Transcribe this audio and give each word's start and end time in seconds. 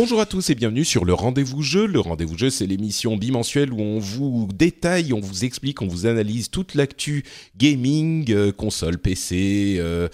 Bonjour 0.00 0.20
à 0.20 0.26
tous 0.26 0.48
et 0.48 0.54
bienvenue 0.54 0.84
sur 0.84 1.04
le 1.04 1.12
Rendez-vous 1.12 1.60
Jeu. 1.60 1.84
Le 1.84 1.98
Rendez-vous 1.98 2.38
Jeu, 2.38 2.50
c'est 2.50 2.68
l'émission 2.68 3.16
bimensuelle 3.16 3.72
où 3.72 3.80
on 3.80 3.98
vous 3.98 4.48
détaille, 4.54 5.12
on 5.12 5.18
vous 5.18 5.44
explique, 5.44 5.82
on 5.82 5.88
vous 5.88 6.06
analyse 6.06 6.50
toute 6.50 6.76
l'actu 6.76 7.24
gaming, 7.56 8.30
euh, 8.30 8.52
console, 8.52 8.98
PC, 8.98 9.78
euh, 9.80 10.06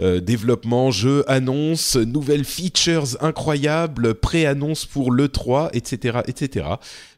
euh, 0.00 0.20
développement, 0.20 0.90
jeux, 0.90 1.24
annonces, 1.26 1.96
nouvelles 1.96 2.44
features 2.44 3.16
incroyables, 3.22 4.14
pré-annonces 4.14 4.84
pour 4.84 5.10
l'E3, 5.10 5.70
etc., 5.72 6.18
etc. 6.26 6.66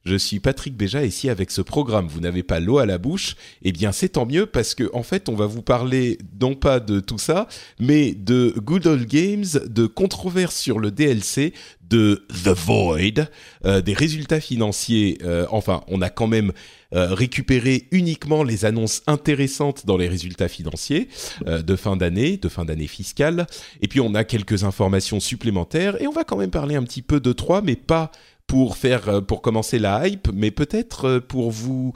Je 0.07 0.15
suis 0.15 0.39
Patrick 0.39 0.77
Béja 0.77 1.03
et 1.03 1.11
si 1.11 1.29
avec 1.29 1.51
ce 1.51 1.61
programme 1.61 2.07
vous 2.07 2.21
n'avez 2.21 2.45
pas 2.45 2.61
l'eau 2.61 2.79
à 2.79 2.87
la 2.87 2.97
bouche, 2.97 3.35
eh 3.63 3.73
bien 3.73 3.91
c'est 3.91 4.11
tant 4.11 4.25
mieux 4.25 4.47
parce 4.47 4.77
que 4.77 4.89
en 4.95 5.03
fait 5.03 5.29
on 5.29 5.35
va 5.35 5.47
vous 5.47 5.63
parler 5.63 6.19
non 6.41 6.55
pas 6.55 6.79
de 6.79 7.01
tout 7.01 7.19
ça, 7.19 7.49
mais 7.81 8.15
de 8.15 8.55
Good 8.57 8.87
Old 8.87 9.09
Games, 9.09 9.45
de 9.67 9.87
controverses 9.87 10.55
sur 10.55 10.79
le 10.79 10.93
DLC, 10.93 11.55
de 11.91 12.25
The 12.45 12.49
Void, 12.49 13.29
euh, 13.65 13.81
des 13.81 13.95
résultats 13.95 14.41
financiers. 14.41 15.19
Euh, 15.25 15.47
enfin, 15.51 15.83
on 15.89 16.01
a 16.03 16.09
quand 16.09 16.27
même 16.27 16.53
euh, 16.95 17.13
récupéré 17.13 17.89
uniquement 17.91 18.45
les 18.45 18.65
annonces 18.65 19.03
intéressantes 19.07 19.87
dans 19.87 19.97
les 19.97 20.09
résultats 20.09 20.49
financiers 20.49 21.09
de 21.47 21.77
fin 21.77 21.97
d'année, 21.97 22.37
de 22.37 22.49
fin 22.49 22.65
d'année 22.65 22.87
fiscale. 22.87 23.47
Et 23.83 23.89
puis 23.89 24.01
on 24.01 24.15
a 24.15 24.25
quelques 24.25 24.65
informations 24.65 25.21
supplémentaires 25.21 26.01
et 26.01 26.07
on 26.07 26.13
va 26.13 26.25
quand 26.25 26.37
même 26.37 26.51
parler 26.51 26.77
un 26.77 26.85
petit 26.85 27.03
peu 27.03 27.19
de 27.19 27.33
trois, 27.33 27.61
mais 27.61 27.77
pas 27.77 28.13
pour 28.47 28.77
faire 28.77 29.09
euh, 29.09 29.21
pour 29.21 29.43
commencer 29.43 29.79
la 29.79 30.07
hype, 30.07 30.29
mais 30.33 30.51
peut-être 30.51 31.07
euh, 31.07 31.21
pour 31.21 31.51
vous 31.51 31.93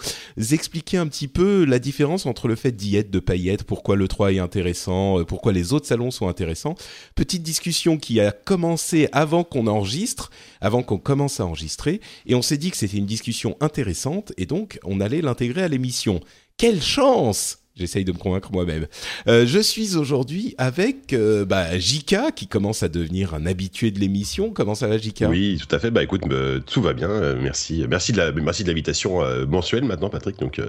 expliquer 0.50 0.96
un 0.96 1.06
petit 1.06 1.28
peu 1.28 1.64
la 1.64 1.78
différence 1.78 2.26
entre 2.26 2.48
le 2.48 2.56
fait 2.56 2.72
d'y 2.72 2.96
être, 2.96 3.10
de 3.10 3.22
être, 3.48 3.64
pourquoi 3.64 3.96
le 3.96 4.08
3 4.08 4.32
est 4.32 4.38
intéressant, 4.38 5.20
euh, 5.20 5.24
pourquoi 5.24 5.52
les 5.52 5.72
autres 5.72 5.86
salons 5.86 6.10
sont 6.10 6.28
intéressants. 6.28 6.74
Petite 7.14 7.42
discussion 7.42 7.98
qui 7.98 8.20
a 8.20 8.32
commencé 8.32 9.08
avant 9.12 9.44
qu'on 9.44 9.66
enregistre, 9.66 10.30
avant 10.60 10.82
qu'on 10.82 10.98
commence 10.98 11.40
à 11.40 11.46
enregistrer, 11.46 12.00
et 12.26 12.34
on 12.34 12.42
s'est 12.42 12.58
dit 12.58 12.70
que 12.70 12.76
c'était 12.76 12.98
une 12.98 13.06
discussion 13.06 13.56
intéressante, 13.60 14.32
et 14.36 14.46
donc 14.46 14.80
on 14.84 15.00
allait 15.00 15.22
l'intégrer 15.22 15.62
à 15.62 15.68
l'émission. 15.68 16.20
Quelle 16.56 16.82
chance 16.82 17.59
J'essaye 17.80 18.04
de 18.04 18.12
me 18.12 18.18
convaincre 18.18 18.52
moi-même. 18.52 18.86
Euh, 19.26 19.46
je 19.46 19.58
suis 19.58 19.96
aujourd'hui 19.96 20.54
avec 20.58 21.14
euh, 21.14 21.46
bah, 21.46 21.78
Jika, 21.78 22.30
qui 22.30 22.46
commence 22.46 22.82
à 22.82 22.88
devenir 22.88 23.34
un 23.34 23.46
habitué 23.46 23.90
de 23.90 23.98
l'émission. 23.98 24.50
Comment 24.50 24.74
ça 24.74 24.86
va, 24.86 24.98
Jika 24.98 25.28
Oui, 25.28 25.58
tout 25.58 25.74
à 25.74 25.78
fait. 25.78 25.90
Bah 25.90 26.02
écoute, 26.02 26.22
euh, 26.30 26.60
tout 26.60 26.82
va 26.82 26.92
bien. 26.92 27.08
Euh, 27.08 27.36
merci, 27.40 27.86
merci 27.88 28.12
de 28.12 28.18
la, 28.18 28.32
merci 28.32 28.64
de 28.64 28.68
l'invitation 28.68 29.20
mensuelle 29.46 29.84
maintenant, 29.84 30.10
Patrick. 30.10 30.38
Donc 30.38 30.60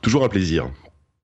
toujours 0.00 0.24
un 0.24 0.28
plaisir. 0.28 0.70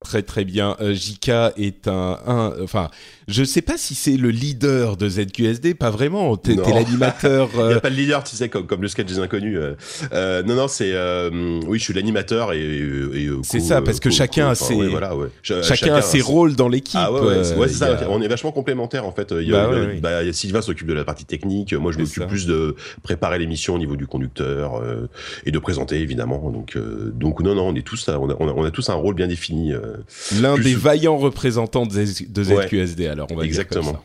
Très 0.04 0.22
très 0.22 0.44
bien. 0.44 0.76
Jika 0.80 1.52
est 1.56 1.88
un, 1.88 2.18
un, 2.26 2.52
enfin, 2.62 2.90
je 3.32 3.44
sais 3.44 3.62
pas 3.62 3.76
si 3.76 3.94
c'est 3.94 4.16
le 4.16 4.30
leader 4.30 4.96
de 4.96 5.08
ZQSD, 5.08 5.74
pas 5.74 5.90
vraiment. 5.90 6.36
T'es 6.36 6.56
t'es 6.56 6.72
l'animateur. 6.72 7.48
Il 7.54 7.58
n'y 7.58 7.64
euh, 7.72 7.76
a 7.76 7.80
pas 7.80 7.90
de 7.90 7.94
leader, 7.96 8.22
tu 8.24 8.36
sais, 8.36 8.48
comme, 8.48 8.66
comme 8.66 8.82
le 8.82 8.88
sketch 8.88 9.06
des 9.06 9.18
inconnus. 9.18 9.58
euh. 9.60 9.74
Euh, 10.12 10.42
non, 10.42 10.54
non, 10.54 10.68
c'est. 10.68 10.92
euh, 10.92 11.60
oui, 11.66 11.78
je 11.78 11.84
suis 11.84 11.94
l'animateur 11.94 12.52
et. 12.52 12.60
et, 12.60 12.78
et, 13.22 13.26
euh, 13.28 13.40
C'est 13.42 13.58
co- 13.58 13.64
ça, 13.64 13.82
parce 13.82 13.98
que 14.00 14.08
co- 14.08 14.14
chacun 14.14 14.48
a 14.50 14.54
ses- 14.54 14.74
ouais, 14.74 14.88
voilà, 14.88 15.16
ouais. 15.16 15.28
Ch- 15.42 15.64
chacun 15.64 15.94
a 15.94 16.02
ses 16.02 16.20
rôles 16.20 16.54
dans 16.56 16.68
l'équipe. 16.68 16.98
Ah 17.02 17.12
ouais, 17.12 17.20
ouais, 17.20 17.44
c'est 17.44 17.54
euh, 17.58 17.66
c'est 17.68 17.74
ça. 17.74 17.86
a- 17.98 18.08
On 18.08 18.20
est 18.22 18.28
vachement 18.28 18.52
complémentaires 18.52 19.06
en 19.06 19.12
fait. 19.12 19.32
Il 19.40 19.48
y 19.48 19.52
Bah 19.52 19.64
a, 19.64 19.70
ouais, 19.70 19.88
il 19.92 19.94
y 19.94 19.98
a- 19.98 20.00
bah, 20.00 20.32
Sylvain 20.32 20.62
s'occupe 20.62 20.86
de 20.86 20.92
la 20.94 21.04
partie 21.04 21.24
technique. 21.24 21.72
Moi, 21.72 21.92
je 21.92 21.96
C'est 21.96 22.02
m'occupe 22.02 22.22
ça. 22.22 22.26
plus 22.28 22.46
de 22.46 22.76
préparer 23.02 23.38
l'émission 23.38 23.74
au 23.74 23.78
niveau 23.78 23.96
du 23.96 24.06
conducteur 24.06 24.76
euh, 24.76 25.08
et 25.46 25.50
de 25.50 25.58
présenter 25.58 25.96
évidemment. 26.00 26.50
Donc, 26.50 26.76
euh, 26.76 27.10
donc 27.14 27.40
non, 27.40 27.54
non, 27.54 27.68
on 27.68 27.74
est 27.74 27.82
tous, 27.86 28.08
on 28.08 28.30
a, 28.30 28.36
on 28.38 28.48
a, 28.48 28.52
on 28.52 28.64
a 28.64 28.70
tous 28.70 28.88
un 28.90 28.94
rôle 28.94 29.14
bien 29.14 29.26
défini. 29.28 29.72
euh, 29.72 29.96
L'un 30.40 30.54
plus- 30.54 30.64
des 30.64 30.74
vaillants 30.74 31.16
représentants 31.18 31.86
de, 31.86 31.92
Z- 31.92 32.30
de 32.32 32.42
Ouais. 32.44 32.66
ZQSD. 32.66 33.06
Alors 33.06 33.21
on 33.30 33.36
va 33.36 33.46
dire 33.46 33.68
comme 33.68 33.78
Exactement. 33.78 34.02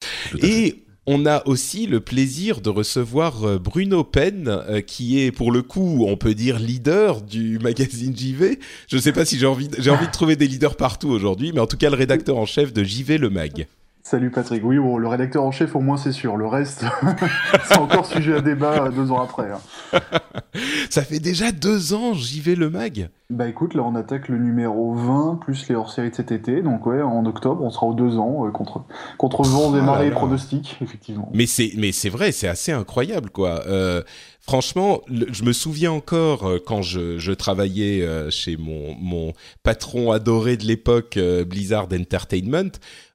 ça. 0.00 0.08
fait. 0.38 0.46
Et 0.46 0.84
on 1.10 1.24
a 1.24 1.42
aussi 1.46 1.86
le 1.86 2.00
plaisir 2.00 2.60
de 2.60 2.68
recevoir 2.68 3.42
euh, 3.44 3.58
Bruno 3.58 4.04
Penn, 4.04 4.46
euh, 4.46 4.82
qui 4.82 5.20
est 5.20 5.32
pour 5.32 5.50
le 5.50 5.62
coup, 5.62 6.04
on 6.06 6.18
peut 6.18 6.34
dire, 6.34 6.58
leader 6.58 7.22
du 7.22 7.58
magazine 7.62 8.14
JV. 8.14 8.58
Je 8.88 8.96
ne 8.96 9.00
sais 9.00 9.12
pas 9.12 9.24
si 9.24 9.38
j'ai 9.38 9.46
envie, 9.46 9.70
j'ai 9.78 9.90
envie 9.90 10.06
de 10.06 10.12
trouver 10.12 10.36
des 10.36 10.46
leaders 10.46 10.76
partout 10.76 11.08
aujourd'hui, 11.08 11.52
mais 11.54 11.60
en 11.60 11.66
tout 11.66 11.78
cas 11.78 11.88
le 11.88 11.96
rédacteur 11.96 12.36
en 12.36 12.44
chef 12.44 12.74
de 12.74 12.84
JV 12.84 13.16
Le 13.16 13.30
Mag. 13.30 13.66
Salut 14.10 14.30
Patrick. 14.30 14.64
Oui, 14.64 14.78
bon, 14.78 14.96
le 14.96 15.06
rédacteur 15.06 15.42
en 15.44 15.50
chef, 15.50 15.76
au 15.76 15.80
moins, 15.80 15.98
c'est 15.98 16.12
sûr. 16.12 16.38
Le 16.38 16.46
reste, 16.46 16.82
c'est 17.68 17.76
encore 17.76 18.06
sujet 18.06 18.36
à 18.36 18.40
débat 18.40 18.84
euh, 18.86 18.90
deux 18.90 19.10
ans 19.10 19.20
après. 19.22 19.50
hein. 19.50 19.60
Ça 20.88 21.02
fait 21.02 21.18
déjà 21.20 21.52
deux 21.52 21.92
ans 21.92 22.14
JV 22.14 22.54
Le 22.54 22.70
Mag. 22.70 23.10
Bah 23.28 23.46
écoute, 23.46 23.74
là, 23.74 23.82
on 23.84 23.94
attaque 23.94 24.28
le 24.28 24.38
numéro 24.38 24.94
20, 24.94 25.40
plus 25.42 25.68
les 25.68 25.74
hors-séries 25.74 26.08
de 26.08 26.14
cet 26.14 26.32
été. 26.32 26.62
Donc, 26.62 26.86
ouais, 26.86 27.02
en 27.02 27.26
octobre, 27.26 27.62
on 27.62 27.68
sera 27.68 27.84
aux 27.86 27.92
deux 27.92 28.16
ans, 28.16 28.46
euh, 28.46 28.50
contre, 28.50 28.82
contre 29.18 29.42
vent, 29.42 29.72
des 29.72 29.80
là 29.80 29.84
marées 29.84 30.06
et 30.06 30.10
pronostics, 30.10 30.78
effectivement. 30.80 31.30
Mais 31.34 31.44
c'est, 31.44 31.72
mais 31.76 31.92
c'est 31.92 32.08
vrai, 32.08 32.32
c'est 32.32 32.48
assez 32.48 32.72
incroyable, 32.72 33.28
quoi. 33.28 33.62
Euh, 33.66 34.02
franchement, 34.40 35.02
le- 35.08 35.26
je 35.30 35.42
me 35.44 35.52
souviens 35.52 35.92
encore 35.92 36.48
euh, 36.48 36.56
quand 36.66 36.80
je, 36.80 37.18
je 37.18 37.32
travaillais 37.32 38.08
chez 38.30 38.56
mon, 38.56 38.94
mon 38.98 39.34
patron 39.62 40.10
adoré 40.12 40.56
de 40.56 40.64
l'époque, 40.64 41.18
Blizzard 41.46 41.88
Entertainment. 41.92 42.70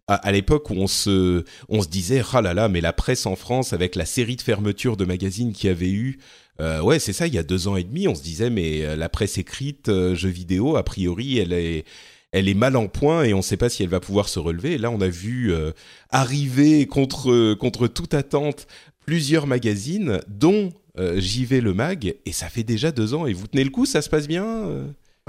À, 0.07 0.33
l'époque 0.33 0.69
où 0.69 0.73
on 0.73 0.87
se, 0.87 1.45
on 1.69 1.81
se 1.81 1.87
disait, 1.87 2.21
ah 2.33 2.41
là 2.41 2.53
là, 2.53 2.67
mais 2.67 2.81
la 2.81 2.91
presse 2.91 3.25
en 3.25 3.37
France 3.37 3.71
avec 3.71 3.95
la 3.95 4.05
série 4.05 4.35
de 4.35 4.41
fermetures 4.41 4.97
de 4.97 5.05
magazines 5.05 5.53
qu'il 5.53 5.69
y 5.69 5.71
avait 5.71 5.91
eu, 5.91 6.19
euh, 6.59 6.81
ouais, 6.81 6.99
c'est 6.99 7.13
ça, 7.13 7.25
il 7.25 7.33
y 7.33 7.37
a 7.37 7.43
deux 7.43 7.67
ans 7.67 7.77
et 7.77 7.83
demi, 7.83 8.07
on 8.07 8.15
se 8.15 8.21
disait, 8.21 8.49
mais 8.49 8.83
euh, 8.83 8.95
la 8.95 9.09
presse 9.09 9.37
écrite, 9.37 9.89
euh, 9.89 10.13
jeux 10.13 10.29
vidéo, 10.29 10.75
a 10.75 10.83
priori, 10.83 11.39
elle 11.39 11.53
est, 11.53 11.85
elle 12.31 12.49
est 12.49 12.53
mal 12.53 12.75
en 12.75 12.87
point 12.87 13.23
et 13.23 13.33
on 13.33 13.37
ne 13.37 13.43
sait 13.43 13.57
pas 13.57 13.69
si 13.69 13.81
elle 13.81 13.89
va 13.89 13.99
pouvoir 13.99 14.27
se 14.27 14.39
relever. 14.39 14.77
Là, 14.77 14.91
on 14.91 15.01
a 15.01 15.07
vu 15.07 15.53
euh, 15.53 15.71
arriver 16.09 16.85
contre 16.85 17.53
contre 17.55 17.87
toute 17.87 18.13
attente 18.13 18.67
plusieurs 19.05 19.47
magazines, 19.47 20.19
dont 20.27 20.71
JV 20.95 21.59
le 21.59 21.73
mag, 21.73 22.15
et 22.25 22.31
ça 22.31 22.49
fait 22.49 22.63
déjà 22.63 22.91
deux 22.91 23.13
ans. 23.13 23.25
Et 23.25 23.33
vous 23.33 23.47
tenez 23.47 23.63
le 23.63 23.71
coup, 23.71 23.85
ça 23.85 24.01
se 24.01 24.09
passe 24.09 24.27
bien 24.27 24.67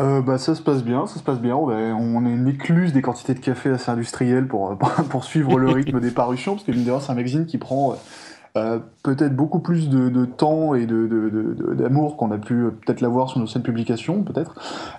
euh 0.00 0.02
Euh, 0.19 0.23
bah, 0.23 0.38
ça 0.38 0.55
se 0.55 0.62
passe 0.62 0.82
bien, 0.82 1.06
ça 1.06 1.19
se 1.19 1.23
passe 1.23 1.41
bien. 1.41 1.56
On 1.56 2.26
est 2.26 2.31
une 2.35 2.49
écluse 2.49 2.93
des 2.93 3.02
quantités 3.02 3.35
de 3.35 3.38
café 3.41 3.70
assez 3.70 3.91
industrielles 3.91 4.49
pour, 4.49 4.70
euh, 4.73 4.75
pour 5.08 5.25
suivre 5.25 5.58
le 5.58 5.69
rythme 5.70 6.00
des 6.00 6.11
parutions, 6.11 6.52
parce 6.55 6.64
que 6.64 6.73
mine 6.73 6.85
c'est 7.00 7.11
un 7.12 7.14
magazine 7.14 7.46
qui 7.46 7.58
prend 7.58 7.94
euh, 8.56 8.79
peut-être 9.02 9.35
beaucoup 9.35 9.58
plus 9.58 9.88
de, 9.88 10.08
de 10.08 10.25
temps 10.25 10.75
et 10.76 10.87
de, 10.87 11.06
de- 11.08 11.29
de- 11.31 11.75
d'amour 11.75 12.17
qu'on 12.17 12.31
a 12.31 12.38
pu 12.38 12.55
euh, 12.55 12.70
peut-être 12.70 13.00
l'avoir 13.00 13.29
sur 13.29 13.41
nos 13.41 13.46
scènes 13.49 13.62
publications, 13.62 14.23
peut-être. 14.23 14.55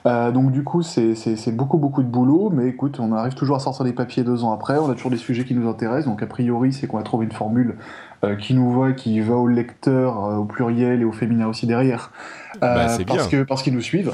Euh, 0.05 0.31
donc 0.31 0.51
du 0.51 0.63
coup, 0.63 0.81
c'est, 0.81 1.15
c'est, 1.15 1.35
c'est 1.37 1.53
beaucoup 1.53 1.77
beaucoup 1.77 2.03
de 2.03 2.07
boulot, 2.09 2.49
mais 2.53 2.67
écoute, 2.67 2.99
on 2.99 3.13
arrive 3.13 3.33
toujours 3.33 3.55
à 3.55 3.59
sortir 3.59 3.85
des 3.85 3.93
papiers 3.93 4.23
deux 4.23 4.43
ans 4.43 4.51
après. 4.53 4.77
On 4.77 4.89
a 4.89 4.93
toujours 4.93 5.11
des 5.11 5.17
sujets 5.17 5.45
qui 5.45 5.55
nous 5.55 5.69
intéressent, 5.69 6.07
donc 6.07 6.21
a 6.23 6.27
priori, 6.27 6.73
c'est 6.73 6.87
qu'on 6.87 6.97
a 6.99 7.03
trouvé 7.03 7.25
une 7.25 7.31
formule 7.31 7.75
qui 8.39 8.55
nous 8.55 8.71
voit, 8.71 8.91
qui 8.93 9.19
va 9.21 9.35
au 9.35 9.47
lecteur, 9.47 10.39
au 10.39 10.45
pluriel 10.45 11.01
et 11.01 11.05
au 11.05 11.11
féminin 11.11 11.47
aussi 11.47 11.67
derrière, 11.67 12.11
Bah, 12.59 12.87
parce 12.87 13.03
bien. 13.05 13.27
que 13.27 13.43
parce 13.43 13.61
qu'ils 13.61 13.73
nous 13.73 13.81
suivent. 13.81 14.13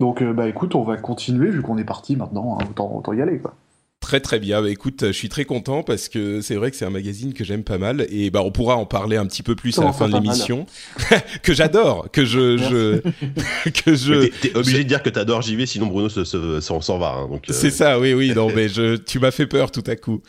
Donc, 0.00 0.22
bah 0.22 0.48
écoute, 0.48 0.74
on 0.74 0.82
va 0.84 0.96
continuer 0.96 1.50
vu 1.50 1.62
qu'on 1.62 1.76
est 1.78 1.84
parti 1.84 2.14
maintenant. 2.16 2.58
hein, 2.60 2.64
autant, 2.70 2.94
autant 2.96 3.12
y 3.12 3.20
aller, 3.20 3.38
quoi. 3.38 3.54
Très 4.00 4.20
très 4.20 4.38
bien. 4.38 4.62
Bah, 4.62 4.70
écoute, 4.70 5.02
je 5.08 5.12
suis 5.12 5.28
très 5.28 5.44
content 5.44 5.82
parce 5.82 6.08
que 6.08 6.40
c'est 6.40 6.54
vrai 6.54 6.70
que 6.70 6.76
c'est 6.76 6.84
un 6.84 6.90
magazine 6.90 7.34
que 7.34 7.42
j'aime 7.42 7.64
pas 7.64 7.78
mal 7.78 8.06
et 8.10 8.30
bah 8.30 8.42
on 8.44 8.52
pourra 8.52 8.76
en 8.76 8.86
parler 8.86 9.16
un 9.16 9.26
petit 9.26 9.42
peu 9.42 9.56
plus 9.56 9.76
à 9.80 9.84
la 9.84 9.92
fin 9.92 10.08
de 10.08 10.14
l'émission. 10.14 10.66
que 11.42 11.52
j'adore, 11.52 12.08
que 12.12 12.24
je, 12.24 12.56
je 12.56 13.00
que 13.84 13.94
je. 13.96 14.28
T'es 14.40 14.56
obligé 14.56 14.84
de 14.84 14.88
dire 14.88 15.02
que 15.02 15.10
t'adores 15.10 15.42
JV, 15.42 15.66
sinon 15.66 15.88
Bruno 15.88 16.08
se- 16.08 16.22
se- 16.24 16.60
s'en 16.60 16.80
s'en 16.80 16.98
va. 16.98 17.16
hein, 17.18 17.28
donc, 17.28 17.50
euh, 17.50 17.52
C'est 17.52 17.70
ça, 17.72 17.98
oui, 17.98 18.14
oui. 18.14 18.32
Non, 18.36 18.48
mais 18.54 18.68
je, 18.68 18.94
tu 18.94 19.18
m'as 19.18 19.32
fait 19.32 19.46
peur 19.48 19.72
tout 19.72 19.84
à 19.88 19.96
coup. 19.96 20.22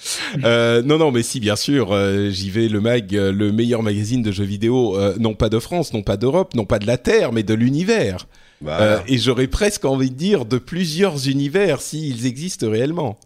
Euh, 0.43 0.81
non, 0.81 0.97
non, 0.97 1.11
mais 1.11 1.21
si, 1.21 1.39
bien 1.39 1.55
sûr, 1.55 1.91
euh, 1.91 2.31
j'y 2.31 2.49
vais. 2.49 2.69
Le 2.69 2.81
mag, 2.81 3.15
euh, 3.15 3.31
le 3.31 3.51
meilleur 3.51 3.83
magazine 3.83 4.23
de 4.23 4.31
jeux 4.31 4.43
vidéo, 4.45 4.97
euh, 4.97 5.13
non 5.19 5.35
pas 5.35 5.47
de 5.49 5.59
France, 5.59 5.93
non 5.93 6.01
pas 6.01 6.17
d'Europe, 6.17 6.55
non 6.55 6.65
pas 6.65 6.79
de 6.79 6.87
la 6.87 6.97
Terre, 6.97 7.31
mais 7.31 7.43
de 7.43 7.53
l'univers. 7.53 8.25
Voilà. 8.61 8.81
Euh, 8.81 8.99
et 9.07 9.17
j'aurais 9.17 9.47
presque 9.47 9.85
envie 9.85 10.09
de 10.09 10.15
dire 10.15 10.45
de 10.45 10.57
plusieurs 10.57 11.27
univers 11.27 11.81
s'ils 11.81 12.25
existent 12.25 12.69
réellement. 12.69 13.17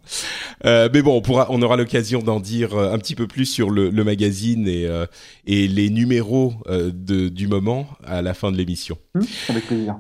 Euh, 0.66 0.90
mais 0.94 1.02
bon, 1.02 1.18
on 1.18 1.22
pourra, 1.22 1.48
on 1.50 1.62
aura 1.62 1.76
l'occasion 1.76 2.20
d'en 2.22 2.40
dire 2.40 2.76
euh, 2.76 2.94
un 2.94 2.98
petit 3.00 3.16
peu 3.16 3.28
plus 3.28 3.46
sur 3.46 3.70
le, 3.70 3.90
le 3.90 4.04
magazine 4.04 4.68
et, 4.68 4.86
euh, 4.86 5.06
et 5.46 5.68
les 5.68 5.90
numéros 5.90 6.54
euh, 6.68 6.92
de, 6.94 7.30
du 7.30 7.48
moment 7.48 7.88
à 8.06 8.22
la 8.22 8.34
fin 8.34 8.52
de 8.52 8.58
l'émission. 8.58 8.98
Hum, 9.16 9.26
avec 9.50 9.66
plaisir. 9.68 9.96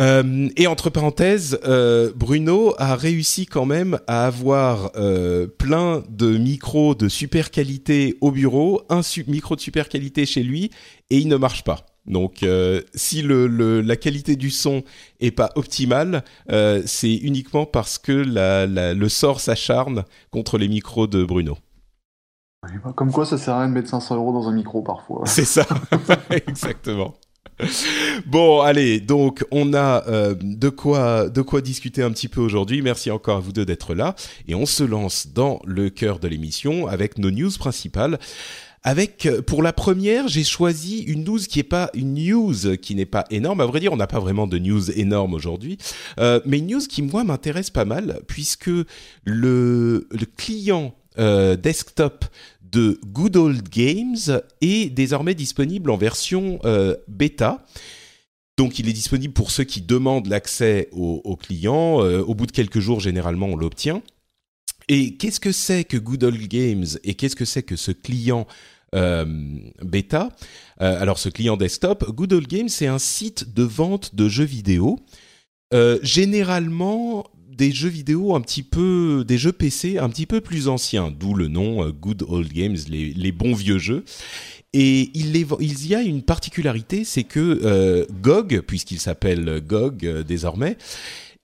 Euh, 0.00 0.48
et 0.56 0.66
entre 0.66 0.90
parenthèses, 0.90 1.60
euh, 1.64 2.10
Bruno 2.16 2.74
a 2.78 2.96
réussi 2.96 3.46
quand 3.46 3.64
même 3.64 4.00
à 4.08 4.26
avoir 4.26 4.90
euh, 4.96 5.46
plein 5.46 6.02
de 6.08 6.36
micros 6.36 6.96
de 6.96 7.08
super 7.08 7.52
qualité 7.52 8.18
au 8.20 8.32
bureau, 8.32 8.82
un 8.88 9.02
su- 9.02 9.24
micro 9.28 9.54
de 9.54 9.60
super 9.60 9.88
qualité 9.88 10.26
chez 10.26 10.42
lui, 10.42 10.72
et 11.10 11.18
il 11.18 11.28
ne 11.28 11.36
marche 11.36 11.62
pas. 11.62 11.86
Donc, 12.06 12.42
euh, 12.42 12.82
si 12.94 13.22
le, 13.22 13.46
le- 13.46 13.80
la 13.80 13.96
qualité 13.96 14.36
du 14.36 14.50
son 14.50 14.82
est 15.20 15.30
pas 15.30 15.50
optimale, 15.54 16.22
euh, 16.52 16.82
c'est 16.84 17.14
uniquement 17.14 17.64
parce 17.64 17.98
que 17.98 18.12
la, 18.12 18.66
la- 18.66 18.92
le 18.94 19.08
sort 19.08 19.40
s'acharne 19.40 20.04
contre 20.30 20.58
les 20.58 20.68
micros 20.68 21.06
de 21.06 21.24
Bruno. 21.24 21.56
Comme 22.96 23.12
quoi, 23.12 23.26
ça 23.26 23.36
sert 23.38 23.54
à 23.54 23.60
rien 23.60 23.68
de 23.68 23.74
mettre 23.74 23.90
500 23.90 24.16
euros 24.16 24.32
dans 24.32 24.48
un 24.48 24.52
micro 24.52 24.82
parfois. 24.82 25.22
C'est 25.26 25.44
ça, 25.44 25.66
exactement. 26.30 27.14
Bon, 28.26 28.62
allez, 28.62 28.98
donc 29.00 29.44
on 29.52 29.74
a 29.74 30.02
euh, 30.08 30.34
de 30.40 30.68
quoi 30.70 31.28
de 31.28 31.40
quoi 31.40 31.60
discuter 31.60 32.02
un 32.02 32.10
petit 32.10 32.26
peu 32.26 32.40
aujourd'hui. 32.40 32.82
Merci 32.82 33.10
encore 33.12 33.36
à 33.36 33.40
vous 33.40 33.52
deux 33.52 33.64
d'être 33.64 33.94
là 33.94 34.16
et 34.48 34.56
on 34.56 34.66
se 34.66 34.82
lance 34.82 35.28
dans 35.28 35.60
le 35.64 35.88
cœur 35.88 36.18
de 36.18 36.26
l'émission 36.26 36.88
avec 36.88 37.16
nos 37.18 37.30
news 37.30 37.50
principales. 37.56 38.18
Avec 38.84 39.26
euh, 39.26 39.42
pour 39.42 39.62
la 39.62 39.72
première, 39.72 40.28
j'ai 40.28 40.44
choisi 40.44 41.00
une 41.00 41.24
news 41.24 41.38
qui 41.38 41.62
pas 41.62 41.90
une 41.94 42.14
news 42.14 42.76
qui 42.80 42.94
n'est 42.94 43.06
pas 43.06 43.24
énorme. 43.30 43.60
À 43.60 43.66
vrai 43.66 43.80
dire, 43.80 43.92
on 43.92 43.96
n'a 43.96 44.06
pas 44.06 44.20
vraiment 44.20 44.46
de 44.46 44.58
news 44.58 44.90
énorme 44.90 45.34
aujourd'hui, 45.34 45.78
euh, 46.18 46.40
mais 46.44 46.58
une 46.58 46.68
news 46.68 46.86
qui 46.86 47.02
moi 47.02 47.24
m'intéresse 47.24 47.70
pas 47.70 47.84
mal 47.84 48.20
puisque 48.28 48.70
le 49.24 50.06
client 50.36 50.94
euh, 51.18 51.56
desktop 51.56 52.26
de 52.62 53.00
Good 53.06 53.36
Old 53.36 53.68
Games 53.68 54.42
est 54.60 54.90
désormais 54.90 55.34
disponible 55.34 55.90
en 55.90 55.96
version 55.96 56.58
bêta. 57.08 57.64
Donc 58.56 58.78
il 58.78 58.88
est 58.88 58.92
disponible 58.92 59.34
pour 59.34 59.50
ceux 59.50 59.64
qui 59.64 59.80
demandent 59.80 60.28
l'accès 60.28 60.88
aux 60.92 61.36
clients. 61.36 62.02
Euh, 62.02 62.20
au 62.22 62.34
bout 62.34 62.46
de 62.46 62.52
quelques 62.52 62.78
jours, 62.78 63.00
généralement, 63.00 63.46
on 63.46 63.56
l'obtient. 63.56 64.02
Et 64.88 65.16
qu'est-ce 65.16 65.40
que 65.40 65.52
c'est 65.52 65.84
que 65.84 65.96
Good 65.96 66.24
Old 66.24 66.48
Games? 66.48 66.86
Et 67.04 67.14
qu'est-ce 67.14 67.36
que 67.36 67.44
c'est 67.44 67.62
que 67.62 67.76
ce 67.76 67.90
client 67.90 68.46
bêta 69.82 70.30
Euh, 70.80 71.00
Alors 71.00 71.18
ce 71.18 71.28
client 71.28 71.56
desktop, 71.56 72.10
Good 72.10 72.32
Old 72.32 72.48
Games, 72.48 72.68
c'est 72.68 72.86
un 72.86 72.98
site 72.98 73.54
de 73.54 73.62
vente 73.62 74.14
de 74.14 74.28
jeux 74.28 74.44
vidéo. 74.44 74.98
Euh, 75.72 75.98
généralement 76.02 77.26
des 77.54 77.72
jeux 77.72 77.88
vidéo 77.88 78.34
un 78.34 78.40
petit 78.40 78.62
peu, 78.62 79.24
des 79.26 79.38
jeux 79.38 79.52
PC 79.52 79.98
un 79.98 80.08
petit 80.08 80.26
peu 80.26 80.40
plus 80.40 80.68
anciens, 80.68 81.10
d'où 81.10 81.34
le 81.34 81.48
nom 81.48 81.84
euh, 81.84 81.92
Good 81.92 82.24
Old 82.28 82.52
Games, 82.52 82.76
les, 82.88 83.32
bons 83.32 83.54
vieux 83.54 83.78
jeux. 83.78 84.04
Et 84.72 85.10
il, 85.14 85.86
y 85.86 85.94
a 85.94 86.02
une 86.02 86.22
particularité, 86.22 87.04
c'est 87.04 87.22
que 87.22 87.60
euh, 87.62 88.04
GOG, 88.20 88.62
puisqu'il 88.62 88.98
s'appelle 88.98 89.62
GOG 89.64 90.04
euh, 90.04 90.22
désormais, 90.24 90.76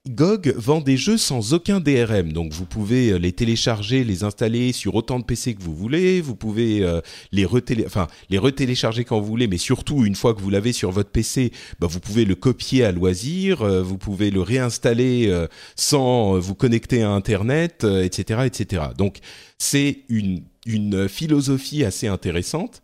GOG 0.09 0.55
vend 0.57 0.81
des 0.81 0.97
jeux 0.97 1.19
sans 1.19 1.53
aucun 1.53 1.79
DRM, 1.79 2.33
donc 2.33 2.55
vous 2.55 2.65
pouvez 2.65 3.11
euh, 3.11 3.19
les 3.19 3.33
télécharger, 3.33 4.03
les 4.03 4.25
installer 4.25 4.73
sur 4.73 4.95
autant 4.95 5.19
de 5.19 5.25
PC 5.25 5.55
que 5.55 5.63
vous 5.63 5.75
voulez, 5.75 6.23
vous 6.23 6.35
pouvez 6.35 6.83
euh, 6.83 7.03
les, 7.33 7.45
enfin, 7.85 8.09
retélécharger 8.33 9.05
quand 9.05 9.21
vous 9.21 9.27
voulez, 9.27 9.47
mais 9.47 9.59
surtout 9.59 10.07
une 10.07 10.15
fois 10.15 10.33
que 10.33 10.41
vous 10.41 10.49
l'avez 10.49 10.73
sur 10.73 10.91
votre 10.91 11.11
PC, 11.11 11.53
bah, 11.81 11.87
vous 11.87 12.01
pouvez 12.01 12.25
le 12.25 12.35
copier 12.35 12.83
à 12.83 12.93
loisir, 12.93 13.61
euh, 13.61 13.83
vous 13.83 13.99
pouvez 13.99 14.31
le 14.31 14.41
réinstaller 14.41 15.31
sans 15.77 16.39
vous 16.39 16.55
connecter 16.55 17.03
à 17.03 17.11
Internet, 17.11 17.85
etc., 17.85 18.41
etc. 18.47 18.85
Donc 18.97 19.19
c'est 19.59 19.99
une, 20.09 20.45
une 20.65 21.09
philosophie 21.09 21.85
assez 21.85 22.07
intéressante. 22.07 22.83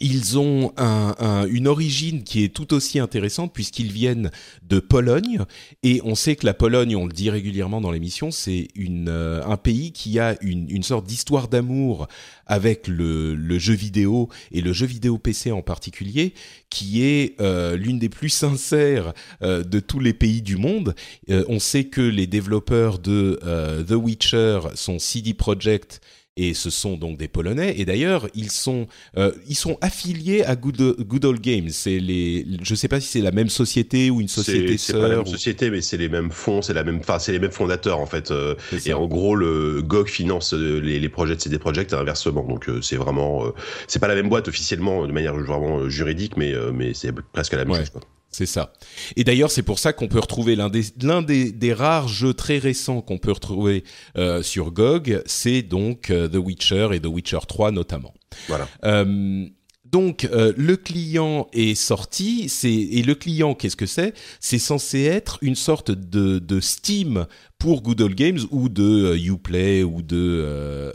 Ils 0.00 0.38
ont 0.38 0.72
un- 0.76 1.14
un- 1.18 1.46
une 1.46 1.68
origine 1.68 2.22
qui 2.22 2.44
est 2.44 2.54
tout 2.54 2.74
aussi 2.74 2.98
intéressante 2.98 3.52
puisqu'ils 3.52 3.92
viennent 3.92 4.30
de 4.62 4.80
Pologne 4.80 5.40
et 5.82 6.00
on 6.04 6.14
sait 6.14 6.36
que 6.36 6.46
la 6.46 6.54
Pologne, 6.54 6.96
on 6.96 7.06
le 7.06 7.12
dit 7.12 7.30
régulièrement 7.30 7.80
dans 7.80 7.90
l'émission, 7.90 8.30
c'est 8.30 8.68
euh, 8.78 9.42
un 9.44 9.56
pays 9.56 9.92
qui 9.92 10.18
a 10.18 10.36
une, 10.40 10.82
sorte 10.82 11.06
d'histoire 11.06 11.48
d'amour 11.48 12.06
avec 12.46 12.86
le, 12.88 13.58
jeu 13.58 13.74
vidéo 13.74 14.28
et 14.52 14.60
le 14.60 14.72
jeu 14.72 14.86
vidéo 14.86 15.18
PC 15.18 15.50
en 15.50 15.62
particulier, 15.62 16.34
qui 16.70 17.02
est 17.02 17.40
euh, 17.40 17.76
l'une 17.76 17.98
des 17.98 18.08
plus 18.08 18.28
sincères 18.28 19.12
euh, 19.42 19.64
de 19.64 19.80
tous 19.80 20.00
les 20.00 20.12
pays 20.12 20.42
du 20.42 20.56
monde. 20.56 20.94
On 21.28 21.58
sait 21.58 21.84
que 21.84 22.00
les 22.00 22.26
développeurs 22.26 22.98
de 22.98 23.38
The 23.86 23.92
Witcher 23.92 24.60
sont 24.74 24.98
CD 24.98 25.34
Projekt 25.34 26.00
et 26.36 26.54
ce 26.54 26.70
sont 26.70 26.96
donc 26.96 27.16
des 27.18 27.28
Polonais. 27.28 27.74
Et 27.78 27.84
d'ailleurs, 27.84 28.28
ils 28.34 28.50
sont 28.50 28.86
euh, 29.16 29.32
ils 29.48 29.54
sont 29.54 29.78
affiliés 29.80 30.44
à 30.44 30.54
Good, 30.56 30.96
Good 31.00 31.24
Old 31.24 31.40
Games. 31.40 31.68
C'est 31.70 31.98
les, 31.98 32.46
je 32.62 32.74
sais 32.74 32.88
pas 32.88 33.00
si 33.00 33.08
c'est 33.08 33.20
la 33.22 33.32
même 33.32 33.48
société 33.48 34.10
ou 34.10 34.20
une 34.20 34.28
société 34.28 34.76
C'est 34.78 34.92
c'est 34.92 34.92
pas 34.92 35.08
la 35.08 35.08
sœur. 35.08 35.18
même 35.24 35.26
ou- 35.28 35.30
société, 35.30 35.70
mais 35.70 35.80
c'est 35.80 35.96
les 35.96 36.08
mêmes 36.08 36.30
fonds, 36.30 36.62
c'est 36.62 36.74
la 36.74 36.84
même, 36.84 36.98
enfin, 36.98 37.18
c'est 37.18 37.32
les 37.32 37.38
mêmes 37.38 37.50
fondateurs 37.52 38.00
en 38.00 38.06
fait. 38.06 38.30
euh, 38.30 38.54
et 38.84 38.92
en 38.92 39.06
gros, 39.06 39.34
le 39.34 39.82
GOG 39.82 40.08
finance 40.08 40.52
euh, 40.54 40.78
les, 40.80 41.00
les 41.00 41.08
projets 41.08 41.36
de 41.36 41.40
CD 41.40 41.58
Projekt 41.58 41.92
et 41.92 41.96
inversement. 41.96 42.44
Donc 42.44 42.68
euh, 42.68 42.82
c'est 42.82 42.96
vraiment, 42.96 43.46
euh, 43.46 43.50
c'est 43.88 43.98
pas 43.98 44.08
la 44.08 44.14
même 44.14 44.28
boîte 44.28 44.48
officiellement 44.48 45.06
de 45.06 45.12
manière 45.12 45.34
vraiment 45.34 45.88
juridique, 45.88 46.36
mais 46.36 46.52
euh, 46.52 46.70
mais 46.72 46.92
c'est 46.94 47.12
presque 47.32 47.52
la 47.52 47.64
même 47.64 47.70
Ouais. 47.70 47.78
chose. 47.78 47.90
Quoi. 47.90 48.02
C'est 48.36 48.44
ça. 48.44 48.74
Et 49.16 49.24
d'ailleurs, 49.24 49.50
c'est 49.50 49.62
pour 49.62 49.78
ça 49.78 49.94
qu'on 49.94 50.08
peut 50.08 50.20
retrouver 50.20 50.56
l'un 50.56 50.68
des, 50.68 50.82
l'un 51.00 51.22
des, 51.22 51.52
des 51.52 51.72
rares 51.72 52.06
jeux 52.06 52.34
très 52.34 52.58
récents 52.58 53.00
qu'on 53.00 53.16
peut 53.16 53.32
retrouver 53.32 53.82
euh, 54.18 54.42
sur 54.42 54.72
GOG, 54.72 55.22
c'est 55.24 55.62
donc 55.62 56.10
euh, 56.10 56.28
The 56.28 56.36
Witcher 56.36 56.88
et 56.92 57.00
The 57.00 57.06
Witcher 57.06 57.38
3 57.48 57.70
notamment. 57.70 58.12
Voilà. 58.46 58.68
Euh, 58.84 59.46
donc 59.86 60.28
le 60.30 60.74
client 60.74 61.46
est 61.54 61.76
sorti, 61.76 62.50
c'est 62.50 62.70
et 62.70 63.02
le 63.02 63.14
client 63.14 63.54
qu'est-ce 63.54 63.76
que 63.76 63.86
c'est? 63.86 64.12
C'est 64.40 64.58
censé 64.58 65.04
être 65.04 65.38
une 65.40 65.54
sorte 65.54 65.90
de, 65.90 66.38
de 66.38 66.60
Steam 66.60 67.24
pour 67.56 67.80
Good 67.80 68.02
Old 68.02 68.16
Games 68.16 68.40
ou 68.50 68.68
de 68.68 69.16
Uplay 69.16 69.82
ou 69.82 70.02
de 70.02 70.92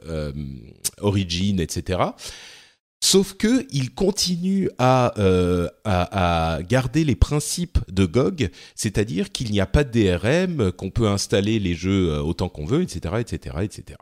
Origin, 1.00 1.60
etc. 1.60 2.00
Sauf 3.04 3.34
que 3.34 3.66
il 3.72 3.96
continue 3.96 4.70
à, 4.78 5.20
euh, 5.20 5.68
à, 5.86 6.60
garder 6.62 7.04
les 7.04 7.16
principes 7.16 7.80
de 7.92 8.06
GOG, 8.06 8.52
c'est-à-dire 8.76 9.32
qu'il 9.32 9.50
n'y 9.52 9.60
a 9.60 9.66
pas 9.66 9.84
de 9.84 9.90
DRM, 9.92 10.72
qu'on 10.72 10.92
peut 10.92 11.08
installer 11.08 11.58
les 11.58 11.74
jeux 11.74 12.12
euh, 12.12 12.22
autant 12.22 12.48
qu'on 12.48 12.66
veut, 12.66 12.84
etc., 12.84 13.16
etc., 13.20 13.56
etc. 13.64 13.98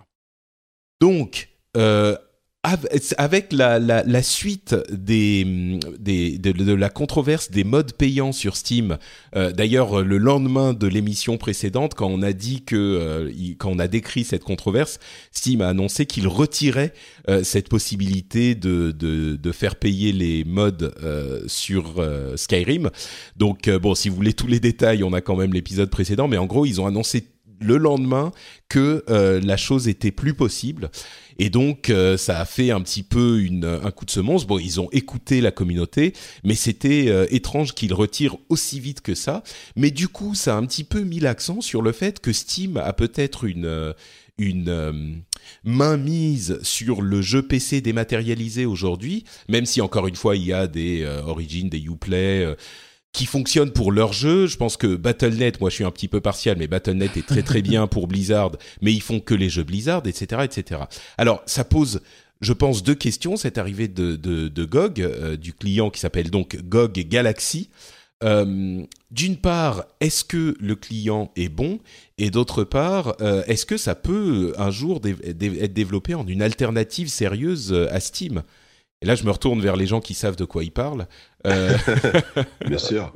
Donc, 0.99 1.47
euh, 1.77 2.17
avec 2.61 3.53
la, 3.53 3.79
la, 3.79 4.03
la 4.03 4.21
suite 4.21 4.75
des, 4.91 5.79
des, 5.97 6.37
de, 6.37 6.73
la 6.73 6.89
controverse 6.89 7.51
des 7.51 7.63
modes 7.63 7.93
payants 7.93 8.33
sur 8.33 8.57
Steam, 8.57 8.97
euh, 9.37 9.53
d'ailleurs 9.53 10.01
le 10.01 10.17
lendemain 10.17 10.73
de 10.73 10.85
l'émission 10.85 11.37
précédente, 11.37 11.93
quand 11.93 12.09
on 12.09 12.21
a 12.21 12.33
dit 12.33 12.63
que, 12.63 12.75
euh, 12.75 13.31
quand 13.57 13.69
on 13.69 13.79
a 13.79 13.87
décrit 13.87 14.25
cette 14.25 14.43
controverse, 14.43 14.99
Steam 15.31 15.61
a 15.61 15.69
annoncé 15.69 16.05
qu'il 16.05 16.27
retirait 16.27 16.93
euh, 17.29 17.45
cette 17.45 17.69
possibilité 17.69 18.55
de, 18.55 18.91
de, 18.91 19.37
de 19.37 19.51
faire 19.53 19.77
payer 19.77 20.11
les 20.11 20.43
modes 20.43 20.93
sur 21.47 22.05
Skyrim. 22.35 22.89
Donc 23.37 23.69
bon, 23.69 23.95
si 23.95 24.09
vous 24.09 24.15
voulez 24.15 24.33
tous 24.33 24.47
les 24.47 24.59
détails, 24.59 25.03
on 25.03 25.13
a 25.13 25.21
quand 25.21 25.37
même 25.37 25.53
l'épisode 25.53 25.89
précédent, 25.89 26.27
mais 26.27 26.37
en 26.37 26.45
gros 26.45 26.65
ils 26.65 26.81
ont 26.81 26.87
annoncé 26.87 27.23
le 27.59 27.77
lendemain 27.77 28.31
que 28.67 29.03
euh, 29.09 29.41
la 29.41 29.57
chose 29.57 29.87
était 29.87 30.11
plus 30.11 30.33
possible. 30.33 30.89
Et 31.37 31.49
donc, 31.49 31.89
euh, 31.89 32.17
ça 32.17 32.39
a 32.39 32.45
fait 32.45 32.71
un 32.71 32.81
petit 32.81 33.03
peu 33.03 33.41
un 33.63 33.91
coup 33.91 34.05
de 34.05 34.11
semonce. 34.11 34.45
Bon, 34.45 34.59
ils 34.59 34.79
ont 34.81 34.89
écouté 34.91 35.41
la 35.41 35.51
communauté, 35.51 36.13
mais 36.43 36.55
c'était 36.55 37.05
euh, 37.07 37.25
étrange 37.29 37.73
qu'ils 37.73 37.93
retirent 37.93 38.37
aussi 38.49 38.79
vite 38.79 39.01
que 39.01 39.15
ça. 39.15 39.43
Mais 39.75 39.89
du 39.89 40.07
coup, 40.07 40.35
ça 40.35 40.55
a 40.55 40.57
un 40.57 40.65
petit 40.65 40.83
peu 40.83 41.01
mis 41.01 41.19
l'accent 41.19 41.61
sur 41.61 41.81
le 41.81 41.91
fait 41.91 42.19
que 42.19 42.33
Steam 42.33 42.77
a 42.77 42.91
peut-être 42.93 43.45
une, 43.45 43.93
une 44.37 45.23
main 45.63 45.97
mise 45.97 46.59
sur 46.61 47.01
le 47.01 47.21
jeu 47.21 47.41
PC 47.41 47.79
dématérialisé 47.81 48.65
aujourd'hui, 48.65 49.23
même 49.47 49.65
si 49.65 49.79
encore 49.79 50.07
une 50.07 50.15
fois 50.15 50.35
il 50.35 50.45
y 50.45 50.53
a 50.53 50.67
des 50.67 51.05
Origin, 51.25 51.69
des 51.69 51.79
Uplay 51.79 52.55
qui 53.11 53.25
fonctionnent 53.25 53.71
pour 53.71 53.91
leur 53.91 54.13
jeu. 54.13 54.47
Je 54.47 54.57
pense 54.57 54.77
que 54.77 54.95
Battle.net, 54.95 55.59
moi 55.59 55.69
je 55.69 55.75
suis 55.75 55.83
un 55.83 55.91
petit 55.91 56.07
peu 56.07 56.21
partial, 56.21 56.57
mais 56.57 56.67
Battle.net 56.67 57.17
est 57.17 57.25
très 57.25 57.43
très 57.43 57.61
bien 57.61 57.87
pour 57.87 58.07
Blizzard, 58.07 58.51
mais 58.81 58.93
ils 58.93 59.01
font 59.01 59.19
que 59.19 59.33
les 59.33 59.49
jeux 59.49 59.63
Blizzard, 59.63 60.03
etc., 60.05 60.43
etc. 60.43 60.81
Alors 61.17 61.41
ça 61.45 61.63
pose, 61.63 62.01
je 62.41 62.53
pense, 62.53 62.83
deux 62.83 62.95
questions. 62.95 63.35
Cette 63.35 63.57
arrivée 63.57 63.87
de, 63.87 64.15
de, 64.15 64.65
GOG, 64.65 65.01
euh, 65.01 65.37
du 65.37 65.53
client 65.53 65.89
qui 65.89 65.99
s'appelle 65.99 66.29
donc 66.29 66.57
GOG 66.63 66.99
Galaxy. 67.07 67.69
Euh, 68.21 68.83
d'une 69.11 69.37
part, 69.37 69.85
est-ce 70.01 70.25
que 70.25 70.55
le 70.59 70.75
client 70.75 71.31
est 71.37 71.47
bon? 71.47 71.79
Et 72.17 72.29
d'autre 72.29 72.65
part, 72.65 73.15
euh, 73.21 73.43
est-ce 73.47 73.65
que 73.65 73.77
ça 73.77 73.95
peut 73.95 74.53
un 74.57 74.71
jour 74.71 74.99
être 75.05 75.73
développé 75.73 76.15
en 76.15 76.27
une 76.27 76.41
alternative 76.41 77.07
sérieuse 77.07 77.73
à 77.89 77.99
Steam? 78.01 78.43
Et 79.01 79.05
là, 79.05 79.15
je 79.15 79.23
me 79.23 79.31
retourne 79.31 79.61
vers 79.61 79.77
les 79.77 79.87
gens 79.87 80.01
qui 80.01 80.13
savent 80.13 80.35
de 80.35 80.43
quoi 80.43 80.63
ils 80.63 80.71
parlent. 80.71 81.07
Euh... 81.48 81.77
Bien 82.67 82.77
sûr. 82.77 83.13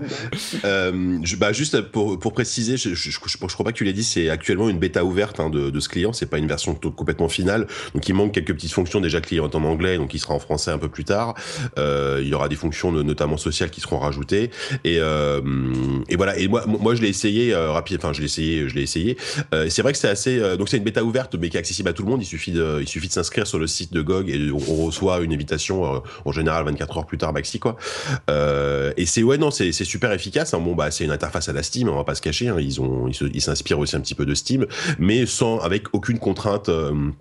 Euh, 0.64 1.20
je, 1.24 1.36
bah 1.36 1.52
juste 1.52 1.82
pour, 1.82 2.18
pour 2.20 2.34
préciser, 2.34 2.78
je, 2.78 2.94
je, 2.94 3.12
je, 3.12 3.20
crois 3.20 3.66
pas 3.66 3.72
que 3.72 3.78
tu 3.78 3.84
l'aies 3.84 3.94
dit, 3.94 4.04
c'est 4.04 4.30
actuellement 4.30 4.70
une 4.70 4.80
bêta 4.80 5.04
ouverte 5.04 5.40
hein, 5.40 5.50
de, 5.50 5.70
de, 5.70 5.80
ce 5.80 5.90
client. 5.90 6.14
C'est 6.14 6.26
pas 6.26 6.38
une 6.38 6.48
version 6.48 6.76
complètement 6.76 7.30
finale. 7.30 7.68
Donc 7.94 8.08
il 8.08 8.14
manque 8.14 8.34
quelques 8.34 8.54
petites 8.54 8.72
fonctions. 8.72 9.02
Déjà, 9.02 9.20
le 9.20 9.26
client 9.26 9.50
est 9.50 9.56
en 9.56 9.64
anglais, 9.64 9.98
donc 9.98 10.14
il 10.14 10.20
sera 10.20 10.34
en 10.34 10.40
français 10.40 10.72
un 10.72 10.78
peu 10.78 10.90
plus 10.90 11.04
tard. 11.04 11.36
Euh, 11.78 12.20
il 12.22 12.28
y 12.28 12.34
aura 12.34 12.50
des 12.50 12.56
fonctions 12.56 12.92
notamment 12.92 13.38
sociales 13.38 13.70
qui 13.70 13.82
seront 13.82 14.00
rajoutées. 14.00 14.52
Et, 14.84 14.98
euh, 15.00 15.42
et 16.10 16.16
voilà. 16.16 16.38
Et 16.38 16.48
moi, 16.48 16.66
moi, 16.66 16.96
je 16.96 17.02
l'ai 17.02 17.10
essayé 17.10 17.54
euh, 17.54 17.72
rapide. 17.72 17.98
Enfin, 17.98 18.14
je 18.14 18.20
l'ai 18.20 18.26
essayé, 18.26 18.70
je 18.70 18.76
l'ai 18.76 18.84
essayé. 18.84 19.18
Euh, 19.54 19.68
c'est 19.70 19.82
vrai 19.82 19.92
que 19.92 19.98
c'est 19.98 20.10
assez. 20.10 20.40
Euh, 20.40 20.58
donc 20.58 20.70
c'est 20.70 20.78
une 20.78 20.84
bêta 20.84 21.04
ouverte, 21.04 21.36
mais 21.36 21.50
qui 21.50 21.58
est 21.58 21.60
accessible 21.60 21.90
à 21.90 21.94
tout 21.94 22.04
le 22.04 22.10
monde. 22.10 22.22
Il 22.22 22.26
suffit 22.26 22.52
de, 22.52 22.80
il 22.82 22.88
suffit 22.88 23.08
de 23.08 23.14
s'inscrire 23.14 23.48
sur 23.48 23.60
le 23.60 23.68
site 23.68 23.94
de 23.94 24.02
GOG 24.02 24.30
et 24.30 24.52
on, 24.52 24.58
on 24.58 24.86
reçoit 24.86 25.22
une 25.22 25.34
invitation 25.34 26.02
en 26.26 26.32
général 26.32 26.66
24 26.66 26.98
heures 26.98 27.06
plus 27.06 27.18
tard 27.18 27.34
maxi 27.34 27.60
quoi. 27.60 27.78
Euh, 28.30 28.94
et 28.98 29.06
c'est 29.06 29.24
ouais 29.24 29.38
non 29.38 29.52
c'est 29.52 29.72
super 29.72 30.12
efficace. 30.12 30.54
Hein. 30.54 30.60
Bon 30.60 30.76
bah 30.76 30.92
c'est 30.92 31.04
une 31.04 31.12
interface 31.12 31.50
à 31.50 31.54
la 31.54 31.64
Steam, 31.64 31.90
on 31.90 31.96
va 31.96 32.04
pas 32.04 32.16
se 32.16 32.22
cacher. 32.22 32.50
Hein. 32.50 32.58
Ils 32.60 32.82
ont 32.82 33.08
ils 33.10 33.42
s'inspirent 33.42 33.80
aussi 33.80 33.96
un 33.96 34.02
petit 34.02 34.16
peu 34.16 34.26
de 34.26 34.34
Steam, 34.34 34.66
mais 35.00 35.26
sans 35.26 35.60
avec 35.60 35.94
aucune 35.94 36.20
contrainte. 36.20 36.70
Euh, 36.70 37.12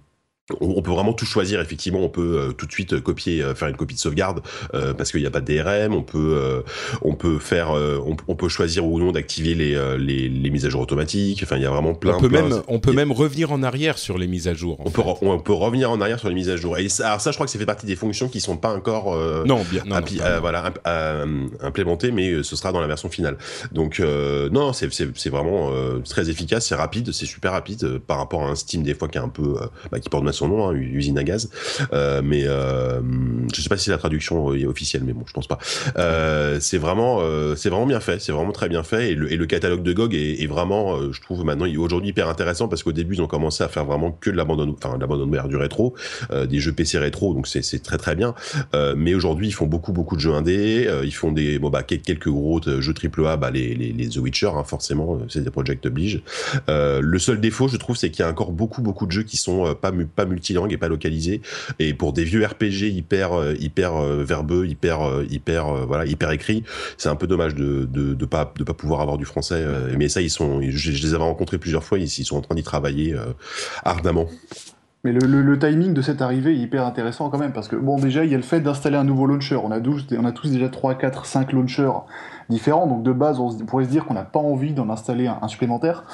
on 0.61 0.83
peut 0.83 0.91
vraiment 0.91 1.13
tout 1.13 1.25
choisir 1.25 1.61
effectivement. 1.61 2.01
On 2.01 2.09
peut 2.09 2.39
euh, 2.39 2.53
tout 2.53 2.67
de 2.67 2.73
suite 2.73 3.01
copier 3.01 3.43
euh, 3.43 3.55
faire 3.55 3.69
une 3.69 3.77
copie 3.77 3.95
de 3.95 4.01
sauvegarde 4.01 4.43
euh, 4.75 4.93
parce 4.93 5.13
qu'il 5.13 5.21
n'y 5.21 5.27
a 5.27 5.31
pas 5.31 5.41
de 5.41 5.55
DRM 5.55 5.95
on 5.95 6.03
peut 6.03 6.63
on 7.03 7.15
peut 7.15 7.39
faire 7.39 7.71
on, 7.73 8.35
peut 8.35 8.49
choisir 8.49 8.85
ou 8.85 8.99
non 8.99 9.13
d'activer 9.13 9.55
les, 9.55 9.97
les, 9.99 10.29
les, 10.29 10.51
mises 10.51 10.67
à 10.67 10.69
jour 10.69 10.81
automatiques. 10.81 11.41
Enfin 11.45 11.57
il 11.57 11.63
y 11.63 11.67
a 11.67 11.71
vraiment 11.71 11.95
plein 11.95 12.17
on 12.17 12.21
peut 12.21 12.29
même 12.29 12.63
on 12.67 12.81
peut 12.81 12.93
même 12.93 13.13
revenir 13.13 13.53
en 13.53 13.63
arrière 13.63 13.99
sur 13.99 14.19
les 14.19 14.27
mises 14.27 14.49
à 14.49 14.55
jour 14.55 14.79
on 14.85 14.91
peut 14.91 15.03
on 15.23 15.39
peut 15.39 15.53
revenir 15.53 15.91
en 15.91 16.01
arrière 16.01 16.19
sur 16.19 16.29
les 16.29 16.35
mises 16.35 16.51
à 16.51 16.57
jour. 16.57 16.79
Et 16.79 16.89
ça, 16.89 17.09
alors 17.09 17.21
ça 17.21 17.31
je 17.31 17.37
crois 17.37 17.47
que 17.47 17.53
ça 17.53 17.59
fait 17.59 17.67
partie 17.67 17.87
des 17.87 17.97
fonctions 17.97 18.29
qui 18.29 18.41
sont 18.41 18.57
pas 18.57 18.75
encore 18.75 19.17
non 19.47 19.63
bien 19.71 19.85
non, 19.87 20.01
voilà 20.41 20.73
implémentées 21.61 22.11
mais 22.11 22.43
ce 22.43 22.57
sera 22.57 22.73
dans 22.73 22.81
la 22.81 22.89
version 22.89 23.09
finale. 23.09 23.37
Donc 23.71 24.01
non 24.01 24.73
c'est 24.73 24.89
c'est 24.93 25.31
vraiment 25.31 25.71
très 26.05 26.31
efficace 26.31 26.67
c'est 26.67 26.75
rapide 26.75 27.13
c'est 27.13 27.27
super 27.27 27.53
rapide 27.53 27.99
par 27.99 28.19
rapport 28.19 28.43
à 28.43 28.51
un 28.51 28.55
Steam 28.55 28.83
des 28.83 28.95
fois 28.95 29.09
qui 29.09 29.19
est 29.19 29.23
un 29.23 29.29
peu 29.29 29.55
bah, 29.91 30.01
qui 30.01 30.09
porte 30.09 30.25
son 30.33 30.49
nom, 30.49 30.69
hein, 30.69 30.73
usine 30.75 31.19
à 31.19 31.25
gaz. 31.25 31.51
Euh, 31.93 32.23
mais 32.25 32.45
euh, 32.47 33.01
je 33.55 33.61
sais 33.61 33.69
pas 33.69 33.77
si 33.77 33.91
la 33.91 33.99
traduction 33.99 34.55
est 34.55 34.67
officielle, 34.67 35.03
mais 35.05 35.13
bon, 35.13 35.25
je 35.27 35.33
pense 35.33 35.47
pas. 35.47 35.59
Euh, 35.97 36.59
c'est 36.61 36.79
vraiment, 36.79 37.19
euh, 37.21 37.55
c'est 37.57 37.69
vraiment 37.69 37.87
bien 37.87 38.01
fait, 38.01 38.21
c'est 38.21 38.33
vraiment 38.33 38.53
très 38.53 38.69
bien 38.69 38.83
fait. 38.83 39.13
Et 39.13 39.15
le, 39.15 39.47
catalogue 39.47 39.83
de 39.83 39.93
GOG 39.93 40.15
est, 40.15 40.47
vraiment, 40.47 40.97
euh, 40.97 41.13
je 41.13 41.21
trouve 41.21 41.45
maintenant 41.45 41.67
aujourd'hui 41.79 42.11
hyper 42.11 42.29
intéressant 42.29 42.69
parce 42.69 42.83
qu'au 42.83 42.93
début 42.93 43.17
ils 43.17 43.23
ont 43.23 43.27
commencé 43.27 43.63
à 43.63 43.69
faire 43.69 43.85
vraiment 43.85 44.13
que 44.13 44.31
de 44.31 44.37
l'abandon, 44.37 44.75
enfin 44.83 44.97
l'abandonware 44.99 45.49
du 45.49 45.57
rétro, 45.57 45.95
des 46.49 46.61
jeux 46.61 46.73
PC 46.73 46.99
rétro, 46.99 47.35
donc 47.35 47.47
c'est 47.47 47.83
très 47.83 47.99
très 47.99 48.15
bien. 48.15 48.35
mais 48.97 49.15
aujourd'hui 49.15 49.49
ils 49.49 49.53
font 49.53 49.67
beaucoup 49.67 49.93
beaucoup 49.93 50.17
de 50.17 50.21
jeux 50.21 50.33
indés, 50.33 50.89
ils 51.05 51.15
font 51.15 51.33
des, 51.33 51.59
bon 51.59 51.71
bah 51.71 51.83
quelques 51.83 52.29
gros 52.29 52.61
jeux 52.63 52.95
triple 52.95 53.27
A, 53.27 53.37
bah 53.37 53.51
les, 53.51 54.09
The 54.09 54.17
Witcher, 54.17 54.51
hein, 54.55 54.65
forcément, 54.65 55.21
c'est 55.29 55.43
des 55.45 55.51
projects 55.51 55.85
oblige. 55.85 56.23
le 56.69 57.19
seul 57.19 57.41
défaut, 57.41 57.69
je 57.69 57.77
trouve, 57.77 57.97
c'est 57.97 58.11
qu'il 58.11 58.25
y 58.25 58.27
a 58.27 58.31
encore 58.31 58.53
beaucoup 58.53 58.83
beaucoup 58.83 59.07
de 59.07 59.13
jeux 59.13 59.25
qui 59.25 59.37
sont 59.37 59.75
pas 59.75 59.93
multilingue 60.27 60.73
et 60.73 60.79
pas 60.79 60.89
localisé. 60.89 61.41
Et 61.79 61.95
pour 61.95 62.13
des 62.13 62.25
vieux 62.25 62.45
RPG 62.45 62.91
hyper 62.91 63.33
euh, 63.33 63.55
hyper 63.59 63.97
euh, 63.97 64.25
verbeux, 64.25 64.67
hyper 64.67 65.03
euh, 65.03 65.27
hyper 65.31 65.73
voilà 65.87 66.07
hyper 66.07 66.31
écrit, 66.31 66.65
c'est 66.97 67.09
un 67.09 67.17
peu 67.17 67.27
dommage 67.27 67.55
de, 67.55 67.85
de 67.85 68.25
pas 68.25 68.53
de 68.57 68.65
pas 68.65 68.75
pouvoir 68.75 69.01
avoir 69.01 69.19
du 69.19 69.25
français. 69.25 69.65
mais 69.97 70.09
ça, 70.09 70.21
ils 70.21 70.31
sont, 70.31 70.61
je, 70.63 70.91
les 70.91 71.15
avais 71.15 71.25
rencontrés 71.25 71.59
plusieurs 71.59 71.85
fois, 71.85 71.99
ils, 71.99 72.09
sont 72.09 72.37
en 72.37 72.41
train 72.41 72.55
d'y 72.55 72.63
travailler 72.63 73.15
ardemment. 73.85 74.29
Mais 75.05 75.13
le, 75.13 75.27
le, 75.27 75.59
timing 75.59 75.95
de 75.95 76.03
cette 76.03 76.23
arrivée 76.23 76.53
est 76.53 76.59
hyper 76.59 76.87
intéressant 76.87 77.29
quand 77.29 77.39
même, 77.39 77.53
parce 77.53 77.67
que 77.67 77.75
bon, 77.75 77.99
déjà, 77.99 78.25
il 78.25 78.31
y 78.31 78.35
a 78.35 78.37
le 78.37 78.45
fait 78.45 78.61
d'installer 78.61 78.97
un 78.97 79.05
nouveau 79.05 79.27
launcher. 79.27 79.57
On 79.57 79.73
a, 79.73 79.81
12, 79.81 80.07
on 80.17 80.25
a 80.25 80.31
tous 80.31 80.49
déjà 80.53 80.69
3, 80.69 80.95
4, 80.95 81.27
5 81.27 81.53
launchers 81.53 81.91
différents, 82.49 82.87
donc 82.87 83.03
de 83.03 83.13
base, 83.13 83.41
on, 83.41 83.51
pourrait 83.67 83.85
se 83.85 83.91
dire 83.91 84.05
qu'on 84.05 84.15
n'a 84.15 84.25
pas 84.25 84.41
envie 84.41 84.73
d'en 84.73 84.91
installer 84.91 85.27
un, 85.27 85.49
supplémentaire. 85.49 86.05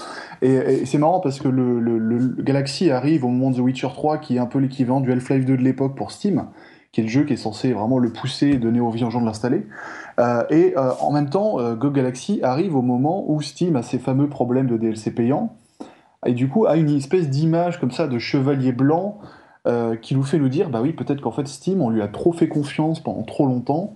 Et, 0.42 0.84
c'est 0.86 0.98
marrant 0.98 1.20
parce 1.20 1.40
que 1.40 1.48
le, 1.48 2.42
Galaxy 2.42 2.90
arrive 2.90 3.24
au 3.24 3.28
moment 3.28 3.50
de 3.50 3.56
The 3.56 3.60
Witcher 3.60 3.88
3, 3.92 4.18
qui 4.18 4.36
est 4.36 4.38
un 4.38 4.46
peu 4.46 4.58
l'équivalent 4.58 5.00
du 5.00 5.12
Half-Life 5.12 5.44
2 5.44 5.56
de 5.56 5.62
l'époque 5.62 5.96
pour 5.96 6.10
Steam, 6.10 6.46
qui 6.92 7.00
est 7.00 7.04
le 7.04 7.10
jeu 7.10 7.24
qui 7.24 7.34
est 7.34 7.36
censé 7.36 7.72
vraiment 7.72 7.98
le 7.98 8.10
pousser 8.10 8.48
et 8.48 8.56
donner 8.56 8.80
envie 8.80 9.04
aux 9.04 9.10
gens 9.10 9.20
de 9.20 9.26
l'installer. 9.26 9.66
Euh, 10.18 10.44
et 10.50 10.74
euh, 10.76 10.92
en 11.00 11.12
même 11.12 11.30
temps, 11.30 11.60
euh, 11.60 11.74
Go 11.74 11.90
Galaxy 11.90 12.40
arrive 12.42 12.74
au 12.76 12.82
moment 12.82 13.24
où 13.28 13.40
Steam 13.42 13.76
a 13.76 13.82
ses 13.82 13.98
fameux 13.98 14.28
problèmes 14.28 14.66
de 14.66 14.76
DLC 14.76 15.10
payants 15.10 15.56
et 16.26 16.32
du 16.32 16.48
coup 16.48 16.66
a 16.66 16.76
une 16.76 16.90
espèce 16.90 17.28
d'image 17.28 17.78
comme 17.78 17.92
ça 17.92 18.08
de 18.08 18.18
chevalier 18.18 18.72
blanc 18.72 19.18
qui 20.00 20.14
nous 20.14 20.22
fait 20.22 20.38
nous 20.38 20.48
dire 20.48 20.70
bah 20.70 20.80
oui 20.80 20.94
peut-être 20.94 21.20
qu'en 21.20 21.30
fait 21.30 21.46
Steam 21.46 21.82
on 21.82 21.90
lui 21.90 22.00
a 22.00 22.08
trop 22.08 22.32
fait 22.32 22.48
confiance 22.48 23.00
pendant 23.00 23.22
trop 23.22 23.46
longtemps 23.46 23.92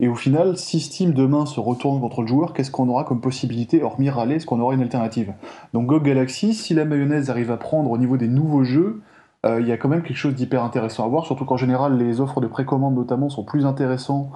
et 0.00 0.08
au 0.08 0.14
final 0.14 0.56
si 0.56 0.80
Steam 0.80 1.12
demain 1.12 1.46
se 1.46 1.60
retourne 1.60 2.00
contre 2.00 2.22
le 2.22 2.26
joueur 2.26 2.52
qu'est-ce 2.52 2.70
qu'on 2.70 2.88
aura 2.88 3.04
comme 3.04 3.20
possibilité 3.20 3.82
hormis 3.82 4.10
râler 4.10 4.36
est-ce 4.36 4.46
qu'on 4.46 4.60
aura 4.60 4.74
une 4.74 4.82
alternative? 4.82 5.32
Donc 5.72 5.86
GOG 5.86 6.02
Galaxy 6.02 6.54
si 6.54 6.74
la 6.74 6.84
mayonnaise 6.84 7.30
arrive 7.30 7.50
à 7.50 7.56
prendre 7.56 7.90
au 7.90 7.98
niveau 7.98 8.16
des 8.16 8.28
nouveaux 8.28 8.64
jeux 8.64 9.00
euh, 9.46 9.60
il 9.60 9.68
y 9.68 9.72
a 9.72 9.76
quand 9.76 9.88
même 9.88 10.02
quelque 10.02 10.16
chose 10.16 10.34
d'hyper 10.34 10.64
intéressant 10.64 11.04
à 11.04 11.08
voir 11.08 11.26
surtout 11.26 11.44
qu'en 11.44 11.56
général 11.56 11.96
les 11.96 12.20
offres 12.20 12.40
de 12.40 12.46
précommande 12.46 12.94
notamment 12.94 13.28
sont 13.28 13.44
plus 13.44 13.66
intéressantes 13.66 14.30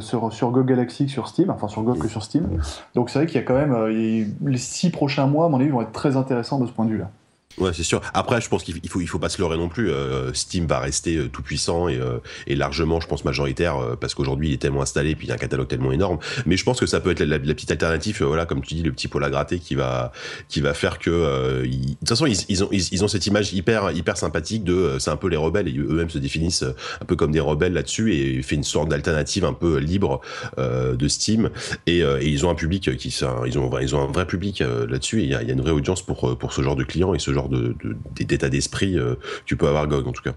sur, 0.00 0.32
sur 0.32 0.50
GOG 0.50 0.66
Galaxy 0.66 1.06
que 1.06 1.12
sur 1.12 1.28
Steam, 1.28 1.50
enfin 1.50 1.68
sur 1.68 1.82
GOG 1.82 1.98
que 1.98 2.08
sur 2.08 2.22
Steam. 2.22 2.60
Donc 2.94 3.10
c'est 3.10 3.20
vrai 3.20 3.26
qu'il 3.26 3.36
y 3.36 3.38
a 3.38 3.42
quand 3.42 3.54
même, 3.54 3.72
euh, 3.72 4.24
les 4.44 4.58
six 4.58 4.90
prochains 4.90 5.26
mois, 5.26 5.46
à 5.46 5.48
mon 5.48 5.60
avis, 5.60 5.68
vont 5.68 5.80
être 5.80 5.92
très 5.92 6.16
intéressants 6.16 6.58
de 6.58 6.66
ce 6.66 6.72
point 6.72 6.84
de 6.84 6.90
vue-là. 6.90 7.10
Ouais, 7.58 7.70
c'est 7.72 7.84
sûr. 7.84 8.02
Après, 8.12 8.40
je 8.40 8.48
pense 8.48 8.62
qu'il 8.62 8.88
faut 8.88 9.00
il 9.00 9.06
faut 9.06 9.18
pas 9.18 9.30
se 9.30 9.40
leurrer 9.40 9.56
non 9.56 9.68
plus. 9.68 9.90
Euh, 9.90 10.32
Steam 10.34 10.66
va 10.66 10.78
rester 10.78 11.16
euh, 11.16 11.28
tout 11.28 11.42
puissant 11.42 11.88
et, 11.88 11.96
euh, 11.96 12.18
et 12.46 12.54
largement, 12.54 13.00
je 13.00 13.06
pense 13.06 13.24
majoritaire, 13.24 13.96
parce 13.98 14.14
qu'aujourd'hui 14.14 14.48
il 14.48 14.54
est 14.54 14.58
tellement 14.58 14.82
installé, 14.82 15.14
puis 15.14 15.26
il 15.26 15.28
y 15.30 15.32
a 15.32 15.36
un 15.36 15.38
catalogue 15.38 15.68
tellement 15.68 15.92
énorme. 15.92 16.18
Mais 16.44 16.56
je 16.56 16.64
pense 16.64 16.78
que 16.78 16.86
ça 16.86 17.00
peut 17.00 17.10
être 17.10 17.20
la, 17.20 17.38
petite 17.38 17.70
alternative, 17.70 18.22
voilà, 18.22 18.44
comme 18.44 18.60
tu 18.60 18.74
dis, 18.74 18.82
le 18.82 18.92
petit 18.92 19.08
pot 19.08 19.22
à 19.22 19.30
gratter 19.30 19.58
qui 19.58 19.74
va 19.74 20.12
qui 20.48 20.60
va 20.60 20.74
faire 20.74 20.98
que, 20.98 21.62
de 21.62 21.94
toute 21.98 22.08
façon, 22.08 22.26
ils, 22.26 22.36
ils 22.48 22.62
ont 22.62 22.68
ils, 22.70 23.04
ont 23.04 23.08
cette 23.08 23.26
image 23.26 23.54
hyper 23.54 23.90
hyper 23.92 24.16
sympathique 24.16 24.64
de, 24.64 24.96
c'est 24.98 25.10
un 25.10 25.16
peu 25.16 25.28
les 25.28 25.36
rebelles 25.36 25.68
et 25.68 25.78
eux-mêmes 25.78 26.10
se 26.10 26.18
définissent 26.18 26.64
un 27.00 27.04
peu 27.06 27.16
comme 27.16 27.32
des 27.32 27.40
rebelles 27.40 27.72
là-dessus 27.72 28.14
et 28.14 28.42
fait 28.42 28.56
une 28.56 28.64
sorte 28.64 28.90
d'alternative 28.90 29.44
un 29.44 29.54
peu 29.54 29.78
libre 29.78 30.20
de 30.58 31.08
Steam. 31.08 31.50
Et, 31.86 32.00
et, 32.00 32.28
ils 32.28 32.44
ont 32.44 32.50
un 32.50 32.54
public 32.54 32.96
qui, 32.96 33.08
ils 33.08 33.58
ont 33.58 33.78
ils 33.78 33.96
ont 33.96 34.02
un 34.02 34.12
vrai 34.12 34.26
public 34.26 34.60
là-dessus. 34.60 35.22
Et 35.22 35.24
il 35.24 35.30
y 35.30 35.34
a 35.34 35.42
une 35.42 35.62
vraie 35.62 35.70
audience 35.70 36.02
pour 36.02 36.36
pour 36.36 36.52
ce 36.52 36.60
genre 36.60 36.76
de 36.76 36.84
clients 36.84 37.14
et 37.14 37.18
ce 37.18 37.32
genre 37.32 37.45
d'état 37.48 38.48
d'esprit 38.48 38.98
euh, 38.98 39.14
tu 39.44 39.56
peux 39.56 39.68
avoir 39.68 39.86
GOG 39.86 40.08
en 40.08 40.12
tout 40.12 40.22
cas. 40.22 40.34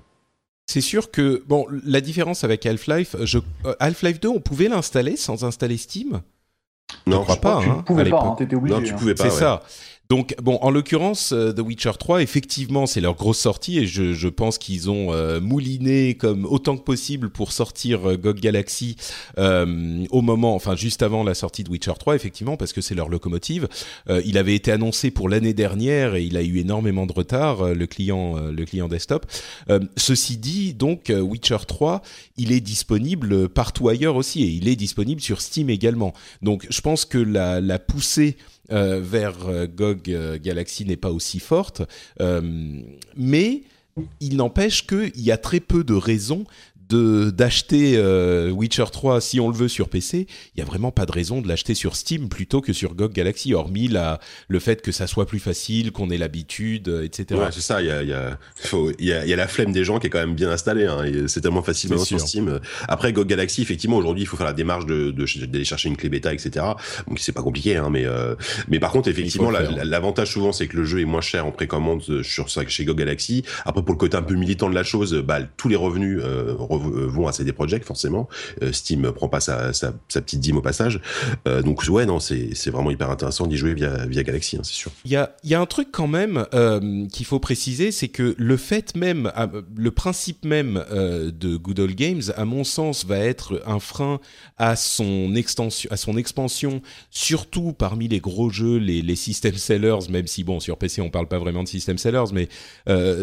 C'est 0.67 0.81
sûr 0.81 1.09
que 1.09 1.43
bon, 1.47 1.65
la 1.83 1.99
différence 1.99 2.43
avec 2.43 2.65
Half-Life, 2.65 3.15
je... 3.23 3.39
Euh, 3.65 3.73
Half-Life 3.79 4.19
2, 4.19 4.29
on 4.29 4.39
pouvait 4.39 4.67
l'installer 4.67 5.15
sans 5.15 5.43
installer 5.43 5.77
Steam? 5.77 6.21
Non, 7.07 7.21
je 7.21 7.23
crois 7.23 7.35
pas. 7.37 7.61
Tu 7.63 7.69
hein, 7.69 7.83
pouvais 7.85 8.09
pas, 8.09 8.21
hein, 8.21 8.35
étais 8.39 8.55
obligé. 8.55 8.75
Non, 8.75 8.83
tu 8.83 8.93
pouvais 8.93 9.15
pas. 9.15 9.23
C'est 9.23 9.35
ça. 9.35 9.63
Donc 10.11 10.35
bon, 10.41 10.57
en 10.63 10.71
l'occurrence, 10.71 11.33
euh, 11.33 11.53
The 11.53 11.59
Witcher 11.59 11.91
3, 11.99 12.23
effectivement, 12.23 12.87
c'est 12.87 12.99
leur 12.99 13.13
grosse 13.13 13.37
sortie 13.37 13.77
et 13.77 13.85
je, 13.85 14.13
je 14.13 14.27
pense 14.27 14.57
qu'ils 14.57 14.89
ont 14.89 15.13
euh, 15.13 15.39
mouliné 15.39 16.15
comme 16.15 16.47
autant 16.47 16.77
que 16.77 16.81
possible 16.81 17.29
pour 17.29 17.51
sortir 17.51 18.09
euh, 18.09 18.17
GOG 18.17 18.39
Galaxy 18.39 18.95
euh, 19.37 20.03
au 20.09 20.23
moment, 20.23 20.55
enfin 20.55 20.75
juste 20.75 21.03
avant 21.03 21.23
la 21.23 21.35
sortie 21.35 21.63
de 21.63 21.69
Witcher 21.69 21.93
3, 21.99 22.15
effectivement, 22.15 22.57
parce 22.57 22.73
que 22.73 22.81
c'est 22.81 22.95
leur 22.95 23.07
locomotive. 23.07 23.67
il 24.25 24.39
avait 24.39 24.55
été 24.55 24.71
annoncé 24.71 25.11
pour 25.11 25.29
l'année 25.29 25.53
dernière 25.53 26.15
et 26.15 26.23
il 26.23 26.37
a 26.37 26.41
eu 26.41 26.57
énormément 26.57 27.05
de 27.05 27.13
retard, 27.13 27.75
le 27.75 27.85
client, 27.85 28.35
le 28.49 28.65
client 28.65 28.87
desktop. 28.87 29.27
ceci 29.95 30.37
dit, 30.37 30.73
donc 30.73 31.11
Witcher 31.15 31.57
3, 31.67 32.01
il 32.37 32.51
est 32.51 32.61
disponible 32.61 33.47
partout 33.47 33.89
ailleurs 33.89 34.15
aussi 34.15 34.41
et 34.41 34.47
il 34.47 34.67
est 34.67 34.75
disponible 34.75 35.21
sur 35.21 35.39
Steam 35.39 35.69
également. 35.69 36.13
Donc 36.41 36.65
je 36.71 36.81
pense 36.81 37.05
que 37.05 37.19
la, 37.19 37.61
la 37.61 37.77
poussée 37.77 38.37
euh, 38.71 38.99
vers 39.01 39.47
euh, 39.47 39.67
GOG 39.67 40.09
euh, 40.09 40.37
Galaxy 40.41 40.85
n'est 40.85 40.97
pas 40.97 41.11
aussi 41.11 41.39
forte, 41.39 41.81
mais 43.15 43.63
il 44.21 44.37
n'empêche 44.37 44.87
qu'il 44.87 45.19
y 45.19 45.31
a 45.31 45.37
très 45.37 45.59
peu 45.59 45.83
de 45.83 45.93
raisons 45.93 46.45
de 46.89 47.29
d'acheter 47.29 47.93
euh, 47.97 48.49
Witcher 48.51 48.85
3 48.91 49.21
si 49.21 49.39
on 49.39 49.49
le 49.49 49.55
veut 49.55 49.67
sur 49.67 49.89
PC, 49.89 50.27
il 50.55 50.59
y 50.59 50.61
a 50.61 50.65
vraiment 50.65 50.91
pas 50.91 51.05
de 51.05 51.11
raison 51.11 51.41
de 51.41 51.47
l'acheter 51.47 51.75
sur 51.75 51.95
Steam 51.95 52.29
plutôt 52.29 52.61
que 52.61 52.73
sur 52.73 52.95
GOG 52.95 53.13
Galaxy, 53.13 53.53
hormis 53.53 53.87
la, 53.87 54.19
le 54.47 54.59
fait 54.59 54.81
que 54.81 54.91
ça 54.91 55.07
soit 55.07 55.25
plus 55.25 55.39
facile, 55.39 55.91
qu'on 55.91 56.09
ait 56.09 56.17
l'habitude, 56.17 56.89
euh, 56.89 57.03
etc. 57.03 57.39
Ouais, 57.39 57.47
c'est 57.51 57.61
ça. 57.61 57.81
Il 57.81 57.87
y 57.87 57.91
a, 57.91 58.01
il 58.01 58.09
y, 58.09 58.13
a, 58.13 58.37
y, 58.99 59.11
a, 59.11 59.25
y 59.25 59.33
a 59.33 59.35
la 59.35 59.47
flemme 59.47 59.71
des 59.71 59.83
gens 59.83 59.99
qui 59.99 60.07
est 60.07 60.09
quand 60.09 60.19
même 60.19 60.35
bien 60.35 60.49
installée. 60.49 60.85
Hein, 60.85 61.03
c'est 61.27 61.41
tellement 61.41 61.63
facile 61.63 61.91
maintenant 61.91 62.05
sur 62.05 62.19
Steam. 62.19 62.59
Après 62.87 63.13
GOG 63.13 63.27
Galaxy, 63.27 63.61
effectivement, 63.61 63.97
aujourd'hui, 63.97 64.23
il 64.23 64.27
faut 64.27 64.37
faire 64.37 64.47
la 64.47 64.53
démarche 64.53 64.85
de 64.85 65.11
d'aller 65.11 65.65
chercher 65.65 65.89
une 65.89 65.97
clé 65.97 66.09
bêta, 66.09 66.33
etc. 66.33 66.65
Donc 67.07 67.19
c'est 67.19 67.31
pas 67.31 67.43
compliqué, 67.43 67.77
hein, 67.77 67.89
mais 67.91 68.05
euh, 68.05 68.35
mais 68.67 68.79
par 68.79 68.91
contre, 68.91 69.09
effectivement, 69.09 69.51
l'avantage 69.51 70.31
souvent, 70.31 70.51
c'est 70.51 70.67
que 70.67 70.77
le 70.77 70.85
jeu 70.85 71.01
est 71.01 71.05
moins 71.05 71.21
cher 71.21 71.45
en 71.45 71.51
précommande 71.51 72.23
sur 72.23 72.49
chez 72.49 72.85
GOG 72.85 72.97
Galaxy. 72.97 73.43
Après, 73.65 73.83
pour 73.83 73.93
le 73.93 73.99
côté 73.99 74.17
un 74.17 74.21
peu 74.21 74.35
militant 74.35 74.69
de 74.69 74.75
la 74.75 74.83
chose, 74.83 75.13
bah, 75.15 75.39
tous 75.57 75.69
les 75.69 75.75
revenus 75.75 76.19
euh, 76.23 76.39
euh, 76.39 76.55
vont 76.79 77.27
à 77.27 77.31
CD 77.31 77.53
Projekt 77.53 77.85
forcément. 77.85 78.27
Euh, 78.61 78.71
Steam 78.71 79.11
prend 79.11 79.29
pas 79.29 79.39
sa, 79.39 79.71
petite 80.21 80.39
dîme 80.39 80.57
au 80.57 80.61
passage. 80.61 81.01
donc 81.45 81.83
ouais, 81.89 82.05
non, 82.05 82.19
c'est 82.19 82.69
vraiment 82.69 82.91
hyper 82.91 83.09
intéressant 83.09 83.47
d'y 83.47 83.57
jouer 83.57 83.73
via, 83.73 84.23
Galaxy, 84.23 84.57
hein, 84.57 84.61
c'est 84.63 84.73
sûr. 84.73 84.91
Il 85.05 85.11
y 85.11 85.15
a, 85.15 85.59
un 85.59 85.65
truc 85.65 85.89
quand 85.91 86.07
même 86.07 86.45
qu'il 87.11 87.25
faut 87.25 87.39
préciser, 87.39 87.91
c'est 87.91 88.07
que 88.07 88.35
le 88.37 88.57
fait 88.57 88.95
même, 88.95 89.31
le 89.75 89.91
principe 89.91 90.45
même 90.45 90.83
de 90.91 91.57
Good 91.57 91.95
Games, 91.95 92.21
à 92.35 92.45
mon 92.45 92.63
sens, 92.63 93.05
va 93.05 93.17
être 93.17 93.61
un 93.65 93.79
frein 93.79 94.19
à 94.57 94.75
son 94.75 95.35
extension, 95.35 95.89
à 95.91 95.97
son 95.97 96.17
expansion, 96.17 96.81
surtout 97.09 97.73
parmi 97.73 98.07
les 98.07 98.19
gros 98.19 98.49
jeux, 98.49 98.77
les, 98.77 99.01
les 99.01 99.15
system 99.15 99.55
sellers, 99.55 100.09
même 100.09 100.27
si 100.27 100.43
bon 100.43 100.59
sur 100.59 100.77
PC 100.77 101.01
on 101.01 101.09
parle 101.09 101.27
pas 101.27 101.39
vraiment 101.39 101.63
de 101.63 101.67
system 101.67 101.97
sellers, 101.97 102.31
mais 102.33 102.49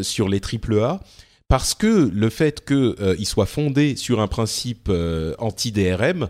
sur 0.02 0.28
les 0.28 0.40
triple 0.40 0.78
A 0.80 1.00
parce 1.48 1.74
que 1.74 2.10
le 2.12 2.30
fait 2.30 2.64
qu'il 2.64 2.94
euh, 3.00 3.16
soit 3.24 3.46
fondé 3.46 3.96
sur 3.96 4.20
un 4.20 4.26
principe 4.26 4.88
euh, 4.88 5.34
anti-DRM, 5.38 6.28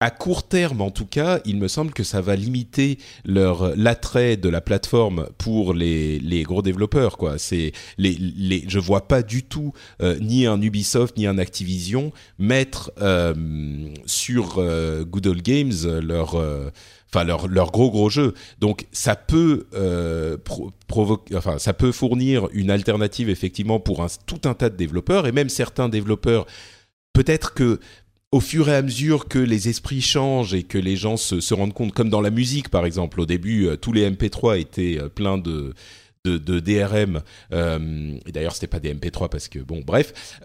à 0.00 0.10
court 0.10 0.48
terme 0.48 0.80
en 0.80 0.90
tout 0.90 1.06
cas, 1.06 1.40
il 1.44 1.58
me 1.58 1.68
semble 1.68 1.92
que 1.92 2.02
ça 2.02 2.20
va 2.20 2.34
limiter 2.34 2.98
leur 3.24 3.76
l'attrait 3.76 4.36
de 4.36 4.48
la 4.48 4.60
plateforme 4.60 5.28
pour 5.38 5.74
les, 5.74 6.42
gros 6.42 6.60
développeurs 6.60 7.16
quoi. 7.16 7.36
Je 7.38 8.78
vois 8.80 9.06
pas 9.06 9.22
du 9.22 9.44
tout 9.44 9.72
euh, 10.02 10.18
ni 10.20 10.46
un 10.46 10.60
Ubisoft 10.60 11.16
ni 11.16 11.28
un 11.28 11.38
Activision 11.38 12.12
mettre 12.38 12.92
sur 14.06 14.60
Good 15.06 15.42
Games 15.42 16.00
leur 16.00 16.36
enfin 17.12 17.24
leur, 17.24 17.48
leur 17.48 17.70
gros 17.70 17.90
gros 17.90 18.10
jeu. 18.10 18.34
Donc 18.58 18.86
ça 18.92 19.16
peut 19.16 19.66
euh, 19.74 20.36
provoquer, 20.86 21.36
enfin 21.36 21.58
ça 21.58 21.72
peut 21.72 21.92
fournir 21.92 22.48
une 22.52 22.70
alternative 22.70 23.28
effectivement 23.28 23.80
pour 23.80 24.02
un, 24.02 24.08
tout 24.26 24.40
un 24.44 24.54
tas 24.54 24.70
de 24.70 24.76
développeurs 24.76 25.26
et 25.26 25.32
même 25.32 25.48
certains 25.48 25.88
développeurs. 25.88 26.46
Peut-être 27.12 27.52
que 27.54 27.78
au 28.30 28.40
fur 28.40 28.70
et 28.70 28.74
à 28.74 28.82
mesure 28.82 29.28
que 29.28 29.38
les 29.38 29.68
esprits 29.68 30.00
changent 30.00 30.54
et 30.54 30.62
que 30.62 30.78
les 30.78 30.96
gens 30.96 31.18
se, 31.18 31.40
se 31.40 31.52
rendent 31.52 31.74
compte, 31.74 31.92
comme 31.92 32.08
dans 32.08 32.22
la 32.22 32.30
musique 32.30 32.70
par 32.70 32.86
exemple, 32.86 33.20
au 33.20 33.26
début 33.26 33.66
euh, 33.66 33.76
tous 33.76 33.92
les 33.92 34.10
MP3 34.10 34.58
étaient 34.58 34.98
euh, 34.98 35.08
pleins 35.08 35.38
de 35.38 35.74
de, 36.24 36.60
DRM. 36.60 37.20
Euh, 37.52 38.16
et 38.26 38.30
d'ailleurs, 38.30 38.54
c'était 38.54 38.68
pas 38.68 38.78
des 38.78 38.94
MP3 38.94 39.28
parce 39.28 39.48
que 39.48 39.58
bon, 39.58 39.82
bref. 39.84 40.38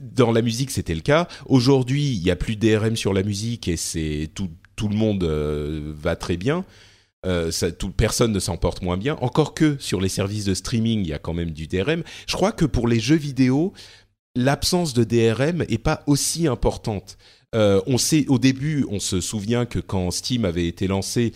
Dans 0.00 0.30
la 0.30 0.42
musique, 0.42 0.70
c'était 0.70 0.94
le 0.94 1.00
cas. 1.00 1.26
Aujourd'hui, 1.46 2.12
il 2.12 2.22
y 2.22 2.30
a 2.30 2.36
plus 2.36 2.54
de 2.54 2.76
DRM 2.76 2.94
sur 2.94 3.12
la 3.12 3.24
musique 3.24 3.66
et 3.66 3.76
c'est 3.76 4.30
tout, 4.32 4.48
tout 4.76 4.88
le 4.88 4.94
monde 4.94 5.24
euh, 5.24 5.92
va 5.96 6.14
très 6.14 6.36
bien. 6.36 6.64
Euh, 7.24 7.50
ça, 7.50 7.72
tout, 7.72 7.90
personne 7.90 8.32
ne 8.32 8.38
s'en 8.38 8.56
porte 8.56 8.82
moins 8.82 8.98
bien. 8.98 9.16
Encore 9.20 9.54
que 9.54 9.76
sur 9.80 10.00
les 10.00 10.08
services 10.08 10.44
de 10.44 10.54
streaming, 10.54 11.00
il 11.00 11.08
y 11.08 11.12
a 11.12 11.18
quand 11.18 11.34
même 11.34 11.50
du 11.50 11.66
DRM. 11.66 12.04
Je 12.28 12.36
crois 12.36 12.52
que 12.52 12.66
pour 12.66 12.86
les 12.86 13.00
jeux 13.00 13.16
vidéo, 13.16 13.72
l'absence 14.36 14.94
de 14.94 15.02
DRM 15.02 15.62
est 15.62 15.82
pas 15.82 16.04
aussi 16.06 16.46
importante. 16.46 17.16
Euh, 17.54 17.80
on 17.86 17.96
sait 17.96 18.26
au 18.28 18.38
début, 18.38 18.84
on 18.90 19.00
se 19.00 19.20
souvient 19.20 19.64
que 19.64 19.78
quand 19.78 20.10
Steam 20.10 20.44
avait 20.44 20.66
été 20.66 20.86
lancé, 20.86 21.32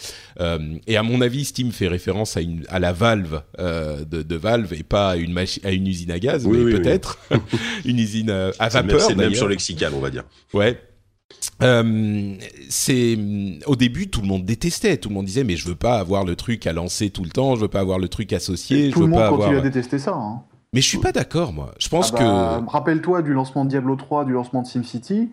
et 0.86 0.96
à 0.96 1.02
mon 1.02 1.22
avis, 1.22 1.46
Steam 1.46 1.72
fait 1.72 1.88
référence 1.88 2.36
à, 2.36 2.42
une, 2.42 2.64
à 2.68 2.78
la 2.78 2.92
valve 2.92 3.42
de, 3.58 4.36
Valve 4.36 4.74
et 4.74 4.82
pas 4.82 5.12
à 5.12 5.16
une, 5.16 5.36
à 5.64 5.70
une 5.70 5.86
usine 5.86 6.10
à 6.10 6.18
gaz, 6.18 6.46
mais 6.46 6.72
peut-être 6.72 7.18
une 7.84 7.98
usine 7.98 8.30
à 8.30 8.68
vapeur. 8.68 9.00
C'est 9.00 9.14
même 9.14 9.34
sur 9.34 9.48
lexical, 9.48 9.94
on 9.94 10.00
va 10.00 10.10
dire. 10.10 10.24
Ouais, 10.52 10.78
euh, 11.62 12.34
c'est 12.68 13.18
au 13.66 13.76
début 13.76 14.08
tout 14.08 14.20
le 14.20 14.26
monde 14.26 14.44
détestait, 14.44 14.96
tout 14.96 15.08
le 15.08 15.14
monde 15.14 15.26
disait 15.26 15.44
mais 15.44 15.56
je 15.56 15.68
veux 15.68 15.74
pas 15.74 15.98
avoir 15.98 16.24
le 16.24 16.36
truc 16.36 16.66
à 16.66 16.72
lancer 16.72 17.10
tout 17.10 17.22
le 17.22 17.30
temps, 17.30 17.56
je 17.56 17.60
veux 17.60 17.68
pas 17.68 17.80
avoir 17.80 17.98
le 17.98 18.08
truc 18.08 18.32
associé, 18.32 18.90
tout 18.90 19.00
je 19.00 19.04
veux 19.04 19.10
le 19.10 19.16
monde 19.16 19.36
continue 19.36 19.58
à 19.58 19.60
détester 19.60 19.98
ça. 19.98 20.14
Hein. 20.14 20.42
Mais 20.72 20.80
je 20.80 20.88
suis 20.88 20.98
pas 20.98 21.12
d'accord 21.12 21.52
moi. 21.52 21.72
Je 21.78 21.88
pense 21.88 22.12
ah 22.14 22.18
bah, 22.18 22.62
que 22.64 22.70
rappelle-toi 22.70 23.22
du 23.22 23.32
lancement 23.32 23.64
de 23.64 23.70
Diablo 23.70 23.96
3, 23.96 24.24
du 24.24 24.32
lancement 24.32 24.62
de 24.62 24.66
SimCity, 24.66 25.30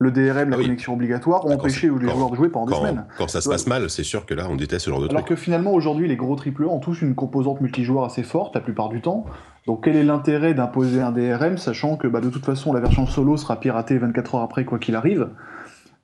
le 0.00 0.12
DRM, 0.12 0.50
la 0.50 0.56
ah 0.56 0.62
connexion 0.62 0.92
obligatoire, 0.94 1.44
ont 1.44 1.52
empêché 1.52 1.88
les 1.88 2.08
joueurs 2.08 2.30
de 2.30 2.36
jouer 2.36 2.48
pendant 2.48 2.66
des 2.66 2.74
semaines. 2.76 3.04
Quand 3.16 3.28
ça 3.28 3.40
se 3.40 3.48
passe 3.48 3.66
mal, 3.66 3.90
c'est 3.90 4.04
sûr 4.04 4.26
que 4.26 4.34
là, 4.34 4.46
on 4.48 4.54
déteste 4.54 4.84
ce 4.84 4.90
genre 4.90 5.00
de 5.00 5.06
truc. 5.06 5.16
Alors 5.16 5.28
que 5.28 5.34
finalement, 5.34 5.72
aujourd'hui, 5.72 6.06
les 6.06 6.16
gros 6.16 6.36
AAA 6.36 6.68
ont 6.68 6.78
tous 6.78 7.02
une 7.02 7.16
composante 7.16 7.60
multijoueur 7.60 8.04
assez 8.04 8.22
forte, 8.22 8.54
la 8.54 8.60
plupart 8.60 8.90
du 8.90 9.00
temps. 9.00 9.26
Donc 9.68 9.84
quel 9.84 9.96
est 9.96 10.02
l'intérêt 10.02 10.54
d'imposer 10.54 11.02
un 11.02 11.12
DRM, 11.12 11.58
sachant 11.58 11.98
que 11.98 12.08
bah, 12.08 12.22
de 12.22 12.30
toute 12.30 12.46
façon, 12.46 12.72
la 12.72 12.80
version 12.80 13.06
solo 13.06 13.36
sera 13.36 13.60
piratée 13.60 13.98
24 13.98 14.34
heures 14.36 14.40
après, 14.40 14.64
quoi 14.64 14.78
qu'il 14.78 14.96
arrive 14.96 15.28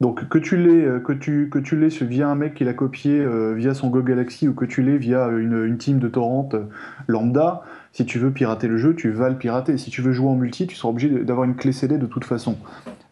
donc 0.00 0.28
que 0.28 0.38
tu 0.38 0.56
l'aies 0.56 0.84
euh, 0.84 0.98
que 0.98 1.12
tu 1.12 1.48
que 1.48 1.60
tu 1.60 1.76
via 2.04 2.28
un 2.28 2.34
mec 2.34 2.54
qui 2.54 2.64
l'a 2.64 2.74
copié 2.74 3.12
euh, 3.12 3.54
via 3.54 3.74
son 3.74 3.90
Go 3.90 4.02
Galaxy 4.02 4.48
ou 4.48 4.52
que 4.52 4.64
tu 4.64 4.82
l'aies 4.82 4.98
via 4.98 5.28
une, 5.28 5.64
une, 5.64 5.78
team 5.78 6.00
de 6.00 6.08
torrent 6.08 6.48
euh, 6.52 6.64
lambda, 7.06 7.62
si 7.92 8.04
tu 8.04 8.18
veux 8.18 8.32
pirater 8.32 8.66
le 8.66 8.76
jeu, 8.76 8.96
tu 8.96 9.12
vas 9.12 9.28
le 9.28 9.38
pirater. 9.38 9.78
Si 9.78 9.90
tu 9.90 10.02
veux 10.02 10.12
jouer 10.12 10.28
en 10.28 10.34
multi, 10.34 10.66
tu 10.66 10.74
seras 10.74 10.88
obligé 10.88 11.08
d'avoir 11.08 11.44
une 11.44 11.54
clé 11.54 11.72
CD 11.72 11.96
de 11.96 12.06
toute 12.06 12.24
façon. 12.24 12.58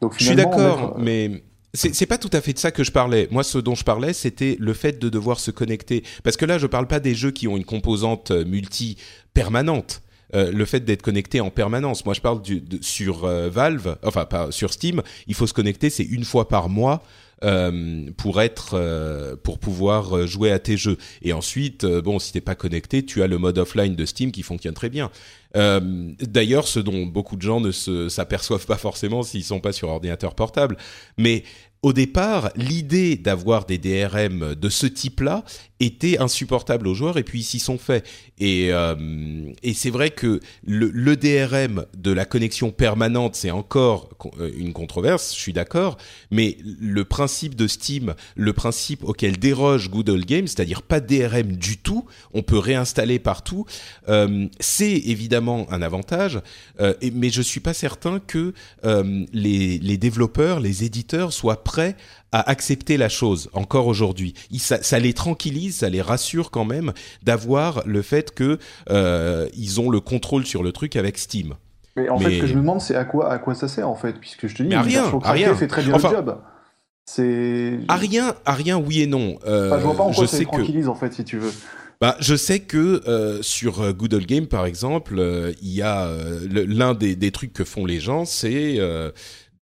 Donc 0.01 0.15
je 0.19 0.25
suis 0.25 0.35
d'accord, 0.35 0.99
mais 0.99 1.45
c'est 1.73 2.07
pas 2.07 2.19
tout 2.19 2.31
à 2.33 2.41
fait 2.41 2.53
de 2.53 2.59
ça 2.59 2.73
que 2.73 2.83
je 2.83 2.91
parlais. 2.91 3.29
Moi, 3.31 3.45
ce 3.45 3.59
dont 3.59 3.77
je 3.77 3.85
parlais, 3.85 4.13
c'était 4.13 4.57
le 4.59 4.75
fait 4.75 5.01
de 5.01 5.09
devoir 5.09 5.39
se 5.39 5.53
connecter. 5.53 6.03
Parce 6.25 6.37
que 6.37 6.45
là, 6.45 6.59
je 6.59 6.67
parle 6.67 6.89
pas 6.89 6.99
des 6.99 7.15
jeux 7.15 7.31
qui 7.31 7.47
ont 7.47 7.57
une 7.57 7.65
composante 7.65 8.33
multi 8.33 8.99
permanente. 9.35 10.03
Euh, 10.35 10.51
le 10.51 10.65
fait 10.65 10.81
d'être 10.81 11.03
connecté 11.03 11.41
en 11.41 11.51
permanence. 11.51 12.05
Moi, 12.05 12.15
je 12.15 12.21
parle 12.21 12.41
du, 12.41 12.63
sur 12.81 13.25
euh, 13.25 13.51
Valve, 13.51 13.97
enfin 14.03 14.25
pas 14.25 14.51
sur 14.51 14.73
Steam. 14.73 15.03
Il 15.27 15.35
faut 15.35 15.47
se 15.47 15.53
connecter, 15.53 15.91
c'est 15.91 16.05
une 16.05 16.25
fois 16.25 16.49
par 16.49 16.69
mois. 16.69 17.03
Euh, 17.45 18.09
pour 18.17 18.41
être 18.41 19.37
pour 19.43 19.59
pouvoir 19.59 20.29
jouer 20.29 20.53
à 20.53 20.61
tes 20.61 20.77
jeux 20.77 20.97
et 21.23 21.33
ensuite 21.33 21.85
bon 21.85 22.21
si 22.21 22.31
t'es 22.31 22.41
pas 22.41 22.55
connecté 22.55 23.05
tu 23.05 23.21
as 23.21 23.27
le 23.27 23.37
mode 23.37 23.59
offline 23.59 23.97
de 23.97 24.07
Steam 24.07 24.31
qui 24.31 24.45
fonctionne 24.45 24.75
très 24.75 24.91
bien 24.91 25.11
d'ailleurs 25.53 26.69
ce 26.69 26.79
dont 26.79 27.05
beaucoup 27.05 27.35
de 27.35 27.43
gens 27.43 27.61
ne 27.61 27.73
s'aperçoivent 28.09 28.67
pas 28.67 28.77
forcément 28.77 29.25
s'ils 29.25 29.43
sont 29.43 29.59
pas 29.59 29.73
sur 29.73 29.89
ordinateur 29.89 30.37
portable 30.37 30.77
mais 31.19 31.43
au 31.83 31.93
départ, 31.93 32.53
l'idée 32.55 33.17
d'avoir 33.17 33.65
des 33.65 33.77
DRM 33.77 34.55
de 34.55 34.69
ce 34.69 34.87
type-là 34.87 35.43
était 35.83 36.19
insupportable 36.19 36.87
aux 36.87 36.95
joueurs 36.95 37.19
et 37.19 37.23
puis 37.23 37.41
ils 37.41 37.45
s'y 37.45 37.59
sont 37.59 37.79
faits. 37.79 38.07
Et, 38.39 38.69
euh, 38.73 38.95
et 39.63 39.75
c'est 39.75 39.91
vrai 39.91 40.11
que 40.11 40.41
le, 40.65 41.17
DRM 41.17 41.87
de 41.97 42.13
la 42.13 42.25
connexion 42.25 42.71
permanente, 42.71 43.35
c'est 43.35 43.51
encore 43.51 44.11
euh, 44.41 44.51
une 44.57 44.73
controverse, 44.73 45.35
je 45.35 45.41
suis 45.41 45.53
d'accord, 45.53 45.99
mais 46.31 46.57
le 46.63 47.05
principe 47.05 47.55
de 47.55 47.67
Steam, 47.67 48.15
le 48.37 48.53
principe 48.53 49.05
auquel 49.05 49.39
déroge 49.39 49.91
Google 49.91 50.25
Games, 50.25 50.47
c'est-à-dire 50.47 50.83
pas 50.83 51.01
de 51.01 51.07
DRM 51.07 51.53
du 51.53 51.77
tout, 51.79 52.07
on 52.33 52.43
peut 52.43 52.59
réinstaller 52.59 53.19
partout, 53.19 53.67
euh, 54.09 54.47
c'est 54.61 54.93
évidemment 54.93 55.67
un 55.71 55.83
avantage, 55.83 56.41
mais 57.13 57.31
je 57.31 57.43
suis 57.43 57.61
pas 57.61 57.75
certain 57.75 58.19
que 58.19 58.55
les, 58.85 59.79
les 59.79 59.97
développeurs, 59.97 60.61
les 60.61 60.85
éditeurs 60.85 61.33
soient 61.33 61.63
prêts 61.63 61.97
à 62.33 62.49
accepter 62.51 62.97
la 62.97 63.09
chose 63.09 63.51
encore 63.53 63.87
aujourd'hui. 63.87 64.35
Ça, 64.59 64.83
ça, 64.83 64.99
les 64.99 65.13
tranquillise, 65.13 65.77
ça 65.77 65.89
les 65.89 66.03
rassure 66.03 66.51
quand 66.51 66.65
même 66.65 66.93
d'avoir 67.23 67.83
le 67.87 68.03
fait 68.03 68.35
que 68.35 68.59
euh, 68.91 69.49
ils 69.55 69.81
ont 69.81 69.91
le 69.91 70.01
contrôle 70.01 70.47
sur 70.47 70.63
le 70.63 70.73
truc 70.73 70.97
avec 70.97 71.19
Steam. 71.19 71.55
Mais 71.97 72.09
en 72.09 72.19
fait, 72.19 72.37
ce 72.37 72.41
que 72.41 72.47
je 72.47 72.55
me 72.55 72.61
demande, 72.61 72.81
c'est 72.81 72.97
à 72.97 73.05
quoi, 73.05 73.31
à 73.31 73.39
quoi 73.39 73.55
ça 73.55 73.69
sert 73.69 73.89
en 73.89 73.97
fait, 73.97 74.15
puisque 74.15 74.47
je 74.47 74.55
te 74.55 74.63
dis, 74.63 74.71
mais 74.71 74.77
à 74.77 74.83
rien, 74.83 75.05
à 75.23 75.33
rien. 75.33 75.55
fait 75.55 75.69
très 75.69 75.83
bien 75.83 75.93
le 75.93 76.01
job. 76.01 76.39
C'est 77.05 77.81
à 77.89 77.97
rien, 77.97 78.35
à 78.47 78.55
rien, 78.55 78.79
oui 78.79 79.03
et 79.03 79.07
non. 79.07 79.39
Euh, 79.47 79.77
je 79.79 79.85
vois 79.85 79.97
pas 79.97 80.05
en 80.05 80.13
quoi 80.13 80.27
ça 80.27 80.39
les 80.39 80.45
tranquillise 80.45 80.89
en 80.89 80.95
fait, 80.95 81.13
si 81.13 81.25
tu 81.25 81.37
veux. 81.37 81.53
Bah, 82.01 82.17
je 82.21 82.35
sais 82.35 82.61
que 82.61 83.07
euh, 83.07 83.43
sur 83.43 83.93
Good 83.93 84.15
Game, 84.27 84.47
par 84.47 84.67
exemple, 84.67 85.17
euh, 85.19 85.53
il 85.63 85.73
y 85.73 85.83
a 85.83 86.09
l'un 86.51 86.95
des, 86.95 87.15
des, 87.15 87.31
trucs 87.31 87.53
que 87.53 87.65
font 87.65 87.85
les 87.85 88.01
gens, 88.01 88.25
c'est 88.25 88.79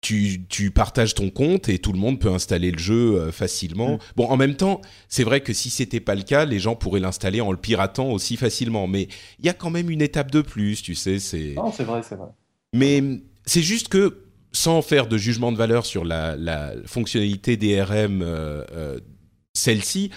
tu, 0.00 0.46
tu, 0.48 0.70
partages 0.70 1.14
ton 1.14 1.30
compte 1.30 1.68
et 1.68 1.78
tout 1.78 1.92
le 1.92 1.98
monde 1.98 2.20
peut 2.20 2.30
installer 2.30 2.70
le 2.70 2.78
jeu 2.78 3.16
euh, 3.16 3.32
facilement. 3.32 3.94
Mm. 3.94 3.98
Bon, 4.16 4.26
en 4.26 4.36
même 4.36 4.54
temps, 4.54 4.80
c'est 5.08 5.24
vrai 5.24 5.40
que 5.40 5.52
si 5.52 5.70
c'était 5.70 6.00
pas 6.00 6.14
le 6.14 6.22
cas, 6.22 6.44
les 6.44 6.58
gens 6.58 6.76
pourraient 6.76 7.00
l'installer 7.00 7.40
en 7.40 7.50
le 7.50 7.58
piratant 7.58 8.10
aussi 8.10 8.36
facilement. 8.36 8.86
Mais 8.86 9.08
il 9.38 9.46
y 9.46 9.48
a 9.48 9.54
quand 9.54 9.70
même 9.70 9.90
une 9.90 10.02
étape 10.02 10.30
de 10.30 10.40
plus, 10.40 10.82
tu 10.82 10.94
sais. 10.94 11.18
C'est. 11.18 11.54
Non, 11.56 11.72
c'est 11.72 11.84
vrai, 11.84 12.02
c'est 12.02 12.14
vrai. 12.16 12.28
Mais 12.72 13.02
c'est 13.44 13.62
juste 13.62 13.88
que 13.88 14.28
sans 14.52 14.82
faire 14.82 15.06
de 15.06 15.18
jugement 15.18 15.52
de 15.52 15.56
valeur 15.56 15.86
sur 15.86 16.04
la, 16.04 16.36
la 16.36 16.72
fonctionnalité 16.86 17.56
DRM, 17.56 18.22
euh, 18.22 18.64
euh, 18.72 19.00
celle-ci, 19.52 20.10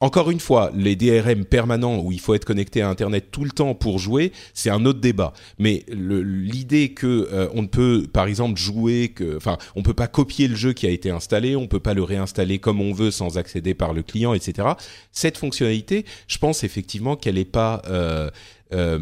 encore 0.00 0.30
une 0.30 0.40
fois, 0.40 0.70
les 0.74 0.94
DRM 0.94 1.46
permanents 1.46 2.00
où 2.00 2.12
il 2.12 2.20
faut 2.20 2.34
être 2.34 2.44
connecté 2.44 2.82
à 2.82 2.88
Internet 2.90 3.28
tout 3.30 3.44
le 3.44 3.50
temps 3.50 3.74
pour 3.74 3.98
jouer, 3.98 4.30
c'est 4.52 4.68
un 4.68 4.84
autre 4.84 5.00
débat. 5.00 5.32
Mais 5.58 5.84
l'idée 5.88 6.92
que 6.92 7.28
euh, 7.32 7.48
on 7.54 7.62
ne 7.62 7.66
peut, 7.66 8.06
par 8.12 8.26
exemple, 8.26 8.60
jouer, 8.60 9.08
que, 9.08 9.38
enfin, 9.38 9.56
on 9.74 9.82
peut 9.82 9.94
pas 9.94 10.06
copier 10.06 10.48
le 10.48 10.54
jeu 10.54 10.74
qui 10.74 10.86
a 10.86 10.90
été 10.90 11.08
installé, 11.08 11.56
on 11.56 11.66
peut 11.66 11.80
pas 11.80 11.94
le 11.94 12.02
réinstaller 12.02 12.58
comme 12.58 12.82
on 12.82 12.92
veut 12.92 13.10
sans 13.10 13.38
accéder 13.38 13.72
par 13.72 13.94
le 13.94 14.02
client, 14.02 14.34
etc. 14.34 14.68
Cette 15.12 15.38
fonctionnalité, 15.38 16.04
je 16.28 16.36
pense 16.36 16.62
effectivement 16.62 17.16
qu'elle 17.16 17.38
est 17.38 17.46
pas, 17.46 17.80
euh, 17.86 18.30
euh, 18.74 18.98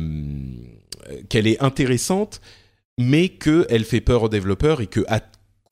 qu'elle 1.28 1.48
est 1.48 1.60
intéressante, 1.60 2.40
mais 2.98 3.30
qu'elle 3.30 3.84
fait 3.84 4.00
peur 4.00 4.22
aux 4.22 4.28
développeurs 4.28 4.80
et 4.80 4.86
que 4.86 5.00
à 5.08 5.20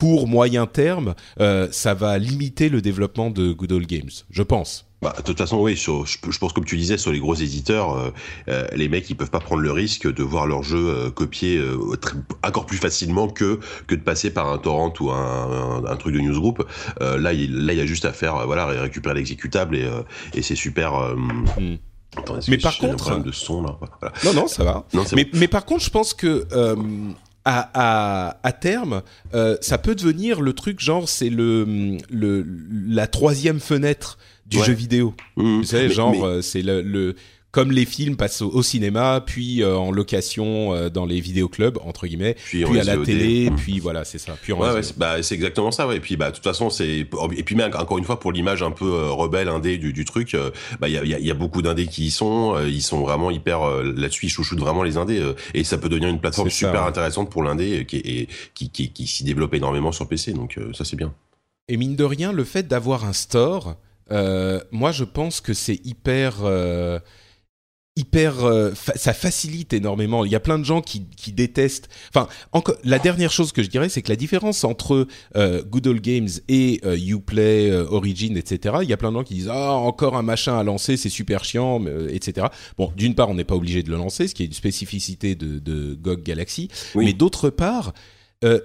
court 0.01 0.27
moyen 0.27 0.67
terme, 0.67 1.15
ça 1.39 1.95
va 1.95 2.19
limiter 2.19 2.69
le 2.69 2.83
développement 2.83 3.31
de 3.31 3.53
Good 3.53 3.87
Games. 3.87 4.11
Je 4.31 4.43
pense. 4.43 4.92
Bah, 5.03 5.13
de 5.17 5.23
toute 5.23 5.37
façon, 5.37 5.59
oui, 5.59 5.77
sur, 5.77 6.07
je, 6.07 6.39
pense 6.39 6.53
comme 6.53 6.65
tu 6.65 6.77
disais, 6.77 6.97
sur 6.97 7.11
les 7.11 7.19
gros 7.19 7.35
éditeurs, 7.35 7.97
euh, 7.97 8.11
euh, 8.49 8.69
les 8.73 8.89
mecs, 8.89 9.11
ils 9.11 9.17
peuvent 9.17 9.33
pas 9.33 9.41
prendre 9.41 9.61
le 9.61 9.73
risque 9.73 10.13
de 10.13 10.23
voir 10.23 10.47
leur 10.47 10.63
jeu 10.63 10.79
euh, 10.79 11.11
copié 11.11 11.61
encore 12.47 12.67
plus 12.67 12.77
facilement 12.77 13.29
que 13.29 13.59
que 13.89 13.97
de 13.97 14.01
passer 14.01 14.31
par 14.33 14.53
un 14.53 14.59
torrent 14.59 14.93
ou 15.01 15.11
un, 15.11 15.85
un, 15.85 15.97
truc 15.97 16.15
de 16.15 16.21
newsgroup. 16.21 16.65
là, 17.01 17.33
il, 17.33 17.67
là, 17.67 17.73
il 17.73 17.79
y 17.79 17.83
a 17.83 17.87
juste 17.87 18.05
à 18.05 18.13
faire, 18.13 18.47
voilà, 18.47 18.67
récupérer 18.67 19.17
l'exécutable 19.17 19.77
et, 19.77 19.89
et 20.35 20.43
c'est 20.43 20.55
super. 20.55 20.93
Hmm. 20.95 21.77
mais 22.47 22.59
par 22.59 22.79
contre, 22.79 23.21
de 23.23 23.33
son 23.33 23.63
là? 23.63 23.79
Non, 24.25 24.35
non, 24.35 24.47
ça 24.47 24.63
va. 24.63 24.85
mais, 25.15 25.29
mais, 25.33 25.49
par 25.49 25.65
contre, 25.65 25.83
je 25.83 25.91
pense 25.91 26.15
que 26.15 26.47
à, 27.45 27.71
à, 27.75 28.37
à, 28.43 28.53
terme, 28.53 29.03
euh, 29.35 29.57
ça 29.61 29.79
peut 29.79 29.95
devenir 29.95 30.41
le 30.41 30.53
truc 30.53 30.81
genre 30.81 31.09
c'est 31.09 31.31
le, 31.31 31.99
le 32.11 32.47
la 32.87 33.07
troisième 33.07 33.61
fenêtre 33.61 34.19
du 34.47 34.63
jeu 34.63 34.73
vidéo. 34.73 35.15
Mmh. 35.37 35.61
Tu 35.61 35.67
sais, 35.67 35.89
genre 35.89 36.25
euh, 36.25 36.43
c'est 36.43 36.63
le, 36.63 36.83
le 36.83 37.17
comme 37.53 37.71
les 37.71 37.85
films 37.85 38.17
passent 38.17 38.41
au, 38.41 38.63
cinéma, 38.63 39.23
puis 39.25 39.63
euh, 39.63 39.77
en 39.77 39.93
location 39.93 40.73
euh, 40.73 40.89
dans 40.89 41.05
les 41.05 41.21
vidéoclubs 41.21 41.79
entre 41.85 42.07
guillemets, 42.07 42.35
puis, 42.35 42.65
à 42.65 42.83
la 42.83 42.97
télé, 42.97 43.51
mmh. 43.51 43.57
puis 43.57 43.79
voilà, 43.79 44.05
c'est 44.07 44.19
ça. 44.19 44.37
Puis 44.41 44.55
ouais, 44.55 44.81
bah 44.97 45.23
c'est 45.23 45.35
exactement 45.35 45.71
ça. 45.71 45.87
Ouais. 45.87 45.99
Et 45.99 46.01
puis 46.01 46.17
bah 46.17 46.31
de 46.31 46.35
toute 46.35 46.45
façon 46.45 46.71
c'est 46.71 47.01
et 47.01 47.43
puis 47.45 47.55
même 47.55 47.71
encore 47.77 47.99
une 47.99 48.05
fois 48.05 48.19
pour 48.19 48.33
l'image 48.33 48.63
un 48.63 48.71
peu 48.71 48.87
euh, 48.87 49.11
rebelle 49.11 49.49
indé 49.49 49.77
du, 49.77 49.93
du 49.93 50.07
truc, 50.07 50.35
bah 50.81 50.89
il 50.89 50.95
y 50.95 50.99
a, 50.99 51.05
y 51.05 51.31
a, 51.31 51.35
beaucoup 51.35 51.61
d'indés 51.61 51.87
qui 51.87 52.07
y 52.07 52.11
sont, 52.11 52.59
ils 52.67 52.83
sont 52.83 53.03
vraiment 53.03 53.31
hyper 53.31 53.83
là-dessus, 53.83 54.27
ils 54.27 54.31
chouchoutent 54.31 54.61
vraiment 54.61 54.83
les 54.83 54.97
indés 54.97 55.23
et 55.53 55.63
ça 55.63 55.77
peut 55.77 55.91
devenir 55.91 56.09
une 56.09 56.21
plateforme 56.21 56.49
super 56.49 56.85
intéressante 56.85 57.31
pour 57.31 57.43
l'indé 57.43 57.85
qui, 57.85 57.99
et, 57.99 58.29
qui, 58.55 58.71
qui, 58.71 58.93
qui 58.93 59.07
s'y 59.07 59.25
développe 59.25 59.53
énormément 59.53 59.93
sur 59.93 60.09
PC, 60.09 60.33
donc 60.33 60.59
ça 60.73 60.87
c'est 60.87 60.97
bien. 60.97 61.13
Et 61.69 61.77
mine 61.77 61.97
de 61.97 62.05
rien, 62.05 62.33
le 62.33 62.45
fait 62.45 62.67
d'avoir 62.67 63.05
un 63.05 63.13
store, 63.13 63.77
moi 64.11 64.93
je 64.93 65.05
pense 65.05 65.43
que 65.43 65.53
c'est 65.53 65.85
hyper 65.85 66.37
hyper 67.95 68.45
euh, 68.45 68.73
ça 68.75 69.13
facilite 69.13 69.75
énormément. 69.75 70.25
Il 70.25 70.33
y 70.33 70.35
a 70.35 70.41
plein 70.41 70.59
de 70.59 70.65
gens 70.65 70.81
qui, 70.81 71.05
qui 71.15 71.33
détestent. 71.33 71.91
Enfin 72.09 72.27
encore 72.53 72.77
la 72.85 72.99
dernière 72.99 73.31
chose 73.31 73.53
que 73.53 73.63
je 73.63 73.69
dirais 73.69 73.91
c'est 73.91 74.01
que 74.01 74.09
la 74.09 74.17
différence 74.17 74.65
entre 74.65 75.07
euh, 75.37 75.63
Good 75.63 75.87
Old 75.87 76.01
Games 76.01 76.29
et 76.49 76.81
euh, 76.87 76.97
Uplay 76.97 77.71
euh, 77.71 77.87
Origin 77.91 78.37
etc 78.39 78.77
il 78.83 78.89
y 78.89 78.95
a 78.95 78.97
plein 78.97 79.11
de 79.11 79.17
gens 79.17 79.25
qui 79.25 79.35
disent 79.35 79.51
ah 79.51 79.73
encore 79.73 80.17
un 80.17 80.23
machin 80.23 80.59
à 80.59 80.63
lancer 80.63 80.97
c'est 80.97 81.11
super 81.11 81.45
chiant 81.45 81.85
etc 82.09 82.47
bon 82.79 82.93
d'une 82.97 83.15
part 83.15 83.29
on 83.29 83.35
n'est 83.35 83.45
pas 83.45 83.57
obligé 83.57 83.83
de 83.83 83.91
le 83.91 83.97
lancer 83.97 84.27
ce 84.27 84.35
qui 84.35 84.43
est 84.43 84.47
une 84.47 84.53
spécificité 84.53 85.35
de, 85.35 85.59
de 85.59 85.95
GOG 85.95 86.23
Galaxy. 86.23 86.69
Mais 86.95 87.13
d'autre 87.13 87.51
part 87.51 87.93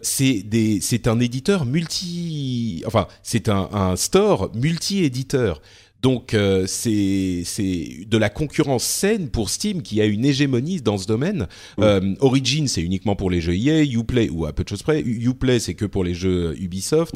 c'est 0.02 0.42
des 0.42 0.80
c'est 0.82 1.08
un 1.08 1.20
éditeur 1.20 1.66
multi 1.66 2.84
enfin 2.88 3.08
c'est 3.24 3.50
un, 3.50 3.70
un 3.74 3.96
store 3.96 4.52
multi 4.56 5.04
éditeur 5.04 5.62
donc 6.02 6.34
euh, 6.34 6.66
c'est 6.68 7.42
c'est 7.44 8.06
de 8.08 8.18
la 8.18 8.30
concurrence 8.30 8.84
saine 8.84 9.30
pour 9.30 9.50
Steam 9.50 9.82
qui 9.82 10.00
a 10.02 10.06
une 10.06 10.26
hégémonie 10.26 10.82
dans 10.82 10.98
ce 10.98 11.08
domaine. 11.08 11.48
Euh, 11.80 12.16
Origin 12.20 12.68
c'est 12.68 12.82
uniquement 12.82 13.16
pour 13.16 13.30
les 13.30 13.42
jeux 13.42 13.56
EA, 13.56 13.84
Uplay 13.84 14.30
ou 14.30 14.46
à 14.46 14.54
peu 14.54 14.64
de 14.64 14.70
choses 14.70 14.84
près, 14.84 15.02
Uplay 15.02 15.60
c'est 15.60 15.74
que 15.74 15.86
pour 15.86 16.04
les 16.04 16.14
jeux 16.14 16.56
Ubisoft. 16.60 17.16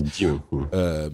Euh, 0.73 1.09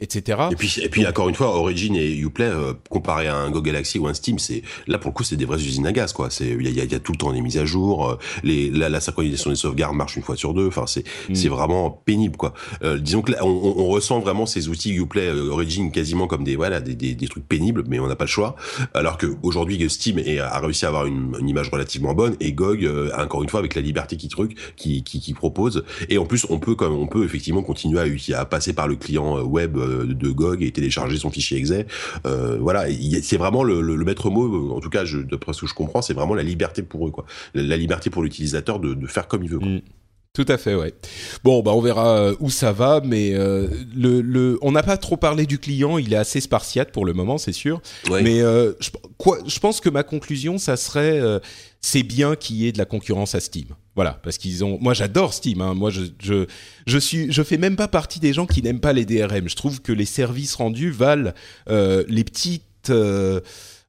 etc. 0.00 0.38
Et 0.50 0.56
puis, 0.56 0.80
et 0.82 0.88
puis 0.88 1.06
encore 1.06 1.28
une 1.28 1.34
fois, 1.34 1.48
Origin 1.56 1.94
et 1.94 2.16
Uplay, 2.16 2.46
euh, 2.46 2.72
comparé 2.88 3.26
à 3.28 3.36
un 3.36 3.50
Go 3.50 3.60
Galaxy 3.60 3.98
ou 3.98 4.06
un 4.06 4.14
Steam, 4.14 4.38
c'est 4.38 4.62
là 4.86 4.98
pour 4.98 5.10
le 5.10 5.14
coup, 5.14 5.24
c'est 5.24 5.36
des 5.36 5.44
vraies 5.44 5.58
usines 5.58 5.86
à 5.86 5.92
gaz, 5.92 6.12
quoi. 6.12 6.30
C'est 6.30 6.48
il 6.48 6.76
y 6.76 6.80
a, 6.80 6.84
y 6.84 6.94
a, 6.94 6.98
tout 6.98 7.12
le 7.12 7.18
temps 7.18 7.32
des 7.32 7.40
mises 7.40 7.58
à 7.58 7.64
jour, 7.64 8.08
euh, 8.08 8.18
les, 8.42 8.70
la, 8.70 8.88
la, 8.88 9.00
synchronisation 9.00 9.50
des 9.50 9.56
sauvegardes 9.56 9.94
marche 9.94 10.16
une 10.16 10.22
fois 10.22 10.36
sur 10.36 10.54
deux. 10.54 10.66
Enfin, 10.66 10.86
c'est 10.86 11.04
mm. 11.28 11.34
c'est 11.34 11.48
vraiment 11.48 11.90
pénible, 11.90 12.36
quoi. 12.36 12.54
Euh, 12.82 12.98
disons 12.98 13.22
que 13.22 13.32
là, 13.32 13.44
on, 13.44 13.48
on, 13.48 13.86
ressent 13.90 14.20
vraiment 14.20 14.46
ces 14.46 14.68
outils 14.68 14.94
Uplay, 14.94 15.30
Origin 15.30 15.90
quasiment 15.90 16.26
comme 16.26 16.44
des 16.44 16.56
voilà 16.56 16.80
des, 16.80 16.94
des, 16.94 17.14
des 17.14 17.28
trucs 17.28 17.46
pénibles, 17.46 17.84
mais 17.88 17.98
on 17.98 18.06
n'a 18.06 18.16
pas 18.16 18.24
le 18.24 18.30
choix. 18.30 18.56
Alors 18.94 19.18
que 19.18 19.26
aujourd'hui, 19.42 19.88
Steam 19.90 20.18
est, 20.18 20.38
a 20.38 20.58
réussi 20.60 20.84
à 20.84 20.88
avoir 20.88 21.06
une, 21.06 21.34
une, 21.40 21.48
image 21.48 21.70
relativement 21.70 22.14
bonne 22.14 22.36
et 22.40 22.52
GOG, 22.52 22.88
encore 23.18 23.42
une 23.42 23.48
fois, 23.48 23.60
avec 23.60 23.74
la 23.74 23.82
liberté 23.82 24.16
qui 24.16 24.28
truc, 24.28 24.56
qui, 24.76 25.02
qui, 25.02 25.20
qui 25.20 25.34
propose. 25.34 25.84
Et 26.08 26.18
en 26.18 26.24
plus, 26.24 26.46
on 26.48 26.58
peut 26.58 26.74
comme 26.74 26.94
on 26.94 27.06
peut 27.06 27.24
effectivement 27.24 27.62
continuer 27.62 27.98
à, 28.32 28.40
à 28.40 28.44
passer 28.44 28.72
par 28.72 28.86
le 28.86 28.96
client 28.96 29.40
web 29.40 29.76
de 30.04 30.30
GOG 30.30 30.62
et 30.62 30.70
télécharger 30.70 31.16
son 31.16 31.30
fichier 31.30 31.58
exe. 31.58 31.72
Euh, 32.26 32.58
voilà, 32.60 32.86
c'est 33.22 33.36
vraiment 33.36 33.62
le, 33.62 34.04
maître 34.04 34.30
mot, 34.30 34.72
en 34.74 34.80
tout 34.80 34.90
cas, 34.90 35.04
d'après 35.30 35.52
ce 35.52 35.62
que 35.62 35.66
je 35.66 35.74
comprends, 35.74 36.02
c'est 36.02 36.14
vraiment 36.14 36.34
la 36.34 36.42
liberté 36.42 36.82
pour 36.82 37.06
eux, 37.06 37.10
quoi. 37.10 37.26
La, 37.54 37.76
liberté 37.76 38.10
pour 38.10 38.22
l'utilisateur 38.22 38.78
de, 38.78 39.06
faire 39.06 39.28
comme 39.28 39.42
il 39.42 39.50
veut. 39.50 39.58
Mm. 39.58 39.80
Tout 40.32 40.46
à 40.46 40.58
fait, 40.58 40.76
ouais. 40.76 40.94
Bon, 41.42 41.60
bah 41.60 41.72
on 41.74 41.80
verra 41.80 42.16
euh, 42.18 42.36
où 42.38 42.50
ça 42.50 42.70
va, 42.70 43.00
mais 43.04 43.34
euh, 43.34 43.66
le, 43.96 44.58
on 44.62 44.70
n'a 44.70 44.84
pas 44.84 44.96
trop 44.96 45.16
parlé 45.16 45.44
du 45.44 45.58
client. 45.58 45.98
Il 45.98 46.12
est 46.12 46.16
assez 46.16 46.40
spartiate 46.40 46.92
pour 46.92 47.04
le 47.04 47.12
moment, 47.12 47.36
c'est 47.36 47.52
sûr. 47.52 47.82
Mais 48.08 48.40
euh, 48.40 48.72
je, 48.78 48.90
quoi, 49.18 49.38
je 49.44 49.58
pense 49.58 49.80
que 49.80 49.88
ma 49.88 50.04
conclusion, 50.04 50.58
ça 50.58 50.76
serait, 50.76 51.20
c'est 51.80 52.04
bien 52.04 52.36
qu'il 52.36 52.56
y 52.56 52.68
ait 52.68 52.72
de 52.72 52.78
la 52.78 52.84
concurrence 52.84 53.34
à 53.34 53.40
Steam. 53.40 53.66
Voilà, 53.96 54.18
parce 54.22 54.38
qu'ils 54.38 54.64
ont. 54.64 54.78
Moi, 54.80 54.94
j'adore 54.94 55.34
Steam. 55.34 55.60
Hein. 55.60 55.74
Moi, 55.74 55.90
je, 55.90 56.02
je, 56.22 56.46
je 56.86 56.98
suis, 56.98 57.32
je 57.32 57.42
fais 57.42 57.58
même 57.58 57.76
pas 57.76 57.88
partie 57.88 58.20
des 58.20 58.32
gens 58.32 58.46
qui 58.46 58.62
n'aiment 58.62 58.80
pas 58.80 58.92
les 58.92 59.04
DRM. 59.04 59.48
Je 59.48 59.56
trouve 59.56 59.82
que 59.82 59.92
les 59.92 60.04
services 60.04 60.54
rendus 60.54 60.90
valent 60.90 61.32
les 61.66 62.24
petites 62.24 62.92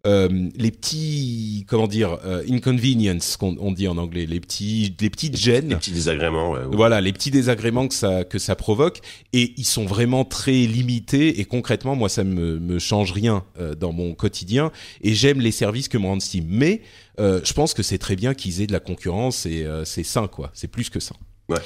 euh, 0.08 0.50
les 0.56 0.72
petits, 0.72 1.64
comment 1.68 1.86
dire, 1.86 2.18
euh, 2.26 2.44
inconvenience 2.50 3.38
qu'on 3.38 3.56
on 3.60 3.72
dit 3.72 3.88
en 3.88 3.98
anglais, 3.98 4.26
les 4.26 4.40
petits, 4.40 4.96
les 5.00 5.12
petites 5.12 5.38
gênes, 5.38 5.70
les 5.70 5.76
petits 5.76 5.92
désagréments. 5.92 6.54
Ouais, 6.54 6.62
Voilà, 6.72 7.02
les 7.02 7.14
petits 7.14 7.30
désagréments 7.30 7.88
que 7.88 7.94
ça 7.94 8.24
que 8.24 8.40
ça 8.40 8.56
provoque, 8.56 9.02
et 9.32 9.54
ils 9.58 9.66
sont 9.66 9.86
vraiment 9.86 10.26
très 10.26 10.66
limités. 10.66 11.40
Et 11.40 11.46
concrètement, 11.46 11.96
moi, 11.96 12.10
ça 12.10 12.24
me 12.24 12.58
me 12.60 12.80
change 12.80 13.12
rien 13.12 13.44
euh, 13.60 13.76
dans 13.76 13.92
mon 13.92 14.16
quotidien, 14.16 14.72
et 15.04 15.14
j'aime 15.14 15.40
les 15.40 15.52
services 15.52 15.88
que 15.88 16.00
me 16.00 16.08
rend 16.08 16.20
Steam. 16.20 16.46
Mais 16.48 16.82
je 17.18 17.54
pense 17.54 17.74
que 17.74 17.84
c'est 17.84 17.98
très 17.98 18.16
bien 18.16 18.34
qu'ils 18.34 18.62
aient 18.62 18.68
de 18.68 18.74
la 18.74 18.80
concurrence 18.80 19.46
et 19.46 19.68
c'est 19.86 20.04
sain, 20.04 20.28
quoi. 20.28 20.52
C'est 20.54 20.68
plus 20.68 20.90
que 20.90 21.00
sain. 21.00 21.16
Ouais. 21.50 21.60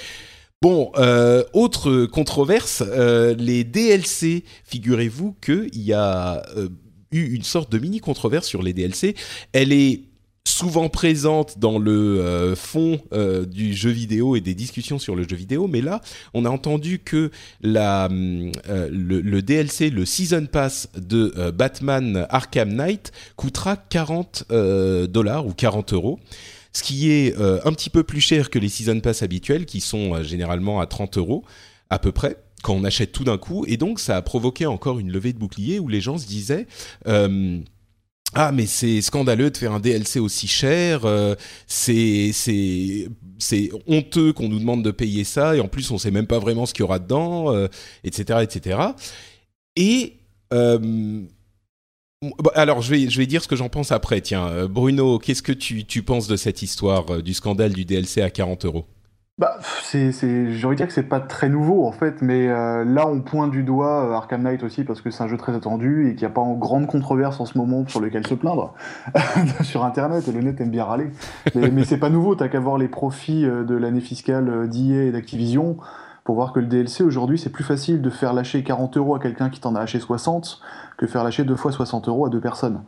Bon, 0.62 0.92
euh, 0.98 1.44
autre 1.54 2.06
controverse, 2.06 2.82
euh, 2.88 3.36
les 3.36 3.64
DLC. 3.64 4.44
Figurez-vous 4.64 5.36
qu'il 5.40 5.80
y 5.80 5.94
a 5.94 6.44
euh, 6.58 6.70
une 7.12 7.44
sorte 7.44 7.72
de 7.72 7.78
mini 7.78 8.00
controverse 8.00 8.48
sur 8.48 8.64
les 8.64 8.74
DLC. 8.74 9.16
Elle 9.54 9.72
est 9.72 10.02
souvent 10.48 10.90
présente 10.90 11.60
dans 11.60 11.80
le 11.80 12.22
euh, 12.22 12.56
fond 12.56 13.02
euh, 13.14 13.46
du 13.46 13.74
jeu 13.74 13.90
vidéo 13.90 14.36
et 14.36 14.42
des 14.42 14.54
discussions 14.54 15.00
sur 15.00 15.16
le 15.16 15.28
jeu 15.28 15.36
vidéo, 15.36 15.68
mais 15.68 15.82
là, 15.82 16.02
on 16.34 16.46
a 16.46 16.50
entendu 16.50 17.00
que 17.00 17.32
la, 17.62 18.08
euh, 18.08 18.90
le, 18.92 19.42
DLC, 19.42 19.90
le 19.90 20.06
Season 20.06 20.46
Pass 20.46 20.90
de 20.96 21.52
Batman 21.52 22.26
Arkham 22.30 22.74
Knight 22.74 23.12
coûtera 23.36 23.76
40 23.76 24.46
dollars 25.10 25.46
ou 25.46 25.54
40 25.54 25.94
euros, 25.94 26.20
ce 26.74 26.84
qui 26.84 27.12
est 27.12 27.36
un 27.38 27.72
petit 27.74 27.90
peu 27.90 28.04
plus 28.04 28.22
cher 28.22 28.50
que 28.50 28.60
les 28.60 28.70
Season 28.70 29.00
Pass 29.00 29.24
habituels, 29.24 29.66
qui 29.66 29.82
sont 29.82 30.22
généralement 30.24 30.80
à 30.80 30.86
30 30.86 31.18
euros 31.18 31.44
à 31.90 32.00
peu 32.00 32.12
près 32.12 32.38
quand 32.66 32.74
on 32.74 32.84
achète 32.84 33.12
tout 33.12 33.24
d'un 33.24 33.38
coup. 33.38 33.64
Et 33.68 33.78
donc, 33.78 34.00
ça 34.00 34.18
a 34.18 34.22
provoqué 34.24 34.66
encore 34.66 34.98
une 34.98 35.12
levée 35.12 35.34
de 35.34 35.38
bouclier 35.38 35.80
où 35.80 35.88
les 35.88 36.02
gens 36.02 36.18
se 36.18 36.26
disaient... 36.26 36.66
Euh, 37.08 37.60
ah 38.36 38.52
mais 38.52 38.66
c'est 38.66 39.02
scandaleux 39.02 39.50
de 39.50 39.58
faire 39.58 39.72
un 39.72 39.80
DLC 39.80 40.20
aussi 40.20 40.48
cher, 40.48 41.06
euh, 41.06 41.36
c'est 41.68 42.32
c'est 42.34 43.08
c'est 43.40 43.70
honteux 43.88 44.34
qu'on 44.34 44.50
nous 44.50 44.60
demande 44.60 44.84
de 44.84 44.92
payer 44.92 45.24
ça 45.24 45.56
et 45.56 45.62
en 45.62 45.68
plus 45.68 45.90
on 45.92 45.98
sait 45.98 46.12
même 46.12 46.28
pas 46.28 46.40
vraiment 46.40 46.66
ce 46.66 46.74
qu'il 46.74 46.82
y 46.82 46.84
aura 46.84 47.00
dedans, 47.00 47.54
etc 48.04 48.26
euh, 48.32 48.42
etc. 48.42 48.80
Et 49.78 50.18
alors 52.56 52.82
je 52.82 52.90
vais 52.90 53.10
je 53.10 53.18
vais 53.18 53.26
dire 53.26 53.42
ce 53.42 53.48
que 53.48 53.56
j'en 53.56 53.70
pense 53.70 53.92
après. 53.92 54.22
Tiens 54.22 54.66
Bruno, 54.68 55.18
qu'est-ce 55.20 55.44
que 55.44 55.52
tu 55.54 55.86
tu 55.86 56.04
penses 56.04 56.28
de 56.28 56.36
cette 56.36 56.62
histoire 56.62 57.22
du 57.24 57.34
scandale 57.34 57.74
du 57.74 57.86
DLC 57.86 58.22
à 58.22 58.30
40 58.30 58.66
euros? 58.66 58.86
Bah, 59.38 59.58
c'est, 59.84 60.14
c'est, 60.14 60.54
j'ai 60.54 60.66
envie 60.66 60.76
de 60.76 60.78
dire 60.78 60.88
que 60.88 60.94
c'est 60.94 61.04
pas 61.04 61.20
très 61.20 61.50
nouveau 61.50 61.86
en 61.86 61.92
fait, 61.92 62.22
mais 62.22 62.48
euh, 62.48 62.86
là 62.86 63.06
on 63.06 63.20
pointe 63.20 63.52
du 63.52 63.64
doigt 63.64 64.06
euh, 64.06 64.14
Arkham 64.14 64.44
Knight 64.44 64.64
aussi 64.64 64.86
parce 64.86 65.02
que 65.02 65.12
c'est 65.12 65.24
un 65.24 65.28
jeu 65.28 65.36
très 65.36 65.54
attendu 65.54 66.08
et 66.08 66.12
qu'il 66.16 66.22
n'y 66.22 66.32
a 66.32 66.34
pas 66.34 66.40
en 66.40 66.54
grande 66.54 66.88
controverse 66.88 67.42
en 67.42 67.46
ce 67.46 67.58
moment 67.58 67.86
sur 67.86 68.00
lequel 68.00 68.26
se 68.26 68.34
plaindre 68.34 68.74
sur 69.62 69.84
internet 69.84 70.26
et 70.30 70.32
le 70.32 70.40
net 70.40 70.62
aime 70.62 70.70
bien 70.70 70.86
râler. 70.86 71.10
Mais, 71.54 71.84
c'est 71.84 71.98
pas 71.98 72.10
nouveau, 72.10 72.36
t'as 72.36 72.48
qu'à 72.48 72.62
voir 72.62 72.78
les 72.78 72.88
profits 72.88 73.46
euh, 73.46 73.66
de 73.66 73.76
l'année 73.76 74.00
fiscale 74.00 74.70
d'IA 74.70 75.04
et 75.04 75.12
d'Activision. 75.12 75.76
pour 76.24 76.36
voir 76.36 76.54
que 76.54 76.62
le 76.62 76.68
DLC 76.68 77.04
aujourd'hui, 77.04 77.38
c'est 77.38 77.52
plus 77.52 77.66
facile 77.66 78.02
de 78.02 78.10
faire 78.10 78.32
lâcher 78.32 78.64
40 78.64 78.96
euros 78.96 79.16
à 79.16 79.20
quelqu'un 79.20 79.50
qui 79.50 79.60
t'en 79.60 79.76
a 79.76 79.80
lâché 79.80 80.00
60 80.00 80.62
que 80.96 81.08
faire 81.08 81.26
lâcher 81.26 81.44
deux 81.44 81.58
fois 81.58 81.74
60 81.74 82.08
euros 82.08 82.26
à 82.26 82.30
deux 82.30 82.40
personnes. 82.40 82.84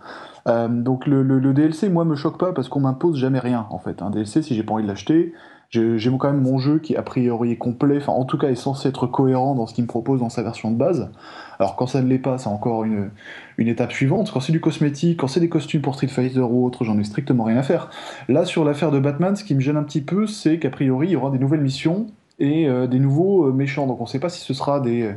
Donc 0.70 1.08
le, 1.08 1.24
le, 1.24 1.54
DLC, 1.54 1.90
moi, 1.90 2.06
me 2.06 2.16
choque 2.16 2.38
pas 2.38 2.54
parce 2.54 2.70
qu'on 2.70 2.80
m'impose 2.80 3.18
jamais 3.18 3.40
rien 3.40 3.68
en 3.70 3.80
fait. 3.80 4.02
Un 4.02 4.12
DLC, 4.12 4.42
si 4.42 4.56
j'ai 4.56 4.64
pas 4.64 4.76
envie 4.76 4.84
de 4.84 4.88
l'acheter, 4.88 5.34
j'ai 5.70 6.10
quand 6.18 6.32
même 6.32 6.42
mon 6.42 6.58
jeu 6.58 6.80
qui 6.80 6.96
a 6.96 7.02
priori 7.02 7.52
est 7.52 7.58
complet, 7.58 7.98
enfin 7.98 8.14
en 8.14 8.24
tout 8.24 8.38
cas 8.38 8.50
est 8.50 8.56
censé 8.56 8.88
être 8.88 9.06
cohérent 9.06 9.54
dans 9.54 9.68
ce 9.68 9.74
qu'il 9.74 9.84
me 9.84 9.88
propose 9.88 10.22
dans 10.22 10.30
sa 10.30 10.42
version 10.42 10.72
de 10.72 10.78
base. 10.78 11.12
Alors 11.60 11.76
quand 11.76 11.88
ça 11.88 12.02
ne 12.02 12.08
l'est 12.08 12.20
pas, 12.20 12.38
c'est 12.38 12.48
encore 12.48 12.84
une, 12.86 13.10
une 13.58 13.68
étape 13.68 13.92
suivante. 13.92 14.32
Quand 14.32 14.40
c'est 14.40 14.54
du 14.54 14.62
cosmétique, 14.62 15.20
quand 15.20 15.28
c'est 15.28 15.40
des 15.40 15.50
costumes 15.50 15.82
pour 15.82 15.96
Street 15.96 16.08
Fighter 16.08 16.40
ou 16.40 16.66
autre, 16.66 16.84
j'en 16.84 16.98
ai 16.98 17.04
strictement 17.04 17.44
rien 17.44 17.58
à 17.58 17.64
faire. 17.64 17.90
Là 18.30 18.46
sur 18.46 18.64
l'affaire 18.64 18.92
de 18.92 19.00
Batman, 19.00 19.36
ce 19.36 19.44
qui 19.44 19.56
me 19.56 19.60
gêne 19.60 19.78
un 19.78 19.84
petit 19.84 20.02
peu, 20.02 20.26
c'est 20.26 20.58
qu'a 20.60 20.70
priori 20.70 21.08
il 21.08 21.12
y 21.12 21.16
aura 21.16 21.32
des 21.32 21.40
nouvelles 21.40 21.62
missions 21.62 22.08
et 22.40 22.68
euh, 22.68 22.88
des 22.88 23.00
nouveaux 23.00 23.48
euh, 23.48 23.52
méchants. 23.52 23.88
Donc 23.88 24.00
on 24.00 24.04
ne 24.04 24.10
sait 24.10 24.20
pas 24.20 24.30
si 24.30 24.42
ce 24.42 24.54
sera 24.54 24.80
des, 24.80 25.12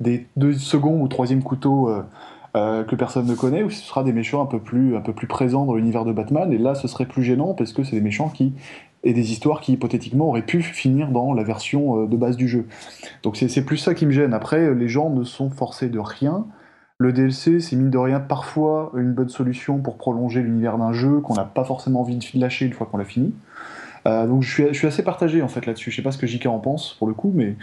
des 0.00 0.26
deux 0.36 0.54
seconds 0.54 1.00
ou 1.00 1.08
troisième 1.08 1.42
couteau 1.42 1.90
euh, 2.54 2.84
que 2.84 2.96
personne 2.96 3.26
ne 3.26 3.34
connaît, 3.34 3.62
ou 3.62 3.70
si 3.70 3.78
ce 3.78 3.86
sera 3.86 4.02
des 4.02 4.12
méchants 4.12 4.42
un 4.42 4.46
peu 4.46 4.58
plus, 4.58 4.96
un 4.96 5.00
peu 5.00 5.12
plus 5.12 5.26
présents 5.26 5.64
dans 5.64 5.74
l'univers 5.74 6.04
de 6.04 6.12
Batman. 6.12 6.52
Et 6.52 6.58
là, 6.58 6.74
ce 6.74 6.88
serait 6.88 7.06
plus 7.06 7.22
gênant 7.22 7.54
parce 7.54 7.72
que 7.72 7.82
c'est 7.82 7.96
des 7.96 8.02
méchants 8.02 8.28
qui 8.28 8.52
et 9.04 9.12
des 9.12 9.32
histoires 9.32 9.60
qui 9.60 9.72
hypothétiquement 9.72 10.28
auraient 10.28 10.46
pu 10.46 10.62
finir 10.62 11.08
dans 11.08 11.34
la 11.34 11.42
version 11.42 12.06
de 12.06 12.16
base 12.16 12.36
du 12.36 12.48
jeu. 12.48 12.66
Donc 13.22 13.36
c'est 13.36 13.64
plus 13.64 13.76
ça 13.76 13.94
qui 13.94 14.06
me 14.06 14.12
gêne. 14.12 14.32
Après, 14.32 14.74
les 14.74 14.88
gens 14.88 15.10
ne 15.10 15.24
sont 15.24 15.50
forcés 15.50 15.88
de 15.88 15.98
rien. 15.98 16.46
Le 16.98 17.12
DLC, 17.12 17.58
c'est 17.58 17.74
mine 17.74 17.90
de 17.90 17.98
rien 17.98 18.20
parfois 18.20 18.92
une 18.96 19.12
bonne 19.12 19.28
solution 19.28 19.78
pour 19.78 19.96
prolonger 19.96 20.40
l'univers 20.40 20.78
d'un 20.78 20.92
jeu 20.92 21.20
qu'on 21.20 21.34
n'a 21.34 21.44
pas 21.44 21.64
forcément 21.64 22.02
envie 22.02 22.16
de 22.16 22.38
lâcher 22.38 22.64
une 22.64 22.72
fois 22.72 22.86
qu'on 22.86 22.96
l'a 22.96 23.04
fini. 23.04 23.34
Euh, 24.06 24.26
donc 24.26 24.42
je 24.42 24.52
suis, 24.52 24.66
je 24.68 24.72
suis, 24.74 24.86
assez 24.86 25.02
partagé 25.02 25.42
en 25.42 25.48
fait 25.48 25.66
là-dessus. 25.66 25.90
Je 25.90 25.96
sais 25.96 26.02
pas 26.02 26.12
ce 26.12 26.18
que 26.18 26.26
JK 26.26 26.46
en 26.46 26.58
pense 26.58 26.94
pour 26.94 27.08
le 27.08 27.14
coup, 27.14 27.32
mais 27.34 27.56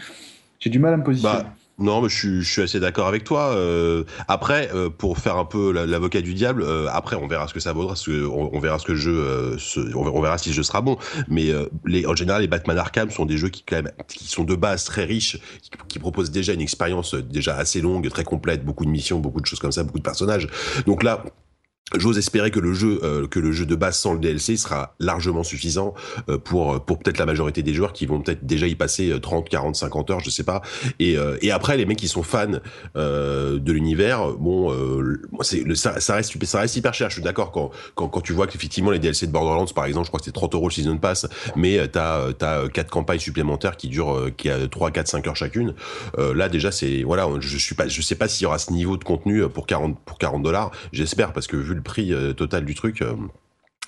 j'ai 0.59 0.69
du 0.69 0.79
mal 0.79 0.93
à 0.93 0.97
me 0.97 1.03
positionner. 1.03 1.43
Bah, 1.43 1.53
non, 1.79 2.01
mais 2.01 2.09
je 2.09 2.15
suis, 2.15 2.41
je 2.41 2.51
suis 2.51 2.61
assez 2.61 2.79
d'accord 2.79 3.07
avec 3.07 3.23
toi. 3.23 3.53
Euh, 3.55 4.03
après, 4.27 4.69
euh, 4.73 4.89
pour 4.89 5.17
faire 5.17 5.37
un 5.37 5.45
peu 5.45 5.71
l'avocat 5.71 6.21
du 6.21 6.33
diable, 6.33 6.61
euh, 6.61 6.87
après 6.91 7.15
on 7.15 7.27
verra 7.27 7.47
ce 7.47 7.53
que 7.53 7.59
ça 7.59 7.71
vaudra, 7.73 7.95
ce 7.95 8.09
que, 8.09 8.25
on, 8.27 8.59
verra 8.59 8.79
ce 8.79 8.85
que 8.85 8.91
le 8.91 8.97
jeu, 8.97 9.17
euh, 9.17 9.57
on 9.95 10.21
verra 10.21 10.37
si 10.37 10.49
le 10.49 10.55
jeu 10.55 10.63
sera 10.63 10.81
bon. 10.81 10.97
Mais 11.29 11.51
les, 11.85 12.05
en 12.05 12.15
général, 12.15 12.41
les 12.41 12.47
Batman 12.47 12.77
Arkham 12.77 13.09
sont 13.11 13.25
des 13.25 13.37
jeux 13.37 13.49
qui 13.49 13.63
quand 13.63 13.77
même, 13.77 13.91
qui 14.07 14.27
sont 14.27 14.43
de 14.43 14.55
base 14.55 14.83
très 14.83 15.05
riches, 15.05 15.39
qui, 15.61 15.69
qui 15.87 15.99
proposent 15.99 16.31
déjà 16.31 16.53
une 16.53 16.61
expérience 16.61 17.15
déjà 17.15 17.55
assez 17.55 17.81
longue, 17.81 18.09
très 18.09 18.23
complète, 18.23 18.65
beaucoup 18.65 18.85
de 18.85 18.91
missions, 18.91 19.19
beaucoup 19.19 19.41
de 19.41 19.45
choses 19.45 19.59
comme 19.59 19.71
ça, 19.71 19.83
beaucoup 19.83 19.99
de 19.99 20.03
personnages. 20.03 20.47
Donc 20.85 21.03
là, 21.03 21.23
J'ose 21.97 22.19
espérer 22.19 22.51
que 22.51 22.59
le 22.59 22.73
jeu 22.73 22.99
euh, 23.03 23.27
que 23.27 23.39
le 23.39 23.51
jeu 23.51 23.65
de 23.65 23.75
base 23.75 23.97
sans 23.97 24.13
le 24.13 24.19
DLC 24.19 24.57
sera 24.57 24.93
largement 24.99 25.43
suffisant 25.43 25.95
euh, 26.29 26.37
pour 26.37 26.83
pour 26.85 26.99
peut-être 26.99 27.17
la 27.17 27.25
majorité 27.25 27.63
des 27.63 27.73
joueurs 27.73 27.93
qui 27.93 28.05
vont 28.05 28.21
peut-être 28.21 28.45
déjà 28.45 28.67
y 28.67 28.75
passer 28.75 29.11
30, 29.19 29.49
40, 29.49 29.75
50 29.75 30.11
heures, 30.11 30.19
je 30.19 30.29
sais 30.29 30.43
pas. 30.43 30.61
Et 30.99 31.17
euh, 31.17 31.37
et 31.41 31.49
après 31.49 31.77
les 31.77 31.85
mecs 31.85 31.97
qui 31.97 32.07
sont 32.07 32.21
fans 32.21 32.59
de 32.95 33.71
l'univers, 33.71 34.33
bon 34.33 34.71
ça 35.73 36.15
reste 36.15 36.45
ça 36.45 36.59
reste 36.59 36.75
hyper 36.75 36.93
cher, 36.93 37.09
je 37.09 37.15
suis 37.15 37.23
d'accord 37.23 37.51
quand 37.51 37.71
quand 37.95 38.07
quand 38.07 38.21
tu 38.21 38.33
vois 38.33 38.45
qu'effectivement 38.45 38.91
les 38.91 38.99
DLC 38.99 39.25
de 39.25 39.31
Borderlands 39.31 39.65
par 39.73 39.85
exemple, 39.85 40.05
je 40.05 40.11
crois 40.11 40.19
que 40.19 40.25
c'est 40.25 40.31
30 40.31 40.53
euros 40.53 40.67
le 40.67 40.73
season 40.73 40.97
pass, 40.97 41.27
mais 41.55 41.87
t'as 41.87 42.33
t'as 42.33 42.67
quatre 42.69 42.91
campagnes 42.91 43.19
supplémentaires 43.19 43.77
qui 43.77 43.87
durent 43.87 44.29
qui 44.37 44.49
a 44.49 44.67
3 44.67 44.91
4 44.91 45.07
5 45.07 45.27
heures 45.27 45.35
chacune. 45.35 45.73
là 46.17 46.49
déjà 46.49 46.71
c'est 46.71 47.01
voilà, 47.01 47.27
je 47.39 47.57
suis 47.57 47.75
pas 47.75 47.87
je 47.87 48.01
sais 48.01 48.15
pas 48.15 48.27
s'il 48.27 48.43
y 48.43 48.45
aura 48.45 48.59
ce 48.59 48.71
niveau 48.71 48.97
de 48.97 49.03
contenu 49.03 49.47
pour 49.49 49.65
40 49.65 49.97
pour 50.05 50.19
40 50.19 50.43
dollars, 50.43 50.71
j'espère 50.91 51.33
parce 51.33 51.47
que 51.47 51.57
vu 51.57 51.78
le 51.79 51.83
prix 51.83 52.13
euh, 52.13 52.33
total 52.33 52.65
du 52.65 52.75
truc, 52.75 53.01
euh, 53.01 53.15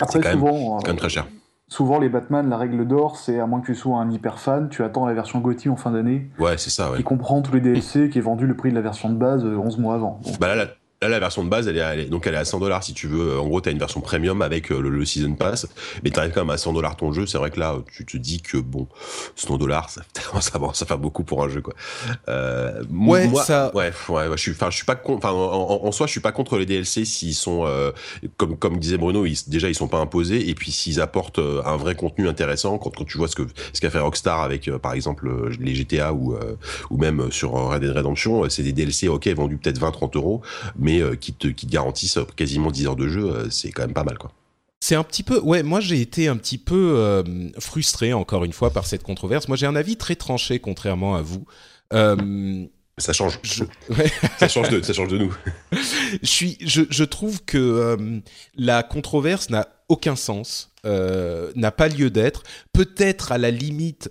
c'est 0.10 0.22
quand, 0.22 0.40
quand, 0.40 0.88
même 0.88 0.96
très 0.96 1.10
cher. 1.10 1.26
Euh, 1.26 1.36
souvent, 1.68 2.00
les 2.00 2.10
Batman, 2.10 2.50
la 2.50 2.58
règle 2.58 2.88
d'or, 2.88 3.18
c'est 3.18 3.40
à 3.40 3.46
moins 3.46 3.62
que 3.62 3.68
tu 3.68 3.76
sois 3.76 3.98
un 3.98 4.10
hyper 4.10 4.40
fan, 4.40 4.70
tu 4.70 4.84
attends 4.84 5.06
la 5.06 5.14
version 5.14 5.40
GOTY 5.40 5.70
en 5.70 5.76
fin 5.76 5.92
d'année. 5.92 6.30
Ouais, 6.40 6.58
c'est 6.58 6.70
ça. 6.70 6.92
Ouais. 6.92 6.98
Qui 6.98 7.04
comprend 7.04 7.42
tous 7.42 7.54
les 7.54 7.62
DLC, 7.62 8.10
qui 8.10 8.18
est 8.18 8.22
vendu 8.22 8.48
le 8.48 8.56
prix 8.56 8.70
de 8.70 8.76
la 8.76 8.82
version 8.82 9.10
de 9.10 9.16
base 9.16 9.46
11 9.46 9.78
mois 9.78 9.96
avant. 9.96 10.20
Bah 10.40 10.56
là, 10.56 10.68
Là, 11.04 11.10
la 11.10 11.20
version 11.20 11.44
de 11.44 11.50
base, 11.50 11.68
elle 11.68 11.78
est, 11.78 12.06
donc 12.06 12.28
elle 12.28 12.36
est 12.36 12.38
à 12.38 12.46
100 12.46 12.60
dollars 12.60 12.84
si 12.84 12.94
tu 12.94 13.08
veux. 13.08 13.40
En 13.40 13.48
gros, 13.48 13.60
t'as 13.60 13.72
une 13.72 13.80
version 13.80 14.02
premium 14.02 14.44
avec 14.44 14.72
euh, 14.72 14.80
le, 14.80 15.04
season 15.04 15.34
pass, 15.34 15.66
mais 16.04 16.12
t'arrives 16.12 16.32
quand 16.32 16.42
même 16.42 16.52
à 16.52 16.60
100 16.60 16.74
dollars 16.74 16.96
ton 16.96 17.12
jeu. 17.12 17.26
C'est 17.26 17.40
vrai 17.40 17.50
que 17.50 17.60
là, 17.60 17.76
tu 17.92 18.06
te 18.06 18.18
dis 18.18 18.40
que 18.40 18.58
bon, 18.58 18.88
100 19.36 19.58
dollars, 19.58 19.90
ça, 19.90 20.04
ça 20.42 20.52
commence 20.52 20.80
à 20.80 20.86
faire 20.86 21.00
beaucoup 21.00 21.24
pour 21.24 21.44
un 21.44 21.50
jeu, 21.50 21.62
quoi. 21.62 21.74
Euh, 22.30 22.84
ouais, 22.92 23.28
moi, 23.28 23.44
ça. 23.44 23.76
Ouais, 23.76 23.92
ouais, 24.10 24.26
je 24.36 24.38
suis, 24.38 24.52
enfin, 24.52 24.70
je 24.70 24.76
suis 24.76 24.86
pas 24.86 24.94
contre. 24.94 25.26
Enfin, 25.26 25.32
en, 25.32 25.92
soi, 25.92 26.06
je 26.06 26.12
suis 26.12 26.20
pas 26.20 26.32
contre 26.32 26.60
les 26.60 26.68
DLC 26.68 27.04
s'ils 27.04 27.34
sont, 27.34 27.64
euh, 27.66 27.92
comme 28.38 28.56
comme 28.56 28.78
disait 28.78 28.98
Bruno, 29.00 29.26
ils, 29.26 29.40
déjà 29.48 29.70
ils 29.70 29.76
sont 29.76 29.88
pas 29.88 29.98
imposés, 29.98 30.50
et 30.50 30.54
puis 30.54 30.72
s'ils 30.72 31.02
apportent 31.02 31.40
euh, 31.40 31.64
un 31.66 31.78
vrai 31.78 31.96
contenu 31.96 32.28
intéressant. 32.28 32.78
Quand, 32.78 32.96
quand 32.96 33.06
tu 33.06 33.18
vois 33.18 33.28
ce 33.28 33.36
que 33.36 33.48
ce 33.74 33.82
qu'a 33.82 33.90
fait 33.90 33.98
Rockstar 33.98 34.42
avec, 34.42 34.70
par 34.78 34.94
exemple, 34.94 35.50
les 35.60 35.74
GTA 35.74 36.14
ou 36.14 36.36
ou 36.92 36.98
même 36.98 37.32
sur 37.32 37.54
Red 37.54 37.82
Dead 37.82 37.98
Redemption, 37.98 38.48
c'est 38.50 38.62
des 38.62 38.72
DLC, 38.72 39.08
ok, 39.08 39.28
vendus 39.30 39.58
peut-être 39.58 39.80
20-30 39.80 40.16
euros, 40.16 40.42
mais 40.78 40.91
qui 41.20 41.34
te 41.34 41.48
qui 41.48 41.68
garantissent 41.68 42.20
quasiment 42.36 42.72
10 42.72 42.88
heures 42.88 42.96
de 42.96 43.08
jeu, 43.08 43.26
euh, 43.26 43.50
c'est 43.50 43.72
quand 43.72 43.84
même 43.84 43.94
pas 43.94 44.04
mal, 44.04 44.18
quoi. 44.18 44.32
C'est 44.84 44.96
un 44.96 45.04
petit 45.04 45.22
peu, 45.22 45.40
ouais, 45.40 45.62
moi 45.62 45.80
j'ai 45.80 46.02
été 46.02 46.28
un 46.28 46.38
petit 46.38 46.58
peu 46.58 46.96
euh, 46.98 47.24
frustré 47.60 48.14
encore 48.14 48.44
une 48.46 48.54
fois 48.54 48.72
par 48.72 48.88
cette 48.88 49.04
controverse. 49.04 49.48
Moi 49.48 49.56
j'ai 49.56 49.68
un 49.68 49.76
avis 49.76 49.96
très 49.96 50.16
tranché 50.16 50.60
contrairement 50.60 51.16
à 51.16 51.22
vous. 51.22 51.46
Euh, 51.94 52.66
ça 52.98 53.14
change. 53.14 53.40
ça 54.40 54.48
change 54.48 54.70
de, 54.70 54.82
ça 54.82 54.94
change 54.94 55.10
de 55.10 55.20
nous. 55.20 55.38
je 56.24 56.28
suis, 56.28 56.58
je, 56.62 56.82
je 56.90 57.04
trouve 57.04 57.44
que 57.46 58.22
la 58.56 58.82
controverse 58.82 59.52
n'a 59.52 59.68
aucun 59.88 60.16
sens, 60.16 60.72
n'a 60.84 61.72
pas 61.72 61.88
lieu 61.88 62.10
d'être. 62.10 62.42
Peut-être 62.74 63.32
à 63.32 63.38
la 63.38 63.52
limite 63.52 64.10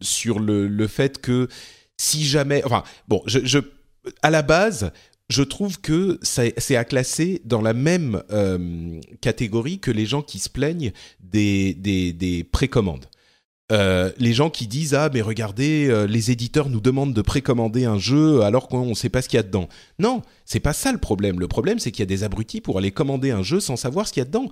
sur 0.00 0.40
le, 0.40 0.66
le 0.66 0.86
fait 0.88 1.20
que 1.20 1.46
si 1.96 2.24
jamais, 2.24 2.64
enfin 2.64 2.82
bon, 3.06 3.22
je, 3.26 3.38
je 3.44 3.60
à 4.22 4.30
la 4.30 4.42
base, 4.42 4.92
je 5.28 5.42
trouve 5.42 5.80
que 5.80 6.18
c'est 6.22 6.76
à 6.76 6.84
classer 6.84 7.42
dans 7.44 7.60
la 7.60 7.72
même 7.72 8.22
euh, 8.30 9.00
catégorie 9.20 9.80
que 9.80 9.90
les 9.90 10.06
gens 10.06 10.22
qui 10.22 10.38
se 10.38 10.48
plaignent 10.48 10.92
des, 11.20 11.74
des, 11.74 12.12
des 12.12 12.44
précommandes. 12.44 13.06
Euh, 13.72 14.12
les 14.18 14.32
gens 14.32 14.48
qui 14.48 14.68
disent 14.68 14.94
ah 14.94 15.10
mais 15.12 15.20
regardez 15.20 15.88
euh, 15.88 16.06
les 16.06 16.30
éditeurs 16.30 16.68
nous 16.68 16.80
demandent 16.80 17.12
de 17.12 17.22
précommander 17.22 17.84
un 17.84 17.98
jeu 17.98 18.42
alors 18.42 18.68
qu'on 18.68 18.86
ne 18.86 18.94
sait 18.94 19.08
pas 19.08 19.22
ce 19.22 19.28
qu'il 19.28 19.38
y 19.38 19.40
a 19.40 19.42
dedans. 19.42 19.68
Non, 19.98 20.22
c'est 20.44 20.60
pas 20.60 20.72
ça 20.72 20.92
le 20.92 20.98
problème. 20.98 21.40
Le 21.40 21.48
problème 21.48 21.80
c'est 21.80 21.90
qu'il 21.90 22.02
y 22.02 22.04
a 22.04 22.06
des 22.06 22.22
abrutis 22.22 22.60
pour 22.60 22.78
aller 22.78 22.92
commander 22.92 23.32
un 23.32 23.42
jeu 23.42 23.58
sans 23.58 23.74
savoir 23.74 24.06
ce 24.06 24.12
qu'il 24.12 24.20
y 24.20 24.22
a 24.22 24.26
dedans. 24.26 24.48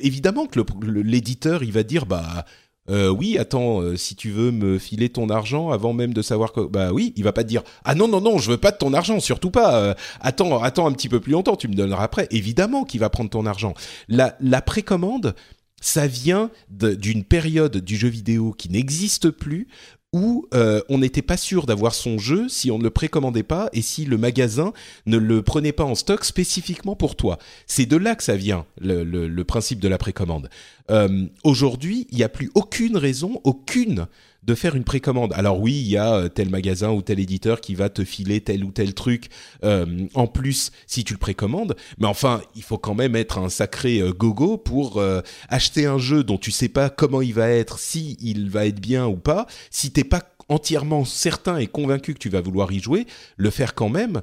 Évidemment 0.00 0.46
que 0.46 0.60
l'éditeur 0.86 1.64
il 1.64 1.72
va 1.72 1.82
dire 1.82 2.06
bah 2.06 2.44
euh, 2.88 3.08
oui, 3.08 3.38
attends, 3.38 3.82
euh, 3.82 3.96
si 3.96 4.16
tu 4.16 4.30
veux 4.30 4.50
me 4.50 4.78
filer 4.78 5.10
ton 5.10 5.28
argent 5.28 5.70
avant 5.70 5.92
même 5.92 6.14
de 6.14 6.22
savoir 6.22 6.52
bah 6.70 6.92
oui, 6.92 7.12
il 7.16 7.24
va 7.24 7.32
pas 7.32 7.44
te 7.44 7.48
dire, 7.48 7.62
ah 7.84 7.94
non 7.94 8.08
non 8.08 8.20
non, 8.20 8.38
je 8.38 8.50
veux 8.50 8.56
pas 8.56 8.72
de 8.72 8.78
ton 8.78 8.94
argent, 8.94 9.20
surtout 9.20 9.50
pas. 9.50 9.76
Euh, 9.76 9.94
attends, 10.20 10.62
attends 10.62 10.86
un 10.86 10.92
petit 10.92 11.08
peu 11.08 11.20
plus 11.20 11.32
longtemps, 11.32 11.56
tu 11.56 11.68
me 11.68 11.74
donneras 11.74 12.04
après. 12.04 12.26
Évidemment 12.30 12.84
qu'il 12.84 13.00
va 13.00 13.10
prendre 13.10 13.30
ton 13.30 13.46
argent. 13.46 13.74
La, 14.08 14.32
précommande, 14.62 15.34
ça 15.80 16.06
vient 16.06 16.50
d'une 16.68 17.24
période 17.24 17.76
du 17.76 17.96
jeu 17.96 18.08
vidéo 18.08 18.52
qui 18.52 18.70
n'existe 18.70 19.30
plus 19.30 19.68
où 20.12 20.48
on 20.52 20.98
n'était 20.98 21.22
pas 21.22 21.36
sûr 21.36 21.66
d'avoir 21.66 21.94
son 21.94 22.18
jeu 22.18 22.48
si 22.48 22.70
on 22.70 22.78
ne 22.78 22.82
le 22.82 22.90
précommandait 22.90 23.44
pas 23.44 23.68
et 23.72 23.80
si 23.80 24.04
le 24.04 24.18
magasin 24.18 24.72
ne 25.06 25.16
le 25.16 25.42
prenait 25.42 25.72
pas 25.72 25.84
en 25.84 25.94
stock 25.94 26.24
spécifiquement 26.24 26.96
pour 26.96 27.14
toi. 27.14 27.38
C'est 27.66 27.86
de 27.86 27.96
là 27.96 28.16
que 28.16 28.24
ça 28.24 28.36
vient, 28.36 28.66
le, 28.80 29.04
le, 29.04 29.44
principe 29.44 29.78
de 29.80 29.88
la 29.88 29.98
précommande. 29.98 30.50
Euh, 30.90 31.26
Aujourd'hui, 31.44 32.06
il 32.10 32.16
n'y 32.16 32.22
a 32.22 32.28
plus 32.28 32.50
aucune 32.54 32.96
raison, 32.96 33.40
aucune 33.44 34.06
de 34.42 34.54
faire 34.54 34.74
une 34.74 34.84
précommande. 34.84 35.34
Alors 35.34 35.60
oui, 35.60 35.72
il 35.72 35.88
y 35.88 35.96
a 35.98 36.14
euh, 36.14 36.28
tel 36.28 36.48
magasin 36.48 36.90
ou 36.90 37.02
tel 37.02 37.20
éditeur 37.20 37.60
qui 37.60 37.74
va 37.74 37.90
te 37.90 38.04
filer 38.04 38.40
tel 38.40 38.64
ou 38.64 38.70
tel 38.70 38.94
truc 38.94 39.28
euh, 39.64 40.06
en 40.14 40.26
plus 40.26 40.72
si 40.86 41.04
tu 41.04 41.12
le 41.12 41.18
précommandes, 41.18 41.76
mais 41.98 42.06
enfin, 42.06 42.40
il 42.56 42.62
faut 42.62 42.78
quand 42.78 42.94
même 42.94 43.16
être 43.16 43.38
un 43.38 43.50
sacré 43.50 44.02
gogo 44.16 44.56
pour 44.56 45.02
acheter 45.48 45.86
un 45.86 45.98
jeu 45.98 46.24
dont 46.24 46.38
tu 46.38 46.50
sais 46.50 46.68
pas 46.68 46.88
comment 46.88 47.20
il 47.20 47.34
va 47.34 47.48
être, 47.48 47.78
si 47.78 48.16
il 48.20 48.48
va 48.48 48.66
être 48.66 48.80
bien 48.80 49.06
ou 49.06 49.16
pas, 49.16 49.46
si 49.70 49.90
t'es 49.90 50.04
pas 50.04 50.22
entièrement 50.48 51.04
certain 51.04 51.58
et 51.58 51.66
convaincu 51.66 52.14
que 52.14 52.18
tu 52.18 52.30
vas 52.30 52.40
vouloir 52.40 52.72
y 52.72 52.80
jouer, 52.80 53.06
le 53.36 53.50
faire 53.50 53.74
quand 53.74 53.90
même 53.90 54.22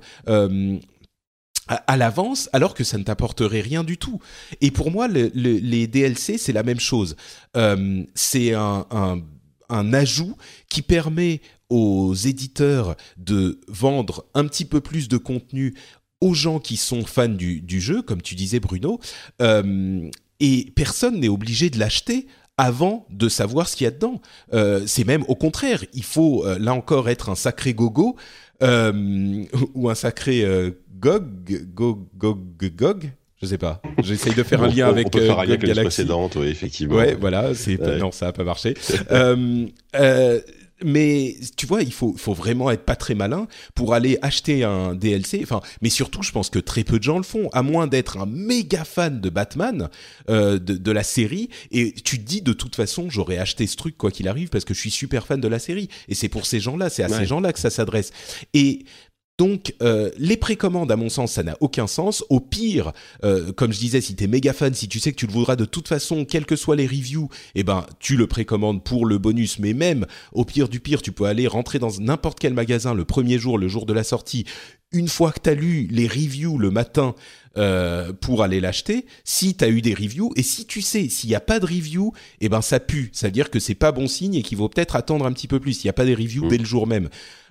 à, 1.67 1.97
l'avance 1.97 2.49
alors 2.53 2.73
que 2.73 2.83
ça 2.83 2.97
ne 2.97 3.03
t'apporterait 3.03 3.61
rien 3.61 3.83
du 3.83 3.97
tout. 3.97 4.19
Et 4.61 4.71
pour 4.71 4.91
moi, 4.91 5.07
les 5.07 5.87
DLC, 5.87 6.37
c'est 6.37 6.53
la 6.53 6.63
même 6.63 6.79
chose. 6.79 7.15
c'est 8.15 8.53
un, 8.53 9.93
ajout 9.93 10.37
qui 10.69 10.81
permet 10.81 11.41
aux 11.69 12.13
éditeurs 12.13 12.95
de 13.17 13.59
vendre 13.67 14.25
un 14.33 14.45
petit 14.47 14.65
peu 14.65 14.79
plus 14.79 15.09
de 15.09 15.17
contenu 15.17 15.73
aux 16.21 16.33
gens 16.33 16.59
qui 16.59 16.77
sont 16.77 17.05
fans 17.05 17.27
du, 17.27 17.81
jeu, 17.81 18.01
comme 18.01 18.21
tu 18.21 18.35
disais 18.35 18.59
Bruno, 18.59 18.99
euh, 19.41 20.09
et 20.39 20.71
personne 20.75 21.19
n'est 21.19 21.27
obligé 21.27 21.69
de 21.69 21.79
l'acheter 21.79 22.27
avant 22.57 23.05
de 23.11 23.29
savoir 23.29 23.69
ce 23.69 23.75
qu'il 23.75 23.85
y 23.85 23.87
a 23.87 23.91
dedans. 23.91 24.19
Euh, 24.53 24.83
c'est 24.87 25.03
même 25.03 25.23
au 25.27 25.35
contraire, 25.35 25.83
il 25.93 26.03
faut 26.03 26.43
euh, 26.43 26.57
là 26.57 26.73
encore 26.73 27.07
être 27.07 27.29
un 27.29 27.35
sacré 27.35 27.73
gogo 27.73 28.15
ou 28.61 29.89
un 29.89 29.95
sacré 29.95 30.45
gog, 30.99 31.25
gog, 31.73 32.05
gog, 32.17 32.39
gog, 32.75 33.11
je 33.41 33.45
sais 33.45 33.57
pas. 33.57 33.81
J'essaye 34.03 34.33
de 34.33 34.43
faire 34.43 34.63
un 34.63 34.67
lien 34.67 34.87
avec, 34.87 35.07
on 35.07 35.09
peut 35.09 35.25
faire 35.25 35.39
un 35.39 35.45
lien 35.45 35.53
avec 35.53 35.73
précédente, 35.75 36.35
oui, 36.35 36.47
effectivement. 36.47 36.95
Ouais, 36.95 37.15
voilà. 37.19 37.53
C'est 37.53 37.79
non, 37.79 38.11
ça 38.11 38.27
a 38.27 38.31
pas 38.31 38.43
marché. 38.43 38.73
mais 40.83 41.35
tu 41.55 41.65
vois, 41.65 41.81
il 41.81 41.91
faut, 41.91 42.13
faut 42.17 42.33
vraiment 42.33 42.69
être 42.69 42.83
pas 42.83 42.95
très 42.95 43.15
malin 43.15 43.47
pour 43.73 43.93
aller 43.93 44.19
acheter 44.21 44.63
un 44.63 44.93
DLC. 44.93 45.39
Enfin, 45.43 45.61
mais 45.81 45.89
surtout, 45.89 46.21
je 46.21 46.31
pense 46.31 46.49
que 46.49 46.59
très 46.59 46.83
peu 46.83 46.99
de 46.99 47.03
gens 47.03 47.17
le 47.17 47.23
font, 47.23 47.49
à 47.51 47.63
moins 47.63 47.87
d'être 47.87 48.17
un 48.17 48.25
méga 48.25 48.83
fan 48.85 49.19
de 49.19 49.29
Batman, 49.29 49.89
euh, 50.29 50.59
de, 50.59 50.77
de, 50.77 50.91
la 50.91 51.03
série. 51.03 51.49
Et 51.71 51.93
tu 51.93 52.19
te 52.19 52.23
dis 52.23 52.41
de 52.41 52.53
toute 52.53 52.75
façon, 52.75 53.09
j'aurais 53.09 53.37
acheté 53.37 53.65
ce 53.65 53.75
truc 53.75 53.97
quoi 53.97 54.11
qu'il 54.11 54.27
arrive 54.27 54.49
parce 54.49 54.65
que 54.65 54.73
je 54.73 54.79
suis 54.79 54.91
super 54.91 55.25
fan 55.25 55.41
de 55.41 55.47
la 55.47 55.59
série. 55.59 55.89
Et 56.09 56.15
c'est 56.15 56.29
pour 56.29 56.45
ces 56.45 56.59
gens-là, 56.59 56.89
c'est 56.89 57.03
à 57.03 57.09
ces 57.09 57.25
gens-là 57.25 57.53
que 57.53 57.59
ça 57.59 57.69
s'adresse. 57.69 58.11
Et 58.53 58.85
donc, 59.37 59.75
euh, 59.83 60.09
les 60.17 60.35
précommandes, 60.35 60.91
à 60.91 60.95
mon 60.95 61.09
sens, 61.09 61.33
ça 61.33 61.43
n'a 61.43 61.55
aucun 61.59 61.85
sens. 61.85 62.25
Au 62.29 62.39
pire, 62.39 62.91
euh, 63.23 63.51
comme 63.53 63.71
je 63.71 63.77
disais, 63.77 64.01
si 64.01 64.15
t'es 64.15 64.25
méga 64.25 64.51
fan, 64.51 64.73
si 64.73 64.87
tu 64.87 64.99
sais 64.99 65.11
que 65.11 65.17
tu 65.17 65.27
le 65.27 65.31
voudras 65.31 65.55
de 65.55 65.65
toute 65.65 65.87
façon, 65.87 66.25
quelles 66.25 66.47
que 66.47 66.55
soient 66.55 66.75
les 66.75 66.87
reviews, 66.87 67.29
eh 67.53 67.63
ben, 67.63 67.85
tu 67.99 68.17
le 68.17 68.25
précommandes 68.25 68.83
pour 68.83 69.05
le 69.05 69.19
bonus. 69.19 69.59
Mais 69.59 69.73
même, 69.73 70.07
au 70.31 70.43
pire 70.43 70.69
du 70.69 70.79
pire, 70.79 71.03
tu 71.03 71.11
peux 71.11 71.25
aller 71.25 71.45
rentrer 71.45 71.77
dans 71.77 71.91
n'importe 71.99 72.39
quel 72.39 72.55
magasin 72.55 72.95
le 72.95 73.05
premier 73.05 73.37
jour, 73.37 73.59
le 73.59 73.67
jour 73.67 73.85
de 73.85 73.93
la 73.93 74.03
sortie. 74.03 74.45
Une 74.91 75.07
fois 75.07 75.31
que 75.31 75.39
t'as 75.41 75.53
lu 75.53 75.87
les 75.91 76.07
reviews 76.07 76.57
le 76.57 76.71
matin 76.71 77.13
euh, 77.57 78.13
pour 78.13 78.43
aller 78.43 78.59
l'acheter, 78.59 79.05
si 79.23 79.55
t'as 79.55 79.69
eu 79.69 79.81
des 79.81 79.93
reviews 79.93 80.31
et 80.35 80.43
si 80.43 80.65
tu 80.65 80.81
sais 80.81 81.09
s'il 81.09 81.29
n'y 81.29 81.35
a 81.35 81.39
pas 81.39 81.59
de 81.59 81.65
review, 81.65 82.13
eh 82.41 82.49
ben 82.49 82.61
ça 82.61 82.79
pue. 82.79 83.09
Ça 83.13 83.27
veut 83.27 83.31
dire 83.31 83.49
que 83.49 83.59
c'est 83.59 83.75
pas 83.75 83.91
bon 83.91 84.07
signe 84.07 84.35
et 84.35 84.41
qu'il 84.43 84.57
vaut 84.57 84.69
peut-être 84.69 84.95
attendre 84.95 85.25
un 85.25 85.33
petit 85.33 85.47
peu 85.47 85.59
plus. 85.59 85.83
Il 85.83 85.87
n'y 85.87 85.89
a 85.89 85.93
pas 85.93 86.05
des 86.05 86.15
reviews 86.15 86.45
Mm. 86.45 86.49
dès 86.49 86.57
le 86.57 86.65
jour 86.65 86.87
même. 86.87 87.09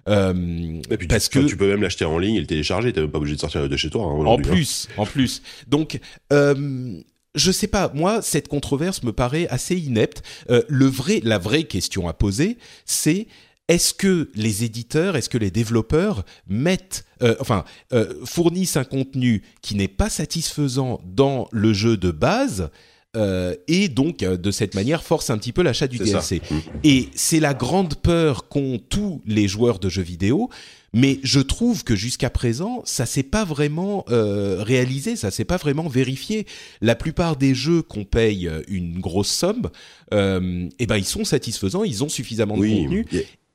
Euh, 0.09 0.81
Et 0.91 0.97
puis 0.97 1.09
parce 1.09 1.29
tu, 1.29 1.41
que 1.43 1.47
tu 1.47 1.57
peux 1.57 1.69
même 1.69 1.83
l'acheter 1.83 2.05
en 2.05 2.19
ligne 2.19 2.37
et 2.37 2.41
le 2.41 2.47
télécharger. 2.47 2.93
T'es 2.93 3.01
même 3.01 3.11
pas 3.11 3.19
obligé 3.19 3.35
de 3.35 3.41
sortir 3.41 3.69
de 3.69 3.77
chez 3.77 3.91
toi. 3.91 4.05
hein, 4.05 4.25
en 4.25 4.39
hein. 4.39 4.43
plus, 4.43 4.89
en 4.97 5.05
plus. 5.05 5.43
Donc, 5.67 5.99
euh, 6.33 7.01
je 7.35 7.51
sais 7.53 7.67
pas. 7.67 7.91
Moi, 7.95 8.23
cette 8.23 8.49
controverse 8.49 9.03
me 9.03 9.13
paraît 9.13 9.49
assez 9.49 9.77
inepte. 9.77 10.23
Euh, 10.51 10.63
le 10.69 10.87
vrai, 10.87 11.21
la 11.25 11.39
vraie 11.39 11.65
question 11.65 12.09
à 12.09 12.13
poser, 12.13 12.57
c'est 12.85 13.27
est-ce 13.69 13.95
que 13.95 14.31
les 14.35 14.65
éditeurs, 14.65 15.17
est-ce 15.17 15.29
que 15.29 15.39
les 15.39 15.51
développeurs 15.51 16.25
mettent, 16.49 17.05
euh, 17.23 17.35
enfin, 17.41 17.65
euh, 17.93 18.25
fournissent 18.25 18.77
un 18.77 18.85
contenu 18.85 19.43
qui 19.63 19.75
n'est 19.75 19.89
pas 19.89 20.09
satisfaisant 20.09 21.01
dans 21.05 21.49
le 21.51 21.73
jeu 21.73 21.97
de 21.97 22.11
base 22.11 22.71
euh, 23.17 23.55
et 23.67 23.89
donc 23.89 24.19
de 24.19 24.51
cette 24.51 24.75
manière 24.75 25.03
force 25.03 25.31
un 25.31 25.39
petit 25.39 25.53
peu 25.53 25.63
l'achat 25.63 25.89
du 25.89 25.97
ça. 25.99 26.05
DLC. 26.05 26.43
Mm. 26.51 26.55
Et 26.85 27.09
c'est 27.15 27.41
la 27.41 27.55
grande 27.55 27.95
peur 27.97 28.49
qu'ont 28.49 28.79
tous 28.91 29.23
les 29.27 29.49
joueurs 29.49 29.79
de 29.79 29.89
jeux 29.89 30.03
vidéo. 30.03 30.51
Mais 30.93 31.19
je 31.23 31.41
trouve 31.41 31.83
que 31.85 31.95
jusqu'à 31.97 32.31
présent, 32.31 32.81
ça 32.87 33.05
s'est 33.05 33.23
pas 33.23 33.45
vraiment 33.45 34.05
euh, 34.09 34.63
réalisé, 34.63 35.17
ça 35.17 35.31
s'est 35.31 35.45
pas 35.45 35.57
vraiment 35.59 35.89
vérifié. 35.89 36.47
La 36.81 36.95
plupart 36.95 37.37
des 37.37 37.55
jeux 37.55 37.83
qu'on 37.83 38.05
paye 38.05 38.51
une 38.69 38.99
grosse 39.01 39.29
somme, 39.29 39.71
euh, 40.15 40.69
eh 40.79 40.87
ben 40.87 40.97
ils 40.97 41.05
sont 41.05 41.25
satisfaisants, 41.25 41.85
ils 41.85 42.03
ont 42.05 42.09
suffisamment 42.09 42.57
de 42.57 42.61
Oui. 42.61 42.83
contenu. 42.85 43.07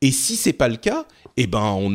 Et- 0.01 0.11
si 0.11 0.35
c'est 0.35 0.53
pas 0.53 0.67
le 0.67 0.77
cas, 0.77 1.05
eh 1.37 1.47
ben 1.47 1.61
on 1.79 1.89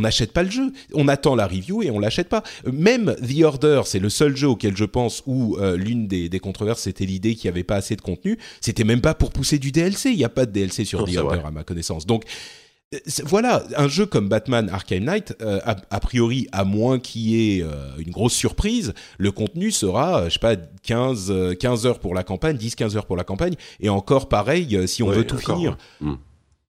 n'achète 0.00 0.32
pas 0.32 0.42
le 0.42 0.50
jeu. 0.50 0.72
On 0.94 1.08
attend 1.08 1.34
la 1.34 1.46
review 1.46 1.82
et 1.82 1.90
on 1.90 1.98
l'achète 1.98 2.28
pas. 2.28 2.42
Même 2.70 3.14
The 3.16 3.42
Order, 3.42 3.82
c'est 3.86 3.98
le 3.98 4.08
seul 4.10 4.36
jeu 4.36 4.48
auquel 4.48 4.76
je 4.76 4.84
pense 4.84 5.22
où 5.26 5.56
euh, 5.58 5.76
l'une 5.76 6.06
des, 6.06 6.28
des 6.28 6.38
controverses 6.40 6.82
c'était 6.82 7.06
l'idée 7.06 7.34
qu'il 7.34 7.46
y 7.46 7.48
avait 7.48 7.64
pas 7.64 7.76
assez 7.76 7.96
de 7.96 8.00
contenu. 8.02 8.38
C'était 8.60 8.84
même 8.84 9.00
pas 9.00 9.14
pour 9.14 9.30
pousser 9.30 9.58
du 9.58 9.72
DLC. 9.72 10.10
Il 10.10 10.18
y 10.18 10.24
a 10.24 10.28
pas 10.28 10.46
de 10.46 10.52
DLC 10.52 10.84
sur 10.84 11.00
Non, 11.00 11.06
The 11.06 11.16
Order 11.16 11.36
vrai. 11.38 11.48
à 11.48 11.50
ma 11.50 11.64
connaissance. 11.64 12.06
Donc 12.06 12.24
euh, 12.94 12.98
voilà, 13.24 13.62
un 13.76 13.88
jeu 13.88 14.04
comme 14.06 14.28
Batman 14.28 14.68
Arkham 14.68 15.04
Knight, 15.04 15.34
euh, 15.42 15.60
a, 15.64 15.76
a 15.90 16.00
priori, 16.00 16.46
à 16.52 16.64
moins 16.64 16.98
qu'il 16.98 17.22
y 17.22 17.58
ait 17.58 17.62
euh, 17.62 17.96
une 17.98 18.10
grosse 18.10 18.34
surprise, 18.34 18.94
le 19.18 19.30
contenu 19.32 19.70
sera, 19.70 20.28
je 20.28 20.34
sais 20.34 20.38
pas, 20.40 20.56
15, 20.82 21.30
euh, 21.30 21.54
15 21.54 21.86
heures 21.86 22.00
pour 22.00 22.14
la 22.14 22.24
campagne, 22.24 22.56
10-15 22.56 22.96
heures 22.96 23.06
pour 23.06 23.16
la 23.16 23.22
campagne, 23.24 23.54
et 23.80 23.88
encore 23.88 24.28
pareil, 24.28 24.76
si 24.88 25.02
on 25.04 25.08
Ouais, 25.08 25.16
veut 25.16 25.26
tout 25.26 25.38
finir. 25.38 25.76
ouais. 26.00 26.08
Mm. 26.08 26.16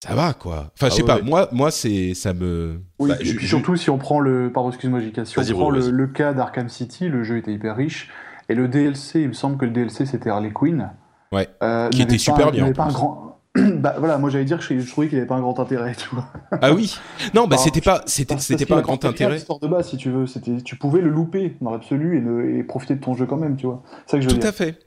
Ça 0.04 0.16
va, 0.16 0.34
quoi. 0.34 0.72
Enfin, 0.74 0.74
je 0.82 0.86
Ah 0.86 0.90
sais 0.90 1.02
ouais, 1.04 1.08
pas, 1.08 1.16
ouais. 1.18 1.22
moi, 1.22 1.48
moi 1.52 1.70
c'est, 1.72 2.14
ça 2.16 2.34
me... 2.34 2.82
Oui, 3.00 3.10
Bah, 3.10 3.18
et 3.20 3.26
je- 3.26 3.36
puis 3.36 3.46
je- 3.46 3.50
surtout 3.50 3.76
si 3.76 3.90
on 3.90 3.98
prend 4.00 4.20
le. 4.20 4.52
Pardon, 4.52 4.70
excuse-moi, 4.70 5.00
JK. 5.00 5.26
Si 5.28 5.38
on 5.38 5.44
prend 5.58 5.70
le, 5.70 6.08
cas 6.08 6.34
d'Arkham 6.34 6.70
City, 6.70 7.08
le 7.08 7.24
jeu 7.24 7.38
était 7.38 7.54
hyper 7.54 7.76
riche. 7.76 8.10
Et 8.50 8.56
le 8.56 8.68
DLC, 8.68 9.22
il 9.22 9.28
me 9.30 9.34
semble 9.34 9.58
que 9.58 9.66
le 9.66 9.72
DLC 9.72 10.06
c'était 10.06 10.30
Harley 10.30 10.52
Quinn. 10.52 10.90
Ouais. 11.32 11.48
Euh, 11.64 11.90
Qui 11.90 12.02
était 12.02 12.18
super 12.18 12.46
pas, 12.48 12.52
bien, 12.52 12.62
n'avait 12.64 12.74
en 12.80 12.84
pas 12.84 12.90
un 12.90 12.94
grand. 12.94 13.28
bah 13.56 13.96
voilà, 14.00 14.18
moi 14.18 14.30
j'allais 14.30 14.46
dire 14.46 14.58
que 14.58 14.64
je, 14.64 14.80
je 14.80 14.90
trouvais 14.90 15.08
qu'il 15.08 15.18
avait 15.18 15.28
pas 15.28 15.36
un 15.36 15.42
grand 15.42 15.60
intérêt, 15.60 15.94
tu 15.96 16.08
vois. 16.14 16.26
Ah 16.62 16.74
oui 16.74 16.98
Non, 17.36 17.48
bah 17.48 17.56
Enfin, 17.58 17.66
c'était 17.66 17.82
pas, 17.82 18.02
c'était, 18.08 18.38
c'était 18.40 18.66
pas 18.66 18.78
un 18.78 18.82
grand 18.82 19.04
intérêt. 19.06 19.34
l'histoire 19.36 19.60
de 19.60 19.68
base, 19.68 19.90
si 19.90 19.98
tu 19.98 20.10
veux. 20.10 20.26
C'était, 20.26 20.58
tu 20.62 20.78
pouvais 20.78 21.02
le 21.02 21.10
louper 21.10 21.56
dans 21.62 21.70
l'absolu 21.72 22.58
et, 22.58 22.64
profiter 22.64 22.96
de 22.96 23.02
ton 23.02 23.14
jeu 23.14 23.26
quand 23.26 23.38
même, 23.38 23.56
tu 23.58 23.68
vois. 23.68 23.84
C'est 24.06 24.12
ça 24.12 24.18
que 24.18 24.24
je 24.24 24.28
veux 24.30 24.34
Tout 24.36 24.40
dire. 24.40 24.50
à 24.50 24.54
fait. 24.54 24.80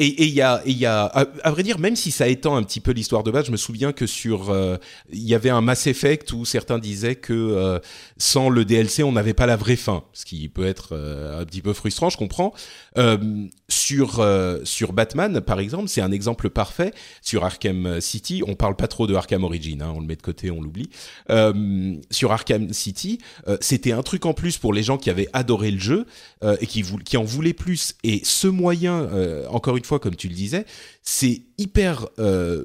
Et 0.00 0.26
il 0.26 0.32
y 0.32 0.40
a, 0.86 1.04
à 1.06 1.50
vrai 1.50 1.64
dire, 1.64 1.80
même 1.80 1.96
si 1.96 2.12
ça 2.12 2.28
étend 2.28 2.54
un 2.54 2.62
petit 2.62 2.78
peu 2.78 2.92
l'histoire 2.92 3.24
de 3.24 3.32
base, 3.32 3.46
je 3.46 3.50
me 3.50 3.56
souviens 3.56 3.92
que 3.92 4.06
sur, 4.06 4.50
euh, 4.50 4.76
il 5.10 5.26
y 5.26 5.34
avait 5.34 5.50
un 5.50 5.60
Mass 5.60 5.88
Effect 5.88 6.32
où 6.32 6.44
certains 6.44 6.78
disaient 6.78 7.16
que 7.16 7.32
euh, 7.32 7.80
sans 8.16 8.48
le 8.48 8.64
DLC, 8.64 9.02
on 9.02 9.10
n'avait 9.10 9.34
pas 9.34 9.46
la 9.46 9.56
vraie 9.56 9.74
fin, 9.74 10.04
ce 10.12 10.24
qui 10.24 10.48
peut 10.48 10.66
être 10.66 10.90
euh, 10.92 11.40
un 11.40 11.44
petit 11.44 11.62
peu 11.62 11.72
frustrant, 11.72 12.10
je 12.10 12.16
comprends. 12.16 12.54
Euh, 12.98 13.46
sur 13.68 14.20
euh, 14.20 14.60
sur 14.64 14.92
Batman, 14.92 15.40
par 15.40 15.60
exemple, 15.60 15.88
c'est 15.88 16.00
un 16.00 16.10
exemple 16.10 16.50
parfait. 16.50 16.92
Sur 17.22 17.44
Arkham 17.44 18.00
City, 18.00 18.42
on 18.46 18.54
parle 18.54 18.76
pas 18.76 18.88
trop 18.88 19.06
de 19.06 19.14
Arkham 19.14 19.44
Origin, 19.44 19.82
hein, 19.82 19.92
on 19.94 20.00
le 20.00 20.06
met 20.06 20.16
de 20.16 20.22
côté, 20.22 20.50
on 20.50 20.60
l'oublie. 20.60 20.90
Euh, 21.30 21.96
sur 22.10 22.32
Arkham 22.32 22.72
City, 22.72 23.18
euh, 23.46 23.56
c'était 23.60 23.92
un 23.92 24.02
truc 24.02 24.26
en 24.26 24.34
plus 24.34 24.58
pour 24.58 24.72
les 24.72 24.82
gens 24.82 24.98
qui 24.98 25.10
avaient 25.10 25.28
adoré 25.32 25.70
le 25.70 25.78
jeu 25.78 26.06
euh, 26.42 26.56
et 26.60 26.66
qui, 26.66 26.82
qui 27.04 27.16
en 27.16 27.24
voulaient 27.24 27.52
plus. 27.52 27.94
Et 28.04 28.20
ce 28.24 28.48
moyen, 28.48 29.08
encore 29.50 29.76
une 29.76 29.84
fois, 29.84 29.98
comme 29.98 30.16
tu 30.16 30.28
le 30.28 30.34
disais, 30.34 30.64
c'est 31.02 31.42
hyper 31.58 32.06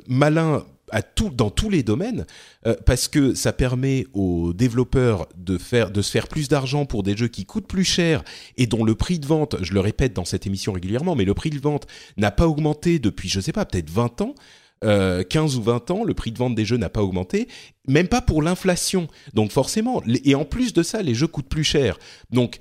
malin 0.07 0.65
à 0.93 1.01
dans 1.35 1.49
tous 1.49 1.69
les 1.69 1.83
domaines 1.83 2.25
euh, 2.65 2.75
parce 2.85 3.07
que 3.07 3.33
ça 3.33 3.51
permet 3.51 4.05
aux 4.13 4.53
développeurs 4.53 5.27
de 5.35 5.57
faire 5.57 5.91
de 5.91 6.01
se 6.01 6.11
faire 6.11 6.27
plus 6.27 6.47
d'argent 6.47 6.85
pour 6.85 7.03
des 7.03 7.17
jeux 7.17 7.27
qui 7.27 7.45
coûtent 7.45 7.67
plus 7.67 7.83
cher 7.83 8.23
et 8.57 8.67
dont 8.67 8.83
le 8.83 8.95
prix 8.95 9.19
de 9.19 9.25
vente, 9.25 9.55
je 9.61 9.73
le 9.73 9.79
répète 9.79 10.13
dans 10.13 10.25
cette 10.25 10.45
émission 10.47 10.71
régulièrement, 10.71 11.15
mais 11.15 11.25
le 11.25 11.33
prix 11.33 11.49
de 11.49 11.59
vente 11.59 11.87
n'a 12.17 12.31
pas 12.31 12.47
augmenté 12.47 12.99
depuis 12.99 13.27
je 13.27 13.39
sais 13.39 13.51
pas 13.51 13.65
peut-être 13.65 13.89
20 13.89 14.21
ans. 14.21 14.35
euh, 14.83 15.23
15 15.23 15.55
ou 15.57 15.63
20 15.63 15.91
ans, 15.91 16.03
le 16.03 16.13
prix 16.13 16.31
de 16.31 16.37
vente 16.37 16.55
des 16.55 16.65
jeux 16.65 16.77
n'a 16.77 16.89
pas 16.89 17.01
augmenté, 17.01 17.47
même 17.87 18.07
pas 18.07 18.21
pour 18.21 18.41
l'inflation. 18.41 19.07
Donc 19.33 19.51
forcément, 19.51 20.03
et 20.25 20.35
en 20.35 20.45
plus 20.45 20.73
de 20.73 20.83
ça, 20.83 21.01
les 21.01 21.15
jeux 21.15 21.27
coûtent 21.27 21.47
plus 21.47 21.63
cher. 21.63 21.97
Donc 22.31 22.59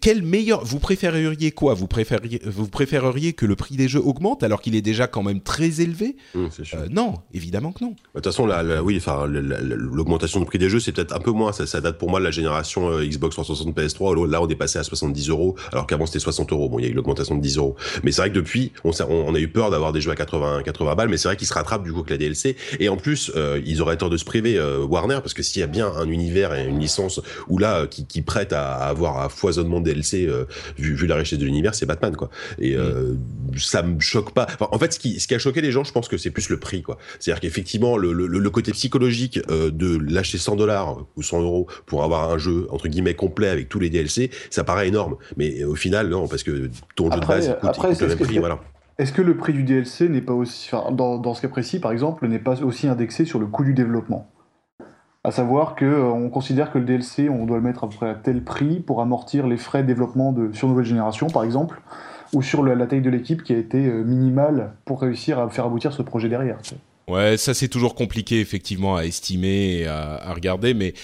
quel 0.00 0.22
meilleur 0.22 0.64
vous 0.64 0.78
préféreriez 0.78 1.50
quoi? 1.50 1.74
Vous 1.74 1.86
préféreriez 1.86 2.40
vous 2.44 2.68
préféreriez 2.68 3.32
que 3.32 3.46
le 3.46 3.56
prix 3.56 3.76
des 3.76 3.88
jeux 3.88 4.00
augmente 4.04 4.42
alors 4.42 4.60
qu'il 4.60 4.74
est 4.74 4.82
déjà 4.82 5.06
quand 5.06 5.22
même 5.22 5.40
très 5.40 5.80
élevé? 5.80 6.16
Sûr. 6.50 6.78
Euh, 6.78 6.86
Non, 6.90 7.14
évidemment 7.34 7.72
que 7.72 7.82
non. 7.84 7.90
De 7.90 7.96
toute 8.14 8.24
façon, 8.26 8.46
la, 8.46 8.62
la- 8.62 8.82
oui, 8.82 8.96
enfin, 8.98 9.26
la- 9.26 9.40
la- 9.40 9.60
l'augmentation 9.60 10.40
du 10.40 10.46
prix 10.46 10.58
des 10.58 10.68
jeux, 10.68 10.80
c'est 10.80 10.92
peut-être 10.92 11.14
un 11.14 11.18
peu 11.20 11.30
moins. 11.32 11.52
Ça, 11.52 11.66
ça 11.66 11.80
date 11.80 11.98
pour 11.98 12.10
moi 12.10 12.20
de 12.20 12.24
la 12.24 12.30
génération 12.30 12.90
euh, 12.90 13.04
Xbox 13.06 13.34
360 13.34 13.76
PS3. 13.76 14.16
où 14.16 14.26
Là, 14.26 14.40
on 14.42 14.48
est 14.48 14.54
passé 14.54 14.78
à 14.78 14.84
70 14.84 15.28
euros, 15.30 15.56
alors 15.72 15.86
qu'avant 15.86 16.06
c'était 16.06 16.18
60 16.20 16.52
euros. 16.52 16.68
Bon, 16.68 16.78
il 16.78 16.84
y 16.84 16.88
a 16.88 16.90
eu 16.90 16.94
l'augmentation 16.94 17.34
de 17.34 17.40
10 17.40 17.56
euros. 17.58 17.76
Mais 18.04 18.12
c'est 18.12 18.22
vrai 18.22 18.30
que 18.30 18.34
depuis, 18.36 18.72
on, 18.84 19.34
a 19.34 19.38
eu 19.38 19.48
peur 19.48 19.70
d'avoir 19.70 19.92
des 19.92 20.00
jeux 20.00 20.10
à 20.10 20.16
80, 20.16 20.62
80 20.64 20.94
balles. 20.94 21.08
Mais 21.08 21.16
c'est 21.16 21.28
vrai 21.28 21.36
qu'ils 21.36 21.46
se 21.48 21.54
rattrapent 21.54 21.84
du 21.84 21.92
coup 21.92 21.98
avec 22.00 22.10
la 22.10 22.18
DLC. 22.18 22.56
Et 22.80 22.88
en 22.88 22.96
plus, 22.96 23.32
euh, 23.36 23.60
ils 23.66 23.82
auraient 23.82 23.96
tort 23.96 24.10
de 24.10 24.16
se 24.16 24.24
priver 24.24 24.60
Warner 24.88 25.16
parce 25.22 25.34
que 25.34 25.42
s'il 25.42 25.60
y 25.60 25.62
a 25.62 25.66
bien 25.66 25.88
un 25.88 26.08
univers 26.08 26.54
et 26.54 26.66
une 26.66 26.78
licence 26.78 27.20
où 27.48 27.58
là, 27.58 27.86
qui, 27.86 28.06
qui 28.06 28.22
prête 28.22 28.52
à, 28.52 28.74
à 28.76 28.86
avoir 28.88 29.20
un 29.22 29.28
foisonnement 29.56 29.80
de 29.80 29.86
DLC 29.86 30.26
euh, 30.26 30.44
vu, 30.78 30.94
vu 30.94 31.06
la 31.06 31.16
richesse 31.16 31.38
de 31.38 31.44
l'univers, 31.44 31.74
c'est 31.74 31.86
Batman, 31.86 32.14
quoi. 32.14 32.30
Et 32.58 32.76
euh, 32.76 33.14
ça 33.56 33.82
me 33.82 33.98
choque 34.00 34.32
pas. 34.32 34.46
Enfin, 34.54 34.68
en 34.70 34.78
fait, 34.78 34.92
ce 34.92 34.98
qui, 34.98 35.18
ce 35.20 35.26
qui 35.26 35.34
a 35.34 35.38
choqué 35.38 35.60
les 35.60 35.72
gens, 35.72 35.84
je 35.84 35.92
pense 35.92 36.08
que 36.08 36.18
c'est 36.18 36.30
plus 36.30 36.48
le 36.48 36.58
prix, 36.58 36.82
quoi. 36.82 36.98
C'est-à-dire 37.18 37.40
qu'effectivement, 37.40 37.96
le, 37.96 38.12
le, 38.12 38.26
le 38.26 38.50
côté 38.50 38.72
psychologique 38.72 39.40
euh, 39.50 39.70
de 39.70 39.96
lâcher 40.12 40.38
100 40.38 40.56
dollars 40.56 40.98
ou 41.16 41.22
100 41.22 41.40
euros 41.42 41.66
pour 41.86 42.04
avoir 42.04 42.30
un 42.30 42.38
jeu 42.38 42.66
entre 42.70 42.88
guillemets 42.88 43.14
complet 43.14 43.48
avec 43.48 43.68
tous 43.68 43.78
les 43.80 43.90
DLC, 43.90 44.30
ça 44.50 44.64
paraît 44.64 44.88
énorme. 44.88 45.16
Mais 45.36 45.64
au 45.64 45.74
final, 45.74 46.08
non, 46.08 46.28
parce 46.28 46.42
que 46.42 46.70
ton 46.94 47.10
jeu 47.10 47.20
de 47.20 47.26
base, 47.26 47.48
coûte, 47.60 47.70
après, 47.70 47.88
coûte 47.90 48.00
le 48.02 48.08
même 48.08 48.18
que- 48.18 48.24
prix, 48.24 48.38
voilà. 48.38 48.60
Est-ce 48.98 49.12
que 49.12 49.20
le 49.22 49.36
prix 49.36 49.52
du 49.52 49.62
DLC 49.62 50.08
n'est 50.08 50.22
pas 50.22 50.32
aussi, 50.32 50.70
enfin, 50.72 50.90
dans, 50.90 51.18
dans 51.18 51.34
ce 51.34 51.42
cas 51.42 51.48
précis 51.48 51.78
par 51.80 51.92
exemple, 51.92 52.26
n'est 52.28 52.38
pas 52.38 52.62
aussi 52.62 52.88
indexé 52.88 53.26
sur 53.26 53.38
le 53.38 53.46
coût 53.46 53.62
du 53.64 53.74
développement? 53.74 54.30
À 55.26 55.32
savoir 55.32 55.74
que 55.74 55.84
euh, 55.84 56.04
on 56.04 56.30
considère 56.30 56.70
que 56.70 56.78
le 56.78 56.84
DLC, 56.84 57.28
on 57.28 57.46
doit 57.46 57.56
le 57.56 57.62
mettre 57.64 57.82
à 57.82 57.88
peu 57.88 57.96
près 57.96 58.08
à 58.08 58.14
tel 58.14 58.44
prix 58.44 58.78
pour 58.78 59.00
amortir 59.00 59.48
les 59.48 59.56
frais 59.56 59.82
de 59.82 59.88
développement 59.88 60.32
sur 60.52 60.68
nouvelle 60.68 60.84
génération, 60.84 61.26
par 61.26 61.42
exemple, 61.42 61.80
ou 62.32 62.42
sur 62.42 62.62
la 62.62 62.86
taille 62.86 63.00
de 63.00 63.10
l'équipe 63.10 63.42
qui 63.42 63.52
a 63.52 63.58
été 63.58 63.86
euh, 63.86 64.04
minimale 64.04 64.74
pour 64.84 65.00
réussir 65.00 65.40
à 65.40 65.50
faire 65.50 65.64
aboutir 65.64 65.92
ce 65.92 66.02
projet 66.02 66.28
derrière. 66.28 66.58
Ouais, 67.08 67.36
ça 67.36 67.54
c'est 67.54 67.66
toujours 67.66 67.96
compliqué 67.96 68.38
effectivement 68.38 68.94
à 68.94 69.04
estimer 69.04 69.78
et 69.78 69.86
à, 69.88 70.14
à 70.14 70.32
regarder, 70.32 70.74
mais 70.74 70.94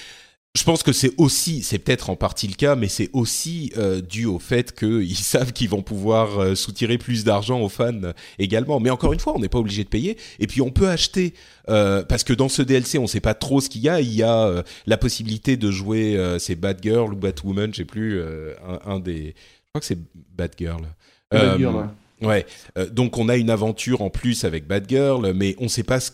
je 0.55 0.65
pense 0.65 0.83
que 0.83 0.93
c'est 0.93 1.12
aussi, 1.17 1.62
c'est 1.62 1.79
peut-être 1.79 2.11
en 2.11 2.17
partie 2.17 2.47
le 2.47 2.55
cas, 2.55 2.77
mais 2.77 2.88
c'est 2.88 3.09
aussi 3.15 3.73
euh, 3.79 4.03
dû 4.03 4.27
au 4.27 4.38
fait 4.38 4.79
qu'ils 4.79 5.17
savent 5.17 5.53
qu'ils 5.53 5.71
vont 5.71 5.81
pouvoir 5.83 6.38
euh, 6.38 6.55
soutirer 6.55 6.99
plus 6.99 7.25
d'argent 7.25 7.61
aux 7.61 7.71
fans 7.71 8.03
euh, 8.05 8.12
également. 8.38 8.79
Mais 8.79 8.90
encore 8.90 9.15
une 9.15 9.21
fois, 9.21 9.33
on 9.35 9.38
n'est 9.38 9.48
pas 9.48 9.59
obligé 9.59 9.83
de 9.83 9.88
payer. 9.88 10.19
Et 10.40 10.46
puis 10.46 10.61
on 10.61 10.71
peut 10.71 10.90
acheter, 10.90 11.33
euh, 11.71 12.03
parce 12.03 12.23
que 12.23 12.35
dans 12.35 12.50
ce 12.50 12.61
DLC, 12.61 12.98
on 12.98 13.03
ne 13.03 13.07
sait 13.07 13.21
pas 13.21 13.33
trop 13.33 13.63
ce 13.63 13.71
qu'il 13.71 13.81
y 13.81 13.88
a. 13.88 14.03
Il 14.03 14.13
y 14.13 14.23
a 14.23 14.63
la 14.87 14.96
possibilité 14.98 15.57
de 15.57 15.71
jouer, 15.71 16.19
c'est 16.38 16.55
Batgirl 16.57 17.15
ou 17.15 17.17
Batwoman, 17.17 17.73
je 17.73 17.79
sais 17.79 17.85
plus, 17.85 18.21
un, 18.23 18.92
un 18.92 19.00
des, 19.00 19.35
je 19.35 19.71
crois 19.73 19.81
que 19.81 19.87
c'est 19.87 19.98
Batgirl. 20.37 20.83
Batgirl, 21.31 21.77
Euh, 21.77 21.83
ouais. 22.21 22.46
Ouais, 22.77 22.87
donc 22.92 23.19
on 23.19 23.29
a 23.29 23.37
une 23.37 23.50
aventure 23.50 24.00
en 24.03 24.11
plus 24.11 24.44
avec 24.44 24.67
Batgirl, 24.69 25.33
mais 25.35 25.57
on 25.59 25.67
sait 25.69 25.83
pas 25.83 25.98
ce 25.98 26.13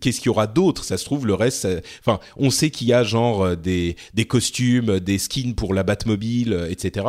qu'est-ce 0.00 0.18
qu'il 0.18 0.26
y 0.26 0.30
aura 0.30 0.46
d'autre? 0.46 0.84
Ça 0.84 0.96
se 0.96 1.04
trouve, 1.04 1.26
le 1.26 1.34
reste, 1.34 1.68
enfin, 2.00 2.20
on 2.36 2.50
sait 2.50 2.70
qu'il 2.70 2.88
y 2.88 2.92
a 2.92 3.02
genre 3.02 3.42
euh, 3.42 3.56
des, 3.56 3.96
des 4.14 4.24
costumes, 4.24 5.00
des 5.00 5.18
skins 5.18 5.54
pour 5.54 5.74
la 5.74 5.82
Batmobile, 5.82 6.52
euh, 6.52 6.70
etc. 6.70 7.06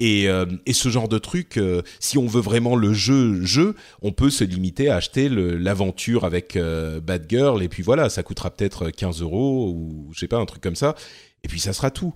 Et, 0.00 0.28
euh, 0.28 0.46
et 0.66 0.72
ce 0.72 0.88
genre 0.88 1.08
de 1.08 1.18
truc, 1.18 1.58
si 2.00 2.18
on 2.18 2.26
veut 2.26 2.40
vraiment 2.40 2.76
le 2.76 2.92
jeu, 2.92 3.42
jeu, 3.42 3.74
on 4.02 4.12
peut 4.12 4.30
se 4.30 4.44
limiter 4.44 4.88
à 4.88 4.96
acheter 4.96 5.28
l'aventure 5.28 6.24
avec 6.24 6.58
Batgirl, 6.58 7.62
et 7.62 7.68
puis 7.68 7.82
voilà, 7.82 8.10
ça 8.10 8.22
coûtera 8.22 8.50
peut-être 8.50 8.90
15 8.90 9.22
euros, 9.22 9.70
ou 9.70 10.10
je 10.12 10.18
sais 10.18 10.28
pas, 10.28 10.38
un 10.38 10.46
truc 10.46 10.62
comme 10.62 10.76
ça, 10.76 10.96
et 11.44 11.48
puis 11.48 11.60
ça 11.60 11.72
sera 11.72 11.90
tout. 11.90 12.12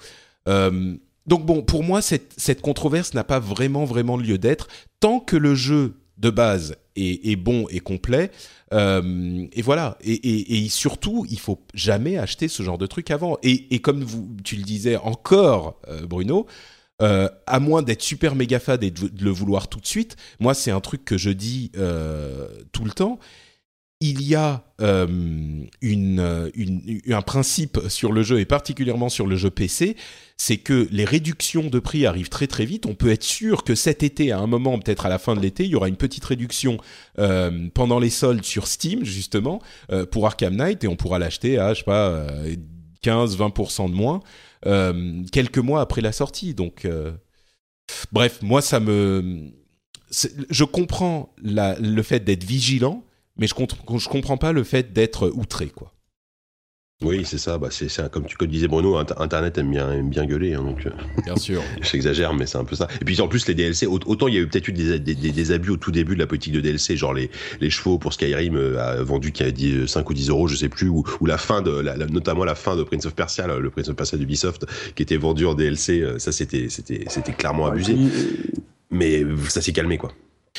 donc 0.46 1.46
bon, 1.46 1.62
pour 1.62 1.84
moi, 1.84 2.02
cette, 2.02 2.34
cette 2.36 2.60
controverse 2.62 3.14
n'a 3.14 3.24
pas 3.24 3.38
vraiment, 3.38 3.84
vraiment 3.84 4.16
lieu 4.16 4.38
d'être, 4.38 4.66
tant 4.98 5.20
que 5.20 5.36
le 5.36 5.54
jeu 5.54 5.94
de 6.18 6.30
base 6.30 6.76
est, 6.98 7.36
bon 7.36 7.66
et 7.70 7.80
complet, 7.80 8.30
euh, 8.72 9.46
et 9.52 9.62
voilà. 9.62 9.96
Et, 10.02 10.68
surtout, 10.68 11.26
il 11.30 11.38
faut 11.38 11.60
jamais 11.74 12.18
acheter 12.18 12.48
ce 12.48 12.62
genre 12.62 12.78
de 12.78 12.86
truc 12.86 13.10
avant. 13.10 13.38
Et, 13.42 13.78
comme 13.80 14.04
tu 14.44 14.56
le 14.56 14.62
disais 14.62 14.96
encore, 14.96 15.80
euh, 15.88 16.06
Bruno, 16.06 16.46
euh, 17.00 17.28
à 17.46 17.60
moins 17.60 17.82
d'être 17.82 18.02
super 18.02 18.34
méga 18.34 18.58
fan 18.58 18.82
et 18.82 18.90
de, 18.90 19.10
le 19.20 19.30
vouloir 19.30 19.68
tout 19.68 19.80
de 19.80 19.86
suite, 19.86 20.16
moi 20.40 20.52
c'est 20.52 20.72
un 20.72 20.80
truc 20.80 21.04
que 21.04 21.16
je 21.16 21.30
dis 21.30 21.70
tout 22.72 22.84
le 22.84 22.90
temps 22.90 23.18
il 24.00 24.22
y 24.22 24.36
a 24.36 24.62
euh, 24.80 25.06
un 27.08 27.22
principe 27.22 27.80
sur 27.88 28.12
le 28.12 28.22
jeu 28.22 28.38
et 28.38 28.44
particulièrement 28.44 29.08
sur 29.08 29.26
le 29.26 29.34
jeu 29.34 29.50
PC, 29.50 29.96
c'est 30.36 30.58
que 30.58 30.86
les 30.92 31.04
réductions 31.04 31.64
de 31.64 31.78
prix 31.80 32.06
arrivent 32.06 32.28
très 32.28 32.46
très 32.46 32.64
vite. 32.64 32.86
On 32.86 32.94
peut 32.94 33.10
être 33.10 33.24
sûr 33.24 33.64
que 33.64 33.74
cet 33.74 34.04
été, 34.04 34.30
à 34.30 34.38
un 34.38 34.46
moment, 34.46 34.78
peut-être 34.78 35.06
à 35.06 35.08
la 35.08 35.18
fin 35.18 35.34
de 35.34 35.40
l'été, 35.40 35.64
il 35.64 35.70
y 35.70 35.74
aura 35.74 35.88
une 35.88 35.96
petite 35.96 36.24
réduction 36.24 36.78
euh, 37.18 37.68
pendant 37.74 37.98
les 37.98 38.10
soldes 38.10 38.44
sur 38.44 38.68
Steam 38.68 39.04
justement 39.04 39.60
euh, 39.90 40.06
pour 40.06 40.26
Arkham 40.26 40.54
Knight 40.54 40.84
et 40.84 40.88
on 40.88 40.96
pourra 40.96 41.18
l'acheter 41.18 41.58
à 41.58 41.74
je 41.74 41.80
sais 41.80 41.84
pas 41.84 42.24
15-20% 43.02 43.90
de 43.90 43.94
moins 43.94 44.20
quelques 45.32 45.58
mois 45.58 45.80
après 45.80 46.02
la 46.02 46.12
sortie. 46.12 46.54
Donc 46.54 46.86
bref, 48.12 48.38
moi 48.42 48.62
ça 48.62 48.78
me 48.78 49.50
je 50.50 50.64
comprends 50.64 51.34
le 51.42 52.02
fait 52.02 52.20
d'être 52.20 52.44
vigilant 52.44 53.04
mais 53.38 53.46
je, 53.46 53.54
je 53.54 54.08
comprends 54.08 54.36
pas 54.36 54.52
le 54.52 54.64
fait 54.64 54.92
d'être 54.92 55.30
outré, 55.34 55.68
quoi. 55.68 55.92
Oui, 57.00 57.22
c'est 57.24 57.38
ça. 57.38 57.58
Bah, 57.58 57.68
c'est 57.70 58.10
comme 58.10 58.26
tu 58.26 58.48
disais 58.48 58.66
Bruno, 58.66 58.96
Internet 58.96 59.56
aime 59.56 59.70
bien, 59.70 59.92
aime 59.92 60.10
bien 60.10 60.26
gueuler. 60.26 60.54
Hein, 60.54 60.64
donc, 60.64 60.84
euh, 60.84 60.90
bien 61.22 61.36
sûr. 61.36 61.62
J'exagère, 61.80 62.34
mais 62.34 62.44
c'est 62.44 62.58
un 62.58 62.64
peu 62.64 62.74
ça. 62.74 62.88
Et 63.00 63.04
puis 63.04 63.20
en 63.20 63.28
plus, 63.28 63.46
les 63.46 63.54
DLC, 63.54 63.86
autant 63.86 64.26
il 64.26 64.34
y 64.34 64.36
a 64.36 64.40
eu 64.40 64.48
peut-être 64.48 64.66
eu 64.66 64.72
des, 64.72 64.98
des, 64.98 65.52
abus 65.52 65.70
au 65.70 65.76
tout 65.76 65.92
début 65.92 66.14
de 66.14 66.18
la 66.18 66.26
politique 66.26 66.52
de 66.52 66.60
DLC, 66.60 66.96
genre 66.96 67.14
les, 67.14 67.30
les 67.60 67.70
chevaux 67.70 67.98
pour 67.98 68.12
Skyrim 68.12 68.56
euh, 68.56 68.80
a 68.80 69.02
vendu 69.04 69.30
qui 69.30 69.44
a 69.44 69.52
dit 69.52 69.86
5 69.86 70.10
ou 70.10 70.14
10 70.14 70.30
euros, 70.30 70.48
je 70.48 70.56
sais 70.56 70.68
plus, 70.68 70.88
ou, 70.88 71.04
ou 71.20 71.26
la 71.26 71.38
fin 71.38 71.62
de, 71.62 71.70
la, 71.70 71.96
notamment 71.96 72.44
la 72.44 72.56
fin 72.56 72.74
de 72.74 72.82
Prince 72.82 73.06
of 73.06 73.14
Persia, 73.14 73.46
le 73.46 73.70
Prince 73.70 73.88
of 73.88 73.94
Persia 73.94 74.18
d'Ubisoft, 74.18 74.66
qui 74.96 75.04
était 75.04 75.18
vendu 75.18 75.46
en 75.46 75.54
DLC. 75.54 76.00
Euh, 76.00 76.18
ça, 76.18 76.32
c'était, 76.32 76.68
c'était, 76.68 77.04
c'était 77.06 77.32
clairement 77.32 77.66
abusé. 77.66 77.94
Mais 78.90 79.22
ça 79.48 79.62
s'est 79.62 79.72
calmé, 79.72 79.98
quoi. 79.98 80.12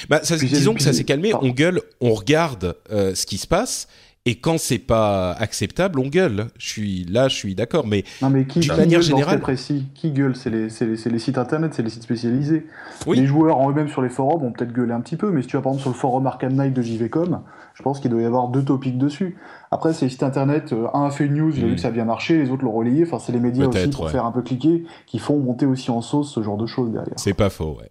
Bah, 0.08 0.22
disons 0.22 0.74
que 0.74 0.82
ça 0.82 0.93
s'est 0.93 1.04
calmé. 1.04 1.34
On 1.34 1.50
gueule, 1.50 1.82
on 2.02 2.14
regarde 2.14 2.76
euh, 2.91 3.16
ce 3.16 3.26
qui 3.26 3.38
se 3.38 3.47
passe. 3.47 3.88
Et 4.26 4.36
quand 4.36 4.60
c'est 4.60 4.80
pas 4.80 5.32
acceptable, 5.32 5.97
on 5.97 6.08
gueule. 6.08 6.47
Je 6.58 6.68
suis 6.68 7.06
là, 7.06 7.30
je 7.30 7.36
suis 7.36 7.56
d'accord, 7.56 7.88
mais, 7.88 8.04
non, 8.22 8.30
mais 8.30 8.45
qui, 8.45 8.68
manière 8.68 9.02
générale, 9.02 9.39
précis, 9.39 9.86
qui 9.95 10.12
gueule? 10.12 10.36
C'est 10.36 10.50
les, 10.50 10.68
les, 10.68 11.12
les, 11.12 11.20
sites 11.20 11.38
internet, 11.38 11.74
c'est 11.74 11.82
les 11.82 11.89
sites 11.89 12.04
spécialisés. 12.04 12.68
Les 13.08 13.26
joueurs 13.26 13.58
en 13.58 13.72
eux-mêmes 13.72 13.88
sur 13.88 14.02
les 14.02 14.10
forums 14.10 14.41
vont 14.41 14.52
peut-être 14.52 14.74
gueuler 14.74 14.91
un 14.91 15.00
petit 15.00 15.16
peu, 15.16 15.32
mais 15.32 15.41
si 15.41 15.47
tu 15.47 15.56
vas 15.56 15.64
par 15.64 15.72
exemple 15.72 15.84
sur 15.84 15.91
le 15.91 15.95
forum 15.95 16.28
Arkham 16.28 16.54
Knight 16.54 16.74
de 16.74 16.82
JVcom, 16.82 17.41
je 17.74 17.82
pense 17.82 18.02
qu'il 18.02 18.12
doit 18.12 18.22
y 18.22 18.26
avoir 18.26 18.50
deux 18.50 18.64
topics 18.64 18.97
dessus. 18.97 19.38
Après, 19.72 19.93
c'est 19.93 20.06
les 20.06 20.12
sites 20.12 20.24
internet, 20.24 20.74
euh, 20.74 20.88
un 20.93 21.06
a 21.06 21.12
fait 21.12 21.26
une 21.26 21.36
news, 21.36 21.52
il 21.56 21.64
a 21.64 21.68
vu 21.68 21.72
mm. 21.72 21.76
que 21.76 21.82
ça 21.82 21.88
a 21.88 21.91
bien 21.91 22.06
marché, 22.06 22.38
les 22.38 22.52
autres 22.52 22.66
l'ont 22.66 22.74
relayé. 22.74 23.06
Enfin, 23.08 23.20
c'est 23.20 23.32
les 23.32 23.39
médias 23.39 23.68
aussi 23.68 23.88
pour 23.89 24.12
faire 24.12 24.26
un 24.26 24.32
peu 24.32 24.41
cliquer 24.41 24.84
qui 25.08 25.18
font 25.18 25.39
monter 25.39 25.66
aussi 25.66 25.91
en 25.91 26.02
sauce 26.02 26.34
ce 26.34 26.43
genre 26.43 26.58
de 26.58 26.66
choses 26.66 26.91
derrière. 26.91 27.14
C'est 27.16 27.34
pas 27.34 27.50
faux, 27.50 27.78
ouais. 27.80 27.89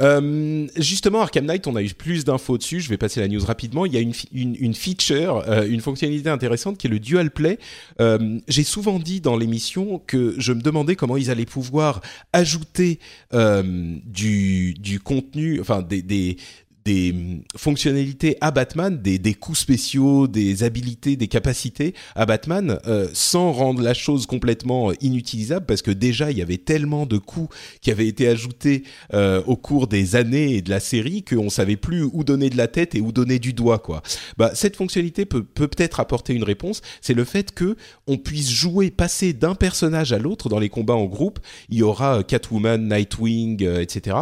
Euh, 0.00 0.66
justement, 0.76 1.20
Arkham 1.20 1.44
Knight, 1.46 1.66
on 1.66 1.76
a 1.76 1.82
eu 1.82 1.88
plus 1.90 2.24
d'infos 2.24 2.58
dessus. 2.58 2.80
Je 2.80 2.88
vais 2.88 2.96
passer 2.96 3.20
la 3.20 3.28
news 3.28 3.44
rapidement. 3.44 3.86
Il 3.86 3.92
y 3.92 3.96
a 3.96 4.00
une, 4.00 4.12
une, 4.32 4.74
feature, 4.74 5.44
euh, 5.48 5.66
une 5.66 5.80
fonctionnalité 5.80 6.28
intéressante 6.28 6.78
qui 6.78 6.86
est 6.86 6.90
le 6.90 7.00
dual 7.00 7.30
play. 7.30 7.58
Euh, 8.00 8.38
j'ai 8.48 8.64
souvent 8.64 8.98
dit 8.98 9.20
dans 9.20 9.36
l'émission 9.36 10.00
que 10.06 10.34
je 10.38 10.52
me 10.52 10.60
demandais 10.60 10.96
comment 10.96 11.16
ils 11.16 11.30
allaient 11.30 11.44
pouvoir 11.44 12.00
ajouter 12.32 12.98
du, 13.32 15.00
contenu, 15.02 15.60
enfin 15.60 15.82
des 15.82 16.36
des 16.84 17.12
hum, 17.12 17.42
fonctionnalités 17.56 18.36
à 18.40 18.50
Batman, 18.50 19.00
des, 19.00 19.18
des 19.18 19.34
coups 19.34 19.58
spéciaux, 19.58 20.26
des 20.26 20.62
habilités, 20.62 21.16
des 21.16 21.28
capacités 21.28 21.94
à 22.14 22.26
Batman, 22.26 22.78
euh, 22.86 23.08
sans 23.12 23.52
rendre 23.52 23.82
la 23.82 23.94
chose 23.94 24.26
complètement 24.26 24.90
euh, 24.90 24.94
inutilisable, 25.00 25.66
parce 25.66 25.82
que 25.82 25.90
déjà 25.90 26.30
il 26.30 26.38
y 26.38 26.42
avait 26.42 26.58
tellement 26.58 27.06
de 27.06 27.18
coups 27.18 27.54
qui 27.80 27.90
avaient 27.90 28.06
été 28.06 28.28
ajoutés 28.28 28.84
euh, 29.14 29.42
au 29.46 29.56
cours 29.56 29.86
des 29.86 30.16
années 30.16 30.56
et 30.56 30.62
de 30.62 30.70
la 30.70 30.80
série 30.80 31.22
qu'on 31.22 31.50
savait 31.50 31.76
plus 31.76 32.02
où 32.02 32.24
donner 32.24 32.50
de 32.50 32.56
la 32.56 32.68
tête 32.68 32.94
et 32.94 33.00
où 33.00 33.12
donner 33.12 33.38
du 33.38 33.52
doigt, 33.52 33.78
quoi. 33.78 34.02
Bah 34.38 34.52
cette 34.54 34.76
fonctionnalité 34.76 35.24
peut 35.26 35.44
peut-être 35.44 36.00
apporter 36.00 36.34
une 36.34 36.44
réponse. 36.44 36.80
C'est 37.00 37.14
le 37.14 37.24
fait 37.24 37.52
que 37.52 37.76
on 38.06 38.16
puisse 38.16 38.50
jouer, 38.50 38.90
passer 38.90 39.32
d'un 39.32 39.54
personnage 39.54 40.12
à 40.12 40.18
l'autre 40.18 40.48
dans 40.48 40.58
les 40.58 40.68
combats 40.68 40.94
en 40.94 41.06
groupe. 41.06 41.38
Il 41.68 41.78
y 41.78 41.82
aura 41.82 42.22
Catwoman, 42.22 42.88
Nightwing, 42.88 43.62
etc. 43.80 44.16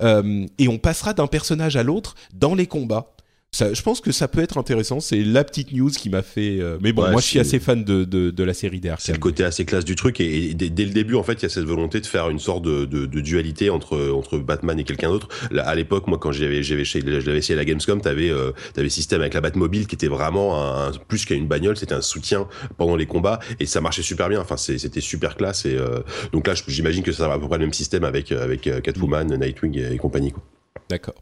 et 0.00 0.68
on 0.68 0.78
passera 0.78 1.12
d'un 1.12 1.26
personnage 1.26 1.76
à 1.76 1.82
l'autre 1.82 2.09
dans 2.32 2.54
les 2.54 2.66
combats. 2.66 3.14
Ça, 3.52 3.74
je 3.74 3.82
pense 3.82 4.00
que 4.00 4.12
ça 4.12 4.28
peut 4.28 4.40
être 4.40 4.58
intéressant. 4.58 5.00
C'est 5.00 5.24
la 5.24 5.42
petite 5.42 5.72
news 5.72 5.90
qui 5.90 6.08
m'a 6.08 6.22
fait. 6.22 6.60
Euh, 6.60 6.78
mais 6.80 6.92
bon, 6.92 7.10
moi, 7.10 7.20
je 7.20 7.26
suis 7.26 7.40
assez 7.40 7.58
fan 7.58 7.82
de, 7.82 8.04
de, 8.04 8.30
de 8.30 8.44
la 8.44 8.54
série 8.54 8.78
des 8.78 8.94
C'est 8.98 9.12
le 9.12 9.18
côté 9.18 9.42
assez 9.42 9.64
classe 9.64 9.84
du 9.84 9.96
truc. 9.96 10.20
Et, 10.20 10.54
dès, 10.54 10.84
le 10.84 10.92
début, 10.92 11.16
en 11.16 11.24
fait, 11.24 11.34
il 11.34 11.42
y 11.42 11.46
a 11.46 11.48
cette 11.48 11.64
volonté 11.64 12.00
de 12.00 12.06
faire 12.06 12.30
une 12.30 12.38
sorte 12.38 12.62
de, 12.62 12.84
de, 12.84 13.20
dualité 13.20 13.68
entre, 13.68 14.12
entre 14.12 14.38
Batman 14.38 14.78
et 14.78 14.84
quelqu'un 14.84 15.10
d'autre. 15.10 15.28
À 15.58 15.74
l'époque, 15.74 16.06
moi, 16.06 16.18
quand 16.18 16.30
j'avais 16.30 16.60
essayé 16.60 17.56
la 17.56 17.64
Gamescom, 17.64 18.00
t'avais 18.00 18.30
euh, 18.30 18.52
avais 18.76 18.88
système 18.88 19.20
avec 19.20 19.34
la 19.34 19.40
Batmobile 19.40 19.88
qui 19.88 19.96
était 19.96 20.08
vraiment 20.08 20.62
un, 20.62 20.92
plus 21.08 21.24
qu'une 21.24 21.48
bagnole, 21.48 21.76
c'était 21.76 21.94
un 21.94 22.02
soutien 22.02 22.46
pendant 22.78 22.94
les 22.94 23.06
combats 23.06 23.40
et 23.58 23.66
ça 23.66 23.80
marchait 23.80 24.02
super 24.02 24.28
bien. 24.28 24.40
Enfin, 24.40 24.56
c'était 24.56 25.00
super 25.00 25.36
classe. 25.36 25.66
Et 25.66 25.74
euh, 25.74 26.00
donc 26.32 26.46
là, 26.46 26.54
j'imagine 26.68 27.02
que 27.02 27.10
ça 27.10 27.26
va 27.26 27.34
à 27.34 27.38
peu 27.38 27.48
près 27.48 27.58
le 27.58 27.64
même 27.64 27.72
système 27.72 28.04
avec 28.04 28.30
avec 28.30 28.70
Catwoman, 28.82 29.26
Nightwing 29.26 29.76
et, 29.76 29.94
et 29.94 29.96
compagnie. 29.96 30.30
Quoi. 30.30 30.44
D'accord. 30.88 31.14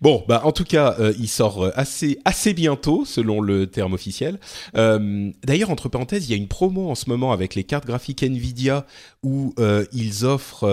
Bon, 0.00 0.24
bah 0.28 0.42
en 0.44 0.52
tout 0.52 0.64
cas, 0.64 0.96
euh, 0.98 1.12
il 1.18 1.28
sort 1.28 1.64
euh, 1.64 1.70
assez 1.74 2.18
assez 2.24 2.54
bientôt, 2.54 3.04
selon 3.04 3.40
le 3.40 3.66
terme 3.66 3.92
officiel. 3.92 4.38
Euh, 4.76 5.30
D'ailleurs, 5.44 5.70
entre 5.70 5.88
parenthèses, 5.88 6.28
il 6.28 6.30
y 6.30 6.34
a 6.34 6.36
une 6.36 6.48
promo 6.48 6.90
en 6.90 6.94
ce 6.94 7.08
moment 7.08 7.32
avec 7.32 7.54
les 7.54 7.64
cartes 7.64 7.86
graphiques 7.86 8.22
Nvidia 8.22 8.86
où 9.22 9.52
euh, 9.58 9.84
ils 9.92 10.24
offrent 10.24 10.68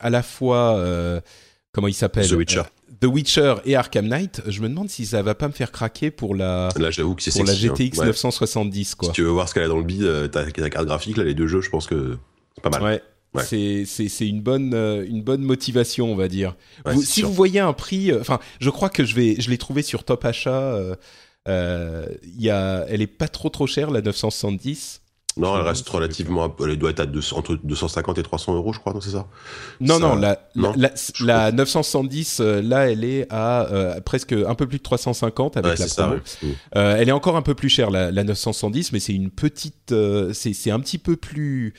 à 0.00 0.10
la 0.10 0.22
fois 0.22 0.80
comment 1.72 1.88
il 1.88 1.94
s'appelle 1.94 2.28
The 2.28 2.32
Witcher. 2.32 2.62
The 3.00 3.06
Witcher 3.06 3.54
et 3.64 3.74
Arkham 3.74 4.06
Knight. 4.06 4.42
Je 4.46 4.60
me 4.60 4.68
demande 4.68 4.88
si 4.88 5.04
ça 5.04 5.20
va 5.22 5.34
pas 5.34 5.48
me 5.48 5.52
faire 5.52 5.72
craquer 5.72 6.10
pour 6.10 6.34
la 6.34 6.70
là, 6.78 6.90
j'avoue 6.90 7.14
que 7.16 7.22
c'est 7.22 7.32
pour 7.32 7.44
la 7.44 7.54
GTX 7.54 7.98
970 8.02 8.94
quoi. 8.94 9.08
Si 9.08 9.14
tu 9.14 9.22
veux 9.22 9.28
voir 9.30 9.48
ce 9.48 9.54
qu'elle 9.54 9.64
a 9.64 9.68
dans 9.68 9.78
le 9.78 9.84
bid, 9.84 10.30
ta, 10.30 10.50
ta 10.50 10.70
carte 10.70 10.86
graphique 10.86 11.16
là, 11.16 11.24
les 11.24 11.34
deux 11.34 11.48
jeux, 11.48 11.60
je 11.60 11.70
pense 11.70 11.86
que 11.86 12.16
c'est 12.54 12.62
pas 12.62 12.70
mal. 12.70 12.82
Ouais. 12.82 13.02
C'est 13.42 14.28
une 14.28 14.40
bonne 14.40 14.74
euh, 14.74 15.04
une 15.06 15.22
bonne 15.22 15.42
motivation, 15.42 16.12
on 16.12 16.16
va 16.16 16.28
dire. 16.28 16.54
si 17.02 17.22
vous 17.22 17.32
voyez 17.32 17.60
un 17.60 17.72
prix, 17.72 18.10
euh, 18.10 18.20
enfin, 18.20 18.38
je 18.60 18.70
crois 18.70 18.88
que 18.88 19.04
je 19.04 19.14
vais 19.14 19.36
je 19.40 19.50
l'ai 19.50 19.58
trouvé 19.58 19.82
sur 19.82 20.04
Top 20.04 20.24
Achat. 20.24 20.78
Euh, 21.46 22.06
y 22.38 22.48
a, 22.48 22.86
elle 22.88 23.02
est 23.02 23.06
pas 23.06 23.28
trop 23.28 23.50
trop 23.50 23.66
chère 23.66 23.90
la 23.90 24.00
970. 24.00 25.00
Non, 25.36 25.56
elle 25.56 25.62
reste 25.62 25.88
relativement. 25.88 26.54
Elle 26.60 26.78
doit 26.78 26.90
être 26.90 27.00
à 27.00 27.36
entre 27.36 27.58
250 27.64 28.18
et 28.18 28.22
300 28.22 28.54
euros, 28.54 28.72
je 28.72 28.78
crois, 28.78 28.92
non, 28.92 29.00
c'est 29.00 29.10
ça? 29.10 29.26
Non, 29.80 29.98
non, 29.98 30.14
la, 30.14 30.38
la, 31.20 31.50
970, 31.50 32.38
là, 32.38 32.88
elle 32.88 33.02
est 33.02 33.26
à 33.30 33.98
presque 34.04 34.32
un 34.32 34.54
peu 34.54 34.68
plus 34.68 34.78
de 34.78 34.84
350 34.84 35.56
avec 35.56 35.78
la 35.80 35.86
promo. 35.86 36.16
elle 36.72 37.08
est 37.08 37.12
encore 37.12 37.36
un 37.36 37.42
peu 37.42 37.56
plus 37.56 37.68
chère, 37.68 37.90
la, 37.90 38.12
970, 38.12 38.92
mais 38.92 39.00
c'est 39.00 39.12
une 39.12 39.30
petite. 39.30 39.92
c'est 40.32 40.70
un 40.70 40.78
petit 40.78 40.98
peu 40.98 41.16
plus 41.16 41.74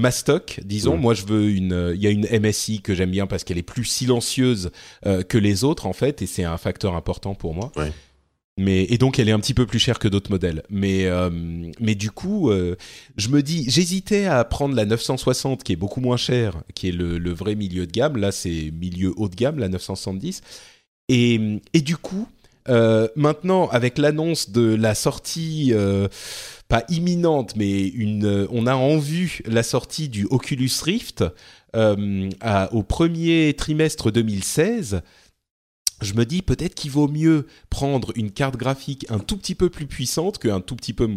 Mastoc, 0.00 0.60
disons. 0.64 0.96
Mm. 0.96 1.00
Moi, 1.00 1.14
je 1.14 1.24
veux 1.24 1.50
une. 1.50 1.72
Euh, 1.72 1.94
il 1.94 2.02
y 2.02 2.06
a 2.06 2.10
une 2.10 2.26
MSI 2.26 2.80
que 2.80 2.94
j'aime 2.94 3.10
bien 3.10 3.26
parce 3.26 3.44
qu'elle 3.44 3.58
est 3.58 3.62
plus 3.62 3.84
silencieuse 3.84 4.70
euh, 5.06 5.22
que 5.22 5.38
les 5.38 5.62
autres 5.62 5.86
en 5.86 5.92
fait, 5.92 6.22
et 6.22 6.26
c'est 6.26 6.44
un 6.44 6.56
facteur 6.56 6.96
important 6.96 7.34
pour 7.34 7.54
moi. 7.54 7.70
Mais 8.58 8.84
et 8.90 8.98
donc 8.98 9.18
elle 9.18 9.28
est 9.28 9.32
un 9.32 9.40
petit 9.40 9.54
peu 9.54 9.64
plus 9.64 9.78
chère 9.78 9.98
que 9.98 10.08
d'autres 10.08 10.30
modèles. 10.30 10.64
Mais 10.68 11.06
euh, 11.06 11.30
mais 11.78 11.94
du 11.94 12.10
coup, 12.10 12.50
je 13.16 13.28
me 13.28 13.42
dis, 13.42 13.64
j'hésitais 13.68 14.26
à 14.26 14.44
prendre 14.44 14.74
la 14.74 14.84
960 14.84 15.62
qui 15.62 15.72
est 15.72 15.76
beaucoup 15.76 16.00
moins 16.00 16.16
chère, 16.16 16.62
qui 16.74 16.88
est 16.88 16.92
le, 16.92 17.18
le 17.18 17.32
vrai 17.32 17.54
milieu 17.54 17.86
de 17.86 17.92
gamme. 17.92 18.16
Là, 18.16 18.32
c'est 18.32 18.72
milieu 18.72 19.14
haut 19.16 19.28
de 19.28 19.36
gamme, 19.36 19.58
la 19.58 19.68
970. 19.68 20.42
Et 21.08 21.60
et 21.72 21.80
du 21.80 21.96
coup, 21.96 22.26
maintenant 22.66 23.68
avec 23.68 23.96
l'annonce 23.96 24.50
de 24.50 24.74
la 24.74 24.94
sortie 24.94 25.72
pas 26.70 26.84
imminente, 26.88 27.54
mais 27.56 27.86
une, 27.88 28.24
euh, 28.24 28.46
on 28.50 28.66
a 28.66 28.74
en 28.74 28.96
vue 28.96 29.40
la 29.44 29.62
sortie 29.62 30.08
du 30.08 30.24
Oculus 30.30 30.70
Rift 30.82 31.24
euh, 31.76 32.30
au 32.72 32.82
premier 32.82 33.52
trimestre 33.54 34.10
2016. 34.10 35.02
je 36.02 36.14
me 36.14 36.24
dis 36.24 36.40
peut-être 36.40 36.74
qu'il 36.74 36.90
vaut 36.90 37.08
mieux 37.08 37.46
prendre 37.68 38.12
une 38.16 38.30
carte 38.30 38.56
graphique 38.56 39.04
un 39.10 39.18
tout 39.18 39.36
petit 39.36 39.54
peu 39.54 39.68
plus 39.68 39.86
puissante 39.86 40.38
qu'un 40.38 40.60
tout 40.60 40.74
petit 40.76 40.94
peu 40.94 41.08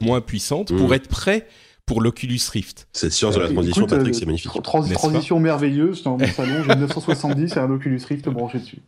moins 0.00 0.20
puissante 0.20 0.68
pour 0.76 0.90
Mm. 0.90 0.94
être 0.94 1.08
prêt 1.08 1.48
pour 1.86 2.00
l'Oculus 2.00 2.38
Rift. 2.52 2.86
Cette 2.92 3.12
science 3.12 3.34
de 3.34 3.40
la 3.40 3.46
Euh, 3.48 3.52
transition, 3.52 3.82
écoute, 3.86 3.96
Patrick, 3.96 4.14
euh, 4.14 4.18
c'est 4.18 4.26
magnifique. 4.26 4.50
trans- 4.52 4.60
transition 4.62 5.40
merveilleuse, 5.40 6.04
dans 6.04 6.16
mon 6.16 6.26
salon, 6.28 6.62
j'ai 6.64 6.72
une 6.74 6.78
970 6.80 7.56
et 7.56 7.58
un 7.58 7.70
Oculus 7.70 8.00
Rift 8.08 8.28
branché 8.28 8.60
dessus. 8.60 8.78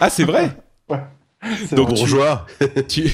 Ah, 0.00 0.10
c'est 0.10 0.24
vrai? 0.24 0.50
C'est 0.90 0.96
Donc, 1.72 1.88
Bourgeois 1.88 2.46
tu... 2.88 3.04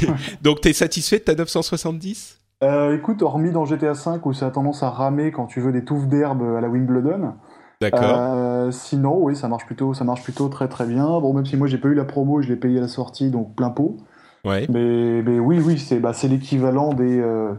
Donc 0.43 0.61
t'es 0.61 0.73
satisfait 0.73 1.19
de 1.19 1.25
ta 1.25 1.35
970 1.35 2.41
Euh, 2.63 2.97
écoute, 2.97 3.23
hormis 3.23 3.53
dans 3.53 3.65
GTA 3.65 3.93
V 3.93 4.19
où 4.25 4.33
ça 4.33 4.47
a 4.47 4.51
tendance 4.51 4.83
à 4.83 4.91
ramer 4.91 5.31
quand 5.31 5.47
tu 5.47 5.61
veux 5.61 5.73
des 5.73 5.85
touffes 5.85 6.09
d'herbe 6.09 6.43
à 6.57 6.61
la 6.61 6.69
Wimbledon, 6.69 7.35
D'accord. 7.81 8.03
euh, 8.03 8.71
sinon 8.71 9.19
oui, 9.19 9.37
ça 9.37 9.49
marche 9.49 9.67
plutôt, 9.67 9.93
ça 9.93 10.05
marche 10.05 10.23
plutôt 10.23 10.49
très 10.49 10.69
très 10.69 10.87
bien. 10.87 11.05
Bon, 11.05 11.35
même 11.35 11.45
si 11.45 11.57
moi 11.57 11.67
j'ai 11.67 11.79
pas 11.79 11.89
eu 11.89 11.95
la 11.95 12.05
promo, 12.05 12.41
je 12.41 12.49
l'ai 12.49 12.57
payé 12.57 12.79
à 12.79 12.83
la 12.83 12.89
sortie, 12.89 13.31
donc 13.31 13.55
plein 13.55 13.71
pot. 13.71 13.99
Ouais. 14.45 14.67
Mais, 14.71 15.23
mais 15.23 15.39
oui, 15.39 15.61
oui, 15.65 15.79
c'est 15.79 16.01
bah, 16.01 16.13
c'est 16.13 16.29
l'équivalent 16.29 16.93
des, 16.93 17.19
euh, 17.19 17.55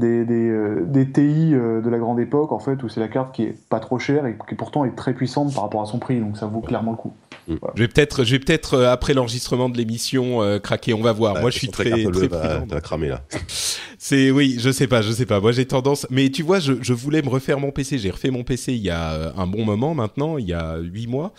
des, 0.00 0.24
des, 0.24 0.48
euh, 0.48 0.84
des 0.86 1.08
TI 1.10 1.54
euh, 1.54 1.80
de 1.80 1.88
la 1.88 1.98
grande 1.98 2.18
époque, 2.18 2.50
en 2.50 2.58
fait, 2.58 2.82
où 2.82 2.88
c'est 2.88 2.98
la 3.00 3.06
carte 3.08 3.32
qui 3.34 3.44
est 3.44 3.54
pas 3.68 3.78
trop 3.78 3.98
chère 4.00 4.26
et 4.26 4.36
qui 4.48 4.54
pourtant 4.56 4.84
est 4.84 4.96
très 4.96 5.14
puissante 5.14 5.54
par 5.54 5.62
rapport 5.62 5.82
à 5.82 5.86
son 5.86 5.98
prix, 6.00 6.18
donc 6.18 6.36
ça 6.36 6.46
vaut 6.46 6.60
clairement 6.60 6.90
le 6.90 6.96
coup. 6.96 7.12
Je 7.74 7.82
vais 7.82 7.88
peut-être, 7.88 8.22
je 8.24 8.32
vais 8.32 8.38
peut-être 8.38 8.74
euh, 8.74 8.92
après 8.92 9.12
l'enregistrement 9.12 9.68
de 9.68 9.76
l'émission 9.76 10.40
euh, 10.42 10.58
craquer. 10.60 10.94
On 10.94 11.00
va 11.00 11.12
voir. 11.12 11.34
Ouais, 11.34 11.40
Moi, 11.40 11.50
je 11.50 11.58
suis 11.58 11.68
très, 11.68 11.90
très 11.90 12.04
bleue, 12.04 12.28
va- 12.28 12.64
va 12.68 12.80
cramer 12.80 13.08
là. 13.08 13.22
C'est 13.98 14.30
oui, 14.30 14.56
je 14.60 14.70
sais 14.70 14.86
pas, 14.86 15.02
je 15.02 15.10
sais 15.10 15.26
pas. 15.26 15.40
Moi, 15.40 15.50
j'ai 15.52 15.66
tendance. 15.66 16.06
Mais 16.10 16.30
tu 16.30 16.42
vois, 16.42 16.60
je, 16.60 16.74
je 16.80 16.92
voulais 16.92 17.22
me 17.22 17.28
refaire 17.28 17.58
mon 17.58 17.70
PC. 17.72 17.98
J'ai 17.98 18.10
refait 18.10 18.30
mon 18.30 18.44
PC 18.44 18.72
il 18.74 18.82
y 18.82 18.90
a 18.90 19.32
un 19.36 19.46
bon 19.46 19.64
moment 19.64 19.94
maintenant, 19.94 20.38
il 20.38 20.46
y 20.46 20.52
a 20.52 20.78
huit 20.78 21.06
mois. 21.08 21.32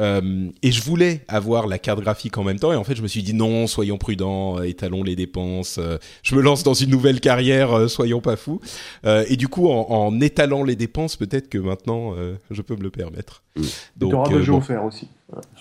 Euh, 0.00 0.48
et 0.62 0.70
je 0.70 0.82
voulais 0.82 1.24
avoir 1.28 1.66
la 1.66 1.78
carte 1.78 2.00
graphique 2.00 2.38
en 2.38 2.44
même 2.44 2.58
temps. 2.58 2.72
Et 2.72 2.76
en 2.76 2.84
fait, 2.84 2.94
je 2.94 3.02
me 3.02 3.08
suis 3.08 3.22
dit 3.22 3.34
non, 3.34 3.66
soyons 3.66 3.98
prudents, 3.98 4.58
euh, 4.58 4.62
étalons 4.62 5.02
les 5.02 5.16
dépenses. 5.16 5.78
euh, 5.78 5.98
je 6.22 6.34
me 6.36 6.40
lance 6.40 6.62
dans 6.62 6.74
une 6.74 6.90
nouvelle 6.90 7.20
carrière, 7.20 7.72
euh, 7.76 7.88
soyons 7.88 8.20
pas 8.20 8.36
fous. 8.36 8.60
Euh, 9.04 9.24
et 9.28 9.36
du 9.36 9.48
coup, 9.48 9.68
en, 9.68 9.86
en 9.90 10.20
étalant 10.20 10.62
les 10.62 10.76
dépenses, 10.76 11.16
peut-être 11.16 11.48
que 11.48 11.58
maintenant, 11.58 12.14
euh, 12.16 12.36
je 12.50 12.62
peux 12.62 12.76
me 12.76 12.82
le 12.82 12.90
permettre. 12.90 13.42
Mm. 13.56 13.62
tu 14.00 14.04
auras 14.06 14.26
euh, 14.26 14.30
deux 14.30 14.42
jeux 14.42 14.52
bon. 14.52 14.58
offerts 14.58 14.84
aussi. 14.84 15.08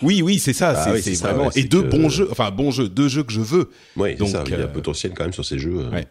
Oui, 0.02 0.22
oui, 0.22 0.40
c'est 0.40 0.54
ça. 0.54 0.74
Ah 0.78 0.84
c'est 0.98 1.10
oui, 1.10 1.16
ça, 1.16 1.28
vraiment 1.34 1.46
ouais, 1.50 1.60
et 1.60 1.64
deux 1.64 1.82
que- 1.84 1.88
bons 1.90 2.10
jeux. 2.10 2.28
Enfin, 2.32 2.52
bons 2.52 2.72
jeux, 2.72 2.88
deux 2.90 3.08
jeux 3.08 3.24
que 3.24 3.34
je 3.34 3.42
veux. 3.42 3.70
Oui, 3.98 4.16
Donc, 4.16 4.30
ça. 4.30 4.44
Il 4.46 4.52
y 4.52 4.56
a 4.56 4.68
potentiel 4.68 5.14
quand 5.16 5.24
même 5.24 5.34
sur 5.34 5.44
ces 5.46 5.60
jeux. 5.60 5.80
euh. 5.80 5.90
Ouais. 5.92 6.08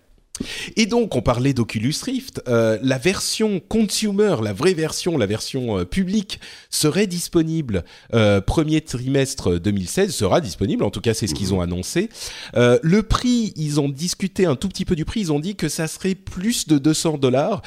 Et 0.77 0.87
donc, 0.87 1.17
on 1.17 1.23
parlait 1.23 1.53
d'Oculus 1.53 1.95
Rift. 2.03 2.43
Euh, 2.49 2.79
la 2.83 2.99
version 2.99 3.61
consumer, 3.61 4.37
la 4.43 4.53
vraie 4.53 4.75
version, 4.75 5.17
la 5.19 5.27
version 5.27 5.79
euh, 5.79 5.85
publique, 5.85 6.41
serait 6.71 7.07
disponible 7.07 7.85
euh, 8.15 8.41
premier 8.41 8.81
trimestre 8.81 9.59
2016. 9.59 10.15
Sera 10.15 10.41
disponible, 10.41 10.85
en 10.85 10.91
tout 10.91 11.01
cas, 11.01 11.15
c'est 11.15 11.27
ce 11.27 11.35
qu'ils 11.35 11.55
ont 11.55 11.61
annoncé. 11.61 12.09
Le 12.55 13.01
prix, 13.03 13.53
ils 13.57 13.81
ont 13.81 13.89
discuté 13.89 14.47
un 14.47 14.57
tout 14.57 14.69
petit 14.69 14.85
peu 14.85 14.97
du 14.97 15.05
prix. 15.05 15.21
Ils 15.21 15.33
ont 15.33 15.41
dit 15.41 15.57
que 15.57 15.69
ça 15.69 15.89
serait 15.89 16.15
plus 16.15 16.67
de 16.67 16.79
200 16.79 17.19
dollars. 17.19 17.63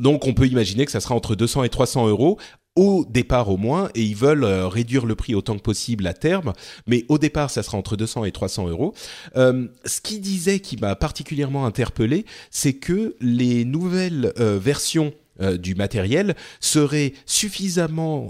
Donc, 0.00 0.26
on 0.26 0.34
peut 0.34 0.46
imaginer 0.46 0.84
que 0.86 0.92
ça 0.92 1.00
sera 1.00 1.14
entre 1.14 1.34
200 1.34 1.64
et 1.64 1.68
300 1.68 2.08
euros 2.08 2.38
au 2.76 3.06
départ 3.08 3.50
au 3.50 3.56
moins, 3.56 3.88
et 3.94 4.02
ils 4.02 4.16
veulent 4.16 4.44
euh, 4.44 4.66
réduire 4.66 5.06
le 5.06 5.14
prix 5.14 5.34
autant 5.34 5.56
que 5.56 5.62
possible 5.62 6.06
à 6.06 6.14
terme. 6.14 6.52
Mais 6.86 7.04
au 7.08 7.18
départ, 7.18 7.50
ça 7.50 7.62
sera 7.62 7.78
entre 7.78 7.96
200 7.96 8.24
et 8.24 8.32
300 8.32 8.68
euros. 8.68 8.94
Euh, 9.36 9.68
ce 9.84 10.00
qu'il 10.00 10.20
disait 10.20 10.60
qui 10.60 10.76
m'a 10.76 10.96
particulièrement 10.96 11.66
interpellé, 11.66 12.24
c'est 12.50 12.74
que 12.74 13.16
les 13.20 13.64
nouvelles 13.64 14.32
euh, 14.38 14.58
versions 14.58 15.12
du 15.58 15.74
matériel 15.74 16.36
seraient 16.60 17.12
suffisamment 17.26 18.28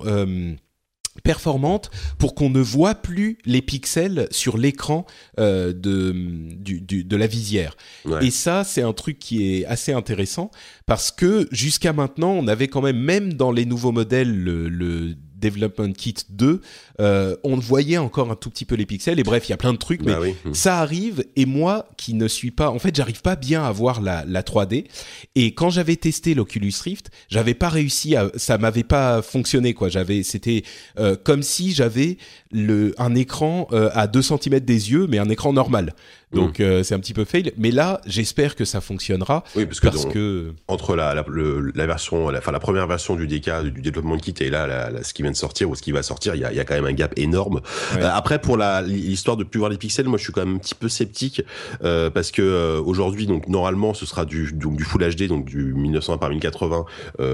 performantes 1.23 1.91
pour 2.19 2.35
qu'on 2.35 2.51
ne 2.51 2.61
voit 2.61 2.95
plus 2.95 3.39
les 3.45 3.63
pixels 3.63 4.27
sur 4.31 4.59
l'écran 4.59 5.07
euh, 5.39 5.73
de, 5.73 6.13
du, 6.13 6.81
du- 6.81 7.05
de 7.05 7.17
la 7.17 7.27
visière. 7.27 7.77
Ouais. 8.05 8.27
Et 8.27 8.31
ça, 8.31 8.65
c'est 8.65 8.83
un 8.83 8.93
truc 8.93 9.19
qui 9.19 9.55
est 9.55 9.65
assez 9.67 9.93
intéressant 9.93 10.51
parce 10.87 11.11
que 11.13 11.49
jusqu'à 11.53 11.93
maintenant, 11.93 12.33
on 12.33 12.47
avait 12.49 12.69
quand 12.69 12.83
même, 12.83 12.99
même 12.99 13.35
dans 13.35 13.53
les 13.53 13.65
nouveaux 13.65 13.93
modèles, 13.93 14.35
le, 14.35 14.69
le 14.69 15.15
Development 15.45 15.93
Kit 15.93 16.15
2, 16.31 16.61
euh, 17.01 17.37
on 17.45 17.57
voyait 17.57 17.99
encore 17.99 18.31
un 18.31 18.37
tout 18.37 18.51
petit 18.51 18.65
peu 18.65 18.75
les 18.75 18.87
pixels. 18.87 19.19
Et 19.21 19.23
bref, 19.23 19.49
il 19.49 19.51
y 19.51 19.53
a 19.53 19.57
plein 19.59 19.73
de 19.73 19.79
trucs, 19.79 20.03
mais 20.03 20.13
Bah 20.13 20.19
oui. 20.23 20.35
Mm. 20.45 20.55
ça 20.55 20.79
arrive 20.79 21.25
et 21.37 21.47
moi 21.47 21.89
qui 21.97 22.15
ne 22.15 22.29
suis 22.29 22.51
pas 22.51 22.71
en 22.71 22.79
fait 22.79 22.95
j'arrive 22.97 23.21
pas 23.23 23.37
bien 23.37 23.63
à 23.65 23.71
voir 23.73 24.01
la, 24.01 24.25
la 24.27 24.43
3D 24.43 24.87
et 25.35 25.55
quand 25.55 25.71
j'avais 25.71 25.97
testé 25.97 26.35
l'Oculus 26.35 26.73
Rift 26.83 27.11
j'avais 27.29 27.55
pas 27.55 27.69
réussi 27.69 28.17
à 28.17 28.31
ça 28.37 28.59
m'avait 28.59 28.85
pas 28.85 29.23
fonctionné 29.23 29.75
quoi 29.75 29.89
j'avais 29.89 30.23
c'était 30.23 30.63
euh, 30.99 31.17
comme 31.23 31.43
si 31.43 31.73
j'avais 31.73 32.17
le 32.53 32.95
un 32.99 33.15
écran 33.15 33.69
euh, 33.73 33.91
à 33.93 34.07
2 34.07 34.23
cm 34.23 34.61
des 34.61 34.91
yeux 34.93 35.07
mais 35.09 35.19
un 35.19 35.29
écran 35.29 35.53
normal 35.53 35.95
donc 36.35 36.61
euh, 36.61 36.83
c'est 36.83 36.95
un 36.95 36.99
petit 37.01 37.15
peu 37.15 37.25
fail 37.25 37.53
mais 37.57 37.71
là 37.71 38.01
j'espère 38.07 38.57
que 38.57 38.65
ça 38.65 38.81
fonctionnera 38.81 39.45
Oui, 39.57 39.67
parce 39.67 39.81
que, 39.81 39.87
parce 39.89 40.05
dans- 40.05 40.11
que 40.11 40.53
entre 40.69 40.97
la, 40.97 41.15
la, 41.15 41.25
le- 41.29 41.73
la 41.75 41.87
version, 41.87 42.29
la, 42.31 42.39
enfin, 42.39 42.53
la 42.53 42.61
première 42.61 42.87
version 42.87 43.17
du 43.17 43.27
DK, 43.27 43.63
du 43.73 43.81
développement 43.83 44.17
kit, 44.19 44.35
et 44.41 44.51
là, 44.51 44.67
la- 44.67 44.91
la- 44.91 45.03
ce 45.05 45.15
qui 45.15 45.23
vient 45.23 45.31
de 45.31 45.37
sortir 45.37 45.69
ou 45.71 45.75
ce 45.75 45.83
qui 45.83 45.93
va 45.93 46.03
sortir, 46.03 46.35
il 46.35 46.41
y 46.41 46.45
a, 46.45 46.53
y 46.53 46.61
a 46.61 46.65
quand 46.65 46.75
même 46.75 46.87
un 46.87 46.93
gap 46.93 47.13
énorme. 47.17 47.61
Ouais. 47.95 48.03
Euh, 48.03 48.11
après, 48.13 48.41
pour 48.41 48.57
l'histoire 48.57 49.37
de 49.37 49.45
plus 49.45 49.59
voir 49.59 49.71
les 49.71 49.77
pixels, 49.79 50.07
moi, 50.09 50.19
je 50.19 50.25
suis 50.25 50.33
quand 50.33 50.45
même 50.45 50.57
un 50.57 50.59
petit 50.59 50.75
peu 50.75 50.89
sceptique 50.89 51.43
euh, 51.83 52.11
parce 52.11 52.31
que 52.31 52.43
euh, 52.43 52.81
aujourd'hui, 52.85 53.27
donc 53.27 53.49
normalement, 53.49 53.95
ce 53.95 54.07
sera 54.07 54.25
du 54.25 54.53
donc 54.53 54.77
du 54.77 54.85
Full 54.85 55.03
HD, 55.15 55.29
donc 55.29 55.45
du 55.45 55.73
1900 55.75 56.19
par 56.19 56.31
1080 56.31 56.85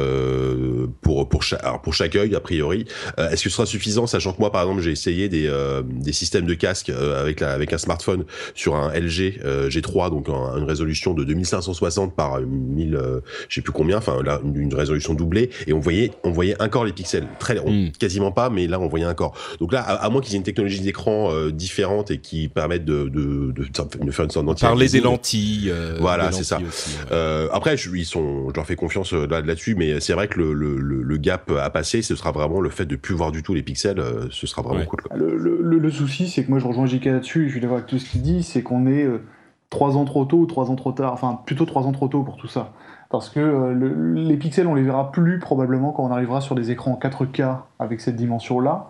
euh, 0.04 0.86
pour 1.02 1.28
pour 1.28 1.42
chaque 1.42 1.62
alors 1.64 1.80
pour 1.82 1.94
chaque 1.94 2.16
œil 2.16 2.34
a 2.34 2.40
priori. 2.40 2.86
Euh, 3.18 3.30
Est-ce 3.30 3.44
que 3.44 3.50
ce 3.50 3.56
sera 3.56 3.66
suffisant, 3.66 4.06
sachant 4.06 4.32
que 4.32 4.38
moi, 4.40 4.50
par 4.52 4.62
exemple, 4.62 4.80
j'ai 4.82 4.90
essayé 4.92 5.28
des 5.28 5.46
euh, 5.46 5.82
des 5.84 6.12
systèmes 6.12 6.46
de 6.46 6.54
casque 6.54 6.90
euh, 6.90 7.20
avec 7.20 7.40
la 7.40 7.52
avec 7.52 7.72
un 7.72 7.78
smartphone 7.78 8.24
sur 8.54 8.74
un 8.76 8.89
LG 8.92 9.40
euh, 9.44 9.68
G3, 9.68 10.10
donc 10.10 10.28
une 10.28 10.64
résolution 10.64 11.14
de 11.14 11.24
2560 11.24 12.14
par 12.14 12.40
1000, 12.40 12.94
euh, 12.94 13.20
je 13.48 13.56
sais 13.56 13.60
plus 13.60 13.72
combien, 13.72 13.98
enfin 13.98 14.22
là 14.22 14.40
une, 14.44 14.56
une 14.56 14.74
résolution 14.74 15.14
doublée, 15.14 15.50
et 15.66 15.72
on 15.72 15.80
voyait 15.80 16.10
on 16.24 16.30
voyait 16.30 16.60
encore 16.62 16.84
les 16.84 16.92
pixels, 16.92 17.26
très 17.38 17.58
on- 17.60 17.70
Mm. 17.70 17.92
quasiment 17.98 18.32
pas, 18.32 18.50
mais 18.50 18.66
là 18.66 18.80
on 18.80 18.88
voyait 18.88 19.06
encore. 19.06 19.34
Donc 19.60 19.72
là, 19.72 19.80
à, 19.82 19.94
à 19.94 20.08
moins 20.10 20.20
qu'ils 20.20 20.34
aient 20.34 20.38
une 20.38 20.42
technologie 20.44 20.80
d'écran 20.80 21.30
euh, 21.32 21.50
différente 21.50 22.10
et 22.10 22.18
qui 22.18 22.48
permettent 22.48 22.84
de 22.84 23.04
de, 23.08 23.52
de, 23.52 23.64
de 24.04 24.10
faire 24.10 24.24
une 24.24 24.30
sorte 24.30 24.46
d'anti 24.46 24.62
parler 24.62 24.88
des 24.88 25.00
lentilles 25.00 25.70
euh, 25.70 25.96
Voilà, 26.00 26.32
c'est 26.32 26.44
ça. 26.44 26.56
lentilles 26.56 26.68
aussi, 26.68 26.96
ouais. 26.96 27.04
euh, 27.12 27.48
après, 27.52 27.76
je, 27.76 27.90
ils 27.94 28.04
sont, 28.04 28.48
je 28.50 28.54
leur 28.54 28.66
fais 28.66 28.76
confiance 28.76 29.12
euh, 29.14 29.26
là- 29.26 29.40
là-dessus, 29.40 29.74
mais 29.74 30.00
c'est 30.00 30.12
vrai 30.12 30.28
que 30.28 30.38
le, 30.38 30.52
le, 30.52 30.76
le, 30.76 31.02
le 31.02 31.16
gap 31.16 31.50
à 31.50 31.70
passer, 31.70 32.02
ce 32.02 32.14
sera 32.16 32.32
vraiment 32.32 32.60
le 32.60 32.70
fait 32.70 32.86
de 32.86 32.96
plus 32.96 33.14
voir 33.14 33.30
du 33.32 33.42
tout 33.42 33.54
les 33.54 33.62
pixels, 33.62 33.98
euh, 34.00 34.26
ce 34.30 34.46
sera 34.46 34.62
vraiment 34.62 34.80
Ouais. 34.80 34.86
cool. 34.86 35.00
Quoi. 35.02 35.16
Le, 35.16 35.36
le- 35.36 35.90
souci, 35.90 36.28
c'est 36.28 36.44
que 36.44 36.50
moi 36.50 36.60
je 36.60 36.66
rejoins 36.66 36.86
JK 36.86 37.06
là-dessus, 37.06 37.42
et 37.44 37.46
je 37.46 37.52
suis 37.52 37.60
d'accord 37.60 37.78
avec 37.78 37.88
tout 37.88 37.98
ce 37.98 38.08
qu'il 38.08 38.22
dit, 38.22 38.42
c'est 38.44 38.62
qu'on 38.62 38.79
est 38.86 39.04
euh, 39.04 39.22
trois 39.70 39.96
ans 39.96 40.04
trop 40.04 40.24
tôt 40.24 40.38
ou 40.38 40.46
trois 40.46 40.70
ans 40.70 40.76
trop 40.76 40.92
tard, 40.92 41.12
enfin 41.12 41.40
plutôt 41.46 41.64
trois 41.66 41.86
ans 41.86 41.92
trop 41.92 42.08
tôt 42.08 42.22
pour 42.22 42.36
tout 42.36 42.48
ça. 42.48 42.72
Parce 43.10 43.28
que 43.28 43.40
euh, 43.40 43.72
le- 43.72 44.14
les 44.14 44.36
pixels, 44.36 44.66
on 44.66 44.74
les 44.74 44.82
verra 44.82 45.10
plus 45.12 45.38
probablement 45.38 45.92
quand 45.92 46.04
on 46.04 46.10
arrivera 46.12 46.40
sur 46.40 46.54
des 46.54 46.70
écrans 46.70 46.92
en 46.92 46.96
4K 46.96 47.66
avec 47.78 48.00
cette 48.00 48.16
dimension-là. 48.16 48.88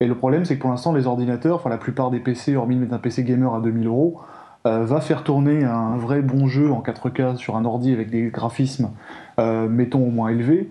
Et 0.00 0.06
le 0.06 0.14
problème, 0.14 0.44
c'est 0.44 0.56
que 0.56 0.60
pour 0.60 0.70
l'instant, 0.70 0.92
les 0.92 1.06
ordinateurs, 1.06 1.56
enfin 1.56 1.70
la 1.70 1.78
plupart 1.78 2.10
des 2.10 2.20
PC, 2.20 2.56
hormis 2.56 2.76
de 2.76 2.80
mettre 2.82 2.94
un 2.94 2.98
PC 2.98 3.24
gamer 3.24 3.54
à 3.54 3.60
2000 3.60 3.86
euros, 3.86 4.20
euh, 4.66 4.84
va 4.84 5.00
faire 5.00 5.24
tourner 5.24 5.64
un 5.64 5.96
vrai 5.96 6.22
bon 6.22 6.48
jeu 6.48 6.70
en 6.72 6.80
4K 6.82 7.36
sur 7.36 7.56
un 7.56 7.64
ordi 7.64 7.92
avec 7.92 8.10
des 8.10 8.28
graphismes, 8.30 8.90
mettons 9.38 10.06
au 10.06 10.10
moins 10.10 10.28
élevés, 10.30 10.70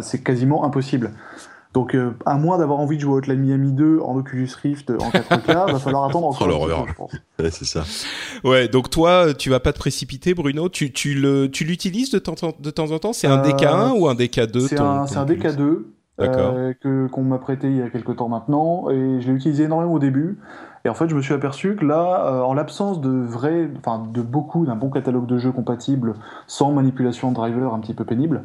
c'est 0.00 0.22
quasiment 0.22 0.64
impossible. 0.64 1.10
Donc, 1.76 1.94
euh, 1.94 2.12
à 2.24 2.38
moins 2.38 2.56
d'avoir 2.56 2.80
envie 2.80 2.96
de 2.96 3.02
jouer 3.02 3.12
à 3.12 3.16
Hotline 3.16 3.38
Miami 3.38 3.72
2 3.72 4.00
en 4.02 4.16
Oculus 4.16 4.48
Rift 4.62 4.90
en 4.90 5.10
4K, 5.10 5.46
va 5.72 5.78
falloir 5.78 6.04
attendre 6.04 6.26
encore 6.28 6.48
Oh, 6.50 6.64
un 6.64 6.84
peu, 6.84 6.88
je 6.88 6.94
pense. 6.94 7.12
Ouais, 7.38 7.50
c'est 7.50 7.66
ça. 7.66 7.84
ouais 8.44 8.66
donc 8.68 8.88
toi 8.88 9.34
tu 9.34 9.50
vas 9.50 9.60
pas 9.60 9.74
te 9.74 9.78
précipiter 9.78 10.32
Bruno 10.32 10.70
tu 10.70 10.90
tu 10.90 11.12
le 11.14 11.50
tu 11.50 11.64
l'utilises 11.64 12.10
de 12.10 12.18
temps 12.18 12.34
en 12.42 12.52
de 12.58 12.70
temps 12.70 12.90
en 12.92 12.98
temps? 12.98 13.12
C'est 13.12 13.26
un 13.26 13.44
Euh, 13.44 13.50
DK1 13.52 13.92
ou 13.98 14.08
un 14.08 14.14
DK2 14.14 14.68
C'est 14.68 14.80
un, 14.80 15.00
ton 15.00 15.06
c'est 15.06 15.18
un 15.18 15.24
Oculus? 15.24 15.38
DK2 15.40 15.78
D'accord. 16.18 16.54
euh, 16.56 16.72
que 16.82 17.08
qu'on 17.08 17.24
m'a 17.24 17.36
prêté 17.38 17.66
il 17.68 17.76
y 17.76 17.82
a 17.82 17.90
quelques 17.90 18.16
temps 18.16 18.30
maintenant 18.30 18.88
et 18.88 19.20
je 19.20 19.26
l'ai 19.28 19.34
utilisé 19.34 19.64
énormément 19.64 19.92
au 19.92 19.98
début 19.98 20.38
et 20.86 20.88
en 20.88 20.94
fait 20.94 21.08
je 21.10 21.14
me 21.14 21.20
suis 21.20 21.34
aperçu 21.34 21.76
que 21.76 21.84
là 21.84 22.24
euh, 22.32 22.40
en 22.40 22.54
l'absence 22.54 23.02
de 23.02 23.10
vrai 23.10 23.68
enfin 23.78 24.02
de 24.10 24.22
beaucoup 24.22 24.64
d'un 24.64 24.76
bon 24.76 24.88
catalogue 24.88 25.26
de 25.26 25.36
jeux 25.36 25.52
compatibles 25.52 26.14
sans 26.46 26.72
manipulation 26.72 27.28
de 27.30 27.34
driver 27.34 27.74
un 27.74 27.80
petit 27.80 27.92
peu 27.92 28.04
pénible 28.06 28.44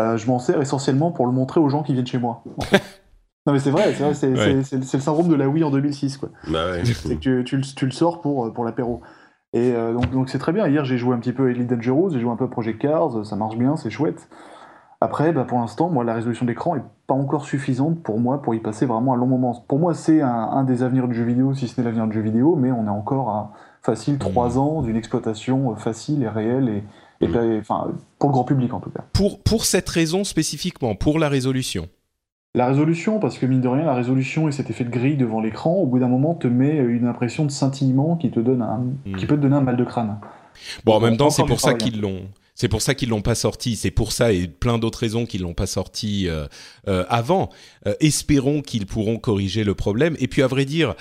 euh, 0.00 0.16
je 0.16 0.26
m'en 0.26 0.38
sers 0.38 0.60
essentiellement 0.60 1.10
pour 1.12 1.26
le 1.26 1.32
montrer 1.32 1.60
aux 1.60 1.68
gens 1.68 1.82
qui 1.82 1.92
viennent 1.92 2.06
chez 2.06 2.18
moi 2.18 2.42
en 2.58 2.62
fait. 2.62 2.82
non 3.46 3.52
mais 3.52 3.58
c'est 3.58 3.70
vrai 3.70 3.92
c'est 3.94 4.02
vrai, 4.04 4.14
c'est 4.14 4.28
Ouais. 4.28 4.36
c'est- 4.36 4.62
c'est- 4.62 4.82
c'est 4.84 4.96
le 4.96 5.02
syndrome 5.02 5.28
de 5.28 5.34
la 5.34 5.48
Wii 5.48 5.62
en 5.64 5.70
2006 5.70 6.16
quoi 6.18 6.28
Bah 6.50 6.70
ouais. 6.72 6.84
c'est 6.84 7.14
que 7.16 7.20
tu, 7.20 7.44
tu 7.44 7.56
le- 7.56 7.62
tu 7.62 7.84
le 7.86 7.92
sors 7.92 8.20
pour, 8.20 8.46
euh, 8.46 8.52
pour 8.52 8.64
l'apéro. 8.64 9.00
Et 9.52 9.72
euh, 9.74 9.92
donc 9.92 10.10
donc 10.12 10.28
c'est 10.30 10.38
très 10.38 10.52
bien. 10.52 10.66
Hier, 10.68 10.84
j'ai 10.84 10.96
joué 10.96 11.14
un 11.14 11.18
petit 11.18 11.32
peu 11.32 11.50
Elite 11.50 11.68
Dangerous, 11.68 12.10
j'ai 12.10 12.20
joué 12.20 12.30
un 12.30 12.36
peu 12.36 12.48
Project 12.48 12.80
Cars, 12.80 13.24
ça 13.26 13.34
marche 13.36 13.56
bien, 13.56 13.76
c'est 13.76 13.90
chouette. 13.90 14.28
Après, 15.02 15.32
bah, 15.32 15.44
pour 15.44 15.58
l'instant, 15.58 15.88
moi, 15.88 16.04
la 16.04 16.12
résolution 16.14 16.44
d'écran 16.44 16.76
est 16.76 16.82
pas 17.06 17.14
encore 17.14 17.44
suffisante 17.46 18.02
pour 18.02 18.20
moi 18.20 18.42
pour 18.42 18.54
y 18.54 18.60
passer 18.60 18.84
vraiment 18.84 19.14
un 19.14 19.16
long 19.16 19.26
moment. 19.26 19.54
Pour 19.66 19.78
moi, 19.78 19.94
c'est 19.94 20.20
un, 20.20 20.28
un 20.28 20.62
des 20.62 20.82
avenirs 20.82 21.08
du 21.08 21.14
jeu 21.14 21.24
vidéo, 21.24 21.54
si 21.54 21.68
ce 21.68 21.80
n'est 21.80 21.86
l'avenir 21.86 22.06
du 22.06 22.12
jeu 22.16 22.20
vidéo, 22.20 22.54
mais 22.54 22.70
on 22.70 22.84
est 22.84 22.90
encore 22.90 23.30
à 23.30 23.52
facile 23.82 24.18
trois 24.18 24.58
ans 24.58 24.82
d'une 24.82 24.96
exploitation 24.96 25.72
euh, 25.72 25.74
facile 25.76 26.22
et 26.22 26.28
réelle 26.28 26.68
et, 26.68 26.84
Mm. 27.26 27.58
enfin 27.60 27.88
pour 28.20 28.28
le 28.28 28.34
grand 28.34 28.44
public 28.44 28.72
en 28.72 28.78
tout 28.78 28.90
cas. 28.90 29.04
pour 29.12 29.42
pour 29.42 29.64
cette 29.64 29.88
raison 29.88 30.22
spécifiquement 30.22 30.94
pour 30.94 31.18
la 31.18 31.28
résolution 31.28 31.88
La 32.54 32.66
résolution, 32.66 33.18
parce 33.18 33.38
que 33.38 33.46
mine 33.46 33.60
de 33.60 33.68
rien, 33.68 33.84
la 33.84 33.94
résolution 33.94 34.48
et 34.48 34.52
cet 34.52 34.70
effet 34.70 34.84
de 34.84 34.90
grille 34.90 35.16
devant 35.16 35.40
l'écran, 35.40 35.72
au 35.72 35.86
bout 35.86 35.98
d'un 35.98 36.08
moment, 36.08 36.34
te 36.34 36.46
met 36.46 36.76
une 36.76 37.06
impression 37.06 37.44
de 37.44 37.50
scintillement 37.50 38.16
qui, 38.16 38.30
te 38.30 38.38
donne 38.40 38.62
un, 38.62 38.82
qui 39.18 39.26
peut 39.26 39.36
te 39.36 39.42
donner 39.42 39.56
un 39.56 39.60
mal 39.62 39.76
de 39.76 39.84
crâne. 39.84 40.18
Bon, 40.84 40.94
en 40.94 41.00
même 41.00 41.16
temps, 41.16 41.30
c'est 41.30 41.44
pour 41.44 41.60
ça 41.60 41.74
qu'ils 41.74 42.00
l'ont. 42.00 42.22
C'est 42.54 42.68
pour 42.68 42.82
ça 42.82 42.94
qu'ils 42.94 43.08
l'ont 43.08 43.22
pas 43.22 43.34
sorti. 43.34 43.76
C'est 43.76 43.90
pour 43.90 44.12
ça 44.12 44.32
et 44.32 44.46
plein 44.46 44.78
d'autres 44.78 44.98
raisons 44.98 45.26
qu'ils 45.26 45.42
l'ont 45.42 45.54
pas 45.54 45.66
sorti 45.66 46.28
euh, 46.28 46.46
euh, 46.88 47.04
avant. 47.08 47.50
Euh, 47.86 47.94
espérons 48.00 48.62
qu'ils 48.62 48.86
pourront 48.86 49.18
corriger 49.18 49.64
le 49.64 49.74
problème. 49.74 50.16
Et 50.20 50.28
puis 50.28 50.42
à 50.42 50.46
vrai 50.46 50.64
dire, 50.64 50.94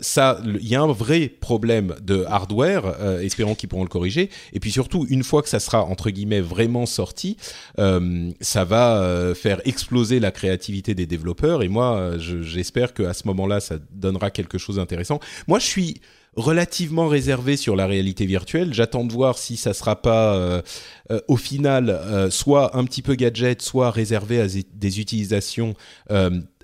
ça, 0.00 0.40
il 0.44 0.66
y 0.66 0.74
a 0.74 0.82
un 0.82 0.92
vrai 0.92 1.28
problème 1.28 1.94
de 2.02 2.24
hardware. 2.26 3.20
espérons 3.20 3.54
qu'ils 3.54 3.68
pourront 3.68 3.84
le 3.84 3.88
corriger. 3.88 4.30
Et 4.52 4.60
puis 4.60 4.70
surtout, 4.70 5.06
une 5.08 5.22
fois 5.22 5.42
que 5.42 5.48
ça 5.48 5.60
sera 5.60 5.84
entre 5.84 6.10
guillemets 6.10 6.40
vraiment 6.40 6.86
sorti, 6.86 7.36
ça 7.76 8.64
va 8.64 9.32
faire 9.34 9.60
exploser 9.64 10.20
la 10.20 10.30
créativité 10.30 10.94
des 10.94 11.06
développeurs. 11.06 11.62
Et 11.62 11.68
moi, 11.68 12.12
j'espère 12.18 12.94
qu'à 12.94 13.14
ce 13.14 13.26
moment-là, 13.28 13.60
ça 13.60 13.76
donnera 13.92 14.30
quelque 14.30 14.58
chose 14.58 14.76
d'intéressant. 14.76 15.20
Moi, 15.46 15.58
je 15.58 15.66
suis 15.66 16.00
relativement 16.36 17.08
réservé 17.08 17.56
sur 17.56 17.76
la 17.76 17.86
réalité 17.86 18.26
virtuelle. 18.26 18.72
J'attends 18.72 19.04
de 19.04 19.12
voir 19.12 19.38
si 19.38 19.56
ça 19.56 19.74
sera 19.74 20.00
pas 20.00 20.34
euh, 20.34 20.62
euh, 21.10 21.20
au 21.28 21.36
final 21.36 21.90
euh, 21.90 22.30
soit 22.30 22.76
un 22.76 22.84
petit 22.84 23.02
peu 23.02 23.14
gadget, 23.14 23.62
soit 23.62 23.90
réservé 23.90 24.40
à 24.40 24.46
des 24.46 25.00
utilisations 25.00 25.74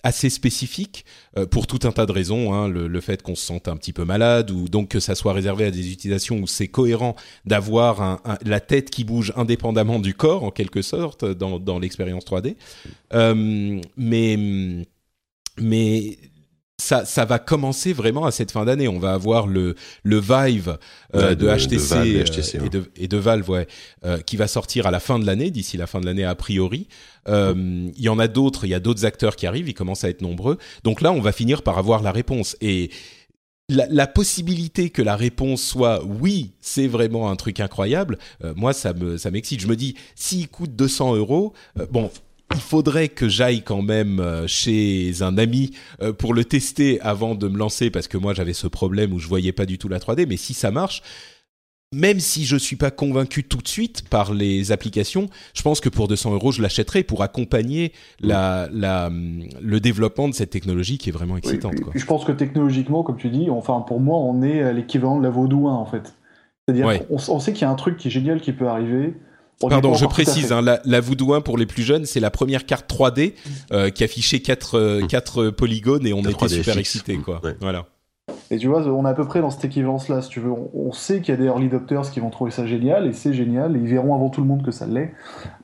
assez 0.02 0.30
spécifiques 0.30 1.04
pour 1.50 1.66
tout 1.66 1.80
un 1.86 1.92
tas 1.92 2.06
de 2.06 2.12
raisons. 2.12 2.54
Hein, 2.54 2.68
le, 2.68 3.00
fait 3.00 3.22
qu'on 3.22 3.34
se 3.34 3.44
sente 3.44 3.68
un 3.68 3.76
petit 3.76 3.92
peu 3.92 4.04
malade 4.04 4.50
ou 4.50 4.68
donc 4.68 4.88
que 4.88 5.00
ça 5.00 5.14
soit 5.14 5.32
réservé 5.32 5.66
à 5.66 5.70
des 5.70 5.92
utilisations 5.92 6.38
où 6.38 6.46
c'est 6.46 6.68
cohérent 6.68 7.16
d'avoir 7.44 8.20
la 8.44 8.60
tête 8.60 8.90
qui 8.90 9.04
bouge 9.04 9.32
indépendamment 9.36 9.98
du 9.98 10.14
corps 10.14 10.44
en 10.44 10.50
quelque 10.50 10.82
sorte 10.82 11.24
dans, 11.24 11.58
dans 11.58 11.78
l'expérience 11.78 12.24
3D. 12.24 12.56
mais 13.96 14.86
mais 15.58 16.16
ça, 16.80 17.04
ça 17.04 17.24
va 17.24 17.38
commencer 17.38 17.92
vraiment 17.92 18.24
à 18.24 18.30
cette 18.30 18.50
fin 18.50 18.64
d'année. 18.64 18.88
On 18.88 18.98
va 18.98 19.12
avoir 19.12 19.46
le, 19.46 19.74
le 20.02 20.18
Vive 20.18 20.78
euh, 21.14 21.34
de, 21.34 21.46
HTC, 21.46 21.94
euh, 21.94 22.82
et, 22.96 23.06
de, 23.06 23.16
Valve, 23.16 23.48
ouais, 23.48 23.66
euh, 24.04 24.18
qui 24.18 24.36
va 24.36 24.48
sortir 24.48 24.86
à 24.86 24.90
la 24.90 24.98
fin 24.98 25.18
de 25.18 25.26
l'année, 25.26 25.50
d'ici 25.50 25.76
la 25.76 25.86
fin 25.86 26.00
de 26.00 26.06
l'année 26.06 26.24
a 26.24 26.34
priori. 26.34 26.88
Il 27.28 27.92
y 27.96 28.08
en 28.08 28.18
a 28.18 28.26
d'autres, 28.26 28.64
il 28.64 28.70
y 28.70 28.74
a 28.74 28.80
d'autres 28.80 29.04
acteurs 29.04 29.36
qui 29.36 29.46
arrivent, 29.46 29.68
ils 29.68 29.74
commencent 29.74 30.04
à 30.04 30.08
être 30.08 30.22
nombreux. 30.22 30.58
Donc 30.82 31.00
là, 31.00 31.12
on 31.12 31.20
va 31.20 31.32
finir 31.32 31.62
par 31.62 31.78
avoir 31.78 32.02
la 32.02 32.10
réponse. 32.10 32.56
Et 32.60 32.90
la, 33.68 33.86
la, 33.88 34.08
possibilité 34.08 34.90
que 34.90 35.02
la 35.02 35.14
réponse 35.14 35.62
soit 35.62 36.02
oui, 36.04 36.54
c'est 36.60 36.88
vraiment 36.88 37.30
un 37.30 37.36
truc 37.36 37.60
incroyable, 37.60 38.18
moi 38.56 38.72
ça 38.72 38.94
me 38.94 39.16
ça 39.16 39.30
m'excite. 39.30 39.60
Je 39.60 39.68
me 39.68 39.76
dis 39.76 39.94
s'il 40.16 40.48
coûte 40.48 40.74
200 40.74 41.14
euros, 41.14 41.52
bon 41.92 42.10
il 42.54 42.60
faudrait 42.60 43.08
que 43.08 43.28
j'aille 43.28 43.62
quand 43.62 43.82
même 43.82 44.20
euh, 44.20 44.46
chez 44.46 45.22
un 45.22 45.38
ami 45.38 45.72
euh, 46.02 46.12
pour 46.12 46.34
le 46.34 46.44
tester 46.44 47.00
avant 47.00 47.34
de 47.34 47.48
me 47.48 47.58
lancer 47.58 47.90
parce 47.90 48.08
que 48.08 48.18
moi 48.18 48.34
j'avais 48.34 48.52
ce 48.52 48.66
problème 48.66 49.12
où 49.12 49.18
je 49.18 49.28
voyais 49.28 49.52
pas 49.52 49.66
du 49.66 49.78
tout 49.78 49.88
la 49.88 49.98
3D 49.98 50.26
mais 50.28 50.36
si 50.36 50.54
ça 50.54 50.70
marche 50.70 51.02
même 51.92 52.20
si 52.20 52.44
je 52.44 52.56
suis 52.56 52.76
pas 52.76 52.92
convaincu 52.92 53.42
tout 53.42 53.58
de 53.58 53.66
suite 53.66 54.08
par 54.08 54.32
les 54.32 54.70
applications, 54.70 55.28
je 55.54 55.62
pense 55.62 55.80
que 55.80 55.88
pour 55.88 56.06
200 56.06 56.34
euros, 56.34 56.52
je 56.52 56.62
l'achèterai 56.62 57.02
pour 57.02 57.24
accompagner 57.24 57.92
la, 58.20 58.68
la, 58.72 59.10
le 59.60 59.80
développement 59.80 60.28
de 60.28 60.34
cette 60.34 60.50
technologie 60.50 60.98
qui 60.98 61.08
est 61.08 61.12
vraiment 61.12 61.36
excitante. 61.36 61.74
Je 61.92 62.04
pense 62.04 62.24
que 62.24 62.30
technologiquement, 62.30 63.02
comme 63.02 63.16
tu 63.16 63.28
dis, 63.28 63.50
enfin 63.50 63.80
pour 63.80 63.98
moi, 63.98 64.18
on 64.18 64.40
est 64.42 64.62
à 64.62 64.72
l'équivalent 64.72 65.18
de 65.18 65.24
la 65.24 65.30
Vaudouin 65.30 65.74
en 65.74 65.84
fait. 65.84 66.14
C'est-à-dire 66.64 67.08
qu'on 67.08 67.16
on 67.16 67.40
sait 67.40 67.52
qu'il 67.52 67.62
y 67.62 67.64
a 67.64 67.70
un 67.70 67.74
truc 67.74 67.96
qui 67.96 68.06
est 68.06 68.12
génial 68.12 68.40
qui 68.40 68.52
peut 68.52 68.68
arriver. 68.68 69.14
Pardon, 69.68 69.94
je 69.94 70.06
précise, 70.06 70.52
hein, 70.52 70.62
la, 70.62 70.80
la 70.84 71.00
Voodoo 71.00 71.34
1 71.34 71.42
pour 71.42 71.58
les 71.58 71.66
plus 71.66 71.82
jeunes, 71.82 72.06
c'est 72.06 72.20
la 72.20 72.30
première 72.30 72.64
carte 72.64 72.90
3D 72.90 73.34
euh, 73.72 73.90
qui 73.90 74.04
affichait 74.04 74.40
4 74.40 74.78
euh, 74.78 75.06
quatre 75.06 75.50
polygones 75.50 76.06
et 76.06 76.12
on 76.12 76.22
était 76.22 76.48
super 76.48 76.78
excités, 76.78 77.18
quoi. 77.18 77.42
Voilà. 77.60 77.86
Et 78.50 78.58
tu 78.58 78.68
vois, 78.68 78.86
on 78.86 79.04
est 79.04 79.08
à 79.08 79.14
peu 79.14 79.24
près 79.24 79.40
dans 79.40 79.50
cette 79.50 79.64
équivalence-là, 79.64 80.22
si 80.22 80.28
tu 80.28 80.40
veux. 80.40 80.50
On, 80.50 80.92
sait 80.92 81.20
qu'il 81.20 81.34
y 81.34 81.36
a 81.36 81.40
des 81.40 81.46
early 81.46 81.66
adopters 81.66 82.10
qui 82.10 82.20
vont 82.20 82.30
trouver 82.30 82.50
ça 82.50 82.66
génial, 82.66 83.06
et 83.06 83.12
c'est 83.12 83.34
génial, 83.34 83.76
et 83.76 83.80
ils 83.80 83.86
verront 83.86 84.14
avant 84.14 84.30
tout 84.30 84.40
le 84.40 84.46
monde 84.46 84.64
que 84.64 84.70
ça 84.70 84.86
l'est. 84.86 85.12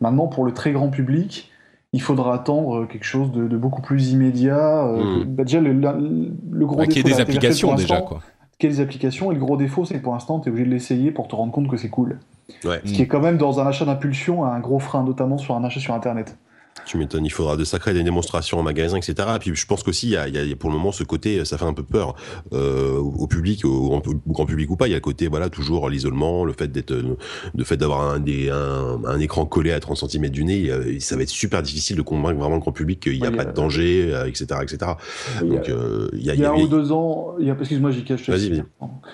Maintenant, 0.01 0.26
pour 0.26 0.44
le 0.44 0.53
très 0.53 0.72
grand 0.72 0.88
public, 0.88 1.51
il 1.92 2.03
faudra 2.03 2.34
attendre 2.34 2.86
quelque 2.86 3.05
chose 3.05 3.32
de, 3.32 3.57
beaucoup 3.57 3.82
plus 3.82 4.12
immédiat. 4.12 4.86
Euh, 4.86 5.24
hmm. 5.24 5.24
bah, 5.24 5.44
déjà, 5.44 5.61
le, 5.61 5.72
le, 5.72 6.66
gros 6.66 6.76
bah, 6.76 6.86
défaut... 6.86 7.09
des 7.09 7.20
applications 7.20 7.74
déjà, 7.74 8.01
quoi. 8.03 8.20
Des 8.59 8.80
applications, 8.80 9.30
et 9.30 9.34
le 9.34 9.40
gros 9.40 9.57
défaut, 9.57 9.84
c'est 9.84 9.98
que 9.98 10.02
pour 10.02 10.14
l'instant, 10.14 10.40
tu 10.40 10.48
es 10.48 10.50
obligé 10.50 10.66
de 10.66 10.72
l'essayer 10.72 11.11
pour 11.11 11.28
te 11.28 11.34
rendre 11.34 11.52
compte 11.52 11.68
que 11.68 11.76
c'est 11.76 11.90
cool. 11.90 12.18
Ce 12.62 12.92
qui 12.92 13.02
est 13.02 13.07
quand 13.07 13.20
même 13.20 13.36
dans 13.36 13.61
un 13.61 13.66
achat 13.66 13.84
d'impulsion 13.84 14.44
un 14.44 14.61
gros 14.61 14.78
frein, 14.78 15.04
notamment 15.04 15.36
sur 15.36 15.54
un 15.57 15.64
achat 15.64 15.80
sur 15.80 15.94
Internet. 15.94 16.38
Tu 16.87 16.99
m'étonnes, 16.99 17.26
il 17.26 17.30
faudra 17.30 17.57
de 17.57 17.64
sacrées 17.64 17.95
des 17.95 18.05
démonstrations 18.05 18.61
en 18.61 18.62
magasin, 18.62 18.97
etc. 18.97 19.14
Et 19.34 19.39
puis 19.41 19.55
je 19.55 19.66
pense 19.66 19.82
qu'aussi, 19.82 20.07
il 20.07 20.12
y 20.12 20.16
a, 20.16 20.28
y 20.28 20.53
a, 20.53 20.57
pour 20.57 20.70
le 20.70 20.76
moment 20.76 20.93
ce 20.93 21.03
côté, 21.03 21.45
ça 21.45 21.59
fait 21.59 21.64
un 21.64 21.72
peu 21.72 21.82
peur 21.82 22.14
euh, 22.53 22.97
au 22.99 23.26
public, 23.26 23.64
au, 23.64 24.01
grand 24.28 24.47
public 24.47 24.70
ou 24.70 24.76
pas. 24.76 24.87
Il 24.87 24.91
y 24.91 24.95
a 24.95 24.97
le 24.97 25.01
côté, 25.01 25.26
voilà, 25.26 25.51
toujours 25.51 25.91
l'isolement, 25.91 26.45
le 26.45 26.53
fait 26.53 26.68
d'être, 26.68 26.95
le 26.95 27.64
fait 27.64 27.76
d'avoir 27.76 28.03
un, 28.12 28.22
un, 28.22 29.05
un, 29.05 29.18
écran 29.18 29.47
collé 29.47 29.72
à 29.72 29.80
30 29.80 30.09
cm 30.09 30.28
du 30.28 30.45
nez. 30.45 30.70
Euh, 30.70 31.01
ça 31.01 31.16
va 31.16 31.22
être 31.22 31.28
super 31.28 31.61
difficile 31.61 31.97
de 31.97 32.03
convaincre 32.03 32.39
vraiment 32.39 32.55
le 32.55 32.61
grand 32.61 32.72
public 32.72 33.01
qu'il 33.01 33.20
n'y 33.20 33.26
a 33.26 33.32
pas 33.32 33.45
de 33.45 33.53
danger, 33.53 34.11
etc., 34.26 34.47
euh, 34.53 34.62
etc. 34.62 34.93
Donc, 35.41 35.68
il 36.12 36.22
y 36.22 36.30
a, 36.30 36.34
il 36.34 36.41
y 36.41 36.45
a 36.45 36.53
un 36.53 36.55
ou 36.55 36.68
deux 36.68 36.93
ans, 36.93 37.34
il 37.41 37.47
y 37.47 37.51
a, 37.51 37.57
excuse-moi, 37.59 37.91
j'y 37.91 38.05
cache. 38.05 38.30
Vas-y, 38.30 38.51
vas-y. 38.51 38.64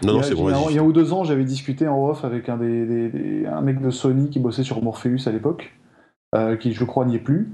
Non, 0.02 0.14
non, 0.14 0.22
c'est 0.22 0.34
bon. 0.34 0.50
Il 0.68 0.76
y 0.76 0.78
a 0.78 0.82
un 0.82 0.84
ou 0.84 0.92
deux 0.92 1.12
ans, 1.14 1.24
j'avais 1.24 1.44
discuté 1.44 1.88
en 1.88 2.06
off 2.06 2.24
avec 2.24 2.50
un 2.50 2.58
des, 2.58 2.86
des, 2.86 3.46
un 3.46 3.62
mec 3.62 3.80
de 3.80 3.90
Sony 3.90 4.28
qui 4.28 4.40
bossait 4.40 4.62
sur 4.62 4.82
Morpheus 4.82 5.26
à 5.26 5.30
l'époque. 5.30 5.72
Euh, 6.34 6.56
qui 6.56 6.72
je 6.72 6.82
crois 6.84 7.04
n'y 7.04 7.16
est 7.16 7.18
plus, 7.18 7.52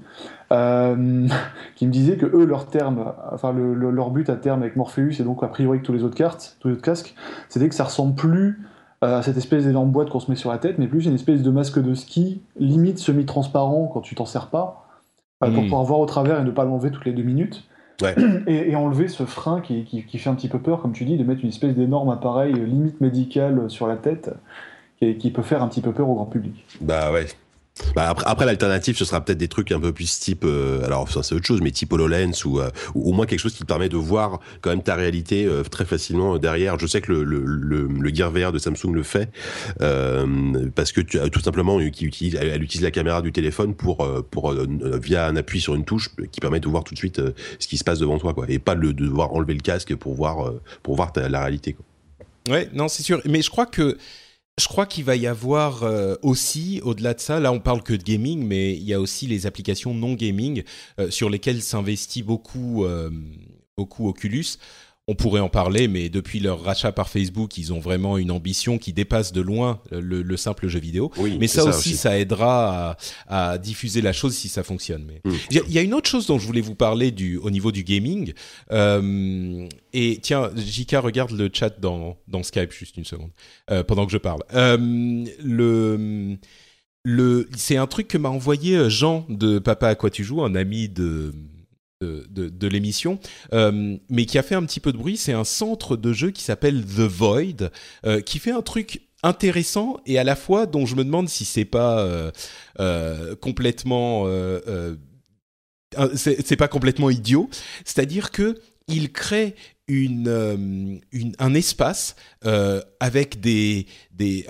euh, 0.53 1.27
qui 1.75 1.85
me 1.85 1.91
disait 1.91 2.17
que 2.17 2.27
eux, 2.27 2.45
leur 2.45 2.69
terme, 2.69 3.13
enfin 3.33 3.53
leur 3.53 4.11
but 4.11 4.31
à 4.31 4.37
terme 4.37 4.63
avec 4.63 4.77
Morpheus 4.77 5.21
et 5.21 5.25
donc 5.25 5.43
a 5.43 5.49
priori 5.49 5.81
que 5.81 5.85
tous 5.85 5.93
les 5.93 6.05
autres 6.05 6.15
cartes, 6.15 6.57
tous 6.61 6.69
les 6.69 6.75
autres 6.75 6.85
casques, 6.85 7.17
c'était 7.49 7.69
que 7.69 7.75
ça 7.75 7.83
ressemble 7.83 8.15
plus 8.15 8.61
euh, 9.03 9.19
à 9.19 9.23
cette 9.23 9.37
espèce 9.37 9.65
d'énorme 9.65 9.91
boîte 9.91 10.11
qu'on 10.11 10.21
se 10.21 10.31
met 10.31 10.37
sur 10.37 10.53
la 10.53 10.59
tête, 10.59 10.79
mais 10.79 10.87
plus 10.87 11.07
une 11.07 11.17
espèce 11.17 11.43
de 11.43 11.51
masque 11.51 11.83
de 11.83 11.93
ski, 11.93 12.41
limite 12.57 13.01
semi-transparent 13.01 13.91
quand 13.93 14.01
tu 14.01 14.15
t'en 14.15 14.27
sers 14.27 14.47
pas, 14.47 14.87
pour 15.41 15.51
hmm. 15.51 15.63
pouvoir 15.63 15.83
voir 15.83 15.99
au 15.99 16.07
travers 16.07 16.39
et 16.39 16.45
ne 16.45 16.53
pas 16.53 16.65
l'enlever 16.65 16.93
toutes 16.93 17.05
les 17.05 17.13
deux 17.13 17.25
minutes. 17.25 17.65
Et, 18.47 18.77
enlever 18.77 19.09
ce 19.09 19.25
frein 19.25 19.61
qui, 19.61 19.83
qui, 19.83 20.19
fait 20.19 20.31
un 20.31 20.37
petit 20.37 20.47
peu 20.47 20.61
peur, 20.61 20.81
comme 20.81 20.93
tu 20.93 21.05
dis, 21.05 21.17
de 21.17 21.25
mettre 21.25 21.43
une 21.43 21.49
espèce 21.49 21.75
d'énorme 21.75 22.11
appareil 22.11 22.55
limite 22.55 23.01
médical 23.01 23.69
sur 23.69 23.89
la 23.89 23.97
tête, 23.97 24.31
qui, 25.01 25.19
qui 25.19 25.33
peut 25.33 25.43
faire 25.43 25.65
un 25.65 25.69
petit 25.69 25.81
peu 25.81 25.91
peur 25.91 26.09
au 26.09 26.15
grand 26.15 26.27
public. 26.27 26.65
Bah 26.81 27.11
ouais, 27.11 27.27
bah 27.95 28.15
après, 28.25 28.47
l'alternative, 28.47 28.97
ce 28.97 29.05
sera 29.05 29.25
peut-être 29.25 29.39
des 29.39 29.49
trucs 29.49 29.73
un 29.73 29.81
peu 29.81 29.93
plus 29.93 30.19
type, 30.19 30.45
euh, 30.45 30.85
alors 30.85 31.11
ça 31.11 31.23
c'est 31.23 31.35
autre 31.35 31.47
chose, 31.47 31.61
mais 31.61 31.71
type 31.71 31.93
HoloLens 31.93 32.45
ou, 32.45 32.61
euh, 32.61 32.71
ou 32.95 33.11
au 33.11 33.13
moins 33.13 33.27
quelque 33.27 33.41
chose 33.41 33.55
qui 33.55 33.61
te 33.61 33.67
permet 33.67 33.89
de 33.89 33.97
voir 33.97 34.41
quand 34.61 34.71
même 34.71 34.83
ta 34.83 34.95
réalité 34.95 35.47
euh, 35.47 35.63
très 35.63 35.85
facilement 35.85 36.39
derrière. 36.39 36.79
Je 36.79 36.87
sais 36.87 37.01
que 37.01 37.13
le, 37.13 37.25
le, 37.25 38.15
Gear 38.15 38.31
VR 38.31 38.53
de 38.53 38.59
Samsung 38.59 38.93
le 38.93 39.03
fait 39.03 39.31
parce 40.75 40.93
que 40.93 41.01
tout 41.29 41.41
simplement, 41.41 41.79
elle 41.79 41.87
utilise, 41.87 42.35
elle 42.37 42.63
utilise 42.63 42.83
la 42.83 42.91
caméra 42.91 43.23
du 43.23 43.33
téléphone 43.33 43.75
pour, 43.75 44.07
pour 44.31 44.55
via 44.55 45.27
un 45.27 45.37
appui 45.37 45.61
sur 45.61 45.75
une 45.75 45.85
touche 45.85 46.11
qui 46.33 46.41
permet 46.41 46.61
de 46.61 46.69
voir 46.69 46.85
tout 46.85 46.95
de 46.95 46.99
suite 46.99 47.21
ce 47.59 47.69
qui 47.69 47.77
se 47.77 47.85
passe 47.85 47.99
devant 47.99 48.19
toi, 48.19 48.35
quoi, 48.35 48.47
et 48.49 48.59
pas 48.59 48.75
de 48.75 48.93
devoir 48.93 49.35
enlever 49.35 49.55
le 49.55 49.61
casque 49.61 49.95
pour 49.95 50.15
voir 50.15 50.53
pour 50.83 50.97
voir 50.97 51.13
la 51.17 51.41
réalité. 51.41 51.75
Quoi. 51.75 51.85
Ouais, 52.49 52.69
non, 52.73 52.89
c'est 52.89 53.03
sûr, 53.03 53.21
mais 53.27 53.43
je 53.43 53.51
crois 53.51 53.67
que 53.67 53.99
je 54.59 54.67
crois 54.67 54.87
qu'il 54.87 55.05
va 55.05 55.17
y 55.17 55.27
avoir 55.27 55.85
euh, 55.85 56.17
aussi, 56.23 56.81
au-delà 56.83 57.15
de 57.15 57.21
ça, 57.21 57.39
là 57.41 57.53
on 57.53 57.61
parle 57.61 57.83
que 57.83 57.95
de 57.95 58.03
gaming, 58.03 58.45
mais 58.45 58.75
il 58.75 58.83
y 58.83 58.93
a 58.93 59.01
aussi 59.01 59.27
les 59.27 59.47
applications 59.47 59.95
non 59.95 60.15
gaming 60.15 60.65
euh, 60.99 61.11
sur 61.11 61.31
lesquelles 61.31 61.63
s'investit 61.63 62.23
beaucoup, 62.23 62.85
euh, 62.85 63.11
beaucoup 63.77 64.09
Oculus 64.09 64.59
on 65.09 65.15
pourrait 65.15 65.41
en 65.41 65.49
parler, 65.49 65.89
mais 65.89 66.11
depuis 66.11 66.39
leur 66.39 66.63
rachat 66.63 66.93
par 66.93 67.09
Facebook, 67.09 67.57
ils 67.57 67.73
ont 67.73 67.81
vraiment 67.81 68.19
une 68.19 68.31
ambition 68.31 68.77
qui 68.77 68.93
dépasse 68.93 69.33
de 69.33 69.41
loin 69.41 69.81
le, 69.91 70.37
simple 70.37 70.69
jeu 70.69 70.79
vidéo. 70.79 71.11
mais 71.41 71.49
ça, 71.49 71.65
aussi, 71.65 71.97
ça 71.97 72.19
aidera 72.19 72.97
à, 73.27 73.57
diffuser 73.57 74.03
la 74.03 74.13
chose 74.13 74.35
si 74.35 74.49
ça 74.49 74.63
fonctionne. 74.63 75.05
Mais 75.07 75.23
hmm. 75.25 75.37
il 75.51 75.73
y 75.73 75.79
a 75.79 75.83
une 75.83 75.95
autre 75.95 76.09
chose 76.09 76.27
dont 76.27 76.39
je 76.39 76.47
voulais 76.47 76.61
vous 76.61 76.75
parler 76.75 77.11
du 77.11 77.39
au 77.39 77.51
niveau 77.51 77.73
du 77.73 77.85
gaming. 77.85 78.35
Euh, 78.71 79.67
et 79.95 80.19
tiens, 80.23 80.51
JK 80.55 80.97
regarde 80.97 81.31
le 81.31 81.49
chat 81.51 81.81
dans 81.81 82.19
dans 82.29 82.43
Skype 82.43 82.73
juste 82.73 82.99
une 82.99 83.07
seconde 83.07 83.31
euh, 83.71 83.83
pendant 83.83 84.05
que 84.05 84.13
je 84.13 84.19
parle. 84.19 84.43
Euh, 84.53 84.77
le 85.43 86.37
le 87.03 87.49
c'est 87.57 87.79
un 87.79 87.87
truc 87.87 88.09
que 88.09 88.19
m'a 88.19 88.29
envoyé 88.29 88.91
Jean 88.91 89.25
de 89.31 89.59
Papa 89.59 89.89
à 89.89 89.95
quoi 89.95 90.11
tu 90.11 90.23
joues, 90.23 90.43
un 90.43 90.55
ami 90.55 90.91
de 90.91 91.33
de, 92.01 92.69
l'émission, 92.69 93.19
euh, 93.53 93.97
mais 94.09 94.25
qui 94.25 94.39
a 94.39 94.43
fait 94.43 94.55
un 94.55 94.65
petit 94.65 94.81
peu 94.81 94.93
de 94.93 94.99
bruit. 94.99 95.17
C'est 95.17 95.33
un 95.33 95.45
centre 95.45 95.97
de 95.97 96.13
jeu 96.13 96.31
qui 96.31 96.43
s'appelle 96.43 96.85
The 96.85 97.01
Void, 97.01 97.71
euh, 98.07 98.21
qui 98.21 98.39
fait 98.39 98.53
un 98.53 98.63
truc 98.63 99.03
intéressant 99.25 99.99
et 100.07 100.17
à 100.19 100.25
la 100.25 100.37
fois 100.37 100.67
dont 100.67 100.87
je 100.87 100.95
me 100.95 101.03
demande 101.03 101.29
si 101.29 101.45
c'est 101.45 101.65
pas 101.65 101.99
euh, 102.79 103.35
complètement 103.41 104.27
c'est 106.15 106.57
pas 106.57 106.69
complètement 106.69 107.11
idiot. 107.11 107.51
C'est-à-dire 107.85 108.31
que 108.31 108.61
il 108.87 109.13
crée 109.13 109.55
une, 109.89 111.01
un 111.39 111.55
espace 111.55 112.15
avec 113.01 113.41
des, 113.41 113.87
des, 114.13 114.47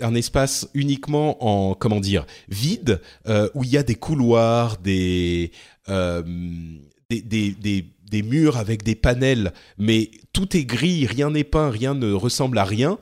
un, 0.00 0.14
espace 0.14 0.68
uniquement 0.74 1.44
en 1.44 1.74
comment 1.74 2.00
dire 2.00 2.24
vide 2.48 3.00
où 3.54 3.64
il 3.64 3.70
y 3.70 3.76
a 3.76 3.82
des 3.82 3.96
couloirs, 3.96 4.78
des 4.78 5.50
euh, 5.88 6.22
des, 7.10 7.20
des, 7.20 7.84
des 8.10 8.22
murs 8.22 8.56
avec 8.56 8.82
des 8.82 8.94
panels, 8.94 9.52
mais 9.78 10.10
tout 10.32 10.56
est 10.56 10.64
gris, 10.64 11.06
rien 11.06 11.30
n'est 11.30 11.44
peint, 11.44 11.70
rien 11.70 11.94
ne 11.94 12.12
ressemble 12.12 12.58
à 12.58 12.64
rien. 12.64 12.98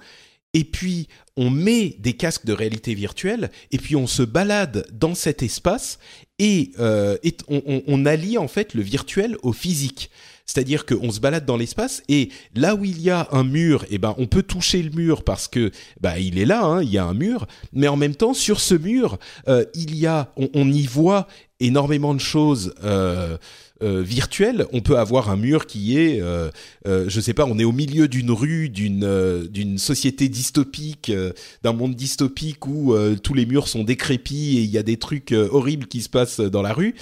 Et 0.54 0.64
puis, 0.64 1.08
on 1.36 1.48
met 1.48 1.96
des 1.98 2.12
casques 2.12 2.44
de 2.44 2.52
réalité 2.52 2.94
virtuelle, 2.94 3.50
et 3.70 3.78
puis 3.78 3.96
on 3.96 4.06
se 4.06 4.22
balade 4.22 4.86
dans 4.92 5.14
cet 5.14 5.42
espace, 5.42 5.98
et, 6.38 6.72
euh, 6.78 7.16
on, 7.48 7.82
on, 7.86 8.06
allie 8.06 8.36
en 8.36 8.48
fait 8.48 8.74
le 8.74 8.82
virtuel 8.82 9.36
au 9.42 9.52
physique. 9.52 10.10
C'est-à-dire 10.47 10.86
qu'on 10.86 11.11
se 11.11 11.20
balade 11.20 11.47
dans 11.47 11.57
l'espace 11.57 12.03
et 12.09 12.30
là 12.55 12.74
où 12.74 12.84
il 12.84 13.01
y 13.01 13.11
a 13.11 13.28
un 13.32 13.45
mur, 13.45 13.84
eh 13.90 13.99
ben 13.99 14.14
on 14.18 14.26
peut 14.26 14.43
toucher 14.43 14.82
le 14.82 14.90
mur 14.90 15.24
parce 15.24 15.49
que 15.49 15.70
bah 16.01 16.18
il 16.18 16.38
est 16.38 16.45
là, 16.45 16.64
hein, 16.64 16.82
il 16.82 16.90
y 16.90 16.99
a 16.99 17.05
un 17.05 17.14
mur. 17.14 17.47
Mais 17.72 17.88
en 17.88 17.97
même 17.97 18.14
temps, 18.14 18.34
sur 18.34 18.61
ce 18.61 18.74
mur, 18.74 19.18
euh, 19.49 19.64
il 19.74 19.97
y 19.97 20.07
a, 20.07 20.32
on, 20.36 20.70
y 20.70 20.86
voit 20.86 21.26
énormément 21.61 22.14
de 22.14 22.20
choses. 22.20 22.74
Euh, 22.82 23.36
euh, 23.82 24.01
virtuelles. 24.01 24.64
on 24.72 24.80
peut 24.80 24.97
avoir 24.97 25.28
un 25.28 25.36
mur 25.36 25.66
qui 25.66 25.99
est, 25.99 26.20
euh, 26.20 26.51
euh, 26.86 27.07
je 27.09 27.20
sais 27.20 27.34
pas, 27.34 27.47
on 27.47 27.59
est 27.59 27.64
au 27.64 27.72
milieu 27.72 28.07
d'une 28.07 28.30
rue, 28.30 28.68
d'une 28.68 29.49
d'une 29.51 29.76
société 29.76 30.28
dystopique, 30.28 31.11
d'un 31.64 31.72
monde 31.72 31.97
dystopique 31.97 32.64
où 32.66 32.95
tous 33.22 33.34
les 33.34 33.45
murs 33.45 33.66
sont 33.66 33.82
décrépits 33.82 34.59
et 34.59 34.61
il 34.61 34.70
y 34.70 34.78
a 34.78 34.84
des 34.84 34.99
trucs 34.99 35.32
horribles 35.32 35.86
qui 35.86 36.01
se 36.01 36.09
passent 36.09 36.38
dans 36.38 36.62
la 36.62 36.72
rue 36.72 36.95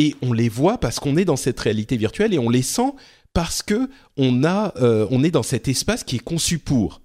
et 0.00 0.16
on 0.22 0.32
les 0.32 0.48
voit 0.48 0.78
parce 0.78 0.98
qu'on 0.98 1.18
est 1.18 1.26
dans 1.26 1.36
cette 1.36 1.60
réalité 1.60 1.98
virtuelle 1.98 2.32
et 2.32 2.38
on 2.38 2.48
les 2.48 2.62
sent 2.62 2.92
parce 3.34 3.62
que 3.62 3.90
on 4.16 4.44
a, 4.44 4.72
euh, 4.76 5.06
on 5.10 5.22
est 5.22 5.30
dans 5.30 5.42
cet 5.42 5.68
espace 5.68 6.04
qui 6.04 6.16
est 6.16 6.24
conçu 6.24 6.58
pour. 6.58 7.02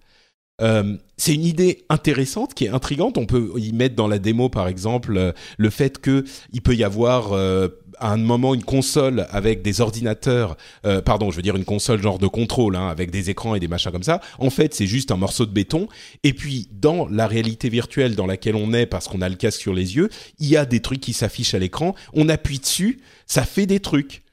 Euh, 0.61 0.95
c'est 1.17 1.33
une 1.33 1.43
idée 1.43 1.83
intéressante 1.89 2.53
qui 2.53 2.63
est 2.63 2.69
intrigante. 2.69 3.17
On 3.17 3.25
peut 3.25 3.51
y 3.57 3.73
mettre 3.73 3.95
dans 3.95 4.07
la 4.07 4.17
démo, 4.17 4.47
par 4.47 4.69
exemple, 4.69 5.17
euh, 5.17 5.33
le 5.57 5.69
fait 5.69 5.99
que 5.99 6.23
il 6.53 6.61
peut 6.61 6.73
y 6.73 6.85
avoir 6.85 7.33
à 7.99 8.11
un 8.11 8.17
moment 8.17 8.53
une 8.53 8.63
console 8.63 9.27
avec 9.31 9.61
des 9.61 9.81
ordinateurs, 9.81 10.57
euh, 10.85 11.01
pardon, 11.01 11.31
je 11.31 11.35
veux 11.35 11.41
dire 11.41 11.55
une 11.55 11.65
console 11.65 12.01
genre 12.01 12.19
de 12.19 12.27
contrôle, 12.27 12.75
hein, 12.75 12.87
avec 12.87 13.11
des 13.11 13.29
écrans 13.29 13.55
et 13.55 13.59
des 13.59 13.67
machins 13.67 13.91
comme 13.91 14.03
ça. 14.03 14.21
En 14.39 14.49
fait, 14.49 14.73
c'est 14.73 14.87
juste 14.87 15.11
un 15.11 15.17
morceau 15.17 15.45
de 15.45 15.51
béton. 15.51 15.87
Et 16.23 16.33
puis, 16.33 16.67
dans 16.71 17.07
la 17.07 17.27
réalité 17.27 17.69
virtuelle 17.69 18.15
dans 18.15 18.25
laquelle 18.25 18.55
on 18.55 18.73
est, 18.73 18.85
parce 18.85 19.07
qu'on 19.07 19.21
a 19.21 19.29
le 19.29 19.35
casque 19.35 19.59
sur 19.59 19.73
les 19.73 19.95
yeux, 19.95 20.09
il 20.39 20.47
y 20.47 20.57
a 20.57 20.65
des 20.65 20.81
trucs 20.81 21.01
qui 21.01 21.13
s'affichent 21.13 21.53
à 21.53 21.59
l'écran. 21.59 21.95
On 22.13 22.29
appuie 22.29 22.59
dessus, 22.59 22.99
ça 23.27 23.43
fait 23.43 23.65
des 23.65 23.79
trucs. 23.79 24.24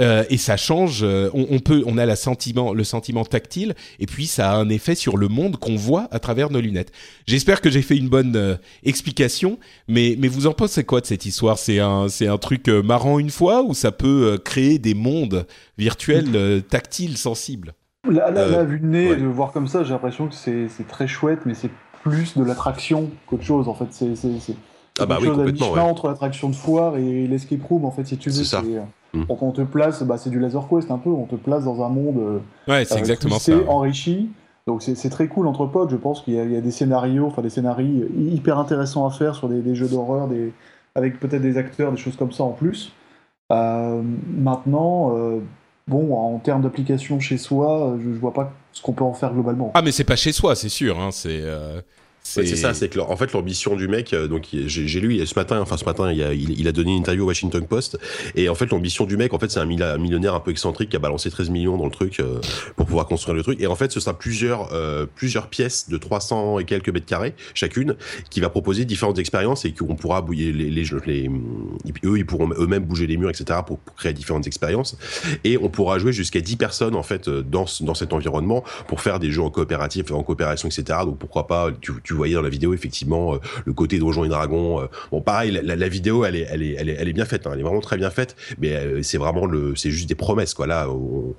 Euh, 0.00 0.24
et 0.30 0.36
ça 0.36 0.56
change. 0.56 1.00
Euh, 1.02 1.30
on, 1.34 1.58
peut, 1.58 1.82
on 1.86 1.98
a 1.98 2.06
la 2.06 2.16
sentiment, 2.16 2.72
le 2.72 2.84
sentiment 2.84 3.24
tactile, 3.24 3.74
et 3.98 4.06
puis 4.06 4.26
ça 4.26 4.52
a 4.52 4.56
un 4.56 4.68
effet 4.68 4.94
sur 4.94 5.16
le 5.16 5.28
monde 5.28 5.56
qu'on 5.58 5.76
voit 5.76 6.08
à 6.10 6.18
travers 6.18 6.50
nos 6.50 6.60
lunettes. 6.60 6.92
J'espère 7.26 7.60
que 7.60 7.70
j'ai 7.70 7.82
fait 7.82 7.96
une 7.96 8.08
bonne 8.08 8.36
euh, 8.36 8.56
explication, 8.82 9.58
mais 9.88 10.16
mais 10.18 10.28
vous 10.28 10.46
en 10.46 10.52
pensez 10.52 10.84
quoi 10.84 11.00
de 11.00 11.06
cette 11.06 11.26
histoire? 11.26 11.58
C'est 11.58 11.80
un 11.80 12.08
c'est 12.08 12.26
un 12.26 12.38
truc 12.38 12.68
marrant 12.68 13.18
une 13.18 13.30
fois 13.30 13.62
ou 13.62 13.74
ça 13.74 13.92
peut 13.92 14.38
créer 14.44 14.78
des 14.78 14.94
mondes 14.94 15.46
virtuels 15.78 16.62
tactiles 16.68 17.16
sensibles? 17.16 17.74
La, 18.08 18.30
la, 18.30 18.64
vue 18.64 18.80
de 18.80 18.86
nez, 18.86 19.14
de 19.14 19.26
voir 19.26 19.52
comme 19.52 19.68
ça, 19.68 19.84
j'ai 19.84 19.90
l'impression 19.90 20.28
que 20.28 20.34
c'est 20.34 20.88
très 20.88 21.06
chouette, 21.06 21.40
mais 21.44 21.54
c'est 21.54 21.70
plus 22.02 22.36
de 22.36 22.42
l'attraction 22.42 23.10
qu'autre 23.26 23.44
chose. 23.44 23.68
En 23.68 23.74
fait, 23.74 23.86
c'est 23.90 24.14
ah 24.98 25.06
bah 25.06 25.18
oui, 25.20 25.28
complètement. 25.28 25.72
entre 25.72 26.08
l'attraction 26.08 26.48
de 26.48 26.54
foire 26.54 26.96
et 26.96 27.26
l'escape 27.26 27.62
room, 27.62 27.84
en 27.84 27.90
fait, 27.90 28.06
si 28.06 28.16
tu 28.16 28.30
veux. 28.30 28.44
C'est 28.44 28.56
Mm. 29.12 29.24
Quand 29.26 29.42
on 29.42 29.50
te 29.50 29.62
place, 29.62 30.02
bah, 30.02 30.18
c'est 30.18 30.30
du 30.30 30.38
Laser 30.38 30.66
Quest 30.68 30.90
un 30.90 30.98
peu, 30.98 31.10
on 31.10 31.24
te 31.24 31.36
place 31.36 31.64
dans 31.64 31.84
un 31.84 31.88
monde 31.88 32.18
euh, 32.18 32.38
ouais, 32.68 32.84
c'est 32.84 32.94
euh, 32.94 32.98
exactement 32.98 33.38
ça. 33.38 33.52
enrichi. 33.68 34.30
Donc 34.66 34.82
c'est 34.82 35.10
très 35.10 35.26
cool 35.26 35.48
entre 35.48 35.66
potes. 35.66 35.90
Je 35.90 35.96
pense 35.96 36.20
qu'il 36.20 36.34
y, 36.34 36.56
a 36.56 36.60
des 36.60 36.70
scénarios, 36.70 37.26
enfin 37.26 37.42
des 37.42 37.50
scénarios 37.50 38.06
hyper 38.16 38.58
intéressants 38.58 39.06
à 39.06 39.10
faire 39.10 39.34
sur 39.34 39.48
des, 39.48 39.74
jeux 39.74 39.88
d'horreur, 39.88 40.28
des, 40.28 40.52
avec 40.94 41.18
peut-être 41.18 41.42
des 41.42 41.56
acteurs, 41.56 41.90
des 41.90 41.98
choses 41.98 42.14
comme 42.14 42.30
ça 42.30 42.44
en 42.44 42.52
plus. 42.52 42.92
Euh, 43.50 44.00
maintenant, 44.36 45.12
bon, 45.88 46.14
en 46.14 46.38
termes 46.38 46.62
d'application 46.62 47.18
chez 47.18 47.38
soi, 47.38 47.96
je, 47.98 48.12
je, 48.12 48.18
vois 48.20 48.34
pas 48.34 48.52
ce 48.70 48.80
qu'on 48.82 48.92
peut 48.92 49.02
en 49.02 49.14
faire 49.14 49.32
globalement. 49.32 49.72
Ah 49.74 49.82
mais 49.82 49.90
c'est 49.90 50.04
pas 50.04 50.14
chez 50.14 50.30
soi, 50.30 50.54
c'est 50.54 50.68
sûr. 50.68 51.00
Hein, 51.00 51.08
c'est 51.10 51.42
c'est 52.30 52.56
ça, 52.56 52.74
c'est 52.74 52.88
que 52.88 53.00
en 53.00 53.16
fait 53.16 53.32
l'ambition 53.32 53.76
du 53.76 53.88
mec, 53.88 54.12
euh, 54.12 54.28
donc 54.28 54.48
j'ai 54.52 55.00
lu 55.00 55.24
ce 55.26 55.34
matin, 55.34 55.60
enfin 55.60 55.76
ce 55.76 55.84
matin, 55.84 56.12
il 56.12 56.22
a, 56.22 56.32
il, 56.32 56.68
a, 56.68 56.72
donné 56.72 56.92
une 56.92 56.98
interview 56.98 57.24
au 57.24 57.28
Washington 57.28 57.66
Post, 57.66 57.98
et 58.36 58.48
en 58.48 58.54
fait 58.54 58.70
l'ambition 58.70 59.04
du 59.04 59.16
mec, 59.16 59.34
en 59.34 59.38
fait 59.38 59.50
c'est 59.50 59.60
un 59.60 59.66
millionnaire 59.66 60.34
un 60.34 60.40
peu 60.40 60.50
excentrique 60.50 60.90
qui 60.90 60.96
a 60.96 61.00
balancé 61.00 61.30
13 61.30 61.50
millions 61.50 61.76
dans 61.76 61.86
le 61.86 61.90
truc 61.90 62.20
euh, 62.20 62.40
pour 62.76 62.86
pouvoir 62.86 63.06
construire 63.06 63.34
le 63.34 63.42
truc, 63.42 63.60
et 63.60 63.66
en 63.66 63.74
fait 63.74 63.90
ce 63.92 64.00
sera 64.00 64.16
plusieurs 64.16 64.72
euh, 64.72 65.06
plusieurs 65.12 65.48
pièces 65.48 65.88
de 65.88 65.96
300 65.96 66.60
et 66.60 66.64
quelques 66.64 66.90
mètres 66.90 67.06
carrés 67.06 67.34
chacune, 67.54 67.96
qui 68.30 68.40
va 68.40 68.48
proposer 68.48 68.84
différentes 68.84 69.18
expériences 69.18 69.64
et 69.64 69.72
qu'on 69.72 69.96
pourra 69.96 70.22
bouiller 70.22 70.52
les, 70.52 70.70
les, 70.70 70.84
les, 71.06 71.30
eux 72.04 72.18
ils 72.18 72.26
pourront 72.26 72.50
eux-mêmes 72.58 72.84
bouger 72.84 73.06
les 73.06 73.16
murs 73.16 73.30
etc 73.30 73.60
pour, 73.66 73.80
créer 73.96 74.12
différentes 74.12 74.46
expériences, 74.46 74.96
et 75.44 75.58
on 75.58 75.68
pourra 75.68 75.98
jouer 75.98 76.12
jusqu'à 76.12 76.40
10 76.40 76.56
personnes 76.56 76.94
en 76.94 77.02
fait 77.02 77.28
dans 77.28 77.66
dans 77.80 77.94
cet 77.94 78.12
environnement 78.12 78.64
pour 78.86 79.00
faire 79.00 79.18
des 79.18 79.30
jeux 79.30 79.42
en 79.42 79.50
coopératif, 79.50 80.10
en 80.12 80.22
coopération 80.22 80.68
etc. 80.68 81.00
Donc 81.04 81.18
pourquoi 81.18 81.46
pas 81.46 81.70
tu 81.80 81.92
tu 82.04 82.14
voyais 82.20 82.34
dans 82.34 82.42
la 82.42 82.48
vidéo 82.48 82.74
effectivement 82.74 83.34
euh, 83.34 83.38
le 83.64 83.72
côté 83.72 83.98
Donjons 83.98 84.24
et 84.24 84.28
Dragons. 84.28 84.80
Euh, 84.80 84.86
bon, 85.10 85.20
pareil, 85.20 85.58
la, 85.62 85.88
vidéo, 85.88 86.24
elle 86.24 86.36
est, 86.36 86.46
elle 86.50 86.62
est, 86.62 86.76
elle 86.78 86.88
est, 86.88 86.96
elle 86.98 87.08
est 87.08 87.12
bien 87.12 87.24
faite. 87.24 87.46
Hein, 87.46 87.52
elle 87.54 87.60
est 87.60 87.64
vraiment 87.64 87.80
très 87.80 87.96
bien 87.96 88.10
faite. 88.10 88.36
Mais 88.58 88.74
euh, 88.74 89.02
c'est 89.02 89.18
vraiment 89.18 89.46
le, 89.46 89.74
c'est 89.76 89.90
juste 89.90 90.08
des 90.08 90.14
promesses 90.14 90.54
quoi. 90.54 90.66
Là, 90.66 90.86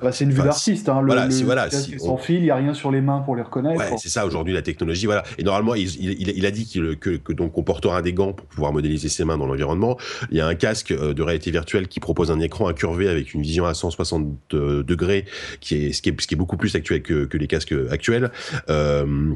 bah, 0.01 0.11
c'est 0.11 0.25
une 0.25 0.32
vue 0.32 0.41
d'artiste. 0.41 0.89
Hein, 0.89 1.03
voilà, 1.05 1.29
si, 1.29 1.43
voilà, 1.43 1.69
si, 1.69 1.99
sans 1.99 2.17
fil, 2.17 2.38
il 2.38 2.45
y 2.45 2.51
a 2.51 2.55
rien 2.55 2.73
sur 2.73 2.91
les 2.91 3.01
mains 3.01 3.19
pour 3.19 3.36
les 3.36 3.43
reconnaître. 3.43 3.79
Ouais, 3.79 3.97
c'est 3.97 4.09
ça 4.09 4.25
aujourd'hui 4.25 4.53
la 4.53 4.61
technologie. 4.61 5.05
Voilà. 5.05 5.23
Et 5.38 5.43
normalement, 5.43 5.75
il, 5.75 5.88
il, 6.03 6.29
il 6.29 6.45
a 6.45 6.51
dit 6.51 6.69
que, 6.69 6.93
que, 6.95 7.11
que, 7.11 7.34
donc 7.34 7.57
on 7.57 7.63
portera 7.63 8.01
des 8.01 8.13
gants 8.13 8.34
pour 8.34 8.47
pouvoir 8.47 8.73
modéliser 8.73 9.09
ses 9.09 9.23
mains 9.23 9.38
dans 9.38 9.47
l'environnement. 9.47 9.97
Il 10.32 10.38
y 10.38 10.41
a 10.41 10.47
un 10.47 10.55
casque 10.55 10.93
de 10.93 11.21
réalité 11.21 11.51
virtuelle 11.51 11.88
qui 11.88 11.99
propose 11.99 12.32
un 12.32 12.39
écran 12.39 12.67
incurvé 12.67 13.07
avec 13.07 13.34
une 13.34 13.41
vision 13.41 13.65
à 13.65 13.73
160 13.73 14.27
degrés, 14.51 15.25
qui 15.59 15.75
est 15.75 15.93
ce 15.93 16.01
qui 16.01 16.09
est, 16.09 16.21
ce 16.21 16.27
qui 16.27 16.34
est 16.34 16.38
beaucoup 16.38 16.57
plus 16.57 16.75
actuel 16.75 17.01
que, 17.01 17.25
que 17.25 17.38
les 17.38 17.47
casques 17.47 17.75
actuels. 17.89 18.32
Euh, 18.69 19.34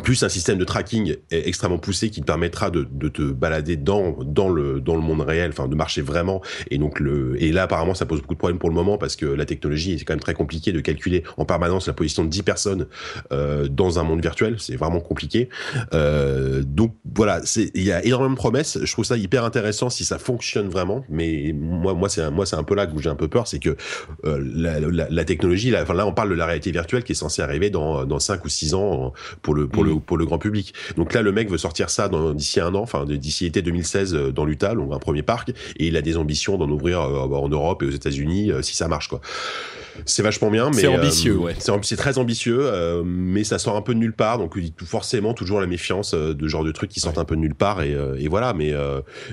plus 0.00 0.22
un 0.22 0.28
système 0.28 0.58
de 0.58 0.64
tracking 0.64 1.16
extrêmement 1.30 1.78
poussé 1.78 2.08
qui 2.10 2.20
te 2.20 2.26
permettra 2.26 2.70
de, 2.70 2.84
te 3.08 3.22
balader 3.22 3.76
dans 3.76 4.16
dans 4.24 4.48
le 4.48 4.80
dans 4.80 4.94
le 4.94 5.02
monde 5.02 5.20
réel, 5.20 5.50
enfin 5.50 5.68
de 5.68 5.74
marcher 5.74 6.02
vraiment. 6.02 6.40
Et 6.70 6.78
donc 6.78 7.00
le 7.00 7.40
et 7.42 7.52
là 7.52 7.64
apparemment 7.64 7.94
ça 7.94 8.06
pose 8.06 8.20
beaucoup 8.20 8.34
de 8.34 8.38
problèmes 8.38 8.58
pour 8.58 8.70
le 8.70 8.74
moment 8.74 8.96
parce 8.96 9.16
que 9.16 9.26
la 9.26 9.44
technologie 9.44 9.98
c'est 9.98 10.04
quand 10.04 10.14
même 10.14 10.20
très 10.20 10.34
compliqué 10.34 10.72
de 10.72 10.80
calculer 10.80 11.24
en 11.36 11.44
permanence 11.44 11.86
la 11.86 11.92
position 11.92 12.24
de 12.24 12.30
10 12.30 12.42
personnes 12.42 12.86
euh, 13.32 13.68
dans 13.68 13.98
un 13.98 14.02
monde 14.02 14.22
virtuel, 14.22 14.56
c'est 14.58 14.76
vraiment 14.76 15.00
compliqué. 15.00 15.48
Euh, 15.92 16.62
donc 16.62 16.94
voilà, 17.14 17.40
c'est 17.44 17.70
il 17.74 17.82
y 17.82 17.92
a 17.92 18.04
énormément 18.04 18.32
de 18.32 18.36
promesses. 18.36 18.78
Je 18.82 18.92
trouve 18.92 19.04
ça 19.04 19.16
hyper 19.16 19.44
intéressant 19.44 19.90
si 19.90 20.04
ça 20.04 20.18
fonctionne 20.18 20.68
vraiment. 20.68 21.04
Mais 21.08 21.52
moi 21.54 21.94
moi 21.94 22.08
c'est 22.08 22.30
moi 22.30 22.46
c'est 22.46 22.56
un 22.56 22.64
peu 22.64 22.74
là 22.74 22.86
que 22.86 23.00
j'ai 23.00 23.10
un 23.10 23.14
peu 23.14 23.28
peur, 23.28 23.46
c'est 23.46 23.58
que 23.58 23.76
euh, 24.24 24.40
la, 25.10 25.24
technologie, 25.24 25.70
là, 25.70 25.84
on 26.06 26.12
parle 26.12 26.30
de 26.30 26.34
la 26.34 26.46
réalité 26.46 26.70
virtuelle 26.70 27.04
qui 27.04 27.12
est 27.12 27.16
censée 27.16 27.42
arriver 27.42 27.70
dans 27.70 28.04
dans 28.04 28.18
5 28.18 28.44
ou 28.44 28.48
6 28.48 28.74
ans 28.74 29.12
pour 29.42 29.54
le 29.54 29.68
pour 29.68 29.81
pour 29.82 29.94
le, 29.94 30.00
pour 30.00 30.16
le 30.16 30.26
grand 30.26 30.38
public. 30.38 30.74
Donc 30.96 31.12
là, 31.12 31.22
le 31.22 31.32
mec 31.32 31.50
veut 31.50 31.58
sortir 31.58 31.90
ça 31.90 32.08
d'ici 32.34 32.60
un 32.60 32.74
an, 32.74 32.82
enfin 32.82 33.04
d'ici 33.04 33.46
été 33.46 33.62
2016 33.62 34.14
euh, 34.14 34.32
dans 34.32 34.44
l'Utah, 34.44 34.74
donc 34.74 34.92
un 34.92 34.98
premier 34.98 35.22
parc, 35.22 35.50
et 35.50 35.86
il 35.86 35.96
a 35.96 36.02
des 36.02 36.16
ambitions 36.16 36.56
d'en 36.56 36.68
ouvrir 36.68 37.00
euh, 37.00 37.26
en 37.26 37.48
Europe 37.48 37.82
et 37.82 37.86
aux 37.86 37.90
États-Unis 37.90 38.52
euh, 38.52 38.62
si 38.62 38.76
ça 38.76 38.88
marche 38.88 39.08
quoi. 39.08 39.20
C'est 40.06 40.22
vachement 40.22 40.50
bien, 40.50 40.70
mais 40.70 40.80
c'est 40.80 40.86
ambitieux, 40.86 41.36
ouais. 41.36 41.54
C'est 41.82 41.96
très 41.96 42.18
ambitieux, 42.18 42.70
mais 43.04 43.44
ça 43.44 43.58
sort 43.58 43.76
un 43.76 43.82
peu 43.82 43.94
de 43.94 43.98
nulle 43.98 44.12
part, 44.12 44.38
donc 44.38 44.58
forcément 44.84 45.34
toujours 45.34 45.60
la 45.60 45.66
méfiance 45.66 46.14
de 46.14 46.48
genre 46.48 46.64
de 46.64 46.72
trucs 46.72 46.90
qui 46.90 47.00
sortent 47.00 47.18
un 47.18 47.24
peu 47.24 47.36
de 47.36 47.40
nulle 47.40 47.54
part 47.54 47.82
et, 47.82 47.96
et 48.18 48.28
voilà. 48.28 48.52
Mais 48.52 48.72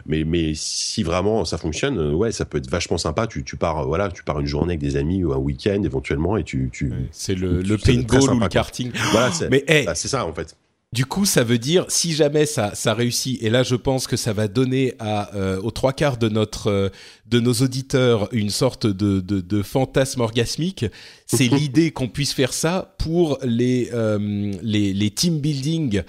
mais 0.06 0.24
mais 0.24 0.54
si 0.56 1.04
vraiment 1.04 1.46
ça 1.46 1.58
fonctionne, 1.58 2.14
ouais, 2.14 2.32
ça 2.32 2.46
peut 2.46 2.58
être 2.58 2.70
vachement 2.70 2.98
sympa. 2.98 3.28
Tu, 3.28 3.44
tu 3.44 3.58
pars 3.58 3.88
voilà, 3.88 4.10
tu 4.10 4.24
pars 4.24 4.40
une 4.40 4.46
journée 4.46 4.74
avec 4.74 4.80
des 4.80 4.98
amis 4.98 5.24
ou 5.24 5.34
un 5.34 5.38
week-end 5.38 5.82
éventuellement 5.84 6.38
et 6.38 6.44
tu 6.44 6.70
tu. 6.72 6.92
c'est 7.12 7.36
le, 7.36 7.62
le 7.62 7.78
paintball 7.78 8.36
ou 8.36 8.40
le 8.40 8.48
karting. 8.48 8.92
Voilà, 9.12 9.32
c'est 9.32 9.50
mais 9.52 9.64
bah, 9.86 9.96
c'est 9.96 10.08
ça 10.08 10.26
en 10.26 10.34
fait. 10.34 10.56
Du 10.92 11.06
coup, 11.06 11.26
ça 11.26 11.44
veut 11.44 11.60
dire 11.60 11.86
si 11.88 12.14
jamais 12.14 12.48
ça, 12.48 12.74
ça 12.74 12.96
réussit, 12.96 13.42
et 13.44 13.52
là 13.52 13.62
je 13.62 13.76
pense 13.76 14.08
que 14.08 14.18
ça 14.18 14.34
va 14.34 14.48
donner 14.48 14.96
à 14.98 15.36
euh, 15.36 15.62
aux 15.62 15.70
trois 15.70 15.94
quarts 15.94 16.18
de 16.18 16.30
notre 16.30 16.68
euh, 16.72 16.90
de 17.28 17.40
nos 17.40 17.54
auditeurs 17.54 18.28
une 18.32 18.50
sorte 18.50 18.88
de 18.88 19.20
de, 19.20 19.40
de 19.40 19.62
fantasme 19.62 20.22
orgasmique. 20.22 20.86
C'est 21.28 21.48
l'idée 21.48 21.92
qu'on 21.92 22.08
puisse 22.08 22.34
faire 22.34 22.54
ça 22.54 22.96
pour 22.98 23.38
les 23.44 23.92
euh, 23.94 24.52
les, 24.64 24.94
les 24.94 25.12
team 25.12 25.38
building 25.40 26.02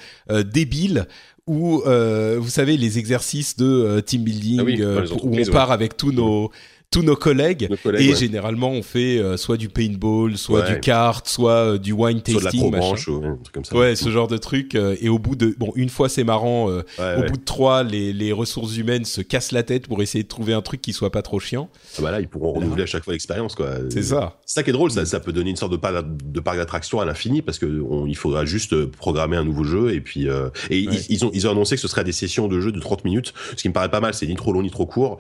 débiles 0.47 1.07
ou 1.47 1.83
vous 1.83 2.49
savez 2.49 2.79
les 2.79 2.99
exercices 2.99 3.57
de 3.57 4.01
team 4.01 4.23
building 4.23 4.61
ah 4.83 5.15
où 5.23 5.37
on 5.37 5.53
part 5.53 5.73
avec 5.73 5.97
tous 5.99 6.13
nos 6.13 6.51
tous 6.91 7.03
nos 7.03 7.15
collègues, 7.15 7.69
et 7.99 8.17
généralement 8.17 8.71
on 8.71 8.83
fait 8.83 9.19
euh, 9.19 9.37
soit 9.37 9.57
du 9.57 9.69
paintball, 9.69 10.37
soit 10.37 10.63
du 10.63 10.81
kart, 10.81 11.27
soit 11.29 11.53
euh, 11.53 11.79
du 11.79 11.93
wine 11.93 12.21
tasting, 12.21 12.61
soit 12.61 12.71
machin. 12.71 13.13
Ou 13.13 13.25
un 13.25 13.37
truc 13.37 13.55
comme 13.55 13.65
ça. 13.65 13.77
Ouais, 13.77 13.95
ce 13.95 14.11
genre 14.11 14.27
de 14.27 14.37
truc. 14.37 14.75
Euh, 14.75 14.97
et 15.01 15.09
au 15.09 15.21
bout 15.21 15.37
de 15.37 15.55
bon, 15.57 15.73
une 15.77 15.89
fois 15.89 16.09
c'est 16.09 16.25
marrant. 16.25 16.67
au 16.67 17.23
bout 17.29 17.37
de 17.37 17.45
trois, 17.45 17.85
les, 17.85 18.13
les 18.13 18.33
ressources 18.33 18.77
humaines 18.77 19.05
se 19.05 19.21
cassent 19.21 19.53
la 19.53 19.63
tête 19.63 19.87
pour 19.87 20.03
essayer 20.03 20.25
de 20.25 20.29
trouver 20.29 20.53
un 20.53 20.63
truc 20.63 20.83
qui 20.83 20.93
soit 20.93 21.13
pas 21.13 21.23
trop 21.23 21.39
chiant. 21.39 21.69
Ah 21.97 22.03
bah 22.03 22.11
là, 22.11 22.21
ils 22.21 22.27
pourront 22.27 22.55
renouveler 22.55 22.83
à 22.83 22.87
chaque 22.87 23.05
fois 23.05 23.13
l'expérience, 23.13 23.55
quoi. 23.55 23.71
C'est 23.89 24.03
ça. 24.03 24.39
C'est 24.45 24.55
ça 24.55 24.63
qui 24.65 24.71
est 24.71 24.73
drôle, 24.73 24.91
ça, 24.91 25.07
ça 25.07 25.21
peut 25.21 25.33
donner 25.33 25.51
une 25.51 25.57
sorte 25.57 25.71
de 25.71 25.77
parc, 25.77 26.05
de 26.09 26.41
parc 26.41 26.57
d'attraction 26.57 26.99
à 26.99 27.05
l'infini 27.05 27.41
parce 27.41 27.61
que 27.61 27.85
il 28.09 28.17
faudra 28.17 28.45
juste 28.45 28.85
programmer 28.87 29.37
un 29.37 29.45
nouveau 29.45 29.63
jeu 29.63 29.95
et 29.95 30.01
puis 30.01 30.27
et 30.71 30.79
ils, 31.09 31.25
ont 31.25 31.31
ils 31.33 31.47
ont 31.47 31.53
annoncé 31.53 31.77
que 31.77 31.81
ce 31.81 31.89
serait 31.89 32.03
des 32.03 32.11
sessions 32.11 32.49
de 32.49 32.61
jeu 32.61 32.73
de 32.73 32.81
30 32.81 33.05
minutes, 33.05 33.33
ce 33.51 33.63
qui 33.63 33.69
me 33.69 33.75
paraît 33.75 33.91
pas 33.91 34.01
mal. 34.01 34.13
C'est 34.13 34.27
ni 34.27 34.35
trop 34.35 34.53
long 34.53 34.63
ni 34.63 34.71
trop 34.73 34.87
court 34.87 35.19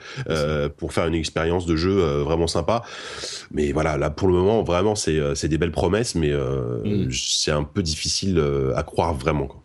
pour 0.76 0.92
faire 0.92 1.06
une 1.06 1.14
expérience 1.14 1.59
expérience 1.60 1.66
de 1.66 1.76
jeu 1.76 2.22
vraiment 2.22 2.46
sympa. 2.46 2.82
Mais 3.50 3.72
voilà, 3.72 3.96
là 3.96 4.10
pour 4.10 4.28
le 4.28 4.34
moment, 4.34 4.62
vraiment, 4.62 4.94
c'est 4.94 5.48
des 5.48 5.58
belles 5.58 5.72
promesses, 5.72 6.14
mais 6.14 6.32
mm. 6.32 7.10
c'est 7.12 7.50
un 7.50 7.64
peu 7.64 7.82
difficile 7.82 8.42
à 8.74 8.82
croire 8.82 9.14
vraiment. 9.14 9.46
Quoi. 9.46 9.62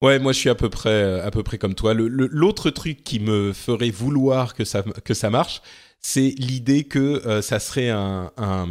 Ouais, 0.00 0.18
moi 0.18 0.32
je 0.32 0.38
suis 0.38 0.50
à 0.50 0.54
peu 0.54 0.68
près 0.68 1.20
à 1.20 1.30
peu 1.30 1.42
près 1.42 1.58
comme 1.58 1.74
toi. 1.74 1.92
L'autre 1.94 2.70
truc 2.70 3.02
qui 3.02 3.20
me 3.20 3.52
ferait 3.52 3.90
vouloir 3.90 4.54
que 4.54 4.64
ça 4.64 4.82
que 4.82 5.14
ça 5.14 5.30
marche, 5.30 5.62
c'est 6.00 6.34
l'idée 6.38 6.84
que 6.84 7.40
ça 7.42 7.58
serait 7.58 7.90
un, 7.90 8.30
un 8.36 8.68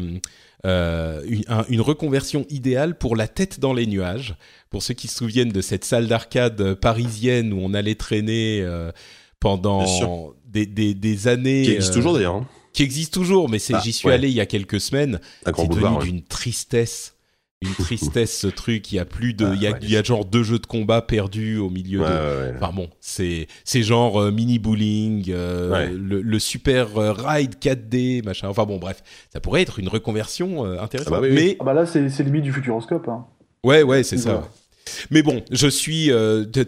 euh, 0.66 1.22
une, 1.70 1.82
reconversion 1.82 2.46
idéale 2.50 2.98
pour 2.98 3.16
la 3.16 3.28
tête 3.28 3.60
dans 3.60 3.74
les 3.74 3.86
nuages. 3.86 4.36
Pour 4.70 4.82
ceux 4.82 4.96
qui 4.96 5.08
se 5.08 5.16
souviennent 5.18 5.52
de 5.52 5.62
cette 5.62 5.86
salle 5.86 6.08
d'arcade 6.08 6.74
parisienne 6.74 7.54
où 7.54 7.60
on 7.62 7.74
allait 7.74 7.96
traîner 7.96 8.62
euh, 8.62 8.92
pendant 9.40 9.86
des, 10.46 10.66
des, 10.66 10.94
des, 10.94 11.28
années. 11.28 11.64
Qui 11.64 11.74
existe 11.74 11.94
toujours 11.94 12.14
d'ailleurs. 12.14 12.36
Hein. 12.36 12.48
Qui 12.78 12.84
existe 12.84 13.12
toujours, 13.12 13.50
mais 13.50 13.58
c'est 13.58 13.74
bah, 13.74 13.82
j'y 13.84 13.92
suis 13.92 14.12
allé 14.12 14.30
il 14.30 14.36
y 14.36 14.40
a 14.40 14.46
quelques 14.46 14.80
semaines. 14.80 15.20
C'est 15.44 15.68
devenu 15.68 15.98
d'une 15.98 16.22
tristesse 16.22 17.16
une 17.62 17.74
tristesse 17.80 18.38
ce 18.38 18.46
truc. 18.46 18.92
Il 18.92 18.98
y 18.98 19.00
a 19.00 19.06
plus 19.06 19.34
de, 19.34 19.52
il, 19.56 19.62
y 19.64 19.66
a, 19.66 19.74
il 19.82 19.90
y 19.90 19.98
a 19.98 20.04
genre 20.04 20.26
deux 20.26 20.44
jeux 20.44 20.60
de 20.60 20.68
combat 20.68 21.02
perdus 21.02 21.58
au 21.58 21.72
milieu 21.72 22.02
de. 22.02 22.56
Enfin 22.56 22.72
bon, 22.72 22.88
c'est 23.00 23.48
c'est 23.64 23.82
genre 23.82 24.22
euh, 24.22 24.32
mini 24.32 24.60
bowling, 24.60 25.26
euh, 25.30 25.90
le, 25.92 26.38
super 26.38 27.00
euh, 27.00 27.14
ride 27.14 27.56
4D, 27.56 28.24
machin. 28.24 28.48
Enfin 28.48 28.66
bon, 28.66 28.78
bref, 28.78 29.02
ça 29.34 29.40
pourrait 29.40 29.64
être 29.64 29.80
une 29.80 29.88
reconversion 29.88 30.64
intéressante. 30.80 31.16
Ah 31.18 31.22
bah 31.22 31.28
mais 31.32 31.58
ah 31.60 31.64
bah 31.64 31.74
là, 31.74 31.88
c'est 31.88 32.24
limite 32.24 32.44
du 32.44 32.54
futuroscope. 32.54 33.08
Hein. 33.08 33.26
Ouais, 33.64 33.82
ouais, 33.82 34.04
c'est 34.04 34.18
ça. 34.18 34.48
Mais 35.10 35.24
bon, 35.24 35.44
je 35.52 35.68
suis. 35.68 36.12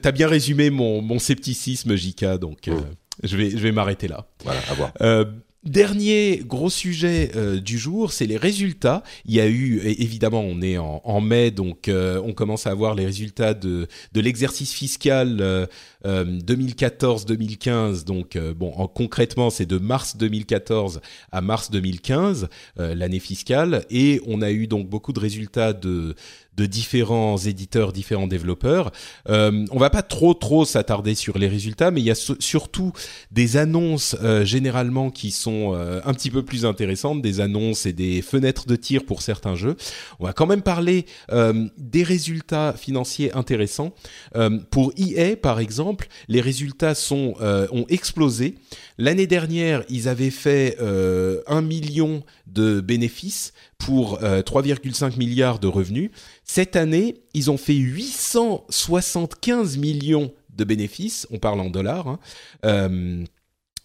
T'as 0.02 0.12
bien 0.12 0.28
résumé 0.28 0.72
mon, 0.72 1.04
mon 1.04 1.20
scepticisme, 1.20 1.96
Jika, 1.96 2.40
donc 2.40 2.68
mm. 2.68 2.74
je 3.24 3.38
vais 3.38 3.52
je 3.52 3.58
vais 3.58 3.72
m'arrêter 3.72 4.08
là. 4.08 4.26
Voilà, 4.44 4.60
à 4.70 4.74
voir. 4.74 4.92
Dernier 5.66 6.42
gros 6.46 6.70
sujet 6.70 7.32
euh, 7.36 7.60
du 7.60 7.78
jour, 7.78 8.14
c'est 8.14 8.26
les 8.26 8.38
résultats. 8.38 9.04
Il 9.26 9.36
y 9.36 9.42
a 9.42 9.48
eu, 9.50 9.82
évidemment, 9.84 10.40
on 10.40 10.62
est 10.62 10.78
en, 10.78 11.20
mai, 11.20 11.52
donc 11.52 11.90
euh, 11.90 12.22
on 12.24 12.32
commence 12.32 12.66
à 12.66 12.72
avoir 12.72 12.96
les 12.96 13.06
résultats 13.06 13.54
de, 13.54 13.86
l'exercice 14.16 14.72
fiscal 14.72 15.68
2014-2015. 16.06 17.68
Euh, 17.68 18.04
donc, 18.06 18.38
bon, 18.56 18.72
en, 18.78 18.88
concrètement, 18.88 19.50
c'est 19.50 19.66
de 19.66 19.78
mars 19.78 20.16
2014 20.16 21.02
à 21.34 21.42
mars 21.42 21.72
2015, 21.72 22.48
l'année 22.78 23.20
fiscale, 23.20 23.84
et 23.90 24.22
on 24.28 24.42
a 24.42 24.52
eu 24.52 24.66
donc 24.66 24.88
beaucoup 24.88 25.12
de 25.12 25.20
résultats 25.20 25.74
de 25.74 26.16
de 26.60 26.66
différents 26.66 27.38
éditeurs, 27.38 27.94
différents 27.94 28.28
développeurs. 28.28 28.92
Euh, 29.30 29.66
on 29.72 29.80
va 29.80 29.90
pas 29.90 30.02
trop 30.02 30.34
trop 30.34 30.66
s'attarder 30.66 31.16
sur 31.16 31.38
les 31.38 31.48
résultats, 31.48 31.90
mais 31.90 32.02
il 32.02 32.06
y 32.06 32.12
a 32.12 32.16
surtout 32.40 32.92
des 33.32 33.56
annonces 33.56 34.18
euh, 34.22 34.44
généralement 34.44 35.10
qui 35.10 35.32
sont 35.32 35.74
euh, 35.74 36.02
un 36.04 36.14
petit 36.14 36.30
peu 36.30 36.44
plus 36.44 36.66
intéressantes, 36.66 37.22
des 37.22 37.40
annonces 37.40 37.86
et 37.86 37.94
des 37.94 38.22
fenêtres 38.22 38.68
de 38.68 38.76
tir 38.76 39.06
pour 39.06 39.22
certains 39.22 39.56
jeux. 39.56 39.78
On 40.20 40.26
va 40.26 40.34
quand 40.34 40.48
même 40.48 40.62
parler 40.62 41.06
euh, 41.32 41.70
des 41.78 42.04
résultats 42.04 42.74
financiers 42.74 43.34
intéressants. 43.34 43.94
pour 44.70 44.92
EA 44.98 45.38
par 45.38 45.60
exemple, 45.60 46.08
les 46.28 46.42
résultats 46.42 46.96
sont 46.96 47.36
ont 47.72 47.86
explosé. 47.90 48.56
L'année 49.02 49.28
dernière, 49.28 49.84
ils 49.90 50.08
avaient 50.08 50.30
fait 50.30 50.78
un 51.48 51.62
million 51.62 52.24
de 52.48 52.82
bénéfices 52.82 53.54
pour 53.78 54.20
3,5 54.20 55.18
milliards 55.18 55.60
de 55.60 55.68
revenus. 55.68 56.12
Cette 56.44 56.76
année, 56.76 57.22
ils 57.34 57.50
ont 57.50 57.58
fait 57.58 57.76
875 57.76 59.78
millions 59.78 60.34
de 60.60 60.64
bénéfices, 60.64 61.26
on 61.32 61.40
parle 61.40 61.60
en 61.62 61.70
dollars, 61.70 62.08
hein, 62.08 62.20
euh, 62.66 63.26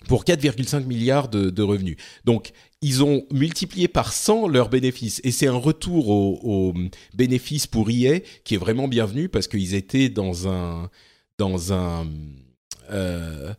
pour 0.07 0.25
4,5 0.25 0.85
milliards 0.85 1.29
de, 1.29 1.63
revenus. 1.63 1.97
Donc, 2.25 2.53
ils 2.83 3.03
ont 3.03 3.25
multiplié 3.33 3.89
par 3.89 4.13
100 4.13 4.49
leurs 4.49 4.69
bénéfices. 4.69 5.23
Et 5.25 5.31
c'est 5.31 5.47
un 5.47 5.57
retour 5.57 6.11
aux 6.11 6.75
bénéfices 7.15 7.67
pour 7.67 7.89
EA 7.89 8.21
qui 8.45 8.55
est 8.55 8.59
vraiment 8.59 8.87
bienvenu 8.87 9.31
parce 9.31 9.49
qu'ils 9.49 9.75
étaient 9.75 10.11
dans 10.11 10.49
un... 10.49 10.91
Dans 11.37 11.73
un 11.73 12.07
euh, 12.91 13.55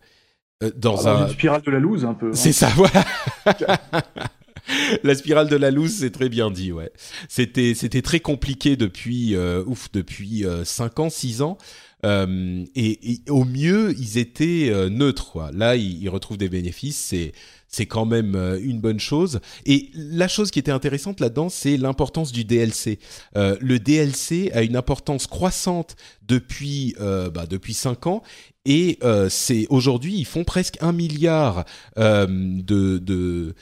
euh, 0.63 0.71
dans, 0.75 1.07
un... 1.07 1.27
une 1.27 1.33
spirale 1.33 1.61
de 1.61 1.71
la 1.71 1.79
loose 1.79 2.05
un 2.05 2.13
peu. 2.13 2.27
Hein. 2.27 2.33
C'est 2.33 2.53
ça, 2.53 2.69
voilà. 2.75 3.03
la 5.03 5.15
spirale 5.15 5.49
de 5.49 5.55
la 5.55 5.71
loose, 5.71 5.95
c'est 5.99 6.11
très 6.11 6.29
bien 6.29 6.49
dit, 6.51 6.71
ouais. 6.71 6.91
C'était 7.27 7.73
c'était 7.73 8.01
très 8.01 8.19
compliqué 8.19 8.75
depuis 8.75 9.35
euh, 9.35 9.63
ouf 9.65 9.91
depuis 9.91 10.45
euh, 10.45 10.63
5 10.63 10.99
ans, 10.99 11.09
6 11.09 11.41
ans. 11.41 11.57
Euh, 12.05 12.63
et, 12.75 13.21
au 13.29 13.43
mieux, 13.43 13.93
ils 13.97 14.17
étaient 14.17 14.69
euh, 14.69 14.89
neutres. 14.89 15.49
Là, 15.53 15.75
ils, 15.75 16.07
retrouvent 16.09 16.37
des 16.37 16.49
bénéfices. 16.49 16.97
C'est 16.97 17.33
c'est 17.67 17.87
quand 17.87 18.05
même 18.05 18.35
euh, 18.35 18.57
une 18.61 18.79
bonne 18.79 18.99
chose. 18.99 19.41
Et 19.65 19.89
la 19.93 20.29
chose 20.29 20.51
qui 20.51 20.59
était 20.59 20.71
intéressante 20.71 21.19
là-dedans, 21.19 21.49
c'est 21.49 21.75
l'importance 21.75 22.31
du 22.31 22.45
DLC. 22.45 22.99
le 23.35 23.77
DLC 23.77 24.49
a 24.53 24.61
une 24.61 24.77
importance 24.77 25.27
croissante 25.27 25.95
depuis 26.25 26.95
bah, 26.99 27.45
depuis 27.49 27.73
cinq 27.73 28.07
ans. 28.07 28.23
Et 28.65 28.99
c'est 29.29 29.67
aujourd'hui, 29.69 30.15
ils 30.15 30.25
font 30.25 30.43
presque 30.43 30.77
un 30.81 30.93
milliard 30.93 31.65
de, 31.97 33.53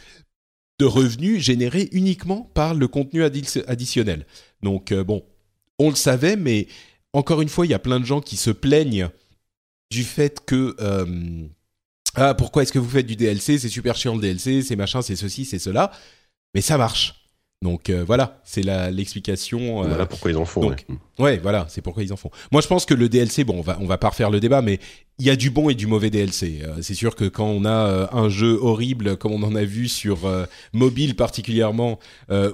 de 0.79 0.85
revenus 0.85 1.41
générés 1.41 1.89
uniquement 1.91 2.49
par 2.53 2.73
le 2.73 2.87
contenu 2.87 3.23
additionnel. 3.23 4.25
Donc 4.61 4.91
euh, 4.91 5.03
bon, 5.03 5.23
on 5.79 5.89
le 5.89 5.95
savait, 5.95 6.35
mais 6.35 6.67
encore 7.13 7.41
une 7.41 7.49
fois, 7.49 7.65
il 7.65 7.69
y 7.69 7.75
a 7.75 7.79
plein 7.79 7.99
de 7.99 8.05
gens 8.05 8.21
qui 8.21 8.37
se 8.37 8.49
plaignent 8.51 9.09
du 9.91 10.03
fait 10.03 10.43
que 10.45 10.75
euh, 10.79 11.47
ah 12.15 12.33
pourquoi 12.33 12.63
est-ce 12.63 12.73
que 12.73 12.79
vous 12.79 12.89
faites 12.89 13.05
du 13.05 13.15
DLC 13.15 13.57
C'est 13.59 13.69
super 13.69 13.95
chiant 13.95 14.15
le 14.15 14.21
DLC, 14.21 14.61
c'est 14.61 14.75
machin, 14.75 15.01
c'est 15.01 15.15
ceci, 15.15 15.45
c'est 15.45 15.59
cela, 15.59 15.91
mais 16.53 16.61
ça 16.61 16.77
marche. 16.77 17.22
Donc 17.63 17.89
euh, 17.89 18.03
voilà, 18.05 18.41
c'est 18.43 18.61
l'explication. 18.91 19.83
Euh, 19.83 19.87
voilà 19.87 20.05
pourquoi 20.05 20.29
ils 20.31 20.37
en 20.37 20.45
font. 20.45 20.75
ouais. 21.17 21.39
voilà, 21.41 21.65
c'est 21.69 21.81
pourquoi 21.81 22.03
ils 22.03 22.11
en 22.11 22.17
font. 22.17 22.29
Moi, 22.51 22.61
je 22.61 22.67
pense 22.67 22.85
que 22.85 22.93
le 22.93 23.07
DLC, 23.09 23.45
bon, 23.45 23.57
on 23.57 23.61
va 23.61 23.77
on 23.79 23.85
va 23.85 23.97
pas 23.97 24.09
refaire 24.09 24.29
le 24.29 24.41
débat, 24.41 24.61
mais 24.61 24.79
il 25.17 25.25
y 25.25 25.29
a 25.29 25.35
du 25.35 25.49
bon 25.49 25.69
et 25.69 25.73
du 25.73 25.87
mauvais 25.87 26.09
DLC. 26.09 26.59
Euh, 26.63 26.75
c'est 26.81 26.93
sûr 26.93 27.15
que 27.15 27.23
quand 27.25 27.47
on 27.47 27.63
a 27.63 28.09
un 28.11 28.27
jeu 28.27 28.59
horrible, 28.61 29.15
comme 29.15 29.31
on 29.31 29.43
en 29.43 29.55
a 29.55 29.63
vu 29.63 29.87
sur 29.87 30.29
mobile 30.73 31.15
particulièrement, 31.15 31.99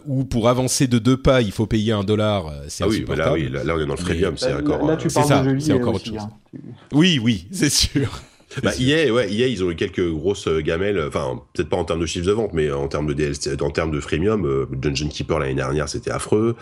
où 0.05 0.23
pour 0.25 0.47
avancer 0.47 0.87
de 0.87 0.99
deux 0.99 1.17
pas, 1.17 1.41
il 1.41 1.51
faut 1.51 1.65
payer 1.65 1.91
un 1.91 2.03
dollar, 2.03 2.53
c'est 2.67 2.83
ah 2.83 2.87
oui, 2.87 3.03
bah 3.05 3.15
là, 3.15 3.33
oui, 3.33 3.49
là, 3.49 3.61
on 3.65 3.79
est 3.79 3.85
dans 3.85 3.95
le 3.95 3.97
freemium, 3.97 4.37
c'est 4.37 4.53
encore. 4.53 4.85
Là, 4.85 4.95
tu 4.95 5.07
parles 5.09 5.59
c'est 5.59 5.73
encore 5.73 5.95
autre 5.95 6.05
chose. 6.05 6.17
Hein. 6.19 6.29
Oui, 6.93 7.19
oui, 7.21 7.47
c'est 7.51 7.71
sûr. 7.71 8.21
Bah, 8.63 8.71
EA, 8.79 9.11
ouais, 9.11 9.31
EA, 9.31 9.47
ils 9.47 9.63
ont 9.63 9.69
eu 9.71 9.75
quelques 9.75 10.07
grosses 10.09 10.47
euh, 10.47 10.61
gamelles, 10.61 11.01
enfin, 11.07 11.41
peut-être 11.53 11.69
pas 11.69 11.77
en 11.77 11.85
termes 11.85 11.99
de 11.99 12.05
chiffres 12.05 12.25
de 12.25 12.31
vente, 12.31 12.51
mais 12.53 12.71
en 12.71 12.87
termes 12.87 13.07
de 13.07 13.13
DLC, 13.13 13.61
en 13.61 13.69
termes 13.69 13.91
de 13.91 13.99
freemium, 13.99 14.45
euh, 14.45 14.65
Dungeon 14.71 15.07
Keeper 15.07 15.39
l'année 15.39 15.53
dernière, 15.53 15.87
c'était 15.87 16.11
affreux. 16.11 16.55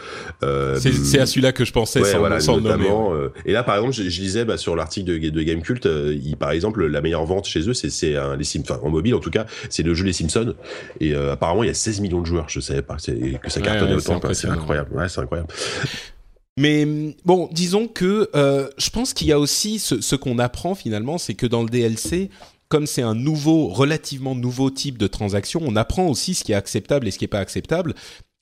Euh, 0.43 0.77
c'est 0.79 1.19
à 1.19 1.25
celui-là 1.25 1.53
que 1.53 1.63
je 1.63 1.71
pensais, 1.71 2.01
ouais, 2.01 2.11
sans, 2.11 2.19
voilà, 2.19 2.39
notamment, 2.39 3.13
euh, 3.13 3.31
et 3.45 3.53
là, 3.53 3.63
par 3.63 3.75
exemple, 3.75 3.93
je, 3.93 4.09
je 4.09 4.21
lisais 4.21 4.43
bah, 4.43 4.57
sur 4.57 4.75
l'article 4.75 5.19
de, 5.19 5.29
de 5.29 5.43
Gamecult, 5.43 5.85
euh, 5.85 6.17
par 6.37 6.51
exemple, 6.51 6.85
la 6.85 7.01
meilleure 7.01 7.25
vente 7.25 7.45
chez 7.45 7.67
eux, 7.69 7.73
c'est 7.73 7.87
les 7.87 8.59
enfin, 8.59 8.79
en 8.83 8.89
mobile 8.89 9.15
en 9.15 9.19
tout 9.19 9.31
cas, 9.31 9.45
c'est 9.69 9.83
le 9.83 9.93
jeu 9.93 10.05
Les 10.05 10.13
Simpsons. 10.13 10.55
Et 10.99 11.15
apparemment, 11.15 11.63
il 11.63 11.67
y 11.67 11.69
a 11.69 11.73
16 11.73 12.01
millions 12.01 12.21
de 12.21 12.25
joueurs. 12.25 12.49
Je 12.49 12.59
savais 12.59 12.81
pas 12.81 12.97
que 12.97 13.49
ça 13.49 13.61
cartonnait 13.61 13.95
autant. 13.95 14.19
C'est 14.33 14.47
incroyable. 14.49 14.89
Ouais, 14.93 15.09
c'est 15.09 15.21
incroyable. 15.21 15.49
Mais 16.57 16.87
bon, 17.23 17.49
disons 17.51 17.87
que 17.87 18.29
euh, 18.35 18.67
je 18.77 18.89
pense 18.89 19.13
qu'il 19.13 19.27
y 19.27 19.31
a 19.31 19.39
aussi 19.39 19.77
ce, 19.77 20.01
ce 20.01 20.15
qu'on 20.15 20.39
apprend 20.39 20.73
finalement, 20.73 21.19
c'est 21.19 21.35
que 21.35 21.45
dans 21.45 21.61
le 21.61 21.69
DLC, 21.69 22.31
comme 22.67 22.87
c'est 22.87 23.03
un 23.03 23.15
nouveau, 23.15 23.67
relativement 23.67 24.35
nouveau 24.35 24.71
type 24.71 24.97
de 24.97 25.07
transaction, 25.07 25.61
on 25.63 25.75
apprend 25.75 26.07
aussi 26.07 26.33
ce 26.33 26.43
qui 26.43 26.51
est 26.51 26.55
acceptable 26.55 27.07
et 27.07 27.11
ce 27.11 27.19
qui 27.19 27.25
est 27.25 27.29
pas 27.29 27.39
acceptable. 27.39 27.93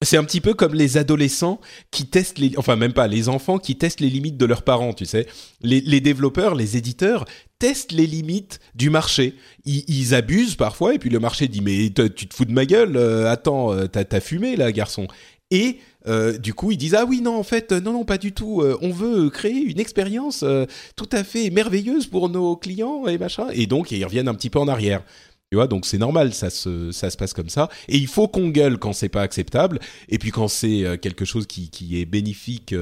C'est 0.02 0.18
un 0.18 0.24
petit 0.24 0.42
peu 0.42 0.54
comme 0.54 0.74
les 0.74 0.98
adolescents 0.98 1.60
qui 1.90 2.06
testent 2.06 2.38
les, 2.38 2.54
enfin 2.58 2.76
même 2.76 2.94
pas 2.94 3.08
les 3.08 3.30
enfants 3.30 3.60
qui 3.60 3.78
testent 3.78 4.02
les 4.02 4.10
limites 4.10 4.38
de 4.38 4.46
leurs 4.46 4.64
parents, 4.64 4.94
tu 4.94 5.06
sais. 5.06 5.26
Les, 5.62 5.80
les 5.82 6.02
développeurs, 6.02 6.54
les 6.54 6.78
éditeurs 6.78 7.26
testent 7.60 7.94
les 7.94 8.06
limites 8.06 8.60
du 8.76 8.90
marché. 8.90 9.36
Ils, 9.64 9.84
ils, 9.88 10.14
abusent 10.14 10.56
parfois 10.56 10.94
et 10.94 11.00
puis 11.00 11.10
le 11.10 11.20
marché 11.20 11.48
dit 11.48 11.62
mais 11.62 11.90
tu 11.90 12.28
te 12.28 12.34
fous 12.34 12.46
de 12.46 12.52
ma 12.52 12.66
gueule, 12.66 12.98
euh, 12.98 13.32
attends, 13.32 13.74
euh, 13.74 13.88
t'as 13.88 14.04
as 14.12 14.20
fumé 14.20 14.56
là, 14.56 14.72
garçon. 14.72 15.08
Et 15.50 15.80
euh, 16.08 16.38
du 16.38 16.54
coup, 16.54 16.72
ils 16.72 16.78
disent 16.78 16.96
ah 16.96 17.06
oui 17.06 17.22
non 17.22 17.38
en 17.38 17.44
fait 17.44 17.72
non 17.72 17.94
non 17.94 18.06
pas 18.06 18.18
du 18.18 18.34
tout. 18.34 18.62
Euh, 18.62 18.78
on 18.82 18.92
veut 18.92 19.30
créer 19.30 19.62
une 19.62 19.80
expérience 19.80 20.44
euh, 20.44 20.66
tout 20.96 21.10
à 21.12 21.24
fait 21.24 21.50
merveilleuse 21.50 22.08
pour 22.08 22.30
nos 22.30 22.56
clients 22.56 23.08
et 23.08 23.18
machin. 23.18 23.48
Et 23.54 23.68
donc 23.68 23.92
ils 23.92 24.04
reviennent 24.04 24.28
un 24.28 24.36
petit 24.36 24.50
peu 24.50 24.60
en 24.60 24.68
arrière. 24.68 25.04
Tu 25.52 25.58
vois, 25.58 25.68
donc 25.68 25.86
c'est 25.86 26.00
normal, 26.00 26.34
ça 26.34 26.50
se, 26.50 26.92
ça 26.92 27.10
se 27.10 27.18
passe 27.18 27.34
comme 27.34 27.50
ça. 27.50 27.70
Et 27.88 27.98
il 27.98 28.08
faut 28.08 28.28
qu'on 28.28 28.50
gueule 28.50 28.80
quand 28.80 28.94
c'est 28.94 29.10
pas 29.10 29.22
acceptable. 29.22 29.80
Et 30.10 30.18
puis 30.18 30.32
quand 30.32 30.48
c'est 30.48 31.00
quelque 31.02 31.24
chose 31.24 31.46
qui, 31.46 31.70
qui 31.70 32.02
est 32.02 32.06
bénéfique 32.06 32.74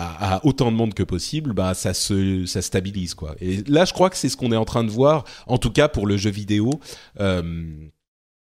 à, 0.00 0.44
autant 0.46 0.70
de 0.70 0.76
monde 0.76 0.94
que 0.94 1.02
possible, 1.02 1.52
bah 1.52 1.74
ça 1.74 1.94
se, 1.94 2.46
ça 2.46 2.62
stabilise 2.62 3.14
quoi. 3.14 3.34
Et 3.40 3.62
là, 3.66 3.84
je 3.84 3.92
crois 3.92 4.10
que 4.10 4.16
c'est 4.16 4.28
ce 4.28 4.36
qu'on 4.36 4.52
est 4.52 4.56
en 4.56 4.64
train 4.64 4.84
de 4.84 4.90
voir, 4.90 5.24
en 5.46 5.58
tout 5.58 5.70
cas 5.70 5.88
pour 5.88 6.06
le 6.06 6.16
jeu 6.16 6.30
vidéo. 6.30 6.70
Euh, 7.20 7.42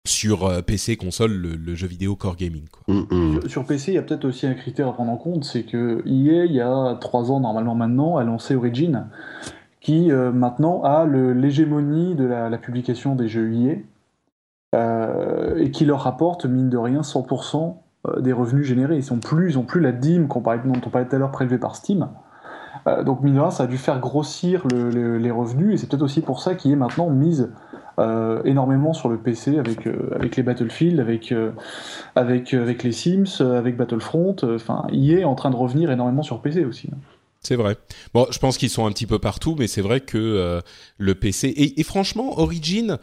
sur 0.06 0.46
euh, 0.46 0.62
PC, 0.62 0.96
console, 0.96 1.32
le, 1.32 1.74
jeu 1.74 1.86
vidéo 1.86 2.16
core 2.16 2.36
gaming. 2.36 2.64
Quoi. 2.70 2.94
Mm, 2.94 3.06
mm. 3.10 3.48
Sur, 3.48 3.66
PC, 3.66 3.92
il 3.92 3.94
y 3.94 3.98
a 3.98 4.02
peut-être 4.02 4.24
aussi 4.24 4.46
un 4.46 4.54
critère 4.54 4.88
à 4.88 4.92
prendre 4.92 5.12
en 5.12 5.16
compte, 5.16 5.44
c'est 5.44 5.64
que 5.64 6.02
EA, 6.06 6.44
il 6.46 6.52
y 6.52 6.60
a 6.60 6.96
trois 7.00 7.30
ans 7.30 7.40
normalement 7.40 7.74
maintenant, 7.74 8.16
a 8.16 8.24
lancé 8.24 8.54
Origin, 8.54 9.08
qui 9.80 10.10
euh, 10.10 10.32
maintenant 10.32 10.82
a 10.82 11.06
l'hégémonie 11.06 12.14
de 12.14 12.24
la, 12.24 12.58
publication 12.58 13.14
des 13.14 13.28
jeux 13.28 13.52
EA. 13.52 13.76
et 15.58 15.70
qui 15.70 15.84
leur 15.84 16.00
rapporte, 16.00 16.46
mine 16.46 16.70
de 16.70 16.78
rien, 16.78 17.02
100% 17.02 17.76
des 18.20 18.32
revenus 18.32 18.66
générés. 18.66 18.96
Ils 18.96 19.04
sont 19.04 19.18
plus, 19.18 19.50
ils 19.50 19.58
ont 19.58 19.64
plus 19.64 19.80
la 19.80 19.92
dîme 19.92 20.28
qu'on 20.28 20.40
parlait, 20.40 20.62
dont 20.64 20.80
on 20.84 20.90
parlait 20.90 21.06
tout 21.06 21.16
à 21.16 21.18
l'heure 21.18 21.30
prélevée 21.30 21.58
par 21.58 21.76
Steam. 21.76 22.08
donc 23.04 23.20
mine 23.22 23.34
de 23.34 23.40
rien, 23.40 23.50
ça 23.50 23.64
a 23.64 23.66
dû 23.66 23.76
faire 23.76 24.00
grossir 24.00 24.66
les 24.68 25.30
revenus, 25.30 25.74
et 25.74 25.76
c'est 25.76 25.86
peut-être 25.88 26.02
aussi 26.02 26.22
pour 26.22 26.40
ça 26.40 26.54
qu'il 26.54 26.72
est 26.72 26.76
maintenant 26.76 27.10
mise 27.10 27.50
euh, 28.00 28.42
énormément 28.44 28.92
sur 28.94 29.08
le 29.08 29.18
PC 29.18 29.58
avec, 29.58 29.86
euh, 29.86 30.10
avec 30.14 30.36
les 30.36 30.42
Battlefield, 30.42 31.00
avec, 31.00 31.32
euh, 31.32 31.50
avec, 32.14 32.54
avec 32.54 32.82
les 32.82 32.92
Sims, 32.92 33.40
avec 33.40 33.76
Battlefront. 33.76 34.36
Enfin, 34.42 34.86
il 34.90 35.12
est 35.12 35.24
en 35.24 35.34
train 35.34 35.50
de 35.50 35.56
revenir 35.56 35.90
énormément 35.90 36.22
sur 36.22 36.40
PC 36.40 36.64
aussi. 36.64 36.88
Hein. 36.92 36.98
C'est 37.42 37.56
vrai. 37.56 37.76
Bon, 38.14 38.26
je 38.30 38.38
pense 38.38 38.58
qu'ils 38.58 38.70
sont 38.70 38.86
un 38.86 38.92
petit 38.92 39.06
peu 39.06 39.18
partout, 39.18 39.56
mais 39.58 39.66
c'est 39.66 39.80
vrai 39.80 40.00
que 40.00 40.60
le 40.98 41.14
PC 41.14 41.54
et, 41.56 41.82
franchement, 41.82 42.38
Origin, 42.38 42.98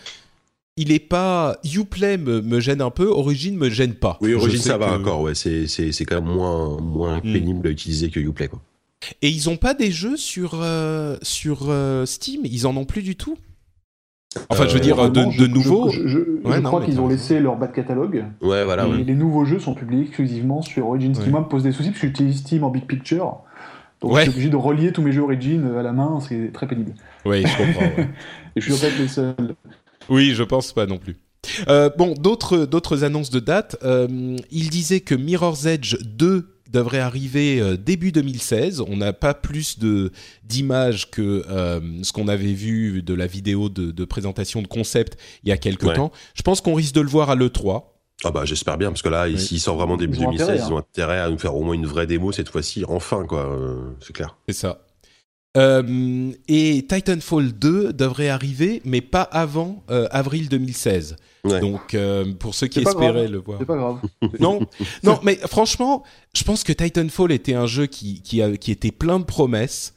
il 0.76 0.92
est 0.92 1.00
pas 1.00 1.58
Uplay 1.64 2.18
me, 2.18 2.42
me 2.42 2.60
gêne 2.60 2.82
un 2.82 2.92
peu, 2.92 3.08
Origin 3.08 3.58
me 3.58 3.70
gêne 3.70 3.96
pas. 3.96 4.18
Oui, 4.22 4.36
Origin 4.36 4.62
ça 4.62 4.78
va 4.78 4.94
encore, 4.94 5.22
ouais, 5.22 5.34
c'est 5.34 5.68
c'est 5.68 6.06
quand 6.06 6.22
même 6.22 6.32
moins 6.32 6.80
moins 6.80 7.18
hmm. 7.18 7.34
pénible 7.34 7.68
à 7.68 7.72
utiliser 7.72 8.12
que 8.12 8.20
Uplay 8.20 8.48
quoi. 8.48 8.62
Et 9.24 9.30
ils 9.30 9.50
ont 9.50 9.58
pas 9.58 9.74
des 9.74 9.92
jeux 9.92 10.18
sur 10.18 10.64
sur 11.24 11.74
Steam, 12.06 12.42
ils 12.44 12.68
en 12.68 12.78
ont 12.78 12.86
plus 12.86 13.02
du 13.02 13.16
tout? 13.16 13.38
Enfin, 14.50 14.68
je 14.68 14.74
veux 14.74 14.80
dire, 14.80 15.10
de, 15.10 15.38
de 15.38 15.48
nouveaux. 15.48 15.90
Je, 15.90 16.62
crois 16.62 16.82
qu'ils 16.82 17.00
ont 17.00 17.08
laissé 17.08 17.40
leur 17.40 17.56
bas 17.56 17.68
de 17.68 17.74
catalogue. 17.74 18.26
Ouais, 18.42 18.64
voilà. 18.64 18.88
Et 18.88 19.04
les 19.04 19.16
nouveaux 19.16 19.46
jeux 19.46 19.60
sont 19.60 19.74
publiés 19.74 20.04
exclusivement 20.04 20.62
sur 20.62 20.88
Origin. 20.88 21.14
Ce 21.14 21.22
qui, 21.22 21.30
moi, 21.30 21.42
me 21.42 21.48
pose 21.48 21.64
des 21.64 21.72
soucis 21.72 21.90
parce 21.90 22.02
que 22.02 22.08
j'utilise 22.08 22.40
Steam 22.40 22.64
en 22.64 22.70
big 22.70 22.86
picture. 22.86 23.38
Donc, 24.02 24.16
je 24.16 24.22
suis 24.22 24.30
obligé 24.30 24.50
de 24.50 24.56
relier 24.56 24.92
tous 24.92 25.02
mes 25.02 25.12
jeux 25.12 25.24
Origin 25.24 25.76
à 25.78 25.82
la 25.82 25.92
main. 25.92 26.20
C'est 26.28 26.52
très 26.54 26.68
pénible. 26.68 26.94
Oui, 27.26 27.44
je 27.46 27.58
comprends. 27.58 28.04
Et 28.56 28.62
je 28.62 28.72
suis 28.72 28.74
en 28.74 28.78
fait 28.78 28.98
les 29.00 29.08
seuls. 29.08 29.56
Oui, 30.10 30.34
je 30.34 30.44
pense 30.44 30.72
pas 30.72 30.86
non 30.86 30.98
plus. 30.98 31.18
Euh, 31.68 31.90
bon, 31.98 32.14
d'autres 32.14 32.66
d'autres 32.66 33.04
annonces 33.04 33.30
de 33.30 33.40
date. 33.40 33.78
Euh, 33.84 34.38
il 34.52 34.70
disait 34.70 35.02
que 35.02 35.16
Mirror's 35.16 35.66
Edge 35.66 35.98
2 36.04 36.57
devrait 36.72 37.00
arriver 37.00 37.60
euh, 37.60 37.78
début 37.78 38.12
2016. 38.12 38.82
On 38.82 38.98
n'a 38.98 39.14
pas 39.14 39.34
plus 39.34 39.80
de 39.80 40.12
d'images 40.44 41.10
que 41.10 41.44
euh, 41.50 41.80
ce 42.04 42.12
qu'on 42.12 42.28
avait 42.28 42.54
vu 42.54 43.02
de 43.02 43.14
la 43.14 43.28
vidéo 43.28 43.70
de, 43.70 44.06
présentation 44.06 44.62
de 44.62 44.68
concept 44.68 45.18
il 45.44 45.50
y 45.50 45.52
a 45.52 45.58
quelques 45.58 45.94
temps. 45.94 46.12
Je 46.34 46.42
pense 46.42 46.62
qu'on 46.62 46.74
risque 46.74 46.96
de 46.96 47.02
le 47.02 47.10
voir 47.10 47.30
à 47.30 47.36
l'E3. 47.36 47.84
Ah 48.24 48.32
bah 48.32 48.46
j'espère 48.46 48.80
bien 48.80 48.90
parce 48.90 49.04
que 49.04 49.10
là, 49.10 49.28
s'il 49.38 49.60
sort 49.60 49.76
vraiment 49.76 49.96
début 49.96 50.18
2016, 50.18 50.64
ils 50.66 50.74
ont 50.74 50.78
intérêt 50.78 51.20
à 51.20 51.30
nous 51.30 51.38
faire 51.38 51.56
au 51.56 51.62
moins 51.62 51.76
une 51.76 51.86
vraie 51.86 52.08
démo 52.08 52.32
cette 52.32 52.50
fois-ci, 52.50 52.84
enfin 52.88 53.26
quoi, 53.26 53.46
euh, 53.52 53.92
c'est 54.00 54.14
clair. 54.14 54.38
C'est 54.48 54.56
ça. 54.56 54.87
Et 55.58 56.86
Titanfall 56.88 57.54
2 57.54 57.94
devrait 57.94 58.30
arriver, 58.30 58.82
mais 58.86 59.02
pas 59.02 59.24
avant 59.24 59.84
avril 59.88 60.50
2016. 60.50 61.16
Donc, 61.48 61.94
euh, 61.94 62.34
pour 62.34 62.56
ceux 62.56 62.68
qui 62.68 62.80
espéraient 62.80 63.28
le 63.28 63.40
voir. 63.40 63.60
C'est 63.60 63.66
pas 63.66 63.78
grave. 63.78 64.00
non, 64.40 64.60
non, 65.04 65.20
mais 65.24 65.36
franchement, 65.36 66.04
je 66.34 66.44
pense 66.44 66.64
que 66.64 66.74
Titanfall 66.74 67.32
était 67.32 67.54
un 67.54 67.68
jeu 67.68 67.86
qui, 67.86 68.22
qui, 68.22 68.42
qui 68.60 68.72
était 68.72 68.92
plein 68.92 69.20
de 69.20 69.26
promesses 69.26 69.94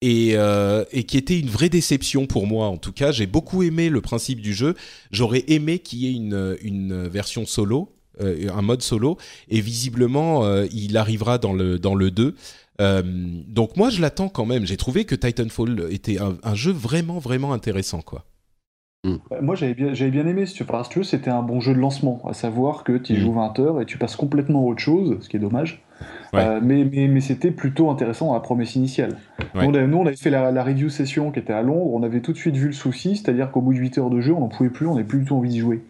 et, 0.00 0.32
euh, 0.34 0.84
et 0.92 1.04
qui 1.04 1.16
était 1.16 1.38
une 1.38 1.48
vraie 1.48 1.68
déception 1.68 2.26
pour 2.26 2.46
moi. 2.46 2.66
En 2.66 2.76
tout 2.76 2.92
cas, 2.92 3.12
j'ai 3.12 3.26
beaucoup 3.26 3.62
aimé 3.62 3.88
le 3.88 4.00
principe 4.00 4.40
du 4.40 4.54
jeu. 4.54 4.74
J'aurais 5.10 5.44
aimé 5.48 5.78
qu'il 5.78 6.00
y 6.00 6.06
ait 6.06 6.14
une, 6.14 6.56
une 6.62 7.08
version 7.08 7.46
solo, 7.46 7.92
euh, 8.20 8.48
un 8.54 8.62
mode 8.62 8.82
solo, 8.82 9.16
et 9.48 9.60
visiblement, 9.60 10.64
il 10.72 10.96
arrivera 10.96 11.38
dans 11.38 11.52
le, 11.52 11.78
dans 11.78 11.94
le 11.94 12.10
2. 12.10 12.34
Donc 13.48 13.76
moi, 13.76 13.90
je 13.90 14.00
l'attends 14.00 14.28
quand 14.28 14.46
même. 14.46 14.66
J'ai 14.66 14.76
trouvé 14.76 15.04
que 15.04 15.14
Titanfall 15.14 15.88
était 15.90 16.20
un, 16.20 16.36
un 16.42 16.54
jeu 16.54 16.72
vraiment, 16.72 17.18
vraiment 17.18 17.52
intéressant, 17.52 18.00
quoi. 18.00 18.24
Mm. 19.04 19.16
Moi, 19.40 19.54
j'avais 19.54 19.74
bien, 19.74 19.94
j'avais 19.94 20.10
bien 20.10 20.26
aimé, 20.26 20.46
si 20.46 20.54
tu 20.54 20.64
veux, 20.64 21.04
c'était 21.04 21.30
un 21.30 21.42
bon 21.42 21.60
jeu 21.60 21.72
de 21.72 21.78
lancement, 21.78 22.20
à 22.28 22.34
savoir 22.34 22.84
que 22.84 22.98
tu 22.98 23.14
y 23.14 23.16
mm. 23.16 23.20
joues 23.20 23.32
20 23.32 23.58
heures 23.60 23.80
et 23.80 23.86
tu 23.86 23.98
passes 23.98 24.16
complètement 24.16 24.60
à 24.60 24.64
autre 24.64 24.80
chose, 24.80 25.18
ce 25.20 25.28
qui 25.28 25.36
est 25.36 25.40
dommage. 25.40 25.82
Euh, 26.34 26.60
mais, 26.62 26.84
mais, 26.84 27.08
mais 27.08 27.20
c'était 27.20 27.50
plutôt 27.50 27.90
intéressant 27.90 28.30
à 28.30 28.34
la 28.34 28.40
promesse 28.40 28.74
initiale. 28.76 29.18
Nous, 29.54 29.62
on 29.62 30.06
avait, 30.06 30.16
fait 30.16 30.30
la, 30.30 30.62
review 30.62 30.88
session 30.88 31.30
qui 31.30 31.40
était 31.40 31.52
à 31.52 31.62
Londres, 31.62 31.92
on 31.92 32.02
avait 32.02 32.20
tout 32.20 32.32
de 32.32 32.38
suite 32.38 32.56
vu 32.56 32.66
le 32.66 32.72
souci, 32.72 33.16
c'est-à-dire 33.16 33.50
qu'au 33.50 33.60
bout 33.60 33.74
de 33.74 33.78
8 33.78 33.98
heures 33.98 34.10
de 34.10 34.20
jeu, 34.20 34.32
on 34.32 34.40
n'en 34.40 34.48
pouvait 34.48 34.70
plus, 34.70 34.86
on 34.86 34.94
n'avait 34.94 35.06
plus 35.06 35.20
du 35.20 35.24
tout 35.26 35.36
envie 35.36 35.50
d'y 35.50 35.58
jouer. 35.58 35.82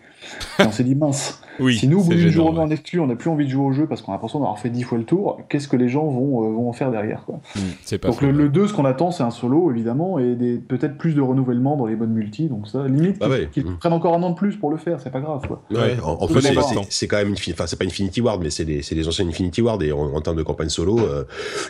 On 0.58 0.70
s'est 0.70 0.84
dit, 0.84 0.94
mince, 0.94 1.40
si 1.68 1.88
nous, 1.88 2.00
au 2.00 2.04
bout 2.04 2.14
d'une 2.14 2.30
journée 2.30 2.58
en 2.58 2.70
exclu, 2.70 3.00
on 3.00 3.06
n'a 3.06 3.16
plus 3.16 3.30
envie 3.30 3.44
de 3.44 3.50
jouer 3.50 3.64
au 3.64 3.72
jeu 3.72 3.86
parce 3.86 4.02
qu'on 4.02 4.12
a 4.12 4.14
l'impression 4.14 4.38
d'avoir 4.38 4.58
fait 4.58 4.70
10 4.70 4.82
fois 4.82 4.98
le 4.98 5.04
tour, 5.04 5.40
qu'est-ce 5.48 5.68
que 5.68 5.76
les 5.76 5.88
gens 5.88 6.06
vont, 6.06 6.44
euh, 6.44 6.52
vont 6.52 6.68
en 6.68 6.72
faire 6.72 6.90
derrière 6.90 7.24
quoi. 7.24 7.40
Mm, 7.56 7.96
donc 8.06 8.22
le, 8.22 8.48
2, 8.48 8.66
ce 8.68 8.72
qu'on 8.72 8.84
attend, 8.84 9.10
c'est 9.10 9.22
un 9.22 9.30
solo, 9.30 9.70
évidemment, 9.70 10.18
et 10.18 10.34
peut-être 10.66 10.96
plus 10.96 11.14
de 11.14 11.20
renouvellement 11.20 11.76
dans 11.76 11.86
les 11.86 11.96
modes 11.96 12.10
multi, 12.10 12.48
donc 12.48 12.68
ça, 12.68 12.86
limite, 12.86 13.18
bah 13.18 13.28
qu'ils 13.52 13.66
mm. 13.66 13.78
prennent 13.78 13.92
encore 13.92 14.14
un 14.14 14.22
an 14.22 14.30
de 14.30 14.36
plus 14.36 14.56
pour 14.56 14.70
le 14.70 14.76
faire, 14.76 15.00
c'est 15.00 15.10
pas 15.10 15.20
grave. 15.20 15.46
Quoi. 15.46 15.62
Ouais, 15.70 15.96
en, 16.02 16.26
fait, 16.28 16.40
c'est 16.88 17.06
quand 17.06 17.18
même, 17.18 17.28
une, 17.28 17.52
enfin, 17.52 17.66
c'est 17.66 17.78
pas 17.78 17.84
Infinity 17.84 18.20
Ward, 18.20 18.40
mais 18.42 18.50
c'est 18.50 18.64
des, 18.64 19.08
anciens 19.08 19.26
Infinity 19.26 19.62
Ward, 19.62 19.82
et 19.82 19.92
en, 19.92 20.20
termes 20.20 20.36
de 20.36 20.42
campagne 20.42 20.68
solo, 20.68 20.98
euh, 20.98 21.24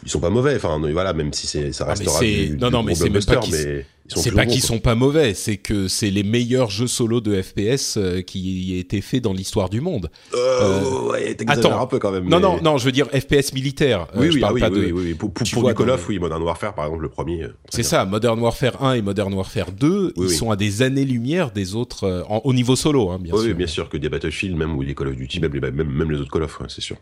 ils 0.05 0.11
sont 0.11 0.21
pas 0.21 0.31
mauvais, 0.31 0.57
enfin, 0.57 0.81
voilà, 0.93 1.13
même 1.13 1.33
si 1.33 1.47
ça 1.73 1.85
ah, 1.85 1.91
restera 1.91 2.21
non, 2.61 2.71
non, 2.71 2.83
mais 2.83 2.95
c'est 2.95 3.11
même 3.11 3.25
pas 3.25 3.41
c'est 4.17 4.33
pas 4.33 4.47
qu'ils 4.47 4.63
sont 4.63 4.79
pas 4.79 4.95
mauvais, 4.95 5.35
c'est 5.35 5.57
que 5.57 5.89
c'est 5.89 6.11
les 6.11 6.23
meilleurs 6.23 6.71
jeux 6.71 6.87
solo 6.87 7.21
de 7.21 7.41
FPS 7.41 7.97
euh, 7.97 8.23
qui 8.23 8.75
aient 8.75 8.81
été 8.81 9.01
faits 9.01 9.23
dans 9.23 9.33
l'histoire 9.33 9.71
du 9.71 9.81
monde. 9.81 10.11
Euh, 10.35 10.81
euh 10.83 11.11
ouais, 11.11 11.37
attends 11.47 11.81
un 11.81 11.87
peu 11.87 11.99
quand 11.99 12.11
même. 12.11 12.29
Non, 12.29 12.41
non, 12.41 12.61
non, 12.63 12.79
je 12.79 12.85
veux 12.85 12.93
dire 12.93 13.07
FPS 13.07 13.53
militaire. 13.53 14.07
Oui, 14.15 14.29
euh, 14.29 14.31
oui, 14.33 14.41
ah 14.45 14.53
oui, 14.53 14.63
oui, 14.71 14.93
oui, 14.93 15.15
Pour, 15.15 15.33
pour, 15.33 15.47
pour 15.49 15.69
du 15.69 15.75
Call 15.75 15.91
of, 15.91 16.09
oui, 16.09 16.19
Modern 16.19 16.43
Warfare, 16.43 16.75
par 16.75 16.87
exemple, 16.87 17.03
le 17.03 17.09
premier. 17.09 17.47
C'est 17.69 17.83
ça, 17.83 18.05
Modern 18.05 18.39
Warfare 18.41 18.83
1 18.83 18.95
et 18.95 19.03
Modern 19.03 19.33
Warfare 19.33 19.73
2, 19.73 20.15
ils 20.17 20.31
sont 20.31 20.51
à 20.51 20.57
des 20.57 20.83
années-lumière 20.83 21.51
des 21.51 21.75
autres, 21.75 22.25
au 22.45 22.53
niveau 22.53 22.77
solo, 22.77 23.11
hein, 23.11 23.19
bien 23.21 23.35
sûr. 23.35 23.45
Oui, 23.45 23.55
bien 23.55 23.67
sûr, 23.67 23.89
que 23.89 23.97
des 23.97 24.09
Battlefield, 24.09 24.57
même 24.57 24.77
ou 24.77 24.85
des 24.85 24.95
Call 24.95 25.09
of 25.09 25.17
Duty, 25.17 25.41
même, 25.41 25.53
même, 25.53 25.89
même 25.89 26.11
les 26.11 26.19
autres 26.19 26.31
Call 26.31 26.43
of, 26.43 26.59
c'est 26.69 26.81
sûr. 26.81 26.97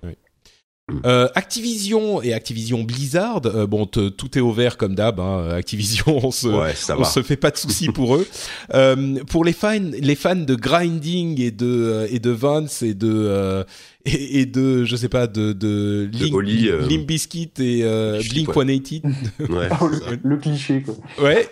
Euh, 1.05 1.28
Activision 1.34 2.22
et 2.22 2.32
Activision 2.32 2.82
Blizzard, 2.82 3.43
euh, 3.45 3.66
bon, 3.66 3.84
tout 3.86 4.39
est 4.39 4.41
ouvert 4.41 4.76
comme 4.76 4.95
d'hab. 4.95 5.20
Hein, 5.20 5.51
Activision, 5.53 6.20
on 6.24 6.30
se, 6.30 6.49
on 6.49 7.05
se 7.05 7.22
fait 7.22 7.36
pas 7.36 7.51
de 7.51 7.57
soucis 7.57 7.89
pour 7.89 8.16
eux. 8.16 8.26
Euh, 8.74 9.22
pour 9.26 9.45
les 9.45 9.53
fans, 9.53 9.78
les 9.99 10.14
fans 10.14 10.36
de 10.36 10.55
grinding 10.55 11.41
et 11.41 11.51
de 11.51 11.66
euh, 11.66 12.07
et 12.11 12.18
de 12.18 12.30
Vance 12.30 12.82
et 12.82 12.95
de 12.95 13.11
euh, 13.11 13.64
et, 14.05 14.41
et, 14.41 14.47
de 14.47 14.84
je 14.84 14.97
sais 14.97 15.09
pas 15.09 15.26
de 15.26 15.53
de, 15.53 16.09
Link, 16.12 16.34
Limp 16.91 17.07
Bizkit 17.07 17.51
et 17.59 17.82
Blink 18.30 18.53
180. 18.53 19.01
ouais, 19.49 19.68
le, 20.22 20.36
cliché 20.36 20.82
quoi. 20.82 20.95
Ouais. 21.22 21.49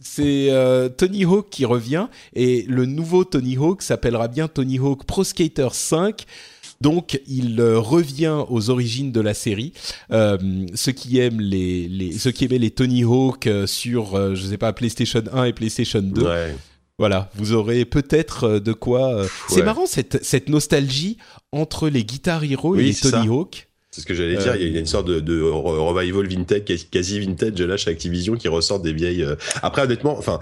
c'est 0.00 0.50
Tony 0.96 1.24
Hawk 1.24 1.48
qui 1.50 1.64
revient 1.64 2.06
et 2.34 2.64
le 2.68 2.86
nouveau 2.86 3.24
Tony 3.24 3.56
Hawk 3.56 3.82
s'appellera 3.82 4.28
bien 4.28 4.48
Tony 4.48 4.78
Hawk 4.78 5.04
Pro 5.04 5.24
Skater 5.24 5.68
5 5.72 6.24
donc, 6.82 7.20
il 7.28 7.60
euh, 7.60 7.78
revient 7.78 8.44
aux 8.48 8.68
origines 8.68 9.12
de 9.12 9.20
la 9.20 9.34
série. 9.34 9.72
Euh, 10.10 10.36
ceux 10.74 10.90
qui 10.90 11.20
aiment 11.20 11.40
les, 11.40 11.86
les, 11.86 12.18
ceux 12.18 12.32
qui 12.32 12.44
aimaient 12.44 12.58
les 12.58 12.72
Tony 12.72 13.04
Hawk 13.04 13.46
euh, 13.46 13.68
sur, 13.68 14.34
je 14.34 14.44
sais 14.44 14.58
pas, 14.58 14.72
PlayStation 14.72 15.22
1 15.32 15.44
et 15.44 15.52
PlayStation 15.52 16.02
2. 16.02 16.26
Voilà, 16.98 17.30
vous 17.36 17.52
aurez 17.52 17.84
peut-être 17.84 18.58
de 18.58 18.72
quoi. 18.72 19.26
C'est 19.48 19.62
marrant 19.62 19.86
cette, 19.86 20.22
cette 20.24 20.48
nostalgie 20.48 21.18
entre 21.52 21.88
les 21.88 22.04
Guitar 22.04 22.44
Hero 22.44 22.76
et 22.76 22.82
les 22.82 22.94
Tony 22.94 23.28
Hawk. 23.28 23.68
C'est 23.92 24.00
ce 24.00 24.06
que 24.06 24.14
j'allais 24.14 24.36
dire. 24.36 24.56
Il 24.56 24.72
y 24.72 24.76
a 24.78 24.80
une 24.80 24.86
sorte 24.86 25.06
de, 25.06 25.20
de 25.20 25.42
revival 25.42 26.26
vintage, 26.26 26.62
quasi 26.90 27.20
vintage 27.20 27.60
là 27.60 27.76
chez 27.76 27.90
Activision 27.90 28.36
qui 28.36 28.48
ressort 28.48 28.80
des 28.80 28.94
vieilles. 28.94 29.22
Euh, 29.22 29.36
après, 29.62 29.82
honnêtement, 29.82 30.16
enfin, 30.16 30.38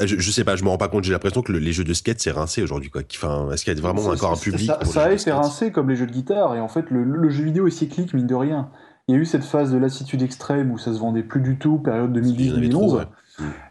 je, 0.00 0.16
je, 0.16 0.30
sais 0.30 0.44
pas, 0.44 0.54
je 0.54 0.62
me 0.62 0.68
rends 0.68 0.78
pas 0.78 0.86
compte. 0.86 1.02
J'ai 1.02 1.12
l'impression 1.12 1.42
que 1.42 1.50
les 1.50 1.72
jeux 1.72 1.82
de 1.82 1.92
skate 1.92 2.20
c'est 2.20 2.30
rincé 2.30 2.62
aujourd'hui, 2.62 2.90
quoi. 2.90 3.02
Enfin, 3.12 3.50
est-ce 3.50 3.64
qu'il 3.64 3.74
y 3.74 3.76
a 3.76 3.82
vraiment 3.82 4.04
encore 4.04 4.30
un 4.30 4.36
public 4.36 4.68
Ça, 4.68 4.84
ça 4.84 5.02
a 5.06 5.12
été 5.12 5.32
rincé 5.32 5.72
comme 5.72 5.90
les 5.90 5.96
jeux 5.96 6.06
de 6.06 6.12
guitare. 6.12 6.54
Et 6.54 6.60
en 6.60 6.68
fait, 6.68 6.88
le, 6.90 7.02
le, 7.02 7.30
jeu 7.30 7.42
vidéo 7.42 7.66
est 7.66 7.72
cyclique, 7.72 8.14
mine 8.14 8.28
de 8.28 8.34
rien. 8.36 8.70
Il 9.08 9.16
y 9.16 9.18
a 9.18 9.20
eu 9.20 9.26
cette 9.26 9.44
phase 9.44 9.72
de 9.72 9.76
lassitude 9.76 10.22
extrême 10.22 10.70
où 10.70 10.78
ça 10.78 10.94
se 10.94 11.00
vendait 11.00 11.24
plus 11.24 11.40
du 11.40 11.58
tout, 11.58 11.78
période 11.78 12.16
2010-2011. 12.16 13.06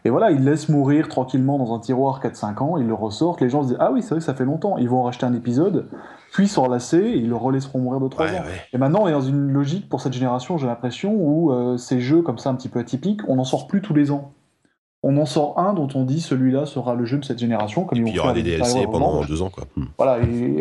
Et 0.04 0.10
voilà, 0.10 0.30
ils 0.30 0.44
laissent 0.44 0.68
mourir 0.68 1.08
tranquillement 1.08 1.58
dans 1.58 1.74
un 1.74 1.80
tiroir 1.80 2.20
4-5 2.22 2.62
ans, 2.62 2.76
ils 2.76 2.86
le 2.86 2.92
ressortent, 2.92 3.40
les 3.40 3.48
gens 3.48 3.62
se 3.62 3.68
disent 3.68 3.76
Ah 3.80 3.90
oui, 3.90 4.02
c'est 4.02 4.10
vrai 4.10 4.18
que 4.18 4.24
ça 4.24 4.34
fait 4.34 4.44
longtemps, 4.44 4.76
ils 4.76 4.88
vont 4.88 5.00
en 5.00 5.04
racheter 5.04 5.24
un 5.24 5.32
épisode, 5.32 5.88
puis 6.34 6.48
s'enlacer 6.48 6.98
et 6.98 7.16
ils 7.18 7.28
le 7.28 7.36
relaisseront 7.36 7.78
mourir 7.78 8.00
de 8.00 8.08
3 8.08 8.26
ans. 8.26 8.42
Et 8.72 8.76
maintenant, 8.76 9.02
on 9.04 9.08
est 9.08 9.12
dans 9.12 9.20
une 9.20 9.52
logique 9.52 9.88
pour 9.88 10.00
cette 10.00 10.14
génération, 10.14 10.58
j'ai 10.58 10.66
l'impression, 10.66 11.14
où 11.14 11.52
euh, 11.52 11.76
ces 11.76 12.00
jeux 12.00 12.22
comme 12.22 12.38
ça 12.38 12.50
un 12.50 12.56
petit 12.56 12.68
peu 12.68 12.80
atypiques, 12.80 13.20
on 13.28 13.36
n'en 13.36 13.44
sort 13.44 13.68
plus 13.68 13.80
tous 13.80 13.94
les 13.94 14.10
ans 14.10 14.32
on 15.06 15.18
en 15.18 15.26
sort 15.26 15.58
un 15.58 15.74
dont 15.74 15.88
on 15.94 16.04
dit 16.04 16.22
celui-là 16.22 16.64
sera 16.64 16.94
le 16.94 17.04
jeu 17.04 17.18
de 17.18 17.24
cette 17.26 17.38
génération. 17.38 17.84
Comme 17.84 17.98
et 17.98 18.02
puis 18.02 18.12
il 18.12 18.16
y 18.16 18.18
aura 18.18 18.32
des 18.32 18.42
DLC 18.42 18.86
pendant 18.90 19.22
deux 19.24 19.42
ans. 19.42 19.50
Quoi. 19.50 19.64
Hmm. 19.76 19.84
Voilà, 19.98 20.24
et, 20.24 20.58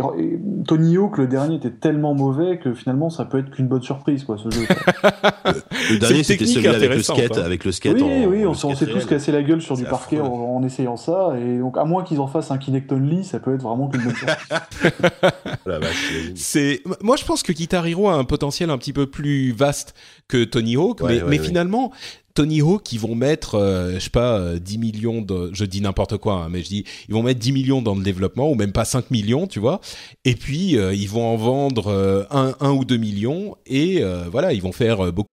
Tony 0.68 0.98
Hawk, 0.98 1.18
le 1.18 1.28
dernier, 1.28 1.56
était 1.56 1.72
tellement 1.72 2.14
mauvais 2.14 2.60
que 2.60 2.74
finalement 2.74 3.10
ça 3.10 3.24
peut 3.24 3.40
être 3.40 3.52
qu'une 3.52 3.68
bonne 3.68 3.82
surprise, 3.82 4.26
quoi, 4.26 4.38
ce 4.38 4.50
jeu. 4.50 4.68
le, 5.92 5.98
dernier, 5.98 6.24
c'était 6.24 6.46
celui 6.46 6.68
avec 6.68 6.94
le 6.94 7.02
skate. 7.02 7.38
Avec 7.38 7.64
le 7.64 7.72
skate 7.72 8.02
oui, 8.02 8.26
oui, 8.28 8.46
on, 8.46 8.54
s'est 8.54 8.86
tous 8.86 9.06
cassé 9.06 9.32
la 9.32 9.44
gueule 9.44 9.62
sur 9.62 9.78
du 9.78 9.86
parquet 9.86 10.20
en, 10.20 10.62
essayant 10.62 10.98
ça. 10.98 11.34
Et 11.40 11.60
donc, 11.60 11.78
à 11.78 11.86
moins 11.86 12.04
qu'ils 12.04 12.20
en 12.20 12.28
fassent 12.28 12.52
un 12.52 12.58
Kinect 12.58 12.92
Only, 12.92 13.24
ça 13.24 13.40
peut 13.40 13.56
être 13.56 13.64
vraiment 13.64 13.88
qu'une 13.88 14.02
bonne 14.02 14.16
surprise. 14.16 14.38
c'est... 16.36 16.82
Moi, 17.02 17.16
je 17.16 17.24
pense 17.24 17.44
que 17.44 17.54
Guitar 17.54 17.88
Hero 17.88 18.10
a 18.10 18.16
un 18.16 18.26
potentiel 18.26 18.70
un 18.70 18.78
petit 18.78 18.94
peu 18.94 19.08
plus 19.08 19.54
vaste 19.54 19.94
que 20.28 20.44
Tony 20.44 20.76
Hawk, 20.76 21.02
mais, 21.02 21.22
mais 21.26 21.38
finalement, 21.38 21.92
Tony 22.34 22.62
Hawk, 22.62 22.92
ils 22.92 23.00
vont 23.00 23.16
mettre, 23.16 23.56
euh, 23.56 23.94
je 23.96 24.00
sais 24.00 24.10
pas, 24.10 24.56
10 24.56 24.78
millions 24.78 25.22
de, 25.22 25.52
je 25.54 25.66
dis 25.66 25.82
n'importe 25.82 26.18
quoi, 26.18 26.34
hein, 26.36 26.50
mais 26.50 26.64
je 26.64 26.68
dis, 26.68 26.86
ils 27.08 27.14
vont 27.14 27.24
mettre 27.24 27.40
10 27.40 27.52
millions 27.52 27.82
dans 27.82 27.96
le 27.96 28.04
développement, 28.04 28.50
ou 28.50 28.56
même 28.56 28.72
pas 28.72 28.86
5 28.86 29.12
millions, 29.12 29.48
tu 29.48 29.60
vois. 29.60 29.82
Et 30.26 30.36
puis, 30.36 30.72
ils 30.72 31.10
vont 31.10 31.26
en 31.26 31.38
vendre 31.38 32.28
un, 32.32 32.56
un 32.60 32.72
ou 32.72 32.86
deux 32.86 32.98
millions, 32.98 33.56
et 33.66 34.04
voilà, 34.32 34.54
ils 34.54 34.62
vont 34.62 34.72
faire 34.72 35.12
beaucoup. 35.14 35.33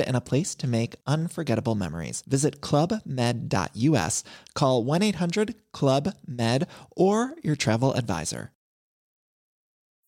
and 0.00 0.16
a 0.16 0.20
place 0.20 0.54
to 0.56 0.66
make 0.66 0.96
unforgettable 1.06 1.74
memories. 1.74 2.22
Visit 2.26 2.60
clubmed.us, 2.60 4.24
call 4.54 4.84
1 4.84 5.02
800 5.02 5.54
Club 5.72 6.14
Med, 6.26 6.66
or 6.96 7.34
your 7.42 7.56
travel 7.56 7.92
advisor. 7.92 8.50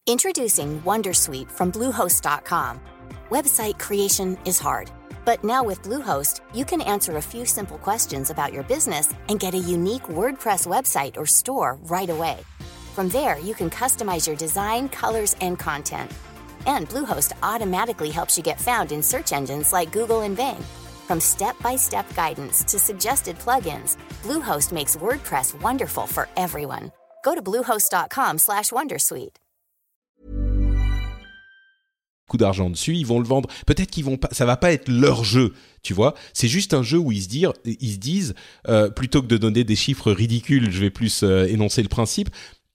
Introducing 0.09 0.81
Wondersuite 0.83 1.51
from 1.51 1.71
Bluehost.com. 1.71 2.81
Website 3.29 3.79
creation 3.79 4.39
is 4.47 4.59
hard, 4.59 4.91
but 5.27 5.45
now 5.45 5.63
with 5.63 5.83
Bluehost, 5.83 6.41
you 6.55 6.65
can 6.65 6.81
answer 6.81 7.19
a 7.19 7.23
few 7.23 7.45
simple 7.45 7.77
questions 7.77 8.31
about 8.31 8.51
your 8.51 8.63
business 8.63 9.13
and 9.29 9.39
get 9.39 9.53
a 9.53 9.59
unique 9.59 10.05
WordPress 10.05 10.67
website 10.67 11.19
or 11.19 11.27
store 11.27 11.77
right 11.91 12.09
away. 12.09 12.39
From 12.95 13.11
there, 13.11 13.39
you 13.39 13.55
can 13.55 13.69
customize 13.69 14.27
your 14.27 14.37
design, 14.37 14.89
colors, 14.89 15.37
and 15.43 15.59
content 15.59 16.11
and 16.69 16.89
Bluehost 16.89 17.33
automatically 17.43 18.11
helps 18.11 18.37
you 18.37 18.45
get 18.45 18.61
found 18.61 18.93
in 18.93 19.03
search 19.03 19.33
engines 19.33 19.73
like 19.73 19.91
Google 19.91 20.21
and 20.23 20.37
Bing. 20.37 20.65
From 21.09 21.19
step-by-step 21.21 22.15
guidance 22.15 22.63
to 22.71 22.79
suggested 22.79 23.37
plugins, 23.39 23.97
Bluehost 24.23 24.71
makes 24.71 24.97
WordPress 24.97 25.61
wonderful 25.61 26.07
for 26.07 26.29
everyone. 26.37 26.93
Go 27.25 27.35
to 27.35 27.43
bluehost.com/wondersuite. 27.43 29.37
Coup 32.29 32.37
d'argent 32.37 32.69
dessus, 32.69 32.95
ils 32.95 33.07
vont 33.07 33.21
le 33.21 33.27
vendre. 33.27 33.49
Peut-être 33.67 33.91
qu'ils 33.91 34.05
vont 34.05 34.19
pas, 34.19 34.29
ça 34.33 34.45
va 34.45 34.59
pas 34.59 34.71
être 34.71 34.89
leur 34.89 35.25
jeu, 35.25 35.55
tu 35.83 35.95
vois. 35.95 36.15
C'est 36.35 36.47
juste 36.47 36.75
un 36.75 36.83
jeu 36.83 36.99
où 36.99 37.11
ils 37.11 37.23
se 37.23 37.29
disent, 37.29 37.49
ils 37.65 37.93
se 37.93 37.99
disent, 37.99 38.35
euh, 38.69 38.91
plutôt 38.91 39.23
que 39.23 39.27
de 39.27 39.39
donner 39.39 39.65
des 39.65 39.77
chiffres 39.77 40.13
ridicules, 40.13 40.71
je 40.71 40.79
vais 40.79 40.91
plus 40.91 41.23
euh, 41.23 41.47
énoncer 41.47 41.83
le 41.83 41.89
principe 41.89 42.29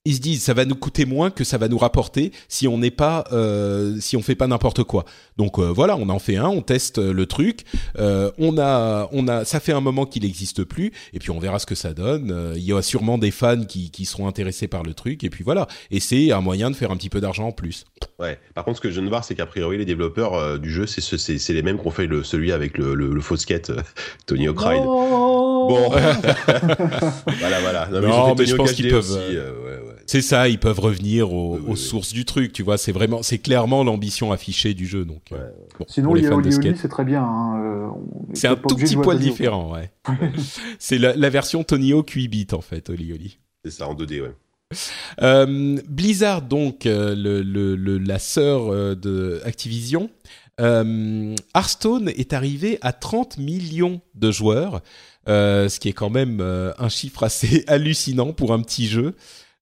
ils 0.05 0.15
se 0.15 0.19
disent 0.19 0.43
ça 0.43 0.53
va 0.53 0.65
nous 0.65 0.75
coûter 0.75 1.05
moins 1.05 1.31
que 1.31 1.45
ça 1.45 1.57
va 1.57 1.69
nous 1.69 1.77
rapporter 1.77 2.33
si 2.49 2.67
on 2.67 2.77
n'est 2.77 2.91
pas 2.91 3.23
euh, 3.31 3.95
si 4.01 4.17
on 4.17 4.21
fait 4.21 4.35
pas 4.35 4.47
n'importe 4.47 4.83
quoi. 4.83 5.05
Donc 5.37 5.59
euh, 5.59 5.71
voilà, 5.71 5.95
on 5.95 6.09
en 6.09 6.19
fait 6.19 6.35
un, 6.35 6.47
on 6.49 6.61
teste 6.61 6.97
euh, 6.97 7.13
le 7.13 7.25
truc, 7.25 7.61
euh, 7.97 8.29
on 8.37 8.57
a 8.57 9.07
on 9.13 9.29
a 9.29 9.45
ça 9.45 9.61
fait 9.61 9.71
un 9.71 9.79
moment 9.79 10.05
qu'il 10.05 10.23
n'existe 10.23 10.65
plus 10.65 10.91
et 11.13 11.19
puis 11.19 11.31
on 11.31 11.39
verra 11.39 11.57
ce 11.57 11.65
que 11.65 11.75
ça 11.75 11.93
donne. 11.93 12.31
Euh, 12.31 12.53
il 12.57 12.63
y 12.63 12.73
aura 12.73 12.81
sûrement 12.81 13.17
des 13.17 13.31
fans 13.31 13.63
qui 13.63 13.91
qui 13.91 14.03
seront 14.03 14.27
intéressés 14.27 14.67
par 14.67 14.83
le 14.83 14.93
truc 14.93 15.23
et 15.23 15.29
puis 15.29 15.43
voilà. 15.43 15.67
Et 15.89 16.01
c'est 16.01 16.31
un 16.31 16.41
moyen 16.41 16.69
de 16.69 16.75
faire 16.75 16.91
un 16.91 16.97
petit 16.97 17.09
peu 17.09 17.21
d'argent 17.21 17.47
en 17.47 17.51
plus. 17.53 17.85
Ouais. 18.19 18.37
Par 18.55 18.65
contre, 18.65 18.77
ce 18.77 18.81
que 18.81 18.89
je 18.89 18.95
viens 18.95 19.03
de 19.03 19.09
voir, 19.09 19.23
c'est 19.23 19.35
qu'a 19.35 19.45
priori 19.45 19.77
les 19.77 19.85
développeurs 19.85 20.59
du 20.59 20.69
jeu, 20.69 20.85
c'est 20.85 20.99
c'est 21.01 21.37
c'est 21.37 21.53
les 21.53 21.63
mêmes 21.63 21.77
qu'on 21.77 21.91
fait 21.91 22.07
le 22.07 22.23
celui 22.23 22.51
avec 22.51 22.77
le 22.77 22.93
le, 22.93 23.13
le 23.13 23.21
faux 23.21 23.37
skate 23.37 23.71
Tony 24.25 24.47
Hawk 24.49 24.59
Ride. 24.59 24.83
Bon. 24.83 25.89
voilà 25.89 27.61
voilà. 27.61 27.87
Non, 27.89 28.01
mais, 28.01 28.07
non, 28.07 28.35
mais 28.37 28.45
je 28.45 28.55
pense 28.55 28.73
qu'ils 28.73 28.89
peuvent. 28.89 29.09
Aussi, 29.09 29.37
ouais, 29.37 29.37
ouais. 29.37 29.92
C'est 30.05 30.21
ça, 30.21 30.49
ils 30.49 30.59
peuvent 30.59 30.79
revenir 30.79 31.33
aux, 31.33 31.57
aux 31.57 31.75
sources 31.75 32.13
du 32.13 32.25
truc, 32.25 32.53
tu 32.53 32.63
vois. 32.63 32.77
C'est 32.77 32.91
vraiment, 32.91 33.23
c'est 33.23 33.37
clairement 33.37 33.83
l'ambition 33.83 34.31
affichée 34.31 34.73
du 34.73 34.85
jeu. 34.85 35.05
Donc, 35.05 35.21
ouais. 35.31 35.39
bon, 35.79 35.85
Sinon, 35.87 36.11
Oli 36.11 36.51
c'est 36.75 36.87
très 36.89 37.05
bien. 37.05 37.23
Hein. 37.23 37.61
Euh, 37.63 37.87
c'est 38.33 38.47
un 38.47 38.55
tout 38.55 38.75
petit 38.75 38.95
poil 38.95 39.19
différent, 39.19 39.73
ouais. 39.73 39.91
c'est 40.79 40.97
la, 40.97 41.15
la, 41.15 41.29
version 41.29 41.63
Tony 41.63 41.93
Hawk 41.93 42.09
8 42.09 42.27
bits 42.27 42.47
en 42.51 42.61
fait, 42.61 42.89
Oli 42.89 43.13
Oli. 43.13 43.39
C'est 43.63 43.71
ça 43.71 43.87
en 43.87 43.95
2D, 43.95 44.21
ouais. 44.21 44.35
Euh, 45.21 45.77
Blizzard, 45.87 46.41
donc 46.41 46.85
euh, 46.85 47.15
le, 47.15 47.41
le, 47.41 47.75
le, 47.75 47.97
la 47.97 48.19
sœur 48.19 48.71
euh, 48.71 48.95
de 48.95 49.41
Activision, 49.45 50.09
euh, 50.59 51.35
Hearthstone 51.55 52.09
est 52.09 52.33
arrivé 52.33 52.77
à 52.81 52.93
30 52.93 53.37
millions 53.37 54.01
de 54.15 54.31
joueurs, 54.31 54.81
ce 55.27 55.79
qui 55.79 55.89
est 55.89 55.93
quand 55.93 56.09
même 56.09 56.41
un 56.41 56.89
chiffre 56.89 57.23
assez 57.23 57.63
hallucinant 57.67 58.33
pour 58.33 58.53
un 58.53 58.61
petit 58.61 58.87
jeu. 58.87 59.15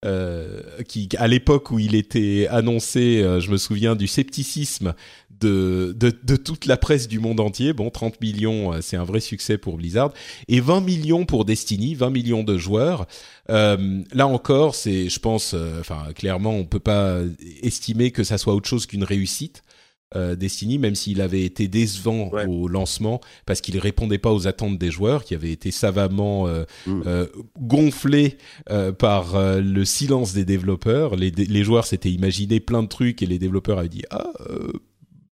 Euh, 0.03 0.61
qui, 0.87 1.07
à 1.19 1.27
l'époque 1.27 1.69
où 1.69 1.77
il 1.77 1.93
était 1.93 2.47
annoncé, 2.49 3.21
euh, 3.21 3.39
je 3.39 3.51
me 3.51 3.57
souviens 3.57 3.95
du 3.95 4.07
scepticisme 4.07 4.95
de, 5.39 5.95
de, 5.95 6.11
de, 6.23 6.35
toute 6.37 6.65
la 6.65 6.75
presse 6.75 7.07
du 7.07 7.19
monde 7.19 7.39
entier. 7.39 7.71
Bon, 7.71 7.91
30 7.91 8.19
millions, 8.19 8.73
euh, 8.73 8.79
c'est 8.81 8.97
un 8.97 9.03
vrai 9.03 9.19
succès 9.19 9.59
pour 9.59 9.77
Blizzard. 9.77 10.11
Et 10.47 10.59
20 10.59 10.81
millions 10.81 11.25
pour 11.25 11.45
Destiny, 11.45 11.93
20 11.93 12.09
millions 12.09 12.41
de 12.41 12.57
joueurs. 12.57 13.05
Euh, 13.51 14.01
là 14.11 14.25
encore, 14.25 14.73
c'est, 14.73 15.07
je 15.07 15.19
pense, 15.19 15.55
enfin, 15.79 16.07
clairement, 16.15 16.55
on 16.55 16.65
peut 16.65 16.79
pas 16.79 17.19
estimer 17.61 18.09
que 18.09 18.23
ça 18.23 18.39
soit 18.39 18.55
autre 18.55 18.67
chose 18.67 18.87
qu'une 18.87 19.03
réussite 19.03 19.61
euh, 20.15 20.35
Destiny, 20.35 20.77
même 20.77 20.95
s'il 20.95 21.21
avait 21.21 21.43
été 21.43 21.67
décevant 21.67 22.29
au 22.47 22.67
lancement 22.67 23.21
parce 23.45 23.61
qu'il 23.61 23.77
répondait 23.79 24.17
pas 24.17 24.31
aux 24.31 24.47
attentes 24.47 24.77
des 24.77 24.91
joueurs, 24.91 25.23
qui 25.23 25.35
avaient 25.35 25.51
été 25.51 25.71
savamment 25.71 26.47
euh, 26.47 26.63
mm. 26.85 27.01
euh, 27.05 27.27
gonflés 27.59 28.37
euh, 28.69 28.91
par 28.91 29.35
euh, 29.35 29.61
le 29.61 29.85
silence 29.85 30.33
des 30.33 30.45
développeurs. 30.45 31.15
Les, 31.15 31.31
les 31.31 31.63
joueurs 31.63 31.85
s'étaient 31.85 32.11
imaginé 32.11 32.59
plein 32.59 32.83
de 32.83 32.87
trucs 32.87 33.21
et 33.21 33.25
les 33.25 33.39
développeurs 33.39 33.79
avaient 33.79 33.89
dit 33.89 34.03
ah 34.09 34.31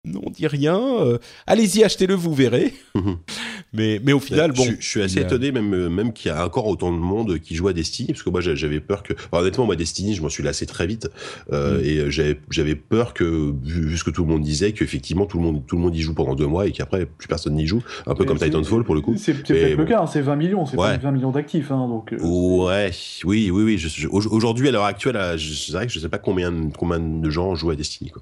on 0.06 0.30
dit 0.30 0.48
rien. 0.48 0.78
Euh, 0.78 1.18
allez-y, 1.48 1.84
achetez-le, 1.84 2.14
vous 2.14 2.34
verrez. 2.34 2.74
Mhm. 2.96 3.18
mais, 3.74 4.02
mais 4.04 4.12
au 4.12 4.20
final, 4.20 4.52
bon. 4.52 4.66
Je, 4.80 4.86
suis 4.86 5.02
assez 5.02 5.22
étonné, 5.22 5.52
même, 5.52 5.74
euh, 5.74 5.90
même 5.90 6.12
qu'il 6.12 6.30
y 6.30 6.34
a 6.34 6.46
encore 6.46 6.68
autant 6.68 6.92
de 6.92 6.98
monde 6.98 7.40
qui 7.40 7.56
joue 7.56 7.70
à 7.70 7.74
Destiny, 7.74 8.10
parce 8.10 8.24
que 8.24 8.30
moi, 8.30 8.42
j'avais 8.42 8.80
peur 8.82 9.04
que. 9.04 9.14
honnêtement, 9.32 9.66
moi, 9.66 9.76
Destiny, 9.76 10.14
je 10.14 10.22
m'en 10.22 10.30
suis 10.30 10.44
lassé 10.44 10.66
très 10.66 10.88
vite. 10.88 11.10
Euh, 11.52 11.80
mm. 11.80 11.86
Et 11.86 12.12
j'avais, 12.12 12.40
j'avais 12.50 12.76
peur 12.76 13.14
que, 13.14 13.54
vu, 13.64 13.98
ce 13.98 14.04
que 14.04 14.12
tout 14.12 14.24
le 14.24 14.30
monde 14.30 14.44
disait, 14.44 14.74
qu'effectivement, 14.74 15.26
tout 15.26 15.38
le 15.38 15.44
monde, 15.44 15.64
tout 15.66 15.78
le 15.78 15.82
monde 15.82 15.96
y 15.96 16.02
joue 16.02 16.14
pendant 16.14 16.36
deux 16.36 16.48
mois 16.48 16.68
et 16.68 16.72
qu'après, 16.72 17.06
plus 17.06 17.28
personne 17.28 17.56
n'y 17.56 17.66
joue. 17.68 17.82
Un 18.06 18.16
peu 18.16 18.26
comme 18.26 18.38
Titanfall, 18.38 18.84
pour 18.84 18.96
le 18.96 19.02
coup. 19.02 19.16
C'est, 19.18 19.34
peut-être 19.34 19.78
le 19.78 19.86
cas, 19.86 20.02
hein, 20.02 20.08
c'est 20.08 20.22
20 20.22 20.36
millions, 20.36 20.66
c'est 20.66 20.78
pas 20.78 20.98
20 20.98 21.12
millions 21.12 21.32
d'actifs. 21.32 21.72
Hein, 21.72 21.88
donc, 21.88 22.14
ouais, 22.20 22.92
oui, 23.24 23.52
oui, 23.52 23.64
oui. 23.64 24.08
aujourd'hui, 24.12 24.68
à 24.68 24.72
l'heure 24.72 24.84
actuelle, 24.84 25.38
je, 25.38 25.72
vrai 25.72 25.88
que 25.88 25.94
je 25.94 26.00
sais 26.00 26.10
pas 26.10 26.18
combien, 26.18 26.70
combien 26.78 27.00
de 27.00 27.30
gens 27.30 27.56
jouent 27.56 27.72
à 27.72 27.76
Destiny, 27.76 28.10
quoi. 28.10 28.22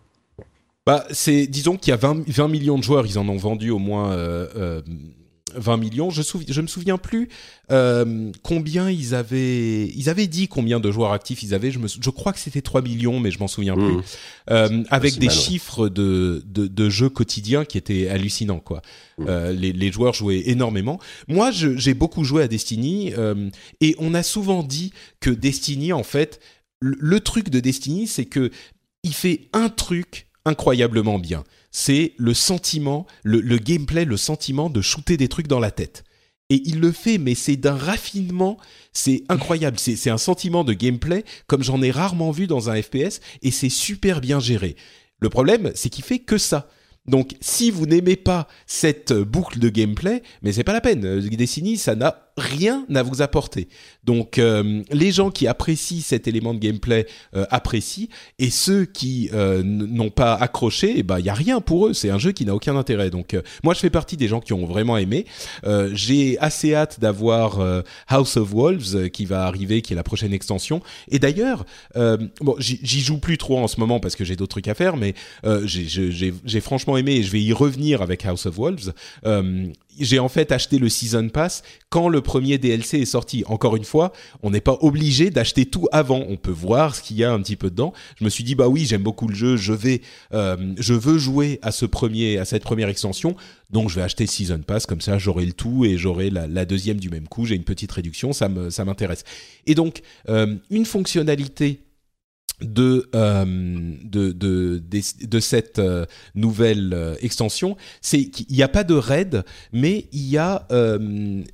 Bah, 0.85 1.05
c'est, 1.11 1.47
disons 1.47 1.77
qu'il 1.77 1.91
y 1.91 1.93
a 1.93 1.97
20, 1.97 2.27
20, 2.27 2.47
millions 2.47 2.77
de 2.77 2.83
joueurs, 2.83 3.05
ils 3.05 3.19
en 3.19 3.27
ont 3.29 3.37
vendu 3.37 3.69
au 3.69 3.77
moins 3.77 4.11
euh, 4.13 4.47
euh, 4.55 4.81
20 5.55 5.77
millions. 5.77 6.09
Je, 6.09 6.21
je 6.47 6.61
me 6.61 6.67
souviens 6.67 6.97
plus 6.97 7.29
euh, 7.71 8.31
combien 8.43 8.89
ils 8.89 9.15
avaient. 9.15 9.87
Ils 9.87 10.09
avaient 10.09 10.27
dit 10.27 10.47
combien 10.47 10.79
de 10.79 10.91
joueurs 10.91 11.11
actifs 11.11 11.43
ils 11.43 11.53
avaient. 11.53 11.71
Je, 11.71 11.79
me, 11.79 11.87
je 11.87 12.09
crois 12.09 12.33
que 12.33 12.39
c'était 12.39 12.61
3 12.61 12.81
millions, 12.81 13.19
mais 13.19 13.31
je 13.31 13.39
m'en 13.39 13.47
souviens 13.47 13.75
plus. 13.75 13.93
Mmh. 13.93 14.03
Euh, 14.49 14.83
avec 14.89 15.17
des 15.17 15.27
mal, 15.27 15.35
chiffres 15.35 15.83
ouais. 15.83 15.89
de, 15.89 16.43
de, 16.45 16.67
de, 16.67 16.89
jeux 16.89 17.09
quotidiens 17.09 17.65
qui 17.65 17.77
étaient 17.77 18.07
hallucinants, 18.07 18.59
quoi. 18.59 18.81
Mmh. 19.17 19.25
Euh, 19.27 19.51
les, 19.51 19.73
les, 19.73 19.91
joueurs 19.91 20.13
jouaient 20.13 20.49
énormément. 20.49 20.99
Moi, 21.27 21.51
j'ai 21.51 21.93
beaucoup 21.93 22.23
joué 22.23 22.43
à 22.43 22.47
Destiny 22.47 23.13
euh, 23.17 23.49
et 23.79 23.95
on 23.99 24.13
a 24.13 24.23
souvent 24.23 24.63
dit 24.63 24.93
que 25.19 25.29
Destiny, 25.29 25.93
en 25.93 26.03
fait, 26.03 26.39
le, 26.79 26.97
le 26.99 27.19
truc 27.19 27.49
de 27.49 27.59
Destiny, 27.59 28.07
c'est 28.07 28.25
que 28.25 28.51
il 29.03 29.13
fait 29.13 29.49
un 29.53 29.69
truc 29.69 30.27
incroyablement 30.45 31.19
bien. 31.19 31.43
C'est 31.71 32.13
le 32.17 32.33
sentiment, 32.33 33.05
le, 33.23 33.57
gameplay, 33.57 34.05
le 34.05 34.17
sentiment 34.17 34.69
de 34.69 34.81
shooter 34.81 35.17
des 35.17 35.27
trucs 35.27 35.47
dans 35.47 35.59
la 35.59 35.71
tête. 35.71 36.03
Et 36.49 36.61
il 36.65 36.79
le 36.79 36.91
fait, 36.91 37.17
mais 37.17 37.33
c'est 37.33 37.55
d'un 37.55 37.75
raffinement, 37.75 38.57
c'est 38.91 39.23
incroyable. 39.29 39.79
C'est 39.79 40.09
un 40.09 40.17
sentiment 40.17 40.65
de 40.65 40.73
gameplay 40.73 41.23
comme 41.47 41.63
j'en 41.63 41.81
ai 41.81 41.91
rarement 41.91 42.31
vu 42.31 42.45
dans 42.45 42.69
un 42.69 42.81
FPS, 42.81 43.21
et 43.41 43.51
c'est 43.51 43.69
super 43.69 44.19
bien 44.19 44.39
géré. 44.39 44.75
Le 45.19 45.29
problème, 45.29 45.71
c'est 45.75 45.89
qu'il 45.89 46.03
fait 46.03 46.19
que 46.19 46.37
ça. 46.37 46.67
Donc, 47.07 47.35
si 47.41 47.71
vous 47.71 47.85
n'aimez 47.85 48.15
pas 48.15 48.47
cette 48.67 49.13
boucle 49.13 49.59
de 49.59 49.69
gameplay, 49.69 50.21
mais 50.41 50.51
c'est 50.51 50.63
pas 50.63 50.73
la 50.73 50.81
peine. 50.81 51.19
Destiny, 51.21 51.77
ça 51.77 51.95
n'a 51.95 52.30
rien 52.37 52.85
à 52.93 53.03
vous 53.03 53.21
apporter. 53.21 53.67
Donc 54.03 54.37
euh, 54.37 54.83
les 54.91 55.11
gens 55.11 55.31
qui 55.31 55.47
apprécient 55.47 56.01
cet 56.01 56.27
élément 56.27 56.53
de 56.53 56.59
gameplay 56.59 57.05
euh, 57.35 57.45
apprécient 57.49 58.07
et 58.39 58.49
ceux 58.49 58.85
qui 58.85 59.29
euh, 59.33 59.61
n'ont 59.63 60.09
pas 60.09 60.35
accroché, 60.35 60.99
il 60.99 61.25
y 61.25 61.29
a 61.29 61.33
rien 61.33 61.61
pour 61.61 61.87
eux, 61.87 61.93
c'est 61.93 62.09
un 62.09 62.17
jeu 62.17 62.31
qui 62.31 62.45
n'a 62.45 62.55
aucun 62.55 62.75
intérêt. 62.75 63.09
Donc 63.09 63.37
moi 63.63 63.73
je 63.73 63.79
fais 63.79 63.89
partie 63.89 64.17
des 64.17 64.27
gens 64.27 64.39
qui 64.39 64.53
ont 64.53 64.65
vraiment 64.65 64.97
aimé. 64.97 65.25
j'ai 65.93 66.37
assez 66.39 66.73
hâte 66.73 66.99
d'avoir 66.99 67.59
House 68.07 68.37
of 68.37 68.49
Wolves 68.51 69.09
qui 69.09 69.25
va 69.25 69.45
arriver, 69.45 69.81
qui 69.81 69.93
est 69.93 69.95
la 69.95 70.03
prochaine 70.03 70.33
extension. 70.33 70.81
Et 71.09 71.19
d'ailleurs, 71.19 71.65
bon 71.95 72.55
j'y 72.59 73.01
joue 73.01 73.17
plus 73.17 73.37
trop 73.37 73.59
en 73.59 73.67
ce 73.67 73.79
moment 73.79 73.99
parce 73.99 74.15
que 74.15 74.23
j'ai 74.23 74.35
d'autres 74.35 74.51
trucs 74.51 74.67
à 74.67 74.73
faire, 74.73 74.97
mais 74.97 75.13
j'ai 75.43 76.61
franchement 76.61 76.97
aimé 76.97 77.15
et 77.15 77.23
je 77.23 77.31
vais 77.31 77.41
y 77.41 77.53
revenir 77.53 78.01
avec 78.01 78.25
House 78.25 78.45
of 78.45 78.57
Wolves 78.57 78.93
j'ai 79.99 80.19
en 80.19 80.29
fait 80.29 80.51
acheté 80.51 80.79
le 80.79 80.89
Season 80.89 81.29
Pass 81.29 81.63
quand 81.89 82.09
le 82.09 82.21
premier 82.21 82.57
DLC 82.57 82.99
est 82.99 83.05
sorti. 83.05 83.43
Encore 83.47 83.75
une 83.75 83.83
fois, 83.83 84.11
on 84.43 84.51
n'est 84.51 84.61
pas 84.61 84.77
obligé 84.81 85.29
d'acheter 85.29 85.65
tout 85.65 85.87
avant. 85.91 86.23
On 86.29 86.37
peut 86.37 86.51
voir 86.51 86.95
ce 86.95 87.01
qu'il 87.01 87.17
y 87.17 87.23
a 87.23 87.31
un 87.31 87.41
petit 87.41 87.55
peu 87.55 87.69
dedans. 87.69 87.93
Je 88.17 88.23
me 88.23 88.29
suis 88.29 88.43
dit 88.43 88.55
bah 88.55 88.67
oui, 88.67 88.85
j'aime 88.85 89.03
beaucoup 89.03 89.27
le 89.27 89.35
jeu, 89.35 89.57
je 89.57 89.73
vais, 89.73 90.01
euh, 90.33 90.73
je 90.77 90.93
veux 90.93 91.17
jouer 91.17 91.59
à 91.61 91.71
ce 91.71 91.85
premier, 91.85 92.37
à 92.37 92.45
cette 92.45 92.63
première 92.63 92.89
extension, 92.89 93.35
donc 93.69 93.89
je 93.89 93.95
vais 93.95 94.01
acheter 94.01 94.27
Season 94.27 94.59
Pass 94.59 94.85
comme 94.85 95.01
ça, 95.01 95.17
j'aurai 95.17 95.45
le 95.45 95.53
tout 95.53 95.85
et 95.85 95.97
j'aurai 95.97 96.29
la, 96.29 96.65
deuxième 96.65 96.99
du 96.99 97.09
même 97.09 97.27
coup. 97.27 97.45
J'ai 97.45 97.55
une 97.55 97.63
petite 97.63 97.91
réduction, 97.91 98.33
ça 98.33 98.49
me, 98.49 98.69
ça 98.69 98.85
m'intéresse. 98.85 99.23
Et 99.67 99.75
donc 99.75 100.01
euh, 100.29 100.55
une 100.69 100.85
fonctionnalité 100.85 101.81
de, 102.61 103.09
euh, 103.15 103.45
de, 104.03 104.31
de, 104.31 104.81
de, 105.21 105.39
cette 105.39 105.79
euh, 105.79 106.05
nouvelle 106.35 106.93
euh, 106.93 107.15
extension, 107.21 107.75
c'est 108.01 108.25
qu'il 108.25 108.55
n'y 108.55 108.63
a 108.63 108.67
pas 108.67 108.83
de 108.83 108.93
raid, 108.93 109.43
mais 109.73 110.05
il 110.11 110.29
y 110.29 110.37
a 110.37 110.67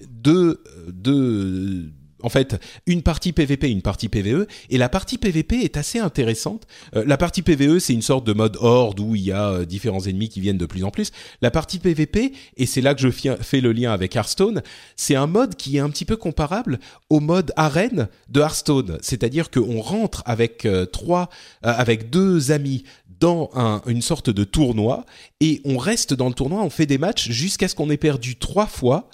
deux, 0.09 0.61
deux 0.87 1.91
en 2.27 2.29
fait 2.29 2.61
une 2.87 3.03
partie 3.03 3.31
PVP, 3.31 3.71
une 3.71 3.81
partie 3.81 4.09
PVE, 4.09 4.47
et 4.69 4.77
la 4.77 4.89
partie 4.89 5.17
PVP 5.17 5.61
est 5.61 5.77
assez 5.77 5.97
intéressante. 5.97 6.67
Euh, 6.93 7.05
la 7.07 7.15
partie 7.15 7.41
PVE, 7.41 7.79
c'est 7.79 7.93
une 7.93 8.01
sorte 8.01 8.27
de 8.27 8.33
mode 8.33 8.57
horde 8.59 8.99
où 8.99 9.15
il 9.15 9.21
y 9.21 9.31
a 9.31 9.49
euh, 9.49 9.65
différents 9.65 10.01
ennemis 10.01 10.27
qui 10.27 10.41
viennent 10.41 10.57
de 10.57 10.65
plus 10.65 10.83
en 10.83 10.91
plus. 10.91 11.11
La 11.41 11.51
partie 11.51 11.79
PVP, 11.79 12.33
et 12.57 12.65
c'est 12.65 12.81
là 12.81 12.93
que 12.95 12.99
je 12.99 13.09
fais 13.09 13.61
le 13.61 13.71
lien 13.71 13.93
avec 13.93 14.13
Hearthstone, 14.13 14.61
c'est 14.97 15.15
un 15.15 15.25
mode 15.25 15.55
qui 15.55 15.77
est 15.77 15.79
un 15.79 15.89
petit 15.89 16.03
peu 16.03 16.17
comparable 16.17 16.79
au 17.09 17.21
mode 17.21 17.53
arène 17.55 18.09
de 18.27 18.41
Hearthstone, 18.41 18.97
c'est-à-dire 19.01 19.49
qu'on 19.49 19.79
rentre 19.79 20.21
avec 20.25 20.65
euh, 20.65 20.85
trois, 20.85 21.29
avec 21.61 22.09
deux 22.09 22.51
amis 22.51 22.83
dans 23.21 23.49
une 23.87 24.01
sorte 24.03 24.29
de 24.29 24.43
tournoi 24.43 25.05
et 25.39 25.61
on 25.65 25.77
reste 25.77 26.13
dans 26.13 26.27
le 26.27 26.35
tournoi, 26.35 26.61
on 26.61 26.69
fait 26.69 26.85
des 26.85 26.99
matchs 26.99 27.31
jusqu'à 27.31 27.67
ce 27.67 27.73
qu'on 27.73 27.89
ait 27.89 27.97
perdu 27.97 28.35
trois 28.35 28.67
fois 28.67 29.09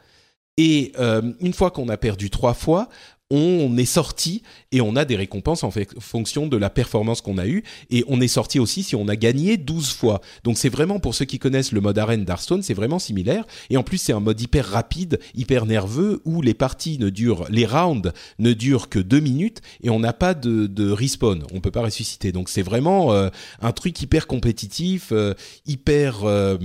et 0.58 0.92
euh, 1.00 1.34
une 1.40 1.54
fois 1.54 1.72
qu'on 1.72 1.90
a 1.90 1.98
perdu 1.98 2.30
trois 2.30 2.54
fois, 2.54 2.90
on 3.36 3.78
est 3.78 3.86
sorti 3.86 4.44
et 4.72 4.82
on 4.82 4.96
a 4.96 5.06
des 5.06 5.16
récompenses 5.16 5.64
en 5.64 5.72
fonction 6.00 6.48
de 6.48 6.58
la 6.58 6.70
performance 6.70 7.22
qu'on 7.22 7.38
a 7.38 7.48
eue. 7.48 7.64
Et 7.90 8.04
on 8.08 8.22
est 8.22 8.28
sorti 8.28 8.60
aussi 8.60 8.84
si 8.84 8.96
on 8.96 9.08
a 9.08 9.16
gagné 9.16 9.58
12 9.58 9.92
fois. 9.92 10.22
Donc 10.44 10.58
c'est 10.58 10.70
vraiment, 10.70 11.00
pour 11.00 11.16
ceux 11.16 11.26
qui 11.26 11.40
connaissent 11.40 11.72
le 11.72 11.82
mode 11.82 11.98
arène 11.98 12.26
d'Hearthstone, 12.26 12.62
c'est 12.62 12.74
vraiment 12.74 13.00
similaire. 13.00 13.46
Et 13.72 13.78
en 13.78 13.84
plus, 13.84 13.98
c'est 13.98 14.14
un 14.14 14.20
mode 14.20 14.40
hyper 14.40 14.68
rapide, 14.68 15.20
hyper 15.34 15.66
nerveux, 15.66 16.22
où 16.26 16.42
les 16.42 16.54
parties 16.54 17.00
ne 17.00 17.10
durent, 17.10 17.46
les 17.50 17.66
rounds 17.66 18.12
ne 18.38 18.54
durent 18.54 18.90
que 18.90 19.00
deux 19.00 19.20
minutes 19.20 19.62
et 19.82 19.90
on 19.90 20.00
n'a 20.00 20.14
pas 20.14 20.36
de, 20.36 20.92
respawn. 20.92 21.44
On 21.54 21.60
peut 21.60 21.72
pas 21.72 21.82
ressusciter. 21.82 22.32
Donc 22.32 22.50
c'est 22.50 22.62
vraiment 22.62 23.14
euh, 23.14 23.30
un 23.62 23.72
truc 23.72 24.00
hyper 24.02 24.28
compétitif, 24.28 25.10
euh, 25.12 25.34
hyper 25.66 26.22
euh, 26.24 26.58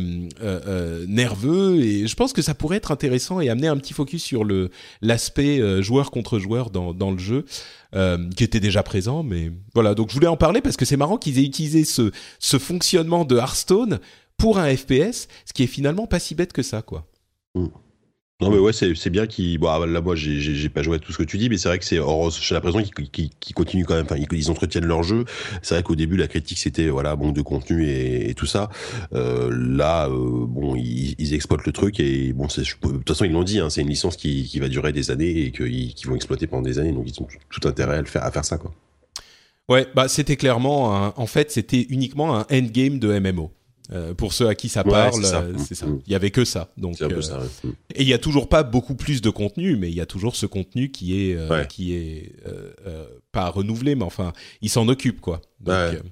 nerveux. 1.07 1.81
Et 1.81 2.07
je 2.07 2.15
pense 2.15 2.35
que 2.35 2.43
ça 2.43 2.55
pourrait 2.55 2.77
être 2.77 2.91
intéressant 2.91 3.41
et 3.41 3.49
amener 3.49 3.69
un 3.69 3.77
petit 3.79 3.95
focus 3.95 4.23
sur 4.23 4.45
l'aspect 5.01 5.83
joueur 5.83 6.11
contre 6.11 6.39
joueur 6.39 6.58
dans, 6.71 7.11
le 7.11 7.19
jeu, 7.19 7.45
euh, 7.95 8.29
qui 8.31 8.45
était 8.45 8.61
déjà 8.61 8.83
présent. 8.83 9.23
Mais 9.23 9.51
voilà, 9.75 9.95
donc 9.95 10.11
je 10.11 10.15
voulais 10.15 10.27
en 10.27 10.37
parler 10.37 10.61
parce 10.61 10.77
que 10.77 10.85
c'est 10.85 10.97
marrant 10.97 11.17
qu'ils 11.17 11.39
aient 11.39 11.45
utilisé 11.45 11.85
ce, 11.85 12.11
ce 12.39 12.59
fonctionnement 12.59 13.25
de 13.25 13.37
Hearthstone 13.37 14.01
pour 14.37 14.59
un 14.59 14.75
FPS, 14.75 15.29
ce 15.45 15.53
qui 15.55 15.65
est 15.65 15.69
finalement 15.69 16.07
pas 16.07 16.19
si 16.19 16.35
bête 16.35 16.53
que 16.53 16.63
ça, 16.63 16.83
quoi. 16.83 17.07
Mm. 17.55 17.67
Non 18.41 18.51
mais 18.51 18.59
ouais 18.59 18.73
c'est 18.73 19.11
bien 19.11 19.27
qu'ils 19.27 19.59
bon 19.59 19.67
ah, 19.67 19.85
là 19.85 20.01
moi 20.01 20.15
j'ai 20.15 20.69
pas 20.69 20.85
joué 20.85 20.95
à 20.95 20.99
tout 21.01 21.11
ce 21.11 21.19
que 21.19 21.25
tu 21.25 21.39
dis 21.39 21.49
mais 21.49 21.59
c'est 21.59 21.69
vrai 21.69 21.81
que 21.81 21.85
c'est 21.85 21.97
j'ai 21.97 22.55
l'impression 22.55 22.81
qu'ils 23.11 23.55
continuent 23.55 23.85
quand 23.85 23.97
même. 23.97 24.05
Enfin 24.05 24.15
ils, 24.31 24.51
entretiennent 24.53 24.87
leur 24.87 25.03
jeu. 25.03 25.25
C'est 25.61 25.75
vrai 25.75 25.83
qu'au 25.83 25.97
début 25.97 26.17
la 26.17 26.29
critique 26.29 26.59
c'était 26.59 26.89
voilà 26.89 27.17
manque 27.17 27.35
de 27.35 27.43
contenu 27.43 27.91
et, 27.91 28.33
tout 28.35 28.47
ça. 28.47 28.71
Euh, 29.13 29.51
là 29.51 30.07
euh, 30.07 30.47
bon 30.47 30.77
ils, 30.77 31.35
exploitent 31.35 31.67
le 31.67 31.73
truc 31.73 31.99
et 31.99 32.33
bon 32.33 32.47
de 32.47 32.63
toute 32.63 33.09
façon 33.09 33.25
ils 33.25 33.33
l'ont 33.33 33.43
dit 33.43 33.59
hein, 33.59 33.71
c'est 33.71 33.81
une 33.81 33.89
licence 33.89 34.17
qui, 34.17 34.45
qui 34.45 34.61
va 34.61 34.69
durer 34.69 34.93
des 34.93 35.11
années 35.11 35.47
et 35.47 35.51
qu'ils 35.51 36.07
vont 36.07 36.15
exploiter 36.15 36.47
pendant 36.47 36.63
des 36.63 36.79
années. 36.79 36.93
Donc 36.93 37.07
ils 37.09 37.21
ont 37.21 37.27
tout 37.51 37.67
intérêt 37.67 37.97
à 37.97 38.01
le 38.01 38.07
faire 38.07 38.23
à 38.23 38.31
faire 38.31 38.45
ça 38.45 38.57
quoi. 38.57 38.73
Ouais 39.69 39.89
bah 39.97 40.07
c'était 40.07 40.37
clairement 40.37 41.13
en 41.19 41.27
fait 41.27 41.51
c'était 41.51 41.89
uniquement 41.91 42.37
un 42.37 42.47
endgame 42.53 43.01
de 43.01 43.19
MMO 43.19 43.51
euh, 43.91 44.13
pour 44.15 44.35
ceux 44.35 44.49
à 44.49 44.55
qui 44.55 44.69
ça 44.69 44.85
parle, 44.85 45.25
euh, 45.25 45.55
c'est 45.59 45.75
ça. 45.75 45.87
Mm. 45.87 46.01
Il 46.07 46.13
y 46.13 46.15
avait 46.15 46.31
que 46.31 46.45
ça. 46.45 46.69
Donc, 46.77 47.01
euh, 47.01 47.23
ça, 47.23 47.39
mm. 47.39 47.69
et 47.95 48.03
il 48.03 48.09
y 48.09 48.13
a 48.13 48.19
toujours 48.19 48.49
pas 48.49 48.63
beaucoup 48.63 48.95
plus 48.95 49.23
de 49.23 49.31
contenu, 49.31 49.77
mais 49.77 49.89
il 49.89 49.95
y 49.95 50.01
a 50.01 50.07
toujours 50.07 50.37
ce 50.37 50.47
contenu 50.47 50.91
qui 50.91 51.31
est 51.31 51.69
qui 51.69 51.95
est 51.95 52.33
pas 53.33 53.49
renouvelé, 53.49 53.95
mais 53.95 54.05
enfin, 54.05 54.33
il 54.61 54.69
s'en 54.69 54.89
occupe 54.89 55.21
quoi. 55.21 55.41
Donc, 55.61 56.03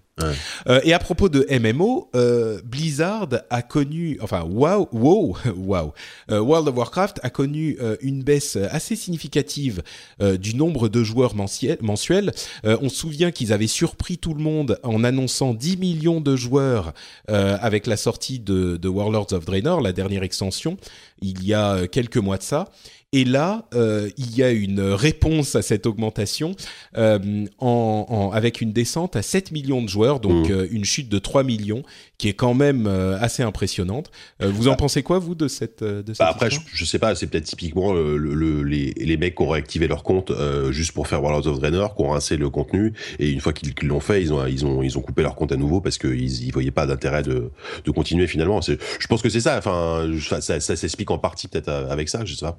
euh, 0.67 0.81
et 0.83 0.95
à 0.95 0.99
propos 0.99 1.29
de 1.29 1.47
MMO, 1.51 2.09
euh, 2.17 2.61
Blizzard 2.65 3.29
a 3.51 3.61
connu, 3.63 4.19
enfin, 4.23 4.45
wow, 4.45 4.89
wow, 4.93 5.37
wow, 5.57 5.93
euh, 6.31 6.41
World 6.41 6.69
of 6.69 6.77
Warcraft 6.77 7.21
a 7.23 7.31
connu 7.31 7.79
une 8.01 8.23
baisse 8.23 8.57
assez 8.57 8.97
significative 8.97 9.83
du 10.21 10.55
nombre 10.55 10.89
de 10.89 11.03
joueurs 11.03 11.35
mensuels. 11.35 12.33
on 12.65 12.89
se 12.89 12.97
souvient 12.97 13.31
qu'ils 13.31 13.53
avaient 13.53 13.67
surpris 13.67 14.19
tout 14.19 14.35
le 14.35 14.43
monde 14.43 14.79
en 14.83 15.05
annonçant 15.05 15.55
10 15.55 15.77
millions 15.77 16.21
de 16.21 16.37
joueurs 16.37 16.93
avec 17.29 17.87
la 17.87 17.97
sortie 17.97 18.39
de, 18.39 18.77
de 18.77 18.89
Warlords 18.89 19.33
of 19.33 19.45
Draenor, 19.45 19.81
la 19.81 19.93
dernière 19.93 20.23
extension, 20.23 20.77
il 21.21 21.45
y 21.45 21.55
a 21.55 21.87
quelques 21.87 22.17
mois 22.17 22.39
de 22.39 22.43
ça. 22.43 22.69
Et 23.17 23.25
là, 23.25 23.65
euh, 23.75 24.11
il 24.19 24.37
y 24.37 24.43
a 24.43 24.51
une 24.51 24.83
réponse 24.83 25.57
à 25.57 25.63
cette 25.63 25.87
augmentation 25.87 26.55
euh, 26.99 27.47
en, 27.59 28.31
avec 28.35 28.61
une 28.61 28.75
descente 28.75 29.17
à 29.17 29.23
7 29.23 29.53
millions 29.53 29.81
de 29.81 29.89
joueurs, 29.89 30.21
donc 30.21 30.51
mmh. 30.51 30.53
euh, 30.53 30.69
une 30.71 30.85
chute 30.85 31.09
de 31.09 31.19
3 31.19 31.43
millions, 31.43 31.83
qui 32.19 32.29
est 32.29 32.35
quand 32.35 32.53
même 32.53 32.87
assez 32.87 33.43
impressionnante. 33.43 34.11
vous 34.41 34.69
en 34.69 34.73
bah. 34.73 34.77
pensez 34.77 35.03
quoi, 35.03 35.19
vous, 35.19 35.35
de 35.35 35.49
cette, 35.49 35.83
de 35.83 36.05
cette 36.09 36.19
bah 36.19 36.29
Après, 36.29 36.51
je, 36.51 36.61
je, 36.71 36.85
sais 36.85 36.99
pas, 36.99 37.15
c'est 37.15 37.27
peut-être 37.27 37.45
typiquement 37.45 37.95
le, 37.95 38.63
les, 38.63 38.93
les, 38.97 39.17
mecs 39.17 39.35
qui 39.35 39.43
ont 39.43 39.49
réactivé 39.49 39.89
leur 39.89 40.03
compte 40.03 40.31
juste 40.71 40.93
pour 40.93 41.09
faire 41.09 41.23
World 41.23 41.47
of 41.47 41.59
Draenor, 41.59 41.95
qui 41.95 42.03
ont 42.03 42.11
rincé 42.11 42.37
le 42.37 42.51
contenu, 42.51 42.93
et 43.19 43.31
une 43.31 43.41
fois 43.41 43.55
qu'ils 43.55 43.89
l'ont 43.89 44.01
fait, 44.01 44.21
ils 44.21 44.33
ont, 44.33 44.47
ils, 44.47 44.67
ont, 44.67 44.83
ils 44.83 44.99
ont 44.99 45.03
coupé 45.03 45.23
leur 45.23 45.37
compte 45.37 45.53
à 45.53 45.57
nouveau 45.57 45.81
parce 45.81 45.97
qu'ils 45.97 46.47
ne 46.47 46.53
voyaient 46.53 46.71
pas 46.71 46.87
d'intérêt 46.87 47.23
de, 47.23 47.51
de 47.83 47.91
continuer 47.91 48.27
finalement. 48.27 48.61
Je 48.61 49.07
pense 49.09 49.23
que 49.23 49.31
c'est 49.31 49.41
ça, 49.41 49.57
enfin, 49.57 50.07
ça, 50.21 50.43
ça, 50.43 50.61
ça 50.61 50.77
s'explique 50.77 51.11
en 51.11 51.19
partie 51.19 51.49
peut-être 51.49 51.71
avec 51.71 52.11
ça, 52.11 52.25
je 52.27 52.35
sais 52.35 52.45
pas. 52.45 52.59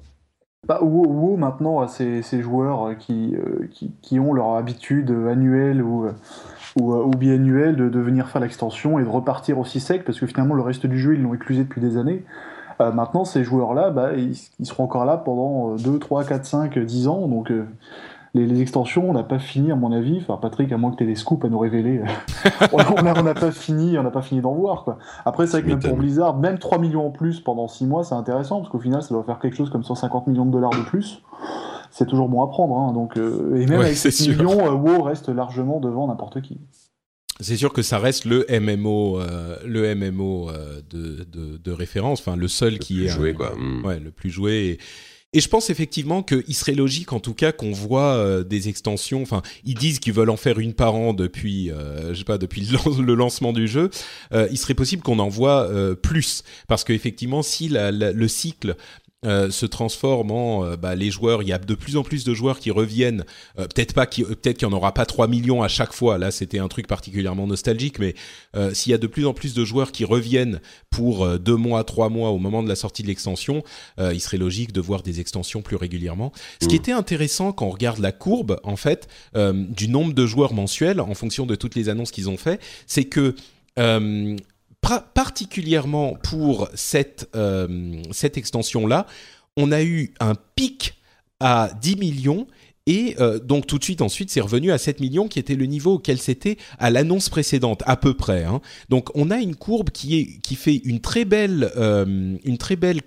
Bah, 0.66 0.80
WoW, 0.82 1.36
maintenant 1.36 1.80
a 1.80 1.88
ces, 1.88 2.22
joueurs 2.42 2.98
qui, 2.98 3.36
euh, 3.36 3.68
qui, 4.02 4.18
ont 4.18 4.32
leur 4.32 4.56
habitude 4.56 5.10
annuelle 5.10 5.80
ou, 5.82 6.06
euh, 6.06 6.12
ou, 6.80 6.94
euh, 6.94 7.10
biannuelle 7.16 7.76
de, 7.76 8.00
venir 8.00 8.28
faire 8.28 8.40
l'extension 8.40 8.98
et 8.98 9.04
de 9.04 9.08
repartir 9.08 9.58
aussi 9.60 9.78
sec 9.78 10.04
parce 10.04 10.18
que 10.18 10.26
finalement 10.26 10.54
le 10.54 10.62
reste 10.62 10.86
du 10.86 10.98
jeu 10.98 11.14
ils 11.14 11.22
l'ont 11.22 11.32
éclusé 11.32 11.62
depuis 11.62 11.80
des 11.80 11.96
années. 11.96 12.24
maintenant 12.80 13.24
ces 13.24 13.44
joueurs-là, 13.44 13.90
bah, 13.90 14.14
ils, 14.14 14.36
ils, 14.58 14.66
seront 14.66 14.84
encore 14.84 15.04
là 15.04 15.16
pendant 15.16 15.76
2, 15.76 15.98
3, 16.00 16.24
4, 16.24 16.44
5, 16.44 16.78
10 16.78 17.06
ans 17.06 17.28
donc 17.28 17.52
les, 18.34 18.60
extensions, 18.60 19.08
on 19.08 19.12
n'a 19.12 19.22
pas 19.22 19.38
fini, 19.38 19.72
à 19.72 19.76
mon 19.76 19.92
avis. 19.92 20.18
Enfin, 20.20 20.38
Patrick, 20.40 20.70
à 20.72 20.76
moins 20.76 20.90
que 20.90 20.96
tu 20.96 21.04
aies 21.04 21.06
des 21.06 21.14
scoops 21.14 21.44
à 21.44 21.48
nous 21.48 21.58
révéler, 21.58 22.02
on 22.72 23.22
n'a 23.22 23.34
pas 23.34 23.50
fini, 23.50 23.98
on 23.98 24.02
n'a 24.02 24.10
pas 24.10 24.22
fini 24.22 24.40
d'en 24.40 24.54
voir. 24.54 24.84
Quoi. 24.84 24.98
Après, 25.24 25.46
c'est 25.46 25.60
vrai 25.60 25.62
que 25.62 25.68
même 25.68 25.80
pour 25.80 25.96
Blizzard, 25.96 26.36
même 26.36 26.58
3 26.58 26.78
millions 26.78 27.06
en 27.06 27.10
plus 27.10 27.40
pendant 27.40 27.68
6 27.68 27.86
mois, 27.86 28.04
c'est 28.04 28.14
intéressant, 28.14 28.58
parce 28.58 28.70
qu'au 28.70 28.78
final, 28.78 29.02
ça 29.02 29.14
doit 29.14 29.24
faire 29.24 29.38
quelque 29.38 29.56
chose 29.56 29.70
comme 29.70 29.84
150 29.84 30.26
millions 30.26 30.46
de 30.46 30.52
dollars 30.52 30.70
de 30.70 30.82
plus. 30.82 31.22
C'est 31.90 32.06
toujours 32.06 32.28
bon 32.28 32.42
à 32.44 32.48
prendre. 32.48 32.76
Hein. 32.76 32.92
donc, 32.92 33.16
euh, 33.16 33.56
et 33.56 33.66
même 33.66 33.80
avec 33.80 33.96
6 33.96 34.28
millions, 34.28 34.66
euh, 34.66 34.72
WoW 34.72 35.02
reste 35.02 35.28
largement 35.28 35.80
devant 35.80 36.06
n'importe 36.06 36.42
qui. 36.42 36.58
C'est 37.40 37.56
sûr 37.56 37.72
que 37.72 37.82
ça 37.82 37.98
reste 37.98 38.24
le 38.24 38.44
MMO, 38.50 39.20
euh, 39.20 39.56
le 39.64 39.94
MMO 39.94 40.50
de, 40.90 41.24
de, 41.32 41.72
référence, 41.72 42.20
enfin 42.20 42.34
le 42.34 42.48
seul 42.48 42.80
qui 42.80 43.04
est 43.04 43.08
joué, 43.08 43.32
quoi. 43.32 43.54
Mm. 43.56 43.84
Ouais, 43.84 44.00
le 44.00 44.10
plus 44.10 44.30
joué. 44.30 44.52
Et 44.52 44.78
et 45.34 45.40
je 45.40 45.48
pense 45.48 45.68
effectivement 45.68 46.22
qu'il 46.22 46.54
serait 46.54 46.74
logique, 46.74 47.12
en 47.12 47.20
tout 47.20 47.34
cas, 47.34 47.52
qu'on 47.52 47.72
voit 47.72 48.14
euh, 48.14 48.44
des 48.44 48.70
extensions. 48.70 49.20
Enfin, 49.20 49.42
ils 49.64 49.74
disent 49.74 49.98
qu'ils 49.98 50.14
veulent 50.14 50.30
en 50.30 50.38
faire 50.38 50.58
une 50.58 50.72
par 50.72 50.94
an 50.94 51.12
depuis, 51.12 51.70
euh, 51.70 52.14
je 52.14 52.18
sais 52.18 52.24
pas, 52.24 52.38
depuis 52.38 52.66
le, 52.98 53.14
lancement 53.14 53.52
du 53.52 53.68
jeu. 53.68 53.90
Euh, 54.32 54.48
il 54.50 54.56
serait 54.56 54.74
possible 54.74 55.02
qu'on 55.02 55.18
en 55.18 55.28
voit 55.28 55.68
plus, 56.02 56.44
parce 56.66 56.82
qu'effectivement, 56.82 57.42
si 57.42 57.68
le 57.70 58.28
cycle 58.28 58.76
euh, 59.26 59.50
se 59.50 59.66
transforme 59.66 60.30
en 60.30 60.64
euh, 60.64 60.76
bah, 60.76 60.94
les 60.94 61.10
joueurs. 61.10 61.42
Il 61.42 61.48
y 61.48 61.52
a 61.52 61.58
de 61.58 61.74
plus 61.74 61.96
en 61.96 62.04
plus 62.04 62.22
de 62.22 62.34
joueurs 62.34 62.60
qui 62.60 62.70
reviennent. 62.70 63.24
Euh, 63.58 63.66
peut-être 63.66 63.92
pas, 63.92 64.06
qui, 64.06 64.22
peut-être 64.22 64.58
qu'il 64.58 64.68
n'y 64.68 64.74
en 64.74 64.76
aura 64.76 64.94
pas 64.94 65.06
3 65.06 65.26
millions 65.26 65.60
à 65.60 65.66
chaque 65.66 65.92
fois. 65.92 66.18
Là, 66.18 66.30
c'était 66.30 66.60
un 66.60 66.68
truc 66.68 66.86
particulièrement 66.86 67.48
nostalgique, 67.48 67.98
mais 67.98 68.14
s'il 68.74 68.92
y 68.92 68.94
a 68.94 68.98
de 68.98 69.06
plus 69.08 69.26
en 69.26 69.34
plus 69.34 69.54
de 69.54 69.64
joueurs 69.64 69.90
qui 69.90 70.04
reviennent 70.04 70.60
pour 70.90 71.38
deux 71.38 71.56
mois, 71.56 71.82
trois 71.82 72.08
mois 72.08 72.30
au 72.30 72.38
moment 72.38 72.62
de 72.62 72.68
la 72.68 72.76
sortie 72.76 73.02
de 73.02 73.08
l'extension, 73.08 73.62
il 73.98 74.20
serait 74.20 74.36
logique 74.36 74.72
de 74.72 74.80
voir 74.80 75.02
des 75.02 75.20
extensions 75.20 75.62
plus 75.62 75.76
régulièrement. 75.76 76.32
Ce 76.62 76.68
qui 76.68 76.76
mmh. 76.76 76.78
était 76.78 76.92
intéressant 76.92 77.52
quand 77.52 77.66
on 77.66 77.70
regarde 77.70 77.98
la 77.98 78.12
courbe, 78.12 78.60
en 78.62 78.76
fait, 78.76 79.08
du 79.34 79.88
nombre 79.88 80.12
de 80.14 80.26
joueurs 80.26 80.54
mensuels 80.54 81.00
en 81.00 81.14
fonction 81.14 81.46
de 81.46 81.54
toutes 81.54 81.74
les 81.74 81.88
annonces 81.88 82.10
qu'ils 82.10 82.28
ont 82.28 82.38
fait, 82.38 82.60
c'est 82.86 83.04
que 83.04 83.34
particulièrement 84.80 86.14
pour 86.22 86.68
cette, 86.74 87.28
euh, 87.34 88.02
cette 88.10 88.38
extension-là, 88.38 89.06
on 89.56 89.72
a 89.72 89.82
eu 89.82 90.14
un 90.20 90.34
pic 90.54 90.94
à 91.40 91.70
10 91.80 91.96
millions 91.96 92.46
et 92.86 93.16
euh, 93.20 93.38
donc 93.38 93.66
tout 93.66 93.78
de 93.78 93.84
suite 93.84 94.00
ensuite 94.00 94.30
c'est 94.30 94.40
revenu 94.40 94.72
à 94.72 94.78
7 94.78 95.00
millions 95.00 95.28
qui 95.28 95.38
était 95.38 95.56
le 95.56 95.66
niveau 95.66 95.94
auquel 95.94 96.18
c'était 96.18 96.56
à 96.78 96.90
l'annonce 96.90 97.28
précédente 97.28 97.82
à 97.86 97.96
peu 97.96 98.14
près. 98.14 98.44
Hein. 98.44 98.60
Donc 98.88 99.10
on 99.14 99.30
a 99.30 99.38
une 99.38 99.56
courbe 99.56 99.90
qui, 99.90 100.18
est, 100.18 100.40
qui 100.40 100.54
fait 100.54 100.76
une 100.76 101.00
très 101.00 101.24
belle, 101.24 101.70
euh, 101.76 102.36
une 102.44 102.58
très 102.58 102.76
belle 102.76 103.02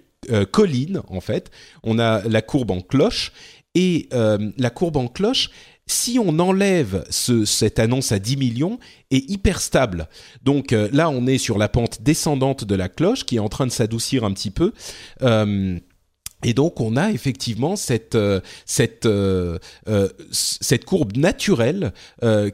colline 0.51 1.01
en 1.07 1.19
fait. 1.19 1.49
On 1.81 1.97
a 1.97 2.21
la 2.27 2.43
courbe 2.43 2.69
en 2.69 2.81
cloche 2.81 3.31
et 3.73 4.07
la 4.11 4.69
courbe 4.69 4.97
en 4.97 5.07
cloche 5.07 5.49
si 5.91 6.19
on 6.19 6.39
enlève 6.39 7.05
cette 7.09 7.79
annonce 7.79 8.11
à 8.11 8.19
10 8.19 8.37
millions, 8.37 8.79
est 9.11 9.29
hyper 9.29 9.61
stable. 9.61 10.07
Donc 10.43 10.73
euh, 10.73 10.89
là, 10.91 11.09
on 11.09 11.27
est 11.27 11.37
sur 11.37 11.57
la 11.57 11.69
pente 11.69 12.01
descendante 12.01 12.63
de 12.63 12.75
la 12.75 12.89
cloche 12.89 13.25
qui 13.25 13.35
est 13.35 13.39
en 13.39 13.49
train 13.49 13.67
de 13.67 13.71
s'adoucir 13.71 14.23
un 14.23 14.31
petit 14.31 14.51
peu. 14.51 14.73
Euh, 15.21 15.77
et 16.43 16.55
donc 16.55 16.81
on 16.81 16.97
a 16.97 17.11
effectivement 17.11 17.75
cette 17.75 18.15
euh, 18.15 18.39
courbe 20.87 21.15
naturelle 21.15 21.93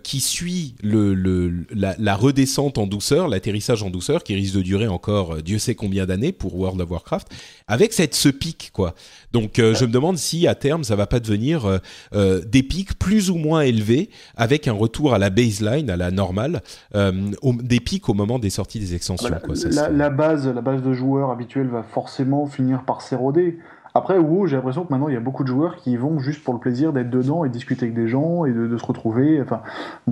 qui 0.03 0.19
suit 0.19 0.75
la, 0.83 1.95
la, 1.97 2.15
redescente 2.17 2.77
en 2.77 2.85
douceur, 2.85 3.29
l'atterrissage 3.29 3.83
en 3.83 3.89
douceur, 3.89 4.23
qui 4.25 4.35
risque 4.35 4.55
de 4.55 4.61
durer 4.61 4.87
encore 4.87 5.41
Dieu 5.41 5.57
sait 5.57 5.75
combien 5.75 6.05
d'années 6.05 6.33
pour 6.33 6.55
World 6.55 6.81
of 6.81 6.91
Warcraft, 6.91 7.29
avec 7.67 7.93
cette 7.93 8.15
ce 8.15 8.29
pic 8.29 8.71
quoi. 8.73 8.93
Donc 9.33 9.53
je 9.57 9.85
me 9.85 9.91
demande 9.91 10.17
si 10.17 10.47
à 10.47 10.55
terme 10.55 10.83
ça 10.83 10.95
va 10.95 11.07
pas 11.07 11.19
devenir 11.19 11.79
des 12.13 12.63
pics 12.63 12.97
plus 12.97 13.29
ou 13.29 13.35
moins 13.35 13.61
élevés, 13.61 14.09
avec 14.35 14.67
un 14.67 14.73
retour 14.73 15.13
à 15.13 15.19
la 15.19 15.29
baseline, 15.29 15.89
à 15.89 15.97
la 15.97 16.11
normale, 16.11 16.61
des 16.93 17.79
pics 17.79 18.07
au 18.09 18.13
moment 18.13 18.39
des 18.39 18.49
sorties 18.49 18.79
des 18.79 18.95
extensions. 18.95 19.29
quoi, 19.43 19.55
la, 19.71 19.89
la, 19.89 20.09
base 20.09 20.47
la 20.47 20.61
base 20.61 20.81
de 20.81 20.93
joueurs 20.93 21.31
habituels 21.31 21.67
va 21.67 21.83
forcément 21.83 22.45
finir 22.45 22.83
par 22.83 23.01
s'éroder. 23.01 23.59
Après, 23.97 24.19
WoW, 24.19 24.45
j'ai 24.45 24.55
l'impression 24.57 24.85
que 24.85 24.91
maintenant, 24.91 25.07
il 25.07 25.15
y 25.15 25.17
a 25.17 25.21
beaucoup 25.21 25.43
de 25.43 25.47
joueurs 25.47 25.75
qui 25.75 25.93
y 25.93 25.97
vont 25.97 26.19
juste 26.19 26.43
pour 26.43 26.53
le 26.53 26.59
plaisir 26.59 26.93
d'être 26.93 27.09
dedans 27.09 27.45
et 27.45 27.49
discuter 27.49 27.85
avec 27.85 27.95
des 27.95 28.07
gens 28.07 28.45
et 28.45 28.53
de, 28.53 28.77
se 28.77 28.85
retrouver. 28.85 29.41
Enfin, 29.41 29.61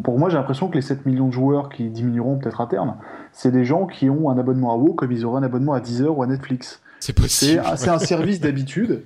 pour 0.01 0.17
moi, 0.17 0.29
j'ai 0.29 0.37
l'impression 0.37 0.69
que 0.69 0.73
les 0.73 0.81
7 0.81 1.05
millions 1.05 1.27
de 1.27 1.33
joueurs 1.33 1.69
qui 1.69 1.91
diminueront 1.91 2.39
peut-être 2.39 2.61
à 2.61 2.65
terme, 2.65 2.95
c'est 3.31 3.51
des 3.51 3.63
gens 3.63 3.85
qui 3.85 4.09
ont 4.09 4.31
un 4.31 4.39
abonnement 4.39 4.73
à 4.73 4.75
WoW 4.75 4.93
comme 4.93 5.11
ils 5.11 5.23
auraient 5.23 5.39
un 5.39 5.43
abonnement 5.43 5.73
à 5.73 5.81
Deezer 5.81 6.17
ou 6.17 6.23
à 6.23 6.27
Netflix. 6.27 6.81
C'est 6.99 7.13
possible. 7.13 7.61
C'est 7.75 7.89
un 7.89 7.99
service 7.99 8.39
d'habitude. 8.39 9.03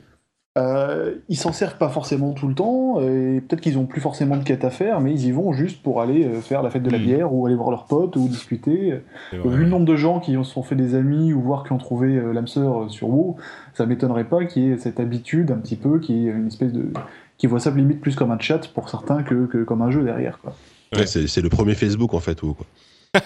Euh, 0.57 1.15
ils 1.29 1.37
s'en 1.37 1.53
servent 1.53 1.77
pas 1.77 1.89
forcément 1.89 2.33
tout 2.33 2.47
le 2.47 2.55
temps, 2.55 2.99
et 3.01 3.39
peut-être 3.39 3.61
qu'ils 3.61 3.77
ont 3.77 3.85
plus 3.85 4.01
forcément 4.01 4.35
de 4.35 4.43
quête 4.43 4.65
à 4.65 4.71
faire, 4.71 4.99
mais 4.99 5.11
ils 5.11 5.27
y 5.27 5.31
vont 5.31 5.53
juste 5.53 5.81
pour 5.83 6.01
aller 6.01 6.25
euh, 6.25 6.41
faire 6.41 6.63
la 6.63 6.71
fête 6.71 6.81
de 6.81 6.89
la 6.89 6.97
hmm. 6.97 7.03
bière, 7.03 7.33
ou 7.33 7.45
aller 7.45 7.55
voir 7.55 7.69
leurs 7.69 7.85
potes, 7.85 8.15
ou 8.15 8.27
discuter. 8.27 8.99
Vu 9.31 9.63
le 9.63 9.69
nombre 9.69 9.85
de 9.85 9.95
gens 9.95 10.19
qui 10.19 10.33
se 10.33 10.43
sont 10.43 10.63
fait 10.63 10.75
des 10.75 10.95
amis, 10.95 11.33
ou 11.33 11.41
voir 11.41 11.63
qui 11.63 11.71
ont 11.71 11.77
trouvé 11.77 12.17
euh, 12.17 12.33
l'âme 12.33 12.47
sœur 12.47 12.89
sur 12.89 13.09
WoW, 13.09 13.37
ça 13.73 13.85
m'étonnerait 13.85 14.27
pas 14.27 14.45
qu'il 14.45 14.63
y 14.63 14.71
ait 14.71 14.77
cette 14.77 14.99
habitude 14.99 15.51
un 15.51 15.57
petit 15.57 15.75
peu, 15.75 15.99
qui 15.99 16.27
est 16.27 16.31
une 16.31 16.47
espèce 16.47 16.73
de. 16.73 16.91
qui 17.37 17.47
voit 17.47 17.59
ça 17.59 17.69
limite 17.69 18.01
plus 18.01 18.15
comme 18.15 18.31
un 18.31 18.39
chat 18.39 18.67
pour 18.73 18.89
certains 18.89 19.23
que, 19.23 19.45
que 19.45 19.63
comme 19.63 19.81
un 19.81 19.91
jeu 19.91 20.03
derrière. 20.03 20.39
Quoi. 20.41 20.55
Ouais, 20.95 21.05
c'est 21.05 21.41
le 21.41 21.49
premier 21.49 21.75
Facebook 21.75 22.13
en 22.15 22.19
fait, 22.19 22.41
WoW. 22.41 22.55
Quoi. 22.55 22.65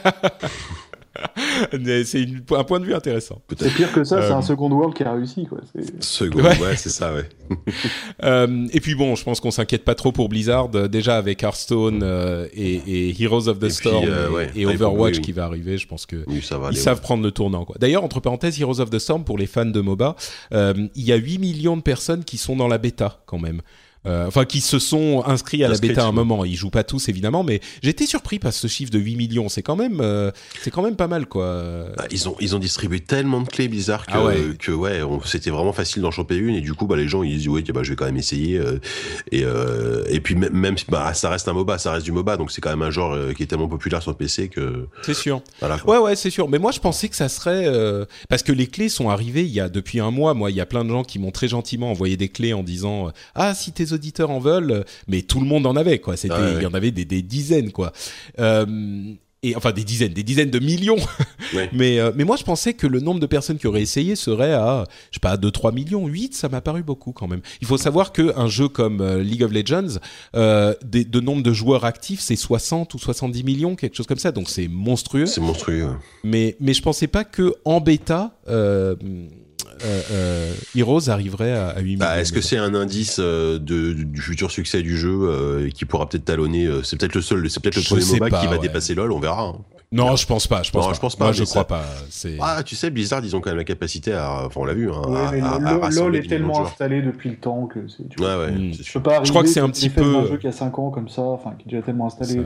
c'est 2.06 2.28
un 2.52 2.64
point 2.64 2.80
de 2.80 2.86
vue 2.86 2.94
intéressant. 2.94 3.42
C'est 3.58 3.74
pire 3.74 3.92
que 3.92 4.04
ça, 4.04 4.22
c'est 4.22 4.34
un 4.34 4.40
euh, 4.40 4.42
second 4.42 4.70
world 4.72 4.96
qui 4.96 5.04
a 5.04 5.14
réussi. 5.14 5.46
Quoi. 5.46 5.60
Second, 6.00 6.44
ouais, 6.44 6.76
c'est 6.76 6.90
ça, 6.90 7.14
ouais. 7.14 7.30
euh, 8.24 8.68
et 8.72 8.80
puis 8.80 8.96
bon, 8.96 9.16
je 9.16 9.24
pense 9.24 9.40
qu'on 9.40 9.52
s'inquiète 9.52 9.84
pas 9.84 9.96
trop 9.96 10.12
pour 10.12 10.30
Blizzard, 10.30 10.70
euh, 10.74 10.88
déjà 10.88 11.18
avec 11.18 11.44
Hearthstone 11.44 12.02
euh, 12.04 12.48
et, 12.54 13.10
et, 13.10 13.24
Heroes 13.24 13.48
of 13.48 13.60
the 13.60 13.70
Storm 13.70 14.06
et, 14.56 14.66
Overwatch 14.66 15.20
qui 15.20 15.32
va 15.32 15.46
arriver, 15.46 15.78
je 15.78 15.88
pense 15.88 16.06
que 16.06 16.26
ils 16.30 16.78
savent 16.78 17.02
prendre 17.02 17.24
le 17.24 17.32
tournant. 17.32 17.68
D'ailleurs, 17.80 18.04
entre 18.04 18.20
parenthèses, 18.20 18.60
Heroes 18.60 18.80
of 18.80 18.90
the 18.90 19.00
Storm, 19.00 19.24
pour 19.24 19.38
les 19.38 19.48
fans 19.48 19.66
de 19.66 19.82
MOBA, 19.82 20.16
il 20.52 20.90
y 20.96 21.12
a 21.12 21.16
8 21.16 21.38
millions 21.38 21.78
de 21.78 21.82
personnes 21.82 22.24
qui 22.24 22.38
sont 22.38 22.56
dans 22.56 22.68
la 22.68 22.78
bêta 22.78 23.22
quand 23.26 23.40
même. 23.40 23.62
Euh, 24.06 24.28
enfin 24.28 24.44
qui 24.44 24.60
se 24.60 24.80
sont 24.80 25.24
inscrits 25.26 25.64
à 25.64 25.70
la 25.70 25.78
bêta 25.78 26.04
à 26.04 26.08
un 26.08 26.12
moment. 26.12 26.44
Ils 26.44 26.56
jouent 26.56 26.70
pas 26.70 26.84
tous 26.84 27.08
évidemment, 27.08 27.44
mais 27.44 27.62
j'étais 27.82 28.06
surpris 28.06 28.38
par 28.38 28.52
ce 28.52 28.68
chiffre 28.68 28.92
de 28.92 29.00
8 29.00 29.16
millions. 29.16 29.50
C'est 29.50 29.62
quand 29.62 29.78
même, 29.78 30.02
euh, 30.02 30.32
c'est 30.62 30.72
quand 30.72 30.82
même 30.82 30.98
pas 30.98 31.08
mal 31.08 31.26
quoi. 31.26 31.86
Bah, 31.98 32.06
ils 32.12 32.28
ont 32.28 32.36
ils 32.42 32.56
ont 32.56 32.60
distribué 32.60 33.00
tellement 33.00 33.42
de 33.42 33.48
clés 33.48 33.70
bizarres 33.70 34.06
que 34.06 34.12
ah 34.14 34.26
ouais, 34.26 34.38
que, 34.60 34.72
ouais 34.72 35.02
c'était 35.26 35.52
vraiment 35.52 35.72
facile 35.72 36.02
d'en 36.02 36.12
choper 36.12 36.36
une 36.36 36.56
et 36.56 36.62
du 36.62 36.74
coup 36.74 36.86
bah 36.86 36.98
les 36.98 37.08
gens 37.08 37.24
ils 37.24 37.38
disent 37.38 37.48
ouais 37.48 37.64
bah 37.64 37.82
je 37.84 37.92
vais 37.92 37.96
quand 37.96 38.06
même 38.06 38.18
essayer 38.18 38.58
euh, 38.58 38.80
et 39.32 39.44
et 40.14 40.20
puis 40.20 40.36
même 40.36 40.76
bah 40.90 41.14
ça 41.14 41.30
reste 41.30 41.48
un 41.48 41.54
MOBA, 41.54 41.78
ça 41.78 41.94
reste 41.94 42.06
du 42.06 42.12
MOBA 42.12 42.38
donc 42.38 42.52
c'est 42.52 42.62
quand 42.62 42.72
même 42.72 42.82
un 42.82 42.92
genre 42.92 43.18
qui 43.36 43.44
est 43.44 43.48
tellement 43.48 43.70
populaire 43.70 44.02
sur 44.02 44.16
PC 44.16 44.50
que. 44.50 44.88
C'est 45.04 45.14
sûr. 45.14 45.42
ouais 45.86 45.98
ouais 45.98 46.16
c'est 46.16 46.30
sûr. 46.30 46.50
Mais 46.50 46.60
moi 46.60 46.72
je 46.72 46.80
pensais 46.80 47.08
que 47.08 47.16
ça 47.16 47.30
serait 47.30 47.68
parce 48.28 48.44
que 48.44 48.52
les 48.52 48.68
clés 48.68 48.90
sont 48.90 49.10
arrivées 49.10 49.44
il 49.44 49.52
y 49.52 49.62
a 49.62 49.70
depuis 49.70 50.02
un 50.02 50.12
mois. 50.12 50.34
Moi 50.34 50.52
il 50.52 50.58
y 50.58 50.62
a 50.62 50.66
plein 50.66 50.84
de 50.84 50.90
gens 50.90 51.04
qui 51.04 51.20
m'ont 51.20 51.32
très 51.32 51.48
gentiment 51.48 51.92
envoyé 51.92 52.18
des 52.18 52.30
clés 52.30 52.54
en 52.54 52.64
disant 52.64 53.12
ah 53.36 53.54
si 53.54 53.72
tes 53.72 53.93
auditeurs 53.94 54.30
en 54.30 54.40
veulent, 54.40 54.86
mais 55.08 55.22
tout 55.22 55.40
le 55.40 55.46
monde 55.46 55.66
en 55.66 55.76
avait, 55.76 56.00
quoi. 56.00 56.18
C'était, 56.18 56.56
il 56.58 56.62
y 56.62 56.66
en 56.66 56.74
avait 56.74 56.92
des, 56.92 57.22
dizaines, 57.22 57.72
quoi. 57.72 57.92
Euh, 58.40 58.66
et 59.46 59.58
enfin 59.58 59.74
des 59.74 59.84
dizaines, 59.84 60.14
des 60.14 60.24
dizaines 60.24 60.52
de 60.52 60.60
millions. 60.60 60.96
mais, 61.74 62.00
euh, 62.00 62.12
mais 62.16 62.24
moi, 62.24 62.38
je 62.38 62.44
pensais 62.44 62.74
que 62.74 62.88
le 62.88 63.02
nombre 63.02 63.20
de 63.20 63.26
personnes 63.26 63.58
qui 63.58 63.68
auraient 63.68 63.82
essayé 63.82 64.16
serait 64.16 64.54
à, 64.54 64.86
je 65.12 65.16
sais 65.16 65.20
pas, 65.20 65.36
2-3 65.36 65.74
millions. 65.74 66.08
8, 66.08 66.34
ça 66.34 66.48
m'a 66.48 66.62
paru 66.62 66.82
beaucoup 66.82 67.12
quand 67.12 67.28
même. 67.28 67.42
Il 67.60 67.68
faut 67.68 67.78
savoir 67.78 68.14
qu'un 68.14 68.48
jeu 68.48 68.70
comme 68.70 69.02
euh, 69.02 69.22
League 69.22 69.44
of 69.44 69.52
Legends, 69.52 70.00
des, 70.34 71.04
de 71.04 71.20
nombre 71.20 71.44
de 71.44 71.52
joueurs 71.52 71.84
actifs, 71.84 72.22
c'est 72.22 72.38
60 72.38 72.94
ou 72.94 73.00
70 73.00 73.44
millions, 73.44 73.76
quelque 73.76 73.98
chose 73.98 74.08
comme 74.08 74.18
ça. 74.18 74.32
Donc 74.32 74.50
c'est 74.50 74.70
monstrueux. 74.70 75.26
C'est 75.26 75.42
monstrueux. 75.42 75.90
Mais, 76.24 76.56
mais 76.62 76.74
je 76.74 76.82
pensais 76.82 77.08
pas 77.08 77.26
que 77.26 77.56
en 77.66 77.82
bêta, 77.82 78.40
euh, 79.86 80.02
euh, 80.12 80.54
Heroes 80.76 81.10
arriverait 81.10 81.52
à, 81.52 81.80
8 81.80 81.98
bah, 81.98 82.20
Est-ce 82.20 82.32
que 82.32 82.42
c'est 82.42 82.58
un 82.58 82.74
indice 82.74 83.18
euh, 83.20 83.60
de, 83.60 83.94
du 83.94 84.22
futur 84.22 84.52
succès 84.52 84.82
du 84.82 84.98
jeu 84.98 85.12
euh, 85.24 85.70
qui 85.70 85.86
pourra 85.86 86.08
peut-être 86.08 86.26
talonner 86.26 86.70
C'est 86.84 86.98
peut-être 86.98 87.16
le 87.16 87.22
seul, 87.22 87.50
c'est 87.50 87.62
peut-être 87.62 87.76
le 87.76 87.84
premier 87.84 88.20
MOBA 88.20 88.42
qui 88.42 88.48
va 88.48 88.58
dépasser 88.58 88.96
LoL. 88.96 89.12
On 89.12 89.20
verra. 89.20 89.44
Hein. 89.44 89.56
Non, 89.92 90.16
je 90.16 90.26
pense 90.26 90.48
pas. 90.48 90.64
Je 90.64 90.72
pense, 90.72 90.88
pas. 90.88 90.94
Je 90.94 91.00
pense 91.00 91.16
pas. 91.16 91.26
Moi, 91.26 91.34
je 91.34 91.44
crois 91.44 91.66
pas. 91.66 91.84
Ah, 92.40 92.64
tu 92.64 92.76
sais, 92.76 92.90
Blizzard, 92.90 93.24
ils 93.24 93.36
ont 93.36 93.42
quand 93.42 93.52
même 93.52 93.58
la 93.58 93.64
capacité 93.64 94.14
à. 94.14 94.46
Enfin, 94.46 94.62
on 94.62 94.66
l'a 94.66 94.74
vu. 94.74 94.90
Hein, 94.92 95.90
LoL 95.92 96.16
est 96.16 96.28
tellement 96.28 96.66
installé 96.66 97.02
depuis 97.02 97.30
le 97.30 97.36
temps 97.36 97.68
que. 97.68 97.80
Ouais, 97.80 98.46
ouais. 98.46 98.52
Hmm. 98.52 98.74
Je, 98.74 98.94
peux 98.94 99.04
pas 99.04 99.24
je 99.24 99.30
crois 99.30 99.44
que 99.44 99.50
c'est 99.50 99.60
un 99.60 99.70
petit 99.70 99.90
peu. 99.90 100.02
un 100.02 100.26
jeu 100.26 100.38
qui 100.38 100.48
a 100.48 100.52
5 100.52 100.80
ans 100.80 100.90
comme 100.90 101.10
ça, 101.10 101.22
enfin, 101.22 101.54
qui 101.60 101.68
est 101.68 101.72
déjà 101.72 101.84
tellement 101.84 102.08
installé. 102.08 102.42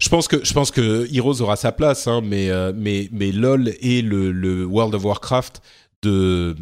Je 0.00 0.08
pense 0.08 0.28
que 0.28 0.44
je 0.44 0.52
pense 0.52 0.70
que 0.70 1.08
Heroes 1.14 1.40
aura 1.40 1.56
sa 1.56 1.72
place, 1.72 2.06
hein, 2.08 2.20
mais 2.22 2.50
mais 2.74 3.08
mais 3.12 3.32
LoL 3.32 3.72
et 3.80 4.02
le, 4.02 4.32
le 4.32 4.64
World 4.64 4.94
of 4.94 5.04
Warcraft 5.04 5.62
de 6.02 6.54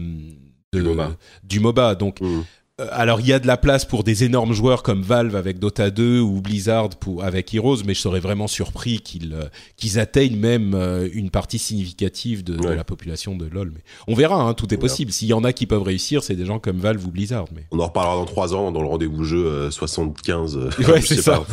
du 1.42 1.60
MOBA. 1.60 1.94
Donc, 1.94 2.20
mm. 2.20 2.42
Euh, 2.80 2.88
alors 2.90 3.20
il 3.20 3.28
y 3.28 3.32
a 3.32 3.38
de 3.38 3.46
la 3.46 3.56
place 3.56 3.84
pour 3.84 4.02
des 4.02 4.24
énormes 4.24 4.52
joueurs 4.52 4.82
comme 4.82 5.02
Valve 5.02 5.36
avec 5.36 5.60
Dota 5.60 5.90
2 5.90 6.18
ou 6.18 6.40
Blizzard 6.40 6.88
pour, 6.88 7.22
avec 7.22 7.54
Heroes, 7.54 7.84
mais 7.86 7.94
je 7.94 8.00
serais 8.00 8.18
vraiment 8.18 8.48
surpris 8.48 8.98
qu'ils 8.98 9.32
euh, 9.34 9.44
qu'ils 9.76 10.00
atteignent 10.00 10.36
même 10.36 10.74
euh, 10.74 11.08
une 11.12 11.30
partie 11.30 11.60
significative 11.60 12.42
de, 12.42 12.60
la 12.66 12.82
population 12.82 13.36
de 13.36 13.46
LoL. 13.46 13.70
Mais 13.72 13.82
on 14.08 14.14
verra, 14.14 14.42
hein, 14.42 14.54
tout 14.54 14.74
est 14.74 14.76
possible. 14.76 15.12
S'il 15.12 15.28
y 15.28 15.32
en 15.32 15.44
a 15.44 15.52
qui 15.52 15.66
peuvent 15.66 15.84
réussir, 15.84 16.24
c'est 16.24 16.34
des 16.34 16.46
gens 16.46 16.58
comme 16.58 16.78
Valve 16.78 17.06
ou 17.06 17.12
Blizzard. 17.12 17.44
Mais 17.54 17.64
on 17.70 17.78
en 17.78 17.86
reparlera 17.86 18.16
dans 18.16 18.24
trois 18.24 18.56
ans 18.56 18.72
dans 18.72 18.82
le 18.82 18.88
rendez-vous 18.88 19.22
jeu 19.22 19.70
75. 19.70 20.56
Ouais, 20.88 21.00
c'est 21.00 21.22
ça. 21.22 21.44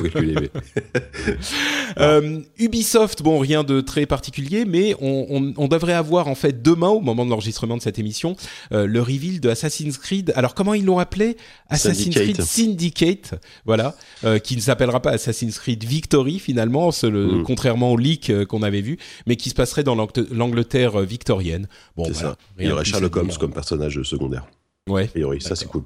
Ubisoft, 2.58 3.22
bon 3.22 3.38
rien 3.38 3.64
de 3.64 3.82
très 3.82 4.08
particulier, 4.08 4.66
mais 4.66 4.96
on, 5.00 5.28
on, 5.30 5.54
on, 5.56 5.68
devrait 5.68 5.94
avoir 5.94 6.28
en 6.28 6.36
fait 6.36 6.64
demain 6.64 6.90
au 6.90 7.00
moment 7.00 7.26
de 7.26 7.30
l'enregistrement 7.30 7.78
de 7.78 7.82
cette 7.82 8.00
émission 8.00 8.36
le 8.72 9.00
reveal 9.02 9.40
de 9.40 9.50
Assassin's 9.50 10.00
Creed. 10.00 10.34
Alors 10.36 10.56
comment 10.56 10.74
ils 10.74 10.84
l'ont 10.84 10.98
appelé 10.98 11.11
Assassin's 11.70 12.16
Creed 12.16 12.42
Syndicate, 12.42 13.36
voilà, 13.66 13.96
euh, 14.24 14.40
qui 14.40 14.56
ne 14.56 14.62
s'appellera 14.62 15.02
pas 15.02 15.12
Assassin's 15.12 15.58
Creed 15.60 15.84
Victory 15.84 16.40
finalement, 16.40 16.90
mm. 16.90 17.44
contrairement 17.44 17.92
au 17.92 17.98
leak 17.98 18.30
euh, 18.30 18.46
qu'on 18.46 18.64
avait 18.64 18.82
vu, 18.82 18.98
mais 19.28 19.36
qui 19.36 19.50
se 19.50 19.56
passerait 19.56 19.84
dans 19.84 19.96
l'Angleterre 19.96 21.00
euh, 21.00 21.06
victorienne. 21.06 21.68
Bon, 21.96 22.12
ça. 22.14 22.36
Il 22.60 22.68
y 22.68 22.72
aurait 22.72 22.86
Sherlock 22.86 23.16
Holmes 23.16 23.32
comme 23.40 23.54
personnage 23.54 24.02
secondaire. 24.04 24.48
Ouais. 24.90 25.10
Et 25.16 25.24
oui, 25.24 25.42
ça 25.42 25.56
c'est 25.56 25.68
cool. 25.68 25.84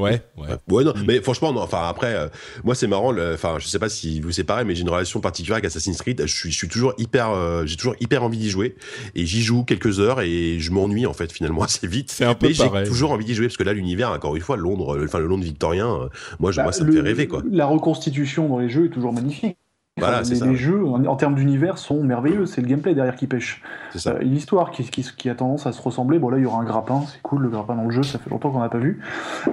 Ouais, 0.00 0.22
ouais. 0.38 0.46
Ouais, 0.68 0.84
non, 0.84 0.92
Mm. 0.94 1.04
mais 1.06 1.20
franchement, 1.20 1.52
non, 1.52 1.60
enfin, 1.60 1.86
après, 1.88 2.14
euh, 2.14 2.28
moi, 2.64 2.74
c'est 2.74 2.86
marrant, 2.86 3.12
le- 3.12 3.34
enfin, 3.34 3.56
je 3.58 3.66
sais 3.66 3.78
pas 3.78 3.88
si 3.88 4.20
vous 4.20 4.30
c'est 4.32 4.44
pareil, 4.44 4.64
mais 4.66 4.74
j'ai 4.74 4.82
une 4.82 4.90
relation 4.90 5.20
particulière 5.20 5.56
avec 5.56 5.66
Assassin's 5.66 5.98
Creed. 6.00 6.22
Je 6.26 6.34
suis, 6.34 6.50
je 6.50 6.56
suis 6.56 6.68
toujours 6.68 6.94
hyper, 6.98 7.30
euh, 7.30 7.64
j'ai 7.66 7.76
toujours 7.76 7.94
hyper 8.00 8.22
envie 8.22 8.38
d'y 8.38 8.50
jouer. 8.50 8.76
Et 9.14 9.26
j'y 9.26 9.42
joue 9.42 9.64
quelques 9.64 10.00
heures 10.00 10.20
et 10.20 10.58
je 10.58 10.70
m'ennuie, 10.72 11.06
en 11.06 11.12
fait, 11.12 11.30
finalement, 11.32 11.62
assez 11.62 11.86
vite. 11.86 12.10
C'est 12.10 12.24
un 12.24 12.34
peu 12.34 12.48
Mais 12.48 12.54
j'ai 12.54 12.68
toujours 12.84 13.12
envie 13.12 13.24
d'y 13.24 13.34
jouer 13.34 13.46
parce 13.46 13.56
que 13.56 13.62
là, 13.64 13.72
l'univers, 13.72 14.10
encore 14.10 14.34
une 14.36 14.42
fois, 14.42 14.56
Londres, 14.56 14.96
le- 14.96 15.04
enfin, 15.04 15.18
le 15.18 15.26
Londres 15.26 15.44
victorien, 15.44 15.88
euh, 15.88 16.08
moi, 16.38 16.50
je, 16.52 16.56
Bah, 16.56 16.62
moi, 16.64 16.72
ça 16.72 16.84
me 16.84 16.92
fait 16.92 17.00
rêver, 17.00 17.26
quoi. 17.28 17.42
La 17.50 17.66
reconstitution 17.66 18.48
dans 18.48 18.58
les 18.58 18.68
jeux 18.68 18.86
est 18.86 18.90
toujours 18.90 19.12
magnifique. 19.12 19.56
Voilà, 20.00 20.20
Enfin, 20.20 20.28
les, 20.30 20.34
ça. 20.36 20.46
les 20.46 20.56
jeux, 20.56 20.84
en, 20.86 21.04
en 21.04 21.16
termes 21.16 21.34
d'univers, 21.34 21.78
sont 21.78 22.02
merveilleux. 22.02 22.46
C'est 22.46 22.60
le 22.60 22.66
gameplay 22.66 22.94
derrière 22.94 23.14
qui 23.16 23.26
pêche. 23.26 23.62
Euh, 24.06 24.18
L'histoire 24.20 24.70
qui, 24.70 24.82
qui, 24.84 25.02
qui 25.16 25.30
a 25.30 25.34
tendance 25.34 25.66
à 25.66 25.72
se 25.72 25.80
ressembler. 25.80 26.18
Bon, 26.18 26.28
là, 26.30 26.38
il 26.38 26.42
y 26.42 26.46
aura 26.46 26.60
un 26.60 26.64
grappin. 26.64 27.02
C'est 27.06 27.22
cool, 27.22 27.42
le 27.42 27.48
grappin 27.48 27.74
dans 27.76 27.84
le 27.84 27.90
jeu. 27.90 28.02
Ça 28.02 28.18
fait 28.18 28.30
longtemps 28.30 28.50
qu'on 28.50 28.60
n'a 28.60 28.68
pas 28.68 28.78
vu. 28.78 29.00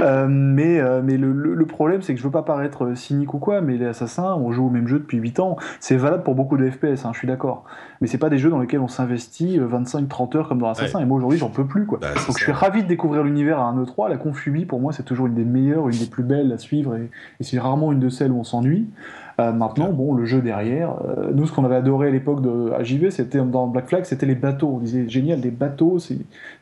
Euh, 0.02 0.28
mais 0.30 0.80
euh, 0.80 1.02
mais 1.03 1.18
le, 1.18 1.32
le- 1.32 1.53
le 1.53 1.65
problème, 1.65 2.02
c'est 2.02 2.14
que 2.14 2.19
je 2.19 2.24
veux 2.26 2.32
pas 2.32 2.41
paraître 2.44 2.86
euh, 2.86 2.95
cynique 2.95 3.34
ou 3.34 3.38
quoi, 3.40 3.61
mais 3.61 3.78
les 3.78 3.86
assassins, 3.86 4.36
on 4.36 4.52
joue 4.52 4.68
au 4.68 4.69
même 4.69 4.88
jeu 4.88 4.99
depuis 4.99 5.18
8 5.18 5.40
ans. 5.40 5.57
C'est 5.80 5.98
valable 5.98 6.24
pour 6.24 6.36
beaucoup 6.36 6.57
de 6.57 6.69
FPS, 6.69 7.06
hein, 7.06 7.11
je 7.14 7.19
suis 7.19 7.28
d'accord. 7.28 7.64
Mais 8.02 8.07
c'est 8.07 8.18
pas 8.18 8.30
des 8.30 8.38
jeux 8.38 8.49
dans 8.49 8.60
lesquels 8.60 8.80
on 8.80 8.88
s'investit 8.88 9.60
25-30 9.60 10.38
heures 10.38 10.48
comme 10.48 10.60
dans 10.60 10.69
Assassin. 10.69 10.99
Et 10.99 11.06
moi, 11.06 11.18
aujourd'hui, 11.18 11.40
j'en 11.40 11.49
peux 11.49 11.65
plus, 11.65 11.86
quoi. 11.86 11.98
Bah, 12.02 12.10
Donc 12.28 12.38
je 12.38 12.44
suis 12.44 12.52
ravi 12.52 12.84
de 12.84 12.88
découvrir 12.88 13.24
l'univers 13.24 13.60
à 13.60 13.64
un 13.64 13.84
E3. 13.84 14.10
La 14.10 14.18
Confubi, 14.18 14.65
pour 14.65 14.80
moi, 14.80 14.94
c'est 14.94 15.03
toujours 15.03 15.28
une 15.28 15.34
des 15.34 15.44
meilleures, 15.45 15.90
une 15.90 15.98
des 15.98 16.06
plus 16.06 16.24
belles 16.24 16.52
à 16.52 16.57
suivre, 16.57 16.95
et, 16.95 17.10
et 17.40 17.44
c'est 17.44 17.60
rarement 17.60 17.91
une 17.91 17.99
de 17.99 18.10
celles 18.10 18.32
où 18.32 18.40
on 18.40 18.44
s'ennuie. 18.44 18.88
Euh, 19.40 19.52
maintenant, 19.52 19.94
bon, 19.94 20.14
le 20.14 20.26
jeu 20.26 20.42
derrière, 20.42 20.96
euh, 21.06 21.32
nous, 21.34 21.46
ce 21.46 21.52
qu'on 21.52 21.64
avait 21.64 21.76
adoré 21.76 22.08
à 22.08 22.12
l'époque 22.12 22.42
de 22.42 22.72
AJV, 22.72 23.12
c'était 23.12 23.40
dans 23.40 23.68
Black 23.68 23.88
Flag, 23.88 24.06
c'était 24.06 24.26
les 24.26 24.36
bateaux. 24.36 24.74
On 24.76 24.80
disait 24.80 25.08
génial, 25.08 25.42
des 25.42 25.52
bateaux, 25.52 26.00
c'est 26.00 26.18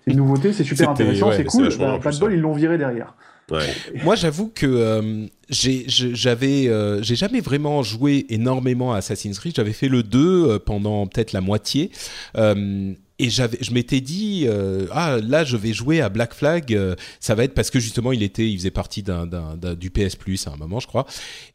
une 0.07 0.17
nouveauté, 0.17 0.51
c'est 0.51 0.65
super 0.65 0.89
intéressant, 0.89 1.29
ouais, 1.29 1.37
c'est 1.37 1.45
cool. 1.45 1.69
Bah, 1.79 1.93
en 1.93 1.99
pas 1.99 2.11
de 2.11 2.19
bol, 2.19 2.33
ils 2.33 2.41
l'ont 2.41 2.53
viré 2.53 2.77
derrière. 2.77 3.15
Ouais. 3.51 3.59
Moi, 4.03 4.15
j'avoue 4.15 4.51
que 4.53 4.65
euh, 4.65 5.27
j'avais, 5.49 6.67
euh, 6.67 7.01
j'ai 7.03 7.15
jamais 7.15 7.41
vraiment 7.41 7.83
joué 7.83 8.25
énormément 8.29 8.93
à 8.93 8.97
Assassin's 8.97 9.37
Creed. 9.37 9.55
J'avais 9.55 9.73
fait 9.73 9.87
le 9.87 10.01
2 10.03 10.19
euh, 10.19 10.59
pendant 10.59 11.05
peut-être 11.05 11.31
la 11.31 11.41
moitié. 11.41 11.91
Euh, 12.37 12.93
et 13.17 13.29
j'avais, 13.29 13.57
je 13.61 13.71
m'étais 13.71 14.01
dit, 14.01 14.43
euh, 14.45 14.87
ah 14.91 15.17
là, 15.23 15.45
je 15.45 15.55
vais 15.55 15.71
jouer 15.71 16.01
à 16.01 16.09
Black 16.09 16.33
Flag. 16.33 16.73
euh, 16.73 16.95
ça 17.21 17.33
va 17.33 17.45
être 17.45 17.53
parce 17.53 17.69
que 17.69 17.79
justement, 17.79 18.11
il 18.11 18.23
était, 18.23 18.49
il 18.49 18.57
faisait 18.57 18.71
partie 18.71 19.03
d'un, 19.03 19.25
d'un, 19.25 19.55
du 19.75 19.89
PS 19.89 20.17
Plus 20.17 20.47
à 20.47 20.51
un 20.51 20.57
moment, 20.57 20.79
je 20.81 20.87
crois. 20.87 21.05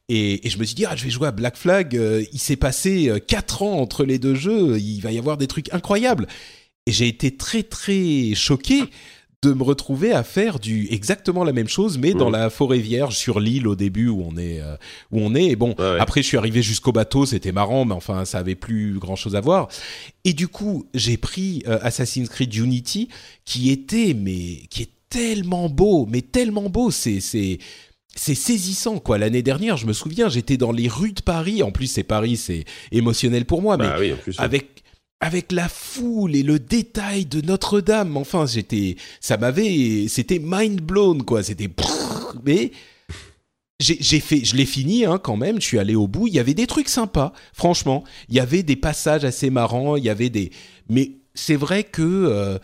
Et, 0.08 0.40
je 0.48 0.56
me 0.58 0.64
suis 0.64 0.74
dit, 0.74 0.86
ah, 0.86 0.96
je 0.96 1.04
vais 1.04 1.10
jouer 1.10 1.28
à 1.28 1.32
Black 1.32 1.56
Flag. 1.56 1.94
euh, 1.96 2.24
il 2.32 2.38
s'est 2.38 2.56
passé 2.56 3.12
quatre 3.26 3.62
ans 3.62 3.78
entre 3.78 4.04
les 4.04 4.18
deux 4.18 4.34
jeux. 4.34 4.78
Il 4.78 5.00
va 5.00 5.12
y 5.12 5.18
avoir 5.18 5.36
des 5.36 5.46
trucs 5.46 5.72
incroyables. 5.74 6.26
Et 6.86 6.92
j'ai 6.92 7.08
été 7.08 7.36
très 7.36 7.62
très 7.62 8.34
choqué 8.34 8.84
de 9.42 9.54
me 9.54 9.62
retrouver 9.62 10.12
à 10.12 10.22
faire 10.22 10.58
du 10.58 10.86
exactement 10.90 11.44
la 11.44 11.52
même 11.54 11.68
chose, 11.68 11.96
mais 11.96 12.12
dans 12.12 12.26
Mhm. 12.26 12.32
la 12.36 12.50
forêt 12.50 12.78
vierge 12.78 13.16
sur 13.16 13.40
l'île 13.40 13.66
au 13.68 13.74
début 13.74 14.08
où 14.08 14.22
on 14.22 14.36
est 14.36 14.60
euh, 14.60 14.76
où 15.10 15.18
on 15.20 15.34
est. 15.34 15.46
Et 15.46 15.56
bon, 15.56 15.74
Ouais, 15.78 15.92
ouais. 15.92 15.96
après 15.98 16.20
je 16.22 16.26
suis 16.26 16.36
arrivé 16.36 16.60
jusqu'au 16.62 16.92
bateau, 16.92 17.24
c'était 17.24 17.52
marrant, 17.52 17.86
mais 17.86 17.94
enfin 17.94 18.26
ça 18.26 18.38
avait 18.38 18.54
plus 18.54 18.98
grand 18.98 19.16
chose 19.16 19.36
à 19.36 19.40
voir. 19.40 19.68
Et 20.24 20.34
du 20.34 20.46
coup, 20.46 20.86
j'ai 20.92 21.16
pris 21.16 21.62
euh, 21.66 21.78
Assassin's 21.80 22.28
Creed 22.28 22.54
Unity, 22.54 23.08
qui 23.46 23.70
était 23.70 24.12
mais 24.14 24.66
qui 24.68 24.82
est 24.82 24.90
tellement 25.08 25.70
beau, 25.70 26.06
mais 26.10 26.20
tellement 26.20 26.68
beau, 26.68 26.90
c'est 26.90 27.20
c'est 27.20 27.58
c'est 28.14 28.34
saisissant 28.34 28.98
quoi. 28.98 29.16
L'année 29.16 29.42
dernière, 29.42 29.78
je 29.78 29.86
me 29.86 29.94
souviens, 29.94 30.28
j'étais 30.28 30.58
dans 30.58 30.72
les 30.72 30.88
rues 30.88 31.12
de 31.12 31.22
Paris. 31.22 31.62
En 31.62 31.70
plus, 31.70 31.86
c'est 31.86 32.02
Paris, 32.02 32.36
c'est 32.36 32.64
émotionnel 32.92 33.46
pour 33.46 33.62
moi, 33.62 33.78
mais 33.78 33.84
Bah 33.84 33.96
oui, 33.98 34.12
en 34.12 34.16
plus. 34.16 34.38
avec 34.38 34.79
avec 35.20 35.52
la 35.52 35.68
foule 35.68 36.34
et 36.34 36.42
le 36.42 36.58
détail 36.58 37.26
de 37.26 37.40
Notre-Dame. 37.40 38.16
Enfin, 38.16 38.46
j'étais, 38.46 38.96
ça 39.20 39.36
m'avait, 39.36 40.06
c'était 40.08 40.40
mind 40.42 40.80
blown 40.80 41.22
quoi. 41.22 41.42
C'était, 41.42 41.68
mais 42.44 42.72
j'ai 43.78 44.20
fait, 44.20 44.44
je 44.44 44.56
l'ai 44.56 44.66
fini 44.66 45.04
hein, 45.04 45.18
quand 45.18 45.36
même. 45.36 45.60
Je 45.60 45.66
suis 45.66 45.78
allé 45.78 45.94
au 45.94 46.08
bout. 46.08 46.26
Il 46.26 46.34
y 46.34 46.38
avait 46.38 46.54
des 46.54 46.66
trucs 46.66 46.88
sympas, 46.88 47.32
franchement. 47.52 48.04
Il 48.28 48.34
y 48.34 48.40
avait 48.40 48.62
des 48.62 48.76
passages 48.76 49.24
assez 49.24 49.50
marrants. 49.50 49.96
Il 49.96 50.04
y 50.04 50.10
avait 50.10 50.30
des, 50.30 50.50
mais 50.88 51.12
c'est 51.34 51.56
vrai 51.56 51.84
que 51.84 52.02
euh, 52.02 52.58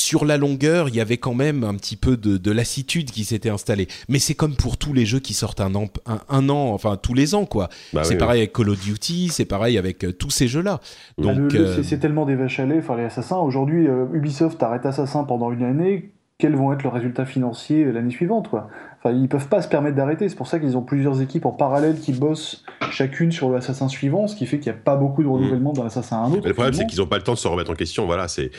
sur 0.00 0.24
la 0.24 0.36
longueur, 0.36 0.88
il 0.88 0.94
y 0.96 1.00
avait 1.00 1.18
quand 1.18 1.34
même 1.34 1.62
un 1.62 1.74
petit 1.74 1.96
peu 1.96 2.16
de, 2.16 2.36
de 2.38 2.50
lassitude 2.50 3.10
qui 3.10 3.24
s'était 3.24 3.50
installée. 3.50 3.86
Mais 4.08 4.18
c'est 4.18 4.34
comme 4.34 4.56
pour 4.56 4.76
tous 4.78 4.92
les 4.92 5.04
jeux 5.04 5.20
qui 5.20 5.34
sortent 5.34 5.60
un 5.60 5.74
an, 5.74 5.88
un, 6.06 6.20
un 6.28 6.48
an, 6.48 6.72
enfin 6.72 6.96
tous 6.96 7.14
les 7.14 7.34
ans 7.34 7.44
quoi. 7.44 7.68
Bah 7.92 8.02
c'est 8.04 8.14
oui, 8.14 8.18
pareil 8.18 8.40
avec 8.40 8.52
Call 8.52 8.70
of 8.70 8.80
Duty, 8.80 9.28
c'est 9.30 9.44
pareil 9.44 9.78
avec 9.78 10.04
euh, 10.04 10.12
tous 10.12 10.30
ces 10.30 10.48
jeux-là. 10.48 10.80
Mm. 11.18 11.22
Donc, 11.22 11.54
euh, 11.54 11.82
c'est- 11.82 11.98
tellement 11.98 12.24
des 12.24 12.34
vaches 12.34 12.58
à 12.60 12.64
lait, 12.66 12.78
enfin 12.78 12.96
les 12.96 13.04
assassins. 13.04 13.36
Aujourd'hui, 13.36 13.86
euh, 13.86 14.06
Ubisoft 14.14 14.62
arrête 14.62 14.86
Assassin 14.86 15.24
pendant 15.24 15.52
une 15.52 15.62
année. 15.64 16.10
Quels 16.38 16.56
vont 16.56 16.72
être 16.72 16.82
leurs 16.82 16.94
résultats 16.94 17.26
financiers 17.26 17.84
l'année 17.92 18.10
suivante 18.10 18.48
quoi? 18.48 18.70
Enfin, 19.02 19.16
ils 19.16 19.28
peuvent 19.28 19.48
pas 19.48 19.62
se 19.62 19.68
permettre 19.68 19.96
d'arrêter. 19.96 20.28
C'est 20.28 20.36
pour 20.36 20.46
ça 20.46 20.58
qu'ils 20.58 20.76
ont 20.76 20.82
plusieurs 20.82 21.22
équipes 21.22 21.46
en 21.46 21.52
parallèle 21.52 21.98
qui 21.98 22.12
bossent 22.12 22.64
chacune 22.90 23.32
sur 23.32 23.48
l'assassin 23.50 23.88
suivant, 23.88 24.26
ce 24.26 24.36
qui 24.36 24.44
fait 24.44 24.58
qu'il 24.58 24.70
n'y 24.70 24.78
a 24.78 24.80
pas 24.82 24.96
beaucoup 24.96 25.22
de 25.22 25.28
renouvellement 25.28 25.72
d'un 25.72 25.86
assassin 25.86 26.16
à 26.16 26.20
un 26.20 26.26
autre. 26.32 26.36
Mm. 26.38 26.40
Mais 26.42 26.48
le 26.48 26.54
problème, 26.54 26.74
c'est 26.74 26.86
qu'ils 26.86 26.98
n'ont 26.98 27.06
pas 27.06 27.16
le 27.16 27.22
temps 27.22 27.32
de 27.32 27.38
se 27.38 27.48
remettre 27.48 27.70
en 27.70 27.74
question. 27.74 28.04
Voilà, 28.04 28.28
c'est 28.28 28.50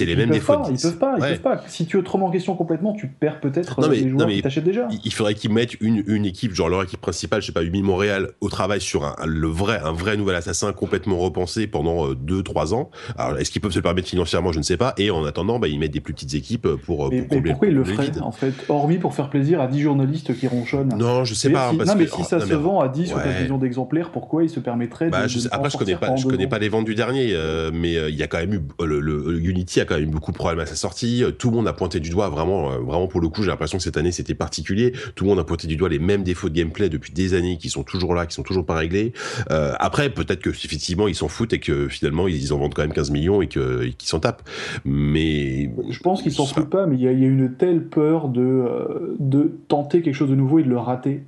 les 0.00 0.16
mêmes 0.16 0.30
défauts. 0.30 0.54
pas, 0.54 0.68
ils 0.70 0.80
peuvent 0.80 0.98
pas, 0.98 1.14
ils 1.18 1.22
Ouais. 1.22 1.28
peuvent 1.30 1.40
pas. 1.42 1.62
Si 1.68 1.86
tu 1.86 2.02
te 2.02 2.10
remettre 2.10 2.28
en 2.28 2.32
question 2.32 2.56
complètement, 2.56 2.92
tu 2.94 3.06
perds 3.06 3.38
peut-être 3.40 3.80
Non, 3.80 3.86
euh, 3.86 3.90
mais- 3.90 3.96
les 3.98 4.04
non, 4.06 4.10
joueurs 4.10 4.26
mais- 4.28 4.34
qui 4.36 4.42
t'achètent 4.42 4.64
déjà. 4.64 4.88
Il- 5.04 5.12
faudrait 5.12 5.34
qu'ils 5.34 5.52
mettent 5.52 5.80
une, 5.80 6.02
une 6.08 6.24
équipe, 6.24 6.52
genre 6.54 6.68
leur 6.68 6.82
équipe 6.82 7.00
principale, 7.00 7.40
je 7.40 7.46
sais 7.46 7.52
pas, 7.52 7.62
Ubi 7.62 7.82
Montréal, 7.82 8.30
au 8.40 8.48
travail 8.48 8.80
sur 8.80 9.04
un, 9.04 9.14
le 9.26 9.46
vrai, 9.46 9.78
un 9.84 9.92
vrai 9.92 10.16
nouvel 10.16 10.34
assassin 10.34 10.72
complètement 10.72 11.18
repensé 11.18 11.68
pendant 11.68 12.12
2-3 12.14 12.74
ans. 12.74 12.90
Alors, 13.16 13.38
est-ce 13.38 13.52
qu'ils 13.52 13.62
peuvent 13.62 13.70
se 13.70 13.78
le 13.78 13.82
permettre 13.82 14.08
financièrement 14.08 14.50
Je 14.50 14.58
ne 14.58 14.64
sais 14.64 14.76
pas. 14.76 14.94
Et 14.98 15.12
en 15.12 15.24
attendant, 15.24 15.60
bah, 15.60 15.68
ils 15.68 15.78
mettent 15.78 15.92
des 15.92 16.00
plus 16.00 16.14
petites 16.14 16.34
équipes 16.34 16.66
pour, 16.84 17.10
Mais, 17.10 17.22
pour 17.22 17.28
mais 17.30 17.36
combler 17.36 17.50
pourquoi 17.52 17.68
ils 17.68 17.74
le 17.74 17.84
feraient 17.84 18.18
en 18.20 18.32
fait? 18.32 18.52
Hormis 18.68 18.98
pour 18.98 19.14
faire 19.14 19.30
plaisir 19.30 19.60
à 19.60 19.68
10 19.68 19.83
journalistes 19.84 20.36
qui 20.38 20.46
ronchonnent. 20.48 20.94
Non, 20.98 21.24
je 21.24 21.34
sais 21.34 21.48
Mais 21.48 21.54
pas. 21.54 21.70
si, 21.70 21.76
parce 21.76 21.88
non, 21.90 21.96
mais 21.96 22.04
que- 22.06 22.10
si 22.10 22.16
oh, 22.20 22.24
ça 22.24 22.38
non, 22.38 22.44
se 22.44 22.48
mais- 22.48 22.54
vend 22.56 22.80
à 22.80 22.88
10 22.88 23.12
ou 23.12 23.16
ouais. 23.16 23.22
15 23.22 23.42
millions 23.42 23.58
d'exemplaires, 23.58 24.10
pourquoi 24.10 24.42
ils 24.42 24.50
se 24.50 24.58
permettraient 24.60 25.10
Bah, 25.10 25.22
de, 25.24 25.28
je 25.28 25.38
sais- 25.38 25.48
après, 25.52 25.70
je 25.70 25.76
connais 25.76 25.94
pas, 25.96 26.16
je 26.16 26.26
connais 26.26 26.46
pas 26.48 26.58
les 26.58 26.68
ventes 26.68 26.84
du 26.86 26.94
dernier, 26.96 27.28
euh, 27.32 27.70
mais 27.72 27.96
euh, 27.96 28.10
il 28.10 28.16
y 28.16 28.22
a 28.22 28.26
quand 28.26 28.38
même 28.38 28.54
eu 28.54 28.60
le, 28.84 28.98
le- 29.00 29.38
Unity 29.40 29.80
a 29.80 29.84
quand 29.84 29.94
même 29.94 30.04
eu 30.04 30.12
beaucoup 30.12 30.32
de 30.32 30.36
problèmes 30.36 30.58
à 30.60 30.66
sa 30.66 30.74
sortie. 30.74 31.22
Euh, 31.22 31.30
Tout 31.30 31.50
le 31.50 31.56
monde 31.56 31.68
a 31.68 31.72
pointé 31.72 32.00
du 32.00 32.10
doigt, 32.10 32.28
vraiment, 32.28 32.72
euh, 32.72 32.78
vraiment 32.78 33.06
pour 33.06 33.20
le 33.20 33.28
coup, 33.28 33.42
j'ai 33.42 33.50
l'impression 33.50 33.78
que 33.78 33.84
cette 33.84 33.96
année 33.96 34.12
c'était 34.12 34.34
particulier. 34.34 34.92
Tout 35.14 35.24
le 35.24 35.30
monde 35.30 35.38
a 35.38 35.44
pointé 35.44 35.66
du 35.68 35.76
doigt 35.76 35.88
les 35.88 35.98
mêmes 35.98 36.22
défauts 36.24 36.48
de 36.48 36.54
gameplay 36.54 36.88
depuis 36.88 37.12
des 37.12 37.34
années 37.34 37.58
qui 37.58 37.68
sont 37.70 37.82
toujours 37.82 38.14
là, 38.14 38.26
qui 38.26 38.34
sont 38.34 38.42
toujours 38.42 38.64
pas 38.66 38.74
réglés. 38.74 39.12
Euh, 39.50 39.72
après, 39.78 40.10
peut-être 40.10 40.40
que 40.40 40.50
effectivement 40.50 41.06
ils 41.08 41.14
s'en 41.14 41.28
foutent 41.28 41.52
et 41.52 41.60
que 41.60 41.88
finalement 41.88 42.26
ils 42.28 42.52
en 42.52 42.58
vendent 42.58 42.74
quand 42.74 42.82
même 42.82 42.92
15 42.94 43.10
millions 43.10 43.42
et 43.42 43.48
qu'ils 43.48 43.94
s'en 44.08 44.20
tapent. 44.20 44.42
Mais 44.84 45.70
Je 45.90 45.98
pense 46.00 46.22
qu'ils 46.22 46.32
s'en 46.32 46.46
foutent 46.46 46.70
pas, 46.70 46.86
mais 46.86 46.96
il 46.96 47.02
y, 47.02 47.08
a 47.08 47.12
il 47.12 47.20
y 47.20 47.24
a 47.24 47.28
une 47.28 47.54
telle 47.54 47.84
peur 47.84 48.28
de, 48.28 48.40
euh, 48.42 49.16
de 49.18 49.52
tenter 49.74 50.02
quelque 50.02 50.14
chose 50.14 50.30
de 50.30 50.36
nouveau 50.36 50.60
et 50.60 50.62
de 50.62 50.68
le 50.68 50.78
rater. 50.78 51.24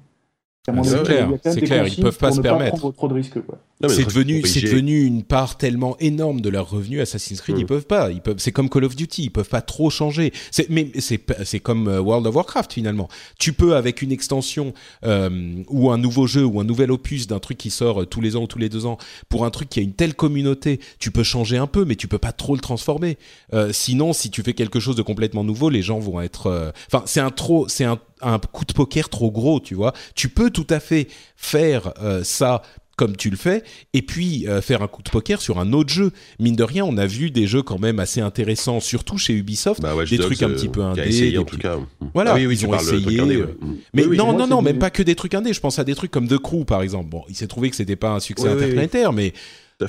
C'est 0.82 1.02
clair, 1.04 1.30
c'est 1.44 1.60
clair, 1.60 1.86
ils 1.86 2.02
peuvent 2.02 2.18
pas 2.18 2.32
se 2.32 2.40
permettre. 2.40 2.76
prendre 2.76 2.92
trop 2.92 3.06
de 3.06 3.14
risques. 3.14 3.40
Quoi. 3.40 3.58
Non, 3.80 3.88
mais 3.88 3.94
c'est 3.94 4.04
devenu, 4.04 4.42
c'est 4.44 4.62
devenu 4.62 5.04
une 5.04 5.22
part 5.22 5.58
tellement 5.58 5.96
énorme 6.00 6.40
de 6.40 6.48
leur 6.48 6.68
revenu 6.70 7.00
Assassin's 7.00 7.40
Creed, 7.40 7.56
Mm. 7.56 7.60
ils 7.60 7.66
peuvent 7.66 7.86
pas, 7.86 8.10
ils 8.10 8.20
peuvent, 8.20 8.38
c'est 8.38 8.50
comme 8.50 8.68
Call 8.68 8.84
of 8.84 8.96
Duty, 8.96 9.24
ils 9.24 9.30
peuvent 9.30 9.48
pas 9.48 9.60
trop 9.60 9.90
changer. 9.90 10.32
C'est, 10.50 10.68
mais 10.68 10.90
c'est, 10.98 11.60
comme 11.60 11.86
euh, 11.86 12.00
World 12.00 12.26
of 12.26 12.34
Warcraft 12.34 12.72
finalement. 12.72 13.08
Tu 13.38 13.52
peux 13.52 13.76
avec 13.76 14.02
une 14.02 14.10
extension 14.10 14.72
euh, 15.04 15.62
ou 15.68 15.90
un 15.92 15.98
nouveau 15.98 16.26
jeu 16.26 16.44
ou 16.44 16.58
un 16.58 16.64
nouvel 16.64 16.90
opus 16.90 17.28
d'un 17.28 17.38
truc 17.38 17.58
qui 17.58 17.70
sort 17.70 18.02
euh, 18.02 18.06
tous 18.06 18.20
les 18.20 18.34
ans 18.34 18.42
ou 18.42 18.46
tous 18.48 18.58
les 18.58 18.68
deux 18.70 18.86
ans 18.86 18.98
pour 19.28 19.44
un 19.44 19.50
truc 19.50 19.68
qui 19.68 19.78
a 19.78 19.82
une 19.82 19.92
telle 19.92 20.14
communauté, 20.14 20.80
tu 20.98 21.12
peux 21.12 21.22
changer 21.22 21.58
un 21.58 21.68
peu, 21.68 21.84
mais 21.84 21.94
tu 21.94 22.08
peux 22.08 22.18
pas 22.18 22.32
trop 22.32 22.54
le 22.56 22.60
transformer. 22.60 23.18
Euh, 23.52 23.72
sinon, 23.72 24.12
si 24.12 24.30
tu 24.30 24.42
fais 24.42 24.54
quelque 24.54 24.80
chose 24.80 24.96
de 24.96 25.02
complètement 25.02 25.44
nouveau, 25.44 25.68
les 25.68 25.82
gens 25.82 26.00
vont 26.00 26.20
être, 26.20 26.46
euh, 26.48 26.70
enfin, 26.90 27.04
c'est 27.06 27.20
un 27.20 27.30
trop, 27.30 27.68
c'est 27.68 27.84
un, 27.84 27.98
un 28.22 28.38
coup 28.38 28.64
de 28.64 28.72
poker 28.72 29.08
trop 29.08 29.30
gros, 29.30 29.60
tu 29.60 29.74
vois. 29.74 29.92
Tu 30.14 30.28
peux 30.28 30.50
tout 30.50 30.66
à 30.70 30.80
fait 30.80 31.08
faire 31.36 31.92
euh, 32.02 32.22
ça 32.24 32.62
comme 32.96 33.14
tu 33.14 33.28
le 33.28 33.36
fais, 33.36 33.62
et 33.92 34.00
puis 34.00 34.48
euh, 34.48 34.62
faire 34.62 34.80
un 34.80 34.88
coup 34.88 35.02
de 35.02 35.10
poker 35.10 35.42
sur 35.42 35.58
un 35.58 35.74
autre 35.74 35.90
jeu. 35.92 36.12
Mine 36.40 36.56
de 36.56 36.62
rien, 36.62 36.82
on 36.82 36.96
a 36.96 37.04
vu 37.06 37.30
des 37.30 37.46
jeux 37.46 37.62
quand 37.62 37.78
même 37.78 37.98
assez 38.00 38.22
intéressants, 38.22 38.80
surtout 38.80 39.18
chez 39.18 39.34
Ubisoft, 39.34 39.82
Bah, 39.82 39.92
des 40.08 40.16
trucs 40.16 40.42
un 40.42 40.48
euh, 40.48 40.54
petit 40.54 40.68
peu 40.68 40.80
qui 40.80 40.86
a 40.86 40.90
indés. 41.02 41.02
essayé, 41.02 41.36
en 41.36 41.44
tout 41.44 41.58
cas. 41.58 41.76
Voilà, 42.14 42.32
Ah 42.32 42.36
oui, 42.36 42.46
oui, 42.46 42.56
ils 42.58 42.66
ont 42.66 42.74
essayé, 42.74 43.20
ouais. 43.20 43.36
euh. 43.36 43.54
Mais 43.92 44.06
Oui, 44.06 44.16
non, 44.16 44.32
non, 44.32 44.46
non, 44.46 44.62
même 44.62 44.78
pas 44.78 44.88
que 44.88 45.02
des 45.02 45.14
trucs 45.14 45.34
indés. 45.34 45.52
Je 45.52 45.60
pense 45.60 45.78
à 45.78 45.84
des 45.84 45.94
trucs 45.94 46.10
comme 46.10 46.26
The 46.26 46.38
Crew, 46.38 46.64
par 46.64 46.80
exemple. 46.80 47.10
Bon, 47.10 47.22
il 47.28 47.36
s'est 47.36 47.48
trouvé 47.48 47.68
que 47.68 47.76
c'était 47.76 47.96
pas 47.96 48.12
un 48.12 48.20
succès 48.20 48.48
interplanétaire, 48.48 49.12
mais 49.12 49.34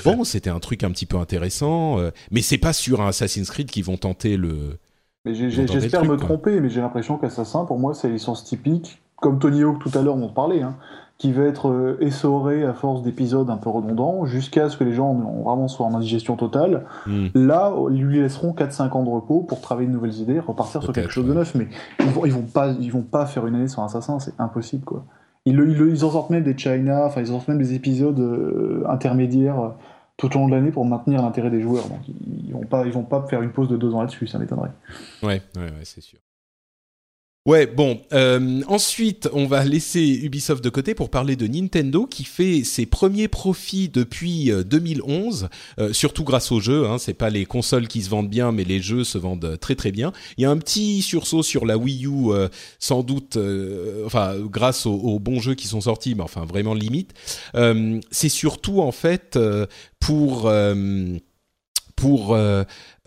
bon, 0.03 0.25
c'était 0.25 0.49
un 0.49 0.59
truc 0.59 0.83
un 0.83 0.91
petit 0.91 1.05
peu 1.05 1.15
intéressant. 1.15 1.99
euh, 2.01 2.11
mais 2.31 2.41
c'est 2.41 2.57
pas 2.57 2.73
sur 2.73 2.99
un 3.01 3.07
Assassin's 3.07 3.49
Creed 3.49 3.71
qu'ils 3.71 3.85
vont 3.85 3.95
tenter 3.95 4.35
le. 4.35 4.79
Mais 5.27 5.49
j'espère 5.49 6.03
me 6.03 6.09
quoi. 6.09 6.17
tromper, 6.17 6.59
mais 6.59 6.69
j'ai 6.69 6.81
l'impression 6.81 7.17
qu'Assassin, 7.17 7.65
pour 7.65 7.79
moi, 7.79 7.93
c'est 7.93 8.07
la 8.07 8.13
licence 8.13 8.43
typique, 8.43 9.01
comme 9.17 9.39
Tony 9.39 9.63
Hawk 9.63 9.79
tout 9.79 9.91
à 9.97 10.01
l'heure 10.01 10.15
on 10.15 10.23
en 10.23 10.29
parlait, 10.29 10.61
hein, 10.61 10.75
qui 11.17 11.31
va 11.31 11.43
être 11.43 11.69
euh, 11.69 11.97
essorée 11.99 12.63
à 12.63 12.73
force 12.73 13.01
d'épisodes 13.01 13.49
un 13.49 13.57
peu 13.57 13.69
redondants, 13.69 14.25
jusqu'à 14.25 14.69
ce 14.69 14.77
que 14.77 14.83
les 14.83 14.93
gens 14.93 15.09
ont 15.09 15.43
vraiment 15.43 15.67
soient 15.67 15.87
en 15.87 15.95
indigestion 15.95 16.35
totale. 16.35 16.85
Hmm. 17.05 17.27
Là, 17.33 17.73
ils 17.91 18.03
lui 18.03 18.21
laisseront 18.21 18.53
4-5 18.53 18.91
ans 18.91 19.03
de 19.03 19.09
repos 19.09 19.41
pour 19.41 19.61
travailler 19.61 19.87
de 19.87 19.93
nouvelles 19.93 20.19
idées, 20.19 20.39
repartir 20.39 20.83
sur 20.83 20.93
quelque 20.93 21.11
chose 21.11 21.25
de 21.25 21.33
neuf. 21.33 21.55
Mais 21.55 21.67
ils 21.99 22.05
vont, 22.07 22.25
ils 22.25 22.33
vont 22.33 22.43
pas, 22.43 22.71
ils 22.79 22.91
vont 22.91 23.01
pas 23.01 23.25
faire 23.25 23.47
une 23.47 23.55
année 23.55 23.67
sans 23.67 23.83
Assassin, 23.83 24.19
c'est 24.19 24.39
impossible 24.39 24.83
quoi. 24.83 25.03
Ils, 25.47 26.03
en 26.03 26.11
sortent 26.11 26.29
même 26.29 26.43
des 26.43 26.57
China, 26.57 27.05
enfin 27.05 27.21
ils 27.21 27.29
en 27.29 27.35
sortent 27.35 27.47
même 27.47 27.57
des 27.57 27.73
épisodes 27.73 28.19
euh, 28.19 28.83
intermédiaires 28.89 29.71
tout 30.17 30.35
au 30.35 30.39
long 30.39 30.47
de 30.47 30.55
l'année 30.55 30.71
pour 30.71 30.85
maintenir 30.85 31.21
l'intérêt 31.21 31.49
des 31.49 31.61
joueurs. 31.61 31.87
Donc 31.87 31.99
ils, 32.07 32.47
ils 32.47 32.53
vont 32.53 32.65
pas, 32.65 32.85
ils 32.85 32.91
vont 32.91 33.03
pas 33.03 33.25
faire 33.27 33.41
une 33.41 33.51
pause 33.51 33.69
de 33.69 33.77
deux 33.77 33.93
ans 33.93 34.01
là-dessus, 34.01 34.27
ça 34.27 34.39
m'étonnerait. 34.39 34.71
Ouais, 35.23 35.41
ouais, 35.55 35.61
ouais, 35.63 35.83
c'est 35.83 36.01
sûr. 36.01 36.19
Ouais, 37.47 37.65
bon. 37.65 38.01
Euh, 38.11 38.61
ensuite, 38.67 39.29
on 39.31 39.45
va 39.45 39.63
laisser 39.63 40.01
Ubisoft 40.01 40.61
de 40.61 40.69
côté 40.69 40.93
pour 40.93 41.09
parler 41.09 41.37
de 41.37 41.47
Nintendo 41.47 42.05
qui 42.05 42.25
fait 42.25 42.65
ses 42.65 42.85
premiers 42.85 43.29
profits 43.29 43.87
depuis 43.87 44.51
2011, 44.65 45.47
euh, 45.79 45.83
euh, 45.83 45.93
surtout 45.93 46.25
grâce 46.25 46.51
aux 46.51 46.59
jeux. 46.59 46.85
Hein, 46.85 46.97
c'est 46.97 47.13
pas 47.13 47.29
les 47.29 47.45
consoles 47.45 47.87
qui 47.87 48.01
se 48.01 48.09
vendent 48.09 48.29
bien, 48.29 48.51
mais 48.51 48.65
les 48.65 48.81
jeux 48.81 49.05
se 49.05 49.17
vendent 49.17 49.57
très 49.61 49.75
très 49.75 49.93
bien. 49.93 50.11
Il 50.37 50.41
y 50.41 50.45
a 50.45 50.51
un 50.51 50.57
petit 50.57 51.01
sursaut 51.01 51.41
sur 51.41 51.65
la 51.65 51.77
Wii 51.77 52.05
U, 52.07 52.31
sans 52.79 53.01
doute, 53.01 53.39
enfin 54.05 54.35
grâce 54.39 54.85
aux, 54.85 55.17
bons 55.19 55.39
jeux 55.39 55.55
qui 55.55 55.67
sont 55.67 55.79
sortis, 55.79 56.15
mais 56.15 56.23
enfin 56.23 56.43
vraiment 56.43 56.73
limite. 56.73 57.13
c'est 58.11 58.29
surtout 58.29 58.81
en 58.81 58.91
fait 58.91 59.39
pour 60.01 60.51
pour 61.95 62.37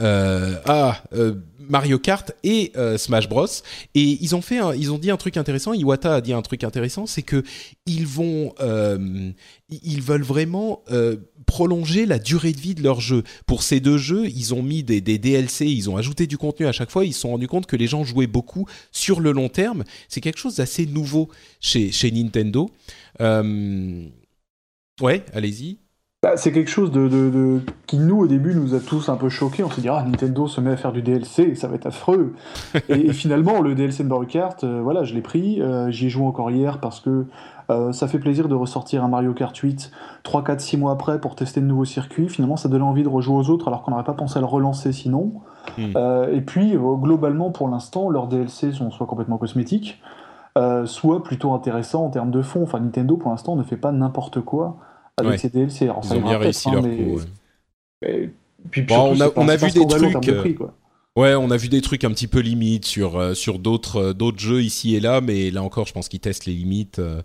euh, 0.01 0.57
ah, 0.67 1.03
euh, 1.13 1.35
Mario 1.59 1.99
Kart 1.99 2.33
et 2.43 2.73
Smash 2.97 3.29
Bros. 3.29 3.47
Et 3.95 4.19
ils 4.21 4.35
ont 4.35 4.43
fait, 4.43 4.59
ils 4.77 4.91
ont 4.91 4.99
dit 4.99 5.11
un 5.11 5.17
truc 5.17 5.37
intéressant. 5.37 5.73
Iwata 5.73 6.17
a 6.17 6.21
dit 6.21 6.33
un 6.33 6.43
truc 6.43 6.65
intéressant, 6.65 7.07
c'est 7.07 7.23
que 7.23 7.45
ils 7.87 8.07
vont, 8.07 8.55
ils 9.69 10.03
veulent 10.03 10.25
vraiment 10.25 10.83
prolonger 11.47 12.07
la 12.07 12.19
durée 12.19 12.53
de 12.53 12.61
vie 12.61 12.75
de 12.75 12.83
leur 12.83 13.01
jeu. 13.01 13.23
Pour 13.47 13.63
ces 13.63 13.79
deux 13.79 13.99
jeux, 13.99 14.27
ils 14.29 14.53
ont 14.53 14.65
mis 14.65 14.83
des, 14.83 15.01
des, 15.01 15.19
DLC, 15.19 15.67
ils 15.67 15.89
ont 15.89 15.97
ajouté 15.97 16.27
du 16.27 16.39
contenu 16.39 16.67
à 16.67 16.73
chaque 16.73 16.91
fois. 16.91 17.05
Ils 17.05 17.15
se 17.15 17.21
sont 17.21 17.31
rendus 17.31 17.47
compte 17.49 17.67
que 17.67 17.77
les 17.77 17.87
gens 17.87 18.03
jouaient 18.03 18.27
beaucoup 18.27 18.67
sur 18.91 19.21
le 19.21 19.31
long 19.31 19.49
terme. 19.49 19.85
C'est 20.09 20.21
quelque 20.21 20.39
chose 20.39 20.57
d'assez 20.57 20.87
nouveau 20.87 21.29
chez 21.61 21.93
chez 21.93 22.11
Nintendo. 22.11 22.69
ouais, 25.01 25.25
allez-y. 25.33 25.79
Bah, 26.23 26.37
c'est 26.37 26.53
quelque 26.53 26.69
chose 26.69 26.93
de, 26.93 27.63
qui, 27.87 27.97
nous, 27.97 28.19
au 28.19 28.27
début, 28.27 28.55
nous 28.55 28.75
a 28.75 28.81
tous 28.81 29.09
un 29.09 29.17
peu 29.17 29.31
choqués. 29.31 29.65
On 29.65 29.71
s'est 29.71 29.81
dit, 29.81 29.89
ah, 29.89 30.05
Nintendo 30.07 30.47
se 30.47 30.61
met 30.61 30.73
à 30.73 30.77
faire 30.77 30.93
du 30.93 31.01
DLC, 31.01 31.55
ça 31.55 31.67
va 31.67 31.77
être 31.77 31.87
affreux. 31.87 32.35
et, 32.91 33.15
finalement, 33.15 33.63
le 33.63 33.75
DLC 33.75 34.05
de 34.05 34.09
Mario 34.09 34.27
Kart, 34.27 34.63
euh, 34.63 34.83
voilà, 34.83 35.03
je 35.03 35.15
l'ai 35.15 35.23
pris. 35.23 35.63
Euh, 35.63 35.91
j'y 35.91 36.07
ai 36.07 36.09
joué 36.11 36.27
encore 36.27 36.51
hier 36.51 36.79
parce 36.79 37.01
que 37.01 37.25
euh, 37.71 37.93
ça 37.93 38.07
fait 38.07 38.19
plaisir 38.19 38.49
de 38.49 38.55
ressortir 38.55 39.03
un 39.03 39.09
Mario 39.09 39.33
Kart 39.33 39.57
8 39.57 39.93
3, 40.23 40.45
4, 40.45 40.61
6 40.61 40.77
mois 40.77 40.93
après 40.93 41.19
pour 41.23 41.37
tester 41.37 41.63
de 41.63 41.67
nouveaux 41.67 41.87
circuits. 41.87 42.29
Finalement, 42.29 42.59
ça 42.59 42.69
donnait 42.69 42.85
envie 42.85 43.03
de 43.03 43.09
rejouer 43.09 43.37
aux 43.37 43.49
autres 43.49 43.69
alors 43.69 43.83
qu'on 43.83 43.93
n'aurait 43.93 44.05
pas 44.05 44.13
pensé 44.13 44.37
à 44.37 44.41
le 44.41 44.47
relancer 44.47 44.93
sinon. 44.93 45.33
Hmm. 45.79 45.93
et 46.33 46.41
puis, 46.43 46.77
globalement, 46.77 47.51
pour 47.51 47.69
l'instant, 47.69 48.11
leurs 48.11 48.27
DLC 48.27 48.73
sont 48.73 48.91
soit 48.91 49.07
complètement 49.07 49.39
cosmétiques, 49.39 50.03
soit 50.85 51.23
plutôt 51.23 51.55
intéressants 51.55 52.05
en 52.05 52.11
termes 52.11 52.31
de 52.31 52.43
fond. 52.43 52.63
Enfin, 52.63 52.81
Nintendo, 52.81 53.17
pour 53.17 53.31
l'instant, 53.31 53.57
ne 53.57 53.63
fait 53.63 53.77
pas 53.77 53.93
n'importe 53.93 54.41
quoi 54.41 54.79
avec 55.17 55.43
ouais. 55.43 55.51
DLC. 55.51 55.85
Alors, 55.85 56.01
Ils 56.05 56.13
ont 56.15 56.21
bien 56.21 56.39
réussi 56.39 56.69
hein, 56.69 56.81
leur 56.81 56.83
coup. 56.83 57.21
puis, 58.71 58.83
bon, 58.83 59.17
on 59.17 59.21
a, 59.21 59.31
on 59.37 59.49
a 59.49 59.57
vu 59.57 59.71
des 59.71 59.87
trucs. 59.87 60.21
De 60.23 60.33
prix, 60.33 60.55
quoi. 60.55 60.75
Ouais, 61.17 61.35
on 61.35 61.51
a 61.51 61.57
vu 61.57 61.69
des 61.69 61.81
trucs 61.81 62.05
un 62.05 62.11
petit 62.13 62.29
peu 62.29 62.39
limites 62.39 62.85
sur 62.85 63.17
euh, 63.19 63.35
sur 63.35 63.59
d'autres 63.59 63.97
euh, 63.97 64.13
d'autres 64.13 64.39
jeux 64.39 64.63
ici 64.63 64.95
et 64.95 65.01
là, 65.01 65.21
mais 65.21 65.51
là 65.51 65.63
encore, 65.63 65.87
je 65.87 65.93
pense 65.93 66.09
qu'ils 66.09 66.21
testent 66.21 66.47
les 66.47 66.55
limites. 66.55 67.01
Euh, 67.01 67.21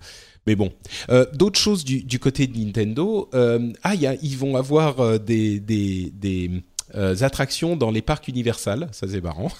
mais 0.48 0.56
bon, 0.56 0.72
euh, 1.10 1.26
d'autres 1.34 1.60
choses 1.60 1.84
du, 1.84 2.04
du, 2.04 2.20
côté 2.20 2.48
de 2.48 2.58
Nintendo. 2.58 3.30
Euh, 3.34 3.72
ah, 3.84 3.96
y 3.96 4.08
a, 4.08 4.16
ils 4.22 4.38
vont 4.38 4.56
avoir 4.56 5.20
des 5.20 5.60
des, 5.60 6.12
des 6.12 6.64
attractions 7.22 7.76
dans 7.76 7.92
les 7.92 8.02
parcs 8.02 8.28
Universal. 8.28 8.90
Ça 8.92 9.08
c'est 9.08 9.22
marrant 9.22 9.52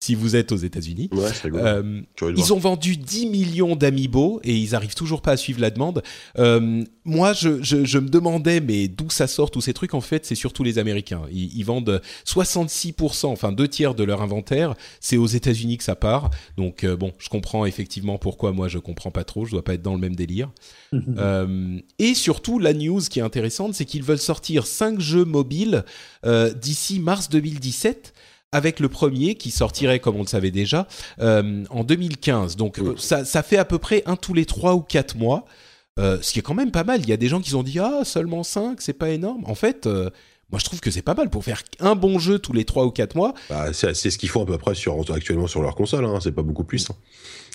si 0.00 0.14
vous 0.14 0.36
êtes 0.36 0.52
aux 0.52 0.56
États-Unis. 0.56 1.10
euh, 1.44 2.02
ils 2.36 2.52
ont 2.52 2.58
vendu 2.58 2.96
10 2.96 3.26
millions 3.26 3.74
d'amiibo 3.74 4.40
et 4.44 4.56
ils 4.56 4.74
arrivent 4.74 4.94
toujours 4.94 5.22
pas 5.22 5.32
à 5.32 5.36
suivre 5.36 5.60
la 5.60 5.70
demande. 5.70 6.02
Euh, 6.38 6.84
moi, 7.04 7.32
je, 7.32 7.62
je, 7.62 7.84
je, 7.84 7.98
me 7.98 8.08
demandais, 8.08 8.60
mais 8.60 8.86
d'où 8.86 9.10
ça 9.10 9.26
sort 9.26 9.50
tous 9.50 9.60
ces 9.60 9.72
trucs 9.72 9.94
En 9.94 10.00
fait, 10.00 10.24
c'est 10.24 10.36
surtout 10.36 10.62
les 10.62 10.78
Américains. 10.78 11.22
Ils, 11.32 11.56
ils, 11.56 11.64
vendent 11.64 12.00
66%, 12.26 13.26
enfin 13.26 13.50
deux 13.50 13.66
tiers 13.66 13.94
de 13.94 14.04
leur 14.04 14.22
inventaire. 14.22 14.74
C'est 15.00 15.16
aux 15.16 15.26
États-Unis 15.26 15.78
que 15.78 15.84
ça 15.84 15.96
part. 15.96 16.30
Donc 16.56 16.84
euh, 16.84 16.96
bon, 16.96 17.12
je 17.18 17.28
comprends 17.28 17.66
effectivement 17.66 18.18
pourquoi 18.18 18.52
moi 18.52 18.68
je 18.68 18.78
comprends 18.78 19.10
pas 19.10 19.24
trop. 19.24 19.46
Je 19.46 19.50
dois 19.52 19.64
pas 19.64 19.74
être 19.74 19.82
dans 19.82 19.94
le 19.94 20.00
même 20.00 20.14
délire. 20.14 20.50
euh, 20.92 21.80
et 21.98 22.14
surtout, 22.14 22.58
la 22.58 22.72
news 22.72 23.00
qui 23.00 23.18
est 23.18 23.22
intéressante, 23.22 23.74
c'est 23.74 23.84
qu'ils 23.84 24.04
veulent 24.04 24.18
sortir 24.18 24.66
5 24.66 25.00
jeux 25.00 25.24
mobiles 25.24 25.84
euh, 26.24 26.52
d'ici 26.54 27.00
mars 27.00 27.28
2017 27.28 28.14
avec 28.52 28.80
le 28.80 28.88
premier 28.88 29.34
qui 29.34 29.50
sortirait, 29.50 30.00
comme 30.00 30.16
on 30.16 30.22
le 30.22 30.26
savait 30.26 30.50
déjà, 30.50 30.86
euh, 31.20 31.64
en 31.70 31.84
2015. 31.84 32.56
Donc 32.56 32.78
euh, 32.78 32.94
ça, 32.96 33.24
ça, 33.24 33.42
fait 33.42 33.58
à 33.58 33.64
peu 33.64 33.78
près 33.78 34.02
un 34.06 34.16
tous 34.16 34.34
les 34.34 34.46
trois 34.46 34.74
ou 34.74 34.80
quatre 34.80 35.16
mois, 35.16 35.44
euh, 35.98 36.18
ce 36.22 36.32
qui 36.32 36.38
est 36.38 36.42
quand 36.42 36.54
même 36.54 36.70
pas 36.70 36.84
mal. 36.84 37.00
Il 37.00 37.08
y 37.08 37.12
a 37.12 37.16
des 37.16 37.28
gens 37.28 37.40
qui 37.40 37.54
ont 37.54 37.62
dit 37.62 37.78
ah 37.78 38.04
seulement 38.04 38.42
cinq, 38.42 38.80
c'est 38.80 38.92
pas 38.92 39.10
énorme. 39.10 39.44
En 39.46 39.54
fait. 39.54 39.86
moi, 39.86 40.58
je 40.58 40.64
trouve 40.64 40.80
que 40.80 40.90
c'est 40.90 41.02
pas 41.02 41.14
mal 41.14 41.28
pour 41.28 41.44
faire 41.44 41.62
un 41.80 41.94
bon 41.94 42.18
jeu 42.18 42.38
tous 42.38 42.54
les 42.54 42.64
trois 42.64 42.86
ou 42.86 42.90
quatre 42.90 43.14
mois. 43.14 43.34
Bah, 43.50 43.72
c'est 43.72 43.94
ce 43.94 44.18
qu'ils 44.18 44.30
font 44.30 44.44
à 44.44 44.46
peu 44.46 44.58
près 44.58 44.74
sur, 44.74 44.98
actuellement 45.12 45.46
sur 45.46 45.60
leur 45.60 45.74
console. 45.74 46.04
Hein. 46.06 46.18
C'est 46.22 46.32
pas 46.32 46.42
beaucoup 46.42 46.64
plus, 46.64 46.88
hein, 46.90 46.94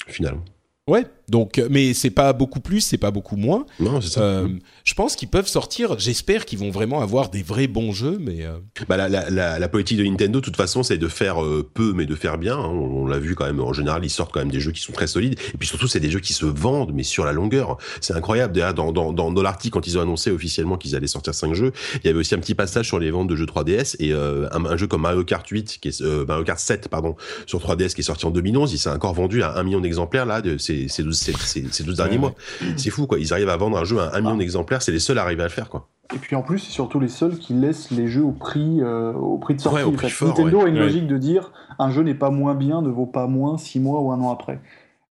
finalement. 0.08 0.44
Ouais, 0.88 1.06
donc, 1.30 1.58
euh, 1.58 1.68
mais 1.72 1.94
c'est 1.94 2.10
pas 2.10 2.34
beaucoup 2.34 2.60
plus, 2.60 2.82
c'est 2.82 2.98
pas 2.98 3.12
beaucoup 3.12 3.38
moins. 3.38 3.66
Non, 3.80 4.02
c'est 4.02 4.10
ça. 4.10 4.22
Euh, 4.22 4.50
je 4.84 4.94
pense 4.94 5.16
qu'ils 5.16 5.30
peuvent 5.30 5.48
sortir. 5.48 5.98
J'espère 5.98 6.46
qu'ils 6.46 6.60
vont 6.60 6.72
vraiment 6.72 7.02
avoir 7.02 7.30
des 7.30 7.42
vrais 7.42 7.68
bons 7.68 7.94
jeux, 7.94 8.18
mais. 8.20 8.44
Euh... 8.44 8.58
Bah, 8.90 8.98
la, 8.98 9.08
la, 9.08 9.30
la, 9.30 9.60
la, 9.60 9.70
politique 9.70 9.98
de 9.98 10.04
Nintendo, 10.04 10.42
de 10.42 10.46
toute 10.46 10.58
façon, 10.58 10.84
c'est 10.84 10.98
de 10.98 11.08
faire 11.08 11.42
euh, 11.42 11.70
peu, 11.74 11.94
mais 11.94 12.06
de 12.06 12.16
faire 12.16 12.38
bien. 12.38 12.58
Hein. 12.58 12.68
On, 12.68 13.08
l'a 13.08 13.20
vu 13.20 13.36
quand 13.36 13.46
même. 13.46 13.62
En 13.62 13.72
général, 13.72 14.04
ils 14.04 14.10
sortent 14.10 14.34
quand 14.34 14.42
même 14.42 14.52
des 14.52 14.60
jeux 14.60 14.72
qui 14.72 14.82
sont 14.82 14.92
très 14.92 15.08
solides. 15.08 15.40
Et 15.54 15.58
puis 15.58 15.68
surtout, 15.68 15.88
c'est 15.88 16.02
des 16.02 16.12
jeux 16.12 16.20
qui 16.20 16.34
se 16.34 16.46
vendent, 16.46 16.92
mais 16.94 17.04
sur 17.04 17.24
la 17.24 17.32
longueur. 17.32 17.78
C'est 18.02 18.14
incroyable. 18.14 18.54
D'ailleurs, 18.54 18.74
dans, 18.74 18.92
dans, 18.92 19.14
dans, 19.14 19.32
dans 19.32 19.42
l'article, 19.42 19.74
quand 19.74 19.88
ils 19.88 19.98
ont 19.98 20.02
annoncé 20.02 20.30
officiellement 20.30 20.78
qu'ils 20.78 20.96
allaient 20.96 21.08
sortir 21.08 21.34
5 21.34 21.54
jeux, 21.54 21.72
il 22.04 22.08
y 22.08 22.10
avait 22.10 22.20
aussi 22.20 22.36
un 22.36 22.40
petit 22.40 22.56
passage 22.56 22.88
sur 22.88 23.00
les 23.00 23.12
ventes 23.12 23.30
de 23.30 23.36
jeux 23.38 23.46
3DS 23.46 23.96
et 24.00 24.12
un, 24.12 24.66
un, 24.66 24.78
jeu 24.78 24.88
comme 24.88 25.02
Mario 25.02 25.24
Kart 25.24 25.48
8, 25.48 25.80
qui 25.82 25.88
est 25.88 26.02
Mario 26.28 26.44
Kart 26.44 26.60
7, 26.60 26.90
pardon, 26.90 27.16
sur 27.46 27.60
3DS, 27.60 27.94
qui 27.94 28.02
est 28.02 28.04
sorti 28.04 28.26
en 28.26 28.32
2011. 28.32 28.74
Il 28.74 28.78
s'est 28.78 28.90
encore 28.90 29.14
vendu 29.14 29.44
à 29.44 29.58
un 29.58 29.64
million 29.64 29.80
d'exemplaires 29.80 30.26
là. 30.26 30.42
De, 30.42 30.58
c'est, 30.58 30.73
ces, 30.88 31.04
ces 31.12 31.84
12 31.84 31.98
derniers 31.98 32.18
mois. 32.18 32.34
C'est 32.78 32.90
fou, 32.90 33.08
quoi. 33.08 33.20
Ils 33.20 33.34
arrivent 33.34 33.50
à 33.50 33.58
vendre 33.58 33.78
un 33.78 33.84
jeu 33.84 34.00
à 34.00 34.16
un 34.16 34.22
million 34.22 34.36
ah. 34.36 34.38
d'exemplaires. 34.38 34.82
C'est 34.82 34.92
les 34.92 35.00
seuls 35.00 35.18
à 35.18 35.24
arriver 35.24 35.42
à 35.42 35.48
le 35.48 35.52
faire, 35.52 35.70
quoi. 35.70 35.88
Et 36.14 36.18
puis 36.18 36.36
en 36.36 36.42
plus, 36.42 36.60
c'est 36.60 36.72
surtout 36.72 37.00
les 37.00 37.08
seuls 37.08 37.38
qui 37.38 37.54
laissent 37.54 37.90
les 37.90 38.08
jeux 38.08 38.24
au 38.24 38.32
prix, 38.32 38.82
euh, 38.82 39.14
au 39.14 39.38
prix 39.38 39.56
de 39.56 39.62
sortie. 39.62 39.84
Nintendo 40.22 40.62
a 40.62 40.68
une 40.68 40.78
logique 40.78 41.08
de 41.08 41.18
dire 41.18 41.52
un 41.80 41.90
jeu 41.90 42.04
n'est 42.04 42.14
pas 42.14 42.30
moins 42.30 42.56
bien, 42.56 42.82
ne 42.82 42.90
vaut 42.90 43.06
pas 43.06 43.28
moins 43.28 43.58
6 43.58 43.80
mois 43.80 44.00
ou 44.00 44.12
un 44.12 44.20
an 44.20 44.32
après. 44.32 44.60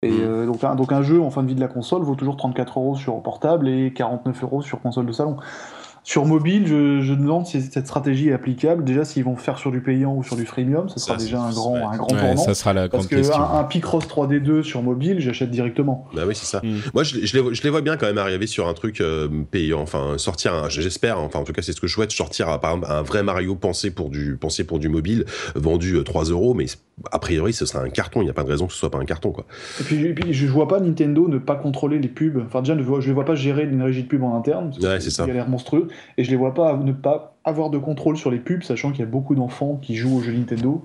Et 0.03 0.11
mm. 0.11 0.19
euh, 0.21 0.45
donc, 0.45 0.63
un, 0.63 0.75
donc 0.75 0.91
un 0.91 1.01
jeu 1.01 1.21
en 1.21 1.29
fin 1.29 1.43
de 1.43 1.47
vie 1.47 1.55
de 1.55 1.59
la 1.59 1.67
console 1.67 2.03
vaut 2.03 2.15
toujours 2.15 2.35
34 2.35 2.79
euros 2.79 2.95
sur 2.95 3.21
portable 3.21 3.67
et 3.69 3.93
49 3.93 4.43
euros 4.43 4.61
sur 4.61 4.81
console 4.81 5.05
de 5.05 5.11
salon. 5.11 5.37
Sur 6.03 6.25
mobile, 6.25 6.65
je, 6.65 7.01
je, 7.01 7.13
demande 7.13 7.45
si 7.45 7.61
cette 7.61 7.85
stratégie 7.85 8.29
est 8.29 8.33
applicable. 8.33 8.83
Déjà, 8.83 9.05
s'ils 9.05 9.23
vont 9.23 9.35
faire 9.35 9.59
sur 9.59 9.71
du 9.71 9.81
payant 9.81 10.15
ou 10.15 10.23
sur 10.23 10.35
du 10.35 10.47
freemium, 10.47 10.89
ce 10.89 10.99
sera 10.99 11.15
déjà 11.15 11.39
un 11.39 11.51
grand, 11.51 11.75
un 11.75 11.95
grand 11.95 12.07
tournant. 12.07 12.37
Ça 12.37 12.55
sera 12.55 12.73
la 12.73 12.89
Parce 12.89 13.05
que 13.05 13.15
Un, 13.31 13.59
un 13.59 13.63
Picross 13.65 14.05
3D2 14.07 14.63
sur 14.63 14.81
mobile, 14.81 15.19
j'achète 15.19 15.51
directement. 15.51 16.07
Bah 16.15 16.23
oui, 16.27 16.33
c'est 16.35 16.47
ça. 16.47 16.61
Mm. 16.63 16.79
Moi, 16.95 17.03
je, 17.03 17.23
je, 17.23 17.37
les, 17.37 17.53
je, 17.53 17.61
les, 17.61 17.69
vois 17.69 17.81
bien 17.81 17.97
quand 17.97 18.07
même 18.07 18.17
arriver 18.17 18.47
sur 18.47 18.67
un 18.67 18.73
truc 18.73 18.99
euh, 18.99 19.27
payant. 19.51 19.81
Enfin, 19.81 20.17
sortir, 20.17 20.71
j'espère, 20.71 21.19
enfin, 21.19 21.37
en 21.37 21.43
tout 21.43 21.53
cas, 21.53 21.61
c'est 21.61 21.73
ce 21.73 21.79
que 21.79 21.87
je 21.87 21.93
souhaite, 21.93 22.11
sortir 22.11 22.59
par 22.59 22.71
exemple 22.71 22.91
un 22.91 23.03
vrai 23.03 23.21
Mario 23.21 23.53
pensé 23.55 23.91
pour 23.91 24.09
du, 24.09 24.37
pensé 24.37 24.63
pour 24.63 24.79
du 24.79 24.89
mobile, 24.89 25.25
vendu 25.53 26.03
3 26.03 26.29
euh, 26.29 26.33
euros, 26.33 26.55
mais 26.55 26.65
a 27.11 27.19
priori, 27.19 27.53
ce 27.53 27.65
sera 27.65 27.83
un 27.83 27.89
carton. 27.89 28.21
Il 28.21 28.25
n'y 28.25 28.31
a 28.31 28.33
pas 28.33 28.43
de 28.43 28.49
raison 28.49 28.67
que 28.67 28.73
ce 28.73 28.79
soit 28.79 28.91
pas 28.91 28.97
un 28.97 29.05
carton, 29.05 29.31
quoi. 29.31 29.45
Et 29.79 29.83
puis, 29.83 30.03
et 30.03 30.13
puis 30.13 30.33
je 30.33 30.47
vois 30.47 30.67
pas 30.67 30.79
Nintendo 30.79 31.27
ne 31.27 31.37
pas 31.37 31.55
contrôler 31.55 31.99
les 31.99 32.07
pubs. 32.07 32.41
Enfin, 32.45 32.61
déjà, 32.61 32.75
je 32.75 32.81
ne 32.81 33.01
les 33.01 33.13
vois 33.13 33.25
pas 33.25 33.35
gérer 33.35 33.63
une 33.63 33.81
régie 33.83 34.03
de 34.03 34.07
pub 34.07 34.23
en 34.23 34.35
interne. 34.35 34.71
Ouais, 34.81 34.99
c'est 34.99 35.11
ça. 35.11 35.25
Il 35.25 35.31
a 35.31 35.33
l'air 35.33 35.49
monstrueux. 35.49 35.87
Et 36.17 36.23
je 36.23 36.31
les 36.31 36.37
vois 36.37 36.53
pas 36.53 36.77
ne 36.77 36.91
pas 36.91 37.35
avoir 37.43 37.69
de 37.69 37.77
contrôle 37.77 38.17
sur 38.17 38.31
les 38.31 38.39
pubs, 38.39 38.63
sachant 38.63 38.91
qu'il 38.91 38.99
y 38.99 39.03
a 39.03 39.07
beaucoup 39.07 39.35
d'enfants 39.35 39.77
qui 39.81 39.95
jouent 39.95 40.17
aux 40.17 40.21
jeux 40.21 40.33
Nintendo. 40.33 40.83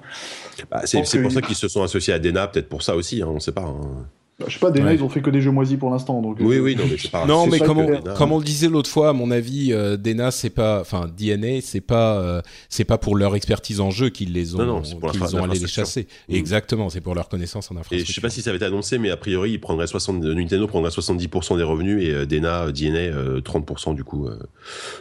Bah, 0.71 0.83
c'est 0.85 1.23
pour 1.23 1.33
ça 1.33 1.43
qu'ils 1.43 1.57
se 1.57 1.69
sont 1.69 1.83
associés 1.83 2.15
à 2.15 2.19
Dena, 2.19 2.47
peut-être 2.47 2.69
pour 2.69 2.83
ça 2.83 2.97
aussi, 2.97 3.23
hein, 3.23 3.29
on 3.31 3.35
ne 3.35 3.41
sait 3.41 3.53
pas. 3.53 3.63
Hein. 3.63 4.07
Bah, 4.39 4.45
je 4.49 4.53
sais 4.53 4.59
pas, 4.59 4.71
Dena, 4.71 4.89
ouais. 4.89 4.97
ils 4.97 5.03
ont 5.03 5.09
fait 5.09 5.23
que 5.23 5.31
des 5.31 5.41
jeux 5.41 5.51
moisis 5.51 5.79
pour 5.79 5.89
l'instant. 5.89 6.21
Donc, 6.21 6.37
oui, 6.41 6.57
euh, 6.57 6.61
oui, 6.61 6.77
non, 6.77 6.85
mais 6.91 6.99
c'est 6.99 7.11
pas 7.11 7.25
Non, 7.25 7.47
mais 7.47 7.59
comme 7.59 7.79
on, 7.79 8.03
comme 8.19 8.33
on 8.33 8.39
le 8.39 8.45
disait 8.45 8.69
l'autre 8.69 8.91
fois, 8.91 9.09
à 9.09 9.13
mon 9.15 9.31
avis, 9.31 9.73
euh, 9.73 9.97
Dena, 9.97 10.31
c'est 10.31 10.51
pas, 10.51 10.79
enfin, 10.83 11.09
DNA, 11.17 11.63
c'est 11.63 11.81
pas, 11.81 12.19
euh, 12.19 12.43
c'est 12.69 12.85
pas 12.85 12.99
pour 12.99 13.17
leur 13.17 13.35
expertise 13.35 13.81
en 13.81 13.91
jeu 13.91 14.11
qu'ils 14.11 14.35
les 14.35 14.55
ont, 14.55 14.59
non, 14.59 14.67
non, 14.67 15.11
qu'ils 15.11 15.37
ont 15.37 15.43
allé 15.43 15.59
les 15.59 15.67
chasser. 15.67 16.07
Mmh. 16.29 16.35
Exactement, 16.35 16.91
c'est 16.91 17.01
pour 17.01 17.15
leur 17.15 17.31
connaissance 17.31 17.71
en 17.71 17.77
infrastructure. 17.77 18.05
Et 18.05 18.07
je 18.07 18.13
sais 18.13 18.21
pas 18.21 18.29
si 18.29 18.43
ça 18.43 18.51
avait 18.51 18.59
été 18.59 18.67
annoncé, 18.67 18.99
mais 18.99 19.11
a 19.11 19.17
priori, 19.17 19.53
ils 19.53 19.61
prendraient 19.61 19.87
60, 19.87 20.23
Nintendo 20.23 20.67
prendrait 20.67 20.91
70% 20.91 21.57
des 21.57 21.63
revenus 21.63 22.05
et 22.05 22.11
euh, 22.11 22.27
Dena, 22.27 22.71
DNA, 22.71 23.41
30% 23.41 23.95
du 23.95 24.05
coup, 24.05 24.29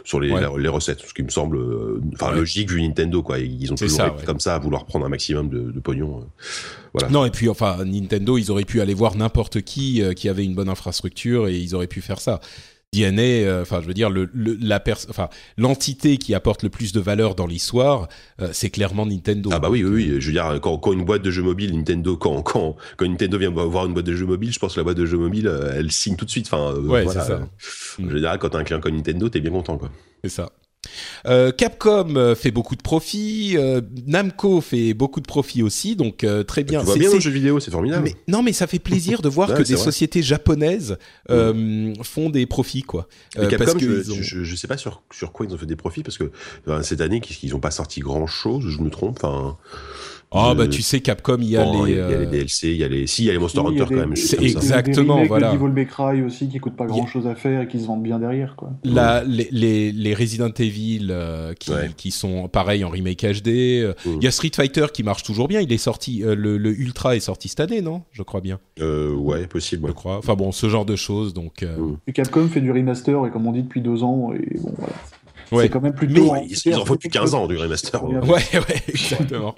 sur 0.04 0.18
les, 0.18 0.32
ouais. 0.32 0.40
les, 0.58 0.68
recettes. 0.68 1.02
Ce 1.06 1.12
qui 1.12 1.22
me 1.22 1.28
semble, 1.28 1.58
enfin, 2.14 2.30
ouais. 2.30 2.38
logique 2.38 2.70
vu 2.70 2.80
Nintendo, 2.80 3.22
quoi. 3.22 3.38
Ils 3.38 3.70
ont 3.70 3.74
toujours 3.74 3.98
ça, 3.98 4.16
comme 4.24 4.40
ça 4.40 4.54
à 4.54 4.58
vouloir 4.58 4.86
prendre 4.86 5.04
un 5.04 5.10
maximum 5.10 5.50
de, 5.50 5.70
de 5.72 5.80
pognon. 5.80 6.24
Voilà. 6.96 7.12
Non, 7.12 7.26
et 7.26 7.30
puis, 7.30 7.50
enfin, 7.50 7.84
Nintendo, 7.84 8.38
ils 8.38 8.50
auraient 8.50 8.64
pu 8.64 8.80
aller 8.80 8.94
voir 8.94 9.16
n'importe 9.16 9.60
qui 9.60 10.00
euh, 10.00 10.14
qui 10.14 10.30
avait 10.30 10.44
une 10.44 10.54
bonne 10.54 10.70
infrastructure 10.70 11.46
et 11.46 11.54
ils 11.58 11.74
auraient 11.74 11.86
pu 11.86 12.00
faire 12.00 12.20
ça. 12.20 12.40
DNA, 12.94 13.20
euh, 13.20 13.60
enfin, 13.60 13.82
je 13.82 13.86
veux 13.86 13.92
dire, 13.92 14.08
le, 14.08 14.30
le 14.32 14.56
la 14.58 14.82
enfin, 15.10 15.28
l'entité 15.58 16.16
qui 16.16 16.34
apporte 16.34 16.62
le 16.62 16.70
plus 16.70 16.92
de 16.92 17.00
valeur 17.00 17.34
dans 17.34 17.46
l'histoire, 17.46 18.08
euh, 18.40 18.48
c'est 18.52 18.70
clairement 18.70 19.04
Nintendo. 19.04 19.50
Ah 19.52 19.58
bah 19.58 19.68
oui, 19.68 19.84
oui, 19.84 19.90
oui. 19.90 20.20
Je 20.20 20.26
veux 20.26 20.32
dire, 20.32 20.58
quand, 20.62 20.78
quand, 20.78 20.94
une 20.94 21.04
boîte 21.04 21.20
de 21.20 21.30
jeux 21.30 21.42
mobile, 21.42 21.76
Nintendo, 21.76 22.16
quand, 22.16 22.40
quand, 22.40 22.76
quand 22.96 23.06
Nintendo 23.06 23.36
vient 23.36 23.50
voir 23.50 23.84
une 23.84 23.92
boîte 23.92 24.06
de 24.06 24.16
jeux 24.16 24.24
mobile, 24.24 24.50
je 24.50 24.58
pense 24.58 24.72
que 24.72 24.80
la 24.80 24.84
boîte 24.84 24.96
de 24.96 25.04
jeux 25.04 25.18
mobile, 25.18 25.52
elle 25.74 25.92
signe 25.92 26.16
tout 26.16 26.24
de 26.24 26.30
suite. 26.30 26.46
Enfin, 26.50 26.72
ouais, 26.72 27.04
voilà. 27.04 27.20
c'est 27.20 27.28
ça. 27.28 27.40
Je 27.98 28.06
veux 28.06 28.20
dire, 28.20 28.38
quand 28.38 28.48
t'as 28.48 28.60
un 28.60 28.64
client 28.64 28.80
comme 28.80 28.96
Nintendo, 28.96 29.28
t'es 29.28 29.40
bien 29.40 29.50
content, 29.50 29.76
quoi. 29.76 29.90
C'est 30.24 30.30
ça. 30.30 30.50
Euh, 31.26 31.52
Capcom 31.52 32.16
euh, 32.16 32.34
fait 32.34 32.50
beaucoup 32.50 32.76
de 32.76 32.82
profits, 32.82 33.56
euh, 33.56 33.80
Namco 34.06 34.60
fait 34.60 34.94
beaucoup 34.94 35.20
de 35.20 35.26
profits 35.26 35.62
aussi, 35.62 35.96
donc 35.96 36.24
euh, 36.24 36.42
très 36.44 36.64
bien. 36.64 36.80
Tu 36.80 36.86
vois 36.86 36.96
bien 36.96 37.08
c'est- 37.10 37.16
le 37.16 37.20
jeu 37.20 37.30
vidéo, 37.30 37.60
c'est 37.60 37.70
formidable. 37.70 38.04
mais, 38.04 38.14
non, 38.32 38.42
mais 38.42 38.52
ça 38.52 38.66
fait 38.66 38.78
plaisir 38.78 39.22
de 39.22 39.28
voir 39.28 39.48
que 39.54 39.62
des 39.62 39.74
vrai. 39.74 39.84
sociétés 39.84 40.22
japonaises 40.22 40.98
euh, 41.30 41.92
font 42.02 42.30
des 42.30 42.46
profits, 42.46 42.82
quoi. 42.82 43.08
Mais 43.38 43.48
Capcom, 43.48 43.64
parce 43.64 43.74
que 43.78 44.02
je, 44.02 44.10
ont- 44.12 44.16
je, 44.22 44.44
je 44.44 44.56
sais 44.56 44.68
pas 44.68 44.76
sur, 44.76 45.02
sur 45.12 45.32
quoi 45.32 45.46
ils 45.46 45.54
ont 45.54 45.58
fait 45.58 45.66
des 45.66 45.76
profits 45.76 46.02
parce 46.02 46.18
que 46.18 46.30
ben, 46.66 46.82
cette 46.82 47.00
année, 47.00 47.20
qu'ils 47.20 47.36
ils 47.48 47.54
ont 47.54 47.60
pas 47.60 47.70
sorti 47.70 48.00
grand 48.00 48.26
chose, 48.26 48.64
je 48.68 48.80
me 48.80 48.90
trompe. 48.90 49.18
Enfin, 49.22 49.56
Ah 50.36 50.54
bah 50.54 50.68
tu 50.68 50.82
sais, 50.82 51.00
Capcom, 51.00 51.38
il 51.40 51.48
y 51.50 51.56
a 51.56 51.64
bon, 51.64 51.84
les. 51.84 51.92
il 51.92 51.98
y 51.98 52.00
a 52.00 52.18
les 52.20 52.26
DLC, 52.26 52.68
il 52.70 52.76
y 52.76 52.84
a 52.84 52.88
les, 52.88 53.06
si 53.06 53.22
il 53.22 53.26
y 53.26 53.30
a 53.30 53.32
les 53.32 53.38
Monster 53.38 53.60
Oui, 53.60 53.72
il 53.72 53.78
y 53.78 53.80
a 53.80 53.84
Hunter 53.84 53.94
des- 53.94 54.00
quand 54.00 54.06
même. 54.08 54.16
C'est. 54.16 54.42
Exactement, 54.42 55.20
Des 55.22 55.28
voilà. 55.28 55.52
de 55.52 55.56
Devil 55.58 55.72
May 55.72 55.86
Cry 55.86 56.22
aussi 56.22 56.48
qui 56.48 56.58
coûtent 56.58 56.76
pas 56.76 56.84
Il 56.84 56.88
y 56.90 56.92
a- 56.92 56.96
grand 56.96 57.06
chose 57.06 57.26
à 57.26 57.34
faire 57.34 57.62
et 57.62 57.68
qui 57.68 57.80
se 57.80 57.86
vendent 57.86 58.02
bien 58.02 58.18
derrière, 58.18 58.54
quoi. 58.56 58.70
la- 58.84 59.24
les, 59.24 59.48
les, 59.50 59.92
les 59.92 60.14
Resident 60.14 60.50
Evil 60.58 61.08
euh, 61.10 61.52
qui, 61.54 61.70
Ouais. 61.72 61.90
qui 61.96 62.10
sont 62.10 62.48
pareils 62.48 62.84
en 62.84 62.88
remake 62.90 63.22
HD. 63.24 63.48
euh, 63.82 63.92
Mm. 64.04 64.10
Il 64.20 64.24
y 64.24 64.26
a 64.26 64.30
Street 64.30 64.50
Fighter 64.54 64.86
qui 64.92 65.02
marche 65.02 65.22
toujours 65.22 65.48
bien. 65.48 65.60
Il 65.60 65.72
est 65.72 65.78
sorti, 65.78 66.22
euh, 66.22 66.34
le, 66.34 66.58
le 66.58 66.70
Ultra 66.78 67.16
est 67.16 67.20
sorti 67.20 67.48
cette 67.48 67.60
année, 67.60 67.80
non? 67.80 68.02
Je 68.12 68.22
crois 68.22 68.40
bien. 68.40 68.58
Euh, 68.80 69.14
ouais, 69.14 69.46
possible. 69.46 69.88
Je 69.88 69.92
crois. 69.92 70.18
Enfin 70.18 70.34
bon, 70.34 70.52
ce 70.52 70.68
genre 70.68 70.84
de 70.84 70.96
choses. 70.96 71.32
Donc, 71.34 71.62
euh, 71.62 71.76
Mm. 71.78 71.96
Et 72.06 72.12
Capcom 72.12 72.46
fait 72.48 72.60
du 72.60 72.70
remaster, 72.72 73.26
et 73.26 73.30
comme 73.30 73.46
on 73.46 73.52
dit 73.52 73.62
depuis 73.62 73.80
deux 73.80 74.02
ans, 74.02 74.32
et 74.34 74.58
bon, 74.60 74.72
voilà. 74.78 74.92
Ouais. 75.52 75.64
C'est 75.64 75.68
quand 75.68 75.80
même 75.80 75.94
plutôt. 75.94 76.32
Mais 76.32 76.46
Ils, 76.48 76.58
ils 76.64 76.74
en 76.74 76.84
font 76.84 76.94
depuis 76.94 77.08
15 77.08 77.34
ans 77.34 77.46
du 77.46 77.56
remaster. 77.56 78.02
Ouais. 78.04 78.16
Ouais, 78.18 78.42
ouais, 78.54 78.82
exactement. 78.88 79.54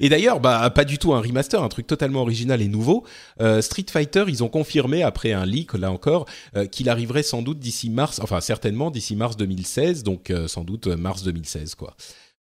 Et 0.00 0.08
d'ailleurs, 0.08 0.40
bah, 0.40 0.68
pas 0.70 0.84
du 0.84 0.98
tout 0.98 1.12
un 1.14 1.20
remaster, 1.20 1.62
un 1.62 1.68
truc 1.68 1.86
totalement 1.86 2.22
original 2.22 2.62
et 2.62 2.68
nouveau. 2.68 3.04
Euh, 3.40 3.60
Street 3.62 3.86
Fighter, 3.90 4.24
ils 4.28 4.42
ont 4.44 4.48
confirmé 4.48 5.02
après 5.02 5.32
un 5.32 5.44
leak, 5.46 5.74
là 5.74 5.90
encore, 5.92 6.26
euh, 6.56 6.66
qu'il 6.66 6.88
arriverait 6.88 7.22
sans 7.22 7.42
doute 7.42 7.58
d'ici 7.58 7.90
mars, 7.90 8.20
enfin 8.22 8.40
certainement 8.40 8.90
d'ici 8.90 9.16
mars 9.16 9.36
2016, 9.36 10.02
donc 10.02 10.30
euh, 10.30 10.48
sans 10.48 10.64
doute 10.64 10.86
mars 10.86 11.22
2016, 11.22 11.74
quoi. 11.74 11.96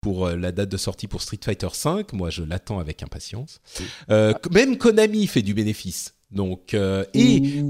Pour 0.02 0.28
la 0.28 0.52
date 0.52 0.68
de 0.68 0.76
sortie 0.76 1.08
pour 1.08 1.22
Street 1.22 1.40
Fighter 1.42 1.70
5, 1.72 2.12
moi 2.12 2.30
je 2.30 2.44
l'attends 2.44 2.80
avec 2.80 3.02
impatience. 3.04 3.62
Euh, 4.10 4.34
même 4.52 4.78
Konami 4.78 5.28
fait 5.28 5.42
du 5.42 5.54
bénéfice. 5.54 6.14
Donc, 6.34 6.74
euh, 6.74 7.06
et 7.14 7.64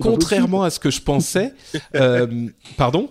contrairement 0.00 0.62
à 0.62 0.70
ce 0.70 0.78
que 0.78 0.90
je 0.90 1.00
pensais, 1.00 1.54
euh, 1.94 2.48
pardon? 2.76 3.10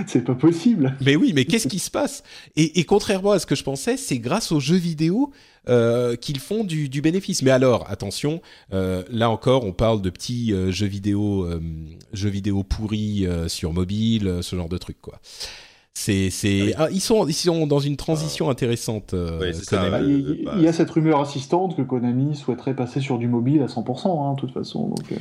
C'est 0.06 0.24
pas 0.24 0.34
possible. 0.34 0.96
mais 1.04 1.16
oui, 1.16 1.32
mais 1.34 1.44
qu'est-ce 1.44 1.68
qui 1.68 1.78
se 1.78 1.90
passe? 1.90 2.22
Et, 2.56 2.78
et 2.80 2.84
contrairement 2.84 3.32
à 3.32 3.38
ce 3.38 3.46
que 3.46 3.54
je 3.54 3.62
pensais, 3.64 3.96
c'est 3.96 4.18
grâce 4.18 4.52
aux 4.52 4.60
jeux 4.60 4.76
vidéo 4.76 5.32
euh, 5.68 6.16
qu'ils 6.16 6.38
font 6.40 6.64
du, 6.64 6.88
du 6.88 7.00
bénéfice. 7.02 7.42
Mais 7.42 7.50
alors, 7.50 7.86
attention, 7.90 8.40
euh, 8.72 9.02
là 9.10 9.28
encore, 9.30 9.64
on 9.64 9.72
parle 9.72 10.00
de 10.02 10.10
petits 10.10 10.52
euh, 10.52 10.70
jeux 10.70 10.86
vidéo, 10.86 11.44
euh, 11.44 11.60
jeux 12.12 12.30
vidéo 12.30 12.62
pourris 12.62 13.26
euh, 13.26 13.48
sur 13.48 13.72
mobile, 13.72 14.26
euh, 14.28 14.42
ce 14.42 14.56
genre 14.56 14.68
de 14.68 14.78
trucs, 14.78 15.00
quoi. 15.00 15.20
C'est, 15.92 16.30
c'est, 16.30 16.72
ah, 16.78 16.88
ils 16.90 17.00
sont, 17.00 17.26
ils 17.26 17.34
sont 17.34 17.66
dans 17.66 17.80
une 17.80 17.96
transition 17.96 18.48
intéressante. 18.48 19.12
euh, 19.12 19.52
ça, 19.52 19.76
Konami. 19.76 19.90
Bah, 19.90 19.98
Euh, 19.98 20.36
il, 20.38 20.44
bah, 20.46 20.52
il 20.56 20.62
y 20.62 20.68
a 20.68 20.72
cette 20.72 20.90
rumeur 20.90 21.20
assistante 21.20 21.76
que 21.76 21.82
Konami 21.82 22.36
souhaiterait 22.36 22.74
passer 22.74 23.00
sur 23.00 23.18
du 23.18 23.26
mobile 23.28 23.60
à 23.60 23.66
100%, 23.66 24.24
hein, 24.30 24.34
de 24.34 24.40
toute 24.40 24.52
façon. 24.52 24.88
Donc, 24.88 25.12
euh, 25.12 25.16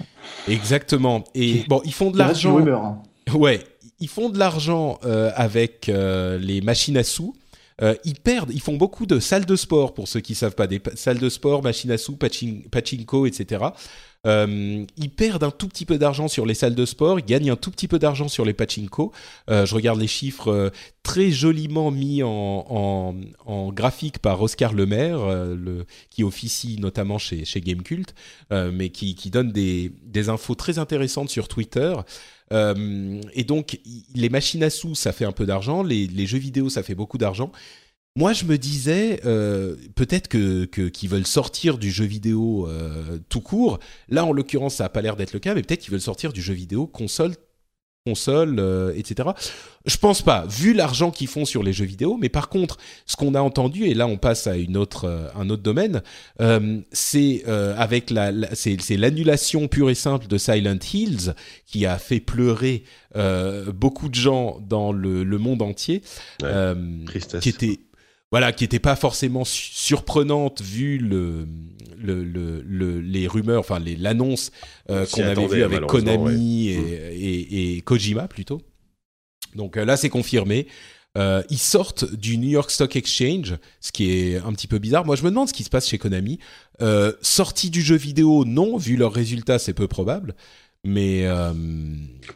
Exactement. 0.47 1.23
Et 1.35 1.63
bon, 1.67 1.81
ils 1.85 1.93
font 1.93 2.11
de 2.11 2.17
l'argent. 2.17 2.55
rumeur. 2.55 2.83
hein. 2.85 3.01
Ouais, 3.33 3.59
ils 3.99 4.07
font 4.07 4.29
de 4.29 4.37
l'argent 4.37 4.99
euh, 5.05 5.31
avec 5.35 5.89
euh, 5.89 6.37
les 6.37 6.61
machines 6.61 6.97
à 6.97 7.03
sous. 7.03 7.35
Euh, 7.81 7.95
ils 8.03 8.19
perdent, 8.19 8.51
ils 8.53 8.61
font 8.61 8.75
beaucoup 8.75 9.05
de 9.05 9.19
salles 9.19 9.45
de 9.45 9.55
sport 9.55 9.93
pour 9.93 10.09
ceux 10.09 10.19
qui 10.19 10.35
savent 10.35 10.55
pas, 10.55 10.67
des 10.67 10.81
salles 10.95 11.19
de 11.19 11.29
sport, 11.29 11.63
machines 11.63 11.91
à 11.91 11.97
sous, 11.97 12.15
pachin- 12.15 12.67
pachinko, 12.69 13.25
etc. 13.25 13.65
Ils 14.25 15.09
perdent 15.15 15.45
un 15.45 15.51
tout 15.51 15.69
petit 15.69 15.85
peu 15.85 15.97
d'argent 15.97 16.27
sur 16.27 16.45
les 16.45 16.53
salles 16.53 16.75
de 16.75 16.85
sport, 16.85 17.19
ils 17.19 17.25
gagnent 17.25 17.51
un 17.51 17.55
tout 17.55 17.71
petit 17.71 17.87
peu 17.87 17.99
d'argent 17.99 18.27
sur 18.27 18.43
les 18.43 18.53
pachinko. 18.53 19.13
Je 19.47 19.73
regarde 19.73 19.97
les 19.97 20.07
chiffres 20.07 20.73
très 21.03 21.31
joliment 21.31 21.89
mis 21.89 22.21
en, 22.21 23.15
graphique 23.69 24.19
par 24.19 24.41
Oscar 24.41 24.73
Lemaire, 24.73 25.25
le, 25.25 25.85
qui 26.09 26.25
officie 26.25 26.75
notamment 26.81 27.17
chez, 27.17 27.45
chez 27.45 27.61
Gamecult, 27.61 28.13
mais 28.51 28.89
qui, 28.89 29.29
donne 29.29 29.53
des 29.53 30.27
infos 30.27 30.55
très 30.55 30.79
intéressantes 30.79 31.29
sur 31.29 31.47
Twitter. 31.47 31.95
Euh, 32.51 33.21
et 33.33 33.43
donc, 33.43 33.79
les 34.15 34.29
machines 34.29 34.63
à 34.63 34.69
sous, 34.69 34.95
ça 34.95 35.11
fait 35.11 35.25
un 35.25 35.31
peu 35.31 35.45
d'argent. 35.45 35.83
Les, 35.83 36.25
jeux 36.25 36.39
vidéo, 36.39 36.69
ça 36.69 36.83
fait 36.83 36.95
beaucoup 36.95 37.17
d'argent. 37.17 37.51
Moi, 38.15 38.33
je 38.33 38.45
me 38.45 38.57
disais, 38.57 39.21
euh, 39.25 39.75
peut-être 39.95 40.27
que 40.27 40.65
qu'ils 40.65 41.09
veulent 41.09 41.27
sortir 41.27 41.77
du 41.77 41.91
jeu 41.91 42.05
vidéo 42.05 42.67
euh, 42.67 43.19
tout 43.29 43.41
court. 43.41 43.79
Là, 44.09 44.25
en 44.25 44.33
l'occurrence, 44.33 44.75
ça 44.75 44.85
a 44.85 44.89
pas 44.89 45.01
l'air 45.01 45.15
d'être 45.15 45.33
le 45.33 45.39
cas, 45.39 45.53
mais 45.53 45.61
peut-être 45.61 45.81
qu'ils 45.81 45.91
veulent 45.91 46.01
sortir 46.01 46.33
du 46.33 46.41
jeu 46.41 46.53
vidéo 46.53 46.87
console, 46.87 47.35
console, 48.09 48.57
euh, 48.59 48.93
etc. 48.95 49.29
Je 49.85 49.97
pense 49.97 50.21
pas, 50.21 50.45
vu 50.47 50.73
l'argent 50.73 51.11
qu'ils 51.11 51.27
font 51.27 51.45
sur 51.45 51.63
les 51.63 51.73
jeux 51.73 51.85
vidéo. 51.85 52.17
Mais 52.19 52.29
par 52.29 52.49
contre, 52.49 52.77
ce 53.05 53.15
qu'on 53.15 53.35
a 53.35 53.41
entendu, 53.41 53.85
et 53.85 53.93
là, 53.93 54.07
on 54.07 54.17
passe 54.17 54.47
à 54.47 54.55
une 54.57 54.77
autre, 54.77 55.05
euh, 55.05 55.27
un 55.35 55.49
autre 55.49 55.63
domaine, 55.63 56.01
euh, 56.41 56.79
c'est 56.91 57.43
avec 57.45 58.09
la, 58.09 58.31
la- 58.31 58.55
c'est 58.55 58.97
l'annulation 58.97 59.67
pure 59.67 59.89
et 59.89 59.95
simple 59.95 60.27
de 60.27 60.37
Silent 60.37 60.77
Hills 60.93 61.33
qui 61.65 61.85
a 61.85 61.97
fait 61.97 62.19
pleurer 62.19 62.83
beaucoup 63.73 64.09
de 64.09 64.15
gens 64.15 64.59
dans 64.67 64.91
le, 64.91 65.23
le 65.23 65.37
monde 65.37 65.61
entier, 65.61 66.01
Ouais. 66.41 66.73
qui 67.41 67.49
était 67.49 67.79
voilà, 68.31 68.51
qui 68.51 68.63
était 68.63 68.79
pas 68.79 68.95
forcément 68.95 69.43
su- 69.43 69.71
surprenante 69.73 70.61
vu 70.61 70.97
le, 70.97 71.47
le, 71.97 72.23
le, 72.23 72.61
le- 72.61 73.01
les 73.01 73.27
rumeurs, 73.27 73.59
enfin 73.59 73.79
l'annonce 73.79 74.51
euh, 74.89 75.05
qu'on 75.07 75.23
avait 75.23 75.47
vue 75.47 75.63
avec 75.63 75.81
Konami 75.85 76.75
ouais. 76.75 76.81
Mm. 76.81 76.87
et, 77.13 77.73
et, 77.73 77.77
et 77.77 77.81
Kojima 77.81 78.27
plutôt. 78.27 78.61
Donc 79.55 79.77
euh, 79.77 79.85
là, 79.85 79.97
c'est 79.97 80.09
confirmé. 80.09 80.67
Euh, 81.17 81.41
ils 81.49 81.57
sortent 81.57 82.05
du 82.13 82.37
New 82.37 82.49
York 82.49 82.69
Stock 82.69 82.95
Exchange, 82.95 83.55
ce 83.81 83.91
qui 83.91 84.11
est 84.11 84.37
un 84.37 84.53
petit 84.53 84.67
peu 84.67 84.77
bizarre. 84.77 85.05
Moi, 85.05 85.15
je 85.15 85.23
me 85.23 85.31
demande 85.31 85.47
ce 85.49 85.53
qui 85.53 85.63
se 85.63 85.69
passe 85.71 85.89
chez 85.89 85.97
Konami. 85.97 86.37
Euh, 86.83 87.13
sortie 87.23 87.71
du 87.71 87.81
jeu 87.81 87.95
vidéo, 87.95 88.45
non, 88.45 88.77
vu 88.77 88.95
leurs 88.95 89.11
résultats, 89.11 89.57
c'est 89.57 89.73
peu 89.73 89.87
probable. 89.87 90.35
Mais, 90.85 91.23
euh, 91.27 91.51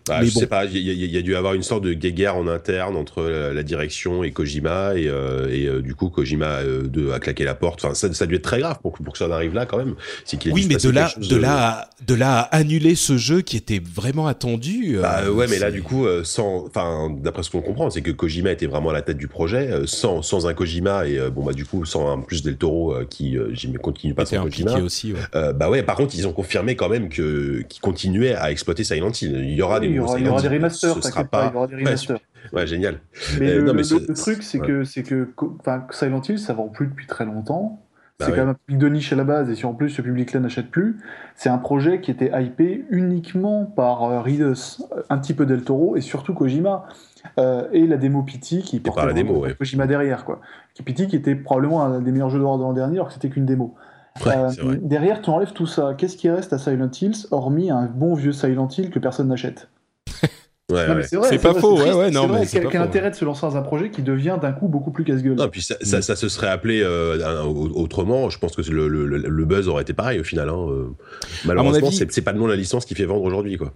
Bah, 0.08 0.18
mais 0.20 0.26
je 0.28 0.34
bon. 0.34 0.40
sais 0.42 0.48
pas, 0.48 0.66
il 0.66 0.78
y, 0.78 0.90
a- 0.90 0.94
il 0.94 1.06
y 1.12 1.18
a 1.18 1.22
dû 1.22 1.34
avoir 1.36 1.54
une 1.54 1.64
sorte 1.64 1.84
de 1.86 1.94
guéguerre 1.94 2.36
en 2.36 2.46
interne 2.48 2.98
entre 2.98 3.22
la, 3.24 3.54
la 3.54 3.64
direction 3.64 4.22
et 4.22 4.32
Kojima, 4.32 4.96
et, 4.98 5.08
euh, 5.08 5.48
et 5.50 5.66
euh, 5.66 5.82
du 5.82 5.96
coup 5.96 6.10
Kojima 6.10 6.62
de, 6.64 7.12
a 7.12 7.20
claqué 7.20 7.46
la 7.46 7.56
porte. 7.56 7.86
Enfin, 7.86 7.94
ça, 7.94 8.12
ça 8.14 8.26
a 8.26 8.28
dû 8.28 8.36
être 8.36 8.42
très 8.44 8.60
grave 8.60 8.80
pour, 8.82 8.92
que- 8.92 9.02
pour 9.02 9.14
que 9.14 9.20
ça 9.20 9.28
en 9.30 9.32
arrive 9.32 9.54
là 9.54 9.66
quand 9.66 9.78
même. 9.78 9.92
A 9.94 10.38
oui, 10.52 10.66
mais 10.68 10.76
de 10.76 10.90
là, 10.90 11.14
de 11.18 11.36
là, 11.38 11.70
à- 11.70 11.90
de 12.06 12.14
là 12.16 12.40
à 12.40 12.58
annuler 12.58 12.96
ce 12.96 13.16
jeu 13.16 13.40
qui 13.42 13.56
était 13.56 13.80
vraiment 13.82 14.28
attendu. 14.28 14.98
Bah 15.02 15.30
ouais, 15.32 15.48
mais 15.50 15.60
là 15.60 15.72
du 15.72 15.82
coup, 15.82 16.06
sans, 16.26 16.66
enfin, 16.68 17.16
d'après 17.22 17.44
ce 17.44 17.50
qu'on 17.50 17.62
comprend, 17.62 17.90
c'est 17.92 18.02
que 18.02 18.12
Kojima 18.12 18.52
était 18.52 18.68
vraiment 18.68 18.90
à 18.90 18.94
la 18.94 19.04
tête 19.04 19.18
du 19.18 19.30
projet, 19.30 19.70
sans, 19.86 20.22
sans 20.22 20.48
un 20.48 20.54
Kojima 20.54 21.08
et 21.08 21.18
bon 21.30 21.46
bah 21.46 21.54
du 21.54 21.66
coup 21.66 21.86
sans 21.86 22.12
un 22.12 22.20
plus 22.20 22.44
Del 22.44 22.58
Toro 22.58 22.94
qui, 23.10 23.38
continue 23.82 24.14
pas 24.14 24.26
sans 24.26 24.44
Kojima. 24.44 24.80
aussi. 24.82 25.14
ouais. 25.14 25.54
Bah 25.54 25.70
ouais, 25.70 25.82
par 25.84 25.96
contre, 25.96 26.14
ils 26.16 26.28
ont 26.28 26.34
confirmé 26.34 26.76
quand 26.76 26.90
même 26.90 27.08
que 27.08 27.62
qu'ils 27.70 27.80
à 28.36 28.52
exploiter 28.52 28.84
Silent 28.84 29.12
Hill. 29.12 29.36
Il 29.44 29.52
y 29.54 29.62
aura 29.62 29.80
Oui, 29.80 29.90
des 29.94 30.00
aura, 30.00 30.20
il 30.20 30.26
y 30.26 30.30
aura 30.30 30.42
des 30.42 30.48
remasters, 30.48 30.96
pas, 31.30 31.50
il 31.50 31.54
y 31.54 31.56
aura 31.58 31.68
des 31.68 31.76
remasters. 31.76 32.20
Ouais, 32.52 32.68
génial. 32.68 33.00
Mais, 33.40 33.50
Euh, 33.52 33.56
le, 33.58 33.62
non, 33.64 33.72
mais 33.74 33.78
le- 33.80 33.84
c'est- 33.84 34.08
le 34.08 34.14
truc, 34.14 34.44
c'est 34.44 34.60
ouais. 34.60 34.68
que, 34.68 34.84
c'est 34.84 35.04
que 35.04 35.30
Silent 35.92 36.22
Hill, 36.28 36.40
ça 36.40 36.54
vend 36.54 36.68
plus 36.68 36.88
depuis 36.88 37.08
très 37.08 37.26
longtemps. 37.26 37.80
Bah 38.20 38.26
c'est 38.28 38.32
ouais. 38.32 38.38
quand 38.38 38.44
même 38.46 38.52
un 38.52 38.54
public 38.68 38.78
de 38.78 38.90
niche 38.90 39.12
à 39.12 39.16
la 39.16 39.24
base, 39.24 39.50
et 39.50 39.56
si 39.56 39.66
en 39.66 39.74
plus 39.74 39.90
ce 39.90 40.00
public-là 40.04 40.40
n'achète 40.40 40.70
plus, 40.70 40.98
c'est 41.36 41.50
un 41.50 41.58
projet 41.58 42.00
qui 42.00 42.12
était 42.12 42.32
hypé 42.40 42.86
uniquement 42.92 43.66
par 43.66 44.04
euh, 44.04 44.22
Reedus, 44.22 44.84
un 45.10 45.18
petit 45.18 45.34
peu 45.34 45.48
Del 45.48 45.64
Toro, 45.64 45.96
et 45.96 46.02
surtout 46.02 46.36
Kojima, 46.36 46.86
euh, 47.40 47.68
et 47.74 47.88
la 47.88 47.98
démo 47.98 48.22
Pity 48.22 48.62
qui 48.62 48.80
portait 48.80 49.08
la 49.08 49.14
démo. 49.14 49.44
Kojima 49.58 49.88
derrière. 49.88 50.26
Quoi. 50.26 50.42
Pity 50.86 51.08
qui 51.08 51.16
était 51.16 51.34
probablement 51.34 51.84
un 51.84 52.02
des 52.02 52.12
meilleurs 52.12 52.30
jeux 52.30 52.38
d'horreur 52.38 52.60
de 52.60 52.64
l'an 52.64 52.74
dernier, 52.74 52.98
alors 52.98 53.08
que 53.08 53.14
c'était 53.16 53.30
qu'une 53.30 53.48
démo. 53.48 53.74
Ouais, 54.26 54.32
Euh, 54.36 54.78
derrière, 54.82 55.22
tu 55.22 55.30
enlèves 55.30 55.54
tout 55.54 55.66
ça. 55.66 55.96
Qu'est-ce 55.98 56.18
qui 56.18 56.30
reste 56.30 56.54
à 56.54 56.58
Silent 56.58 56.90
Hills, 57.02 57.26
hormis 57.32 57.72
un 57.72 57.86
bon 57.88 58.14
vieux 58.14 58.32
Silent 58.32 58.68
Hill 58.78 58.90
que 58.90 59.00
personne 59.00 59.28
n'achète? 59.30 59.70
Ouais, 60.72 60.88
ouais. 60.88 61.04
c'est 61.04 61.18
vrai, 61.18 61.30
C'est 61.30 61.40
pas 61.40 61.52
vrai, 61.52 61.62
faux, 61.62 61.78
ouais, 61.78 61.94
ouais, 61.94 62.10
non, 62.10 62.22
c'est 62.22 62.28
vrai, 62.28 62.40
mais 62.40 62.46
c'est 62.46 62.66
quel, 62.68 62.82
intérêt 62.82 63.10
de 63.12 63.16
se 63.16 63.26
lancer 63.26 63.42
dans 63.42 63.58
un 63.58 63.62
projet 63.62 63.92
qui 63.92 64.02
devient 64.02 64.38
d'un 64.42 64.54
coup 64.54 64.68
beaucoup 64.70 64.92
plus 64.92 65.04
casse-gueule? 65.04 65.36
Non, 65.36 65.50
puis 65.50 65.62
ça, 65.62 65.76
ça, 65.82 66.02
ça 66.02 66.16
se 66.16 66.30
serait 66.30 66.48
appelé 66.48 66.82
euh, 66.82 67.44
autrement. 67.44 68.30
Je 68.30 68.40
pense 68.40 68.56
que 68.56 68.62
le, 68.72 68.88
le, 68.88 69.06
le- 69.06 69.18
le 69.18 69.46
buzz 69.46 69.68
aurait 69.68 69.82
été 69.84 69.94
pareil 69.94 70.20
au 70.22 70.24
final. 70.24 70.50
Hein. 70.50 70.56
euh. 70.70 70.86
Malheureusement, 71.46 71.88
avis- 71.90 71.98
c'est 71.98 72.12
c'est 72.12 72.22
pas 72.22 72.32
le 72.32 72.40
nom 72.40 72.46
de 72.46 72.52
la 72.52 72.56
licence 72.56 72.86
qui 72.86 72.96
fait 72.96 73.06
vendre 73.06 73.24
aujourd'hui, 73.24 73.58
quoi. 73.58 73.74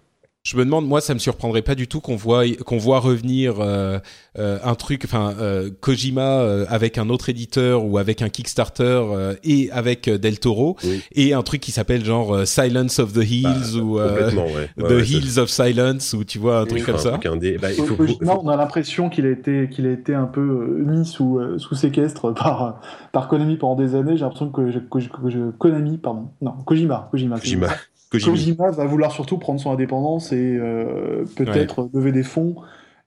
Je 0.50 0.56
me 0.56 0.64
demande, 0.64 0.88
moi, 0.88 1.02
ça 1.02 1.14
me 1.14 1.20
surprendrait 1.20 1.62
pas 1.62 1.76
du 1.76 1.90
tout 1.90 2.00
qu'on 2.00 2.16
voit 2.16 2.46
qu'on 2.66 2.78
voit 2.78 3.00
revenir 3.02 3.56
euh, 3.60 4.00
euh, 4.40 4.60
un 4.64 4.76
truc, 4.76 5.02
enfin 5.04 5.34
euh, 5.42 5.70
Kojima 5.82 6.22
euh, 6.40 6.66
avec 6.70 6.98
un 6.98 7.10
autre 7.10 7.28
éditeur 7.28 7.84
ou 7.84 7.98
avec 7.98 8.22
un 8.22 8.30
Kickstarter 8.30 8.84
euh, 9.12 9.34
et 9.44 9.70
avec 9.72 10.08
euh, 10.08 10.18
Del 10.18 10.40
Toro 10.40 10.78
Oui. 10.86 11.02
et 11.12 11.34
un 11.34 11.42
truc 11.44 11.60
qui 11.60 11.72
s'appelle 11.74 12.06
genre 12.06 12.34
euh, 12.34 12.46
Silence 12.46 13.00
of 13.00 13.12
the 13.12 13.30
Hills 13.30 13.44
Bah, 13.76 13.80
ou 13.84 14.00
euh, 14.00 14.32
ouais. 14.32 14.70
The 14.78 14.82
Ouais, 14.84 15.04
ça- 15.04 15.12
Hills 15.18 15.40
of 15.40 15.50
Silence 15.50 16.14
ou 16.14 16.24
tu 16.24 16.40
vois 16.40 16.60
un 16.62 16.66
truc 16.66 16.86
comme 16.86 16.98
ça. 16.98 17.12
truc 17.12 17.26
indé. 17.26 17.58
Bah, 17.58 17.68
il 17.74 17.84
faut, 17.84 17.98
on 18.26 18.48
a 18.48 18.56
l'impression 18.56 19.10
qu'il 19.10 19.26
a 19.26 19.32
été 19.32 19.68
qu'il 19.70 19.86
a 19.86 19.92
été 19.92 20.16
un 20.16 20.28
peu 20.28 20.42
mis 20.86 21.06
sous 21.06 21.40
euh, 21.40 21.58
sous 21.58 21.76
séquestre 21.76 22.32
par 22.36 22.80
par 23.12 23.28
Konami 23.28 23.58
pendant 23.58 23.76
des 23.76 23.96
années. 23.96 24.16
J'ai 24.16 24.22
l'impression 24.24 24.50
que, 24.50 24.72
je- 24.72 24.80
que, 24.80 25.00
je- 25.02 25.10
que 25.10 25.30
je- 25.30 25.52
Konami, 25.58 25.98
pardon, 25.98 26.30
non 26.42 26.52
Kojima, 26.66 27.10
Kojima, 27.12 27.38
Kojima. 27.38 27.68
Kojima. 27.68 27.82
Kojima. 28.12 28.72
va 28.72 28.86
vouloir 28.86 29.12
surtout 29.12 29.38
prendre 29.38 29.60
son 29.60 29.72
indépendance 29.72 30.32
et 30.32 30.58
euh, 30.60 31.26
peut-être 31.36 31.90
lever 31.94 32.12
des 32.12 32.24
fonds 32.24 32.56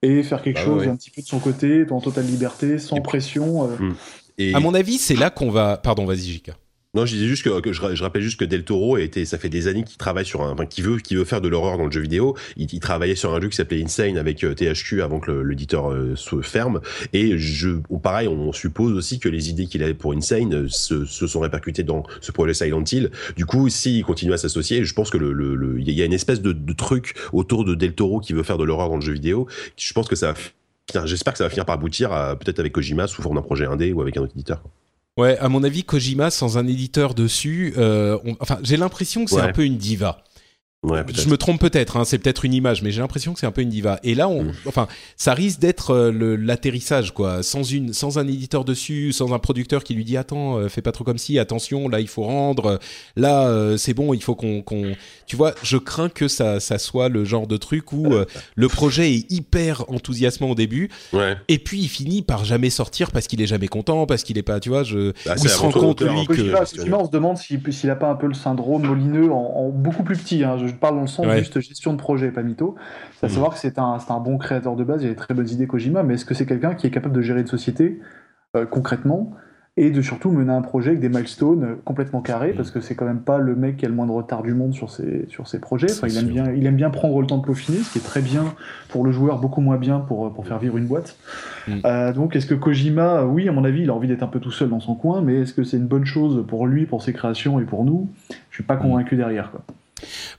et 0.02 0.22
faire 0.22 0.43
quelque 0.43 0.56
Bah 0.59 0.64
chose 0.64 0.82
ouais. 0.82 0.89
un 0.89 0.97
petit 0.97 1.10
peu 1.10 1.20
de 1.22 1.27
son 1.27 1.39
côté, 1.39 1.85
en 1.90 2.01
totale 2.01 2.24
liberté, 2.27 2.78
sans 2.78 2.97
Et- 2.97 3.01
pression. 3.02 3.64
euh. 3.64 3.77
Mm. 3.78 3.94
Et 4.39 4.55
À 4.55 4.60
mon 4.60 4.72
avis, 4.74 4.97
c'est 4.98 5.16
là 5.16 5.28
qu'on 5.31 5.51
va. 5.51 5.77
Pardon, 5.77 6.06
vas-y, 6.06 6.20
Jika. 6.20 6.52
Non, 6.94 7.06
je 7.06 7.14
disais 7.14 7.26
juste 7.28 7.44
que, 7.44 7.72
je, 7.72 7.80
ra- 7.80 7.94
je 7.94 8.02
rappelle 8.02 8.22
juste 8.22 8.40
que 8.40 8.44
Del 8.44 8.64
Toro 8.64 8.96
a 8.96 9.00
été, 9.00 9.24
ça 9.24 9.38
fait 9.38 9.48
des 9.48 9.68
années 9.68 9.84
qu'il 9.84 9.96
travaille 9.96 10.24
sur 10.26 10.42
un, 10.42 10.56
qui 10.66 10.82
veut, 10.82 10.96
qui 10.98 11.14
veut 11.14 11.24
faire 11.24 11.40
de 11.40 11.46
l'horreur 11.48 11.78
dans 11.78 11.84
le 11.86 11.90
jeu 11.92 12.00
vidéo. 12.00 12.36
Il, 12.56 12.66
il 12.72 12.80
travaillait 12.80 13.14
sur 13.14 13.32
un 13.32 13.40
jeu 13.40 13.48
qui 13.48 13.54
s'appelait 13.56 13.80
Insane 13.82 14.18
avec 14.18 14.42
euh, 14.42 14.54
THQ 14.54 15.00
avant 15.00 15.20
que 15.20 15.30
l'éditeur 15.30 15.92
euh, 15.92 16.16
se 16.16 16.40
ferme. 16.40 16.80
Et 17.12 17.38
je, 17.38 17.70
pareil, 18.02 18.26
on 18.26 18.52
suppose 18.52 18.92
aussi 18.92 19.20
que 19.20 19.28
les 19.28 19.50
idées 19.50 19.66
qu'il 19.66 19.84
avait 19.84 19.94
pour 19.94 20.14
Insane 20.14 20.52
euh, 20.52 20.66
se, 20.68 21.04
sont 21.04 21.38
répercutées 21.40 21.84
dans 21.84 22.02
ce 22.20 22.32
projet 22.32 22.54
Silent 22.54 22.82
Hill. 22.90 23.10
Du 23.36 23.46
coup, 23.46 23.68
s'il 23.68 24.04
continue 24.04 24.32
à 24.32 24.36
s'associer, 24.38 24.84
je 24.84 24.92
pense 24.92 25.10
que 25.10 25.18
le, 25.18 25.32
le, 25.32 25.54
le- 25.54 25.78
il 25.80 25.90
y 25.92 26.02
a 26.02 26.04
une 26.04 26.12
espèce 26.12 26.42
de, 26.42 26.52
truc 26.72 27.14
autour 27.32 27.64
de 27.64 27.76
Del 27.76 27.94
Toro 27.94 28.18
qui 28.18 28.32
veut 28.32 28.42
faire 28.42 28.58
de 28.58 28.64
l'horreur 28.64 28.88
dans 28.88 28.96
le 28.96 29.02
jeu 29.02 29.12
vidéo. 29.12 29.46
Je 29.76 29.92
pense 29.92 30.08
que 30.08 30.16
ça 30.16 30.34
J'espère 31.04 31.34
que 31.34 31.38
ça 31.38 31.44
va 31.44 31.50
finir 31.50 31.64
par 31.66 31.76
aboutir 31.76 32.10
à 32.10 32.36
peut-être 32.36 32.58
avec 32.58 32.72
Kojima 32.72 33.06
sous 33.06 33.22
forme 33.22 33.36
d'un 33.36 33.42
projet 33.42 33.64
indé 33.64 33.92
ou 33.92 34.00
avec 34.02 34.16
un 34.16 34.22
autre 34.22 34.32
éditeur. 34.34 34.60
Ouais, 35.16 35.36
à 35.38 35.48
mon 35.48 35.64
avis, 35.64 35.84
Kojima 35.84 36.30
sans 36.30 36.56
un 36.56 36.66
éditeur 36.66 37.14
dessus, 37.14 37.74
euh, 37.76 38.18
on- 38.24 38.36
enfin, 38.40 38.58
j'ai 38.62 38.76
l'impression 38.76 39.24
que 39.24 39.30
c'est 39.30 39.36
Ouais. 39.36 39.42
un 39.42 39.52
peu 39.52 39.64
une 39.64 39.76
diva. 39.76 40.22
Ouais. 40.82 41.05
Je 41.15 41.28
me 41.28 41.36
trompe 41.36 41.61
peut-être, 41.61 41.98
hein, 41.98 42.05
c'est 42.07 42.16
peut-être 42.19 42.43
une 42.47 42.55
image, 42.55 42.81
mais 42.82 42.90
j'ai 42.90 43.02
l'impression 43.02 43.35
que 43.35 43.39
c'est 43.39 43.44
un 43.47 43.51
peu 43.52 43.61
une 43.61 43.69
diva. 43.69 44.01
Et 44.02 44.15
là, 44.15 44.31
on, 44.31 44.44
Mm. 44.44 44.52
enfin, 44.66 44.89
ça 45.15 45.35
risque 45.35 45.61
d'être 45.61 45.90
euh, 45.90 46.36
l'atterrissage, 46.40 47.12
quoi. 47.12 47.43
Sans 47.43 47.62
une, 47.62 47.93
sans 47.93 48.16
un 48.19 48.27
éditeur 48.27 48.65
dessus, 48.65 49.12
sans 49.12 49.35
un 49.35 49.39
producteur 49.39 49.85
qui 49.85 49.93
lui 49.93 50.05
dit 50.07 50.16
attends, 50.16 50.57
euh, 50.57 50.69
fais 50.70 50.81
pas 50.81 50.93
trop 50.93 51.05
comme 51.05 51.19
si, 51.19 51.39
attention, 51.39 51.86
là 51.90 52.01
il 52.01 52.09
faut 52.09 52.23
rendre, 52.23 52.78
là 53.15 53.47
euh, 53.48 53.77
c'est 53.77 53.93
bon, 53.93 54.15
il 54.15 54.23
faut 54.23 54.35
qu'on, 54.35 54.62
tu 55.27 55.36
vois, 55.36 55.55
je 55.62 55.77
crains 55.77 56.09
que 56.09 56.28
ça, 56.28 56.61
ça 56.61 56.78
soit 56.78 57.11
le 57.11 57.27
genre 57.27 57.47
de 57.47 57.59
truc 57.59 57.93
où 57.93 58.15
le 58.55 58.69
projet 58.69 59.12
est 59.12 59.31
hyper 59.31 59.85
enthousiasmant 59.90 60.48
au 60.51 60.55
début, 60.55 60.89
Ouais. 61.12 61.36
et 61.48 61.59
puis 61.59 61.81
il 61.81 61.89
finit 61.89 62.23
par 62.23 62.47
jamais 62.47 62.70
sortir 62.70 63.11
parce 63.11 63.27
qu'il 63.27 63.43
est 63.43 63.47
jamais 63.47 63.69
content, 63.69 64.07
parce 64.07 64.23
qu'il 64.23 64.39
est 64.39 64.43
pas, 64.43 64.61
tu 64.61 64.70
vois, 64.70 64.82
je, 64.85 65.12
Bah, 65.27 65.35
il 65.36 65.47
se 65.47 65.59
rend 65.59 65.73
compte 65.73 66.01
lui 66.01 66.27
que, 66.27 66.32
Kojima, 66.57 66.98
on 67.01 67.05
se 67.05 67.11
demande 67.11 67.36
s'il 67.36 67.61
s'il 67.70 67.90
a 67.90 67.97
pas 67.97 68.09
un 68.11 68.15
peu 68.15 68.27
le 68.28 68.35
syndrome 68.35 68.86
molineux 68.86 69.31
en, 69.31 69.36
en 69.57 69.69
beaucoup 69.69 70.05
plus 70.05 70.16
petit. 70.16 70.43
hein. 70.43 70.57
Je 70.59 70.69
parle 70.76 70.94
dans 70.97 71.01
le 71.02 71.06
sens 71.06 71.26
Ouais. 71.26 71.38
juste 71.38 71.59
gestion 71.60 71.92
de 71.92 71.98
projet, 71.98 72.30
pas 72.30 72.42
mytho. 72.42 72.74
C'est 73.18 73.26
à 73.26 73.28
Mm. 73.28 73.32
savoir 73.32 73.52
que 73.52 73.59
c'est 73.59 73.78
un, 73.78 73.98
un 74.09 74.20
bon 74.20 74.38
créateur 74.38 74.76
de 74.76 74.84
base, 74.84 75.02
il 75.02 75.06
a 75.06 75.10
des 75.10 75.16
très 75.16 75.34
bonnes 75.34 75.48
idées 75.48 75.66
Kojima, 75.66 76.02
mais 76.02 76.14
est-ce 76.14 76.24
que 76.24 76.34
c'est 76.34 76.47
quelqu'un 76.47 76.74
qui 76.74 76.86
est 76.86 76.90
capable 76.90 77.14
de 77.14 77.22
gérer 77.22 77.40
une 77.40 77.47
société 77.47 78.01
euh, 78.56 78.66
concrètement 78.66 79.32
et 79.76 79.90
de 79.90 80.02
surtout 80.02 80.32
mener 80.32 80.52
un 80.52 80.62
projet 80.62 80.90
avec 80.90 81.01
des 81.01 81.09
milestones 81.09 81.62
euh, 81.64 81.74
complètement 81.84 82.20
carrés, 82.20 82.52
parce 82.52 82.72
que 82.72 82.80
c'est 82.80 82.97
quand 82.97 83.05
même 83.06 83.20
pas 83.20 83.38
le 83.38 83.55
mec 83.55 83.76
qui 83.76 83.86
a 83.86 83.88
le 83.88 83.94
moins 83.94 84.05
de 84.06 84.10
retard 84.10 84.42
du 84.42 84.52
monde 84.52 84.74
sur 84.74 84.90
ses, 84.90 85.26
sur 85.28 85.47
ses 85.47 85.60
projets. 85.60 85.86
Enfin, 85.90 86.09
il, 86.09 86.16
aime 86.18 86.24
sûr. 86.24 86.32
bien, 86.34 86.52
il 86.52 86.66
aime 86.66 86.74
bien 86.74 86.90
prendre 86.90 87.18
le 87.20 87.26
temps 87.26 87.38
de 87.38 87.44
peaufiner, 87.47 87.78
ce 87.78 87.92
qui 87.92 87.98
est 87.98 88.02
très 88.05 88.20
bien 88.20 88.52
pour 88.88 89.05
le 89.05 89.12
joueur, 89.12 89.38
beaucoup 89.38 89.60
moins 89.60 89.76
bien 89.78 90.01
pour, 90.01 90.26
euh, 90.26 90.30
pour 90.30 90.44
faire 90.47 90.59
vivre 90.59 90.76
une 90.76 90.86
boîte. 90.86 91.16
Mm. 91.68 91.72
Euh, 91.84 92.12
donc 92.12 92.34
est-ce 92.34 92.47
que 92.47 92.55
Kojima, 92.55 93.24
oui, 93.24 93.48
à 93.48 93.52
mon 93.52 93.64
avis, 93.64 93.82
il 93.82 93.90
a 93.90 93.94
envie 93.94 94.09
d'être 94.09 94.24
un 94.24 94.26
peu 94.28 94.40
tout 94.40 94.51
seul 94.51 94.68
dans 94.68 94.80
son 94.80 94.97
coin, 94.97 95.22
mais 95.22 95.36
est-ce 95.42 95.55
que 95.55 95.62
c'est 95.62 95.76
une 95.76 95.86
bonne 95.86 96.05
chose 96.05 96.44
pour 96.48 96.66
lui, 96.66 96.84
pour 96.84 97.01
ses 97.02 97.12
créations 97.12 97.60
et 97.60 97.64
pour 97.64 97.84
nous? 97.84 98.09
Je 98.51 98.56
suis 98.56 98.64
pas 98.64 98.74
Mm. 98.74 98.80
convaincu 98.80 99.16
derrière. 99.16 99.52
Quoi. 99.52 99.62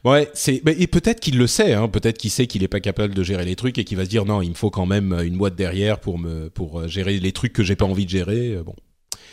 Ouais, 0.03 0.29
c'est 0.33 0.61
et 0.65 0.87
peut-être 0.87 1.19
qu'il 1.19 1.37
le 1.37 1.47
sait, 1.47 1.73
hein, 1.73 1.87
peut-être 1.87 2.17
qu'il 2.17 2.31
sait 2.31 2.47
qu'il 2.47 2.63
est 2.63 2.67
pas 2.67 2.79
capable 2.79 3.13
de 3.13 3.23
gérer 3.23 3.45
les 3.45 3.55
trucs 3.55 3.77
et 3.77 3.83
qu'il 3.83 3.97
va 3.97 4.05
se 4.05 4.09
dire 4.09 4.25
non, 4.25 4.41
il 4.41 4.49
me 4.49 4.55
faut 4.55 4.69
quand 4.69 4.85
même 4.85 5.13
une 5.23 5.37
boîte 5.37 5.55
derrière 5.55 5.99
pour 5.99 6.17
me 6.19 6.49
pour 6.49 6.79
euh, 6.81 6.87
gérer 6.87 7.19
les 7.19 7.31
trucs 7.31 7.53
que 7.53 7.63
j'ai 7.63 7.75
pas 7.75 7.85
envie 7.85 8.05
de 8.05 8.09
gérer. 8.11 8.55
euh, 8.55 8.63
Bon, 8.63 8.75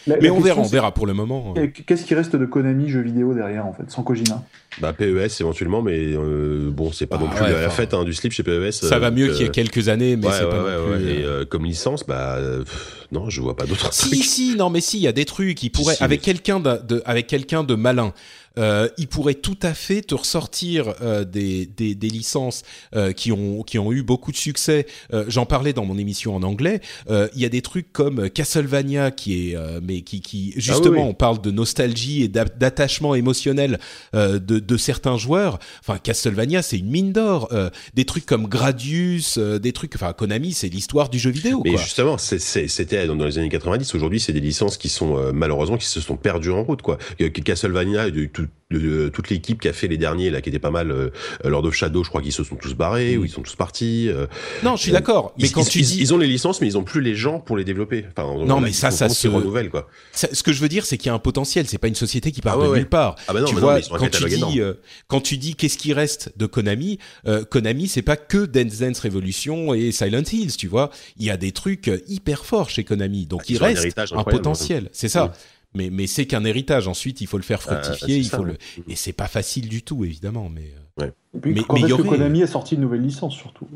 La- 0.07 0.17
mais 0.17 0.29
la 0.29 0.33
on 0.35 0.41
verra, 0.41 0.61
on 0.61 0.65
verra 0.67 0.93
pour 0.95 1.07
le 1.07 1.13
moment. 1.15 1.55
euh. 1.57 1.67
Qu'est-ce 1.87 2.05
qui 2.05 2.15
reste 2.15 2.35
de 2.37 2.47
Konami 2.47 2.89
jeux 2.89 3.03
vidéo 3.03 3.35
derrière, 3.35 3.67
en 3.67 3.73
fait, 3.75 3.91
sans 3.91 4.03
Kojima? 4.03 4.43
Bah 4.81 4.93
PES 4.93 5.41
éventuellement, 5.41 5.83
mais 5.83 5.99
euh, 5.99 6.71
bon, 6.71 6.93
c'est 6.93 7.07
pas 7.07 7.17
Ah 7.19 7.25
non 7.25 7.29
plus 7.31 7.43
ouais, 7.43 7.51
la 7.53 7.67
enfin, 7.67 7.71
fête 7.71 7.95
hein, 7.95 8.05
du 8.05 8.13
slip 8.15 8.33
chez 8.33 8.43
PES. 8.45 8.71
Ça 8.71 8.95
euh, 8.95 8.99
va 8.99 9.11
mieux 9.11 9.29
qu'il 9.33 9.41
y 9.41 9.45
a 9.45 9.49
euh, 9.49 9.51
quelques 9.51 9.89
années, 9.89 10.17
mais 10.17 10.27
ouais, 10.29 10.33
c'est 10.33 10.45
ouais, 10.45 10.51
pas 10.51 10.65
ouais, 10.65 10.77
non 10.93 10.97
plus. 10.99 11.11
Et 11.11 11.25
euh, 11.25 11.41
euh, 11.41 11.45
comme 11.45 11.65
licence, 11.65 12.07
bah 12.07 12.37
euh, 12.37 12.61
pff, 12.63 13.07
non, 13.11 13.29
je 13.29 13.41
vois 13.41 13.57
pas 13.57 13.65
d'autres 13.67 13.93
Si 13.93 14.11
trucs. 14.11 14.25
si, 14.25 14.55
non 14.57 14.71
mais 14.71 14.81
si, 14.81 14.99
il 14.99 15.03
y 15.03 15.09
a 15.09 15.13
des 15.13 15.25
trucs. 15.25 15.57
qui 15.57 15.69
pourraient 15.71 15.97
Si, 15.97 16.05
avec 16.05 16.21
mais- 16.21 16.25
quelqu'un 16.25 16.61
de, 16.61 16.79
de- 16.87 17.03
avec 17.05 17.27
quelqu'un 17.27 17.65
de 17.65 17.75
malin. 17.75 18.13
Euh, 18.59 18.89
il 18.99 19.07
pourrait 19.09 19.35
tout 19.35 19.57
à 19.63 19.73
fait 19.73 20.03
te 20.03 20.15
ressortir 20.15 20.95
euh, 21.01 21.25
des, 21.25 21.65
des, 21.67 21.95
des 21.95 22.09
licences 22.09 22.63
euh, 22.95 23.13
qui 23.13 23.33
ont 23.33 23.63
qui 23.63 23.79
ont 23.79 23.93
eu 23.93 24.03
beaucoup 24.03 24.33
de 24.33 24.37
succès. 24.37 24.87
Euh, 25.13 25.25
J'en 25.29 25.47
parlais 25.47 25.73
dans 25.73 25.85
mon 25.85 25.97
émission 25.97 26.35
en 26.35 26.43
anglais. 26.43 26.81
Euh, 27.09 27.29
Il 27.35 27.41
y 27.41 27.45
a 27.45 27.49
des 27.49 27.63
trucs 27.63 27.93
comme 27.93 28.29
Castlevania 28.31 29.11
qui 29.11 29.51
est 29.51 29.57
euh, 29.57 29.81
mais 29.83 30.01
qui 30.03 30.21
qui 30.21 30.53
justement 30.57 30.87
Ah 30.87 30.91
oui, 30.91 30.99
oui. 30.99 31.07
on 31.11 31.15
parle 31.15 31.41
de 31.41 31.51
nostalgie 31.51 32.23
et 32.25 32.29
d'a- 32.29 32.45
d'attachement 32.45 33.15
émotionnel 33.15 33.79
euh, 34.15 34.39
de, 34.39 34.59
de 34.59 34.77
certains 34.77 35.17
joueurs. 35.17 35.59
Enfin 35.81 35.99
Castlevania 35.99 36.63
c'est 36.63 36.79
une 36.79 36.91
mine 36.91 37.13
d'or. 37.13 37.49
Euh, 37.53 37.71
des 37.95 38.05
trucs 38.05 38.27
comme 38.27 38.47
Gradius, 38.49 39.39
euh, 39.39 39.59
des 39.59 39.73
trucs. 39.73 39.95
Enfin 39.95 40.13
Konami 40.13 40.53
c'est 40.53 40.69
l'histoire 40.69 41.09
du 41.09 41.19
jeu 41.19 41.31
vidéo. 41.31 41.63
Mais 41.65 41.73
quoi. 41.75 41.81
justement, 41.83 42.19
c'était 42.19 43.07
dans 43.07 43.15
les 43.15 43.39
années 43.39 43.49
90. 43.49 43.95
Aujourd'hui, 43.95 44.21
c'est 44.21 44.33
des 44.33 44.41
licences 44.41 44.77
qui 44.77 44.89
sont 44.89 45.17
euh, 45.17 45.33
malheureusement 45.33 45.77
qui 45.77 45.87
se 45.87 46.01
sont 46.01 46.17
perdues 46.17 46.51
en 46.51 46.63
route. 46.65 46.83
Quoi. 46.83 46.99
Castlevania, 47.45 48.11
de, 48.11 48.29
tout- 48.71 48.79
de- 48.79 49.09
toute 49.09 49.31
l'équipe 49.31 49.61
qui 49.61 49.69
a 49.69 49.73
fait 49.73 49.89
les 49.89 49.97
derniers 49.97 50.29
là, 50.31 50.41
qui 50.43 50.51
était 50.51 50.59
pas 50.59 50.71
mal, 50.71 50.91
euh, 50.91 51.09
Lord 51.45 51.65
of 51.65 51.75
Shadow, 51.75 52.05
je 52.05 52.09
crois 52.11 52.21
qu'ils 52.21 52.33
se 52.33 52.45
sont 52.45 52.57
tous 52.57 52.75
barrés 52.75 53.17
ou 53.17 53.25
ils 53.25 53.31
sont 53.31 53.41
tous 53.43 53.57
partis. 53.57 54.09
euh, 54.09 54.27
Non, 54.63 54.77
je 54.77 54.83
suis 54.83 54.91
Euh, 54.91 54.95
d'accord. 54.95 55.33
Mais 55.39 55.49
ils, 55.49 55.53
quand 55.53 55.63
ils- 55.63 55.69
tu 55.71 55.79
ils- 55.81 55.87
dis 55.87 55.99
ils 56.01 56.13
ont 56.13 56.19
les 56.19 56.27
licences, 56.27 56.61
mais 56.61 56.67
ils 56.67 56.77
ont 56.77 56.85
plus 56.85 57.01
les 57.01 57.15
gens 57.15 57.41
pour 57.41 57.57
les 57.57 57.65
développer. 57.65 58.05
Enfin, 58.15 58.45
Non, 58.45 58.61
mais 58.61 58.73
ça, 58.73 58.91
ça 58.91 59.09
se- 59.09 59.27
renouvellent, 59.29 59.71
quoi. 59.71 59.89
Ça- 60.13 60.29
ce 60.33 60.43
que 60.43 60.53
je 60.53 60.61
veux 60.61 60.69
dire, 60.69 60.85
c'est 60.85 60.99
qu'il 60.99 61.07
y 61.07 61.11
a 61.11 61.15
un 61.15 61.19
potentiel. 61.19 61.67
C'est 61.67 61.79
pas 61.79 61.89
une 61.89 61.95
société 61.95 62.31
qui 62.31 62.41
part 62.43 62.55
Ah 62.55 62.59
ouais, 62.59 62.65
de 62.67 62.71
ouais. 62.73 62.79
nulle 62.81 62.89
part. 62.89 63.15
Ah 63.27 63.33
bah 63.33 63.41
non, 63.41 63.47
tu 63.47 63.55
mais 63.55 63.61
non, 63.61 63.67
vois, 63.67 63.75
mais 63.77 63.81
ils 63.81 63.85
sont 63.85 63.95
un 63.95 63.99
quand 63.99 64.11
tu 64.11 64.25
dis, 64.29 64.61
euh, 64.61 64.75
quand 65.07 65.21
tu 65.23 65.39
dis 65.39 65.55
qu'est-ce 65.55 65.79
qui 65.79 65.93
reste 65.95 66.33
de 66.37 66.45
Konami, 66.47 66.99
euh, 67.27 67.45
Konami, 67.45 67.89
c'est 67.89 68.03
pas 68.03 68.17
que 68.17 68.45
Dance 68.45 68.79
Dance 68.79 69.01
Revolution 69.01 69.73
et 69.73 69.93
Silent 69.93 70.23
Hills, 70.31 70.57
tu 70.57 70.67
vois. 70.69 70.91
Il 71.17 71.25
y 71.25 71.31
a 71.31 71.37
des 71.39 71.53
trucs 71.53 71.89
euh, 71.89 72.01
hyper 72.07 72.45
forts 72.45 72.69
chez 72.71 72.85
Konami, 72.85 73.25
donc 73.27 73.41
Ah, 73.43 73.47
il 73.49 73.57
un 73.63 73.67
reste 73.67 73.99
un 73.99 74.03
incroyable. 74.03 74.31
potentiel. 74.31 74.89
C'est 74.93 75.09
ça. 75.09 75.33
Mais 75.75 75.91
mais 75.91 76.07
c'est 76.07 76.27
qu'un 76.27 76.45
héritage. 76.45 76.89
Ensuite, 76.89 77.21
il 77.21 77.27
faut 77.27 77.37
le 77.37 77.43
faire 77.43 77.61
Ah, 77.69 77.81
fructifier. 77.83 78.15
c'est 78.15 78.21
il 78.21 78.25
ça, 78.27 78.37
faut 78.39 78.45
le 78.45 78.57
et 78.89 78.97
c'est 78.97 79.13
pas 79.13 79.29
facile 79.29 79.69
du 79.69 79.83
tout, 79.83 80.05
évidemment. 80.05 80.49
Mais 80.49 80.73
euh, 81.01 81.11
Et 81.35 81.39
puis, 81.41 81.53
Mais- 81.55 81.63
quand 81.63 81.75
mais 81.75 81.89
y 81.89 81.97
que 81.97 82.03
Konami 82.03 82.43
a 82.43 82.47
sorti 82.47 82.75
une 82.77 82.81
nouvelle 82.81 83.03
licence, 83.03 83.35
surtout 83.37 83.67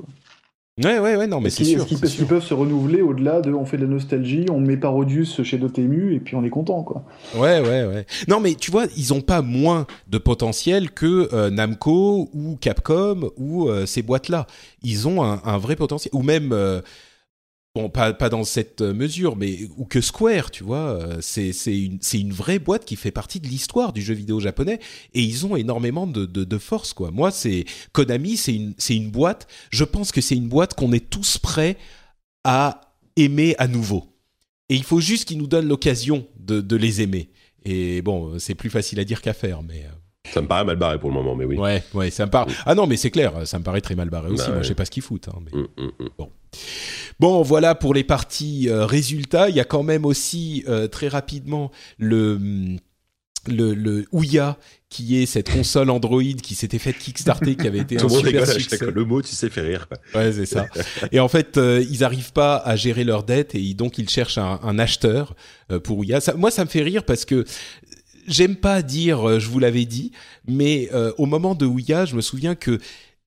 ouais, 0.83 0.99
ouais, 0.99 1.17
ouais. 1.17 1.27
Non, 1.27 1.41
mais 1.41 1.51
c'est 1.51 1.59
qu'ils 1.65 1.75
sûr. 1.79 1.83
est-ce 1.83 2.17
qu'ils- 2.17 2.27
peuvent 2.27 2.43
se 2.45 2.55
renouveler 2.55 3.03
au-delà 3.03 3.41
de 3.43 3.53
on 3.53 3.67
fait 3.67 3.77
de 3.77 3.83
la 3.85 3.91
nostalgie, 3.91 4.47
on 4.51 4.59
met 4.59 4.77
Parodius 4.79 5.43
chez 5.43 5.59
Dotemu 5.59 6.15
et 6.15 6.19
puis 6.21 6.35
on 6.35 6.43
est 6.45 6.51
content 6.51 6.83
quoi. 6.83 7.05
Ouais, 7.35 7.61
ouais, 7.61 7.85
ouais. 7.85 8.07
Non, 8.27 8.41
mais 8.41 8.55
tu 8.55 8.71
vois, 8.71 8.87
ils 8.97 9.13
ont 9.13 9.21
pas 9.21 9.43
moins 9.43 9.87
de 10.09 10.17
potentiel 10.19 10.91
que 10.91 11.29
euh, 11.35 11.51
Namco 11.51 12.31
ou 12.33 12.57
Capcom 12.57 13.31
ou 13.37 13.69
euh, 13.69 13.85
ces 13.87 14.03
boîtes-là. 14.03 14.47
Ils 14.83 15.07
ont 15.07 15.23
un, 15.23 15.43
un 15.45 15.59
vrai 15.59 15.77
potentiel. 15.77 16.11
Ou 16.15 16.23
même, 16.23 16.53
euh, 16.53 16.81
bon, 17.75 17.89
pas, 17.89 18.13
pas 18.13 18.29
dans 18.29 18.45
cette 18.45 18.83
mesure, 18.83 19.37
mais 19.37 19.61
ou 19.77 19.85
que 19.85 20.01
Square, 20.01 20.51
tu 20.51 20.65
vois. 20.65 21.01
euh, 21.01 21.19
c'est 21.21 21.53
une, 21.67 21.99
une 22.13 22.33
vraie 22.33 22.59
boîte 22.59 22.85
qui 22.85 22.97
fait 22.97 23.11
partie 23.11 23.41
de 23.41 23.49
l'histoire 23.49 23.93
du 23.93 24.03
jeu 24.03 24.15
vidéo 24.15 24.41
japonais 24.41 24.79
et 25.15 25.23
ils 25.23 25.47
ont 25.47 25.57
énormément 25.57 26.07
de, 26.07 26.27
de, 26.27 26.45
de 26.45 26.59
force, 26.59 26.93
quoi. 26.93 27.11
Moi, 27.11 27.31
c'est 27.31 27.65
Konami, 27.93 28.37
c'est 28.37 28.55
une, 28.55 28.75
une 28.91 29.11
boîte. 29.11 29.47
Je 29.71 29.85
pense 29.85 30.13
que 30.13 30.21
c'est 30.21 30.37
une 30.37 30.49
boîte 30.49 30.75
qu'on 30.75 30.93
est 30.93 31.09
tous 31.11 31.39
prêts 31.39 31.77
à 32.45 32.95
aimer 33.17 33.55
à 33.59 33.69
nouveau. 33.69 34.09
Et 34.69 34.75
il 34.75 34.85
faut 34.85 35.01
juste 35.01 35.27
qu'ils 35.27 35.39
nous 35.39 35.47
donnent 35.47 35.69
l'occasion 35.69 36.27
de, 36.39 36.61
de 36.61 36.77
les 36.77 37.03
aimer. 37.03 37.31
Et 37.65 38.03
bon, 38.03 38.39
c'est 38.39 38.55
plus 38.55 38.71
facile 38.71 38.99
à 39.01 39.05
dire 39.05 39.23
qu'à 39.23 39.35
faire, 39.35 39.63
mais 39.63 39.87
Ça 40.33 40.41
me 40.41 40.47
paraît 40.47 40.65
mal 40.65 40.77
barré 40.77 40.99
pour 40.99 41.09
le 41.11 41.15
moment, 41.17 41.35
mais 41.35 41.45
oui. 41.45 41.57
ouais, 41.59 41.83
ouais, 41.95 42.11
ça 42.11 42.27
me 42.27 42.31
paraît. 42.31 42.53
Ah 42.65 42.75
non, 42.75 42.87
mais 42.87 42.97
c'est 42.97 43.11
clair, 43.11 43.33
ça 43.45 43.59
me 43.59 43.65
paraît 43.65 43.81
très 43.81 43.95
mal 43.97 44.09
barré 44.09 44.31
aussi. 44.31 44.45
Bah 44.45 44.49
Moi, 44.49 44.57
ouais. 44.59 44.63
je 44.63 44.69
sais 44.69 44.75
pas 44.75 44.85
ce 44.85 44.91
qu'ils 44.91 45.03
foutent. 45.03 45.29
hein, 45.29 45.39
mais... 45.45 45.61
Mm, 45.61 45.67
mm, 45.79 45.91
mm. 46.19 46.27
Bon, 47.19 47.43
voilà 47.43 47.75
pour 47.75 47.93
les 47.95 48.05
parties 48.05 48.69
euh, 48.69 48.87
résultats. 48.87 49.49
Il 49.49 49.57
y 49.57 49.61
a 49.61 49.65
quand 49.65 49.83
même 49.83 50.05
aussi 50.05 50.65
euh, 50.69 50.87
très 50.87 51.09
rapidement 51.09 51.71
le 51.99 52.39
le, 53.49 53.75
le 53.75 54.07
Ouya 54.13 54.57
qui 54.89 55.21
est 55.21 55.27
cette 55.27 55.51
console 55.51 55.91
Android 55.91 56.23
qui 56.23 56.55
s'était 56.55 56.79
faite 56.79 56.97
kickstarter, 56.99 57.57
qui 57.57 57.67
avait 57.67 57.81
été 57.81 57.97
Tout 57.97 58.07
un 58.07 58.09
super 58.11 58.25
rigole 58.43 58.47
succès. 58.47 58.79
le 58.89 59.05
mot, 59.05 59.21
tu 59.21 59.35
sais, 59.35 59.51
fait 59.51 59.63
rire. 59.63 59.89
Quoi. 59.89 59.99
Ouais, 60.21 60.31
c'est 60.33 60.47
ça. 60.47 60.67
Et 61.11 61.19
en 61.19 61.27
fait, 61.27 61.57
euh, 61.59 61.85
ils 61.91 62.05
arrivent 62.05 62.33
pas 62.33 62.57
à 62.59 62.77
gérer 62.77 63.03
leurs 63.03 63.25
dettes 63.25 63.57
et 63.57 63.75
donc 63.75 63.99
ils 63.99 64.09
cherchent 64.09 64.39
un, 64.39 64.61
un 64.63 64.79
acheteur 64.79 65.35
euh, 65.73 65.81
pour 65.81 65.99
Ouya. 65.99 66.21
Ça, 66.21 66.35
moi, 66.35 66.53
ça 66.53 66.65
me 66.65 66.69
fait 66.69 66.83
rire 66.83 67.03
parce 67.05 67.25
que 67.25 67.45
j'aime 68.27 68.57
pas 68.57 68.83
dire 68.83 69.29
euh, 69.29 69.39
je 69.39 69.49
vous 69.49 69.59
l'avais 69.59 69.85
dit, 69.85 70.13
mais 70.47 70.89
euh, 70.93 71.13
au 71.19 71.27
moment 71.27 71.55
de 71.55 71.67
Ouya, 71.67 72.05
je 72.05 72.17
me 72.17 72.21
souviens 72.21 72.55
que 72.55 72.79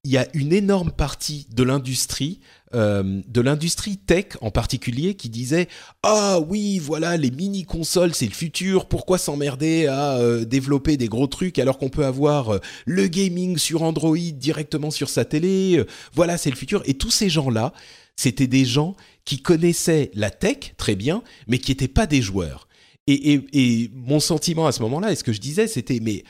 il 0.03 0.11
y 0.11 0.17
a 0.17 0.27
une 0.35 0.53
énorme 0.53 0.91
partie 0.91 1.47
de 1.51 1.63
l'industrie, 1.63 2.39
euh, 2.75 3.21
de 3.27 3.41
l'industrie 3.41 3.97
tech 3.97 4.37
en 4.39 4.51
particulier, 4.51 5.15
qui 5.15 5.29
disait 5.29 5.67
ah 6.03 6.39
oui 6.47 6.77
voilà 6.77 7.17
les 7.17 7.31
mini 7.31 7.63
consoles 7.63 8.13
c'est 8.13 8.27
le 8.27 8.31
futur, 8.31 8.87
pourquoi 8.87 9.17
s'emmerder 9.17 9.87
à 9.87 10.19
développer 10.45 10.95
des 10.95 11.07
gros 11.07 11.25
trucs 11.25 11.57
alors 11.57 11.79
qu'on 11.79 11.89
peut 11.89 12.05
avoir 12.05 12.59
le 12.85 13.07
gaming 13.07 13.57
sur 13.57 13.81
Android 13.81 14.15
directement 14.15 14.91
sur 14.91 15.09
sa 15.09 15.25
télé, 15.25 15.83
voilà 16.13 16.37
c'est 16.37 16.51
le 16.51 16.55
futur. 16.55 16.83
Et 16.85 16.93
tous 16.93 17.09
ces 17.09 17.29
gens 17.29 17.49
là, 17.49 17.73
c'était 18.15 18.47
des 18.47 18.63
gens 18.63 18.95
qui 19.25 19.41
connaissaient 19.41 20.11
la 20.13 20.29
tech 20.29 20.75
très 20.77 20.95
bien, 20.95 21.23
mais 21.47 21.57
qui 21.57 21.71
n'étaient 21.71 21.87
pas 21.87 22.05
des 22.05 22.21
joueurs. 22.21 22.67
Et, 23.07 23.33
et, 23.33 23.45
et 23.53 23.91
mon 23.93 24.19
sentiment 24.19 24.65
à 24.65 24.71
ce 24.71 24.81
moment-là, 24.81 25.11
et 25.11 25.15
ce 25.15 25.23
que 25.23 25.33
je 25.33 25.39
disais, 25.39 25.67
c'était 25.67 25.99
mais 26.01 26.23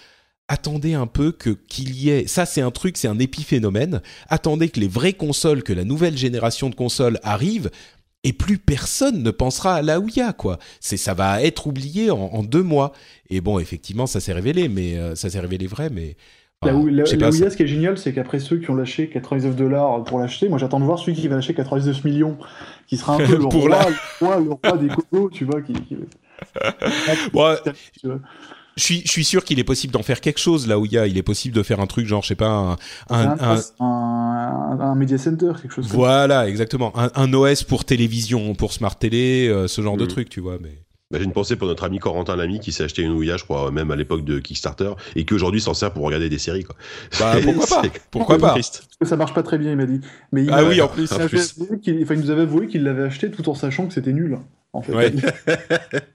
attendez 0.48 0.94
un 0.94 1.08
peu 1.08 1.32
que 1.32 1.50
qu'il 1.50 1.96
y 1.96 2.10
ait. 2.10 2.28
Ça, 2.28 2.46
c'est 2.46 2.62
un 2.62 2.72
truc, 2.72 2.98
c'est 2.98 3.08
un 3.08 3.20
épiphénomène. 3.20 4.02
Attendez 4.30 4.70
que 4.70 4.80
les 4.80 4.88
vraies 4.88 5.14
consoles, 5.14 5.64
que 5.64 5.74
la 5.74 5.84
nouvelle 5.84 6.18
génération 6.18 6.70
de 6.70 6.76
consoles 6.76 7.20
arrive. 7.24 7.70
Et 8.24 8.34
plus 8.34 8.58
personne 8.58 9.22
ne 9.22 9.30
pensera 9.30 9.76
à 9.76 9.82
la 9.84 10.00
Ouya, 10.00 10.34
quoi. 10.34 10.58
C'est, 10.80 10.98
ça 10.98 11.14
va 11.14 11.44
être 11.44 11.68
oublié 11.68 12.10
en, 12.10 12.42
deux 12.42 12.64
mois. 12.64 12.92
Et 13.30 13.40
bon, 13.40 13.60
effectivement, 13.60 14.08
ça 14.08 14.20
s'est 14.20 14.34
révélé, 14.34 14.68
mais 14.68 14.98
euh, 14.98 15.14
ça 15.14 15.30
s'est 15.30 15.40
révélé 15.40 15.68
vrai, 15.68 15.92
mais 15.92 16.16
la, 16.64 16.76
Ouya, 16.76 17.06
ce 17.06 17.56
qui 17.56 17.64
est 17.64 17.68
génial, 17.68 18.00
c'est 18.00 18.14
qu'après 18.14 18.40
ceux 18.40 18.58
qui 18.58 18.72
ont 18.72 18.76
lâché 18.76 19.10
99 19.10 19.56
dollars 19.56 20.04
pour 20.06 20.18
l'acheter, 20.18 20.50
moi 20.50 20.58
j'attends 20.58 20.80
de 20.80 20.86
voir 20.86 20.98
celui 20.98 21.14
qui 21.14 21.28
va 21.28 21.36
lâcher 21.36 21.54
99 21.54 22.04
millions, 22.04 22.38
qui 22.88 22.98
sera 22.98 23.16
un 23.16 23.18
peu 23.28 23.38
le, 23.38 23.46
roi, 23.46 24.40
le, 24.40 24.52
roi, 24.52 24.78
des 24.78 24.88
cocos, 24.88 25.30
tu 25.30 25.46
vois. 25.46 25.62
Qui, 25.62 25.74
Je 28.78 28.84
suis, 28.84 29.02
je 29.06 29.10
suis 29.10 29.24
sûr 29.24 29.46
qu'il 29.46 29.58
est 29.60 29.64
possible 29.64 29.94
d'en 29.94 30.04
faire 30.04 30.20
quelque 30.20 30.40
chose 30.40 30.68
là 30.68 30.78
où 30.78 30.86
il 30.86 30.92
y 30.92 30.98
a, 30.98 31.08
il 31.08 31.18
est 31.18 31.24
possible 31.24 31.56
de 31.56 31.64
faire 31.64 31.80
un 31.80 31.88
truc 31.88 32.08
genre, 32.08 32.24
je 32.24 32.28
sais 32.30 32.36
pas, 32.36 32.50
un, 32.50 32.78
un, 33.10 33.58
un, 33.80 34.80
un, 34.82 34.96
media 34.96 35.18
center, 35.18 35.54
quelque 35.62 35.74
chose. 35.74 35.88
Voilà, 35.88 36.50
exactement, 36.50 36.92
un, 36.96 37.34
OS 37.34 37.64
pour 37.64 37.86
télévision, 37.86 38.54
pour 38.54 38.74
smart 38.74 38.96
télé, 38.96 39.48
euh, 39.48 39.70
ce 39.70 39.82
genre 39.82 39.96
de 39.96 40.04
mm. 40.04 40.10
truc, 40.10 40.30
tu 40.30 40.42
vois. 40.42 40.58
Mais 40.62 40.78
bah, 41.10 41.20
j'ai 41.20 41.24
une 41.24 41.32
pensée 41.32 41.56
pour 41.56 41.68
notre 41.68 41.86
ami 41.86 42.00
Corentin 42.00 42.36
Lamy 42.36 42.60
qui 42.60 42.74
s'est 42.74 42.84
acheté 42.84 43.04
une 43.04 43.14
Ouya, 43.14 43.38
je 43.38 43.46
crois, 43.46 43.72
même 43.72 43.92
à 43.92 43.96
l'époque 43.96 44.26
de 44.26 44.40
Kickstarter, 44.40 44.92
et 45.16 45.24
qui 45.24 45.34
aujourd'hui 45.34 45.62
s'en 45.62 45.74
sert 45.74 45.94
pour 45.94 46.04
regarder 46.04 46.28
des 46.28 46.40
séries. 46.40 46.66
Quoi. 46.66 46.76
Bah, 47.18 47.36
pourquoi 47.44 47.82
pas 47.82 47.90
Pourquoi 48.12 48.38
pas 48.38 48.54
Parce 48.56 48.82
que 49.00 49.08
ça 49.08 49.16
marche 49.16 49.34
pas 49.34 49.44
très 49.44 49.58
bien, 49.58 49.72
il 49.72 49.78
m'a 49.78 49.86
dit. 49.86 50.02
Mais 50.34 50.48
ah 50.52 50.66
oui, 50.66 50.82
en 50.82 50.90
plus. 50.90 51.10
Il, 51.86 52.06
il 52.10 52.20
nous 52.20 52.30
avait 52.30 52.42
avoué 52.42 52.68
qu'il 52.68 52.84
l'avait 52.84 53.04
acheté 53.04 53.32
tout 53.32 53.48
en 53.48 53.56
sachant 53.56 53.88
que 53.88 53.94
c'était 53.94 54.12
nul. 54.12 54.38
En 54.74 54.82
fait. 54.82 54.94
Ouais. 54.94 55.14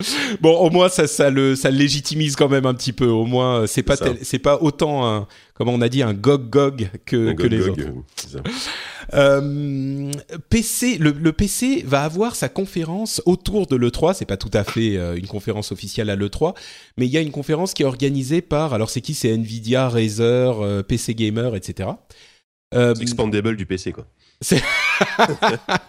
bon, 0.40 0.54
au 0.58 0.70
moins 0.70 0.88
ça, 0.88 1.06
ça 1.06 1.30
le, 1.30 1.56
ça 1.56 1.70
légitimise 1.70 2.36
quand 2.36 2.48
même 2.48 2.66
un 2.66 2.74
petit 2.74 2.92
peu. 2.92 3.06
Au 3.06 3.24
moins, 3.24 3.62
euh, 3.62 3.66
c'est 3.66 3.82
pas, 3.82 3.96
c'est 4.22 4.38
pas 4.38 4.58
autant, 4.60 5.06
un, 5.06 5.26
comme 5.54 5.68
on 5.68 5.80
a 5.80 5.88
dit, 5.88 6.02
un 6.02 6.12
gog 6.12 6.50
gog 6.50 6.90
que, 7.06 7.32
que 7.32 7.46
les 7.46 7.68
autres. 7.68 7.82
Euh, 9.14 10.12
PC, 10.50 10.98
le, 10.98 11.12
le, 11.12 11.32
PC 11.32 11.82
va 11.86 12.02
avoir 12.02 12.36
sa 12.36 12.48
conférence 12.48 13.22
autour 13.24 13.66
de 13.66 13.76
l'E3. 13.76 14.14
C'est 14.14 14.26
pas 14.26 14.36
tout 14.36 14.50
à 14.52 14.64
fait 14.64 14.96
euh, 14.96 15.16
une 15.16 15.26
conférence 15.26 15.72
officielle 15.72 16.10
à 16.10 16.16
l'E3, 16.16 16.54
mais 16.98 17.06
il 17.06 17.12
y 17.12 17.16
a 17.16 17.20
une 17.20 17.30
conférence 17.30 17.72
qui 17.72 17.82
est 17.82 17.86
organisée 17.86 18.42
par, 18.42 18.74
alors 18.74 18.90
c'est 18.90 19.00
qui? 19.00 19.14
C'est 19.14 19.30
Nvidia, 19.30 19.88
Razer, 19.88 20.62
euh, 20.62 20.82
PC 20.82 21.14
Gamer, 21.14 21.54
etc. 21.56 21.90
Euh, 22.74 22.94
expandable 22.94 23.56
du 23.56 23.64
PC, 23.64 23.92
quoi. 23.92 24.06
C'est 24.42 24.62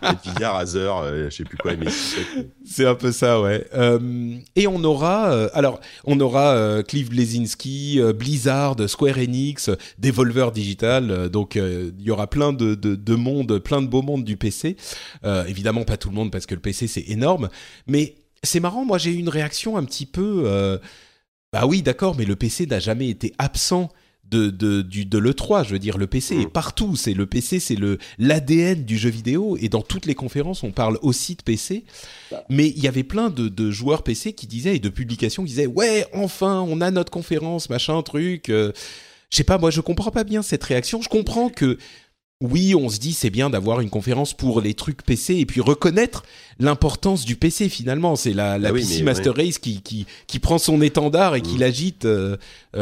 Nvidia, 0.02 0.52
Razer, 0.52 0.98
euh, 0.98 1.30
je 1.30 1.36
sais 1.36 1.44
plus 1.44 1.58
quoi, 1.58 1.76
mais 1.76 1.88
c'est 2.66 2.86
un 2.86 2.96
peu 2.96 3.12
ça, 3.12 3.42
ouais. 3.42 3.66
Euh, 3.74 4.38
et 4.56 4.68
on 4.68 4.84
aura, 4.84 5.32
euh, 5.32 5.50
alors, 5.54 5.80
on 6.06 6.20
aura 6.20 6.54
euh, 6.56 6.84
Cliff 6.84 7.10
Blazinski, 7.10 8.00
Blizzard, 8.16 8.76
Square 8.88 9.18
Enix, 9.18 9.70
Devolver 10.00 10.52
Digital. 10.52 11.30
donc, 11.30 11.56
il 11.56 12.02
y 12.02 12.12
aura 12.12 12.28
plein 12.28 12.54
de, 12.54 12.76
de, 12.76 12.96
de 12.96 13.16
monde, 13.16 13.60
plein 13.60 13.82
de 13.82 13.88
beaux 13.88 14.02
mondes 14.02 14.24
du 14.24 14.38
PC. 14.38 14.78
évidemment, 15.48 15.84
pas 15.84 15.98
tout 15.98 16.10
le 16.10 16.16
monde 16.16 16.32
parce 16.32 16.46
que 16.46 16.56
le 16.56 16.62
PC 16.62 16.88
c'est 16.88 17.06
énorme, 17.08 17.50
mais 17.88 18.16
c'est 18.44 18.60
marrant. 18.60 18.86
Moi, 18.86 18.98
j'ai 18.98 19.12
eu 19.12 19.18
une 19.18 19.30
réaction 19.30 19.78
un 19.78 19.84
petit 19.84 20.06
peu. 20.06 20.80
bah 21.52 21.66
oui, 21.66 21.82
d'accord, 21.82 22.16
mais 22.18 22.26
le 22.26 22.36
PC 22.36 22.66
n'a 22.66 22.80
jamais 22.80 23.10
été 23.10 23.34
absent 23.38 23.90
de, 24.30 24.50
de, 24.50 24.82
du, 24.82 25.06
de 25.06 25.18
l'E3. 25.18 25.66
Je 25.66 25.72
veux 25.72 25.80
dire, 25.80 25.98
le 25.98 26.08
PC 26.08 26.36
est 26.36 26.46
mm. 26.46 26.52
partout. 26.52 26.96
C'est 26.96 27.14
le 27.14 27.26
PC, 27.26 27.60
c'est 27.60 27.76
le 27.76 27.98
l'ADN 28.18 28.84
du 28.84 28.98
jeu 28.98 29.10
vidéo. 29.10 29.58
Et 29.60 29.70
dans 29.70 29.82
toutes 29.82 30.06
les 30.06 30.16
conférences, 30.16 30.64
on 30.64 30.72
parle 30.72 30.98
aussi 31.02 31.36
de 31.36 31.44
PC. 31.44 31.86
Bah. 32.32 32.44
Mais 32.50 32.68
il 32.68 32.84
y 32.84 32.88
avait 32.88 33.04
plein 33.04 33.30
de, 33.30 33.48
de, 33.48 33.72
joueurs 33.72 34.04
PC 34.04 34.34
qui 34.34 34.48
disaient 34.48 34.76
et 34.76 34.80
de 34.80 34.90
publications 34.90 35.44
qui 35.44 35.50
disaient 35.50 35.68
ouais, 35.68 36.06
enfin, 36.14 36.66
on 36.68 36.82
a 36.82 36.92
notre 36.92 37.12
conférence, 37.12 37.70
machin, 37.70 38.02
truc. 38.02 38.50
Euh. 38.50 38.72
je 39.30 39.38
sais 39.38 39.44
pas, 39.44 39.58
moi, 39.58 39.72
je 39.72 39.82
comprends 39.82 40.12
pas 40.12 40.24
bien 40.24 40.42
cette 40.42 40.64
réaction. 40.64 41.02
Je 41.02 41.10
comprends 41.10 41.50
que 41.50 41.78
oui, 42.40 42.76
on 42.76 42.88
se 42.88 43.00
dit 43.00 43.14
c'est 43.14 43.32
bien 43.32 43.50
d'avoir 43.50 43.82
une 43.82 43.90
conférence 43.90 44.36
pour 44.36 44.62
les 44.62 44.76
trucs 44.76 45.02
PC 45.02 45.38
et 45.38 45.46
puis 45.48 45.60
reconnaître 45.60 46.24
l'importance 46.60 47.26
du 47.26 47.36
PC 47.36 47.68
finalement. 47.68 48.16
C'est 48.16 48.34
la, 48.34 48.60
la 48.60 48.70
ah 48.70 48.74
PC 48.74 49.02
Master 49.02 49.36
Race 49.36 49.58
qui, 49.58 49.82
qui, 49.82 50.06
qui, 50.28 50.38
prend 50.38 50.60
son 50.60 50.82
étendard 50.82 51.36
et 51.36 51.42
qui 51.42 51.56
mm. 51.56 51.60
l'agite. 51.60 52.06
Euh, 52.06 52.38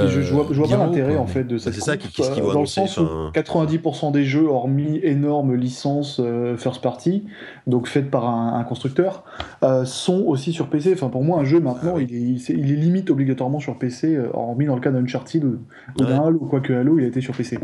je, 0.07 0.21
je, 0.21 0.33
vois, 0.33 0.47
je 0.51 0.59
vois 0.59 0.67
pas 0.67 0.77
l'intérêt 0.77 1.17
en 1.17 1.27
fait 1.27 1.43
de 1.43 1.57
cette. 1.57 1.73
C'est 1.73 1.81
ça 1.81 1.97
qu'est-ce 1.97 2.31
qu'ils 2.31 2.43
vont 2.43 2.53
Dans 2.53 2.61
le 2.61 2.65
sens 2.65 2.97
où 2.97 3.05
90% 3.33 4.11
des 4.11 4.23
jeux, 4.23 4.47
hormis 4.47 4.99
énormes 5.03 5.55
licences 5.55 6.19
euh, 6.23 6.57
first 6.57 6.81
party, 6.81 7.25
donc 7.67 7.87
faites 7.87 8.09
par 8.09 8.27
un, 8.29 8.63
constructeur, 8.63 9.23
euh, 9.63 9.85
sont 9.85 10.23
aussi 10.25 10.53
sur 10.53 10.67
PC. 10.67 10.93
Enfin, 10.93 11.09
pour 11.09 11.23
moi, 11.23 11.39
un 11.39 11.43
jeu 11.43 11.59
maintenant, 11.59 11.95
ah 11.97 12.01
il, 12.01 12.13
est, 12.13 12.49
il, 12.49 12.71
est, 12.71 12.75
limite 12.75 13.09
obligatoirement 13.09 13.59
sur 13.59 13.77
PC, 13.77 14.17
hormis 14.33 14.65
dans 14.65 14.75
le 14.75 14.81
cas 14.81 14.91
d'Uncharted 14.91 15.43
ou, 15.43 15.59
ou 15.99 16.05
d'un 16.05 16.23
Halo, 16.23 16.39
quoique 16.39 16.73
Halo, 16.73 16.99
il 16.99 17.05
a 17.05 17.07
été 17.07 17.21
sur 17.21 17.35
PC. 17.35 17.59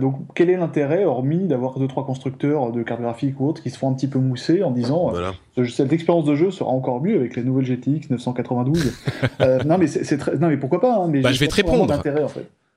donc, 0.00 0.16
quel 0.34 0.50
est 0.50 0.56
l'intérêt 0.56 1.04
hormis 1.04 1.46
d'avoir 1.46 1.78
deux 1.78 1.88
trois 1.88 2.04
constructeurs 2.04 2.72
de 2.72 2.82
cartes 2.82 3.00
graphiques 3.00 3.40
ou 3.40 3.48
autres 3.48 3.62
qui 3.62 3.70
se 3.70 3.78
font 3.78 3.90
un 3.90 3.94
petit 3.94 4.08
peu 4.08 4.18
mousser 4.18 4.62
en 4.62 4.70
disant 4.70 5.12
euh, 5.58 5.64
cette 5.66 5.92
expérience 5.92 6.24
de 6.24 6.34
jeu 6.34 6.50
sera 6.50 6.70
encore 6.70 7.02
mieux 7.02 7.16
avec 7.16 7.36
les 7.36 7.42
nouvelles 7.42 7.66
GTX 7.66 8.10
992. 8.10 8.92
Euh, 9.40 9.58
non 9.64 9.78
mais 9.78 9.86
c'est 9.86 10.18
très... 10.18 10.36
non 10.36 10.48
mais 10.48 10.56
pourquoi 10.56 10.80
pas 10.80 10.96
hein, 10.96 11.08
mais 11.08 11.20
bah, 11.20 11.31
je 11.32 11.38
vais 11.38 11.48
te 11.48 11.54
répondre. 11.54 12.02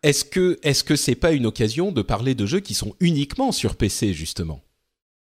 Est-ce 0.03 0.25
que 0.25 0.59
est-ce 0.61 0.83
que 0.83 0.95
c'est 0.95 1.15
pas 1.15 1.31
une 1.31 1.45
occasion 1.45 1.91
de 1.91 2.01
parler 2.01 2.35
de 2.35 2.45
jeux 2.45 2.59
qui 2.59 2.73
sont 2.73 2.93
uniquement 2.99 3.51
sur 3.51 3.75
PC 3.75 4.13
justement? 4.13 4.61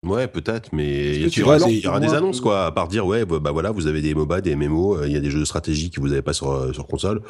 Ouais, 0.04 0.28
peut-être, 0.28 0.70
mais 0.72 1.16
il 1.16 1.36
y, 1.36 1.42
aura 1.42 2.00
des 2.00 2.14
annonces, 2.14 2.40
quoi, 2.40 2.68
à 2.68 2.72
part 2.72 2.88
dire, 2.88 3.08
ouais, 3.08 3.26
bah, 3.26 3.40
bah 3.40 3.52
voilà, 3.52 3.72
vous 3.72 3.88
avez 3.88 4.02
des 4.02 4.14
MOBA, 4.14 4.42
des 4.42 4.56
MMO, 4.56 4.98
euh, 4.98 5.08
il 5.08 5.14
y 5.14 5.16
a 5.16 5.20
des 5.20 5.32
jeux 5.32 5.40
de 5.40 5.46
stratégie 5.46 5.90
que 5.90 6.00
vous 6.00 6.10
n'avez 6.10 6.22
pas 6.22 6.34
sur, 6.34 6.76
sur 6.76 6.86
console. 6.86 7.24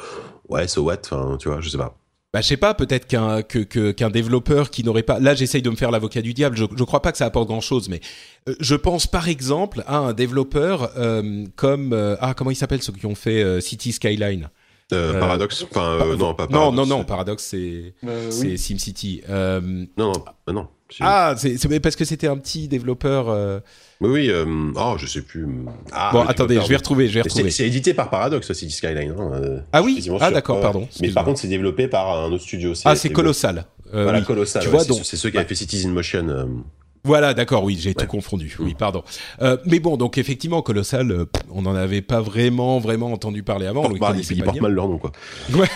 Ouais, 0.50 0.68
so 0.68 0.82
what, 0.82 0.98
enfin, 1.10 1.38
tu 1.40 1.48
vois, 1.48 1.62
je 1.62 1.70
sais 1.70 1.78
pas 1.78 1.96
bah, 2.36 2.42
je 2.42 2.48
sais 2.48 2.58
pas, 2.58 2.74
peut-être 2.74 3.06
qu'un 3.06 3.40
qu'un 3.40 4.10
développeur 4.10 4.68
qui 4.68 4.84
n'aurait 4.84 5.02
pas. 5.02 5.18
Là, 5.18 5.34
j'essaye 5.34 5.62
de 5.62 5.70
me 5.70 5.74
faire 5.74 5.90
l'avocat 5.90 6.20
du 6.20 6.34
diable. 6.34 6.54
Je, 6.54 6.66
je 6.76 6.84
crois 6.84 7.00
pas 7.00 7.10
que 7.10 7.16
ça 7.16 7.24
apporte 7.24 7.48
grand 7.48 7.62
chose, 7.62 7.88
mais 7.88 8.00
euh, 8.46 8.54
je 8.60 8.74
pense 8.74 9.06
par 9.06 9.26
exemple 9.26 9.82
à 9.86 9.96
un 9.96 10.12
développeur 10.12 10.90
euh, 10.98 11.46
comme 11.56 11.94
euh, 11.94 12.14
ah 12.20 12.34
comment 12.34 12.50
il 12.50 12.56
s'appelle 12.56 12.82
ceux 12.82 12.92
qui 12.92 13.06
ont 13.06 13.14
fait 13.14 13.58
City 13.62 13.90
Skyline? 13.90 14.50
Paradox, 14.90 15.66
enfin 15.70 15.98
non 16.16 16.34
pas 16.34 16.46
Paradox. 16.46 16.52
Non 16.52 16.72
non 16.72 16.86
non 16.86 17.04
Paradox 17.04 17.42
c'est 17.42 17.94
c'est 18.30 18.56
SimCity. 18.56 19.22
non 19.28 20.12
non 20.46 20.52
non. 20.52 20.68
Ah, 21.00 21.34
c'est 21.36 21.80
parce 21.80 21.96
que 21.96 22.04
c'était 22.04 22.28
un 22.28 22.36
petit 22.38 22.68
développeur. 22.68 23.28
Euh... 23.28 23.60
Oui, 24.00 24.10
oui. 24.10 24.30
Euh... 24.30 24.44
Oh, 24.76 24.94
je 24.98 25.06
sais 25.06 25.22
plus. 25.22 25.46
Ah, 25.92 26.10
bon, 26.12 26.22
attendez, 26.22 26.60
je 26.60 26.68
vais 26.68 26.76
retrouver. 26.76 27.08
Je 27.08 27.14
vais 27.14 27.22
retrouver. 27.22 27.50
C'est 27.50 27.66
édité 27.66 27.94
par 27.94 28.10
Paradox 28.10 28.48
aussi, 28.50 28.70
Skyline. 28.70 29.14
Hein, 29.18 29.30
euh, 29.34 29.60
ah 29.72 29.82
oui? 29.82 30.08
Ah 30.20 30.30
d'accord, 30.30 30.60
pardon. 30.60 30.88
Mais 31.00 31.10
par 31.10 31.24
contre, 31.24 31.40
c'est 31.40 31.48
développé 31.48 31.88
par 31.88 32.24
un 32.24 32.32
autre 32.32 32.44
studio. 32.44 32.72
Ah, 32.84 32.96
c'est 32.96 33.10
colossal. 33.10 33.64
Euh, 33.94 34.02
voilà, 34.04 34.20
colossal. 34.22 34.62
Tu 34.62 34.68
vois, 34.68 34.84
donc 34.84 35.00
c'est 35.04 35.16
ceux 35.16 35.30
qui 35.30 35.38
avaient 35.38 35.46
fait 35.46 35.54
Cities 35.54 35.86
in 35.86 35.90
Motion. 35.90 36.64
Voilà, 37.06 37.34
d'accord, 37.34 37.62
oui, 37.62 37.78
j'ai 37.80 37.94
tout 37.94 38.06
confondu. 38.06 38.56
Oui, 38.58 38.72
mm. 38.72 38.76
pardon. 38.76 39.04
Euh, 39.40 39.56
mais 39.64 39.78
bon, 39.78 39.96
donc 39.96 40.18
effectivement, 40.18 40.60
Colossal, 40.60 41.12
euh, 41.12 41.24
on 41.50 41.62
n'en 41.62 41.76
avait 41.76 42.02
pas 42.02 42.20
vraiment, 42.20 42.80
vraiment 42.80 43.12
entendu 43.12 43.44
parler 43.44 43.66
avant. 43.66 43.88
Ils, 43.92 44.42
portent 44.42 44.60
mal 44.60 44.72
leur 44.72 44.88
nom, 44.88 44.98
quoi. 44.98 45.12
Ouais. 45.54 45.68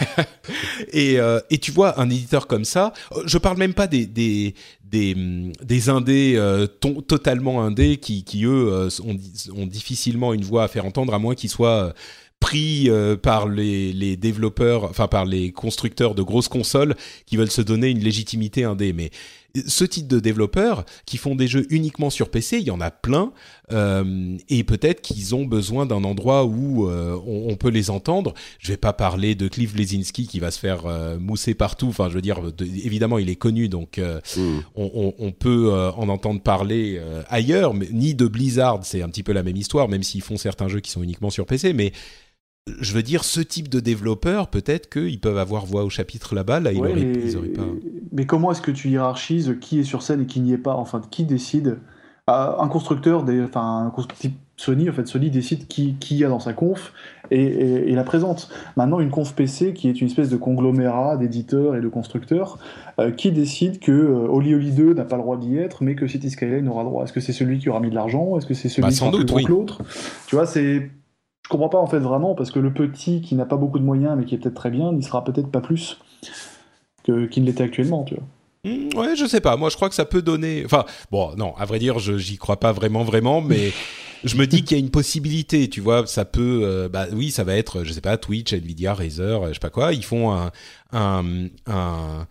et, 0.92 1.20
euh, 1.20 1.38
et 1.50 1.58
tu 1.58 1.70
vois, 1.70 2.00
un 2.00 2.10
éditeur 2.10 2.48
comme 2.48 2.64
ça, 2.64 2.92
je 3.26 3.38
parle 3.38 3.58
même 3.58 3.74
pas 3.74 3.86
des 3.86 4.06
des 4.06 4.54
des, 4.82 5.14
des 5.62 5.88
indés 5.88 6.36
totalement 7.06 7.62
indés 7.62 7.98
qui, 7.98 8.24
qui 8.24 8.44
eux 8.44 8.88
ont, 9.04 9.16
ont, 9.56 9.66
difficilement 9.66 10.34
une 10.34 10.42
voix 10.42 10.64
à 10.64 10.68
faire 10.68 10.84
entendre, 10.84 11.14
à 11.14 11.20
moins 11.20 11.36
qu'ils 11.36 11.48
soient 11.48 11.94
pris 12.40 12.90
par 13.22 13.46
les, 13.48 13.92
les 13.92 14.16
développeurs, 14.16 14.82
enfin 14.84 15.06
par 15.06 15.26
les 15.26 15.52
constructeurs 15.52 16.16
de 16.16 16.22
grosses 16.22 16.48
consoles 16.48 16.96
qui 17.24 17.36
veulent 17.36 17.52
se 17.52 17.62
donner 17.62 17.88
une 17.88 18.00
légitimité 18.00 18.64
indé. 18.64 18.92
Mais 18.92 19.10
ce 19.66 19.84
type 19.84 20.06
de 20.06 20.20
développeurs 20.20 20.84
qui 21.06 21.16
font 21.16 21.34
des 21.34 21.48
jeux 21.48 21.66
uniquement 21.70 22.10
sur 22.10 22.30
PC, 22.30 22.58
il 22.58 22.64
y 22.64 22.70
en 22.70 22.80
a 22.80 22.90
plein, 22.90 23.32
euh, 23.72 24.36
et 24.48 24.64
peut-être 24.64 25.00
qu'ils 25.00 25.34
ont 25.34 25.44
besoin 25.44 25.86
d'un 25.86 26.04
endroit 26.04 26.44
où 26.44 26.88
euh, 26.88 27.18
on, 27.26 27.56
peut 27.56 27.68
les 27.68 27.90
entendre. 27.90 28.34
Je 28.58 28.68
vais 28.68 28.76
pas 28.76 28.92
parler 28.92 29.34
de 29.34 29.48
Cliff 29.48 29.74
Lesinski 29.74 30.26
qui 30.26 30.40
va 30.40 30.50
se 30.50 30.58
faire 30.58 30.86
euh, 30.86 31.18
mousser 31.18 31.54
partout. 31.54 31.88
Enfin, 31.88 32.08
je 32.08 32.14
veux 32.14 32.22
dire, 32.22 32.40
évidemment, 32.60 33.18
il 33.18 33.28
est 33.28 33.36
connu, 33.36 33.68
donc 33.68 33.98
mm. 33.98 34.40
on, 34.74 35.14
on, 35.18 35.32
peut 35.32 35.72
en 35.96 36.08
entendre 36.08 36.40
parler 36.40 37.00
ailleurs, 37.28 37.74
mais 37.74 37.88
ni 37.92 38.14
de 38.14 38.26
Blizzard, 38.26 38.80
c'est 38.82 39.02
un 39.02 39.08
petit 39.08 39.22
peu 39.22 39.32
la 39.32 39.42
même 39.42 39.56
histoire, 39.56 39.88
même 39.88 40.02
s'ils 40.02 40.22
font 40.22 40.36
certains 40.36 40.68
jeux 40.68 40.80
qui 40.80 40.90
sont 40.90 41.02
uniquement 41.02 41.30
sur 41.30 41.46
PC, 41.46 41.72
mais 41.72 41.92
je 42.80 42.92
veux 42.94 43.02
dire, 43.02 43.24
ce 43.24 43.40
type 43.40 43.68
de 43.68 43.80
développeurs, 43.80 44.48
peut-être 44.48 44.88
qu'ils 44.90 45.20
peuvent 45.20 45.38
avoir 45.38 45.66
voix 45.66 45.84
au 45.84 45.90
chapitre 45.90 46.34
là-bas, 46.34 46.60
là, 46.60 46.72
ils, 46.72 46.80
pas. 46.80 47.62
Mais 48.12 48.26
comment 48.26 48.52
est-ce 48.52 48.62
que 48.62 48.70
tu 48.70 48.88
hiérarchises 48.88 49.56
qui 49.60 49.80
est 49.80 49.84
sur 49.84 50.02
scène 50.02 50.22
et 50.22 50.26
qui 50.26 50.40
n'y 50.40 50.52
est 50.52 50.58
pas? 50.58 50.74
Enfin, 50.74 51.00
qui 51.10 51.24
décide? 51.24 51.78
Ah, 52.26 52.56
Un 52.60 52.68
constructeur, 52.68 53.24
des, 53.24 53.42
enfin, 53.42 53.92
Sony, 54.56 54.90
en 54.90 54.92
fait, 54.92 55.06
Sony 55.06 55.30
décide 55.30 55.66
qui, 55.66 55.94
qui 55.94 56.18
y 56.18 56.24
a 56.24 56.28
dans 56.28 56.38
sa 56.38 56.52
conf 56.52 56.92
et, 57.30 57.94
la 57.94 58.04
présente. 58.04 58.50
Maintenant, 58.76 59.00
une 59.00 59.10
conf 59.10 59.34
PC 59.34 59.72
qui 59.72 59.88
est 59.88 60.00
une 60.00 60.06
espèce 60.06 60.28
de 60.28 60.36
conglomérat 60.36 61.16
d'éditeurs 61.16 61.76
et 61.76 61.80
de 61.80 61.88
constructeurs, 61.88 62.58
euh, 62.98 63.10
qui 63.10 63.32
décide 63.32 63.78
que 63.78 63.90
euh, 63.90 64.28
Oli 64.28 64.54
Oli 64.54 64.72
2 64.72 64.94
n'a 64.94 65.04
pas 65.04 65.16
le 65.16 65.22
droit 65.22 65.38
d'y 65.38 65.56
être, 65.56 65.82
mais 65.82 65.94
que 65.94 66.06
City 66.06 66.30
Skyline 66.30 66.68
aura 66.68 66.84
droit. 66.84 67.04
Est-ce 67.04 67.12
que 67.12 67.20
c'est 67.20 67.32
celui 67.32 67.58
qui 67.58 67.68
aura 67.68 67.80
mis 67.80 67.90
de 67.90 67.94
l'argent? 67.94 68.36
Est-ce 68.36 68.46
que 68.46 68.54
c'est 68.54 68.68
celui 68.68 68.82
bah, 68.82 68.90
qui 68.90 69.02
aura 69.02 69.24
plus 69.24 69.48
l'autre? 69.48 69.80
Tu 70.26 70.36
vois, 70.36 70.46
c'est 70.46 70.90
comprends 71.50 71.68
pas 71.68 71.78
en 71.78 71.86
fait 71.86 71.98
vraiment, 71.98 72.34
parce 72.34 72.50
que 72.50 72.58
le 72.58 72.72
petit 72.72 73.20
qui 73.20 73.34
n'a 73.34 73.44
pas 73.44 73.56
beaucoup 73.56 73.78
de 73.78 73.84
moyens, 73.84 74.14
mais 74.16 74.24
qui 74.24 74.34
est 74.34 74.38
peut-être 74.38 74.54
très 74.54 74.70
bien, 74.70 74.92
n'y 74.92 75.02
sera 75.02 75.24
peut-être 75.24 75.50
pas 75.50 75.60
plus 75.60 76.00
que, 77.04 77.26
qu'il 77.26 77.42
ne 77.42 77.48
l'était 77.48 77.64
actuellement, 77.64 78.04
tu 78.04 78.14
vois. 78.14 78.24
Hmm, 78.64 78.88
ouais, 78.94 79.16
je 79.16 79.24
sais 79.26 79.40
pas. 79.40 79.56
Moi, 79.56 79.70
je 79.70 79.76
crois 79.76 79.88
que 79.88 79.94
ça 79.94 80.04
peut 80.04 80.22
donner. 80.22 80.62
Enfin, 80.64 80.84
bon, 81.10 81.34
non, 81.36 81.54
à 81.56 81.64
vrai 81.64 81.78
dire, 81.78 81.98
je 81.98 82.18
j'y 82.18 82.36
crois 82.36 82.60
pas 82.60 82.72
vraiment, 82.72 83.04
vraiment, 83.04 83.40
mais 83.40 83.72
je 84.24 84.36
me 84.36 84.46
dis 84.46 84.62
qu'il 84.64 84.76
y 84.76 84.80
a 84.80 84.84
une 84.84 84.90
possibilité. 84.90 85.68
Tu 85.68 85.80
vois, 85.80 86.06
ça 86.06 86.24
peut. 86.24 86.60
euh, 86.64 86.88
bah 86.88 87.06
oui, 87.12 87.30
ça 87.30 87.42
va 87.44 87.56
être, 87.56 87.84
je 87.84 87.92
sais 87.92 88.02
pas, 88.02 88.18
Twitch, 88.18 88.52
Nvidia, 88.52 88.92
Razer, 88.94 89.42
euh, 89.42 89.48
je 89.48 89.54
sais 89.54 89.60
pas 89.60 89.70
quoi. 89.70 89.94
Ils 89.94 90.04
font 90.04 90.32
un 90.32 90.50
un, 90.92 91.24
un 91.66 92.26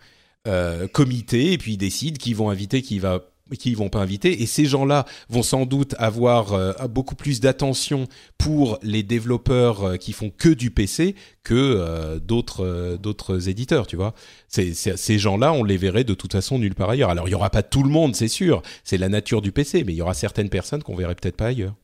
euh, 0.46 0.88
comité 0.88 1.52
et 1.52 1.58
puis 1.58 1.74
ils 1.74 1.78
décident 1.78 2.16
qui 2.18 2.32
vont 2.32 2.48
inviter, 2.48 2.80
qui 2.80 2.98
va 2.98 3.20
qui 3.56 3.74
vont 3.74 3.88
pas 3.88 4.00
inviter 4.00 4.42
et 4.42 4.46
ces 4.46 4.64
gens-là 4.64 5.04
vont 5.28 5.42
sans 5.42 5.66
doute 5.66 5.94
avoir 5.98 6.52
euh, 6.54 6.72
beaucoup 6.88 7.14
plus 7.14 7.40
d'attention 7.40 8.06
pour 8.38 8.78
les 8.82 9.02
développeurs 9.02 9.84
euh, 9.84 9.96
qui 9.96 10.12
font 10.12 10.30
que 10.30 10.48
du 10.48 10.70
PC 10.70 11.14
que 11.42 11.54
euh, 11.54 12.18
d'autres 12.18 12.96
d'autres 13.00 13.48
éditeurs, 13.48 13.86
tu 13.86 13.96
vois. 13.96 14.14
C'est, 14.48 14.74
c'est- 14.74 14.96
ces 14.96 15.18
gens-là, 15.18 15.52
on 15.52 15.64
les 15.64 15.76
verrait 15.76 16.04
de 16.04 16.14
toute 16.14 16.32
façon 16.32 16.58
nulle 16.58 16.74
part 16.74 16.90
ailleurs. 16.90 17.10
Alors 17.10 17.28
il 17.28 17.32
y 17.32 17.34
aura 17.34 17.50
pas 17.50 17.62
tout 17.62 17.82
le 17.82 17.90
monde, 17.90 18.14
c'est 18.16 18.28
sûr, 18.28 18.62
c'est 18.84 18.98
la 18.98 19.08
nature 19.08 19.42
du 19.42 19.52
PC, 19.52 19.84
mais 19.84 19.92
il 19.92 19.96
y 19.96 20.02
aura 20.02 20.14
certaines 20.14 20.48
personnes 20.50 20.82
qu'on 20.82 20.96
verrait 20.96 21.14
peut-être 21.14 21.36
pas 21.36 21.46
ailleurs, 21.46 21.74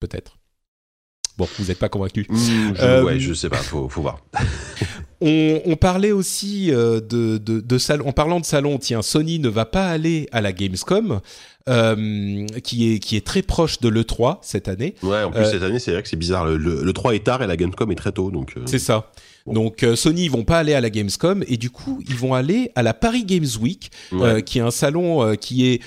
peut-être. 0.00 0.36
Bon, 1.38 1.48
vous 1.58 1.66
n'êtes 1.66 1.78
pas 1.78 1.88
convaincu. 1.88 2.26
Hmm, 2.28 2.74
je, 2.74 2.82
Euh, 2.82 3.02
ouais, 3.04 3.18
je 3.18 3.32
sais 3.32 3.48
pas, 3.48 3.56
faut, 3.56 3.88
faut 3.88 4.02
voir. 4.02 4.18
On, 5.20 5.60
on 5.66 5.76
parlait 5.76 6.12
aussi 6.12 6.72
euh, 6.72 7.00
de, 7.00 7.38
de, 7.38 7.60
de 7.60 7.78
salon. 7.78 8.08
En 8.08 8.12
parlant 8.12 8.40
de 8.40 8.44
salon, 8.46 8.78
tiens, 8.78 9.02
Sony 9.02 9.38
ne 9.38 9.48
va 9.48 9.66
pas 9.66 9.86
aller 9.86 10.28
à 10.32 10.40
la 10.40 10.52
Gamescom, 10.52 11.20
euh, 11.68 12.46
qui 12.64 12.94
est 12.94 12.98
qui 12.98 13.16
est 13.16 13.26
très 13.26 13.42
proche 13.42 13.80
de 13.80 13.88
le 13.88 14.04
3 14.04 14.40
cette 14.42 14.66
année. 14.68 14.94
Ouais, 15.02 15.22
en 15.22 15.30
plus 15.30 15.42
Euh, 15.42 15.50
cette 15.50 15.62
année, 15.62 15.78
c'est 15.78 15.92
vrai 15.92 16.02
que 16.02 16.08
c'est 16.08 16.16
bizarre. 16.16 16.46
Le, 16.46 16.56
le, 16.56 16.82
le 16.82 16.92
3 16.92 17.14
est 17.14 17.24
tard 17.24 17.42
et 17.42 17.46
la 17.46 17.56
Gamescom 17.56 17.90
est 17.92 17.96
très 17.96 18.12
tôt, 18.12 18.30
donc. 18.30 18.54
euh, 18.56 18.62
C'est 18.64 18.78
ça. 18.78 19.10
Bon. 19.46 19.52
Donc 19.54 19.84
Sony 19.94 20.24
ils 20.24 20.30
vont 20.30 20.44
pas 20.44 20.58
aller 20.58 20.74
à 20.74 20.80
la 20.80 20.90
Gamescom 20.90 21.42
et 21.48 21.56
du 21.56 21.70
coup 21.70 22.02
ils 22.08 22.14
vont 22.16 22.34
aller 22.34 22.70
à 22.74 22.82
la 22.82 22.92
Paris 22.94 23.24
Games 23.24 23.46
Week, 23.60 23.90
ouais. 24.12 24.22
euh, 24.22 24.40
qui 24.40 24.58
est 24.58 24.62
un 24.62 24.70
salon 24.70 25.22
euh, 25.22 25.34
qui 25.34 25.66
est 25.66 25.80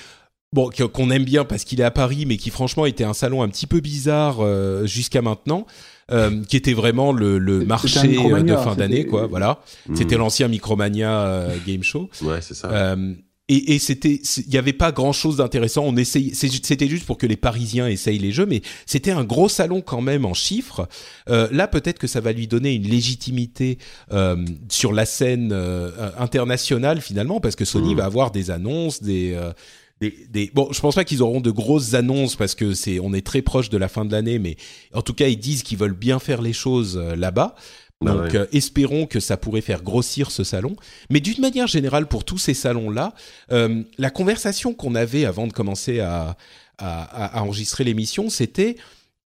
bon 0.52 0.70
qu'on 0.92 1.10
aime 1.10 1.24
bien 1.24 1.44
parce 1.44 1.64
qu'il 1.64 1.80
est 1.80 1.84
à 1.84 1.90
Paris, 1.92 2.24
mais 2.26 2.36
qui 2.36 2.50
franchement 2.50 2.84
était 2.86 3.04
un 3.04 3.14
salon 3.14 3.42
un 3.42 3.48
petit 3.48 3.66
peu 3.66 3.80
bizarre 3.80 4.38
euh, 4.40 4.86
jusqu'à 4.86 5.22
maintenant. 5.22 5.66
Euh, 6.10 6.42
qui 6.48 6.56
était 6.56 6.74
vraiment 6.74 7.12
le, 7.12 7.38
le 7.38 7.64
marché 7.64 8.18
euh, 8.18 8.42
de 8.42 8.56
fin 8.56 8.74
d'année, 8.74 9.06
quoi. 9.06 9.26
Voilà, 9.26 9.60
Hmm. 9.88 9.96
c'était 9.96 10.16
l'ancien 10.16 10.48
Micromania 10.48 11.20
euh, 11.26 11.56
Game 11.66 11.82
Show. 11.82 12.08
Ouais, 12.22 12.40
c'est 12.40 12.54
ça. 12.54 12.68
Euh, 12.70 13.14
et, 13.48 13.74
et 13.74 13.78
c'était, 13.78 14.22
il 14.38 14.48
n'y 14.50 14.56
avait 14.56 14.72
pas 14.72 14.90
grand 14.90 15.12
chose 15.12 15.36
d'intéressant. 15.36 15.84
On 15.84 15.96
essayait, 15.98 16.32
c'était 16.34 16.88
juste 16.88 17.04
pour 17.04 17.18
que 17.18 17.26
les 17.26 17.36
Parisiens 17.36 17.86
essayent 17.88 18.18
les 18.18 18.32
jeux, 18.32 18.46
mais 18.46 18.62
c'était 18.86 19.10
un 19.10 19.22
gros 19.22 19.50
salon 19.50 19.82
quand 19.82 20.00
même 20.00 20.24
en 20.24 20.32
chiffres. 20.32 20.88
Euh, 21.28 21.46
là, 21.52 21.68
peut-être 21.68 21.98
que 21.98 22.06
ça 22.06 22.22
va 22.22 22.32
lui 22.32 22.46
donner 22.46 22.72
une 22.72 22.88
légitimité 22.88 23.76
euh, 24.12 24.42
sur 24.70 24.94
la 24.94 25.04
scène 25.04 25.50
euh, 25.52 25.90
internationale 26.18 27.02
finalement, 27.02 27.38
parce 27.38 27.54
que 27.54 27.66
Sony 27.66 27.90
Mhm. 27.90 27.98
va 27.98 28.04
avoir 28.06 28.30
des 28.30 28.50
annonces, 28.50 29.02
des, 29.02 29.34
euh, 29.34 29.52
des, 30.00 30.14
des- 30.28 30.50
bon, 30.52 30.68
je 30.72 30.80
pense 30.80 30.94
pas 30.96 31.04
qu'ils 31.04 31.22
auront 31.22 31.40
de 31.40 31.50
grosses 31.50 31.94
annonces 31.94 32.36
parce 32.36 32.54
que 32.54 32.74
c'est, 32.74 32.98
on 33.00 33.12
est 33.14 33.24
très 33.24 33.42
proche 33.42 33.70
de 33.70 33.78
la 33.78 33.88
fin 33.88 34.04
de 34.04 34.12
l'année, 34.12 34.38
mais 34.38 34.56
en 34.92 35.02
tout 35.02 35.14
cas, 35.14 35.28
ils 35.28 35.38
disent 35.38 35.62
qu'ils 35.62 35.78
veulent 35.78 35.92
bien 35.94 36.18
faire 36.18 36.42
les 36.42 36.52
choses 36.52 36.96
euh, 36.96 37.14
là-bas. 37.16 37.54
Bah 38.00 38.12
Donc, 38.12 38.32
ouais. 38.32 38.36
euh, 38.36 38.46
espérons 38.52 39.06
que 39.06 39.20
ça 39.20 39.36
pourrait 39.36 39.60
faire 39.60 39.82
grossir 39.82 40.30
ce 40.30 40.42
salon. 40.44 40.74
Mais 41.10 41.20
d'une 41.20 41.40
manière 41.40 41.68
générale, 41.68 42.06
pour 42.08 42.24
tous 42.24 42.38
ces 42.38 42.52
salons-là, 42.54 43.14
euh, 43.52 43.82
la 43.98 44.10
conversation 44.10 44.74
qu'on 44.74 44.94
avait 44.96 45.24
avant 45.24 45.46
de 45.46 45.52
commencer 45.52 46.00
à, 46.00 46.36
à, 46.78 47.36
à- 47.38 47.42
enregistrer 47.42 47.84
l'émission, 47.84 48.28
c'était 48.30 48.76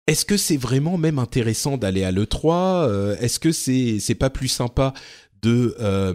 est-ce 0.08 0.24
que 0.24 0.36
c'est 0.36 0.56
vraiment 0.56 0.98
même 0.98 1.18
intéressant 1.18 1.76
d'aller 1.78 2.04
à 2.04 2.12
l'E3 2.12 2.86
Euh, 2.88 3.16
Est-ce 3.20 3.38
que 3.40 3.50
c'est 3.52 3.98
c'est 4.00 4.14
pas 4.14 4.30
plus 4.30 4.48
sympa 4.48 4.92
de 5.42 5.76
euh, 5.80 6.12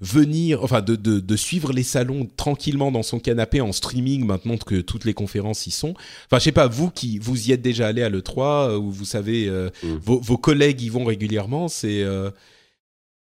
venir, 0.00 0.62
enfin 0.62 0.80
de, 0.80 0.96
de, 0.96 1.20
de 1.20 1.36
suivre 1.36 1.72
les 1.72 1.82
salons 1.82 2.28
tranquillement 2.36 2.90
dans 2.90 3.02
son 3.02 3.18
canapé 3.18 3.60
en 3.60 3.72
streaming 3.72 4.24
maintenant 4.26 4.56
que 4.56 4.80
toutes 4.80 5.04
les 5.04 5.14
conférences 5.14 5.66
y 5.66 5.70
sont. 5.70 5.94
Enfin, 6.26 6.38
je 6.38 6.44
sais 6.44 6.52
pas, 6.52 6.66
vous 6.66 6.90
qui 6.90 7.18
vous 7.18 7.48
y 7.48 7.52
êtes 7.52 7.62
déjà 7.62 7.86
allé 7.88 8.02
à 8.02 8.10
l'E3 8.10 8.40
euh, 8.70 8.76
ou 8.78 8.90
vous 8.90 9.04
savez, 9.04 9.48
euh, 9.48 9.70
Mm. 9.82 9.94
vos, 10.04 10.20
vos 10.20 10.36
collègues 10.38 10.82
y 10.82 10.88
vont 10.88 11.04
régulièrement, 11.04 11.68
c'est... 11.68 12.04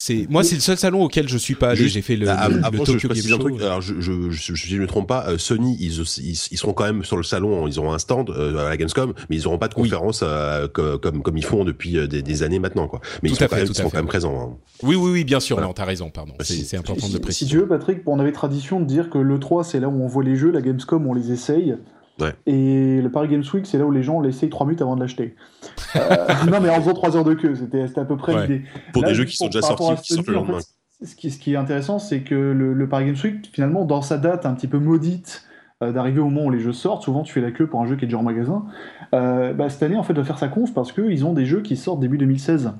c'est 0.02 0.28
moi, 0.30 0.46
c'est 0.46 0.56
le 0.56 0.62
seul 0.62 0.78
salon 0.78 1.04
auquel 1.04 1.28
je 1.28 1.38
suis 1.38 1.56
pas 1.56 1.72
allé. 1.72 1.90
J'ai 1.90 2.02
fait 2.02 2.16
le, 2.16 2.26
Ah, 2.30 2.48
le- 2.48 2.56
le 2.56 2.62
je, 2.64 2.70
je 2.70 2.78
Tokyo 2.94 3.10
Game 3.10 3.34
un 3.34 3.38
truc. 3.38 3.62
Alors, 3.62 3.82
je, 3.82 3.96
je, 4.00 4.32
je, 4.32 4.56
si 4.56 4.68
je 4.70 4.76
ne 4.78 4.82
me 4.82 4.88
trompe 4.88 5.10
pas, 5.10 5.26
euh, 5.28 5.38
Sony, 5.38 5.76
ils, 5.78 5.92
ils, 6.20 6.40
ils 6.52 6.58
seront 6.58 6.72
quand 6.72 6.86
même 6.86 7.04
sur 7.04 7.18
le 7.18 7.24
salon. 7.24 7.68
Ils 7.68 7.78
auront 7.80 7.92
un 7.92 8.00
stand 8.00 8.30
euh, 8.30 8.58
à 8.66 8.70
la 8.70 8.78
Gamescom, 8.78 9.14
mais 9.30 9.36
ils 9.36 9.44
n'auront 9.44 9.58
pas 9.58 9.68
de 9.68 9.74
Oui. 9.76 9.84
conférence 9.84 10.22
euh, 10.24 10.70
co- 10.70 10.98
comme, 11.00 11.22
comme 11.22 11.38
ils 11.38 11.44
font 11.44 11.66
depuis 11.66 12.08
des, 12.08 12.22
des 12.22 12.44
années 12.44 12.60
maintenant, 12.60 12.88
quoi. 12.88 13.02
Mais 13.22 13.28
Tout 13.30 13.36
ils 13.36 13.38
seront 13.38 13.46
à 13.46 13.48
quand 13.50 13.56
même, 13.58 13.66
tout 13.66 13.74
ils 13.74 13.76
à 13.76 13.80
seront 13.80 13.90
fait. 13.90 13.98
quand 13.98 14.02
même 14.04 14.08
présents. 14.08 14.40
hein. 14.42 14.58
Oui, 14.84 14.96
oui, 14.96 15.12
oui, 15.12 15.24
bien 15.26 15.42
sûr. 15.42 15.58
Voilà. 15.58 15.68
Non, 15.68 15.74
t'as 15.74 15.84
raison, 15.86 16.10
pardon. 16.10 16.34
C'est 16.40 16.54
Si- 16.54 16.64
c'est 16.64 16.78
important 16.78 17.02
Si, 17.08 17.12
de 17.12 17.18
le 17.18 17.20
si 17.20 17.22
préciser. 17.24 17.52
tu 17.52 17.58
veux, 17.58 17.68
Patrick, 17.68 18.00
on 18.06 18.20
avait 18.20 18.32
tradition 18.32 18.80
de 18.80 18.86
dire 18.86 19.10
que 19.10 19.18
l'E3, 19.18 19.66
c'est 19.66 19.82
là 19.82 19.90
où 19.90 20.02
on 20.02 20.08
voit 20.08 20.24
les 20.24 20.38
jeux, 20.38 20.52
la 20.52 20.62
Gamescom, 20.62 21.06
on 21.06 21.14
les 21.14 21.32
essaye. 21.34 21.76
Ouais. 22.22 22.34
Et 22.46 23.02
le 23.02 23.10
Paris 23.10 23.28
Games 23.30 23.44
Week, 23.54 23.66
c'est 23.66 23.78
là 23.78 23.86
où 23.86 23.92
les 23.92 24.04
gens 24.04 24.20
l'essayent 24.22 24.50
3 24.50 24.66
minutes 24.68 24.82
avant 24.82 24.96
de 24.96 25.02
l'acheter. 25.02 25.36
Euh, 25.96 26.00
non, 26.52 26.60
mais 26.62 26.70
en 26.70 26.76
faisant 26.82 26.94
3 26.94 27.18
heures 27.18 27.24
de 27.24 27.34
queue, 27.34 27.56
c'était 27.56 27.86
à 28.00 28.06
peu 28.06 28.18
près 28.18 28.34
Ouais. 28.36 28.42
l'idée. 28.48 28.62
Pour 28.94 29.02
Là, 29.04 29.10
des 29.10 29.16
jeux 29.16 29.26
qui 29.26 29.36
sont 29.36 29.48
déjà 29.48 29.62
sortis, 29.62 29.92
à 29.92 29.96
qui 29.96 30.14
sortent 30.14 30.28
le 30.28 30.34
Sony, 30.34 30.38
en 30.38 30.44
fait, 30.46 30.52
lendemain. 30.52 30.64
ce, 31.04 31.16
qui, 31.16 31.32
ce 31.32 31.40
qui 31.40 31.54
est 31.54 31.58
intéressant, 31.58 32.00
c'est 32.00 32.22
que 32.22 32.36
le, 32.36 32.74
le 32.74 32.90
Paris 32.90 33.06
Games 33.06 33.16
Week, 33.24 33.50
finalement, 33.54 33.86
dans 33.86 34.02
sa 34.02 34.18
date 34.18 34.46
un 34.46 34.54
petit 34.54 34.68
peu 34.68 34.80
maudite 34.80 35.44
euh, 35.82 35.92
d'arriver 35.94 36.20
au 36.20 36.26
moment 36.26 36.46
où 36.48 36.50
les 36.52 36.60
jeux 36.60 36.74
sortent, 36.74 37.04
souvent 37.04 37.24
tu 37.24 37.32
fais 37.34 37.42
la 37.42 37.52
queue 37.52 37.68
pour 37.68 37.82
un 37.82 37.86
jeu 37.86 37.96
qui 37.96 38.04
est 38.04 38.08
déjà 38.08 38.18
en 38.18 38.24
magasin, 38.24 38.66
euh, 39.14 39.54
bah, 39.54 39.70
cette 39.70 39.84
année, 39.84 39.96
en 39.96 40.04
fait, 40.04 40.14
va 40.14 40.24
faire 40.26 40.38
sa 40.38 40.50
conf 40.50 40.74
parce 40.74 40.92
qu'ils 40.92 41.26
ont 41.26 41.34
des 41.34 41.46
jeux 41.46 41.62
qui 41.62 41.78
sortent 41.78 42.00
début 42.02 42.18
2016. 42.18 42.74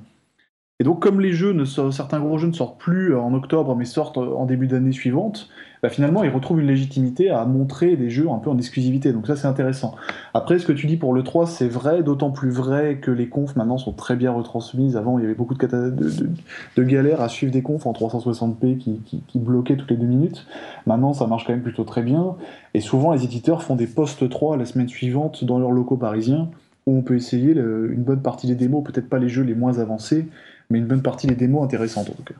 Et 0.80 0.84
donc, 0.84 1.00
comme 1.00 1.20
les 1.20 1.32
jeux, 1.32 1.54
certains 1.92 2.20
gros 2.20 2.38
jeux 2.38 2.48
ne 2.48 2.54
sortent 2.54 2.80
plus 2.80 3.14
en 3.14 3.34
octobre, 3.34 3.76
mais 3.76 3.84
sortent 3.84 4.16
en 4.16 4.46
début 4.46 4.66
d'année 4.66 4.92
suivante, 4.92 5.50
bah, 5.82 5.90
finalement, 5.90 6.24
ils 6.24 6.30
retrouvent 6.30 6.60
une 6.60 6.66
légitimité 6.66 7.28
à 7.28 7.44
montrer 7.44 7.96
des 7.96 8.08
jeux 8.08 8.30
un 8.30 8.38
peu 8.38 8.48
en 8.48 8.56
exclusivité. 8.56 9.12
Donc 9.12 9.26
ça, 9.26 9.36
c'est 9.36 9.46
intéressant. 9.46 9.94
Après, 10.32 10.58
ce 10.58 10.64
que 10.64 10.72
tu 10.72 10.86
dis 10.86 10.96
pour 10.96 11.12
le 11.12 11.22
3, 11.22 11.46
c'est 11.46 11.68
vrai, 11.68 12.02
d'autant 12.02 12.30
plus 12.30 12.48
vrai 12.48 12.96
que 12.96 13.10
les 13.10 13.28
confs 13.28 13.56
maintenant 13.56 13.76
sont 13.76 13.92
très 13.92 14.16
bien 14.16 14.32
retransmises. 14.32 14.96
Avant, 14.96 15.18
il 15.18 15.22
y 15.22 15.24
avait 15.26 15.34
beaucoup 15.34 15.54
de, 15.54 16.82
galères 16.82 17.20
à 17.20 17.28
suivre 17.28 17.52
des 17.52 17.62
confs 17.62 17.86
en 17.86 17.92
360p 17.92 18.78
qui, 18.78 19.22
bloquaient 19.34 19.76
toutes 19.76 19.90
les 19.90 19.98
deux 19.98 20.06
minutes. 20.06 20.46
Maintenant, 20.86 21.12
ça 21.12 21.26
marche 21.26 21.46
quand 21.46 21.52
même 21.52 21.62
plutôt 21.62 21.84
très 21.84 22.02
bien. 22.02 22.36
Et 22.72 22.80
souvent, 22.80 23.12
les 23.12 23.24
éditeurs 23.24 23.62
font 23.62 23.76
des 23.76 23.86
post 23.86 24.26
3 24.26 24.56
la 24.56 24.64
semaine 24.64 24.88
suivante 24.88 25.44
dans 25.44 25.58
leurs 25.58 25.72
locaux 25.72 25.98
parisiens 25.98 26.48
où 26.86 26.96
on 26.96 27.02
peut 27.02 27.16
essayer 27.16 27.52
une 27.52 28.02
bonne 28.02 28.22
partie 28.22 28.46
des 28.46 28.54
démos, 28.54 28.82
peut-être 28.82 29.08
pas 29.08 29.18
les 29.18 29.28
jeux 29.28 29.42
les 29.42 29.54
moins 29.54 29.78
avancés, 29.78 30.26
mais 30.70 30.78
une 30.78 30.86
bonne 30.86 31.02
partie 31.02 31.26
des 31.26 31.34
démos 31.34 31.62
intéressantes 31.64 32.08
en 32.10 32.14
tout 32.14 32.22
cas. 32.22 32.34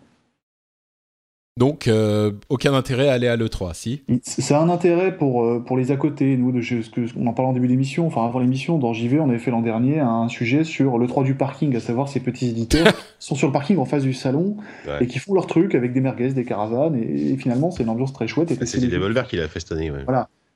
Donc, 1.58 1.88
euh, 1.88 2.30
aucun 2.48 2.72
intérêt 2.72 3.08
à 3.08 3.12
aller 3.14 3.26
à 3.28 3.36
l'E3, 3.36 3.74
si? 3.74 4.02
Ça 4.22 4.58
a 4.58 4.62
un 4.62 4.70
intérêt 4.70 5.14
pour, 5.16 5.44
euh, 5.44 5.58
pour 5.60 5.76
les 5.76 5.90
à 5.90 5.96
côté. 5.96 6.36
Nous, 6.38 6.52
de, 6.52 6.62
ce 6.62 6.88
que, 6.88 7.02
on 7.18 7.26
en 7.26 7.34
parlait 7.34 7.50
en 7.50 7.52
début 7.52 7.68
d'émission, 7.68 8.06
enfin 8.06 8.24
avant 8.24 8.38
l'émission, 8.38 8.78
dans 8.78 8.94
JV, 8.94 9.20
on 9.20 9.28
avait 9.28 9.38
fait 9.40 9.50
l'an 9.50 9.60
dernier 9.60 9.98
un 9.98 10.28
sujet 10.28 10.64
sur 10.64 10.96
le 10.96 11.06
3 11.06 11.22
du 11.24 11.34
parking, 11.34 11.76
à 11.76 11.80
savoir 11.80 12.08
ces 12.08 12.20
petits 12.20 12.48
éditeurs 12.48 12.86
qui 13.18 13.26
sont 13.26 13.34
sur 13.34 13.48
le 13.48 13.52
parking 13.52 13.76
en 13.76 13.84
face 13.84 14.04
du 14.04 14.14
salon 14.14 14.56
Ouais. 14.86 14.98
et 15.02 15.06
qui 15.06 15.18
font 15.18 15.34
leur 15.34 15.46
truc 15.46 15.74
avec 15.74 15.92
des 15.92 16.00
merguez, 16.00 16.32
des 16.32 16.44
caravanes, 16.46 16.94
et, 16.96 17.32
et 17.32 17.36
finalement, 17.36 17.70
c'est 17.70 17.82
une 17.82 17.90
ambiance 17.90 18.14
très 18.14 18.28
chouette. 18.28 18.50
Et 18.52 18.64
C'est 18.64 18.78
les- 18.78 18.86
des 18.86 18.92
Devolver 18.96 19.26
qui 19.26 19.36
l'a 19.36 19.48
fait 19.48 19.60
cette 19.60 19.72
année, 19.72 19.90
ouais. 19.90 20.04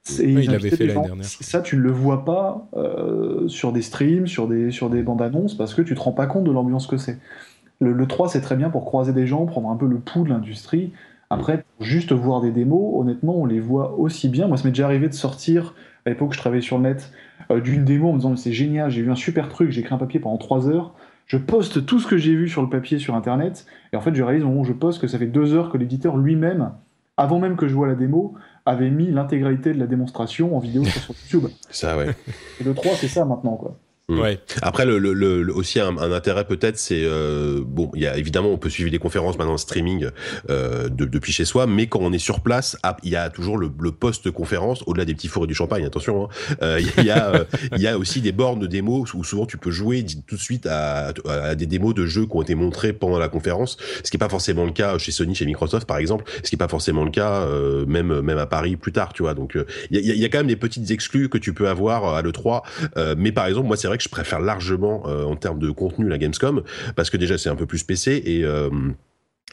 c'est- 0.04 0.24
Oui, 0.24 0.32
ils 0.32 0.38
il 0.44 0.46
l'avait 0.46 0.54
invitaient 0.54 0.70
fait 0.70 0.76
des 0.78 0.86
l'année 0.86 0.94
gens. 1.00 1.06
dernière. 1.16 1.26
Ça, 1.26 1.60
tu 1.60 1.76
ne 1.76 1.82
le 1.82 1.90
vois 1.90 2.24
pas 2.24 2.66
euh, 2.76 3.46
sur 3.48 3.72
des 3.72 3.82
streams, 3.82 4.26
sur 4.26 4.46
des, 4.48 4.70
sur 4.70 4.88
des 4.88 5.02
bandes 5.02 5.20
annonces, 5.20 5.54
parce 5.54 5.74
que 5.74 5.82
tu 5.82 5.94
te 5.94 6.00
rends 6.00 6.12
pas 6.12 6.26
compte 6.26 6.44
de 6.44 6.52
l'ambiance 6.52 6.86
que 6.86 6.96
c'est. 6.96 7.18
Le, 7.84 7.92
le 7.92 8.06
3, 8.06 8.28
c'est 8.28 8.40
très 8.40 8.56
bien 8.56 8.70
pour 8.70 8.84
croiser 8.84 9.12
des 9.12 9.26
gens, 9.26 9.44
prendre 9.46 9.68
un 9.70 9.76
peu 9.76 9.86
le 9.86 9.98
pouls 9.98 10.24
de 10.24 10.30
l'industrie. 10.30 10.92
Après, 11.30 11.64
pour 11.76 11.86
juste 11.86 12.12
voir 12.12 12.40
des 12.40 12.50
démos, 12.50 13.00
honnêtement, 13.00 13.36
on 13.36 13.46
les 13.46 13.60
voit 13.60 13.98
aussi 13.98 14.28
bien. 14.28 14.46
Moi, 14.46 14.56
ça 14.56 14.64
m'est 14.64 14.70
déjà 14.70 14.86
arrivé 14.86 15.08
de 15.08 15.14
sortir, 15.14 15.74
à 16.06 16.10
l'époque, 16.10 16.32
je 16.32 16.38
travaillais 16.38 16.62
sur 16.62 16.76
le 16.76 16.84
net, 16.84 17.10
euh, 17.50 17.60
d'une 17.60 17.84
démo 17.84 18.08
en 18.08 18.12
me 18.12 18.18
disant 18.18 18.30
Mais 18.30 18.36
c'est 18.36 18.52
génial, 18.52 18.90
j'ai 18.90 19.02
vu 19.02 19.10
un 19.10 19.16
super 19.16 19.48
truc, 19.48 19.70
j'ai 19.70 19.80
écrit 19.80 19.94
un 19.94 19.98
papier 19.98 20.20
pendant 20.20 20.36
3 20.36 20.68
heures. 20.68 20.94
Je 21.26 21.38
poste 21.38 21.86
tout 21.86 22.00
ce 22.00 22.06
que 22.06 22.18
j'ai 22.18 22.34
vu 22.34 22.48
sur 22.48 22.60
le 22.60 22.68
papier 22.68 22.98
sur 22.98 23.14
Internet, 23.14 23.66
et 23.92 23.96
en 23.96 24.00
fait, 24.00 24.14
je 24.14 24.22
réalise 24.22 24.44
au 24.44 24.48
moment 24.48 24.60
où 24.60 24.64
je 24.64 24.74
poste 24.74 25.00
que 25.00 25.06
ça 25.06 25.18
fait 25.18 25.26
2 25.26 25.54
heures 25.54 25.70
que 25.70 25.78
l'éditeur 25.78 26.16
lui-même, 26.16 26.72
avant 27.16 27.38
même 27.38 27.56
que 27.56 27.66
je 27.66 27.74
vois 27.74 27.86
la 27.86 27.94
démo, 27.94 28.34
avait 28.66 28.90
mis 28.90 29.10
l'intégralité 29.10 29.72
de 29.72 29.78
la 29.78 29.86
démonstration 29.86 30.56
en 30.56 30.58
vidéo 30.58 30.84
sur 30.84 31.14
YouTube. 31.24 31.50
Ça, 31.70 31.96
ouais. 31.96 32.14
Et 32.60 32.64
le 32.64 32.74
3, 32.74 32.92
c'est 32.96 33.08
ça 33.08 33.24
maintenant, 33.24 33.56
quoi. 33.56 33.76
Mm. 34.10 34.20
Ouais. 34.20 34.38
Après, 34.60 34.84
le, 34.84 34.98
le, 34.98 35.14
le- 35.14 35.42
le- 35.42 35.54
aussi 35.54 35.80
un, 35.80 35.96
un 35.96 36.12
intérêt 36.12 36.44
peut-être, 36.44 36.76
c'est 36.78 37.04
euh, 37.04 37.62
bon, 37.64 37.90
il 37.94 38.02
y 38.02 38.06
a 38.06 38.18
évidemment, 38.18 38.50
on 38.50 38.58
peut 38.58 38.68
suivre 38.68 38.90
les 38.90 38.98
conférences 38.98 39.38
maintenant 39.38 39.54
en 39.54 39.58
streaming 39.58 40.08
euh, 40.50 40.90
de- 40.90 41.06
depuis 41.06 41.32
chez 41.32 41.46
soi, 41.46 41.66
mais 41.66 41.86
quand 41.86 42.00
on 42.02 42.12
est 42.12 42.18
sur 42.18 42.40
place, 42.40 42.76
ah, 42.82 42.98
il 43.02 43.10
y 43.10 43.16
a 43.16 43.30
toujours 43.30 43.56
le, 43.56 43.70
post-conférence, 43.92 44.82
au-delà 44.86 45.06
des 45.06 45.14
petits 45.14 45.28
fours 45.28 45.44
et 45.44 45.46
du 45.46 45.54
champagne, 45.54 45.86
attention. 45.86 46.24
hein, 46.24 46.28
euh, 46.62 46.80
Il 46.98 47.04
y 47.04 47.10
a, 47.10 47.46
il 47.74 47.80
y 47.80 47.86
a 47.86 47.96
aussi 47.96 48.20
des 48.20 48.32
bornes 48.32 48.60
de 48.60 48.66
démos 48.66 49.14
où 49.14 49.24
souvent 49.24 49.46
tu 49.46 49.56
peux 49.56 49.70
jouer 49.70 50.04
tout 50.26 50.36
de 50.36 50.40
suite 50.40 50.66
à, 50.66 51.12
à 51.26 51.54
des 51.54 51.66
démos 51.66 51.94
de 51.94 52.04
jeux 52.04 52.26
qui 52.26 52.36
ont 52.36 52.42
été 52.42 52.54
montrés 52.54 52.92
pendant 52.92 53.18
la 53.18 53.28
conférence, 53.30 53.78
ce 54.04 54.10
qui 54.10 54.16
est 54.16 54.18
pas 54.18 54.28
forcément 54.28 54.66
le 54.66 54.72
cas 54.72 54.98
chez 54.98 55.12
Sony, 55.12 55.34
chez 55.34 55.46
Microsoft 55.46 55.86
par 55.88 55.96
exemple, 55.96 56.24
ce 56.42 56.50
qui 56.50 56.56
est 56.56 56.58
pas 56.58 56.68
forcément 56.68 57.04
le 57.04 57.10
cas 57.10 57.46
même 57.86 58.20
même 58.20 58.38
à 58.38 58.46
Paris 58.46 58.76
plus 58.76 58.92
tard, 58.92 59.14
tu 59.14 59.22
vois. 59.22 59.32
Donc 59.32 59.56
il 59.90 59.98
y, 59.98 60.10
a, 60.10 60.14
y 60.14 60.24
a 60.24 60.28
quand 60.28 60.38
même 60.38 60.46
des 60.46 60.56
petites 60.56 60.90
exclus 60.90 61.30
que 61.30 61.38
tu 61.38 61.54
peux 61.54 61.68
avoir 61.68 62.14
à 62.14 62.20
le 62.20 62.32
3 62.32 62.62
euh, 62.96 63.14
mais 63.16 63.32
par 63.32 63.46
exemple, 63.46 63.66
moi, 63.66 63.76
c'est 63.76 63.86
vrai 63.88 63.93
que 63.96 64.02
je 64.02 64.08
préfère 64.08 64.40
largement 64.40 65.04
en 65.04 65.36
termes 65.36 65.58
de 65.58 65.70
contenu 65.70 66.08
la 66.08 66.18
Gamescom 66.18 66.62
parce 66.96 67.10
que 67.10 67.16
déjà 67.16 67.38
c'est 67.38 67.48
un 67.48 67.56
peu 67.56 67.66
plus 67.66 67.82
PC 67.82 68.22
et 68.24 68.44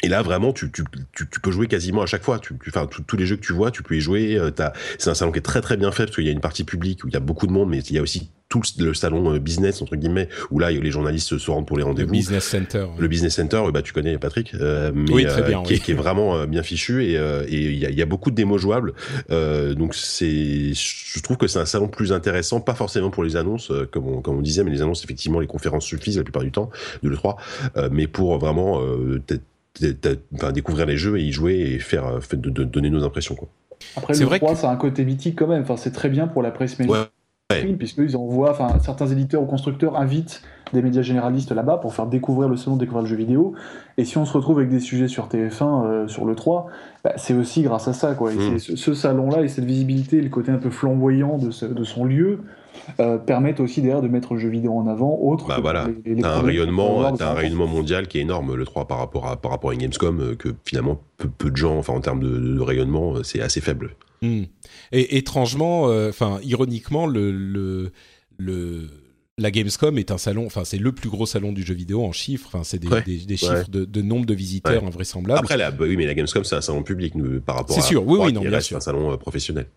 et 0.04 0.08
là, 0.08 0.22
vraiment, 0.22 0.52
tu, 0.52 0.72
tu, 0.72 0.84
tu, 1.14 1.30
tu, 1.30 1.40
peux 1.40 1.52
jouer 1.52 1.68
quasiment 1.68 2.02
à 2.02 2.06
chaque 2.06 2.24
fois. 2.24 2.40
Tu, 2.40 2.56
enfin, 2.68 2.88
tous 3.06 3.18
les 3.18 3.26
jeux 3.26 3.36
que 3.36 3.46
tu 3.46 3.54
vois, 3.54 3.72
tu 3.72 3.84
peux 3.84 3.96
y 3.96 4.02
jouer. 4.02 4.38
Euh, 4.38 4.50
c'est 4.98 5.10
un 5.10 5.14
salon 5.14 5.32
qui 5.32 5.40
est 5.40 5.44
très 5.44 5.62
très 5.62 5.78
bien 5.78 5.92
fait 5.92 6.06
parce 6.06 6.16
qu'il 6.16 6.26
y 6.26 6.30
a 6.30 6.32
une 6.32 6.42
partie 6.42 6.64
publique 6.64 7.04
où 7.04 7.08
il 7.08 7.14
y 7.14 7.18
a 7.18 7.20
beaucoup 7.20 7.46
de 7.46 7.52
monde, 7.52 7.70
mais 7.70 7.80
il 7.80 7.96
y 7.96 8.00
a 8.00 8.02
aussi 8.02 8.32
tout 8.50 8.62
le 8.80 8.94
salon 8.94 9.34
euh, 9.34 9.40
business 9.40 9.82
entre 9.82 9.96
guillemets 9.96 10.28
où 10.50 10.60
là 10.60 10.72
les 10.72 10.92
journalistes 10.92 11.38
se 11.38 11.52
rendent 11.52 11.68
pour 11.68 11.78
les 11.78 11.84
rendez-vous. 11.84 12.12
Le 12.12 12.18
business 12.18 12.44
center. 12.44 12.86
Le 13.00 13.08
business 13.08 13.36
center, 13.36 13.62
bah 13.74 13.82
tu 13.82 13.94
connais 13.94 14.18
Patrick, 14.18 14.54
euh, 14.56 14.92
mais, 14.94 15.10
oui, 15.14 15.26
très 15.26 15.44
bien, 15.44 15.64
qui, 15.64 15.76
est, 15.76 15.94
vraiment 15.94 16.46
bien 16.48 16.62
fichu 16.62 17.02
et 17.04 17.14
il 17.48 17.78
y, 17.78 17.86
a, 17.86 17.90
y, 17.90 18.02
a, 18.02 18.06
beaucoup 18.06 18.30
de 18.30 18.36
démos 18.36 18.60
jouables. 18.60 18.94
donc 19.30 19.96
c'est, 19.96 20.74
je 20.74 21.20
trouve 21.22 21.38
que 21.38 21.48
c'est 21.48 21.60
un 21.60 21.66
salon 21.66 21.88
plus 21.88 22.12
intéressant, 22.12 22.60
pas 22.60 22.76
forcément 22.76 23.10
pour 23.10 23.24
les 23.24 23.38
annonces 23.38 23.72
comme 23.92 24.08
on, 24.08 24.22
comme 24.22 24.38
on 24.38 24.42
disait, 24.42 24.66
mais 24.66 24.72
les 24.72 24.82
annonces 24.82 25.06
effectivement 25.06 25.40
les 25.40 25.48
conférences 25.48 25.86
suffisent 25.86 26.18
la 26.18 26.24
plupart 26.24 26.44
du 26.44 26.52
temps 26.52 26.72
de 27.04 27.08
le 27.08 27.16
3, 27.16 27.38
mais 27.90 28.08
pour 28.08 28.38
vraiment 28.38 28.82
découvrir 30.54 30.86
les 30.86 30.98
jeux 30.98 31.18
et 31.18 31.24
y 31.24 31.32
jouer 31.32 31.60
et 31.60 31.80
faire, 31.80 32.06
euh, 32.08 32.20
de, 32.34 32.64
donner 32.64 32.90
nos 32.90 33.04
impressions. 33.04 33.36
Quoi. 33.36 33.50
Après, 33.96 34.14
le 34.14 34.26
3, 34.26 34.56
ça 34.56 34.70
a 34.70 34.74
un 34.74 34.78
côté 34.78 35.06
mythique 35.06 35.38
quand 35.38 35.48
même. 35.48 35.64
Enfin, 35.64 35.78
c'est 35.78 35.92
très 35.92 36.10
bien 36.10 36.28
pour 36.28 36.42
la 36.42 36.52
presse 36.52 36.78
mainstream, 36.78 37.08
ouais. 37.52 37.74
puisqu'ils 37.74 38.16
envoient, 38.16 38.52
enfin, 38.52 38.80
certains 38.80 39.08
éditeurs 39.08 39.42
ou 39.42 39.46
constructeurs 39.46 39.98
invitent 39.98 40.42
des 40.74 40.82
médias 40.82 41.02
généralistes 41.02 41.52
là-bas 41.52 41.78
pour 41.78 41.94
faire 41.94 42.06
découvrir 42.06 42.48
le 42.48 42.56
salon, 42.56 42.78
découvrir 42.78 43.04
le 43.04 43.10
jeu 43.10 43.18
vidéo. 43.18 43.54
Et 43.98 44.06
si 44.06 44.18
on 44.18 44.26
se 44.26 44.34
retrouve 44.34 44.60
avec 44.60 44.70
des 44.70 44.80
sujets 44.80 45.08
sur 45.08 45.28
TF1, 45.28 45.86
euh, 45.86 46.08
sur 46.08 46.26
le 46.26 46.36
3, 46.36 46.68
bah, 47.04 47.14
c'est 47.18 47.34
aussi 47.34 47.64
grâce 47.64 47.88
à 47.88 47.94
ça. 47.94 48.14
Quoi. 48.14 48.34
Et 48.34 48.36
mm. 48.36 48.60
ce, 48.60 48.94
salon-là 48.94 49.42
et 49.42 49.48
cette 49.48 49.66
visibilité, 49.66 50.22
le 50.22 50.30
côté 50.30 50.52
un 50.52 50.58
peu 50.58 50.70
flamboyant 50.70 51.38
de, 51.38 51.74
de 51.74 51.84
son 51.84 52.06
lieu, 52.06 52.40
euh, 53.00 53.18
permettent 53.18 53.60
aussi 53.60 53.82
derrière 53.82 54.02
de 54.02 54.08
mettre 54.08 54.34
le 54.34 54.40
jeu 54.40 54.50
vidéo 54.50 54.74
en 54.74 54.88
avant, 54.88 55.18
autre. 55.22 55.48
Bah 55.48 55.60
voilà, 55.62 55.88
t'as 56.20 56.38
un 56.38 56.42
rayonnement, 56.42 57.06
as 57.06 57.24
un 57.24 57.34
rayonnement 57.34 57.68
mondial 57.68 58.08
qui 58.08 58.18
est 58.18 58.22
énorme 58.22 58.56
le 58.56 58.66
3 58.66 58.88
par 58.88 58.98
rapport 58.98 59.28
à 59.28 59.40
par 59.40 59.52
rapport 59.52 59.72
à 59.72 59.76
Gamescom 59.76 60.20
euh, 60.20 60.36
que 60.36 60.50
finalement 60.66 61.02
peu, 61.18 61.52
de 61.52 61.56
gens, 61.56 61.78
enfin 61.78 61.94
en 61.94 62.02
termes 62.02 62.22
de, 62.22 62.60
rayonnement, 62.60 63.16
euh, 63.16 63.24
c'est 63.24 63.42
assez 63.42 63.62
faible. 63.62 63.96
Hmm. 64.22 64.44
Et 64.92 65.18
étrangement, 65.18 65.86
enfin 66.10 66.40
ironiquement, 66.44 67.08
le, 67.08 67.32
le, 67.32 67.92
le 68.38 68.88
la 69.38 69.50
Gamescom 69.50 69.98
est 69.98 70.12
un 70.12 70.18
salon, 70.18 70.46
enfin 70.46 70.64
c'est 70.64 70.78
le 70.78 70.92
plus 70.92 71.10
gros 71.10 71.26
salon 71.26 71.52
du 71.52 71.64
jeu 71.64 71.74
vidéo 71.74 72.04
en 72.06 72.12
chiffres, 72.12 72.48
enfin 72.48 72.64
c'est 72.64 72.78
des, 72.78 73.26
des, 73.26 73.38
chiffres 73.38 73.70
de, 73.70 74.02
nombre 74.02 74.26
de 74.26 74.34
visiteurs 74.34 74.86
invraisemblables. 74.86 75.40
Après, 75.40 75.58
la, 75.58 75.72
bah 75.72 75.86
oui, 75.88 75.98
mais 75.98 76.06
la 76.06 76.14
Gamescom 76.14 76.44
c'est 76.44 76.56
un 76.56 76.62
salon 76.62 76.84
public 76.84 77.14
par 77.46 77.56
rapport. 77.56 77.76
C'est 77.76 77.82
sûr, 77.82 78.06
oui, 78.06 78.20
oui, 78.22 78.34
non, 78.34 78.42
bien 78.42 78.60
sûr. 78.60 78.82
C'est 78.82 78.90
un 78.90 78.94
salon 78.94 79.18
professionnel. 79.18 79.68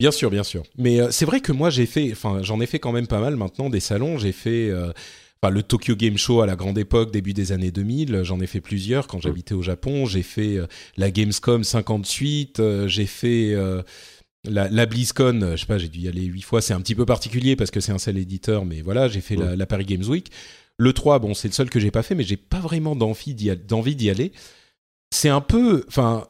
Bien 0.00 0.12
sûr, 0.12 0.30
bien 0.30 0.44
sûr. 0.44 0.62
Mais 0.76 1.00
euh, 1.00 1.10
c'est 1.10 1.24
vrai 1.24 1.40
que 1.40 1.50
moi 1.50 1.70
j'ai 1.70 1.86
fait, 1.86 2.10
enfin 2.12 2.40
j'en 2.42 2.60
ai 2.60 2.66
fait 2.66 2.78
quand 2.78 2.92
même 2.92 3.08
pas 3.08 3.20
mal 3.20 3.36
maintenant 3.36 3.68
des 3.68 3.80
salons. 3.80 4.16
J'ai 4.16 4.30
fait 4.30 4.70
euh, 4.70 4.92
le 5.42 5.62
Tokyo 5.62 5.96
Game 5.96 6.16
Show 6.16 6.40
à 6.40 6.46
la 6.46 6.54
grande 6.54 6.78
époque, 6.78 7.10
début 7.10 7.32
des 7.32 7.50
années 7.50 7.72
2000. 7.72 8.22
J'en 8.22 8.40
ai 8.40 8.46
fait 8.46 8.60
plusieurs 8.60 9.08
quand 9.08 9.20
j'habitais 9.20 9.54
au 9.54 9.62
Japon. 9.62 10.06
J'ai 10.06 10.22
fait 10.22 10.56
euh, 10.56 10.66
la 10.96 11.10
Gamescom 11.10 11.64
58. 11.64 12.62
j'ai 12.86 13.06
fait 13.06 13.56
la, 14.44 14.68
la, 14.68 14.86
BlizzCon. 14.86 15.52
Je 15.52 15.56
sais 15.56 15.66
pas, 15.66 15.78
j'ai 15.78 15.88
dû 15.88 15.98
y 15.98 16.08
aller 16.08 16.22
huit 16.22 16.42
fois. 16.42 16.62
C'est 16.62 16.74
un 16.74 16.80
petit 16.80 16.94
peu 16.94 17.04
particulier 17.04 17.56
parce 17.56 17.72
que 17.72 17.80
c'est 17.80 17.92
un 17.92 17.98
seul 17.98 18.18
éditeur, 18.18 18.64
mais 18.64 18.82
voilà, 18.82 19.08
j'ai 19.08 19.20
fait 19.20 19.34
la, 19.34 19.56
la, 19.56 19.66
Paris 19.66 19.84
Games 19.84 20.04
Week. 20.04 20.30
Le 20.76 20.92
3, 20.92 21.18
bon, 21.18 21.34
c'est 21.34 21.48
le 21.48 21.54
seul 21.54 21.70
que 21.70 21.80
j'ai 21.80 21.90
pas 21.90 22.04
fait, 22.04 22.14
mais 22.14 22.22
j'ai 22.22 22.36
pas 22.36 22.60
vraiment 22.60 22.94
d'envie 22.94 23.34
d'y 23.34 24.10
aller. 24.10 24.30
C'est 25.10 25.28
un 25.28 25.40
peu, 25.40 25.84
enfin 25.88 26.28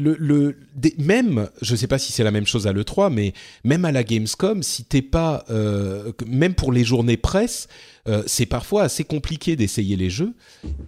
le, 0.00 0.16
le 0.18 0.56
même, 0.98 1.48
je 1.60 1.74
sais 1.74 1.88
pas 1.88 1.98
si 1.98 2.12
c'est 2.12 2.22
la 2.22 2.30
même 2.30 2.46
chose 2.46 2.68
à 2.68 2.72
l'E3, 2.72 3.12
mais 3.12 3.32
même 3.64 3.84
à 3.84 3.90
la 3.90 4.04
Gamescom, 4.04 4.62
si 4.62 4.84
t'es 4.84 5.02
pas, 5.02 5.44
euh, 5.50 6.12
même 6.24 6.54
pour 6.54 6.70
les 6.72 6.84
journées 6.84 7.16
presse, 7.16 7.66
euh, 8.06 8.22
c'est 8.26 8.46
parfois 8.46 8.84
assez 8.84 9.02
compliqué 9.02 9.56
d'essayer 9.56 9.96
les 9.96 10.08
jeux. 10.08 10.34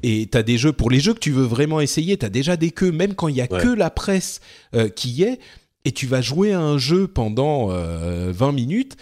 Et 0.05 0.29
t'as 0.31 0.45
des 0.45 0.59
jeux, 0.59 0.73
pour 0.73 0.91
les 0.91 1.01
jeux 1.01 1.13
que 1.13 1.19
tu 1.19 1.33
veux 1.33 1.45
vraiment 1.45 1.81
essayer, 1.81 2.17
t'as 2.17 2.29
déjà 2.29 2.57
des 2.57 2.71
queues, 2.71 2.93
même 2.93 3.15
quand 3.15 3.27
il 3.27 3.37
y 3.37 3.41
a 3.41 3.49
que 3.49 3.69
la 3.69 3.91
presse 3.91 4.41
euh, 4.75 4.89
qui 4.89 5.11
y 5.11 5.23
est, 5.25 5.41
et 5.85 5.91
tu 5.91 6.07
vas 6.07 6.21
jouer 6.21 6.53
à 6.53 6.61
un 6.61 6.79
jeu 6.79 7.09
pendant 7.09 7.69
20 7.69 8.53
minutes. 8.53 8.97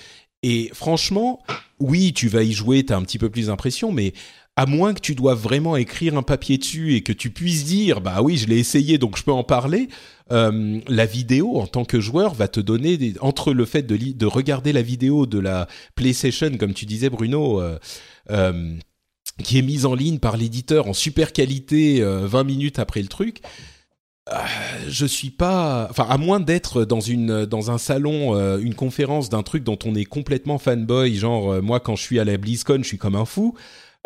Et 0.45 0.71
franchement, 0.73 1.43
oui, 1.81 2.13
tu 2.13 2.29
vas 2.29 2.45
y 2.45 2.53
jouer, 2.53 2.85
t'as 2.85 2.97
un 2.97 3.03
petit 3.03 3.19
peu 3.19 3.29
plus 3.29 3.49
d'impression, 3.49 3.91
mais 3.91 4.13
à 4.59 4.67
moins 4.67 4.93
que 4.93 5.01
tu 5.01 5.15
doives 5.15 5.39
vraiment 5.39 5.77
écrire 5.77 6.17
un 6.17 6.25
papier 6.25 6.59
dessus 6.59 6.97
et 6.97 7.03
que 7.03 7.13
tu 7.13 7.31
puisses 7.31 7.65
dire 7.65 8.01
bah 8.01 8.23
oui 8.23 8.37
je 8.37 8.49
l'ai 8.49 8.59
essayé 8.59 8.99
donc 8.99 9.17
je 9.17 9.23
peux 9.23 9.31
en 9.31 9.45
parler 9.45 9.89
euh, 10.33 10.81
la 10.89 11.07
vidéo 11.07 11.61
en 11.61 11.69
tant 11.69 11.85
que 11.85 12.01
joueur 12.01 12.35
va 12.35 12.49
te 12.49 12.59
donner 12.59 13.15
entre 13.21 13.53
le 13.53 13.65
fait 13.65 13.83
de, 13.85 13.97
de 13.97 14.27
regarder 14.27 14.73
la 14.73 14.83
vidéo 14.83 15.27
de 15.27 15.39
la 15.39 15.69
PlayStation 15.95 16.51
comme 16.59 16.75
tu 16.75 16.87
disais 16.87 17.09
Bruno 17.09 17.61
euh, 17.61 17.79
euh, 18.31 18.75
qui 19.45 19.59
est 19.59 19.63
mise 19.63 19.87
en 19.87 19.95
ligne 19.95 20.19
par 20.19 20.37
l'éditeur 20.37 20.89
en 20.89 20.93
super 20.93 21.33
qualité 21.33 22.03
20 22.03 22.43
minutes 22.43 22.81
après 22.81 23.01
le 23.01 23.09
truc 23.09 23.43
je 24.89 25.07
suis 25.07 25.31
pas, 25.31 25.87
enfin 25.89 26.07
à 26.11 26.19
moins 26.19 26.41
d'être 26.41 26.85
dans 26.85 27.01
une 27.01 27.47
dans 27.47 27.71
un 27.71 27.79
salon, 27.79 28.37
une 28.59 28.75
conférence 28.75 29.31
d'un 29.31 29.43
truc 29.43 29.65
dont 29.65 29.79
on 29.87 29.95
est 29.95 30.05
complètement 30.05 30.59
fanboy, 30.59 31.15
genre 31.15 31.63
moi 31.63 31.81
quand 31.81 31.97
je 31.97 32.03
suis 32.03 32.19
à 32.19 32.25
la 32.25 32.37
BlizzCon, 32.37 32.81
je 32.83 32.89
suis 32.89 32.99
comme 32.99 33.17
un 33.17 33.25
fou. 33.25 33.55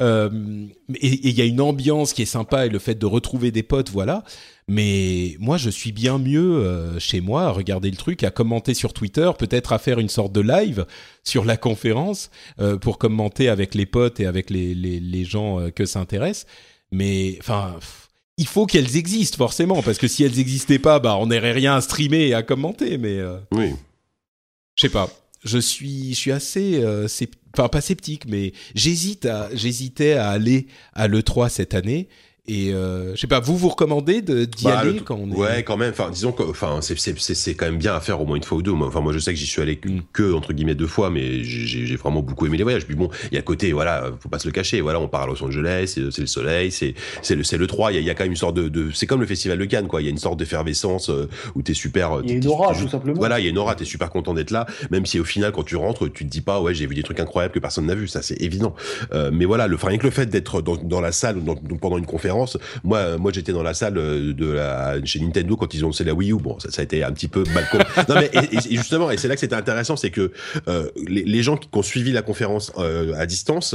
Euh, 0.01 0.67
et 0.95 1.29
il 1.29 1.37
y 1.37 1.43
a 1.43 1.45
une 1.45 1.61
ambiance 1.61 2.13
qui 2.13 2.23
est 2.23 2.27
sympa 2.27 2.67
et 2.67 2.69
le 2.69 2.79
fait 2.79 2.95
de 2.95 3.07
retrouver 3.07 3.51
des 3.51 3.63
potes, 3.63 3.91
voilà. 3.91 4.25
Mais 4.69 5.37
moi, 5.39 5.59
je 5.59 5.71
suis 5.71 5.93
bien 5.93 6.19
mieux 6.19 6.57
euh, 6.57 6.99
chez 6.99 7.21
moi 7.21 7.45
à 7.45 7.51
regarder 7.51 7.91
le 7.91 7.97
truc, 7.97 8.25
à 8.25 8.31
commenter 8.31 8.75
sur 8.75 8.95
Twitter, 8.95 9.31
peut-être 9.39 9.73
à 9.73 9.79
faire 9.79 9.99
une 9.99 10.09
sorte 10.09 10.33
de 10.33 10.41
live 10.41 10.87
sur 11.25 11.45
la 11.45 11.57
conférence 11.57 12.31
euh, 12.61 12.79
pour 12.79 12.99
commenter 12.99 13.49
avec 13.49 13.75
les 13.75 13.87
potes 13.87 14.19
et 14.21 14.27
avec 14.27 14.51
les, 14.51 14.75
les, 14.75 14.99
les 14.99 15.25
gens 15.25 15.71
que 15.71 15.85
ça 15.85 16.01
intéresse. 16.01 16.47
Mais 16.91 17.37
enfin, 17.41 17.77
il 18.39 18.47
faut 18.47 18.67
qu'elles 18.67 18.97
existent 18.97 19.37
forcément, 19.37 19.83
parce 19.83 19.99
que 19.99 20.09
si 20.09 20.25
elles 20.25 20.37
n'existaient 20.37 20.79
pas, 20.79 21.01
bah, 21.01 21.17
on 21.19 21.27
n'aurait 21.27 21.53
rien 21.53 21.77
à 21.77 21.81
streamer 21.81 22.29
et 22.29 22.35
à 22.35 22.43
commenter. 22.43 22.99
Mais 22.99 23.19
oui, 23.53 23.73
je 24.75 24.83
sais 24.83 24.93
pas 24.93 25.11
je 25.45 25.59
suis, 25.59 26.15
je 26.15 26.19
suis 26.19 26.33
assez, 26.33 26.83
euh, 26.83 27.09
enfin 27.55 27.69
pas 27.69 27.81
sceptique, 27.81 28.25
mais 28.27 28.53
j'hésite 28.75 29.27
à, 29.27 29.49
j'hésitais 29.55 30.13
à 30.15 30.31
aller 30.31 30.67
à 30.95 31.09
l'E3 31.09 31.49
cette 31.49 31.75
année 31.75 32.09
et 32.49 32.73
euh, 32.73 33.15
je 33.15 33.21
sais 33.21 33.29
pas, 33.29 33.39
vous 33.39 33.57
vous 33.57 33.69
recommandez 33.69 34.21
d'y 34.21 34.65
bah, 34.65 34.81
aller 34.81 34.99
quand 34.99 35.15
on 35.15 35.31
est 35.31 35.37
Ouais, 35.37 35.63
quand 35.63 35.77
même. 35.77 35.91
Enfin, 35.91 36.11
disons 36.11 36.33
que, 36.33 36.43
enfin, 36.43 36.81
c'est 36.83 36.99
c'est 36.99 37.55
quand 37.55 37.67
même 37.67 37.79
bien 37.79 37.95
à 37.95 38.01
faire 38.01 38.21
au 38.21 38.27
moins 38.27 38.35
une 38.35 38.43
fois 38.43 38.59
ou 38.59 38.63
deux. 38.63 38.73
Enfin, 38.73 39.01
moi, 39.01 39.13
je 39.13 39.21
sais 39.21 39.33
que 39.33 39.39
j'y 39.39 39.47
suis 39.47 39.63
allé 39.63 39.79
mm. 39.85 40.01
que 40.13 40.33
entre 40.33 40.53
guillemets 40.53 40.75
deux 40.75 40.89
fois, 40.89 41.09
mais 41.09 41.45
j'ai 41.45 41.95
vraiment 41.95 42.21
beaucoup 42.21 42.45
aimé 42.47 42.57
les 42.57 42.65
voyages. 42.65 42.85
Puis 42.85 42.97
bon, 42.97 43.11
il 43.31 43.37
y 43.37 43.39
a 43.39 43.43
côté, 43.43 43.71
voilà, 43.71 44.11
faut 44.19 44.29
pas 44.29 44.41
se 44.41 44.49
le 44.49 44.53
cacher. 44.53 44.81
Voilà, 44.81 44.99
on 44.99 45.07
part 45.07 45.23
à 45.23 45.27
Los 45.29 45.41
Angeles, 45.41 45.93
c'est 45.95 46.19
le 46.19 46.27
soleil, 46.27 46.73
c'est 46.73 46.95
c'est 47.23 47.37
le 47.37 47.45
c'est 47.45 47.59
le 47.59 47.69
3. 47.69 47.93
Il 47.93 47.95
y 47.95 47.99
a, 47.99 48.01
y 48.01 48.11
a, 48.11 48.15
quand 48.15 48.25
même 48.25 48.33
une 48.33 48.37
sorte 48.37 48.57
de, 48.57 48.69
de 48.69 48.91
c'est 48.91 49.07
comme 49.07 49.21
le 49.21 49.27
festival 49.27 49.57
de 49.57 49.65
Cannes, 49.65 49.87
quoi. 49.87 50.03
Il 50.03 50.07
y 50.07 50.09
a 50.09 50.11
une 50.11 50.19
sorte 50.19 50.41
d'effervescence 50.41 51.11
euh, 51.11 51.29
où 51.55 51.63
t'es 51.63 51.75
super. 51.75 52.23
Il 52.25 52.31
y 52.31 52.33
a 52.33 52.37
une 52.39 52.49
aura, 52.49 52.75
tout 52.75 52.89
simplement. 52.89 53.19
Voilà, 53.21 53.39
il 53.39 53.45
y 53.45 53.47
a 53.47 53.51
une 53.51 53.59
aura. 53.59 53.77
T'es 53.77 53.85
super 53.85 54.11
content 54.11 54.35
d'être 54.35 54.51
là, 54.51 54.67
même 54.91 55.07
si 55.07 55.21
au 55.21 55.25
final, 55.25 55.53
quand 55.53 55.63
tu 55.63 55.77
rentres, 55.77 56.11
tu 56.13 56.25
te 56.25 56.31
dis 56.31 56.41
pas, 56.41 56.61
ouais, 56.61 56.75
j'ai 56.75 56.89
vu 56.89 56.97
des 56.97 57.05
trucs 57.05 57.21
incroyables 57.21 57.55
que 57.55 57.61
personne 57.61 57.87
n'a 57.87 57.95
vu. 57.95 58.09
Ça, 58.09 58.21
c'est 58.21 58.43
évident. 58.43 58.75
Euh, 59.13 59.31
mais 59.33 59.45
voilà, 59.45 59.69
le, 59.69 59.77
rien 59.77 59.99
que 59.99 60.07
le 60.07 60.11
fait 60.11 60.27
d'être 60.27 60.61
dans, 60.61 60.75
dans 60.75 61.01
la 61.01 61.13
salle 61.13 61.41
pendant 61.81 61.99
une 61.99 62.07
conférence, 62.07 62.32
moi 62.85 62.99
euh, 62.99 63.19
moi 63.19 63.33
j'étais 63.33 63.53
dans 63.53 63.63
la 63.63 63.75
salle 63.75 63.99
euh, 63.99 64.33
de 64.33 64.51
la, 64.53 65.05
chez 65.05 65.21
Nintendo 65.21 65.57
quand 65.57 65.73
ils 65.75 65.85
ont 65.85 65.89
lancé 65.89 66.05
la 66.05 66.15
Wii 66.15 66.33
U. 66.33 66.37
Bon, 66.37 66.59
ça, 66.59 66.69
a 66.81 66.85
été 66.85 67.05
un 67.05 67.13
petit 67.13 67.29
peu 67.29 67.45
mal. 67.55 67.65
non 68.09 68.15
mais 68.15 68.31
et, 68.53 68.77
justement, 68.77 69.11
et 69.11 69.17
c'est 69.17 69.29
là 69.29 69.35
que 69.35 69.41
c'était 69.41 69.57
intéressant, 69.57 69.97
c'est 69.97 70.11
que 70.11 70.33
euh, 70.69 70.89
les, 71.07 71.43
gens 71.43 71.57
qui, 71.57 71.69
ont 71.73 71.83
suivi 71.83 72.13
la 72.13 72.23
conférence 72.23 72.73
à 73.17 73.27
distance 73.27 73.75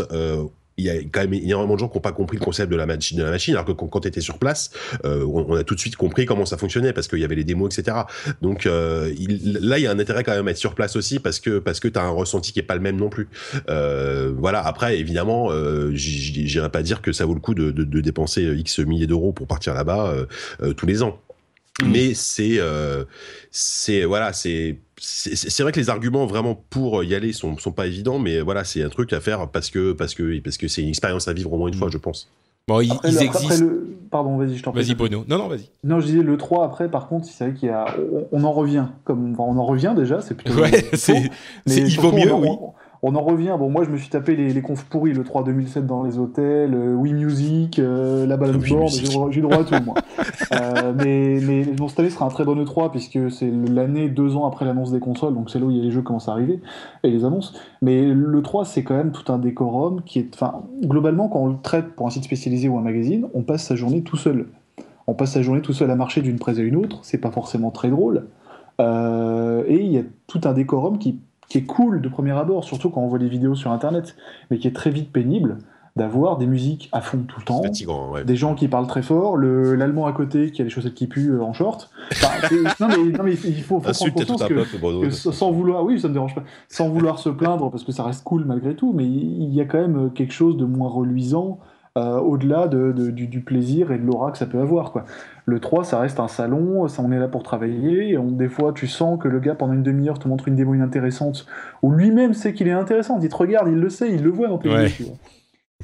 il 0.77 0.85
y 0.85 0.89
a 0.89 0.95
quand 0.95 1.21
même 1.21 1.33
énormément 1.33 1.75
de 1.75 1.79
gens 1.79 1.89
qui 1.89 1.97
n'ont 1.97 2.01
pas 2.01 2.11
compris 2.11 2.37
le 2.37 2.43
concept 2.43 2.71
de 2.71 2.75
la 2.75 2.85
machine, 2.85 3.17
de 3.17 3.23
la 3.23 3.31
machine 3.31 3.53
alors 3.55 3.65
que 3.65 3.71
quand, 3.71 3.99
tu 3.99 4.07
étais 4.07 4.21
sur 4.21 4.37
place, 4.37 4.71
on, 5.03 5.55
a 5.55 5.63
tout 5.63 5.75
de 5.75 5.79
suite 5.79 5.95
compris 5.95 6.25
comment 6.25 6.45
ça 6.45 6.57
fonctionnait 6.57 6.93
parce 6.93 7.07
qu'il 7.07 7.19
y 7.19 7.23
avait 7.23 7.35
les 7.35 7.43
démos, 7.43 7.77
etc. 7.77 7.97
Donc 8.41 8.65
là, 8.65 9.07
il 9.77 9.79
y 9.79 9.87
a 9.87 9.91
un 9.91 9.99
intérêt 9.99 10.23
quand 10.23 10.35
même 10.35 10.47
à 10.47 10.51
être 10.51 10.57
sur 10.57 10.75
place 10.75 10.95
aussi 10.95 11.19
parce 11.19 11.39
que 11.39 11.59
parce 11.59 11.79
que 11.79 11.87
t'as 11.87 12.03
un 12.03 12.09
ressenti 12.09 12.51
qui 12.51 12.59
est 12.59 12.63
pas 12.63 12.75
le 12.75 12.81
même 12.81 12.97
non 12.97 13.09
plus. 13.09 13.27
voilà. 13.67 14.65
Après, 14.65 14.99
évidemment, 14.99 15.51
euh, 15.51 15.91
j'irai 15.93 16.69
pas 16.69 16.83
dire 16.83 17.01
que 17.01 17.11
ça 17.11 17.25
vaut 17.25 17.33
le 17.33 17.39
coup 17.39 17.53
de, 17.53 17.71
de, 17.71 17.83
de 17.83 18.01
dépenser 18.01 18.43
X 18.43 18.79
milliers 18.79 19.07
d'euros 19.07 19.33
pour 19.33 19.47
partir 19.47 19.73
là-bas 19.73 20.13
tous 20.75 20.85
les 20.85 21.03
ans. 21.03 21.19
Mmh. 21.81 21.91
Mais 21.91 22.13
c'est 22.13 22.59
c'est 23.51 24.03
voilà 24.05 24.33
c'est 24.33 24.77
c'est 24.99 25.61
vrai 25.61 25.71
que 25.71 25.79
les 25.79 25.89
arguments 25.89 26.25
vraiment 26.25 26.55
pour 26.69 27.03
y 27.03 27.13
aller 27.13 27.31
sont, 27.31 27.57
sont 27.57 27.71
pas 27.71 27.87
évidents, 27.87 28.19
mais 28.19 28.41
voilà, 28.41 28.63
c'est 28.63 28.83
un 28.83 28.89
truc 28.89 29.13
à 29.13 29.21
faire 29.21 29.47
parce 29.49 29.69
que 29.69 29.93
parce 29.93 30.15
que 30.15 30.39
parce 30.39 30.57
que 30.57 30.67
c'est 30.67 30.81
une 30.81 30.89
expérience 30.89 31.27
à 31.27 31.33
vivre 31.33 31.53
au 31.53 31.57
moins 31.57 31.67
une 31.67 31.75
fois, 31.75 31.89
je 31.89 31.97
pense. 31.97 32.29
Bon, 32.67 32.81
ils, 32.81 32.91
existent. 33.05 33.65
le... 33.65 33.95
Pardon, 34.11 34.37
vas-y, 34.37 34.57
je 34.57 34.63
t'en 34.63 34.71
prie. 34.71 34.83
Vas-y, 34.83 34.93
Bruno. 34.93 35.23
Non, 35.29 35.37
non, 35.37 35.47
vas-y. 35.47 35.69
Non, 35.85 36.01
je 36.01 36.07
disais 36.07 36.21
le 36.21 36.37
3 36.37 36.65
après, 36.65 36.91
par 36.91 37.07
contre, 37.07 37.25
c'est 37.25 37.45
vrai 37.45 37.53
qu'il 37.53 37.69
y 37.69 37.71
a. 37.71 37.85
On, 38.33 38.43
en 38.43 38.51
revient. 38.51 38.87
Comme... 39.05 39.39
on 39.39 39.57
en 39.57 39.65
revient 39.65 39.93
déjà, 39.95 40.19
c'est 40.19 40.35
plutôt. 40.35 40.59
Ouais, 40.59 40.85
c'est. 40.93 41.31
Il 41.65 41.99
vaut 41.99 42.11
mieux, 42.11 42.33
oui. 42.33 42.49
on 42.49 42.73
en 43.03 43.21
revient. 43.21 43.55
Bon, 43.57 43.69
moi, 43.69 43.83
je 43.83 43.89
me 43.89 43.97
suis 43.97 44.09
tapé 44.09 44.35
les, 44.35 44.53
les 44.53 44.61
confs 44.61 44.85
pourris, 44.85 45.13
le 45.13 45.23
3 45.23 45.43
2007 45.43 45.85
dans 45.85 46.03
les 46.03 46.17
hôtels, 46.17 46.73
euh, 46.73 46.93
Wii 46.93 47.13
Music, 47.13 47.79
euh, 47.79 48.25
la 48.25 48.37
balance 48.37 48.63
Wii 48.63 48.73
board, 48.73 49.31
j'ai 49.31 49.41
droit 49.41 49.57
à 49.57 49.63
tout, 49.63 49.83
moi. 49.83 49.95
Euh, 50.53 50.93
mais, 50.95 51.39
mais 51.45 51.65
bon, 51.65 51.89
cette 51.89 51.99
année 51.99 52.09
sera 52.09 52.25
un 52.25 52.29
très 52.29 52.45
bon 52.45 52.55
E3 52.55 52.89
puisque 52.89 53.29
c'est 53.29 53.51
l'année 53.51 54.07
deux 54.07 54.37
ans 54.37 54.47
après 54.47 54.63
l'annonce 54.65 54.91
des 54.91 54.99
consoles, 54.99 55.33
donc 55.33 55.49
c'est 55.49 55.59
là 55.59 55.65
où 55.65 55.71
il 55.71 55.77
y 55.77 55.79
a 55.81 55.83
les 55.83 55.91
jeux 55.91 55.99
qui 55.99 56.05
commencent 56.05 56.29
à 56.29 56.31
arriver 56.31 56.61
et 57.03 57.09
les 57.09 57.25
annonces. 57.25 57.53
Mais 57.81 58.05
le 58.05 58.41
3, 58.41 58.63
c'est 58.63 58.83
quand 58.83 58.95
même 58.95 59.11
tout 59.11 59.31
un 59.31 59.39
décorum 59.39 60.01
qui 60.03 60.19
est, 60.19 60.33
enfin, 60.33 60.63
globalement, 60.83 61.27
quand 61.27 61.39
on 61.39 61.47
le 61.47 61.57
traite 61.61 61.95
pour 61.95 62.07
un 62.07 62.09
site 62.11 62.23
spécialisé 62.23 62.69
ou 62.69 62.77
un 62.77 62.81
magazine, 62.81 63.27
on 63.33 63.41
passe 63.41 63.63
sa 63.63 63.75
journée 63.75 64.03
tout 64.03 64.15
seul. 64.15 64.47
On 65.05 65.13
passe 65.13 65.33
sa 65.33 65.41
journée 65.41 65.61
tout 65.61 65.73
seul 65.73 65.91
à 65.91 65.95
marcher 65.95 66.21
d'une 66.21 66.39
presse 66.39 66.59
à 66.59 66.61
une 66.61 66.77
autre. 66.77 66.99
C'est 67.03 67.19
pas 67.19 67.31
forcément 67.31 67.71
très 67.71 67.89
drôle. 67.89 68.27
Euh, 68.79 69.63
et 69.67 69.81
il 69.83 69.91
y 69.91 69.97
a 69.97 70.03
tout 70.27 70.41
un 70.43 70.53
décorum 70.53 70.97
qui, 70.99 71.19
qui 71.49 71.57
est 71.59 71.63
cool 71.65 72.01
de 72.01 72.09
premier 72.09 72.31
abord, 72.31 72.63
surtout 72.63 72.89
quand 72.89 73.01
on 73.01 73.07
voit 73.07 73.19
les 73.19 73.29
vidéos 73.29 73.55
sur 73.55 73.71
Internet, 73.71 74.15
mais 74.51 74.57
qui 74.57 74.67
est 74.67 74.75
très 74.75 74.89
vite 74.89 75.11
pénible 75.11 75.57
d'avoir 75.95 76.37
des 76.37 76.45
musiques 76.45 76.89
à 76.91 77.01
fond 77.01 77.23
tout 77.27 77.39
le 77.39 77.45
temps, 77.45 77.63
Fatigant, 77.63 78.11
ouais. 78.11 78.23
des 78.23 78.35
gens 78.35 78.53
qui 78.53 78.67
parlent 78.67 78.85
très 78.85 79.01
fort, 79.01 79.35
le- 79.35 79.73
l'allemand 79.73 80.05
à 80.05 80.13
côté 80.13 80.51
qui 80.51 80.61
a 80.61 80.63
les 80.63 80.69
chaussettes 80.69 80.93
qui 80.93 81.07
puent 81.07 81.31
euh, 81.31 81.41
en 81.41 81.53
short. 81.53 81.89
Enfin, 82.11 82.27
non, 82.79 82.87
mais, 82.89 83.17
non, 83.17 83.23
mais 83.23 83.31
il 83.33 83.63
faut, 83.63 83.79
faut 83.79 83.91
prendre 83.91 84.13
conscience 84.13 84.41
un 84.43 84.47
que, 84.47 84.53
peuple, 84.53 84.77
Bruno. 84.79 85.01
que 85.01 85.09
sans 85.09 85.51
vouloir, 85.51 85.83
oui, 85.83 85.99
ça 85.99 86.07
me 86.07 86.13
dérange 86.13 86.35
pas, 86.35 86.43
sans 86.69 86.89
vouloir 86.89 87.17
se 87.17 87.29
plaindre 87.29 87.71
parce 87.71 87.83
que 87.83 87.91
ça 87.91 88.03
reste 88.03 88.23
cool 88.23 88.45
malgré 88.45 88.75
tout, 88.75 88.93
mais 88.93 89.05
il 89.05 89.51
y 89.53 89.59
a 89.59 89.65
quand 89.65 89.79
même 89.79 90.11
quelque 90.13 90.33
chose 90.33 90.55
de 90.55 90.65
moins 90.65 90.89
reluisant 90.89 91.57
euh, 91.97 92.19
au-delà 92.19 92.67
de, 92.67 92.91
de- 92.91 93.09
du, 93.09 93.25
du 93.27 93.41
plaisir 93.41 93.91
et 93.91 93.97
de 93.97 94.05
l'aura 94.05 94.31
que 94.31 94.37
ça 94.37 94.45
peut 94.45 94.59
avoir. 94.59 94.91
Quoi. 94.91 95.05
Le 95.49 95.59
3, 95.61 95.85
ça 95.85 95.99
reste 95.99 96.19
un 96.19 96.27
salon, 96.27 96.89
ça, 96.89 97.01
on 97.01 97.11
est 97.13 97.17
là 97.19 97.29
pour 97.29 97.41
travailler, 97.41 98.09
et 98.09 98.17
on- 98.17 98.29
des 98.31 98.49
fois 98.49 98.73
tu 98.73 98.85
sens 98.85 99.17
que 99.17 99.29
le 99.29 99.39
gars 99.39 99.55
pendant 99.55 99.71
une 99.73 99.81
demi-heure 99.83 100.19
te 100.19 100.27
montre 100.27 100.49
une 100.49 100.55
démo 100.57 100.73
inintéressante, 100.75 101.45
ou 101.81 101.91
lui-même 101.93 102.33
sait 102.33 102.53
qu'il 102.53 102.67
est 102.67 102.71
intéressant, 102.73 103.17
il 103.21 103.29
te 103.29 103.35
regarde, 103.35 103.69
il 103.69 103.79
le 103.79 103.89
sait, 103.89 104.11
il 104.13 104.21
le 104.23 104.29
voit 104.29 104.49
dans 104.49 104.57
tes 104.57 104.67
Ouais. 104.69 104.91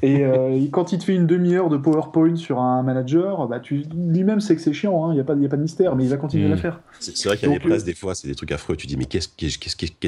Et 0.02 0.22
euh, 0.24 0.58
quand 0.70 0.92
il 0.92 0.98
te 0.98 1.04
fait 1.04 1.14
une 1.14 1.26
demi-heure 1.26 1.70
de 1.70 1.78
PowerPoint 1.78 2.36
sur 2.36 2.58
un 2.60 2.82
manager, 2.82 3.46
bah, 3.48 3.58
tu, 3.60 3.84
lui-même 3.96 4.40
sait 4.40 4.54
que 4.54 4.60
c'est 4.60 4.72
chiant, 4.74 5.12
il 5.12 5.14
n'y 5.14 5.20
a, 5.20 5.24
pas- 5.24 5.34
y 5.34 5.46
a 5.46 5.48
pas 5.48 5.56
de 5.56 5.62
mystère, 5.62 5.96
mais 5.96 6.04
il 6.04 6.10
va 6.10 6.16
continuer 6.18 6.44
Mm. 6.48 6.52
à 6.52 6.54
la 6.56 6.60
faire. 6.60 6.80
C'est 7.00 7.24
vrai 7.26 7.36
qu'il 7.38 7.48
y 7.48 7.50
a 7.52 7.54
Donc, 7.54 7.62
des 7.62 7.68
presses, 7.70 7.82
euh, 7.84 7.86
des 7.86 7.94
fois, 7.94 8.14
c'est 8.14 8.28
des 8.28 8.34
trucs 8.34 8.52
affreux. 8.52 8.76
Tu 8.76 8.86
dis, 8.86 8.96
mais 8.98 9.04
qu'est-ce 9.06 9.28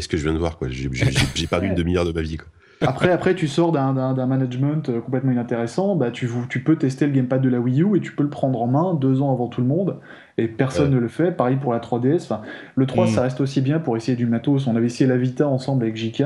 que 0.09 0.17
je 0.19 0.23
viens 0.25 0.35
de 0.35 0.39
voir 0.39 0.59
quoi? 0.59 0.69
J'ai 0.69 1.47
perdu 1.47 1.69
une 1.69 1.75
demi-heure 1.77 2.05
de 2.05 2.13
ma 2.13 2.21
vie. 2.21 2.37
Quoi. 2.37 2.49
Après, 2.83 3.11
après, 3.11 3.35
tu 3.35 3.49
sors 3.49 3.73
d'un- 3.73 4.27
management 4.27 4.89
euh, 4.91 5.01
complètement 5.01 5.33
inintéressant, 5.33 5.97
bah, 5.97 6.11
tu, 6.11 6.29
tu 6.51 6.63
peux 6.63 6.77
tester 6.77 7.07
le 7.07 7.13
gamepad 7.13 7.41
de 7.41 7.49
la 7.49 7.59
Wii 7.59 7.83
U 7.83 7.97
et 7.97 8.01
tu 8.01 8.13
peux 8.13 8.23
le 8.23 8.29
prendre 8.31 8.61
en 8.61 8.67
main 8.67 8.95
deux 8.95 9.23
ans 9.23 9.33
avant 9.33 9.49
tout 9.49 9.61
le 9.63 9.67
monde, 9.67 9.97
et 10.39 10.47
personne 10.49 10.89
Ouais. 10.91 10.95
ne 10.97 11.01
le 11.01 11.09
fait. 11.09 11.33
Pareil 11.33 11.57
pour 11.57 11.73
la 11.73 11.79
3DS. 11.81 12.25
Enfin, 12.25 12.43
le 12.75 12.87
3, 12.87 13.05
Mm. 13.07 13.09
ça 13.09 13.23
reste 13.23 13.41
aussi 13.41 13.61
bien 13.63 13.79
pour 13.79 13.97
essayer 13.97 14.17
du 14.17 14.27
matos. 14.27 14.67
On 14.67 14.77
avait 14.77 14.87
essayé 14.87 15.09
la 15.09 15.17
Vita 15.17 15.49
ensemble 15.49 15.85
avec 15.85 15.97
JK. 15.97 16.23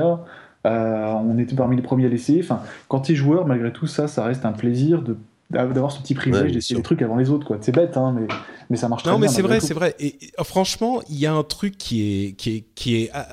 euh, 0.67 1.13
on 1.25 1.39
était 1.39 1.55
parmi 1.55 1.75
les 1.75 1.81
premiers 1.81 2.05
à 2.05 2.09
l'essayer. 2.09 2.41
Enfin, 2.43 2.61
quand 2.87 2.99
tu 3.01 3.13
es 3.13 3.15
joueur, 3.15 3.47
malgré 3.47 3.71
tout 3.73 3.87
ça, 3.87 4.07
ça 4.07 4.23
reste 4.23 4.45
un 4.45 4.51
plaisir 4.51 5.01
de 5.01 5.17
d'avoir 5.49 5.91
ce 5.91 5.99
petit 6.01 6.13
privilège 6.13 6.45
bien 6.45 6.53
d'essayer 6.53 6.77
des 6.77 6.81
trucs 6.83 7.01
avant 7.01 7.17
les 7.17 7.29
autres. 7.29 7.45
quoi. 7.45 7.57
C'est 7.59 7.75
bête, 7.75 7.97
hein, 7.97 8.15
mais, 8.17 8.25
mais 8.69 8.77
ça 8.77 8.87
marche 8.87 9.03
très 9.03 9.11
Non, 9.11 9.17
mais 9.19 9.27
bien. 9.27 9.35
c'est 9.35 9.41
vrai, 9.41 9.59
c'est 9.59 9.73
vrai. 9.73 9.95
Et, 9.99 10.15
et, 10.23 10.43
franchement, 10.45 11.01
il 11.09 11.17
y 11.19 11.25
a 11.25 11.33
un 11.33 11.43
truc 11.43 11.77
qui 11.77 12.27
est, 12.27 12.31
qui 12.37 12.55
est, 12.57 12.63
qui 12.73 12.95
est, 13.03 13.09
ah, 13.13 13.27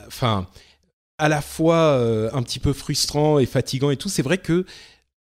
à 1.19 1.29
la 1.29 1.41
fois 1.41 1.77
euh, 1.77 2.31
un 2.33 2.43
petit 2.43 2.59
peu 2.59 2.73
frustrant 2.73 3.39
et 3.39 3.47
fatigant 3.47 3.91
et 3.91 3.97
tout. 3.97 4.09
C'est 4.09 4.23
vrai 4.23 4.39
que 4.39 4.65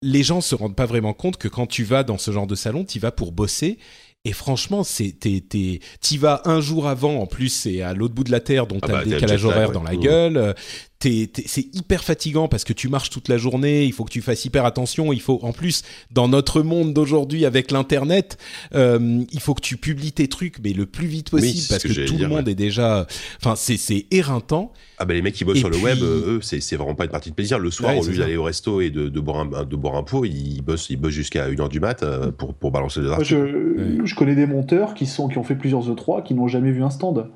les 0.01 0.23
gens 0.23 0.41
se 0.41 0.55
rendent 0.55 0.75
pas 0.75 0.85
vraiment 0.85 1.13
compte 1.13 1.37
que 1.37 1.47
quand 1.47 1.67
tu 1.67 1.83
vas 1.83 2.03
dans 2.03 2.17
ce 2.17 2.31
genre 2.31 2.47
de 2.47 2.55
salon, 2.55 2.85
tu 2.85 2.99
vas 2.99 3.11
pour 3.11 3.31
bosser. 3.31 3.77
Et 4.23 4.33
franchement, 4.33 4.83
t'y 4.83 6.17
vas 6.17 6.41
un 6.45 6.61
jour 6.61 6.87
avant. 6.87 7.19
En 7.19 7.25
plus, 7.25 7.49
c'est 7.49 7.81
à 7.81 7.93
l'autre 7.93 8.13
bout 8.13 8.23
de 8.23 8.31
la 8.31 8.39
terre, 8.39 8.67
donc 8.67 8.79
Ah 8.83 8.87
t'as 8.87 8.93
bah, 8.93 9.03
le 9.03 9.11
décalage 9.11 9.45
horaire 9.45 9.71
dans 9.71 9.83
la 9.83 9.93
Mmh. 9.93 9.99
gueule. 9.99 10.55
C'est 11.01 11.75
hyper 11.75 12.03
fatigant 12.03 12.47
parce 12.47 12.63
que 12.63 12.73
tu 12.73 12.87
marches 12.87 13.09
toute 13.09 13.27
la 13.27 13.37
journée. 13.37 13.85
Il 13.85 13.93
faut 13.93 14.03
que 14.03 14.11
tu 14.11 14.21
fasses 14.21 14.45
hyper 14.45 14.65
attention. 14.65 15.11
Il 15.13 15.21
faut, 15.21 15.39
en 15.41 15.51
plus, 15.51 15.83
dans 16.11 16.27
notre 16.27 16.61
monde 16.61 16.93
d'aujourd'hui 16.93 17.45
avec 17.45 17.71
l'internet, 17.71 18.37
euh, 18.75 19.23
il 19.31 19.39
faut 19.39 19.53
que 19.53 19.61
tu 19.61 19.77
publies 19.77 20.11
tes 20.11 20.27
trucs, 20.27 20.59
mais 20.63 20.73
le 20.73 20.85
plus 20.85 21.07
vite 21.07 21.29
possible 21.29 21.67
parce 21.69 21.83
que 21.83 22.05
tout 22.05 22.15
dire, 22.15 22.29
le 22.29 22.35
monde 22.35 22.45
ouais. 22.45 22.51
est 22.51 22.55
déjà. 22.55 23.07
Enfin, 23.39 23.55
c'est 23.55 23.77
c'est 23.77 24.05
éreintant. 24.11 24.73
Ah 24.97 25.05
bah 25.05 25.13
les 25.15 25.21
mecs 25.21 25.33
qui 25.33 25.45
bossent 25.45 25.57
Et 25.57 25.61
sur 25.61 25.69
le 25.69 25.77
web, 25.77 25.99
eux, 26.01 26.39
c'est 26.43 26.61
c'est 26.61 26.75
vraiment 26.75 26.95
pas 26.95 27.05
une 27.05 27.11
partie 27.11 27.29
de 27.31 27.35
plaisir. 27.35 27.57
Le 27.57 27.71
soir, 27.71 27.91
Ouais, 27.95 27.99
au 27.99 28.07
lieu 28.07 28.17
d'aller 28.17 28.37
au 28.37 28.43
resto 28.43 28.81
et 28.81 28.89
de, 28.89 29.09
de 29.09 29.19
boire 29.19 29.39
un 29.39 29.63
de 29.65 29.75
boire 29.75 29.95
un 29.95 30.03
pot, 30.03 30.23
ils 30.25 30.61
bossent 30.61 30.89
ils 30.89 30.97
bossent 30.97 31.13
jusqu'à 31.13 31.49
1h 31.49 31.69
du 31.69 31.79
mat 31.79 32.03
euh, 32.03 32.31
pour 32.31 32.53
pour 32.53 32.71
balancer 32.71 33.01
des 33.01 33.07
articles. 33.07 33.29
je, 33.29 34.05
je 34.05 34.15
connais 34.15 34.35
des 34.35 34.45
monteurs 34.45 34.93
qui, 34.93 35.05
sont, 35.05 35.27
qui 35.27 35.37
ont 35.37 35.43
fait 35.43 35.55
plusieurs 35.55 35.89
E3 35.89 36.23
qui 36.23 36.33
n'ont 36.33 36.47
jamais 36.47 36.71
vu 36.71 36.83
un 36.83 36.89
stand. 36.89 37.27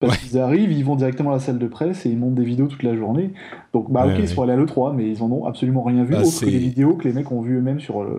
Parce 0.00 0.16
qu'ils 0.18 0.38
arrivent, 0.38 0.72
ils 0.72 0.84
vont 0.84 0.96
directement 0.96 1.30
à 1.30 1.34
la 1.34 1.40
salle 1.40 1.58
de 1.58 1.66
presse 1.66 2.06
et 2.06 2.08
ils 2.08 2.18
montent 2.18 2.34
des 2.34 2.44
vidéos 2.44 2.66
toute 2.68 2.82
la 2.82 2.96
journée. 2.96 3.32
Donc, 3.74 3.92
bah, 3.92 4.06
Ouais, 4.06 4.12
ok, 4.12 4.18
ouais. 4.18 4.24
ils 4.24 4.28
sont 4.28 4.42
allés 4.42 4.52
à 4.54 4.56
l'E3, 4.56 4.94
mais 4.96 5.08
ils 5.10 5.22
en 5.22 5.30
ont 5.30 5.44
absolument 5.44 5.82
rien 5.82 6.04
vu, 6.04 6.14
Ah, 6.16 6.22
autre 6.22 6.40
que 6.40 6.46
les 6.46 6.58
vidéos 6.58 6.94
que 6.96 7.06
les 7.06 7.12
mecs 7.14 7.30
ont 7.30 7.42
vues 7.42 7.58
eux-mêmes 7.58 7.80
sur 7.80 8.02
le. 8.02 8.18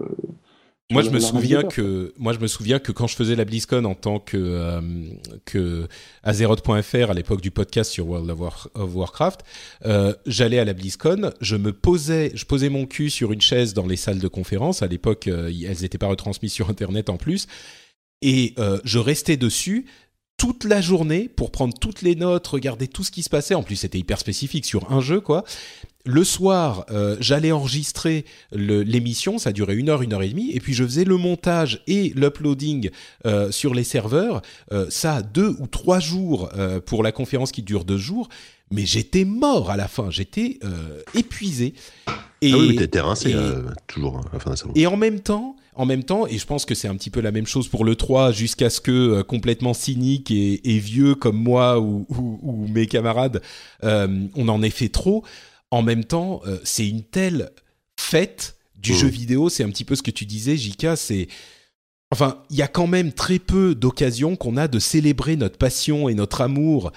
Moi, 0.92 1.04
sur 1.04 1.12
je 1.12 1.16
me 1.16 1.22
souviens 1.22 1.64
que 1.64 2.14
moi, 2.20 2.34
je 2.34 2.40
me 2.40 2.48
souviens 2.48 2.78
que 2.78 2.92
quand 2.92 3.08
je 3.08 3.16
faisais 3.16 3.36
la 3.36 3.46
BlizzCon 3.46 3.86
en 3.86 3.96
tant 3.96 4.20
que 4.20 4.36
euh, 4.38 4.82
que 5.46 5.88
Azeroth.fr 6.22 7.10
à 7.10 7.14
l'époque 7.14 7.42
du 7.42 7.50
podcast 7.52 7.92
sur 7.92 8.08
World 8.08 8.30
of, 8.30 8.40
War- 8.40 8.70
of 8.76 8.96
Warcraft, 8.96 9.42
euh, 9.86 10.14
j'allais 10.26 10.60
à 10.60 10.66
la 10.66 10.74
BlizzCon, 10.74 11.32
je 11.40 11.56
me 11.56 11.72
posais, 11.74 12.32
je 12.36 12.46
posais 12.46 12.70
mon 12.70 12.86
cul 12.86 13.10
sur 13.10 13.32
une 13.32 13.42
chaise 13.42 13.74
dans 13.74 13.88
les 13.88 13.96
salles 13.96 14.20
de 14.20 14.28
conférence. 14.28 14.82
À 14.82 14.88
l'époque, 14.88 15.28
euh, 15.28 15.50
elles 15.68 15.82
n'étaient 15.82 15.98
pas 15.98 16.08
retransmises 16.08 16.52
sur 16.54 16.70
Internet 16.70 17.10
en 17.10 17.18
plus, 17.18 17.48
et 18.22 18.54
euh, 18.60 18.80
je 18.84 19.00
restais 19.00 19.38
dessus 19.38 19.86
toute 20.42 20.64
la 20.64 20.82
journée 20.82 21.30
pour 21.30 21.52
prendre 21.52 21.78
toutes 21.78 22.02
les 22.02 22.16
notes, 22.16 22.48
regarder 22.48 22.88
tout 22.88 23.04
ce 23.04 23.12
qui 23.12 23.22
se 23.22 23.30
passait. 23.30 23.54
En 23.54 23.62
plus, 23.62 23.76
c'était 23.76 24.00
hyper 24.00 24.18
spécifique 24.18 24.66
sur 24.66 24.92
un 24.92 25.00
jeu, 25.00 25.22
quoi. 25.22 25.44
Le 26.04 26.24
soir, 26.24 26.84
euh, 26.90 27.16
j'allais 27.20 27.52
enregistrer 27.52 28.26
l'émission, 28.52 29.38
ça 29.38 29.52
durait 29.52 29.76
une 29.76 29.90
heure, 29.90 30.02
une 30.02 30.14
heure 30.14 30.24
et 30.24 30.30
demie, 30.30 30.50
et 30.52 30.60
puis 30.60 30.74
je 30.74 30.84
faisais 30.84 31.04
le 31.04 31.16
montage 31.18 31.84
et 31.86 32.12
l'uploading 32.16 32.90
euh, 33.28 33.52
sur 33.52 33.76
les 33.76 33.84
serveurs. 33.84 34.42
Euh, 34.72 34.88
ça, 34.90 35.22
deux 35.22 35.56
ou 35.60 35.68
trois 35.68 36.00
jours 36.00 36.50
pour 36.88 37.04
la 37.04 37.12
conférence 37.12 37.52
qui 37.52 37.62
dure 37.62 37.86
deux 37.86 38.00
jours, 38.00 38.28
mais 38.72 38.84
j'étais 38.84 39.26
mort 39.26 39.70
à 39.70 39.78
la 39.78 39.88
fin, 39.88 40.10
j'étais 40.10 40.58
épuisé. 41.14 41.76
Et, 42.42 42.52
ah 42.52 42.58
oui, 42.58 42.76
mais 42.80 42.88
t'es 42.88 43.00
rincé 43.00 43.36
toujours 43.86 44.18
hein, 44.18 44.22
à 44.32 44.34
la 44.34 44.40
fin 44.40 44.50
d'un 44.50 44.56
salon. 44.56 44.74
et 44.76 44.88
en 44.88 44.98
même 44.98 45.20
temps, 45.20 45.56
en 45.76 45.86
même 45.86 46.04
temps, 46.04 46.28
et 46.28 46.38
je 46.38 46.46
pense 46.46 46.66
que 46.66 46.76
c'est 46.76 46.88
un 46.88 46.96
petit 46.96 47.10
peu 47.10 47.22
la 47.22 47.32
même 47.32 47.48
chose 47.48 47.68
pour 47.68 47.86
le 47.86 47.96
3, 47.96 48.32
jusqu'à 48.32 48.70
ce 48.70 48.82
que 48.82 48.92
euh, 48.92 49.24
complètement 49.24 49.74
cynique 49.74 50.30
et, 50.32 50.76
et 50.76 50.80
vieux 50.80 51.16
comme 51.16 51.38
moi 51.38 51.80
ou, 51.80 52.06
ou- 52.10 52.40
ou 52.42 52.68
mes 52.68 52.88
camarades, 52.88 53.42
euh, 53.84 54.28
on 54.36 54.48
en 54.50 54.62
ait 54.64 54.70
fait 54.70 54.90
trop. 54.90 55.24
En 55.72 55.82
même 55.82 56.04
temps, 56.04 56.42
euh, 56.46 56.58
c'est 56.64 56.88
une 56.88 57.04
telle 57.04 57.52
fête 58.00 58.58
du 58.76 58.92
Mmh. 58.92 58.96
jeu 58.96 59.08
vidéo. 59.08 59.50
C'est 59.50 59.64
un 59.64 59.70
petit 59.70 59.86
peu 59.86 59.96
ce 59.96 60.02
que 60.04 60.12
tu 60.12 60.26
disais, 60.26 60.58
Jika. 60.58 60.96
C'est 60.96 61.28
Enfin, 62.14 62.44
il 62.50 62.58
y 62.58 62.62
a 62.62 62.68
quand 62.68 62.88
même 62.88 63.14
très 63.14 63.40
peu 63.40 63.74
d'occasions 63.74 64.36
qu'on 64.36 64.58
a 64.58 64.68
de 64.68 64.80
célébrer 64.80 65.38
notre 65.38 65.58
passion 65.58 66.10
et 66.10 66.14
notre 66.14 66.42
amour 66.42 66.92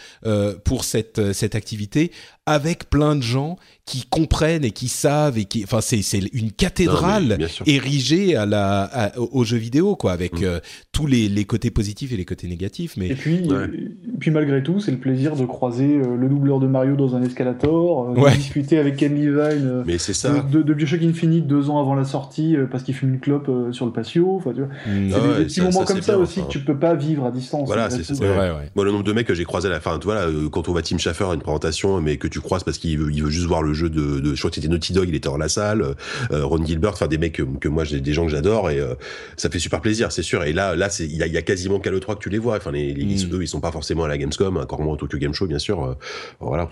pour 0.64 0.82
cette 0.82 1.32
cette 1.32 1.54
activité 1.54 2.10
avec 2.46 2.90
plein 2.90 3.16
de 3.16 3.22
gens 3.22 3.56
qui 3.86 4.04
comprennent 4.08 4.64
et 4.64 4.70
qui 4.70 4.88
savent 4.88 5.38
et 5.38 5.44
qui, 5.44 5.62
enfin, 5.64 5.80
c'est 5.80 6.02
c'est 6.02 6.20
une 6.32 6.52
cathédrale 6.52 7.36
Non, 7.40 7.46
érigée 7.66 8.34
à 8.36 8.46
la 8.46 8.82
à- 8.84 9.18
au 9.18 9.28
au 9.32 9.44
jeu 9.44 9.56
vidéo 9.56 9.94
quoi, 9.96 10.12
avec 10.12 10.40
Mm. 10.40 10.44
euh, 10.44 10.60
tous 10.92 11.06
les, 11.06 11.28
les 11.28 11.44
côtés 11.44 11.70
positifs 11.70 12.12
et 12.12 12.16
les 12.16 12.24
côtés 12.24 12.46
négatifs. 12.48 12.96
Mais 12.96 13.08
Et 13.08 13.14
puis, 13.14 13.40
Ouais. 13.42 13.52
euh, 13.54 13.66
et 14.14 14.18
puis 14.18 14.30
malgré 14.30 14.62
tout, 14.62 14.80
c'est 14.80 14.90
le 14.90 14.98
plaisir 14.98 15.36
de 15.36 15.44
croiser 15.44 15.96
euh, 15.96 16.16
le 16.16 16.28
doubleur 16.28 16.60
de 16.60 16.66
Mario 16.66 16.96
dans 16.96 17.14
un 17.16 17.22
escalator, 17.22 18.10
Ouais. 18.18 18.30
de 18.32 18.36
discuter 18.36 18.78
avec 18.78 18.96
Ken 18.96 19.14
Levine 19.14 19.82
Mais 19.86 19.98
c'est 19.98 20.14
ça. 20.14 20.30
de, 20.32 20.58
de, 20.58 20.62
de 20.62 20.74
Bioshock 20.74 21.02
Infinite 21.02 21.46
deux 21.46 21.68
ans 21.70 21.78
avant 21.80 21.94
la 21.94 22.04
sortie 22.04 22.56
parce 22.70 22.82
qu'il 22.84 22.94
fume 22.94 23.14
une 23.14 23.20
clope 23.20 23.50
sur 23.72 23.86
le 23.86 23.92
patio. 23.92 24.36
Enfin, 24.36 24.52
tu 24.54 24.60
vois. 24.60 24.68
Mm, 24.68 25.10
C'est 25.10 25.14
Ah 25.16 25.20
des, 25.20 25.28
ouais, 25.28 25.38
des 25.38 25.44
petits 25.44 25.54
ça- 25.56 25.62
moments 25.64 25.80
ça, 25.86 25.92
comme 25.92 26.02
ça 26.02 26.12
bien, 26.14 26.22
aussi 26.22 26.40
enfin. 26.40 26.48
que 26.48 26.52
tu 26.52 26.60
peux 26.60 26.78
pas 26.78 26.94
vivre 26.94 27.24
à 27.26 27.30
distance. 27.30 27.66
Voilà, 27.66 27.88
malgré 27.88 28.02
c'est- 28.04 28.14
vrai, 28.14 28.50
ouais. 28.50 28.70
Moi, 28.74 28.84
le 28.84 28.92
nombre 28.92 29.04
de 29.04 29.12
mecs 29.12 29.26
que 29.26 29.34
j'ai 29.34 29.44
croisés 29.44 29.68
à 29.68 29.72
la 29.72 29.80
fin, 29.80 29.98
tu 29.98 30.04
vois, 30.04 30.14
là, 30.14 30.26
quand 30.50 30.68
on 30.68 30.72
voit 30.72 30.82
Tim 30.82 30.96
Schafer 30.98 31.24
à 31.30 31.34
une 31.34 31.40
présentation, 31.42 32.00
mais 32.00 32.16
que 32.16 32.28
tu 32.28 32.33
croises 32.40 32.64
parce 32.64 32.78
qu'il 32.78 32.98
veut, 32.98 33.10
il 33.12 33.22
veut 33.22 33.30
juste 33.30 33.46
voir 33.46 33.62
le 33.62 33.74
jeu 33.74 33.90
de, 33.90 34.20
de 34.20 34.34
je 34.34 34.40
crois 34.40 34.50
que 34.50 34.56
c'était 34.56 34.68
Naughty 34.68 34.92
Dog, 34.92 35.08
il 35.08 35.14
était 35.14 35.28
dans 35.28 35.36
la 35.36 35.48
salle, 35.48 35.94
euh, 36.32 36.44
Ron 36.44 36.64
Gilbert, 36.64 36.92
enfin 36.92 37.06
des 37.06 37.18
mecs 37.18 37.34
que, 37.34 37.42
que 37.42 37.68
moi, 37.68 37.84
j'ai 37.84 38.00
des 38.00 38.12
gens 38.12 38.24
que 38.26 38.30
j'adore 38.32 38.70
et 38.70 38.78
euh, 38.80 38.94
ça 39.36 39.50
fait 39.50 39.58
super 39.58 39.80
plaisir, 39.80 40.12
c'est 40.12 40.22
sûr. 40.22 40.44
Et 40.44 40.52
là, 40.52 40.74
là, 40.76 40.88
c'est, 40.90 41.04
il 41.04 41.16
y 41.16 41.22
a, 41.22 41.26
il 41.26 41.32
y 41.32 41.38
a 41.38 41.42
quasiment 41.42 41.78
qu'à 41.80 41.90
l'E3 41.90 42.14
que 42.16 42.20
tu 42.20 42.30
les 42.30 42.38
vois. 42.38 42.56
Enfin, 42.56 42.72
les, 42.72 42.92
les, 42.94 43.04
Mm. 43.04 43.34
eux, 43.34 43.42
ils 43.42 43.48
sont 43.48 43.60
pas 43.60 43.70
forcément 43.72 44.04
à 44.04 44.08
la 44.08 44.18
Gamescom, 44.18 44.56
encore 44.56 44.80
moins 44.82 44.94
au 44.94 44.96
Tokyo 44.96 45.18
Game 45.18 45.34
Show, 45.34 45.46
bien 45.46 45.58
sûr. 45.58 45.84
euh, 45.84 45.94
voilà. 46.40 46.68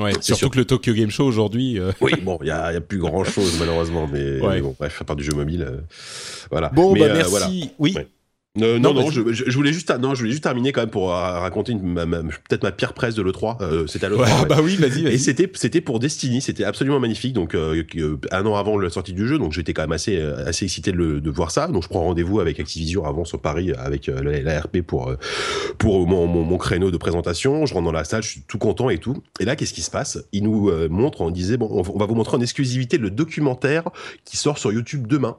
Ouais, 0.00 0.10
C'est 0.14 0.22
surtout 0.24 0.38
sûr. 0.40 0.50
que 0.50 0.58
le 0.58 0.64
Tokyo 0.64 0.92
Game 0.92 1.10
Show 1.10 1.24
aujourd'hui. 1.24 1.78
euh, 1.78 1.92
Oui, 2.00 2.12
bon, 2.22 2.38
il 2.42 2.48
y 2.48 2.50
a, 2.50 2.72
il 2.72 2.74
y 2.74 2.76
a 2.76 2.80
plus 2.80 2.98
grand 2.98 3.22
chose 3.24 3.56
malheureusement, 3.60 4.08
mais, 4.12 4.40
Ouais. 4.40 4.54
mais 4.56 4.60
bon, 4.60 4.74
bref, 4.78 4.98
à 5.00 5.04
part 5.04 5.14
du 5.16 5.22
jeu 5.22 5.32
mobile, 5.34 5.62
euh, 5.68 5.76
voilà. 6.50 6.68
Bon, 6.74 6.92
Mais, 6.94 7.00
bah 7.00 7.06
euh, 7.06 7.14
merci. 7.14 7.30
voilà. 7.30 7.46
Oui. 7.78 7.92
Ouais. 7.96 8.08
Euh, 8.62 8.78
Non, 8.78 8.94
non, 8.94 9.10
je, 9.10 9.20
voulais 9.20 9.72
juste, 9.72 9.90
non, 9.98 10.14
je 10.14 10.20
voulais 10.20 10.30
juste 10.30 10.44
terminer 10.44 10.70
quand 10.70 10.82
même 10.82 10.90
pour 10.90 11.12
euh, 11.12 11.40
raconter 11.40 11.74
peut-être 11.74 12.62
ma 12.62 12.70
pire 12.70 12.92
presse 12.92 13.16
de 13.16 13.22
l'E3. 13.22 13.60
Euh, 13.60 13.86
c'était 13.88 14.06
à 14.06 14.08
l'E3. 14.10 14.18
Ouais, 14.18 14.22
ouais. 14.42 14.46
bah 14.48 14.58
oui, 14.62 14.76
vas-y, 14.76 15.00
Et 15.00 15.02
vas-y. 15.04 15.18
c'était 15.18 15.50
c'était 15.54 15.80
pour 15.80 15.98
Destiny, 15.98 16.40
c'était 16.40 16.62
absolument 16.62 17.00
magnifique. 17.00 17.32
Donc 17.32 17.56
euh, 17.56 17.82
euh, 17.96 18.16
un 18.30 18.46
an 18.46 18.54
avant 18.54 18.78
la 18.78 18.90
sortie 18.90 19.12
du 19.12 19.26
jeu, 19.26 19.38
donc 19.40 19.50
j'étais 19.52 19.72
quand 19.72 19.82
même 19.82 19.90
assez 19.90 20.18
euh, 20.18 20.46
assez 20.46 20.66
excité 20.66 20.92
de, 20.92 20.96
le, 20.96 21.20
de 21.20 21.30
voir 21.30 21.50
ça. 21.50 21.66
Donc 21.66 21.82
je 21.82 21.88
prends 21.88 22.02
rendez-vous 22.04 22.38
avec 22.38 22.60
Activision 22.60 23.04
avant 23.04 23.24
sur 23.24 23.40
Paris 23.40 23.72
avec 23.76 24.08
euh, 24.08 24.22
la, 24.22 24.40
la 24.40 24.60
RP 24.60 24.82
pour 24.82 25.12
pour 25.78 26.06
mon, 26.06 26.28
mon, 26.28 26.44
mon 26.44 26.56
créneau 26.56 26.92
de 26.92 26.96
présentation. 26.96 27.66
Je 27.66 27.74
rentre 27.74 27.86
dans 27.86 27.92
la 27.92 28.04
salle, 28.04 28.22
je 28.22 28.28
suis 28.28 28.42
tout 28.42 28.58
content 28.58 28.88
et 28.88 28.98
tout. 28.98 29.20
Et 29.40 29.44
là, 29.44 29.56
qu'est-ce 29.56 29.74
qui 29.74 29.82
se 29.82 29.90
passe? 29.90 30.18
Il 30.30 30.44
nous 30.44 30.68
euh, 30.68 30.88
montre, 30.88 31.22
on 31.22 31.30
disait 31.32 31.56
bon, 31.56 31.68
on, 31.72 31.82
on 31.92 31.98
va 31.98 32.06
vous 32.06 32.14
montrer 32.14 32.36
en 32.36 32.40
exclusivité 32.40 32.98
le 32.98 33.10
documentaire 33.10 33.88
qui 34.24 34.36
sort 34.36 34.58
sur 34.58 34.70
YouTube 34.72 35.08
demain 35.08 35.38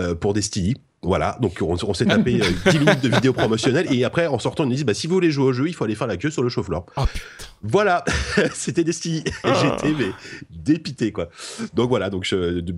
euh, 0.00 0.16
pour 0.16 0.34
Destiny. 0.34 0.74
Voilà, 1.04 1.36
donc 1.40 1.58
on, 1.62 1.74
on 1.86 1.94
s'est 1.94 2.04
tapé 2.06 2.40
euh, 2.40 2.70
10 2.70 2.78
minutes 2.78 3.00
de 3.02 3.08
vidéo 3.08 3.32
promotionnelle 3.32 3.86
et 3.92 4.04
après 4.04 4.28
en 4.28 4.38
sortant 4.38 4.62
on 4.62 4.66
nous 4.68 4.74
dit 4.76 4.84
bah 4.84 4.94
si 4.94 5.08
vous 5.08 5.14
voulez 5.14 5.32
jouer 5.32 5.46
au 5.46 5.52
jeu 5.52 5.66
il 5.66 5.74
faut 5.74 5.82
aller 5.82 5.96
faire 5.96 6.06
la 6.06 6.16
queue 6.16 6.30
sur 6.30 6.42
le 6.44 6.48
chauffe-flore. 6.48 6.86
Oh, 6.96 7.02
putain. 7.12 7.24
Voilà, 7.64 8.04
c'était 8.54 8.82
Destiny. 8.84 9.22
Ah. 9.44 9.52
J'étais 9.60 9.94
mais 9.98 10.10
dépité 10.50 11.12
quoi. 11.12 11.28
Donc 11.74 11.88
voilà, 11.88 12.10
donc 12.10 12.24
je, 12.24 12.60
de- 12.60 12.74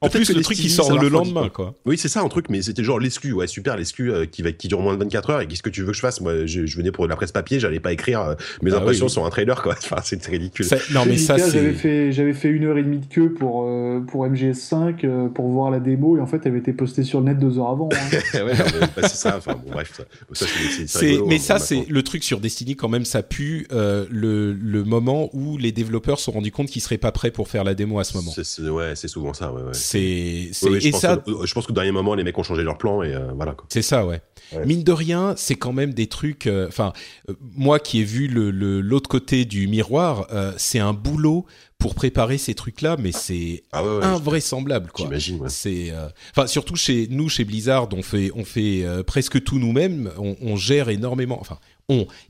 En 0.00 0.08
plus, 0.08 0.26
que 0.28 0.32
le 0.32 0.42
truc 0.42 0.56
Destiny, 0.56 0.68
qui 0.68 0.68
ça 0.70 0.82
sort 0.82 1.00
le 1.00 1.08
lendemain, 1.08 1.48
quoi. 1.48 1.66
quoi. 1.66 1.74
Oui, 1.86 1.96
c'est 1.98 2.08
ça 2.08 2.20
un 2.20 2.28
truc, 2.28 2.46
mais 2.50 2.62
c'était 2.62 2.82
genre 2.84 2.98
l'escu, 2.98 3.32
ouais 3.32 3.46
super 3.46 3.76
l'escu 3.76 4.10
euh, 4.12 4.26
qui 4.26 4.42
va 4.42 4.52
qui 4.52 4.68
dure 4.68 4.80
moins 4.80 4.94
de 4.94 4.98
24 5.00 5.30
heures 5.30 5.40
et 5.40 5.46
qu'est-ce 5.46 5.62
que 5.62 5.70
tu 5.70 5.82
veux 5.82 5.88
que 5.88 5.92
je 5.96 6.00
fasse? 6.00 6.20
Moi, 6.20 6.46
je, 6.46 6.66
je 6.66 6.76
venais 6.76 6.90
pour 6.92 7.06
la 7.06 7.16
presse 7.16 7.32
papier, 7.32 7.58
j'allais 7.60 7.80
pas 7.80 7.92
écrire 7.92 8.20
euh, 8.20 8.34
mes 8.62 8.72
Ah 8.72 8.76
impressions 8.78 9.06
oui, 9.06 9.10
oui. 9.10 9.12
sur 9.12 9.24
un 9.26 9.30
trailer 9.30 9.60
quoi. 9.62 9.74
Enfin, 9.82 9.96
c'est 10.04 10.24
ridicule. 10.26 10.64
Ça- 10.66 10.76
non, 10.92 11.02
mais 11.06 11.16
ça, 11.16 11.36
J'avais 11.36 11.50
c'est. 11.50 11.72
fait, 11.72 12.12
j'avais 12.12 12.32
fait 12.34 12.48
une 12.48 12.64
heure 12.64 12.78
et 12.78 12.82
demie 12.82 12.98
de 12.98 13.06
queue 13.06 13.32
pour, 13.32 13.64
euh, 13.66 14.00
pour 14.06 14.26
MGS5 14.26 15.04
euh, 15.04 15.28
pour 15.28 15.48
voir 15.48 15.70
la 15.70 15.80
démo 15.80 16.16
et 16.16 16.20
en 16.20 16.26
fait 16.26 16.38
elle 16.44 16.50
avait 16.52 16.60
été 16.60 16.72
postée 16.72 17.02
sur 17.04 17.20
le 17.20 17.26
net 17.26 17.38
deux 17.40 17.58
heures 17.58 17.70
avant. 17.70 17.88
hein. 17.92 18.18
ouais, 18.34 18.44
mais, 18.44 19.02
c'est 19.02 19.16
ça. 19.16 19.36
Enfin 19.38 19.54
bon, 19.54 19.72
bref, 19.72 19.92
ça, 20.32 20.46
ça, 20.46 20.46
c'est- 20.86 21.18
mais 21.26 21.36
hein, 21.36 21.38
ça, 21.38 21.54
maintenant. 21.54 21.66
c'est 21.66 21.86
le 21.88 22.02
truc 22.02 22.22
sur 22.22 22.38
Destiny 22.40 22.76
quand 22.76 22.88
même. 22.88 23.04
Ça 23.04 23.22
pue 23.22 23.66
euh, 23.72 24.06
le, 24.10 24.52
le 24.52 24.84
moment 24.84 25.30
où 25.32 25.56
les 25.58 25.72
développeurs 25.72 26.18
se 26.18 26.26
sont 26.26 26.32
rendus 26.32 26.52
compte 26.52 26.68
qu'ils 26.68 26.82
seraient 26.82 26.98
pas 26.98 27.12
prêts 27.12 27.30
pour 27.30 27.48
faire 27.48 27.64
la 27.64 27.74
démo 27.74 27.98
à 27.98 28.04
ce 28.04 28.16
moment. 28.16 28.30
C'est- 28.30 28.44
c'est- 28.44 28.68
ouais, 28.68 28.94
c'est 28.94 29.08
souvent 29.08 29.34
ça. 29.34 29.52
Ouais, 29.52 29.62
ouais. 29.62 29.68
C'est, 29.72 30.50
c'est 30.52 30.66
Ouais, 30.66 30.72
ouais, 30.72 30.80
je, 30.80 30.88
et 30.88 30.90
pense 30.92 31.00
ça, 31.00 31.16
que, 31.16 31.46
je 31.46 31.54
pense 31.54 31.66
qu'au 31.66 31.72
dernier 31.72 31.92
moment, 31.92 32.14
les 32.14 32.22
mecs 32.24 32.38
ont 32.38 32.42
changé 32.42 32.62
leur 32.62 32.78
plan 32.78 33.02
et 33.02 33.12
euh, 33.14 33.32
voilà. 33.34 33.52
Quoi. 33.52 33.66
c'est 33.70 33.82
ça, 33.82 34.06
ouais. 34.06 34.20
Ouais. 34.52 34.66
Mine 34.66 34.82
de 34.84 34.92
rien, 34.92 35.34
c'est 35.36 35.54
quand 35.54 35.72
même 35.72 35.92
des 35.94 36.06
trucs. 36.06 36.46
euh, 36.46 36.66
Enfin, 36.68 36.92
euh, 37.28 37.34
moi 37.56 37.78
qui 37.78 38.00
ai 38.00 38.04
vu 38.04 38.26
le, 38.28 38.50
le- 38.50 38.80
l'autre 38.80 39.08
côté 39.08 39.44
du 39.44 39.66
miroir, 39.68 40.26
euh, 40.32 40.52
c'est 40.56 40.78
un 40.78 40.92
boulot 40.92 41.46
pour 41.78 41.94
préparer 41.94 42.36
ces 42.36 42.54
trucs-là, 42.54 42.96
mais 42.98 43.10
c'est 43.12 43.62
Ah 43.72 43.82
ouais, 43.84 43.98
ouais, 43.98 44.04
invraisemblable, 44.04 44.90
quoi. 44.92 45.06
J'imagine. 45.06 45.48
C'est, 45.48 45.92
enfin, 46.36 46.46
surtout 46.46 46.76
chez 46.76 47.06
nous, 47.10 47.28
chez 47.28 47.44
Blizzard, 47.44 47.88
on 47.94 48.02
fait, 48.02 48.30
on 48.34 48.44
fait 48.44 48.84
presque 49.06 49.42
tout 49.42 49.58
nous-mêmes. 49.58 50.10
On, 50.18 50.36
on 50.42 50.56
gère 50.56 50.90
énormément. 50.90 51.38
Enfin, 51.40 51.58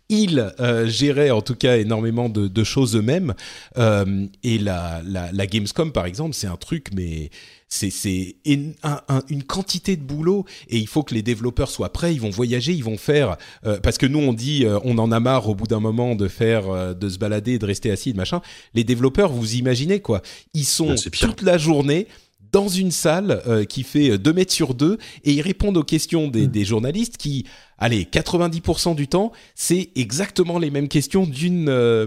ils 0.08 0.52
euh, 0.60 0.86
géraient 0.88 1.30
en 1.30 1.42
tout 1.42 1.54
cas 1.54 1.76
énormément 1.78 2.28
de, 2.28 2.48
de 2.48 2.64
choses 2.64 2.96
eux-mêmes. 2.96 3.34
Euh, 3.78 4.26
et 4.42 4.58
la, 4.58 5.02
la, 5.06 5.30
la 5.32 5.46
Gamescom, 5.46 5.92
par 5.92 6.06
exemple, 6.06 6.34
c'est 6.34 6.46
un 6.46 6.56
truc, 6.56 6.88
mais 6.94 7.30
c'est, 7.68 8.36
une, 8.44 8.74
un- 8.82 9.00
un- 9.08 9.22
une 9.28 9.44
quantité 9.44 9.96
de 9.96 10.02
boulot. 10.02 10.44
Et 10.68 10.78
il 10.78 10.88
faut 10.88 11.02
que 11.04 11.14
les 11.14 11.22
développeurs 11.22 11.70
soient 11.70 11.92
prêts. 11.92 12.12
Ils 12.12 12.20
vont 12.20 12.30
voyager, 12.30 12.72
ils 12.72 12.82
vont 12.84 12.98
faire. 12.98 13.36
euh, 13.64 13.78
parce 13.80 13.96
que 13.98 14.06
nous, 14.06 14.18
on 14.18 14.32
dit, 14.32 14.64
euh, 14.64 14.78
on 14.84 14.98
en 14.98 15.12
a 15.12 15.20
marre 15.20 15.48
au 15.48 15.54
bout 15.54 15.66
d'un 15.68 15.80
moment 15.80 16.16
de 16.16 16.26
faire, 16.28 16.68
euh, 16.68 16.94
de 16.94 17.08
se 17.08 17.18
balader, 17.18 17.58
de 17.58 17.66
rester 17.66 17.90
assis, 17.90 18.12
de 18.12 18.16
machin. 18.16 18.40
Les 18.74 18.82
développeurs, 18.84 19.30
vous 19.32 19.54
imaginez 19.54 20.00
quoi 20.00 20.22
Ils 20.54 20.64
sont 20.64 20.94
pire. 21.12 21.28
toute 21.28 21.42
la 21.42 21.58
journée 21.58 22.08
dans 22.52 22.66
une 22.66 22.90
salle 22.90 23.40
qui 23.68 23.84
fait 23.84 24.18
2 24.18 24.32
mètres 24.32 24.52
sur 24.52 24.74
2 24.74 24.98
et 25.22 25.30
ils 25.34 25.40
répondent 25.40 25.76
aux 25.76 25.84
questions 25.84 26.26
des, 26.26 26.48
Mm. 26.48 26.50
des 26.50 26.64
journalistes 26.64 27.16
qui, 27.16 27.46
allez, 27.81 28.05
90% 28.05 28.94
du 28.94 29.09
temps, 29.09 29.32
c'est 29.55 29.90
exactement 29.97 30.59
les 30.59 30.70
mêmes 30.70 30.89
questions 30.89 31.27
d'une 31.27 31.69
euh, 31.69 32.07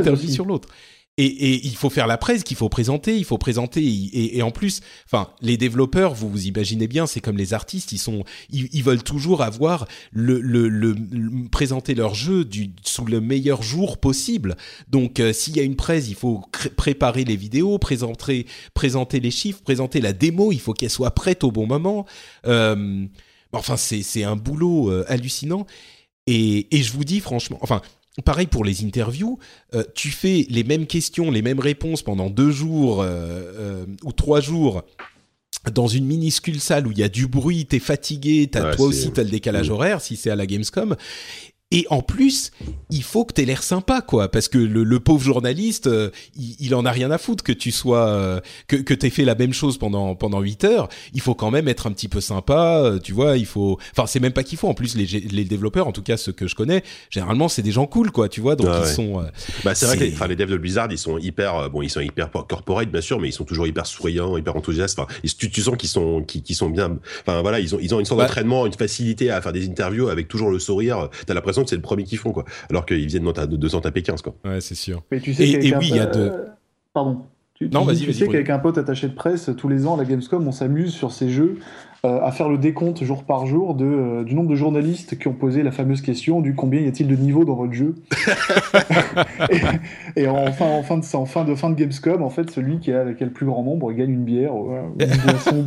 interview 0.00 0.28
sur 0.34 0.44
l'autre. 0.44 0.68
Et, 1.18 1.26
et 1.26 1.66
il 1.66 1.76
faut 1.76 1.90
faire 1.90 2.06
la 2.06 2.16
presse 2.16 2.42
qu'il 2.42 2.56
faut 2.56 2.70
présenter, 2.70 3.18
il 3.18 3.26
faut 3.26 3.36
présenter 3.36 3.82
et, 3.84 4.38
et 4.38 4.40
en 4.42 4.50
plus, 4.50 4.80
enfin, 5.04 5.28
les 5.42 5.58
développeurs, 5.58 6.14
vous 6.14 6.30
vous 6.30 6.46
imaginez 6.46 6.88
bien, 6.88 7.06
c'est 7.06 7.20
comme 7.20 7.36
les 7.36 7.52
artistes, 7.52 7.92
ils 7.92 7.98
sont, 7.98 8.24
ils, 8.48 8.70
ils 8.72 8.82
veulent 8.82 9.02
toujours 9.02 9.42
avoir 9.42 9.86
le, 10.10 10.40
le, 10.40 10.70
le- 10.70 10.96
le- 11.10 11.48
présenter 11.50 11.94
leur 11.94 12.14
jeu 12.14 12.46
du, 12.46 12.70
sous 12.82 13.04
le 13.04 13.20
meilleur 13.20 13.62
jour 13.62 13.98
possible. 13.98 14.56
Donc, 14.88 15.20
euh, 15.20 15.34
s'il 15.34 15.54
y 15.54 15.60
a 15.60 15.64
une 15.64 15.76
presse, 15.76 16.08
il 16.08 16.14
faut 16.14 16.40
préparer 16.78 17.24
les 17.24 17.36
vidéos, 17.36 17.76
présenter, 17.78 18.46
présenter 18.72 19.20
les 19.20 19.30
chiffres, 19.30 19.60
présenter 19.62 20.00
la 20.00 20.14
démo, 20.14 20.50
il 20.50 20.60
faut 20.60 20.72
qu'elle 20.72 20.88
soit 20.88 21.10
prête 21.14 21.44
au 21.44 21.52
bon 21.52 21.66
moment. 21.66 22.06
Euh, 22.46 23.04
enfin, 23.52 23.76
c'est 23.76 24.24
un 24.24 24.36
boulot 24.36 24.90
euh, 24.90 25.04
hallucinant. 25.08 25.66
Et, 26.26 26.68
et 26.76 26.82
je 26.82 26.92
vous 26.92 27.04
dis 27.04 27.20
franchement, 27.20 27.58
enfin, 27.62 27.82
pareil 28.24 28.46
pour 28.46 28.64
les 28.64 28.84
interviews, 28.84 29.38
euh, 29.74 29.82
tu 29.94 30.10
fais 30.10 30.46
les 30.50 30.62
mêmes 30.64 30.86
questions, 30.86 31.30
les 31.30 31.42
mêmes 31.42 31.60
réponses 31.60 32.02
pendant 32.02 32.30
deux 32.30 32.50
jours 32.50 33.02
euh, 33.02 33.06
euh, 33.08 33.86
ou 34.04 34.12
trois 34.12 34.40
jours 34.40 34.82
dans 35.72 35.86
une 35.86 36.04
minuscule 36.06 36.60
salle 36.60 36.86
où 36.88 36.90
il 36.92 36.98
y 36.98 37.02
a 37.04 37.08
du 37.08 37.26
bruit, 37.28 37.66
t'es 37.66 37.78
fatigué, 37.78 38.50
Ouais, 38.54 38.74
toi 38.76 38.86
aussi 38.86 39.12
t'as 39.12 39.22
le 39.22 39.30
décalage 39.30 39.68
Mm. 39.70 39.72
horaire 39.72 40.00
si 40.00 40.16
c'est 40.16 40.30
à 40.30 40.36
la 40.36 40.46
Gamescom. 40.46 40.96
Et 41.74 41.86
en 41.90 42.02
plus, 42.02 42.50
il 42.90 43.02
faut 43.02 43.24
que 43.24 43.32
t'aies 43.32 43.44
l'air 43.46 43.62
sympa, 43.62 44.02
quoi, 44.02 44.28
parce 44.30 44.48
que 44.48 44.58
le, 44.58 44.84
le 44.84 45.00
pauvre 45.00 45.24
journaliste, 45.24 45.86
euh, 45.86 46.10
il, 46.36 46.54
il 46.60 46.74
en 46.74 46.84
a 46.84 46.90
rien 46.90 47.10
à 47.10 47.18
foutre 47.18 47.42
que 47.42 47.52
tu 47.52 47.72
sois, 47.72 48.06
euh, 48.08 48.40
que, 48.68 48.76
que 48.76 48.92
t'aies 48.94 49.10
fait 49.10 49.24
la 49.24 49.34
même 49.34 49.52
chose 49.54 49.78
pendant 49.78 50.14
pendant 50.14 50.40
huit 50.40 50.62
heures. 50.64 50.88
Il 51.14 51.20
faut 51.22 51.34
quand 51.34 51.50
même 51.50 51.68
être 51.68 51.86
un 51.86 51.92
petit 51.92 52.08
peu 52.08 52.20
sympa, 52.20 52.80
euh, 52.84 52.98
tu 52.98 53.12
vois. 53.12 53.38
Il 53.38 53.46
faut, 53.46 53.78
enfin, 53.96 54.06
c'est 54.06 54.20
même 54.20 54.32
pas 54.32 54.42
qu'il 54.44 54.58
faut. 54.58 54.68
En 54.68 54.74
plus, 54.74 54.94
les, 54.96 55.06
les 55.06 55.44
développeurs, 55.44 55.86
en 55.88 55.92
tout 55.92 56.02
cas 56.02 56.16
ceux 56.18 56.32
que 56.32 56.46
je 56.46 56.54
connais, 56.54 56.82
généralement 57.10 57.48
c'est 57.48 57.62
des 57.62 57.72
gens 57.72 57.86
cool, 57.86 58.10
quoi, 58.10 58.28
tu 58.28 58.40
vois. 58.42 58.54
Donc 58.54 58.66
Ah 58.70 58.80
ils 58.82 58.86
ouais. 58.88 58.92
sont, 58.94 59.24
Bah, 59.64 59.74
c'est 59.74 59.86
vrai 59.86 59.96
que 59.96 60.04
les, 60.04 60.28
les 60.28 60.36
devs 60.36 60.50
de 60.50 60.56
Blizzard, 60.58 60.88
ils 60.92 60.98
sont 60.98 61.16
hyper, 61.18 61.70
bon, 61.70 61.80
ils 61.82 61.90
sont 61.90 62.00
hyper 62.00 62.30
corporate, 62.30 62.90
bien 62.90 63.00
sûr, 63.00 63.18
mais 63.18 63.28
ils 63.30 63.32
sont 63.32 63.44
toujours 63.44 63.66
hyper 63.66 63.86
souriants, 63.86 64.36
hyper 64.36 64.54
enthousiastes. 64.56 64.98
Enfin, 64.98 65.08
tu, 65.38 65.50
tu 65.50 65.62
sens 65.62 65.76
qu'ils 65.78 65.88
sont, 65.88 66.22
qu'ils 66.22 66.54
sont 66.56 66.68
bien. 66.68 66.98
Enfin, 67.26 67.40
voilà, 67.40 67.60
ils 67.60 67.74
ont, 67.74 67.78
ils 67.80 67.94
ont 67.94 67.98
une 68.00 68.04
sorte 68.04 68.18
Bah- 68.18 68.26
d'entraînement, 68.26 68.66
une 68.66 68.72
facilité 68.74 69.30
à 69.30 69.40
faire 69.40 69.52
des 69.52 69.66
interviews 69.66 70.08
avec 70.08 70.28
toujours 70.28 70.50
le 70.50 70.58
sourire. 70.58 71.08
T'as 71.26 71.32
l'impression 71.34 71.61
que 71.64 71.70
c'est 71.70 71.76
le 71.76 71.82
premier 71.82 72.04
qu'ils 72.04 72.18
font, 72.18 72.32
quoi. 72.32 72.44
Alors 72.70 72.86
qu'ils 72.86 73.06
viennent 73.06 73.24
dans 73.24 73.32
ta, 73.32 73.46
de, 73.46 73.56
de 73.56 73.68
s'en 73.68 73.80
taper 73.80 74.02
15, 74.02 74.22
quoi. 74.22 74.34
ouais, 74.44 74.60
c'est 74.60 74.74
sûr. 74.74 75.02
Mais 75.10 75.20
tu 75.20 75.34
sais 75.34 75.48
Et- 75.48 75.74
oui, 75.76 75.88
il 75.90 75.96
y 75.96 75.98
a 76.00 76.06
de- 76.06 76.20
euh, 76.20 76.44
Pardon. 76.92 77.22
Tu, 77.54 77.68
Non, 77.68 77.84
vas-y, 77.84 77.98
tu 78.00 78.12
sais 78.12 78.26
qu'avec 78.28 78.48
un 78.50 78.58
pote 78.58 78.78
attaché 78.78 79.08
de 79.08 79.14
presse, 79.14 79.50
tous 79.56 79.68
les 79.68 79.86
ans 79.86 79.94
à 79.94 79.98
la 79.98 80.04
Gamescom, 80.04 80.46
on 80.46 80.52
s'amuse 80.52 80.92
sur 80.92 81.12
ces 81.12 81.28
jeux 81.28 81.58
euh, 82.04 82.20
à 82.22 82.32
faire 82.32 82.48
le 82.48 82.58
décompte 82.58 83.04
jour 83.04 83.22
par 83.24 83.46
jour 83.46 83.74
de, 83.74 83.84
euh, 83.84 84.24
du 84.24 84.34
nombre 84.34 84.50
de 84.50 84.56
journalistes 84.56 85.18
qui 85.18 85.28
ont 85.28 85.34
posé 85.34 85.62
la 85.62 85.70
fameuse 85.70 86.00
question 86.00 86.40
du 86.40 86.54
combien 86.56 86.80
y 86.80 86.88
a-t-il 86.88 87.06
de 87.08 87.14
niveaux 87.14 87.44
dans 87.44 87.54
votre 87.54 87.72
jeu 87.74 87.94
et, 90.16 90.22
et 90.22 90.26
en, 90.28 90.50
fin, 90.52 90.64
en, 90.66 90.82
fin 90.82 90.98
de, 90.98 91.04
en 91.16 91.26
fin 91.26 91.44
de 91.44 91.54
fin 91.54 91.70
de 91.70 91.74
Gamescom, 91.76 92.22
en 92.22 92.30
fait, 92.30 92.50
celui 92.50 92.78
qui 92.80 92.92
a, 92.92 93.12
qui 93.12 93.22
a 93.22 93.26
le 93.26 93.32
plus 93.32 93.46
grand 93.46 93.62
nombre 93.62 93.92
gagne 93.92 94.10
une 94.10 94.24
bière, 94.24 94.54
voilà, 94.54 94.82
ou 94.84 94.96
une 94.98 95.30
boisson. 95.30 95.64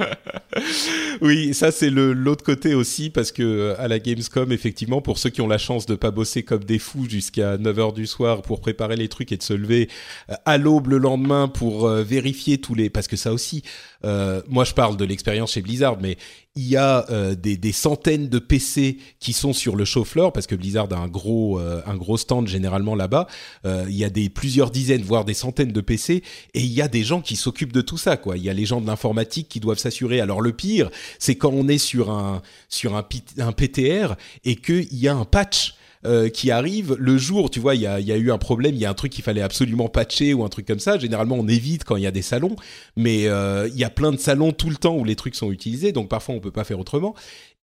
Oui, 1.22 1.54
ça 1.54 1.70
c'est 1.70 1.90
le 1.90 2.12
l'autre 2.12 2.44
côté 2.44 2.74
aussi 2.74 3.10
parce 3.10 3.30
que 3.32 3.42
euh, 3.42 3.74
à 3.80 3.88
la 3.88 3.98
Gamescom 3.98 4.52
effectivement 4.52 5.00
pour 5.00 5.18
ceux 5.18 5.30
qui 5.30 5.40
ont 5.40 5.48
la 5.48 5.58
chance 5.58 5.86
de 5.86 5.94
pas 5.94 6.10
bosser 6.10 6.42
comme 6.42 6.64
des 6.64 6.78
fous 6.78 7.06
jusqu'à 7.08 7.56
9h 7.56 7.94
du 7.94 8.06
soir 8.06 8.42
pour 8.42 8.60
préparer 8.60 8.96
les 8.96 9.08
trucs 9.08 9.30
et 9.32 9.36
de 9.36 9.42
se 9.42 9.52
lever 9.52 9.88
euh, 10.30 10.34
à 10.44 10.58
l'aube 10.58 10.88
le 10.88 10.98
lendemain 10.98 11.48
pour 11.48 11.86
euh, 11.86 12.02
vérifier 12.02 12.58
tous 12.58 12.74
les 12.74 12.90
parce 12.90 13.06
que 13.06 13.16
ça 13.16 13.32
aussi 13.32 13.62
euh, 14.04 14.42
moi 14.48 14.64
je 14.64 14.74
parle 14.74 14.96
de 14.96 15.04
l'expérience 15.04 15.52
chez 15.52 15.62
Blizzard 15.62 15.98
mais 16.00 16.16
il 16.56 16.68
y 16.68 16.76
a 16.76 17.08
euh, 17.10 17.34
des, 17.36 17.56
des 17.56 17.72
centaines 17.72 18.28
de 18.28 18.38
PC 18.40 18.98
qui 19.20 19.32
sont 19.32 19.52
sur 19.52 19.76
le 19.76 19.84
show 19.84 20.04
floor 20.04 20.32
parce 20.32 20.48
que 20.48 20.56
Blizzard 20.56 20.92
a 20.92 20.96
un 20.96 21.06
gros 21.06 21.60
euh, 21.60 21.80
un 21.86 21.96
gros 21.96 22.16
stand 22.16 22.48
généralement 22.48 22.96
là-bas. 22.96 23.28
Euh, 23.64 23.86
il 23.88 23.96
y 23.96 24.04
a 24.04 24.10
des 24.10 24.28
plusieurs 24.28 24.70
dizaines 24.70 25.02
voire 25.02 25.24
des 25.24 25.34
centaines 25.34 25.72
de 25.72 25.80
PC 25.80 26.22
et 26.54 26.60
il 26.60 26.72
y 26.72 26.82
a 26.82 26.88
des 26.88 27.04
gens 27.04 27.20
qui 27.20 27.36
s'occupent 27.36 27.72
de 27.72 27.82
tout 27.82 27.98
ça 27.98 28.16
quoi. 28.16 28.36
Il 28.36 28.42
y 28.42 28.50
a 28.50 28.52
les 28.52 28.66
gens 28.66 28.80
de 28.80 28.86
l'informatique 28.86 29.48
qui 29.48 29.60
doivent 29.60 29.78
s'assurer. 29.78 30.20
Alors 30.20 30.40
le 30.40 30.52
pire 30.52 30.90
c'est 31.20 31.36
quand 31.36 31.52
on 31.52 31.68
est 31.68 31.78
sur 31.78 32.10
un 32.10 32.42
sur 32.68 32.96
un, 32.96 33.02
PTR 33.02 34.14
et 34.44 34.56
qu'il 34.56 34.92
y 34.92 35.06
a 35.06 35.14
un 35.14 35.24
patch 35.24 35.74
euh, 36.06 36.30
qui 36.30 36.50
arrive 36.50 36.96
le 36.98 37.18
jour, 37.18 37.50
tu 37.50 37.60
vois, 37.60 37.74
il 37.74 37.82
y 37.82 37.86
a, 37.86 38.00
eu 38.00 38.30
un 38.30 38.38
problème, 38.38 38.74
il 38.74 38.80
y 38.80 38.86
a 38.86 38.90
un 38.90 38.94
truc 38.94 39.12
qu'il 39.12 39.22
fallait 39.22 39.42
absolument 39.42 39.88
patcher 39.88 40.32
ou 40.32 40.44
un 40.44 40.48
truc 40.48 40.66
comme 40.66 40.78
ça. 40.78 40.98
Généralement, 40.98 41.36
on 41.38 41.46
évite 41.46 41.84
quand 41.84 41.96
il 41.96 42.02
y 42.02 42.06
a 42.06 42.10
des 42.10 42.22
salons, 42.22 42.56
mais 42.96 43.26
euh, 43.26 43.68
il 43.68 43.78
y 43.78 43.84
a 43.84 43.90
plein 43.90 44.10
de 44.10 44.16
salons 44.16 44.52
tout 44.52 44.70
le 44.70 44.76
temps 44.76 44.96
où 44.96 45.04
les 45.04 45.14
trucs 45.14 45.34
sont 45.34 45.52
utilisés, 45.52 45.92
donc 45.92 46.08
parfois 46.08 46.34
on 46.34 46.40
peut 46.40 46.50
pas 46.50 46.64
faire 46.64 46.80
autrement. 46.80 47.14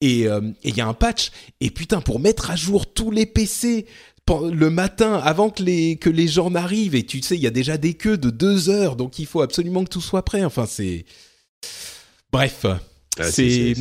Et 0.02 0.28
euh, 0.28 0.42
il 0.66 0.76
y 0.76 0.82
a 0.82 0.88
un 0.88 0.94
patch, 0.94 1.32
et 1.62 1.70
putain, 1.70 2.02
pour 2.02 2.20
mettre 2.20 2.52
à 2.52 2.58
jour 2.58 2.92
tous 2.92 3.10
les 3.10 3.26
PC 3.26 3.86
le 4.28 4.70
matin 4.70 5.14
avant 5.24 5.50
que 5.50 5.64
les 5.64 5.98
que 5.98 6.10
les 6.10 6.28
gens 6.28 6.50
n'arrivent, 6.50 6.96
et 6.96 7.06
tu 7.06 7.22
sais, 7.22 7.36
il 7.36 7.42
y 7.42 7.48
a 7.48 7.52
déjà 7.52 7.78
des 7.78 7.94
queues 7.94 8.18
de 8.18 8.32
deux 8.32 8.70
heures, 8.70 8.98
donc 8.98 9.18
il 9.18 9.28
faut 9.28 9.42
absolument 9.42 9.86
que 9.86 9.90
tout 9.90 10.02
soit 10.02 10.26
prêt. 10.26 10.44
Enfin, 10.44 10.66
c'est 10.66 11.06
bref. 12.34 12.66
Ah, 13.18 13.24
C'est- 13.32 13.74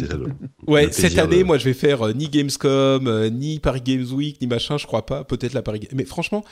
Ouais, 0.66 0.90
cette 0.92 1.18
année, 1.18 1.38
de- 1.38 1.44
moi, 1.44 1.58
je 1.58 1.64
vais 1.64 1.74
faire 1.74 2.02
euh, 2.06 2.12
ni 2.12 2.28
Gamescom, 2.28 3.06
euh, 3.08 3.30
ni 3.30 3.58
Paris 3.58 3.82
Games 3.84 4.06
Week, 4.12 4.40
ni 4.40 4.46
machin, 4.46 4.78
je 4.78 4.86
crois 4.86 5.04
pas. 5.06 5.24
Peut-être 5.24 5.52
la 5.54 5.62
Paris. 5.62 5.88
Mais 5.92 6.04
franchement, 6.04 6.44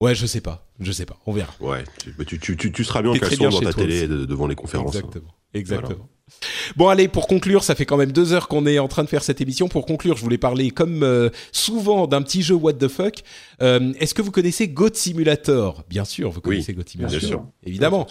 Ouais, 0.00 0.14
je 0.14 0.26
sais 0.26 0.40
pas, 0.40 0.66
je 0.80 0.90
sais 0.90 1.06
pas, 1.06 1.16
on 1.24 1.32
verra. 1.32 1.54
Ouais, 1.60 1.84
tu, 2.26 2.38
tu, 2.40 2.56
tu, 2.56 2.72
tu 2.72 2.84
seras 2.84 3.00
bien 3.00 3.12
en 3.12 3.14
caleçon 3.14 3.48
dans 3.48 3.60
ta 3.60 3.72
toi 3.72 3.82
télé 3.84 4.08
de- 4.08 4.24
devant 4.24 4.48
les 4.48 4.56
conférences. 4.56 4.94
Exactement. 4.96 5.32
Exactement. 5.54 6.08
Bon 6.76 6.88
allez, 6.88 7.06
pour 7.06 7.28
conclure, 7.28 7.62
ça 7.62 7.74
fait 7.76 7.86
quand 7.86 7.96
même 7.96 8.10
deux 8.10 8.32
heures 8.32 8.48
qu'on 8.48 8.66
est 8.66 8.80
en 8.80 8.88
train 8.88 9.04
de 9.04 9.08
faire 9.08 9.22
cette 9.22 9.40
émission. 9.40 9.68
Pour 9.68 9.86
conclure, 9.86 10.16
je 10.16 10.22
voulais 10.22 10.36
parler 10.36 10.70
comme 10.72 11.04
euh, 11.04 11.30
souvent 11.52 12.06
d'un 12.08 12.22
petit 12.22 12.42
jeu 12.42 12.54
What 12.56 12.74
the 12.74 12.88
fuck. 12.88 13.22
Est-ce 13.60 14.14
que 14.14 14.20
vous 14.22 14.32
connaissez 14.32 14.66
Goat 14.68 14.90
Simulator? 14.94 15.84
Bien 15.88 16.04
sûr, 16.04 16.30
vous 16.30 16.40
connaissez 16.40 16.74
Goat 16.74 16.82
Simulator. 16.86 17.18
bien 17.20 17.28
sûr. 17.28 17.46
Évidemment. 17.62 18.06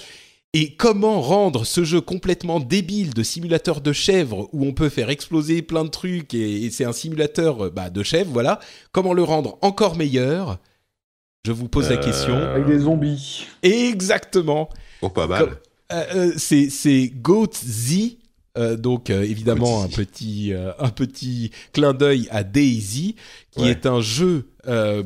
Et 0.56 0.76
comment 0.76 1.20
rendre 1.20 1.66
ce 1.66 1.84
jeu 1.84 2.00
complètement 2.00 2.60
débile 2.60 3.14
de 3.16 3.24
simulateur 3.24 3.82
de 3.82 3.92
chèvre 3.92 4.50
où 4.54 4.66
on 4.66 4.74
peut 4.74 4.90
faire 4.90 5.10
exploser 5.10 5.64
plein 5.64 5.84
de 5.84 5.90
trucs 5.90 6.36
et, 6.36 6.66
et 6.66 6.70
c'est 6.70 6.86
un 6.86 6.94
simulateur 6.94 7.66
euh, 7.66 7.70
bah, 7.72 7.90
de 7.90 8.04
chèvre, 8.04 8.30
voilà. 8.32 8.60
Comment 8.92 9.14
le 9.14 9.24
rendre 9.24 9.58
encore 9.62 9.96
meilleur? 9.98 10.60
Je 11.46 11.52
vous 11.52 11.68
pose 11.68 11.90
la 11.90 11.96
Euh, 11.98 12.04
question. 12.04 12.36
Avec 12.36 12.68
des 12.68 12.80
zombies. 12.80 13.48
Exactement. 13.64 14.70
Oh, 15.02 15.10
pas 15.10 15.26
mal. 15.28 15.58
Euh, 15.92 16.04
euh, 16.16 16.34
c'est 16.38 16.70
c'est 16.70 17.08
Goat 17.16 17.50
Z. 17.66 18.18
euh, 18.58 18.78
donc 18.78 19.10
euh, 19.10 19.24
évidemment 19.24 19.80
Goat 19.80 19.86
un 19.86 19.90
Z. 19.90 19.96
petit 19.96 20.54
euh, 20.54 20.72
un 20.80 20.90
petit 20.90 21.50
clin 21.74 21.94
d'œil 21.94 22.28
à 22.32 22.44
Daisy 22.44 23.16
qui 23.56 23.62
Ouais. 23.64 23.70
est 23.72 23.86
un 23.86 24.02
jeu 24.02 24.48
euh, 24.68 25.04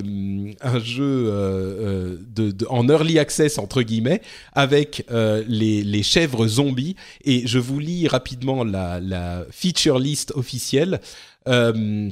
un 0.61 0.79
jeu 0.79 1.03
euh, 1.03 1.31
euh, 1.31 2.17
de, 2.35 2.51
de- 2.51 2.67
en 2.69 2.87
early 2.89 3.17
access 3.19 3.57
entre 3.57 3.81
guillemets 3.81 4.21
avec 4.53 5.05
euh, 5.11 5.43
les, 5.47 5.83
les 5.83 6.03
chèvres 6.03 6.47
zombies 6.47 6.95
et 7.25 7.47
je 7.47 7.57
vous 7.59 7.79
lis 7.79 8.07
rapidement 8.07 8.63
la, 8.63 8.99
la 8.99 9.45
feature 9.51 9.99
list 9.99 10.31
officielle 10.35 10.99
Euh, 11.47 12.09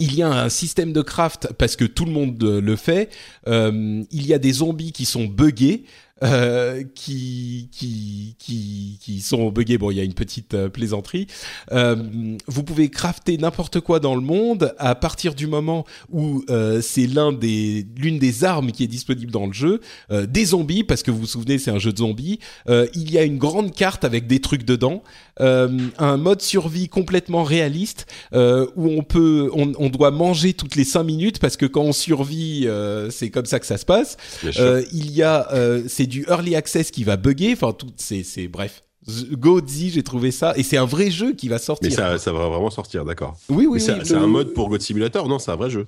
il 0.00 0.14
y 0.14 0.22
a 0.22 0.28
un 0.28 0.48
système 0.48 0.92
de 0.94 1.02
craft 1.02 1.52
parce 1.58 1.76
que 1.76 1.84
tout 1.84 2.06
le 2.06 2.12
monde 2.12 2.42
euh, 2.42 2.60
le 2.62 2.76
fait. 2.76 3.10
Euh, 3.46 4.02
il 4.10 4.26
y 4.26 4.32
a 4.32 4.38
des 4.38 4.52
zombies 4.52 4.90
qui 4.92 5.04
sont 5.04 5.26
buggés, 5.26 5.84
euh, 6.22 6.84
qui 6.94 7.68
qui 7.72 8.36
qui 8.38 8.98
qui 9.00 9.20
sont 9.20 9.50
buggés. 9.50 9.78
Bon, 9.78 9.90
il 9.90 9.96
y 9.96 10.00
a 10.00 10.04
une 10.04 10.14
petite 10.14 10.54
euh, 10.54 10.68
plaisanterie. 10.68 11.26
Euh, 11.72 12.36
vous 12.46 12.62
pouvez 12.62 12.90
crafter 12.90 13.36
n'importe 13.38 13.80
quoi 13.80 13.98
dans 13.98 14.14
le 14.14 14.20
monde 14.20 14.74
à 14.78 14.94
partir 14.94 15.34
du 15.34 15.46
moment 15.46 15.84
où 16.10 16.44
c'est 16.80 17.06
l'un 17.06 17.32
des 17.32 17.86
l'une 17.96 18.18
des 18.18 18.44
armes 18.44 18.72
qui 18.72 18.84
est 18.84 18.88
disponible 18.88 19.30
dans 19.30 19.46
le 19.46 19.52
jeu. 19.52 19.80
Des 20.10 20.46
zombies, 20.46 20.84
parce 20.84 21.02
que 21.02 21.10
vous 21.10 21.20
vous 21.20 21.26
souvenez, 21.26 21.58
c'est 21.58 21.70
un 21.70 21.78
jeu 21.78 21.92
de 21.92 21.98
zombies. 21.98 22.38
Il 22.68 23.10
y 23.10 23.18
a 23.18 23.22
une 23.22 23.38
grande 23.38 23.74
carte 23.74 24.04
avec 24.04 24.26
des 24.26 24.40
trucs 24.40 24.64
dedans. 24.64 25.02
Un 25.38 26.16
mode 26.16 26.42
survie 26.42 26.88
complètement 26.88 27.42
réaliste 27.42 28.06
où 28.32 28.88
on 28.88 29.02
peut, 29.02 29.50
on, 29.54 29.72
on 29.78 29.88
doit 29.88 30.10
manger 30.10 30.52
toutes 30.52 30.76
les 30.76 30.84
cinq 30.84 31.04
minutes 31.04 31.38
parce 31.38 31.56
que 31.56 31.66
quand 31.66 31.82
on 31.82 31.92
survit, 31.92 32.66
c'est 33.10 33.30
comme 33.30 33.46
ça 33.46 33.58
que 33.58 33.66
ça 33.66 33.78
se 33.78 33.84
passe. 33.84 34.16
Il 34.42 35.10
y 35.10 35.22
a, 35.22 35.48
c'est 35.88 36.11
du 36.12 36.24
early 36.28 36.54
access 36.54 36.90
qui 36.90 37.04
va 37.04 37.16
bugger. 37.16 37.52
Enfin, 37.54 37.72
tout, 37.72 37.88
c'est, 37.96 38.22
c'est 38.22 38.46
bref. 38.48 38.82
Z- 39.08 39.32
Godzi, 39.34 39.90
j'ai 39.90 40.02
trouvé 40.04 40.30
ça 40.30 40.52
et 40.56 40.62
c'est 40.62 40.76
un 40.76 40.84
vrai 40.84 41.10
jeu 41.10 41.32
qui 41.32 41.48
va 41.48 41.58
sortir. 41.58 41.90
Mais 41.90 41.96
ça, 41.96 42.18
ça 42.18 42.32
va 42.32 42.46
vraiment 42.48 42.70
sortir, 42.70 43.04
d'accord. 43.04 43.36
oui, 43.48 43.66
oui, 43.66 43.68
Mais 43.74 43.78
c'est 43.80 43.92
oui, 43.94 43.98
c'est 44.04 44.14
le- 44.14 44.20
un 44.20 44.26
mode 44.28 44.52
pour 44.54 44.68
God 44.68 44.80
Simulator 44.80 45.28
Non, 45.28 45.38
c'est 45.40 45.50
un 45.50 45.56
vrai 45.56 45.70
jeu. 45.70 45.86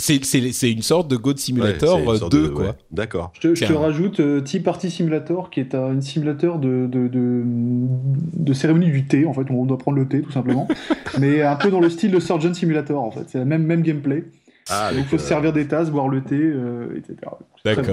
C'est, 0.00 0.24
c'est, 0.24 0.52
c'est 0.52 0.70
une 0.70 0.82
sorte 0.82 1.08
de 1.10 1.16
God 1.16 1.38
Simulator 1.38 1.96
Ouais, 1.96 2.02
c'est 2.02 2.04
une 2.04 2.14
euh, 2.14 2.18
sorte 2.18 2.32
2 2.32 2.42
de- 2.44 2.48
quoi. 2.50 2.64
ouais, 2.66 2.72
D'accord. 2.92 3.32
Je 3.34 3.40
te, 3.40 3.54
je 3.56 3.60
te 3.62 3.66
Tiens. 3.66 3.80
rajoute 3.80 4.20
euh, 4.20 4.40
Tea 4.40 4.60
Party 4.60 4.88
Simulator, 4.92 5.50
qui 5.50 5.58
est 5.58 5.74
un 5.74 6.00
simulateur 6.00 6.60
de, 6.60 6.86
de, 6.88 7.08
de, 7.08 7.42
de 7.44 8.52
cérémonie 8.52 8.92
du 8.92 9.06
thé, 9.08 9.26
en 9.26 9.32
fait, 9.32 9.50
où 9.50 9.60
on 9.60 9.66
doit 9.66 9.78
prendre 9.78 9.96
le 9.98 10.06
thé, 10.06 10.22
tout 10.22 10.30
simplement. 10.30 10.68
Mais 11.18 11.42
un 11.42 11.56
peu 11.56 11.70
dans 11.72 11.80
le 11.80 11.90
style 11.90 12.12
de 12.12 12.20
Surgeon 12.20 12.54
Simulator, 12.54 13.02
en 13.02 13.10
fait. 13.10 13.24
C'est 13.26 13.38
le 13.38 13.44
même, 13.44 13.64
même 13.64 13.82
gameplay. 13.82 14.22
Ah, 14.70 14.90
Donc, 14.92 15.00
il 15.04 15.08
faut 15.08 15.18
se 15.18 15.26
servir 15.26 15.52
des 15.52 15.66
tasses, 15.66 15.90
boire 15.90 16.08
le 16.08 16.22
thé, 16.22 16.36
euh, 16.38 16.96
etc. 16.96 17.16
D'accord. 17.64 17.84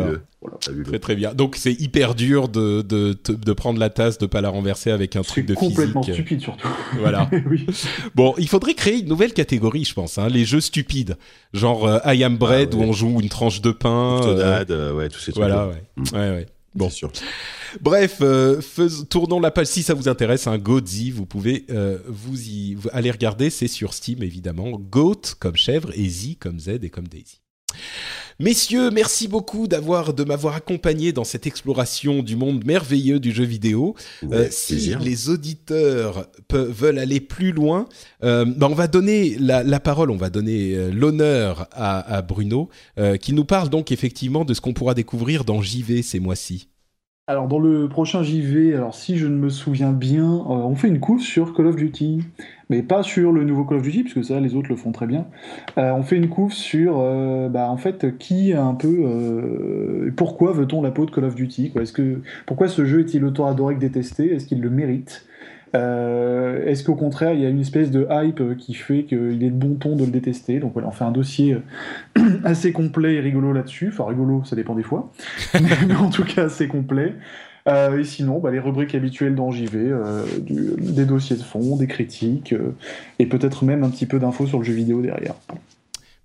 Voilà. 0.41 0.57
Très 0.83 0.99
très 0.99 1.15
bien. 1.15 1.33
Donc 1.33 1.55
c'est 1.55 1.73
hyper 1.73 2.13
dur 2.13 2.49
de, 2.49 2.81
de, 2.83 3.53
prendre 3.53 3.79
la 3.79 3.89
tasse, 3.89 4.17
de 4.19 4.25
pas 4.27 4.41
la 4.41 4.49
renverser 4.49 4.91
avec 4.91 5.15
un 5.15 5.23
truc 5.23 5.45
de 5.47 5.55
complètement 5.55 6.03
physique. 6.03 6.21
stupide, 6.21 6.41
surtout. 6.41 6.67
Voilà. 6.99 7.29
oui. 7.49 7.65
Bon, 8.13 8.35
il 8.37 8.47
faudrait 8.47 8.75
créer 8.75 8.99
une 8.99 9.07
nouvelle 9.07 9.33
catégorie, 9.33 9.83
je 9.85 9.93
pense. 9.95 10.17
Hein, 10.17 10.27
les 10.29 10.45
jeux 10.45 10.61
stupides, 10.61 11.17
genre 11.53 11.87
euh, 11.87 11.99
I 12.05 12.23
Am 12.23 12.37
Bread 12.37 12.69
Ah 12.73 12.75
ouais. 12.77 12.85
où 12.85 12.89
on 12.89 12.93
joue 12.93 13.19
une 13.21 13.29
tranche 13.29 13.61
de 13.61 13.71
pain. 13.71 13.89
euh, 14.13 14.17
Octodad, 14.19 14.71
euh, 14.71 14.93
ouais, 14.93 15.09
tous 15.09 15.19
ces 15.19 15.31
trucs. 15.31 15.43
voilà, 15.43 15.67
ouais. 15.67 15.83
Mm. 15.97 16.03
ouais, 16.13 16.29
ouais. 16.29 16.45
Bon. 16.75 16.89
Sûr. 16.89 17.11
Bref, 17.81 18.17
euh, 18.21 18.61
tournons 19.09 19.39
la 19.39 19.51
page. 19.51 19.67
Si 19.67 19.83
ça 19.83 19.93
vous 19.93 20.07
intéresse, 20.09 20.47
un 20.47 20.57
Goatzy, 20.57 21.11
vous 21.11 21.25
pouvez 21.25 21.65
euh, 21.69 21.99
vous 22.07 22.49
y 22.49 22.77
aller 22.91 23.11
regarder. 23.11 23.49
C'est 23.49 23.67
sur 23.67 23.93
Steam 23.93 24.21
évidemment. 24.23 24.71
Goat 24.71 25.21
comme 25.39 25.55
chèvre 25.55 25.91
et 25.93 26.07
Z 26.07 26.35
comme 26.39 26.59
Z 26.59 26.79
et 26.83 26.89
comme 26.89 27.07
Daisy. 27.07 27.41
Messieurs, 28.37 28.91
merci 28.91 29.29
beaucoup 29.29 29.65
d'avoir 29.65 30.13
de 30.13 30.25
m'avoir 30.25 30.55
accompagné 30.55 31.13
dans 31.13 31.23
cette 31.23 31.47
exploration 31.47 32.21
du 32.21 32.35
monde 32.35 32.65
merveilleux 32.65 33.21
du 33.21 33.31
jeu 33.31 33.45
vidéo. 33.45 33.95
Euh, 34.29 34.47
si 34.51 34.73
plaisir. 34.73 34.99
les 34.99 35.29
auditeurs 35.29 36.27
veulent 36.51 36.99
aller 36.99 37.21
plus 37.21 37.53
loin, 37.53 37.87
euh, 38.25 38.43
bah, 38.45 38.67
on 38.69 38.75
va 38.75 38.87
donner 38.87 39.37
la, 39.39 39.63
la 39.63 39.79
parole, 39.79 40.11
on 40.11 40.17
va 40.17 40.29
donner 40.29 40.75
euh, 40.75 40.91
l'honneur 40.91 41.69
à, 41.71 42.15
à 42.17 42.21
Bruno, 42.21 42.69
euh, 42.99 43.15
qui 43.15 43.31
nous 43.31 43.45
parle 43.45 43.69
donc 43.69 43.93
effectivement 43.93 44.43
de 44.43 44.53
ce 44.53 44.59
qu'on 44.59 44.73
pourra 44.73 44.95
découvrir 44.95 45.45
dans 45.45 45.61
JV 45.61 46.01
ces 46.01 46.19
mois-ci. 46.19 46.67
Alors, 47.27 47.47
dans 47.47 47.57
le 47.57 47.89
prochain 47.89 48.21
JV, 48.21 48.75
alors 48.75 48.93
si 48.93 49.17
je 49.17 49.25
ne 49.25 49.35
me 49.35 49.49
souviens 49.49 49.91
bien, 49.91 50.25
euh, 50.25 50.43
on 50.47 50.75
fait 50.75 50.89
une 50.89 50.99
course 50.99 51.23
sur 51.23 51.55
Call 51.55 51.65
of 51.65 51.75
Duty. 51.75 52.19
Mais 52.69 52.81
pas 52.81 53.03
sur 53.03 53.31
le 53.31 53.43
nouveau 53.43 53.63
Call 53.63 53.77
of 53.77 53.83
Duty, 53.83 54.03
puisque 54.03 54.23
ça, 54.23 54.39
les 54.39 54.55
autres 54.55 54.69
le 54.69 54.75
font 54.75 54.91
très 54.91 55.05
bien. 55.05 55.25
Euh, 55.77 55.91
on 55.91 56.03
fait 56.03 56.17
une 56.17 56.29
course 56.29 56.55
sur, 56.55 56.95
euh, 56.97 57.47
bah, 57.49 57.69
en 57.69 57.77
fait, 57.77 58.17
qui 58.17 58.53
a 58.53 58.63
un 58.63 58.73
peu. 58.73 59.03
euh, 59.05 60.11
pourquoi 60.15 60.51
veut-on 60.51 60.81
la 60.81 60.91
peau 60.91 61.05
de 61.05 61.11
Call 61.11 61.25
of 61.25 61.35
Duty 61.35 61.73
Est-ce 61.79 61.93
que, 61.93 62.21
Pourquoi 62.45 62.67
ce 62.67 62.85
jeu 62.85 63.01
est-il 63.01 63.23
autant 63.25 63.47
adoré 63.47 63.75
que 63.75 63.79
détesté? 63.79 64.33
Est-ce 64.33 64.45
qu'il 64.45 64.61
le 64.61 64.69
mérite? 64.69 65.25
Est-ce 65.73 66.85
qu'au 66.85 66.95
contraire, 66.95 67.33
il 67.33 67.41
y 67.41 67.45
a 67.45 67.49
une 67.49 67.59
espèce 67.59 67.91
de 67.91 68.07
hype 68.09 68.55
qui 68.57 68.73
fait 68.73 69.03
qu'il 69.03 69.43
est 69.43 69.49
de 69.49 69.55
bon 69.55 69.75
ton 69.75 69.97
de 69.97 70.05
le 70.05 70.09
détester? 70.09 70.59
Donc 70.59 70.71
voilà, 70.71 70.87
on 70.87 70.91
fait 70.91 71.03
un 71.03 71.11
dossier 71.11 71.57
assez 72.45 72.71
complet 72.71 73.15
et 73.15 73.19
rigolo 73.19 73.51
là-dessus. 73.51 73.89
Enfin, 73.89 74.05
rigolo, 74.05 74.41
ça 74.45 74.55
dépend 74.55 74.73
des 74.73 74.83
fois. 74.83 75.11
mais 75.53 75.95
en 75.95 76.09
tout 76.09 76.23
cas, 76.23 76.45
assez 76.45 76.69
complet. 76.69 77.15
Euh, 77.67 77.99
et 77.99 78.03
sinon, 78.03 78.39
bah, 78.39 78.51
les 78.51 78.59
rubriques 78.59 78.93
habituelles 78.93 79.33
dans 79.35 79.51
JV, 79.51 79.77
euh, 79.89 80.23
du- 80.39 80.75
des 80.79 81.05
dossiers 81.05 81.35
de 81.35 81.41
fond, 81.41 81.75
des 81.77 81.87
critiques, 81.87 82.53
euh, 82.53 82.75
et 83.17 83.25
peut-être 83.25 83.65
même 83.65 83.83
un 83.83 83.89
petit 83.89 84.05
peu 84.05 84.19
d'infos 84.19 84.45
sur 84.45 84.59
le 84.59 84.63
jeu 84.63 84.73
vidéo 84.73 85.01
derrière. 85.01 85.33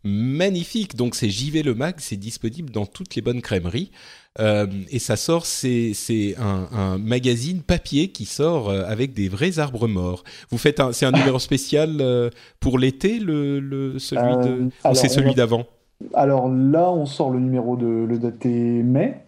Magnifique, 0.03 0.97
donc 0.97 1.15
c'est 1.15 1.29
JV 1.29 1.63
le 1.63 1.75
mag, 1.75 1.95
c'est 1.99 2.17
disponible 2.17 2.71
dans 2.71 2.87
toutes 2.87 3.15
les 3.17 3.23
bonnes 3.23 3.43
crèmeries. 3.43 3.91
Euh, 4.39 4.67
et 4.91 4.99
ça 4.99 5.17
sort, 5.17 5.45
c'est 5.45 5.93
un, 6.39 6.69
un 6.73 6.99
magazine 6.99 7.61
papier 7.61 8.09
qui 8.09 8.25
sort 8.25 8.71
avec 8.71 9.13
des 9.13 9.29
vrais 9.29 9.59
arbres 9.59 9.89
morts. 9.89 10.25
Vous 10.51 10.57
faites 10.59 10.81
un, 10.81 10.93
c'est 10.93 11.05
un 11.05 11.13
numéro 11.13 11.39
spécial 11.39 12.31
pour 12.61 12.79
l'été, 12.79 13.19
le, 13.19 13.61
le 13.61 13.99
celui 13.99 14.23
Euh, 14.23 14.67
de, 14.67 14.95
c'est 14.95 15.09
celui 15.09 15.29
va- 15.31 15.35
d'avant? 15.35 15.67
Alors 16.15 16.49
là, 16.49 16.91
on 16.91 17.05
sort 17.05 17.31
le 17.31 17.41
numéro 17.41 17.77
de 17.77 17.87
le 18.09 18.19
daté 18.19 18.49
mai. 18.49 19.21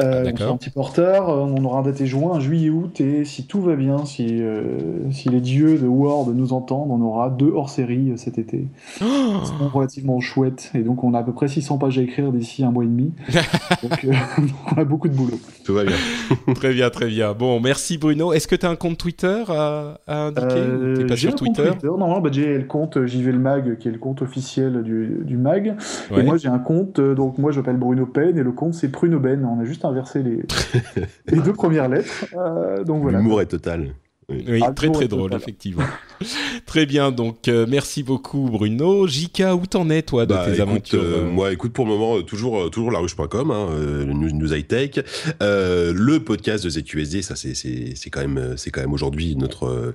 Ah, 0.00 0.04
Euh, 0.04 0.30
on 0.32 0.36
sort 0.36 0.52
un 0.52 0.56
petit 0.56 0.70
peu 0.70 0.80
en 0.80 0.84
retard. 0.84 1.28
Euh, 1.30 1.38
On 1.40 1.64
aura 1.64 1.80
un 1.80 1.82
daté 1.82 2.06
juin, 2.06 2.34
un 2.34 2.40
juillet, 2.40 2.70
août, 2.70 3.00
et 3.00 3.24
si 3.24 3.46
tout 3.46 3.60
va 3.60 3.74
bien, 3.74 4.04
si, 4.04 4.26
euh, 4.42 4.62
si 5.10 5.28
les 5.28 5.40
dieux 5.40 5.78
de 5.78 5.86
Word 5.86 6.30
nous 6.34 6.52
entendent, 6.52 6.90
on 6.90 7.00
aura 7.00 7.30
deux 7.30 7.50
hors-série 7.50 8.10
euh, 8.10 8.16
cet 8.16 8.38
été. 8.38 8.66
Oh 9.00 9.04
seront 9.44 9.68
relativement 9.68 10.20
chouettes. 10.20 10.70
Et 10.74 10.80
donc, 10.80 11.02
on 11.02 11.14
a 11.14 11.18
à 11.18 11.22
peu 11.22 11.32
près 11.32 11.48
600 11.48 11.78
pages 11.78 11.98
à 11.98 12.02
écrire 12.02 12.30
d'ici 12.32 12.64
un 12.64 12.70
mois 12.70 12.84
et 12.84 12.86
demi. 12.86 13.12
donc, 13.82 14.04
euh, 14.04 14.12
on 14.76 14.80
a 14.80 14.84
beaucoup 14.84 15.08
de 15.08 15.14
boulot. 15.14 15.38
Tout 15.64 15.74
va 15.74 15.84
bien. 15.84 15.96
très 16.54 16.72
bien, 16.72 16.90
très 16.90 17.06
bien. 17.08 17.32
Bon, 17.34 17.58
merci 17.60 17.98
Bruno. 17.98 18.32
Est-ce 18.32 18.46
que 18.46 18.56
tu 18.56 18.66
as 18.66 18.70
un 18.70 18.76
compte 18.76 18.98
Twitter 18.98 19.42
à, 19.48 19.98
à 20.06 20.26
indiquer 20.26 20.94
T'es 20.96 21.04
pas 21.06 21.14
j'ai 21.14 21.28
sur 21.28 21.34
un 21.34 21.44
compte 21.44 21.56
Twitter? 21.56 21.86
Non, 21.86 21.98
non, 21.98 22.20
bah, 22.20 22.30
j'ai 22.32 22.56
le 22.56 22.64
compte 22.64 23.04
JV 23.04 23.32
le 23.32 23.38
Mag, 23.38 23.78
qui 23.78 23.88
est 23.88 23.92
le 23.92 23.98
compte 23.98 24.22
officiel 24.22 24.82
du, 24.82 25.18
du 25.24 25.36
Mag. 25.36 25.74
Ouais. 26.10 26.20
Et 26.20 26.22
moi, 26.22 26.36
j'ai 26.36 26.48
un 26.48 26.58
compte, 26.58 27.00
donc 27.00 27.38
moi, 27.38 27.50
je 27.50 27.58
m'appelle 27.60 27.76
Bruno 27.76 28.06
Pen, 28.06 28.38
et 28.38 28.42
le 28.42 28.52
compte, 28.52 28.74
c'est 28.74 28.88
Pruno 28.90 29.18
Ben. 29.18 29.44
On 29.44 29.60
a 29.60 29.64
juste 29.64 29.84
inversé 29.88 30.22
les, 30.22 30.42
les 31.26 31.40
deux 31.40 31.52
premières 31.52 31.88
lettres. 31.88 32.26
Euh, 32.36 32.84
donc 32.84 33.02
voilà. 33.02 33.18
L'humour 33.18 33.40
est 33.40 33.46
total. 33.46 33.94
Oui, 34.30 34.60
très 34.76 34.90
très 34.90 35.08
drôle, 35.08 35.32
effectivement. 35.32 35.84
très 36.66 36.84
bien, 36.84 37.10
donc 37.10 37.48
euh, 37.48 37.64
merci 37.66 38.02
beaucoup 38.02 38.50
Bruno. 38.50 39.06
Jika, 39.06 39.54
où 39.56 39.64
t'en 39.64 39.88
es 39.88 40.02
toi 40.02 40.26
de 40.26 40.34
Bah, 40.34 40.42
tes 40.44 40.50
écoute, 40.50 40.60
aventures 40.60 41.02
euh, 41.02 41.22
euh, 41.22 41.30
moi, 41.30 41.50
écoute, 41.50 41.72
pour 41.72 41.86
le 41.86 41.92
moment, 41.92 42.20
toujours, 42.20 42.70
toujours 42.70 42.90
laruche.com, 42.90 43.50
hein, 43.50 43.68
news, 44.04 44.30
news 44.32 44.52
high 44.52 44.66
tech, 44.66 45.00
euh, 45.42 45.94
le 45.94 46.20
podcast 46.20 46.62
de 46.62 46.68
ZQSD, 46.68 47.22
ça 47.22 47.36
c'est, 47.36 47.54
c'est, 47.54 47.94
c'est 47.94 48.10
quand 48.10 48.20
même, 48.20 48.54
c'est 48.58 48.70
quand 48.70 48.82
même 48.82 48.92
aujourd'hui 48.92 49.34
notre, 49.34 49.94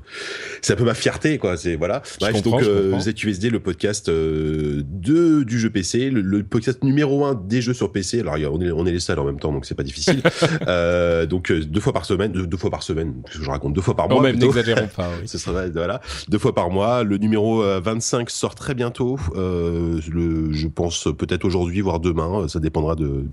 c'est 0.63 0.73
un 0.73 0.77
peu 0.77 0.85
ma 0.85 0.95
fierté, 0.95 1.37
quoi. 1.37 1.55
C'est 1.55 1.75
voilà. 1.75 2.01
Bref, 2.19 2.41
donc 2.41 2.63
euh. 2.63 2.99
ZQSD, 2.99 3.51
le 3.51 3.59
podcast 3.59 4.09
euh, 4.09 4.81
de 4.83 5.43
du 5.43 5.59
jeu 5.59 5.69
PC, 5.69 6.09
le, 6.09 6.21
le 6.21 6.41
podcast 6.43 6.83
numéro 6.83 7.23
un 7.25 7.35
des 7.35 7.61
jeux 7.61 7.73
sur 7.73 7.91
PC. 7.91 8.21
Alors, 8.21 8.35
on 8.51 8.61
est, 8.61 8.71
on 8.71 8.85
est 8.87 8.91
les 8.91 8.99
seuls 8.99 9.19
en 9.19 9.25
même 9.25 9.39
temps, 9.39 9.51
donc 9.51 9.65
c'est 9.67 9.75
pas 9.75 9.83
difficile. 9.83 10.23
euh, 10.67 11.27
donc 11.27 11.51
deux 11.51 11.79
fois 11.81 11.93
par 11.93 12.05
semaine, 12.05 12.31
deux, 12.31 12.47
deux 12.47 12.57
fois 12.57 12.71
par 12.71 12.81
semaine, 12.81 13.13
qu'est-ce 13.25 13.37
que 13.37 13.43
je 13.43 13.49
raconte, 13.49 13.73
deux 13.73 13.81
fois 13.81 13.95
par 13.95 14.09
mois. 14.09 14.22
Même, 14.23 14.35
n'exagérons 14.39 14.87
pas. 14.87 15.09
Oui. 15.21 15.27
Ce 15.27 15.37
sera 15.37 15.67
voilà 15.67 16.01
deux 16.27 16.39
fois 16.39 16.55
par 16.55 16.69
mois. 16.69 17.03
Le 17.03 17.17
numéro 17.17 17.61
25 17.61 18.29
sort 18.29 18.55
très 18.55 18.73
bientôt. 18.73 19.19
le, 19.35 20.51
je 20.51 20.67
pense 20.67 21.07
peut-être 21.17 21.45
aujourd'hui, 21.45 21.81
voire 21.81 21.99
demain. 21.99 22.47
Ça 22.47 22.59
dépendra 22.59 22.95
de 22.95 23.25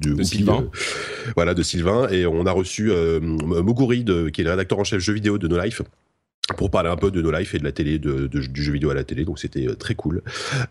de, 0.00 0.22
Sylvain. 0.22 0.70
voilà, 1.34 1.54
de 1.54 1.62
Sylvain. 1.62 2.08
Et 2.08 2.26
on 2.26 2.46
a 2.46 2.52
reçu 2.52 2.90
euh, 2.90 3.20
Moguri, 3.20 4.04
de, 4.04 4.28
qui 4.28 4.40
est 4.40 4.44
le 4.44 4.50
rédacteur 4.50 4.78
en 4.78 4.84
chef 4.84 5.00
jeux 5.00 5.12
vidéo 5.12 5.38
de 5.38 5.48
No 5.48 5.60
Life 5.60 5.82
pour 6.56 6.70
parler 6.70 6.88
un 6.88 6.96
peu 6.96 7.10
de 7.10 7.20
No 7.20 7.30
Life 7.30 7.54
et 7.54 7.58
de 7.58 7.64
la 7.64 7.72
télé, 7.72 7.98
de, 7.98 8.26
du 8.26 8.62
jeu 8.62 8.72
vidéo 8.72 8.88
à 8.88 8.94
la 8.94 9.04
télé, 9.04 9.26
donc 9.26 9.38
c'était 9.38 9.68
euh, 9.68 9.74
très 9.74 9.94
cool. 9.94 10.22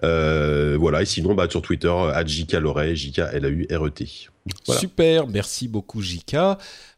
Euh, 0.03 0.75
voilà, 0.79 1.03
et 1.03 1.05
sinon, 1.05 1.35
bah, 1.35 1.47
sur 1.49 1.61
Twitter, 1.61 1.89
à 1.89 2.25
JK 2.25 2.53
Loret, 2.53 2.95
JK 2.95 3.19
L-A-U-R-E-T. 3.33 4.29
Super, 4.63 5.27
merci 5.27 5.67
beaucoup 5.67 6.01
JK. 6.01 6.35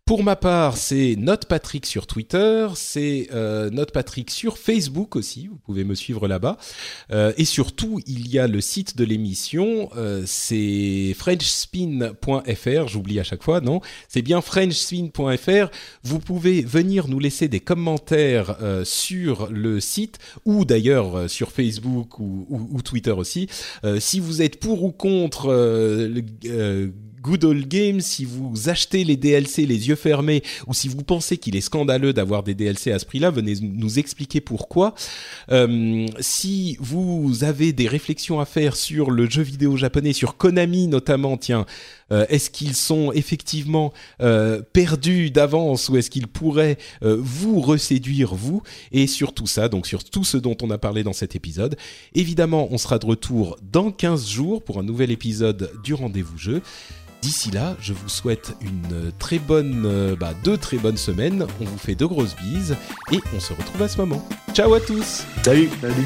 Pour 0.09 0.23
ma 0.23 0.35
part, 0.35 0.75
c'est 0.75 1.15
Note 1.19 1.45
Patrick 1.45 1.85
sur 1.85 2.07
Twitter, 2.07 2.67
c'est 2.73 3.27
euh, 3.31 3.69
Note 3.69 3.91
Patrick 3.91 4.31
sur 4.31 4.57
Facebook 4.57 5.15
aussi, 5.15 5.45
vous 5.45 5.57
pouvez 5.57 5.83
me 5.83 5.93
suivre 5.93 6.27
là-bas. 6.27 6.57
Euh, 7.11 7.31
et 7.37 7.45
surtout, 7.45 8.01
il 8.07 8.27
y 8.27 8.39
a 8.39 8.47
le 8.47 8.59
site 8.59 8.97
de 8.97 9.05
l'émission, 9.05 9.91
euh, 9.95 10.23
c'est 10.25 11.13
frenchspin.fr, 11.15 12.87
j'oublie 12.87 13.19
à 13.19 13.23
chaque 13.23 13.43
fois, 13.43 13.61
non? 13.61 13.81
C'est 14.07 14.23
bien 14.23 14.41
frenchspin.fr. 14.41 15.69
Vous 16.01 16.17
pouvez 16.17 16.63
venir 16.63 17.07
nous 17.07 17.19
laisser 17.19 17.47
des 17.47 17.59
commentaires 17.59 18.57
euh, 18.63 18.83
sur 18.83 19.51
le 19.51 19.79
site 19.79 20.17
ou 20.43 20.65
d'ailleurs 20.65 21.29
sur 21.29 21.51
Facebook 21.51 22.17
ou, 22.17 22.47
ou, 22.49 22.81
Twitter 22.81 23.11
aussi. 23.11 23.47
Si 23.99 24.19
vous 24.19 24.41
êtes 24.41 24.59
pour 24.59 24.83
ou 24.83 24.91
contre 24.91 25.49
le 25.51 26.91
Good 27.21 27.43
Old 27.43 27.67
Games, 27.67 28.01
si 28.01 28.25
vous 28.25 28.69
achetez 28.69 29.03
les 29.03 29.17
DLC 29.17 29.65
les 29.65 29.89
yeux 29.89 29.95
fermés, 29.95 30.43
ou 30.67 30.73
si 30.73 30.87
vous 30.87 31.03
pensez 31.03 31.37
qu'il 31.37 31.55
est 31.55 31.61
scandaleux 31.61 32.13
d'avoir 32.13 32.43
des 32.43 32.53
DLC 32.53 32.91
à 32.91 32.99
ce 32.99 33.05
prix-là, 33.05 33.29
venez 33.31 33.55
nous 33.61 33.99
expliquer 33.99 34.41
pourquoi. 34.41 34.93
Euh, 35.51 36.07
si 36.19 36.77
vous 36.79 37.43
avez 37.43 37.73
des 37.73 37.87
réflexions 37.87 38.39
à 38.39 38.45
faire 38.45 38.75
sur 38.75 39.11
le 39.11 39.29
jeu 39.29 39.43
vidéo 39.43 39.75
japonais, 39.77 40.13
sur 40.13 40.37
Konami 40.37 40.87
notamment, 40.87 41.37
tiens, 41.37 41.65
euh, 42.11 42.25
est-ce 42.29 42.49
qu'ils 42.49 42.75
sont 42.75 43.11
effectivement 43.11 43.93
euh, 44.21 44.61
perdus 44.73 45.31
d'avance 45.31 45.89
ou 45.89 45.97
est-ce 45.97 46.09
qu'ils 46.09 46.27
pourraient 46.27 46.77
euh, 47.03 47.17
vous 47.19 47.61
reséduire 47.61 48.35
vous? 48.35 48.61
Et 48.91 49.07
sur 49.07 49.33
tout 49.33 49.47
ça, 49.47 49.69
donc 49.69 49.87
sur 49.87 50.03
tout 50.03 50.23
ce 50.23 50.37
dont 50.37 50.57
on 50.61 50.69
a 50.71 50.77
parlé 50.77 51.03
dans 51.03 51.13
cet 51.13 51.35
épisode. 51.35 51.77
Évidemment, 52.13 52.67
on 52.71 52.77
sera 52.77 52.99
de 52.99 53.05
retour 53.05 53.57
dans 53.71 53.91
15 53.91 54.27
jours 54.27 54.63
pour 54.63 54.79
un 54.79 54.83
nouvel 54.83 55.11
épisode 55.11 55.71
du 55.83 55.93
rendez-vous 55.93 56.37
jeu. 56.37 56.61
D'ici 57.21 57.51
là, 57.51 57.75
je 57.81 57.91
vous 57.91 58.07
souhaite 58.07 58.53
une 58.61 59.11
très 59.19 59.39
bonne, 59.39 60.15
bah, 60.17 60.33
deux 60.45 60.55
très 60.55 60.77
bonnes 60.77 60.97
semaines. 60.97 61.45
On 61.59 61.65
vous 61.65 61.77
fait 61.77 61.95
de 61.95 62.05
grosses 62.05 62.35
bises 62.37 62.77
et 63.11 63.19
on 63.35 63.41
se 63.41 63.51
retrouve 63.51 63.81
à 63.81 63.89
ce 63.89 63.97
moment. 63.97 64.25
Ciao 64.53 64.73
à 64.73 64.79
tous. 64.79 65.25
Salut. 65.43 65.69
Salut. 65.81 66.05